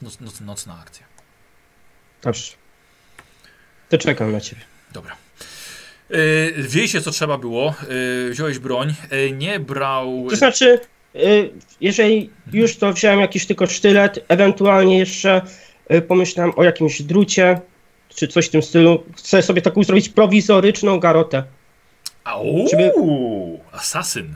Noc, 0.01 0.19
noc, 0.19 0.41
nocna 0.41 0.79
akcja. 0.81 1.05
Dobrze. 2.21 2.51
To 3.89 3.97
czekam 3.97 4.31
na 4.31 4.41
ciebie. 4.41 4.61
Dobra. 4.91 5.15
Yy, 6.09 6.53
wzięliście 6.57 7.01
co 7.01 7.11
trzeba 7.11 7.37
było, 7.37 7.75
yy, 7.89 8.29
wziąłeś 8.31 8.59
broń, 8.59 8.93
yy, 9.11 9.31
nie 9.31 9.59
brał... 9.59 10.27
To 10.29 10.35
znaczy, 10.35 10.79
y, 11.15 11.49
jeżeli 11.81 12.29
już 12.53 12.77
to 12.77 12.93
wziąłem 12.93 13.19
jakiś 13.19 13.45
tylko 13.45 13.67
sztylet, 13.67 14.25
ewentualnie 14.27 14.99
jeszcze 14.99 15.41
y, 15.91 16.01
pomyślałem 16.01 16.53
o 16.55 16.63
jakimś 16.63 17.01
drucie, 17.01 17.61
czy 18.15 18.27
coś 18.27 18.45
w 18.47 18.49
tym 18.49 18.61
stylu. 18.63 19.03
Chcę 19.17 19.41
sobie 19.41 19.61
taką 19.61 19.83
zrobić 19.83 20.09
prowizoryczną 20.09 20.99
garotę, 20.99 21.43
Au, 22.23 22.67
Żeby- 22.71 22.91
asasyn. 23.71 24.35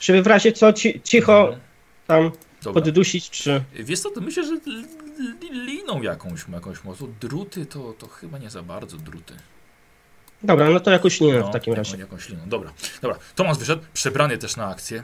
żeby 0.00 0.22
w 0.22 0.26
razie 0.26 0.52
co 0.52 0.72
ci, 0.72 1.00
cicho 1.04 1.56
tam 2.06 2.30
Dobra. 2.62 2.82
poddusić, 2.82 3.30
czy... 3.30 3.64
Wiesz 3.74 4.00
co, 4.00 4.10
to 4.10 4.20
myślę, 4.20 4.44
że 4.44 4.54
li- 4.54 4.86
li- 5.40 5.66
liną 5.66 6.02
jakąś, 6.02 6.40
jakąś 6.52 6.84
mocno. 6.84 7.06
Druty 7.20 7.66
to, 7.66 7.92
to 7.98 8.06
chyba 8.08 8.38
nie 8.38 8.50
za 8.50 8.62
bardzo 8.62 8.96
druty. 8.96 9.34
Dobra, 10.42 10.70
no 10.70 10.80
to 10.80 10.90
jakąś 10.90 11.20
linę 11.20 11.38
No, 11.38 11.48
w 11.48 11.52
takim 11.52 11.74
razie. 11.74 11.96
Jakąś 11.98 12.28
liną. 12.28 12.42
Dobra, 12.46 12.72
dobra. 13.02 13.18
Tomas 13.34 13.58
wyszedł, 13.58 13.82
przebrany 13.94 14.38
też 14.38 14.56
na 14.56 14.66
akcję. 14.68 15.02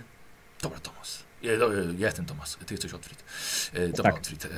Dobra, 0.63 0.81
Tomas. 0.81 1.23
Ja, 1.43 1.53
ja 1.99 2.07
jestem 2.07 2.25
Tomas, 2.27 2.59
ty 2.67 2.75
jesteś 2.75 2.95
Otfrid. 2.95 3.25
E, 3.75 3.89
Dobra, 3.89 4.13
Tak. 4.13 4.21
Otfrid, 4.21 4.45
e, 4.45 4.49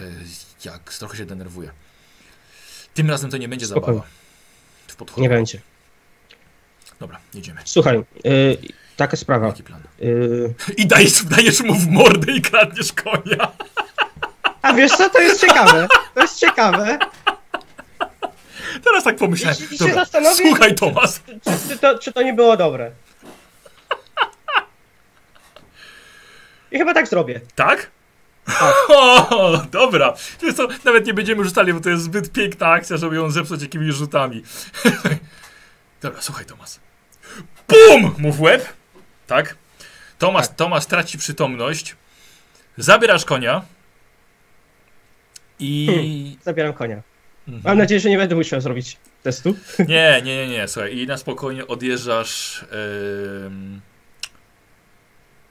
jak 0.65 0.95
trochę 0.95 1.17
się 1.17 1.25
denerwuję. 1.27 1.71
Tym 2.95 3.11
razem 3.11 3.31
to 3.31 3.37
nie 3.37 3.49
będzie 3.49 3.67
zabawa. 3.67 4.03
Nie 5.17 5.29
będzie. 5.29 5.61
Dobra, 7.01 7.19
jedziemy. 7.35 7.61
Słuchaj, 7.65 7.99
y, 8.27 8.57
taka 8.97 9.17
sprawa. 9.17 9.47
Jaki 9.47 9.63
plan? 9.63 9.83
Y, 10.03 10.55
I 10.77 10.87
dajesz, 10.87 11.25
dajesz 11.25 11.61
mu 11.61 11.75
w 11.75 11.87
mordę 11.89 12.33
i 12.33 12.43
kradniesz 12.43 12.93
konia. 12.93 13.53
a 14.63 14.73
wiesz 14.73 14.93
co, 14.93 15.11
to 15.11 15.21
jest 15.21 15.41
ciekawe. 15.41 15.89
To 16.15 16.21
jest 16.23 16.39
ciekawe. 16.39 16.99
Teraz 18.85 19.05
tak 19.05 19.17
pomyślałem. 19.17 19.57
Jeśli 19.61 19.79
się 19.79 19.85
Dobra, 19.85 20.05
zastanowię- 20.05 20.37
słuchaj 20.49 20.75
Tomas. 20.75 21.21
Czy, 21.27 21.69
czy, 21.69 21.79
to, 21.79 21.99
czy 21.99 22.13
to 22.13 22.23
nie 22.23 22.33
było 22.35 22.57
dobre? 22.57 22.91
I 26.73 26.79
chyba 26.79 26.95
tak 26.95 27.09
zrobię. 27.09 27.41
Tak? 27.55 27.91
O, 28.89 29.63
dobra. 29.71 30.15
Wiesz 30.43 30.55
co, 30.55 30.69
nawet 30.85 31.07
nie 31.07 31.15
będziemy 31.15 31.45
rzucali, 31.45 31.75
bo 31.75 31.81
to 31.81 31.91
jest 31.91 32.03
zbyt 32.03 32.33
piękna 32.33 32.67
akcja, 32.67 32.97
żeby 32.97 33.17
ją 33.17 33.31
zepsuć 33.31 33.63
jakimiś 33.63 33.95
rzutami. 33.95 34.43
dobra, 36.03 36.23
słuchaj 36.23 36.45
Tomas. 36.45 36.81
BUM! 37.69 38.15
Mu 38.19 38.33
w 38.33 38.41
łeb. 38.41 38.73
Tak? 39.27 39.57
Tomas, 40.19 40.57
Tomas 40.57 40.87
traci 40.87 41.19
przytomność. 41.19 41.97
Zabierasz 42.79 43.25
konia. 43.25 43.63
I... 45.59 46.37
Zabieram 46.43 46.73
konia. 46.73 47.03
Mhm. 47.49 47.63
Mam 47.65 47.79
nadzieję, 47.79 48.01
że 48.01 48.11
nie 48.11 48.19
będę 48.19 48.35
musiał 48.35 48.61
zrobić 48.61 48.97
testu. 49.23 49.57
Nie, 49.79 50.23
nie, 50.25 50.37
nie, 50.37 50.49
nie, 50.49 50.69
słuchaj. 50.69 50.99
I 50.99 51.07
na 51.07 51.17
spokojnie 51.17 51.67
odjeżdżasz... 51.67 52.65
em, 53.45 53.81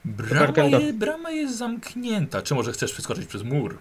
Brama, 0.04 0.40
Barkendo. 0.46 0.80
je, 0.80 0.92
brama 0.92 1.30
jest 1.30 1.56
zamknięta. 1.58 2.42
Czy 2.42 2.54
może 2.54 2.72
chcesz 2.72 2.92
przeskoczyć 2.92 3.26
przez 3.26 3.42
mur? 3.42 3.78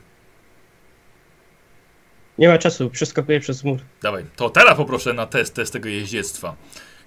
Nie 2.37 2.47
ma 2.47 2.57
czasu, 2.57 2.89
przeskakuję 2.89 3.39
przez 3.39 3.63
mur. 3.63 3.79
Dawaj, 4.01 4.25
to 4.35 4.49
teraz 4.49 4.77
poproszę 4.77 5.13
na 5.13 5.25
test, 5.27 5.53
test 5.55 5.73
tego 5.73 5.89
jeździectwa. 5.89 6.55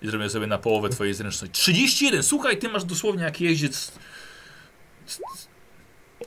I 0.03 0.07
zrobię 0.09 0.31
sobie 0.31 0.47
na 0.47 0.59
połowę 0.59 0.89
twojej 0.89 1.15
zręczności. 1.15 1.53
31, 1.55 2.23
słuchaj, 2.23 2.59
ty 2.59 2.69
masz 2.69 2.85
dosłownie 2.85 3.23
jak 3.23 3.41
jeździec. 3.41 3.93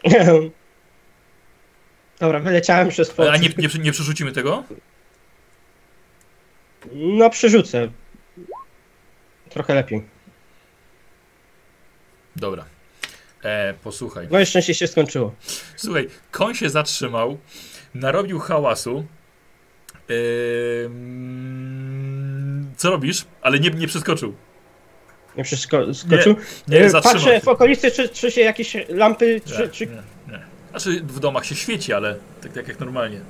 Dobra, 2.20 2.40
wyleciałem 2.40 2.90
przez 2.90 3.10
A 3.10 3.14
płot. 3.14 3.42
nie, 3.42 3.50
nie, 3.58 3.70
nie 3.84 3.92
przerzucimy 3.92 4.32
tego? 4.32 4.64
No, 6.94 7.30
przerzucę. 7.30 7.90
Trochę 9.50 9.76
lepiej. 9.76 10.04
Dobra. 12.36 12.66
E, 13.44 13.74
posłuchaj. 13.84 14.28
Moje 14.32 14.46
szczęście 14.46 14.74
się 14.74 14.88
skończyło. 14.88 15.36
Słuchaj, 15.76 16.08
koń 16.32 16.56
się 16.56 16.70
zatrzymał, 16.70 17.38
narobił 17.94 18.40
hałasu. 18.40 19.06
Ehm, 21.00 22.72
co 22.78 22.90
robisz? 22.90 23.26
Ale 23.42 23.60
nie, 23.60 23.70
nie 23.70 23.88
przeskoczył. 23.88 24.34
Nie 25.38 25.44
przeskoczył. 25.44 26.36
Nie, 26.68 26.80
E, 26.80 26.90
zatrzymał 26.90 27.14
Patrzę 27.16 27.36
się. 27.36 27.42
w 27.42 27.48
okolicy, 27.48 27.92
czy, 27.92 28.10
czy 28.10 28.32
się 28.32 28.42
jakieś 28.42 28.74
lampy, 28.90 29.42
czy, 29.46 29.62
Nie, 29.62 29.68
czy... 29.70 29.86
nie, 29.88 29.94
nie. 30.28 30.40
Znaczy 30.70 31.02
w 31.02 31.20
domach 31.20 31.46
się 31.46 31.56
świeci, 31.56 31.94
ale 31.94 32.16
tak, 32.42 32.54
tak 32.54 32.68
jak 32.68 32.80
normalnie. 32.80 33.22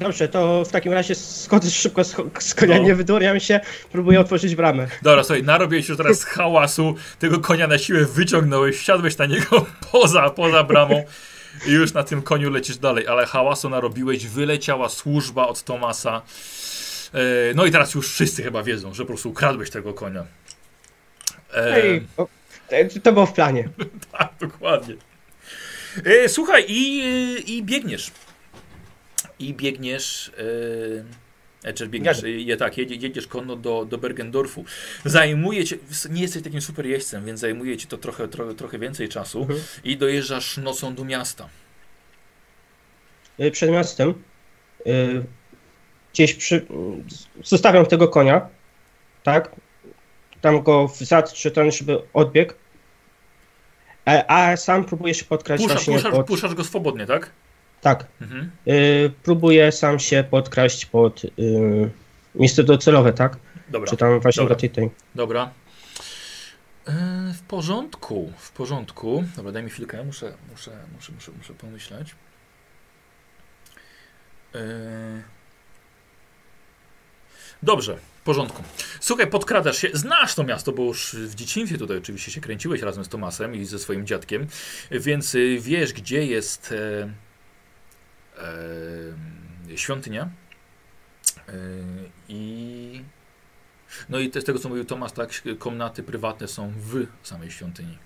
Dobrze, 0.00 0.28
to 0.28 0.64
w 0.64 0.70
takim 0.70 0.92
razie 0.92 1.14
schodzę 1.14 1.70
szybko 1.70 2.04
z, 2.04 2.16
z 2.38 2.54
konia, 2.54 2.76
No. 2.76 2.82
nie 2.82 2.94
wyduriam 2.94 3.40
się, 3.40 3.60
próbuję 3.92 4.20
otworzyć 4.20 4.54
bramę. 4.54 4.86
Dobra, 5.02 5.24
słuchaj, 5.24 5.42
narobiłeś 5.42 5.88
już 5.88 5.98
teraz 5.98 6.24
hałasu, 6.24 6.94
tego 7.18 7.40
konia 7.40 7.66
na 7.66 7.78
siłę 7.78 8.04
wyciągnąłeś, 8.04 8.76
wsiadłeś 8.76 9.18
na 9.18 9.26
niego 9.26 9.66
poza, 9.92 10.30
poza 10.30 10.64
bramą 10.64 11.04
i 11.66 11.70
już 11.72 11.92
na 11.92 12.02
tym 12.04 12.22
koniu 12.22 12.50
lecisz 12.50 12.76
dalej, 12.76 13.06
ale 13.08 13.26
hałasu 13.26 13.68
narobiłeś, 13.70 14.26
wyleciała 14.26 14.88
służba 14.88 15.46
od 15.46 15.62
Tomasa. 15.62 16.22
E, 17.14 17.18
no 17.54 17.64
i 17.66 17.70
teraz 17.70 17.94
już 17.94 18.08
wszyscy 18.12 18.42
chyba 18.42 18.62
wiedzą, 18.62 18.94
że 18.94 19.02
po 19.02 19.06
prostu 19.06 19.30
ukradłeś 19.30 19.70
tego 19.70 19.94
konia. 19.94 20.24
Ej, 21.56 22.06
o, 22.16 22.28
to- 22.68 23.00
to 23.02 23.12
było 23.12 23.26
w 23.26 23.32
planie. 23.32 23.68
tak, 24.18 24.28
dokładnie. 24.40 24.94
E, 26.04 26.28
słuchaj, 26.28 26.64
i, 26.68 27.56
i 27.56 27.62
biegniesz. 27.62 28.10
I 29.38 29.54
biegniesz. 29.54 30.32
E, 31.64 31.72
czy 31.72 31.88
biegniesz, 31.88 32.24
e, 32.24 32.30
je, 32.30 32.56
tak, 32.56 32.78
jedzie, 32.78 32.94
jedziesz 32.94 33.26
konno 33.26 33.56
do, 33.56 33.84
do 33.84 33.98
Bergendorfu. 33.98 34.64
Zajmuje 35.04 35.64
cię, 35.64 35.76
nie 36.10 36.22
jesteś 36.22 36.42
takim 36.42 36.60
super 36.60 36.86
jeźdźcem, 36.86 37.24
więc 37.24 37.40
zajmuje 37.40 37.76
ci 37.76 37.86
to 37.86 37.98
trochę, 37.98 38.28
trochę, 38.28 38.54
trochę 38.54 38.78
więcej 38.78 39.08
czasu 39.08 39.40
Mhm. 39.40 39.60
i 39.84 39.96
dojeżdżasz 39.96 40.56
nocą 40.56 40.94
do 40.94 41.04
miasta. 41.04 41.48
Y, 43.40 43.50
Przed 43.50 43.70
miastem 43.70 44.14
y, 44.86 45.24
gdzieś 46.12 46.34
przy... 46.34 46.66
Zostawiam 47.44 47.86
tego 47.86 48.08
konia, 48.08 48.48
tak? 49.22 49.50
Tam 50.40 50.62
go 50.62 50.88
w 50.88 50.96
zad 50.98 51.32
czy 51.32 51.50
ten, 51.50 51.70
żeby 51.72 51.98
odbiegł. 52.12 52.52
A, 54.04 54.24
a 54.50 54.56
sam 54.56 54.84
próbuję 54.84 55.14
się 55.14 55.24
podkraść 55.24 55.62
Pusza, 55.62 55.74
właśnie 55.74 55.94
puszasz, 55.94 56.12
pod... 56.12 56.26
puszasz 56.26 56.54
go 56.54 56.64
swobodnie, 56.64 57.06
tak? 57.06 57.30
Tak. 57.84 58.06
Mhm. 58.20 58.50
Y, 58.68 59.10
próbuję 59.22 59.72
sam 59.72 59.98
się 59.98 60.24
podkraść 60.30 60.86
pod 60.86 61.24
y, 61.24 61.30
miejsce 62.34 62.64
docelowe, 62.64 63.12
tak? 63.12 63.36
Dobra, 63.68 63.90
Czy 63.90 63.96
tam 63.96 64.20
właśnie 64.20 64.42
Dobra. 64.42 64.54
do 64.54 64.60
tej, 64.60 64.70
tej. 64.70 64.90
dobra. 65.14 65.50
E, 66.86 66.92
w 67.34 67.42
porządku, 67.42 68.32
w 68.38 68.52
porządku. 68.52 69.24
Dobra, 69.36 69.52
daj 69.52 69.62
mi 69.62 69.70
chwilkę, 69.70 70.04
muszę, 70.04 70.32
muszę, 70.50 70.70
muszę, 70.94 71.12
muszę, 71.12 71.32
muszę 71.38 71.54
pomyśleć. 71.54 72.14
E, 74.54 75.22
Dobrze, 77.62 77.96
w 78.20 78.22
porządku. 78.24 78.62
Słuchaj, 79.00 79.26
podkradasz 79.26 79.78
się, 79.78 79.88
znasz 79.92 80.34
to 80.34 80.44
miasto, 80.44 80.72
bo 80.72 80.82
już 80.82 81.16
w 81.18 81.34
dzieciństwie 81.34 81.78
tutaj 81.78 81.98
oczywiście 81.98 82.30
się 82.32 82.40
kręciłeś 82.40 82.82
razem 82.82 83.04
z 83.04 83.08
Tomasem 83.08 83.54
i 83.54 83.64
ze 83.64 83.78
swoim 83.78 84.06
dziadkiem, 84.06 84.46
więc 84.90 85.34
y, 85.34 85.58
wiesz, 85.60 85.92
gdzie 85.92 86.26
jest 86.26 86.72
e, 86.72 87.08
świątynia. 89.76 90.28
I 92.28 93.00
no 94.08 94.18
i 94.18 94.30
z 94.40 94.44
tego 94.44 94.58
co 94.58 94.68
mówił 94.68 94.84
Tomas, 94.84 95.12
tak, 95.12 95.30
komnaty 95.58 96.02
prywatne 96.02 96.48
są 96.48 96.72
w 96.76 97.06
samej 97.22 97.50
świątyni. 97.50 97.98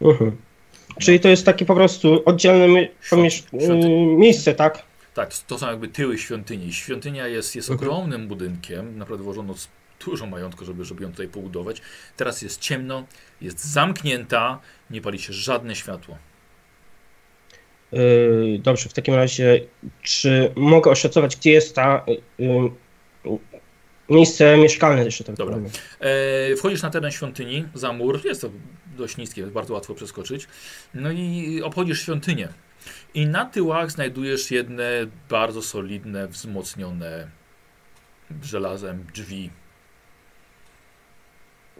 Mhm. 0.00 0.36
Czyli 1.00 1.20
to 1.20 1.28
jest 1.28 1.46
takie 1.46 1.64
po 1.64 1.74
prostu 1.74 2.22
oddzielne 2.24 2.88
pomiesz- 3.10 3.42
miejsce, 4.18 4.54
tak? 4.54 4.82
Tak, 5.14 5.30
to 5.46 5.58
są 5.58 5.66
jakby 5.68 5.88
tyły 5.88 6.18
świątyni. 6.18 6.72
Świątynia 6.72 7.26
jest, 7.26 7.56
jest 7.56 7.70
Mhm. 7.70 7.88
ogromnym 7.90 8.28
budynkiem, 8.28 8.98
naprawdę 8.98 9.24
włożono 9.24 9.54
dużo 10.04 10.26
majątku, 10.26 10.64
żeby, 10.64 10.84
żeby 10.84 11.02
ją 11.02 11.10
tutaj 11.10 11.28
pobudować. 11.28 11.82
Teraz 12.16 12.42
jest 12.42 12.60
ciemno, 12.60 13.04
jest 13.40 13.64
zamknięta, 13.64 14.60
nie 14.90 15.00
pali 15.00 15.18
się 15.18 15.32
żadne 15.32 15.76
światło. 15.76 16.18
Y, 17.92 18.60
Dobrze, 18.62 18.88
w 18.88 18.92
takim 18.92 19.14
razie, 19.14 19.60
czy 20.02 20.52
mogę 20.56 20.90
oszacować, 20.90 21.36
gdzie 21.36 21.52
jest 21.52 21.74
ta 21.74 22.04
y, 22.08 22.44
y, 22.44 23.38
miejsce 24.10 24.56
mieszkalne 24.56 25.04
jeszcze 25.04 25.24
tak 25.24 25.36
Dobra. 25.36 25.56
E, 26.00 26.56
wchodzisz 26.56 26.82
na 26.82 26.90
teren 26.90 27.10
świątyni, 27.10 27.64
za 27.74 27.92
mur, 27.92 28.20
jest 28.24 28.40
to 28.40 28.50
dość 28.96 29.16
niskie, 29.16 29.46
bardzo 29.46 29.74
łatwo 29.74 29.94
przeskoczyć. 29.94 30.48
No 30.94 31.10
i 31.12 31.60
obchodzisz 31.64 32.02
świątynię. 32.02 32.48
I 33.14 33.26
na 33.26 33.44
tyłach 33.44 33.90
znajdujesz 33.90 34.50
jedne 34.50 34.90
bardzo 35.30 35.62
solidne, 35.62 36.28
wzmocnione 36.28 37.28
żelazem 38.42 39.04
drzwi. 39.14 39.50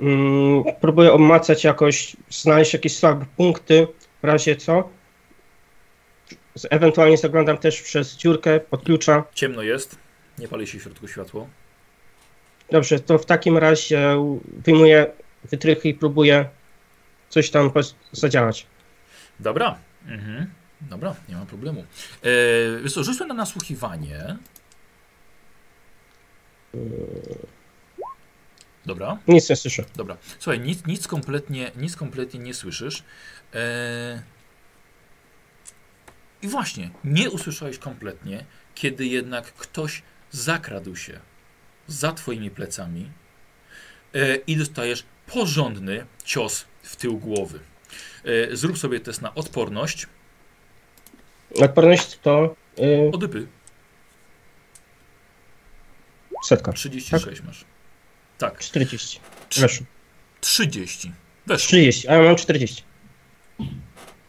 Mm, 0.00 0.64
próbuję 0.80 1.12
obmacać 1.12 1.64
jakoś, 1.64 2.16
znaleźć 2.30 2.72
jakieś 2.72 2.96
słabe 2.96 3.26
punkty, 3.36 3.86
w 4.22 4.24
razie 4.24 4.56
co. 4.56 4.97
Ewentualnie 6.70 7.16
zaglądam 7.16 7.58
też 7.58 7.82
przez 7.82 8.16
dziurkę 8.16 8.60
pod 8.60 8.84
klucza. 8.84 9.24
Ciemno 9.34 9.62
jest, 9.62 9.98
nie 10.38 10.48
pali 10.48 10.66
się 10.66 10.78
w 10.78 10.82
środku 10.82 11.08
światło. 11.08 11.48
Dobrze, 12.70 13.00
to 13.00 13.18
w 13.18 13.26
takim 13.26 13.58
razie 13.58 14.16
wyjmuję 14.44 15.12
wytrychy 15.44 15.88
i 15.88 15.94
próbuję 15.94 16.48
coś 17.28 17.50
tam 17.50 17.72
zadziałać. 18.12 18.66
Dobra. 19.40 19.78
Mhm. 20.06 20.50
Dobra, 20.80 21.16
nie 21.28 21.36
ma 21.36 21.46
problemu. 21.46 21.84
Wiesz 22.82 22.94
co, 22.94 23.04
rzućmy 23.04 23.26
na 23.26 23.34
nasłuchiwanie. 23.34 24.36
Dobra. 28.86 29.18
Nic 29.28 29.50
nie 29.50 29.56
słyszę. 29.56 29.84
Dobra. 29.96 30.16
Słuchaj, 30.38 30.60
nic, 30.60 30.86
nic, 30.86 31.08
kompletnie, 31.08 31.70
nic 31.76 31.96
kompletnie 31.96 32.40
nie 32.40 32.54
słyszysz. 32.54 33.02
Eee... 33.54 34.20
I 36.42 36.48
właśnie, 36.48 36.90
nie 37.04 37.30
usłyszałeś 37.30 37.78
kompletnie, 37.78 38.44
kiedy 38.74 39.06
jednak 39.06 39.52
ktoś 39.52 40.02
zakradł 40.30 40.96
się 40.96 41.20
za 41.86 42.12
twoimi 42.12 42.50
plecami 42.50 43.10
e, 44.14 44.36
i 44.36 44.56
dostajesz 44.56 45.04
porządny 45.26 46.06
cios 46.24 46.64
w 46.82 46.96
tył 46.96 47.18
głowy. 47.18 47.60
E, 48.24 48.56
zrób 48.56 48.78
sobie 48.78 49.00
test 49.00 49.22
na 49.22 49.34
odporność. 49.34 50.06
Odporność 51.60 52.18
to 52.22 52.56
yy, 52.76 53.10
Odypy. 53.14 53.46
setka. 56.44 56.72
36 56.72 57.42
masz. 57.42 57.64
Tak. 58.38 58.58
40. 58.58 59.20
Trz- 59.50 59.60
Weszło. 59.60 59.86
30. 60.40 61.12
Weszło. 61.46 61.66
30, 61.68 62.08
a 62.08 62.14
ja 62.14 62.22
mam 62.22 62.36
40. 62.36 62.82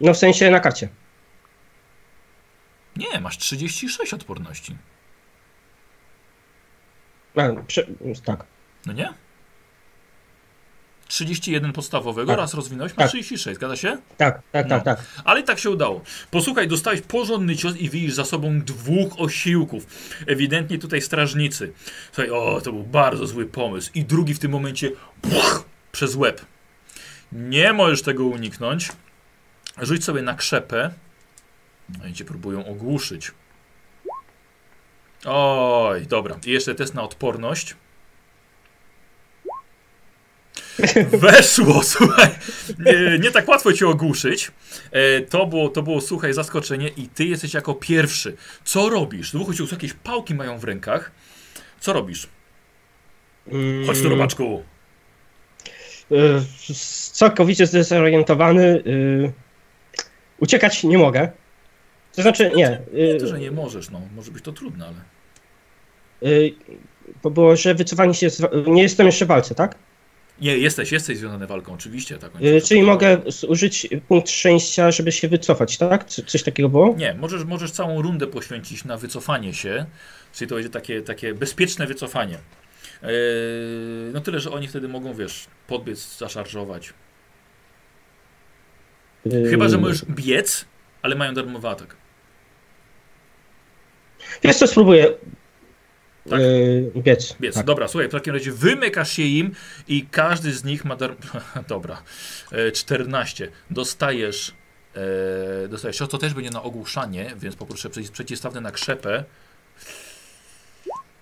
No 0.02 0.14
w 0.14 0.18
sensie 0.18 0.52
na 0.52 0.60
karcie. 0.60 0.90
Nie, 3.00 3.20
masz 3.20 3.38
36 3.38 4.14
odporności. 4.14 4.76
A, 7.36 7.62
prze, 7.68 7.86
tak. 8.26 8.44
No 8.86 8.94
nie? 8.94 9.14
31 11.08 11.74
podstawowego, 11.74 12.28
Tak. 12.32 12.38
raz 12.40 12.54
rozwinąłeś, 12.54 12.92
masz 12.92 12.98
Tak. 12.98 13.08
36, 13.10 13.56
zgadza 13.58 13.76
się? 13.76 13.98
Tak, 14.18 14.42
tak, 14.52 14.68
No. 14.70 14.76
tak, 14.82 14.84
tak. 14.84 15.06
Ale 15.24 15.40
i 15.40 15.44
tak 15.44 15.60
się 15.60 15.70
udało. 15.70 16.02
Posłuchaj, 16.32 16.68
dostałeś 16.68 17.02
porządny 17.02 17.56
cios 17.56 17.76
i 17.78 17.90
widzisz 17.90 18.14
za 18.14 18.26
sobą 18.26 18.62
dwóch 18.62 19.20
osiłków. 19.20 19.88
Ewidentnie 20.28 20.78
tutaj 20.80 21.02
strażnicy. 21.02 21.74
Słuchaj, 22.12 22.30
o, 22.32 22.62
to 22.64 22.72
był 22.72 22.84
bardzo 22.84 23.28
zły 23.28 23.46
pomysł. 23.46 23.92
I 23.96 24.06
drugi 24.06 24.34
w 24.34 24.40
tym 24.40 24.52
momencie 24.52 24.92
puch, 25.22 25.66
przez 25.92 26.16
łeb. 26.16 26.42
Nie 27.32 27.74
możesz 27.74 28.02
tego 28.02 28.26
uniknąć. 28.26 28.90
Rzuć 29.82 30.04
sobie 30.04 30.22
na 30.22 30.34
krzepę. 30.34 30.94
Oni 32.04 32.14
cię 32.14 32.26
próbują 32.26 32.66
ogłuszyć. 32.66 33.32
Oj, 35.26 36.08
dobra. 36.08 36.40
I 36.46 36.52
jeszcze 36.52 36.76
test 36.76 36.94
na 36.94 37.04
odporność. 37.04 37.76
Weszło, 41.22 41.84
słuchaj. 41.84 42.30
Nie, 42.80 43.20
nie 43.20 43.32
tak 43.32 43.48
łatwo 43.48 43.74
cię 43.74 43.88
ogłuszyć. 43.88 44.52
E, 44.92 45.22
to, 45.22 45.46
było, 45.46 45.70
to 45.70 45.82
było, 45.84 46.02
słuchaj, 46.02 46.34
zaskoczenie 46.34 46.88
i 46.88 47.08
ty 47.08 47.26
jesteś 47.26 47.54
jako 47.54 47.74
pierwszy. 47.74 48.36
Co 48.64 48.90
robisz? 48.90 49.32
Dwóch 49.32 49.50
osiłków 49.50 49.72
jakieś 49.72 49.94
pałki 49.94 50.36
mają 50.36 50.58
w 50.60 50.64
rękach. 50.64 51.12
Co 51.80 51.94
robisz? 51.94 52.28
Mm, 53.48 53.88
Chodź 53.88 54.02
tu, 54.02 54.10
robaczku. 54.10 54.64
y, 56.12 56.16
Całkowicie 57.12 57.66
zdezorientowany. 57.68 58.64
y, 58.88 59.32
Uciekać 60.40 60.84
nie 60.84 60.98
mogę. 60.98 61.32
To 62.20 62.24
znaczy, 62.24 62.52
nie. 62.56 62.82
Nie 62.94 63.14
y, 63.16 63.18
to, 63.20 63.28
że 63.28 63.40
nie 63.40 63.52
możesz, 63.52 63.90
no. 63.90 64.02
Może 64.16 64.32
być 64.32 64.44
to 64.44 64.52
trudne, 64.52 64.86
ale... 64.88 64.96
y, 66.32 66.54
Bo 67.24 67.30
było, 67.32 67.56
że 67.56 67.76
wycofanie 67.76 68.14
się. 68.14 68.30
Z, 68.30 68.42
nie 68.68 68.82
jestem 68.82 69.06
jeszcze 69.06 69.26
w 69.26 69.28
walce, 69.28 69.56
tak? 69.56 69.76
Nie, 70.42 70.58
jesteś, 70.58 70.92
jesteś 70.92 71.18
związany 71.18 71.48
walką, 71.48 71.74
oczywiście. 71.74 72.18
Tak, 72.18 72.32
Y, 72.42 72.62
Czyli 72.62 72.84
mogę 72.84 73.18
zużyć 73.28 73.88
punkt 74.08 74.30
szczęścia, 74.30 74.92
żeby 74.92 75.12
się 75.12 75.28
wycofać, 75.28 75.78
tak? 75.78 76.04
Co- 76.04 76.24
Coś 76.24 76.44
takiego 76.44 76.70
było? 76.70 76.96
Nie, 76.98 77.14
możesz, 77.14 77.44
możesz 77.44 77.72
całą 77.72 78.02
rundę 78.02 78.28
poświęcić 78.28 78.86
na 78.86 78.98
wycofanie 78.98 79.54
się, 79.54 79.86
czyli 80.34 80.50
to 80.50 80.56
będzie 80.56 80.70
takie, 80.70 81.02
takie 81.02 81.34
bezpieczne 81.34 81.88
wycofanie. 81.88 82.38
No 84.14 84.22
tyle, 84.22 84.40
że 84.40 84.52
oni 84.52 84.68
wtedy 84.68 84.88
mogą, 84.88 85.14
wiesz, 85.14 85.48
podbiec, 85.68 86.18
zaszarżować. 86.18 86.94
Chyba, 89.50 89.70
że 89.70 89.78
możesz 89.78 90.06
biec, 90.06 90.66
ale 91.02 91.16
mają 91.16 91.34
darmowy 91.34 91.68
atak. 91.68 91.96
Wiesz 94.44 94.58
co, 94.58 94.68
spróbuję. 94.68 95.14
Tak. 96.30 96.42
biec. 96.96 97.36
Biec. 97.42 97.56
Tak. 97.56 97.66
Dobra, 97.66 97.88
słuchaj, 97.88 98.10
w 98.10 98.12
takim 98.12 98.34
razie 98.34 98.52
wymykasz 98.52 99.12
się 99.12 99.24
im 99.24 99.52
i 99.88 100.06
każdy 100.12 100.54
z 100.54 100.64
nich 100.64 100.86
ma 100.86 100.96
dar... 100.96 101.16
Dobra. 101.68 102.04
E, 102.52 102.72
14. 102.72 103.52
Dostajesz... 103.70 104.54
E, 105.66 105.68
dostajesz 105.68 105.98
to 105.98 106.18
też 106.18 106.34
będzie 106.34 106.52
na 106.52 106.64
ogłuszanie, 106.64 107.32
więc 107.38 107.56
poproszę 107.56 107.90
przeci- 107.90 108.12
przeciwstawne 108.12 108.62
na 108.62 108.72
krzepę. 108.72 109.24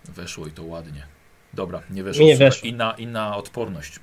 Weszło 0.05 0.47
i 0.47 0.51
to 0.51 0.63
ładnie. 0.63 1.07
Dobra, 1.53 1.81
nie 1.89 2.03
weszło. 2.03 2.25
Nie 2.25 2.37
weszło. 2.37 2.69
I 2.69 2.73
na, 2.73 2.91
I 2.91 3.07
na 3.07 3.37
odporność. 3.37 3.99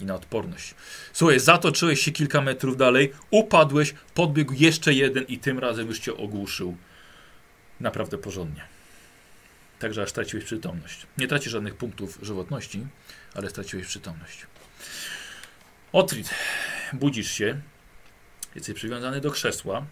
I 0.00 0.04
na 0.04 0.14
odporność. 0.14 0.74
Słuchaj, 1.12 1.40
zatoczyłeś 1.40 2.00
się 2.00 2.12
kilka 2.12 2.40
metrów 2.40 2.76
dalej, 2.76 3.12
upadłeś, 3.30 3.94
podbiegł 4.14 4.52
jeszcze 4.52 4.94
jeden 4.94 5.24
i 5.24 5.38
tym 5.38 5.58
razem 5.58 5.86
już 5.86 5.98
cię 5.98 6.16
ogłuszył. 6.16 6.76
Naprawdę 7.80 8.18
porządnie. 8.18 8.64
Także 9.78 10.02
aż 10.02 10.10
straciłeś 10.10 10.44
przytomność. 10.44 11.06
Nie 11.18 11.28
tracisz 11.28 11.52
żadnych 11.52 11.74
punktów 11.74 12.18
żywotności, 12.22 12.86
ale 13.34 13.50
straciłeś 13.50 13.86
przytomność. 13.86 14.46
Otrid, 15.92 16.30
budzisz 16.92 17.30
się, 17.30 17.60
jesteś 18.54 18.74
przywiązany 18.74 19.20
do 19.20 19.30
krzesła, 19.30 19.86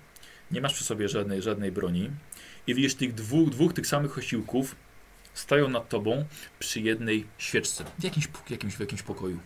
nie 0.50 0.60
masz 0.60 0.74
przy 0.74 0.84
sobie 0.84 1.08
żadnej, 1.08 1.42
żadnej 1.42 1.72
broni 1.72 2.10
i 2.66 2.74
widzisz 2.74 2.94
tych 2.94 3.14
dwóch, 3.14 3.50
dwóch 3.50 3.72
tych 3.72 3.86
samych 3.86 4.18
osiłków 4.18 4.76
stoją 5.34 5.68
nad 5.68 5.88
tobą 5.88 6.24
przy 6.58 6.80
jednej 6.80 7.26
świeczce, 7.38 7.84
w 7.98 8.04
jakimś, 8.04 8.28
jakimś, 8.50 8.76
w 8.76 8.80
jakimś 8.80 9.02
pokoju. 9.02 9.40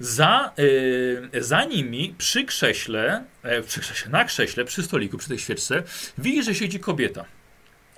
Za, 0.00 0.52
y, 0.58 1.44
za 1.44 1.64
nimi 1.64 2.14
przy 2.18 2.44
krześle, 2.44 3.24
e, 3.42 3.62
przy 3.62 3.80
krześle, 3.80 4.10
na 4.10 4.24
krześle, 4.24 4.64
przy 4.64 4.82
stoliku, 4.82 5.18
przy 5.18 5.28
tej 5.28 5.38
świeczce, 5.38 5.82
widzisz, 6.18 6.44
że 6.44 6.54
siedzi 6.54 6.80
kobieta. 6.80 7.24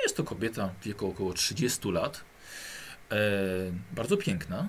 Jest 0.02 0.16
to 0.16 0.24
kobieta 0.24 0.70
w 0.80 0.84
wieku 0.84 1.08
około 1.08 1.32
30 1.32 1.90
lat. 1.90 2.24
E, 3.12 3.16
bardzo 3.92 4.16
piękna. 4.16 4.68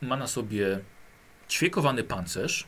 Ma 0.00 0.16
na 0.16 0.26
sobie 0.26 0.80
ćwiekowany 1.48 2.04
pancerz. 2.04 2.66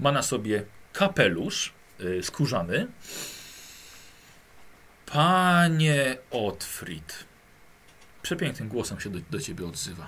Ma 0.00 0.12
na 0.12 0.22
sobie 0.22 0.64
kapelusz 0.92 1.72
y, 2.00 2.22
skórzany. 2.22 2.86
Panie 5.06 6.16
Otfrid. 6.30 7.24
Przepięknym 8.22 8.68
głosem 8.68 9.00
się 9.00 9.10
do, 9.10 9.18
do 9.30 9.40
ciebie 9.40 9.66
odzywa. 9.66 10.06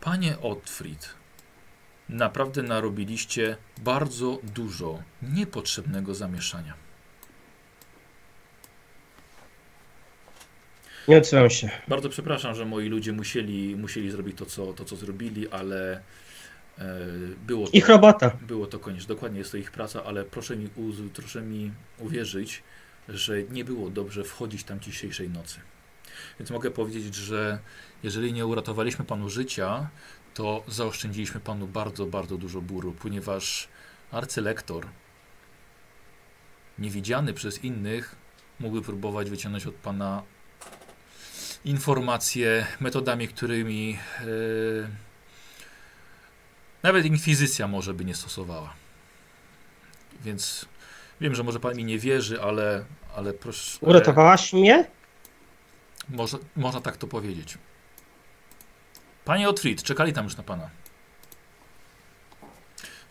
Panie 0.00 0.38
Otfrid, 0.38 1.14
naprawdę 2.08 2.62
narobiliście 2.62 3.56
bardzo 3.78 4.38
dużo 4.42 5.02
niepotrzebnego 5.22 6.14
zamieszania. 6.14 6.74
Nie 11.08 11.18
odzywam 11.18 11.50
się. 11.50 11.70
Bardzo 11.88 12.08
przepraszam, 12.08 12.54
że 12.54 12.64
moi 12.64 12.88
ludzie 12.88 13.12
musieli, 13.12 13.76
musieli 13.76 14.10
zrobić 14.10 14.38
to 14.38 14.46
co, 14.46 14.72
to, 14.72 14.84
co 14.84 14.96
zrobili, 14.96 15.48
ale 15.48 16.00
e, 16.78 16.98
było, 17.46 17.66
to, 17.66 17.72
Ich 17.72 17.88
robota. 17.88 18.30
było 18.42 18.66
to 18.66 18.78
konieczne. 18.78 19.08
Dokładnie 19.08 19.38
jest 19.38 19.50
to 19.52 19.56
ich 19.56 19.70
praca, 19.70 20.04
ale 20.04 20.24
proszę 20.24 20.56
mi, 20.56 20.68
uz, 20.76 20.96
proszę 21.14 21.42
mi 21.42 21.72
uwierzyć, 21.98 22.62
że 23.08 23.42
nie 23.42 23.64
było 23.64 23.90
dobrze 23.90 24.24
wchodzić 24.24 24.64
tam 24.64 24.80
dzisiejszej 24.80 25.30
nocy. 25.30 25.60
Więc 26.40 26.50
mogę 26.50 26.70
powiedzieć, 26.70 27.14
że 27.14 27.58
jeżeli 28.02 28.32
nie 28.32 28.46
uratowaliśmy 28.46 29.04
panu 29.04 29.28
życia, 29.28 29.88
to 30.36 30.62
zaoszczędziliśmy 30.68 31.40
panu 31.40 31.66
bardzo, 31.66 32.06
bardzo 32.06 32.36
dużo 32.36 32.60
bólu, 32.60 32.92
ponieważ 32.92 33.68
arcylektor, 34.10 34.86
niewidziany 36.78 37.34
przez 37.34 37.64
innych, 37.64 38.16
mógłby 38.60 38.82
próbować 38.82 39.30
wyciągnąć 39.30 39.66
od 39.66 39.74
pana 39.74 40.22
informacje 41.64 42.66
metodami, 42.80 43.28
którymi 43.28 43.98
e, 44.20 44.24
nawet 46.82 47.06
inkwizycja 47.06 47.68
może 47.68 47.94
by 47.94 48.04
nie 48.04 48.14
stosowała. 48.14 48.74
Więc 50.24 50.66
wiem, 51.20 51.34
że 51.34 51.42
może 51.42 51.60
pan 51.60 51.76
mi 51.76 51.84
nie 51.84 51.98
wierzy, 51.98 52.42
ale, 52.42 52.84
ale 53.16 53.32
proszę. 53.32 53.78
Uratowałaś 53.80 54.52
mnie? 54.52 54.86
Można, 56.08 56.38
można 56.56 56.80
tak 56.80 56.96
to 56.96 57.06
powiedzieć. 57.06 57.58
Panie 59.26 59.48
Otfried, 59.48 59.82
czekali 59.82 60.12
tam 60.12 60.24
już 60.24 60.36
na 60.36 60.42
pana. 60.42 60.70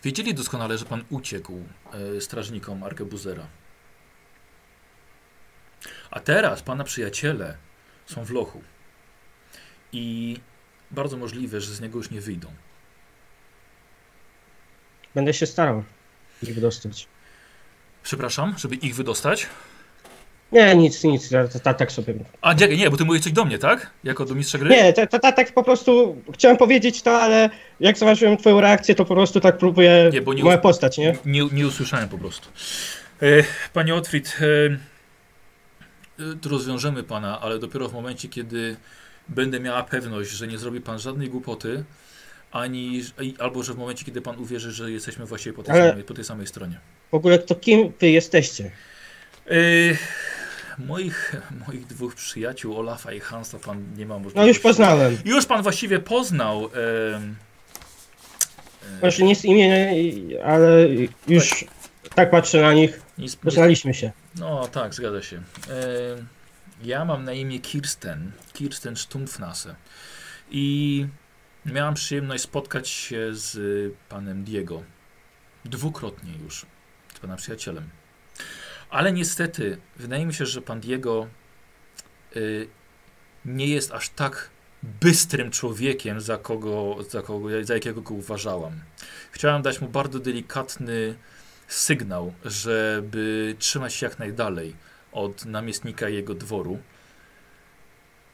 Wiedzieli 0.03 0.33
doskonale, 0.33 0.77
że 0.77 0.85
pan 0.85 1.03
uciekł 1.09 1.63
e, 1.93 2.21
strażnikom 2.21 2.83
Arkebuzera. 2.83 3.47
A 6.11 6.19
teraz 6.19 6.61
pana 6.61 6.83
przyjaciele 6.83 7.57
są 8.05 8.25
w 8.25 8.31
lochu. 8.31 8.63
I 9.91 10.37
bardzo 10.91 11.17
możliwe, 11.17 11.61
że 11.61 11.73
z 11.73 11.81
niego 11.81 11.97
już 11.97 12.11
nie 12.11 12.21
wyjdą. 12.21 12.53
Będę 15.15 15.33
się 15.33 15.45
starał 15.45 15.83
ich 16.43 16.55
wydostać. 16.55 17.07
Przepraszam, 18.03 18.57
żeby 18.57 18.75
ich 18.75 18.95
wydostać. 18.95 19.47
Nie, 20.51 20.75
nic, 20.75 21.03
nic, 21.03 21.32
ja 21.32 21.48
ta, 21.48 21.74
tak 21.74 21.91
sobie. 21.91 22.14
A, 22.41 22.56
czekaj, 22.56 22.77
nie, 22.77 22.90
bo 22.90 22.98
ty 22.98 23.06
mówisz 23.06 23.24
coś 23.24 23.32
do 23.32 23.45
mnie, 23.45 23.57
tak? 23.57 23.90
Jako 24.03 24.25
do 24.25 24.35
mistrza 24.35 24.57
gry? 24.57 24.69
Nie, 24.69 24.93
ta, 24.93 25.07
ta, 25.07 25.19
ta, 25.19 25.32
tak 25.32 25.53
po 25.53 25.64
prostu 25.64 26.22
chciałem 26.33 26.57
powiedzieć 26.57 27.01
to, 27.01 27.22
ale 27.22 27.49
jak 27.80 27.98
zobaczyłem 27.98 28.38
twoją 28.38 28.61
reakcję, 28.61 28.95
to 28.95 29.06
po 29.06 29.15
prostu 29.15 29.40
tak 29.40 29.57
próbuję 29.57 30.09
Nie, 30.14 30.22
bo 30.22 30.33
nie 30.33 30.43
moja 30.43 30.57
postać, 30.57 30.98
nie? 30.98 31.17
Nie, 31.25 31.41
nie 31.51 31.67
usłyszałem 31.67 32.09
po 32.09 32.17
prostu. 32.17 32.49
E, 33.22 33.25
panie 33.74 33.95
Otfried, 33.95 34.38
e, 34.41 34.45
rozwiążemy 36.49 37.03
pana, 37.03 37.41
ale 37.41 37.59
dopiero 37.59 37.90
w 37.90 37.93
momencie, 37.93 38.30
kiedy 38.30 38.75
będę 39.30 39.59
miała 39.59 39.83
pewność, 39.83 40.32
że 40.32 40.48
nie 40.48 40.57
zrobi 40.57 40.82
pan 40.82 40.99
żadnej 40.99 41.30
głupoty, 41.30 41.83
ani, 42.51 43.01
albo 43.40 43.64
że 43.64 43.74
w 43.74 43.77
momencie, 43.77 44.06
kiedy 44.06 44.22
pan 44.22 44.40
uwierzy, 44.40 44.72
że 44.72 44.91
jesteśmy 44.91 45.25
właściwie 45.25 45.53
po 45.53 45.64
tej, 45.64 45.75
Ale- 45.75 45.90
samej, 45.90 46.03
po 46.03 46.14
tej 46.14 46.24
samej 46.24 46.48
stronie. 46.48 46.80
W 47.11 47.15
ogóle 47.15 47.40
to 47.40 47.56
kim 47.56 47.93
wy 47.99 48.09
jesteście? 48.09 48.72
E, 49.48 49.51
moich, 50.79 51.35
moich 51.67 51.85
dwóch 51.87 52.15
przyjaciół, 52.15 52.77
Olafa 52.79 53.13
i 53.13 53.19
Hansa, 53.19 53.59
pan 53.59 53.95
nie 53.97 54.05
ma 54.05 54.13
możliwości. 54.13 54.39
No 54.39 54.45
już 54.47 54.59
poznałem. 54.59 55.17
Już 55.25 55.45
pan 55.45 55.63
właściwie 55.63 55.99
poznał. 55.99 56.65
e, 56.65 57.21
Może 59.01 59.23
nie 59.23 59.35
z 59.35 59.45
imienia, 59.45 59.87
ale 60.45 60.87
już 61.27 61.65
tak 62.15 62.31
patrzę 62.31 62.61
na 62.61 62.73
nich. 62.73 62.91
nic- 63.17 63.17
nic- 63.17 63.35
Poznaliśmy 63.35 63.93
się. 63.93 64.11
No 64.39 64.67
tak, 64.67 64.93
zgadza 64.93 65.21
się. 65.21 65.37
E, 65.37 65.41
ja 66.83 67.05
mam 67.05 67.23
na 67.23 67.33
imię 67.33 67.59
Kirsten, 67.59 68.31
Kirsten 68.53 68.95
Stumpfnase 68.95 69.75
i 70.51 71.07
miałam 71.65 71.93
przyjemność 71.93 72.43
spotkać 72.43 72.89
się 72.89 73.29
z 73.31 73.57
panem 74.09 74.43
Diego. 74.43 74.83
Dwukrotnie 75.65 76.31
już, 76.43 76.65
z 77.15 77.19
pana 77.19 77.35
przyjacielem. 77.35 77.89
Ale 78.89 79.11
niestety, 79.11 79.77
wydaje 79.95 80.25
mi 80.25 80.33
się, 80.33 80.45
że 80.45 80.61
pan 80.61 80.80
Diego 80.80 81.27
y, 82.35 82.67
nie 83.45 83.67
jest 83.67 83.91
aż 83.91 84.09
tak 84.09 84.49
bystrym 84.83 85.51
człowiekiem, 85.51 86.22
za 86.22 86.38
kogo, 86.38 86.97
za 87.09 87.22
kogo, 87.22 87.47
za 87.64 87.73
jakiego 87.73 88.01
go 88.01 88.14
uważałam. 88.14 88.81
Chciałam 89.31 89.61
dać 89.61 89.81
mu 89.81 89.88
bardzo 89.88 90.19
delikatny 90.19 91.15
sygnał, 91.67 92.33
żeby 92.45 93.55
trzymać 93.59 93.93
się 93.93 94.05
jak 94.05 94.19
najdalej 94.19 94.75
od 95.11 95.45
namiestnika 95.45 96.09
jego 96.09 96.33
dworu. 96.33 96.80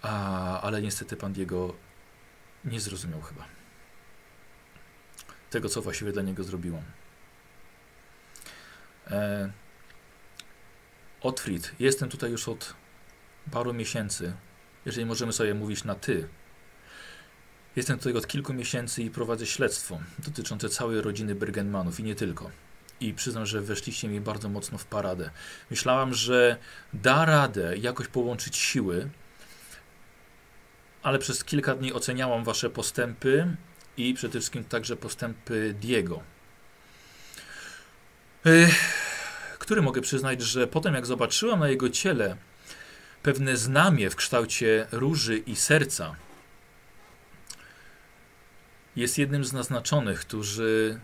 A, 0.02 0.62
ale 0.62 0.82
niestety 0.82 1.16
pan 1.16 1.34
Diego 1.34 1.76
nie 2.66 2.80
zrozumiał 2.80 3.22
chyba 3.22 3.46
tego, 5.52 5.70
co 5.70 5.82
właściwie 5.82 6.12
dla 6.12 6.22
niego 6.22 6.44
zrobiłam. 6.44 6.84
E, 9.08 9.50
Otfried, 11.22 11.72
jestem 11.80 12.10
tutaj 12.10 12.32
już 12.32 12.48
od 12.48 12.74
paru 13.52 13.74
miesięcy, 13.74 14.34
jeżeli 14.86 15.06
możemy 15.06 15.34
sobie 15.34 15.54
mówić 15.54 15.84
na 15.84 15.96
ty. 15.96 16.28
Jestem 17.76 17.98
tutaj 17.98 18.14
od 18.14 18.28
kilku 18.28 18.54
miesięcy 18.54 19.04
i 19.04 19.10
prowadzę 19.10 19.46
śledztwo 19.46 20.00
dotyczące 20.20 20.70
całej 20.70 21.02
rodziny 21.02 21.36
Bergenmanów 21.36 22.00
i 22.00 22.04
nie 22.04 22.16
tylko 22.16 22.52
i 23.02 23.14
przyznam, 23.14 23.46
że 23.46 23.62
weszliście 23.62 24.08
mi 24.08 24.22
bardzo 24.22 24.50
mocno 24.50 24.78
w 24.78 24.86
paradę. 24.86 25.30
Myślałam, 25.70 26.14
że 26.14 26.58
da 26.94 27.26
radę 27.26 27.78
jakoś 27.78 28.08
połączyć 28.08 28.58
siły, 28.58 29.10
ale 31.04 31.20
przez 31.20 31.44
kilka 31.44 31.76
dni 31.76 31.94
oceniałam 31.94 32.44
wasze 32.44 32.70
postępy 32.70 33.56
i 33.98 34.14
przede 34.14 34.40
wszystkim 34.40 34.64
także 34.64 34.98
postępy 34.98 35.76
Diego. 35.80 36.22
Ech, 38.46 38.94
który 39.72 39.82
mogę 39.82 40.02
przyznać, 40.02 40.42
że 40.42 40.68
potem 40.68 40.94
jak 40.94 41.06
zobaczyłam 41.06 41.60
na 41.60 41.70
jego 41.70 41.90
ciele 41.90 42.36
pewne 43.24 43.58
znamie 43.58 44.10
w 44.10 44.16
kształcie 44.16 44.88
róży 44.92 45.38
i 45.38 45.56
serca, 45.56 46.16
jest 48.96 49.18
jednym 49.18 49.46
z 49.46 49.54
naznaczonych, 49.54 50.20
którzy 50.20 51.00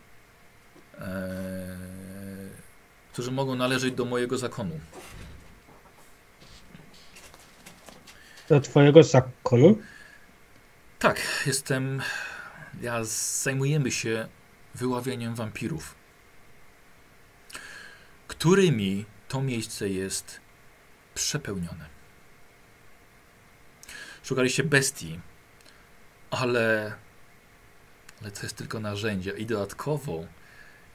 e, 0.99 1.37
którzy 3.13 3.31
mogą 3.31 3.55
należeć 3.55 3.93
do 3.93 4.05
mojego 4.05 4.37
zakonu. 4.37 4.79
Do 8.49 8.61
twojego 8.61 9.03
zakonu? 9.03 9.77
Tak, 10.99 11.43
jestem. 11.45 12.01
Ja 12.81 13.03
zajmujemy 13.43 13.91
się 13.91 14.27
wyławianiem 14.75 15.35
wampirów, 15.35 15.96
którymi 18.27 19.05
to 19.27 19.41
miejsce 19.41 19.89
jest 19.89 20.41
przepełnione. 21.15 21.85
Szukaliście 24.23 24.63
bestii, 24.63 25.19
ale, 26.31 26.95
ale 28.21 28.31
to 28.31 28.43
jest 28.43 28.55
tylko 28.55 28.79
narzędzie. 28.79 29.31
I 29.31 29.45
dodatkowo, 29.45 30.25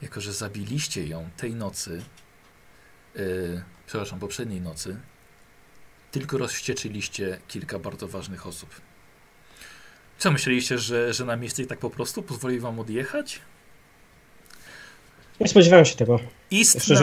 jako 0.01 0.21
że 0.21 0.33
zabiliście 0.33 1.07
ją 1.07 1.29
tej 1.37 1.55
nocy, 1.55 2.03
yy, 3.15 3.63
przepraszam, 3.87 4.19
poprzedniej 4.19 4.61
nocy, 4.61 4.97
tylko 6.11 6.37
rozwścieczyliście 6.37 7.39
kilka 7.47 7.79
bardzo 7.79 8.07
ważnych 8.07 8.47
osób. 8.47 8.81
Co 10.17 10.31
myśleliście, 10.31 10.77
że, 10.77 11.13
że 11.13 11.25
na 11.25 11.35
miejsce 11.35 11.65
tak 11.65 11.79
po 11.79 11.89
prostu 11.89 12.23
pozwoli 12.23 12.59
wam 12.59 12.79
odjechać? 12.79 13.41
Nie 15.39 15.47
spodziewałem 15.47 15.85
się 15.85 15.95
tego. 15.95 16.19
Istna, 16.53 16.95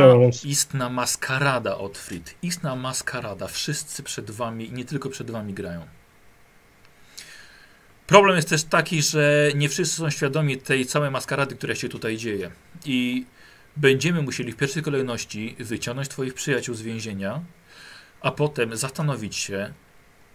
istna 0.44 0.88
maskarada, 0.88 1.78
Otfried. 1.78 2.34
Istna 2.42 2.76
maskarada. 2.76 3.48
Wszyscy 3.48 4.02
przed 4.02 4.30
wami 4.30 4.68
i 4.68 4.72
nie 4.72 4.84
tylko 4.84 5.10
przed 5.10 5.30
wami 5.30 5.54
grają. 5.54 5.86
Problem 8.06 8.36
jest 8.36 8.48
też 8.48 8.64
taki, 8.64 9.02
że 9.02 9.50
nie 9.54 9.68
wszyscy 9.68 9.96
są 9.96 10.10
świadomi 10.10 10.58
tej 10.58 10.86
całej 10.86 11.10
maskarady, 11.10 11.56
która 11.56 11.74
się 11.74 11.88
tutaj 11.88 12.16
dzieje. 12.16 12.50
I 12.84 13.26
będziemy 13.76 14.22
musieli 14.22 14.52
w 14.52 14.56
pierwszej 14.56 14.82
kolejności 14.82 15.56
wyciągnąć 15.58 16.08
twoich 16.08 16.34
przyjaciół 16.34 16.74
z 16.74 16.82
więzienia, 16.82 17.40
a 18.20 18.30
potem 18.30 18.76
zastanowić 18.76 19.36
się, 19.36 19.72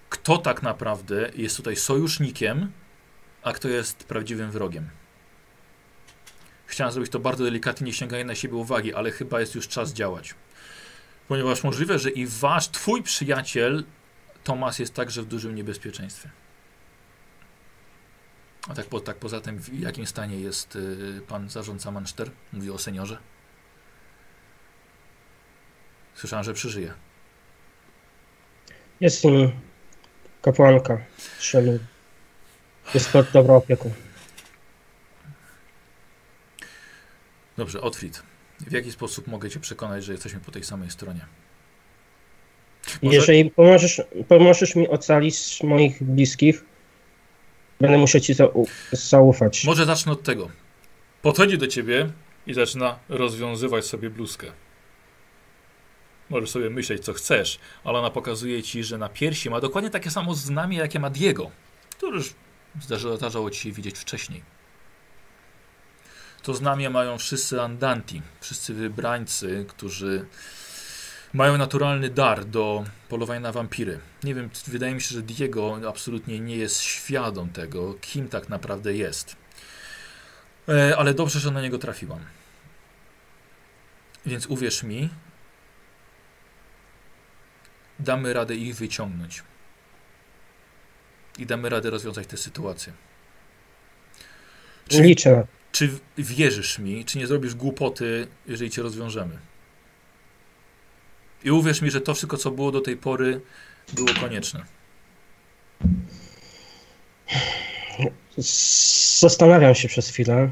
kto 0.10 0.38
tak 0.38 0.64
naprawdę 0.64 1.32
jest 1.36 1.58
tutaj 1.58 1.76
sojusznikiem, 1.76 2.72
a 3.44 3.54
kto 3.54 3.68
jest 3.68 4.04
prawdziwym 4.04 4.52
wrogiem. 4.52 4.90
Chciałem 6.76 6.94
zrobić 6.94 7.12
to 7.12 7.20
bardzo 7.20 7.44
delikatnie, 7.44 7.86
nie 7.88 7.94
sięgając 7.94 8.28
na 8.28 8.36
siebie 8.36 8.56
uwagi, 8.56 8.94
ale 8.94 9.12
chyba 9.12 9.40
jest 9.40 9.56
już 9.56 9.68
czas 9.68 9.94
działać. 9.94 10.36
Ponieważ 11.28 11.64
możliwe, 11.64 12.00
że 12.00 12.10
i 12.10 12.28
wasz, 12.28 12.70
twój 12.70 13.04
przyjaciel 13.04 13.84
Tomas 14.44 14.80
jest 14.80 14.94
także 14.94 15.22
w 15.22 15.26
dużym 15.26 15.56
niebezpieczeństwie. 15.56 16.30
A 18.70 18.74
tak, 18.74 18.86
po, 18.86 19.00
tak 19.00 19.18
poza 19.18 19.42
tym, 19.42 19.60
w 19.60 19.80
jakim 19.80 20.08
stanie 20.08 20.40
jest 20.40 20.76
y, 20.76 21.22
pan 21.28 21.50
zarządca 21.50 21.92
Manchester? 21.92 22.32
Mówi 22.54 22.72
o 22.72 22.78
seniorze. 22.78 23.18
Słyszałem, 26.16 26.44
że 26.46 26.54
przeżyje. 26.54 26.94
Jest 29.02 29.24
nim 29.24 29.52
kapłanka. 30.42 30.98
Jest 32.94 33.12
pod 33.12 33.32
dobrą 33.32 33.56
opieką. 33.56 34.05
Dobrze, 37.58 37.82
Otfried. 37.82 38.24
W 38.60 38.72
jaki 38.72 38.92
sposób 38.92 39.28
mogę 39.28 39.50
cię 39.50 39.60
przekonać, 39.60 40.04
że 40.06 40.12
jesteśmy 40.12 40.40
po 40.40 40.52
tej 40.52 40.64
samej 40.64 40.92
stronie? 40.92 41.26
Może- 43.02 43.16
Jeżeli 43.16 43.52
pomożesz, 43.52 44.02
pomożesz 44.28 44.76
mi 44.76 44.88
ocalić 44.88 45.64
moich 45.64 46.04
bliskich, 46.04 46.64
będę 47.82 47.98
musiał 47.98 48.22
ci 48.22 48.34
zau- 48.36 48.66
zaufać. 48.92 49.64
Może 49.66 49.86
zacznę 49.86 50.12
od 50.12 50.24
tego. 50.24 50.50
Podchodzi 51.22 51.58
do 51.58 51.68
ciebie 51.68 52.10
i 52.48 52.54
zaczyna 52.54 53.00
rozwiązywać 53.10 53.86
sobie 53.86 54.10
bluzkę. 54.10 54.48
Możesz 56.30 56.50
sobie 56.50 56.70
myśleć, 56.70 57.04
co 57.04 57.14
chcesz, 57.14 57.60
ale 57.84 58.00
ona 58.00 58.10
pokazuje 58.10 58.64
ci, 58.64 58.84
że 58.84 58.98
na 58.98 59.10
piersi 59.10 59.50
ma 59.50 59.62
dokładnie 59.62 59.90
takie 59.90 60.12
samo 60.12 60.34
znamie, 60.36 60.78
jakie 60.78 61.00
ma 61.00 61.10
Diego, 61.10 61.52
który 61.90 62.18
już 62.18 62.34
zdarzało 63.18 63.52
ci 63.52 63.62
się 63.62 63.72
widzieć 63.72 63.98
wcześniej. 63.98 64.55
To 66.46 66.54
znamie 66.54 66.90
mają 66.90 67.18
wszyscy 67.18 67.62
Andanti, 67.62 68.22
wszyscy 68.42 68.74
wybrańcy, 68.74 69.66
którzy 69.68 70.26
mają 71.34 71.58
naturalny 71.58 72.10
dar 72.10 72.46
do 72.46 72.86
polowania 73.10 73.40
na 73.40 73.52
wampiry. 73.52 74.00
Nie 74.24 74.36
wiem, 74.36 74.50
wydaje 74.68 74.96
mi 74.96 75.02
się, 75.02 75.16
że 75.16 75.22
Diego 75.22 75.80
absolutnie 75.90 76.40
nie 76.40 76.58
jest 76.58 76.82
świadom 76.82 77.50
tego, 77.50 77.94
kim 78.02 78.30
tak 78.30 78.50
naprawdę 78.50 78.94
jest. 78.94 79.36
E, 80.70 80.98
ale 80.98 81.14
dobrze, 81.14 81.40
że 81.40 81.52
na 81.52 81.62
niego 81.62 81.78
trafiłam. 81.78 82.20
Więc 84.26 84.48
uwierz 84.48 84.84
mi, 84.84 85.10
damy 88.00 88.34
radę 88.34 88.56
ich 88.56 88.76
wyciągnąć. 88.76 89.44
I 91.38 91.46
damy 91.46 91.70
radę 91.70 91.90
rozwiązać 91.90 92.28
tę 92.28 92.38
sytuację. 92.38 92.94
Czy, 94.88 95.02
Liczę. 95.02 95.48
Czy 95.76 95.90
wierzysz 96.18 96.80
mi, 96.80 97.06
czy 97.06 97.18
nie 97.18 97.28
zrobisz 97.28 97.56
głupoty, 97.56 98.28
jeżeli 98.48 98.72
cię 98.72 98.82
rozwiążemy? 98.82 99.38
I 101.44 101.52
uwierz 101.52 101.82
mi, 101.82 101.92
że 101.92 102.02
to 102.02 102.14
wszystko, 102.14 102.38
co 102.38 102.52
było 102.52 102.72
do 102.72 102.82
tej 102.82 102.98
pory, 102.98 103.42
było 103.94 104.08
konieczne. 104.20 104.66
Zastanawiam 109.20 109.76
się 109.76 109.88
przez 109.88 110.10
chwilę. 110.10 110.52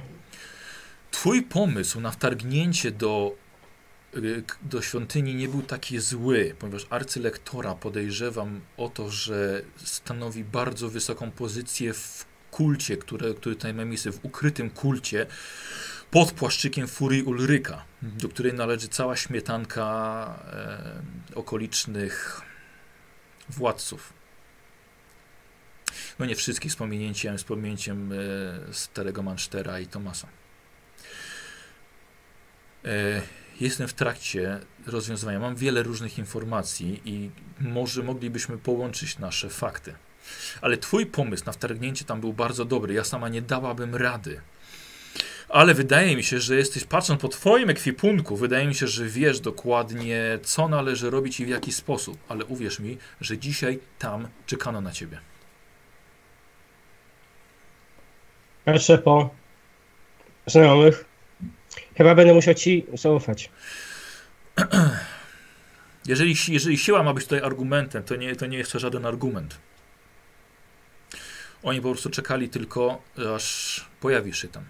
Twój 1.11 1.42
pomysł 1.42 2.00
na 2.00 2.11
wtargnięcie 2.11 2.92
do, 2.92 3.35
y, 4.16 4.43
do 4.61 4.82
świątyni 4.82 5.35
nie 5.35 5.48
był 5.48 5.61
taki 5.61 6.00
zły, 6.00 6.56
ponieważ 6.60 6.88
arcylektora 6.90 7.76
podejrzewam 7.76 8.61
o 8.77 8.90
to, 8.90 9.10
że 9.10 9.61
stanowi 9.84 10.43
bardzo 10.43 10.90
wysoką 10.90 11.32
pozycję 11.32 11.93
w 11.93 12.26
kulcie, 12.53 12.98
które, 12.98 13.33
który 13.33 13.56
tutaj 13.56 13.73
ma 13.73 13.85
miejsce, 13.85 14.11
w 14.11 14.25
ukrytym 14.25 14.69
kulcie 14.69 15.25
pod 16.11 16.32
płaszczykiem 16.32 16.88
furii 16.88 17.23
Ulryka, 17.23 17.85
do 18.01 18.30
której 18.30 18.53
należy 18.53 18.88
cała 18.88 19.15
śmietanka 19.15 19.85
e, 21.33 21.35
okolicznych 21.35 22.41
władców. 23.49 24.14
No 26.19 26.25
nie 26.25 26.35
wszystkich, 26.35 26.72
z 26.72 26.75
pominięciem, 26.75 27.40
z 27.40 27.43
pominięciem 27.43 28.11
e, 28.11 28.15
starego 28.73 29.23
i 29.82 29.88
Tomasa. 29.88 30.27
E, 32.85 33.22
Jestem 33.59 33.88
w 33.88 33.93
trakcie 33.93 34.59
rozwiązywania. 34.88 35.40
Mam 35.40 35.56
wiele 35.56 35.83
różnych 35.83 36.17
informacji 36.17 37.01
i 37.06 37.32
może 37.59 38.03
moglibyśmy 38.03 38.57
połączyć 38.57 39.19
nasze 39.19 39.49
fakty. 39.49 39.93
Ale 40.61 40.77
twój 40.77 41.06
pomysł 41.06 41.43
na 41.45 41.52
wtargnięcie 41.52 42.06
tam 42.06 42.22
był 42.22 42.34
bardzo 42.34 42.66
dobry. 42.66 42.93
Ja 42.93 43.03
sama 43.03 43.30
nie 43.30 43.42
dałabym 43.42 43.95
rady. 43.95 44.42
Ale 45.50 45.74
wydaje 45.74 46.16
mi 46.16 46.24
się, 46.24 46.40
że 46.40 46.56
jesteś, 46.56 46.84
patrząc 46.84 47.22
po 47.22 47.27
twoim 47.27 47.69
ekwipunku, 47.69 48.35
wydaje 48.35 48.68
mi 48.68 48.76
się, 48.76 48.88
że 48.88 49.06
wiesz 49.06 49.40
dokładnie, 49.40 50.40
co 50.43 50.68
należy 50.68 51.10
robić 51.10 51.40
i 51.40 51.45
w 51.45 51.50
jaki 51.50 51.72
sposób. 51.72 52.18
Ale 52.30 52.45
uwierz 52.45 52.80
mi, 52.80 52.98
że 53.22 53.38
dzisiaj 53.38 53.80
tam 54.00 54.27
czekano 54.45 54.82
na 54.82 54.92
ciebie. 54.92 55.19
Patrzę 58.66 58.98
po 58.98 59.30
znajomych. 60.48 61.06
Chyba 61.98 62.16
będę 62.16 62.34
musiał 62.34 62.53
ci 62.53 62.85
zaufać. 62.93 63.50
Jeżeli, 66.08 66.35
jeżeli 66.48 66.77
siła 66.77 67.03
ma 67.03 67.14
być 67.14 67.24
tutaj 67.24 67.42
argumentem, 67.42 68.03
to 68.03 68.16
nie, 68.16 68.35
to 68.35 68.45
nie 68.45 68.58
jest 68.58 68.72
to 68.72 68.80
żaden 68.80 69.06
argument. 69.06 69.58
Oni 71.64 71.82
po 71.82 71.90
prostu 71.90 72.09
czekali 72.09 72.50
tylko, 72.50 73.01
aż 73.35 73.85
pojawisz 74.00 74.42
się 74.42 74.48
tam. 74.48 74.64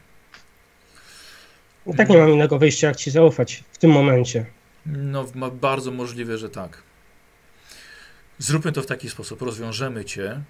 Tak 1.97 2.09
nie 2.09 2.17
mam 2.17 2.30
innego 2.30 2.59
wyjścia, 2.59 2.88
jak 2.88 2.95
ci 2.95 3.11
zaufać 3.11 3.63
w 3.72 3.77
tym 3.77 3.91
momencie. 3.91 4.45
No, 4.85 5.25
bardzo 5.51 5.91
możliwe, 5.91 6.38
że 6.38 6.49
tak. 6.49 6.83
Zróbmy 8.38 8.72
to 8.72 8.81
w 8.81 8.85
taki 8.85 9.09
sposób. 9.09 9.41
Rozwiążemy 9.41 10.05
cię. 10.05 10.41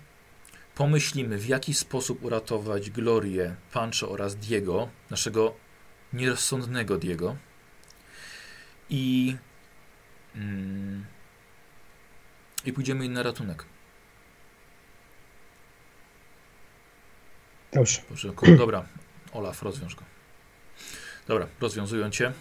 Pomyślimy, 0.75 1.37
w 1.37 1.47
jaki 1.47 1.73
sposób 1.73 2.23
uratować 2.23 2.89
Glorię, 2.89 3.55
Pancho 3.71 4.09
oraz 4.09 4.35
Diego, 4.35 4.89
naszego 5.09 5.53
nierozsądnego 6.13 6.97
Diego. 6.97 7.35
I, 8.89 9.35
mm, 10.35 11.05
i 12.65 12.73
pójdziemy 12.73 13.09
na 13.09 13.23
ratunek. 13.23 13.65
Dobrze. 17.75 18.01
Dobrze, 18.09 18.31
dobra, 18.57 18.85
Olaf, 19.33 19.63
rozwiąż 19.63 19.95
go. 19.95 20.03
Dobra, 21.27 21.47
rozwiązują 21.61 22.09
cię. 22.11 22.31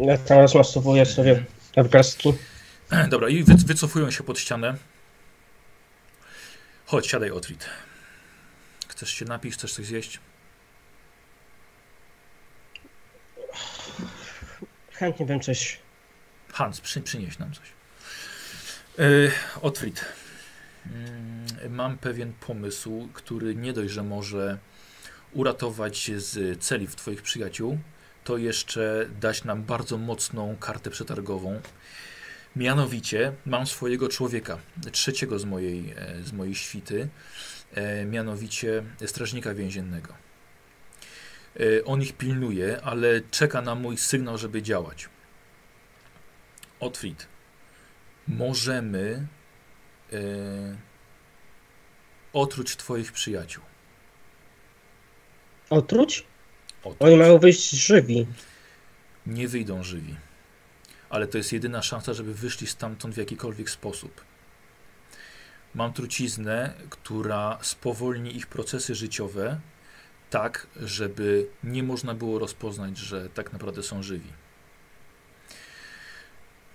Ja 0.00 0.18
tam 0.18 0.38
rozmasowuję 0.38 1.06
sobie 1.06 1.44
obrazki. 1.76 2.34
Dobra, 3.10 3.28
i 3.28 3.42
wy, 3.42 3.54
wycofują 3.54 4.10
się 4.10 4.24
pod 4.24 4.38
ścianę. 4.38 4.76
Chodź, 6.86 7.06
siadaj, 7.06 7.30
Otwit. 7.30 7.66
Chcesz 8.88 9.10
się 9.10 9.24
napić, 9.24 9.54
chcesz 9.54 9.72
coś 9.72 9.86
zjeść? 9.86 10.20
Chętnie 14.92 15.26
bym 15.26 15.40
coś. 15.40 15.78
Hans, 16.52 16.80
przy, 16.80 17.00
przynieś 17.00 17.38
nam 17.38 17.52
coś. 17.52 17.66
Yy, 18.98 19.32
Otwit. 19.62 20.04
Yy, 21.62 21.70
mam 21.70 21.98
pewien 21.98 22.32
pomysł, 22.32 23.08
który 23.12 23.54
nie 23.54 23.72
dość, 23.72 23.92
że 23.92 24.02
może 24.02 24.58
uratować 25.32 25.98
się 25.98 26.20
z 26.20 26.58
celi 26.64 26.86
w 26.86 26.96
Twoich 26.96 27.22
przyjaciół, 27.22 27.78
to 28.24 28.36
jeszcze 28.36 29.08
dać 29.20 29.44
nam 29.44 29.62
bardzo 29.64 29.98
mocną 29.98 30.56
kartę 30.60 30.90
przetargową. 30.90 31.60
Mianowicie 32.56 33.32
mam 33.46 33.66
swojego 33.66 34.08
człowieka, 34.08 34.58
trzeciego 34.92 35.38
z 35.38 35.44
mojej, 35.44 35.94
e, 35.96 36.22
z 36.22 36.32
mojej 36.32 36.54
świty, 36.54 37.08
e, 37.74 38.04
mianowicie 38.04 38.82
strażnika 39.06 39.54
więziennego. 39.54 40.14
E, 41.56 41.84
On 41.84 42.02
ich 42.02 42.12
pilnuje, 42.12 42.80
ale 42.82 43.20
czeka 43.30 43.62
na 43.62 43.74
mój 43.74 43.96
sygnał, 43.96 44.38
żeby 44.38 44.62
działać. 44.62 45.08
Otwit, 46.80 47.26
możemy 48.28 49.26
e, 50.12 50.18
otruć 52.32 52.76
Twoich 52.76 53.12
przyjaciół. 53.12 53.64
Otruć? 55.70 56.24
Otruć. 56.84 56.96
Oni 57.00 57.16
mają 57.16 57.38
wyjść 57.38 57.70
żywi. 57.70 58.26
Nie 59.26 59.48
wyjdą 59.48 59.82
żywi. 59.82 60.16
Ale 61.10 61.26
to 61.26 61.38
jest 61.38 61.52
jedyna 61.52 61.82
szansa, 61.82 62.14
żeby 62.14 62.34
wyszli 62.34 62.66
stamtąd 62.66 63.14
w 63.14 63.18
jakikolwiek 63.18 63.70
sposób. 63.70 64.24
Mam 65.74 65.92
truciznę, 65.92 66.74
która 66.90 67.58
spowolni 67.62 68.36
ich 68.36 68.46
procesy 68.46 68.94
życiowe, 68.94 69.60
tak, 70.30 70.66
żeby 70.76 71.48
nie 71.64 71.82
można 71.82 72.14
było 72.14 72.38
rozpoznać, 72.38 72.98
że 72.98 73.28
tak 73.28 73.52
naprawdę 73.52 73.82
są 73.82 74.02
żywi. 74.02 74.32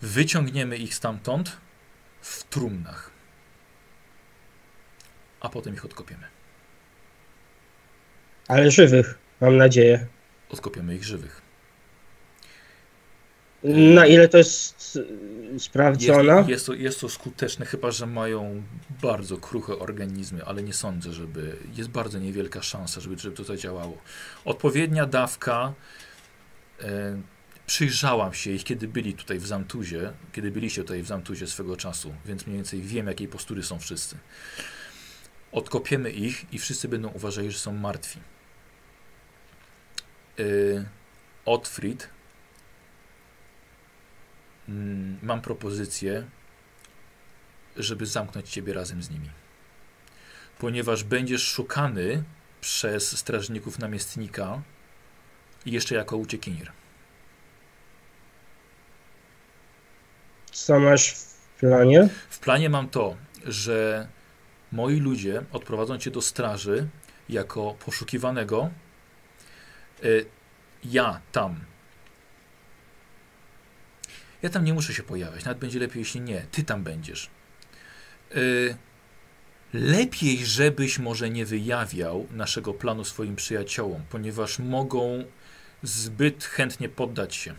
Wyciągniemy 0.01 0.77
ich 0.77 0.95
stamtąd 0.95 1.57
w 2.21 2.43
trumnach, 2.43 3.11
a 5.43 5.49
potem 5.49 5.73
ich 5.73 5.85
odkopiemy. 5.85 6.23
Ale 8.47 8.71
żywych, 8.71 9.17
mam 9.41 9.57
nadzieję. 9.57 10.07
Odkopiemy 10.49 10.95
ich 10.95 11.03
żywych. 11.03 11.41
Na 13.63 14.05
ile 14.05 14.27
to 14.27 14.37
jest 14.37 14.95
y, 14.95 15.53
Jest, 15.53 15.65
sprawdzone? 15.65 16.45
jest, 16.47 16.65
to, 16.65 16.73
jest 16.73 17.01
to 17.01 17.09
skuteczne, 17.09 17.65
chyba 17.65 17.91
że 17.91 18.05
mają 18.05 18.63
bardzo 19.01 19.37
kruche 19.37 19.79
organizmy, 19.79 20.45
ale 20.45 20.63
nie 20.63 20.73
sądzę, 20.73 21.13
żeby. 21.13 21.55
Jest 21.75 21.89
bardzo 21.89 22.19
niewielka 22.19 22.61
szansa, 22.61 23.01
żeby, 23.01 23.19
żeby 23.19 23.35
to 23.35 23.43
zadziałało. 23.43 23.97
Odpowiednia 24.45 25.05
dawka. 25.05 25.73
E, 26.81 27.21
przyjrzałam 27.65 28.33
się 28.33 28.51
ich, 28.51 28.63
kiedy 28.63 28.87
byli 28.87 29.13
tutaj 29.13 29.39
w 29.39 29.47
Zamtuzie, 29.47 30.11
kiedy 30.33 30.51
byliście 30.51 30.81
tutaj 30.81 31.01
w 31.03 31.07
Zamtuzie 31.07 31.47
swego 31.47 31.77
czasu, 31.77 32.13
więc 32.25 32.47
mniej 32.47 32.57
więcej 32.57 32.81
wiem, 32.81 33.07
jakiej 33.07 33.27
postury 33.27 33.63
są 33.63 33.79
wszyscy. 33.79 34.17
Odkopiemy 35.53 36.11
ich 36.11 36.53
i 36.53 36.59
wszyscy 36.59 36.87
będą 36.87 37.09
uważali, 37.09 37.51
że 37.51 37.59
są 37.59 37.73
martwi. 37.73 38.19
E, 40.39 40.43
Otfrid 41.45 42.09
Mm, 44.69 45.17
mam 45.21 45.41
propozycję, 45.41 46.23
żeby 47.77 48.05
zamknąć 48.05 48.49
ciebie 48.49 48.73
razem 48.73 49.03
z 49.03 49.09
nimi. 49.09 49.29
Ponieważ 50.59 51.03
będziesz 51.03 51.47
szukany 51.47 52.23
przez 52.61 53.17
strażników 53.17 53.79
namiestnika 53.79 54.61
i 55.65 55.71
jeszcze 55.71 55.95
jako 55.95 56.17
uciekinier. 56.17 56.71
Co 60.51 60.79
masz 60.79 61.13
w 61.13 61.59
planie? 61.59 62.09
W 62.29 62.39
planie 62.39 62.69
mam 62.69 62.89
to, 62.89 63.15
że 63.45 64.07
moi 64.73 64.99
ludzie 64.99 65.43
odprowadzą 65.51 65.97
cię 65.97 66.11
do 66.11 66.21
straży 66.21 66.87
jako 67.29 67.73
poszukiwanego. 67.85 68.69
Y, 70.03 70.25
Ja 70.83 71.21
tam. 71.31 71.59
Ja 74.41 74.49
tam 74.49 74.65
nie 74.65 74.73
muszę 74.73 74.93
się 74.93 75.03
pojawiać. 75.03 75.45
Nawet 75.45 75.59
będzie 75.59 75.79
lepiej, 75.79 75.99
jeśli 75.99 76.21
nie. 76.21 76.41
Ty 76.51 76.63
tam 76.63 76.83
będziesz. 76.83 77.29
Y, 78.35 78.75
Lepiej, 79.73 80.45
żebyś 80.45 80.99
może 80.99 81.29
nie 81.29 81.45
wyjawiał 81.45 82.27
naszego 82.31 82.73
planu 82.73 83.03
swoim 83.05 83.35
przyjaciołom, 83.35 84.03
ponieważ 84.09 84.59
mogą 84.59 85.23
zbyt 85.83 86.43
chętnie 86.43 86.89
poddać 86.89 87.35
się. 87.35 87.55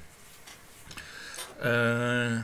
Eee, 1.62 2.42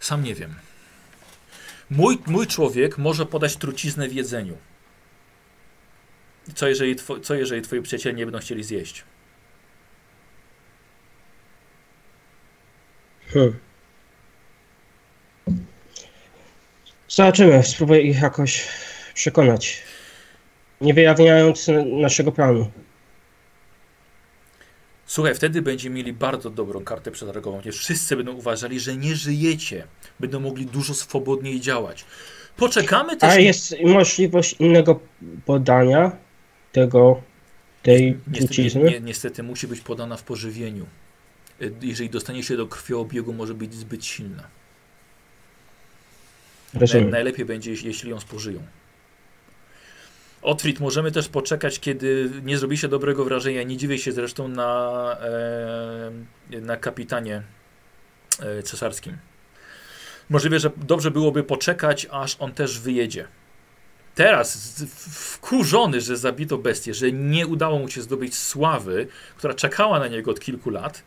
sam 0.00 0.22
nie 0.22 0.34
wiem. 0.34 0.54
Mój, 1.96 2.18
mój 2.26 2.46
człowiek 2.46 2.98
może 2.98 3.26
podać 3.26 3.56
truciznę 3.56 4.08
w 4.08 4.12
jedzeniu. 4.14 4.56
Co 6.54 6.68
jeżeli, 6.68 6.96
two, 6.96 7.20
co 7.20 7.34
jeżeli 7.34 7.62
twoi 7.62 7.82
przyjaciele 7.82 8.14
nie 8.14 8.26
będą 8.26 8.38
chcieli 8.38 8.64
zjeść? 8.64 9.04
Hmm. 13.32 13.58
Zobaczymy, 17.08 17.62
spróbuję 17.62 18.00
ich 18.00 18.22
jakoś 18.22 18.68
przekonać. 19.14 19.82
Nie 20.80 20.94
wyjawniając 20.94 21.70
naszego 21.86 22.32
planu. 22.32 22.70
Słuchaj, 25.06 25.34
wtedy 25.34 25.62
będziemy 25.62 25.96
mieli 25.96 26.12
bardzo 26.12 26.50
dobrą 26.50 26.84
kartę 26.84 27.10
przetargową, 27.10 27.60
gdzie 27.60 27.72
wszyscy 27.72 28.16
będą 28.16 28.32
uważali, 28.32 28.80
że 28.80 28.96
nie 28.96 29.16
żyjecie. 29.16 29.86
Będą 30.20 30.40
mogli 30.40 30.66
dużo 30.66 30.94
swobodniej 30.94 31.60
działać. 31.60 32.04
Poczekamy 32.56 33.16
też. 33.16 33.30
A 33.32 33.38
jest 33.38 33.74
możliwość 33.84 34.52
innego 34.58 35.00
podania 35.46 36.12
tego, 36.72 37.22
tej 37.82 38.06
Niestety, 38.26 38.44
trucizny? 38.46 38.82
nie, 38.82 39.00
niestety 39.00 39.42
musi 39.42 39.66
być 39.68 39.80
podana 39.80 40.16
w 40.16 40.22
pożywieniu. 40.22 40.86
Y, 41.62 41.72
Jeżeli 41.82 42.10
dostanie 42.10 42.42
się 42.42 42.56
do 42.56 42.66
krwiobiegu, 42.66 43.32
może 43.32 43.54
być 43.54 43.74
zbyt 43.74 44.04
silna. 44.06 44.42
Naj, 46.74 46.80
Rozumiem. 46.80 47.10
najlepiej 47.10 47.44
będzie, 47.44 47.70
jeśli- 47.70 48.10
ją 48.10 48.20
spożyją. 48.20 48.62
Otwit, 50.42 50.80
możemy 50.80 51.12
też 51.12 51.28
poczekać, 51.28 51.80
kiedy 51.80 52.30
nie 52.44 52.58
zrobi 52.58 52.78
się 52.78 52.88
dobrego 52.88 53.24
wrażenia. 53.24 53.62
Nie 53.62 53.76
dziwię 53.76 53.98
się 53.98 54.12
zresztą 54.12 54.48
na, 54.48 55.16
e, 56.52 56.60
na 56.60 56.76
kapitanie 56.76 57.42
e, 58.40 58.62
cesarskim. 58.62 59.16
Możliwe, 60.30 60.60
że 60.60 60.70
dobrze 60.76 61.10
byłoby 61.10 61.42
poczekać, 61.42 62.06
aż 62.10 62.36
on 62.38 62.52
też 62.52 62.80
wyjedzie. 62.80 63.28
Teraz, 64.14 64.82
wkurzony, 65.10 66.00
że 66.00 66.16
zabito 66.16 66.58
bestię, 66.58 66.94
że 66.94 67.12
nie 67.12 67.46
udało 67.46 67.78
mu 67.78 67.88
się 67.88 68.02
zdobyć 68.02 68.36
sławy, 68.36 69.06
która 69.36 69.54
czekała 69.54 69.98
na 69.98 70.08
niego 70.08 70.30
od 70.30 70.40
kilku 70.40 70.70
lat, 70.70 71.02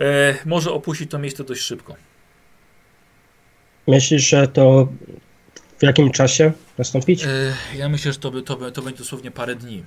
e, 0.00 0.34
może 0.44 0.70
opuścić 0.72 1.10
to 1.10 1.18
miejsce 1.18 1.44
dość 1.44 1.60
szybko. 1.62 1.96
Myślisz, 3.88 4.28
że 4.28 4.48
to 4.48 4.88
w 5.78 5.82
jakim 5.82 6.10
czasie 6.10 6.52
nastąpić? 6.78 7.24
E, 7.24 7.28
Ja 7.76 7.88
myślę, 7.88 8.12
że 8.12 8.18
to, 8.18 8.30
by, 8.30 8.42
to, 8.42 8.56
by, 8.56 8.72
to 8.72 8.82
będzie 8.82 8.98
dosłownie 8.98 9.30
parę 9.30 9.54
dni. 9.54 9.84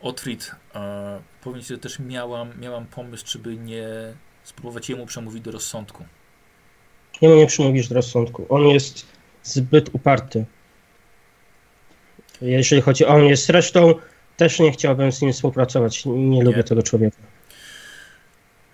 Otfrid, 0.00 0.50
e, 0.74 1.20
powiem 1.42 1.62
Ci, 1.62 1.68
że 1.68 1.78
też 1.78 1.98
miałam, 1.98 2.60
miałam 2.60 2.86
pomysł, 2.86 3.24
czy 3.26 3.38
by 3.38 3.56
nie 3.56 3.88
spróbować 4.44 4.88
jemu 4.88 5.06
przemówić 5.06 5.42
do 5.42 5.50
rozsądku. 5.50 6.04
Nie 7.22 7.28
mu 7.28 7.34
nie 7.34 7.46
przymówisz 7.46 7.88
do 7.88 7.94
rozsądku. 7.94 8.46
On 8.48 8.68
jest 8.68 9.06
zbyt 9.42 9.94
uparty. 9.94 10.44
Jeżeli 12.42 12.82
chodzi 12.82 13.04
o 13.04 13.18
mnie, 13.18 13.36
zresztą 13.36 13.94
też 14.36 14.58
nie 14.58 14.72
chciałbym 14.72 15.12
z 15.12 15.22
nim 15.22 15.32
współpracować. 15.32 16.02
Nie, 16.06 16.44
lubię 16.44 16.64
tego 16.64 16.82
człowieka. 16.82 17.16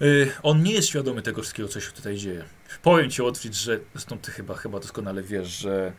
E, 0.00 0.04
on 0.42 0.62
nie 0.62 0.72
jest 0.72 0.88
świadomy 0.88 1.22
tego 1.22 1.42
wszystkiego, 1.42 1.68
co 1.68 1.80
się 1.80 1.92
tutaj 1.92 2.16
dzieje. 2.16 2.44
Powiem 2.82 3.10
Ci, 3.10 3.22
Otfrid, 3.22 3.54
że 3.54 3.80
zresztą 3.94 4.18
Ty 4.18 4.30
chyba, 4.30 4.54
chyba 4.54 4.80
doskonale 4.80 5.22
wiesz, 5.22 5.48
że 5.48 5.92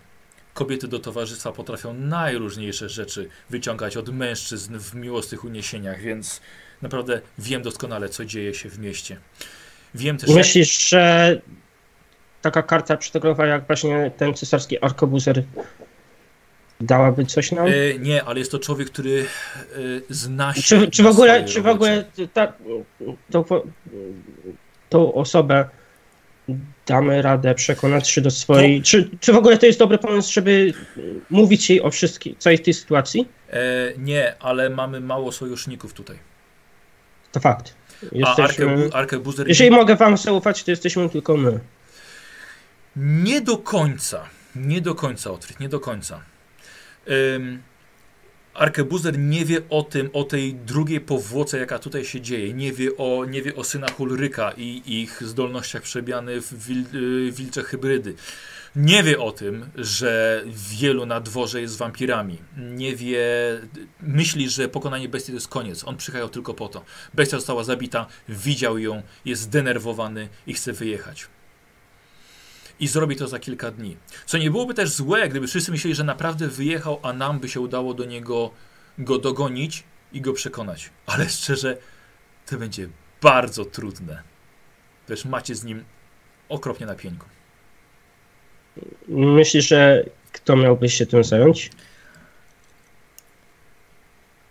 kobiety 0.54 0.88
do 0.88 1.00
towarzystwa 1.00 1.52
potrafią 1.52 1.94
najróżniejsze 1.94 2.90
rzeczy 2.90 3.30
wyciągać 3.50 3.98
od 3.98 4.10
mężczyzn 4.10 4.80
w 4.80 4.96
miłosnych 4.96 5.44
uniesieniach, 5.44 6.02
więc 6.02 6.42
naprawdę 6.82 7.22
wiem 7.38 7.62
doskonale, 7.62 8.10
co 8.10 8.26
dzieje 8.26 8.54
się 8.54 8.70
w 8.70 8.80
mieście. 8.80 9.18
Wiem 9.96 10.18
też. 10.18 10.30
Myślisz, 10.30 10.90
że 10.90 11.42
taka 12.52 12.64
karta 12.64 12.98
przetargowa 12.98 13.46
jak 13.46 13.68
właśnie 13.68 14.12
ten 14.18 14.34
cesarski 14.34 14.80
arkobuzer 14.80 15.44
dałaby 16.82 17.26
coś 17.26 17.52
nam? 17.52 17.68
E, 17.68 18.00
nie, 18.00 18.24
ale 18.24 18.40
jest 18.40 18.52
to 18.52 18.60
człowiek, 18.60 18.90
który 18.90 19.22
e, 19.22 19.78
zna 20.10 20.54
się. 20.54 20.62
Czy, 20.62 20.92
czy 20.92 21.04
w 21.04 21.08
ogóle, 21.08 21.46
czy 21.46 21.62
w 21.62 21.68
ogóle 21.68 22.06
ta, 22.34 22.54
tą, 23.32 23.44
tą 24.90 25.14
osobę 25.14 25.70
damy 26.86 27.22
radę 27.22 27.56
przekonać 27.56 28.10
się 28.10 28.22
do 28.22 28.32
swojej. 28.32 28.82
Czy, 28.82 29.10
czy 29.20 29.34
w 29.34 29.36
ogóle 29.36 29.58
to 29.58 29.66
jest 29.66 29.80
dobry 29.80 29.98
pomysł, 29.98 30.34
żeby 30.34 30.74
mówić 31.30 31.70
jej 31.70 31.82
o 31.82 31.92
wszystkim, 31.92 32.36
całej 32.40 32.60
tej 32.60 32.74
sytuacji? 32.74 33.28
E, 33.50 33.60
nie, 33.98 34.36
ale 34.40 34.70
mamy 34.70 35.00
mało 35.00 35.32
sojuszników 35.32 35.94
tutaj. 35.94 36.20
To 37.32 37.40
fakt. 37.40 37.76
A 38.04 38.06
Jesteśmy, 38.12 38.66
Arke, 38.66 38.96
Arke 38.96 39.20
Buzer 39.20 39.48
jeżeli 39.48 39.72
mogę 39.72 39.96
wam 39.96 40.18
zaufać, 40.18 40.64
to 40.64 40.72
jesteśmy 40.72 41.10
tylko 41.10 41.38
my. 41.38 41.60
Nie 42.98 43.42
do 43.42 43.58
końca. 43.58 44.30
Nie 44.56 44.82
do 44.82 44.96
końca, 44.96 45.32
Otfrid, 45.32 45.60
nie 45.60 45.70
do 45.70 45.80
końca. 45.80 46.22
Ym, 47.10 47.62
Arkebuzer 48.54 49.20
nie 49.20 49.46
wie 49.46 49.62
o 49.70 49.84
tym, 49.84 50.10
o 50.14 50.24
tej 50.24 50.56
drugiej 50.56 51.02
powłoce, 51.02 51.58
jaka 51.60 51.80
tutaj 51.80 52.06
się 52.06 52.22
dzieje. 52.22 52.54
Nie 52.54 52.74
wie 52.74 52.98
o, 52.98 53.26
nie 53.26 53.42
wie 53.42 53.56
o 53.56 53.64
synach 53.64 54.00
Ulryka 54.00 54.52
i 54.58 54.82
ich 54.86 55.24
zdolnościach 55.24 55.82
przebiany 55.82 56.42
w 56.42 56.68
wil, 56.68 56.84
y, 57.28 57.32
wilcze 57.32 57.64
hybrydy. 57.64 58.16
Nie 58.76 59.04
wie 59.04 59.20
o 59.20 59.32
tym, 59.32 59.66
że 59.76 60.44
wielu 60.46 61.06
na 61.06 61.22
dworze 61.22 61.62
jest 61.62 61.78
wampirami. 61.78 62.38
Nie 62.58 62.96
wie, 62.96 63.22
myśli, 64.02 64.50
że 64.50 64.70
pokonanie 64.70 65.10
bestii 65.10 65.32
to 65.32 65.36
jest 65.36 65.48
koniec. 65.48 65.84
On 65.84 65.98
przyjechał 65.98 66.30
tylko 66.30 66.54
po 66.54 66.68
to. 66.68 66.86
Bestia 67.14 67.38
została 67.38 67.64
zabita, 67.64 68.06
widział 68.30 68.78
ją, 68.78 69.02
jest 69.26 69.42
zdenerwowany 69.42 70.30
i 70.48 70.54
chce 70.54 70.74
wyjechać. 70.74 71.28
I 72.80 72.88
zrobi 72.88 73.16
to 73.16 73.28
za 73.28 73.40
kilka 73.40 73.72
dni. 73.72 73.98
Co 74.26 74.38
nie 74.38 74.52
byłoby 74.52 74.74
też 74.74 74.90
złe, 74.90 75.30
gdyby 75.30 75.48
wszyscy 75.48 75.72
myśleli, 75.72 75.96
że 75.96 76.04
naprawdę 76.04 76.48
wyjechał, 76.48 77.00
a 77.04 77.14
nam 77.14 77.40
by 77.40 77.50
się 77.50 77.60
udało 77.60 77.94
do 77.94 78.06
niego 78.06 78.52
go 78.98 79.18
dogonić 79.18 79.84
i 80.14 80.22
go 80.22 80.34
przekonać. 80.34 80.90
Ale 81.06 81.30
szczerze, 81.40 81.78
to 82.46 82.58
będzie 82.58 82.90
bardzo 83.22 83.66
trudne. 83.66 84.24
Też 85.06 85.26
macie 85.26 85.56
z 85.56 85.64
nim 85.64 85.84
okropnie 86.50 86.86
na 86.86 86.96
pieńku. 86.96 87.26
Myślisz, 89.08 89.68
że 89.68 90.06
kto 90.32 90.56
miałby 90.56 90.90
się 90.90 91.06
tym 91.06 91.24
zająć? 91.24 91.72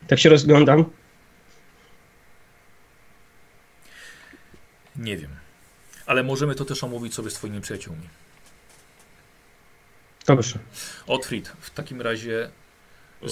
Tak 0.07 0.19
się 0.19 0.29
rozglądam. 0.29 0.85
Nie 4.97 5.17
wiem. 5.17 5.36
Ale 6.07 6.23
możemy 6.23 6.55
to 6.55 6.65
też 6.65 6.85
omówić 6.85 7.15
sobie 7.15 7.31
z 7.31 7.35
twoimi 7.35 7.61
przyjaciółmi. 7.61 8.09
Dobrze. 10.27 10.59
Otfrid, 11.07 11.49
w 11.49 11.71
takim 11.71 12.01
razie 12.01 12.51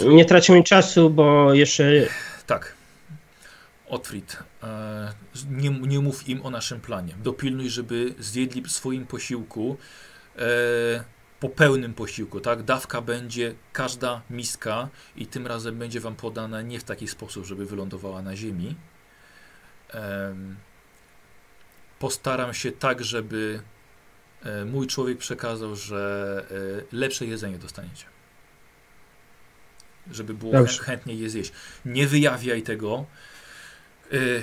Nie 0.07 0.25
tracimy 0.25 0.63
czasu, 0.63 1.11
bo 1.11 1.55
jeszcze 1.55 1.85
tak. 2.47 2.75
Otfrid, 3.89 4.37
e, 4.63 5.13
nie, 5.51 5.71
nie 5.71 6.01
mów 6.01 6.29
im 6.29 6.47
o 6.47 6.51
naszym 6.51 6.81
planie. 6.81 7.15
Dopilnuj, 7.23 7.71
żeby 7.71 8.15
zjedli 8.19 8.63
w 8.63 8.71
swoim 8.71 9.07
posiłku 9.07 9.77
e, 10.37 11.05
po 11.41 11.49
pełnym 11.49 11.95
posiłku, 11.95 12.41
tak? 12.41 12.63
Dawka 12.63 13.01
będzie 13.01 13.55
każda 13.73 14.23
miska 14.31 14.89
i 15.17 15.27
tym 15.27 15.47
razem 15.47 15.79
będzie 15.79 16.01
wam 16.01 16.17
podana 16.17 16.63
nie 16.63 16.79
w 16.79 16.85
taki 16.85 17.09
sposób, 17.09 17.45
żeby 17.45 17.67
wylądowała 17.67 18.23
na 18.23 18.37
ziemi. 18.37 18.75
Em, 19.91 20.57
postaram 21.99 22.55
się 22.55 22.73
tak, 22.73 23.05
żeby 23.05 23.63
e, 24.45 24.65
mój 24.65 24.87
człowiek 24.87 25.19
przekazał, 25.19 25.77
że 25.77 26.47
e, 26.93 26.97
lepsze 26.97 27.27
jedzenie 27.27 27.59
dostaniecie. 27.59 28.05
Żeby 30.11 30.35
było 30.35 30.53
Dobrze. 30.53 30.83
chętnie 30.83 31.15
je 31.15 31.31
zjeść. 31.31 31.53
Nie 31.85 32.07
wyjawiaj 32.07 32.63
tego 32.63 33.05
y, 34.13 34.43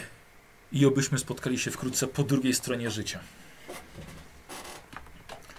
i 0.71 0.85
obyśmy 0.85 1.19
spotkali 1.19 1.59
się 1.59 1.71
wkrótce 1.71 2.07
po 2.07 2.23
drugiej 2.23 2.53
stronie 2.53 2.91
życia. 2.91 3.19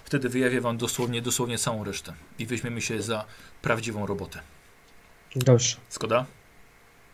Wtedy 0.05 0.29
wyjawię 0.29 0.61
wam 0.61 0.77
dosłownie, 0.79 1.23
dosłownie 1.23 1.59
całą 1.59 1.85
resztę 1.85 2.12
i 2.39 2.47
weźmiemy 2.47 2.81
się 2.81 3.03
za 3.03 3.25
prawdziwą 3.62 4.07
robotę. 4.07 4.41
Dobrze, 5.37 5.77
Zgoda? 5.91 6.27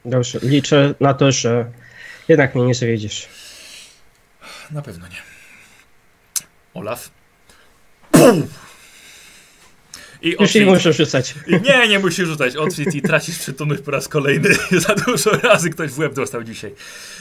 dobrze. 0.04 0.38
Liczę 0.42 0.94
na 1.00 1.14
to, 1.14 1.32
że 1.32 1.72
jednak 2.28 2.54
mnie 2.54 2.64
nie 2.64 2.74
zawiedziesz. 2.74 3.28
Na 4.70 4.82
pewno 4.82 5.08
nie. 5.08 5.22
Olaf. 6.74 7.10
I 10.22 10.36
Już 10.40 10.54
nie 10.54 10.66
muszę 10.66 10.92
rzucać. 10.92 11.34
Nie, 11.64 11.88
nie 11.88 11.98
musisz 11.98 12.28
rzucać. 12.28 12.56
Otwit 12.56 12.94
i 12.94 13.02
tracisz 13.02 13.38
przytomność 13.38 13.82
po 13.82 13.90
raz 13.90 14.08
kolejny. 14.08 14.48
Za 14.86 14.94
dużo 14.94 15.30
razy 15.30 15.70
ktoś 15.70 15.90
w 15.90 15.98
łeb 15.98 16.14
dostał 16.14 16.44
dzisiaj. 16.44 16.74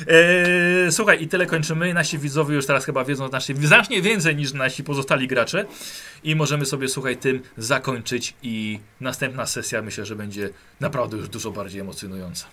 Eee, 0.07 0.91
słuchaj, 0.91 1.23
i 1.23 1.27
tyle 1.27 1.45
kończymy. 1.45 1.93
Nasi 1.93 2.17
widzowie 2.17 2.55
już 2.55 2.65
teraz 2.65 2.85
chyba 2.85 3.05
wiedzą 3.05 3.27
znacznie, 3.27 3.55
znacznie 3.55 4.01
więcej 4.01 4.35
niż 4.35 4.53
nasi 4.53 4.83
pozostali 4.83 5.27
gracze. 5.27 5.65
I 6.23 6.35
możemy 6.35 6.65
sobie, 6.65 6.87
słuchaj, 6.87 7.17
tym 7.17 7.41
zakończyć. 7.57 8.33
I 8.43 8.79
następna 9.01 9.45
sesja 9.45 9.81
myślę, 9.81 10.05
że 10.05 10.15
będzie 10.15 10.49
naprawdę 10.79 11.17
już 11.17 11.29
dużo 11.29 11.51
bardziej 11.51 11.81
emocjonująca. 11.81 12.45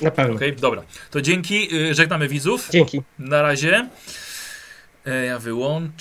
Na 0.00 0.10
pewno. 0.10 0.34
Okej, 0.34 0.56
dobra. 0.56 0.82
To 1.10 1.20
dzięki. 1.20 1.74
Yy, 1.74 1.94
żegnamy 1.94 2.28
widzów. 2.28 2.68
Dzięki. 2.70 3.02
Na 3.18 3.42
razie. 3.42 3.88
E, 5.06 5.24
ja 5.24 5.38
wyłączę. 5.38 5.92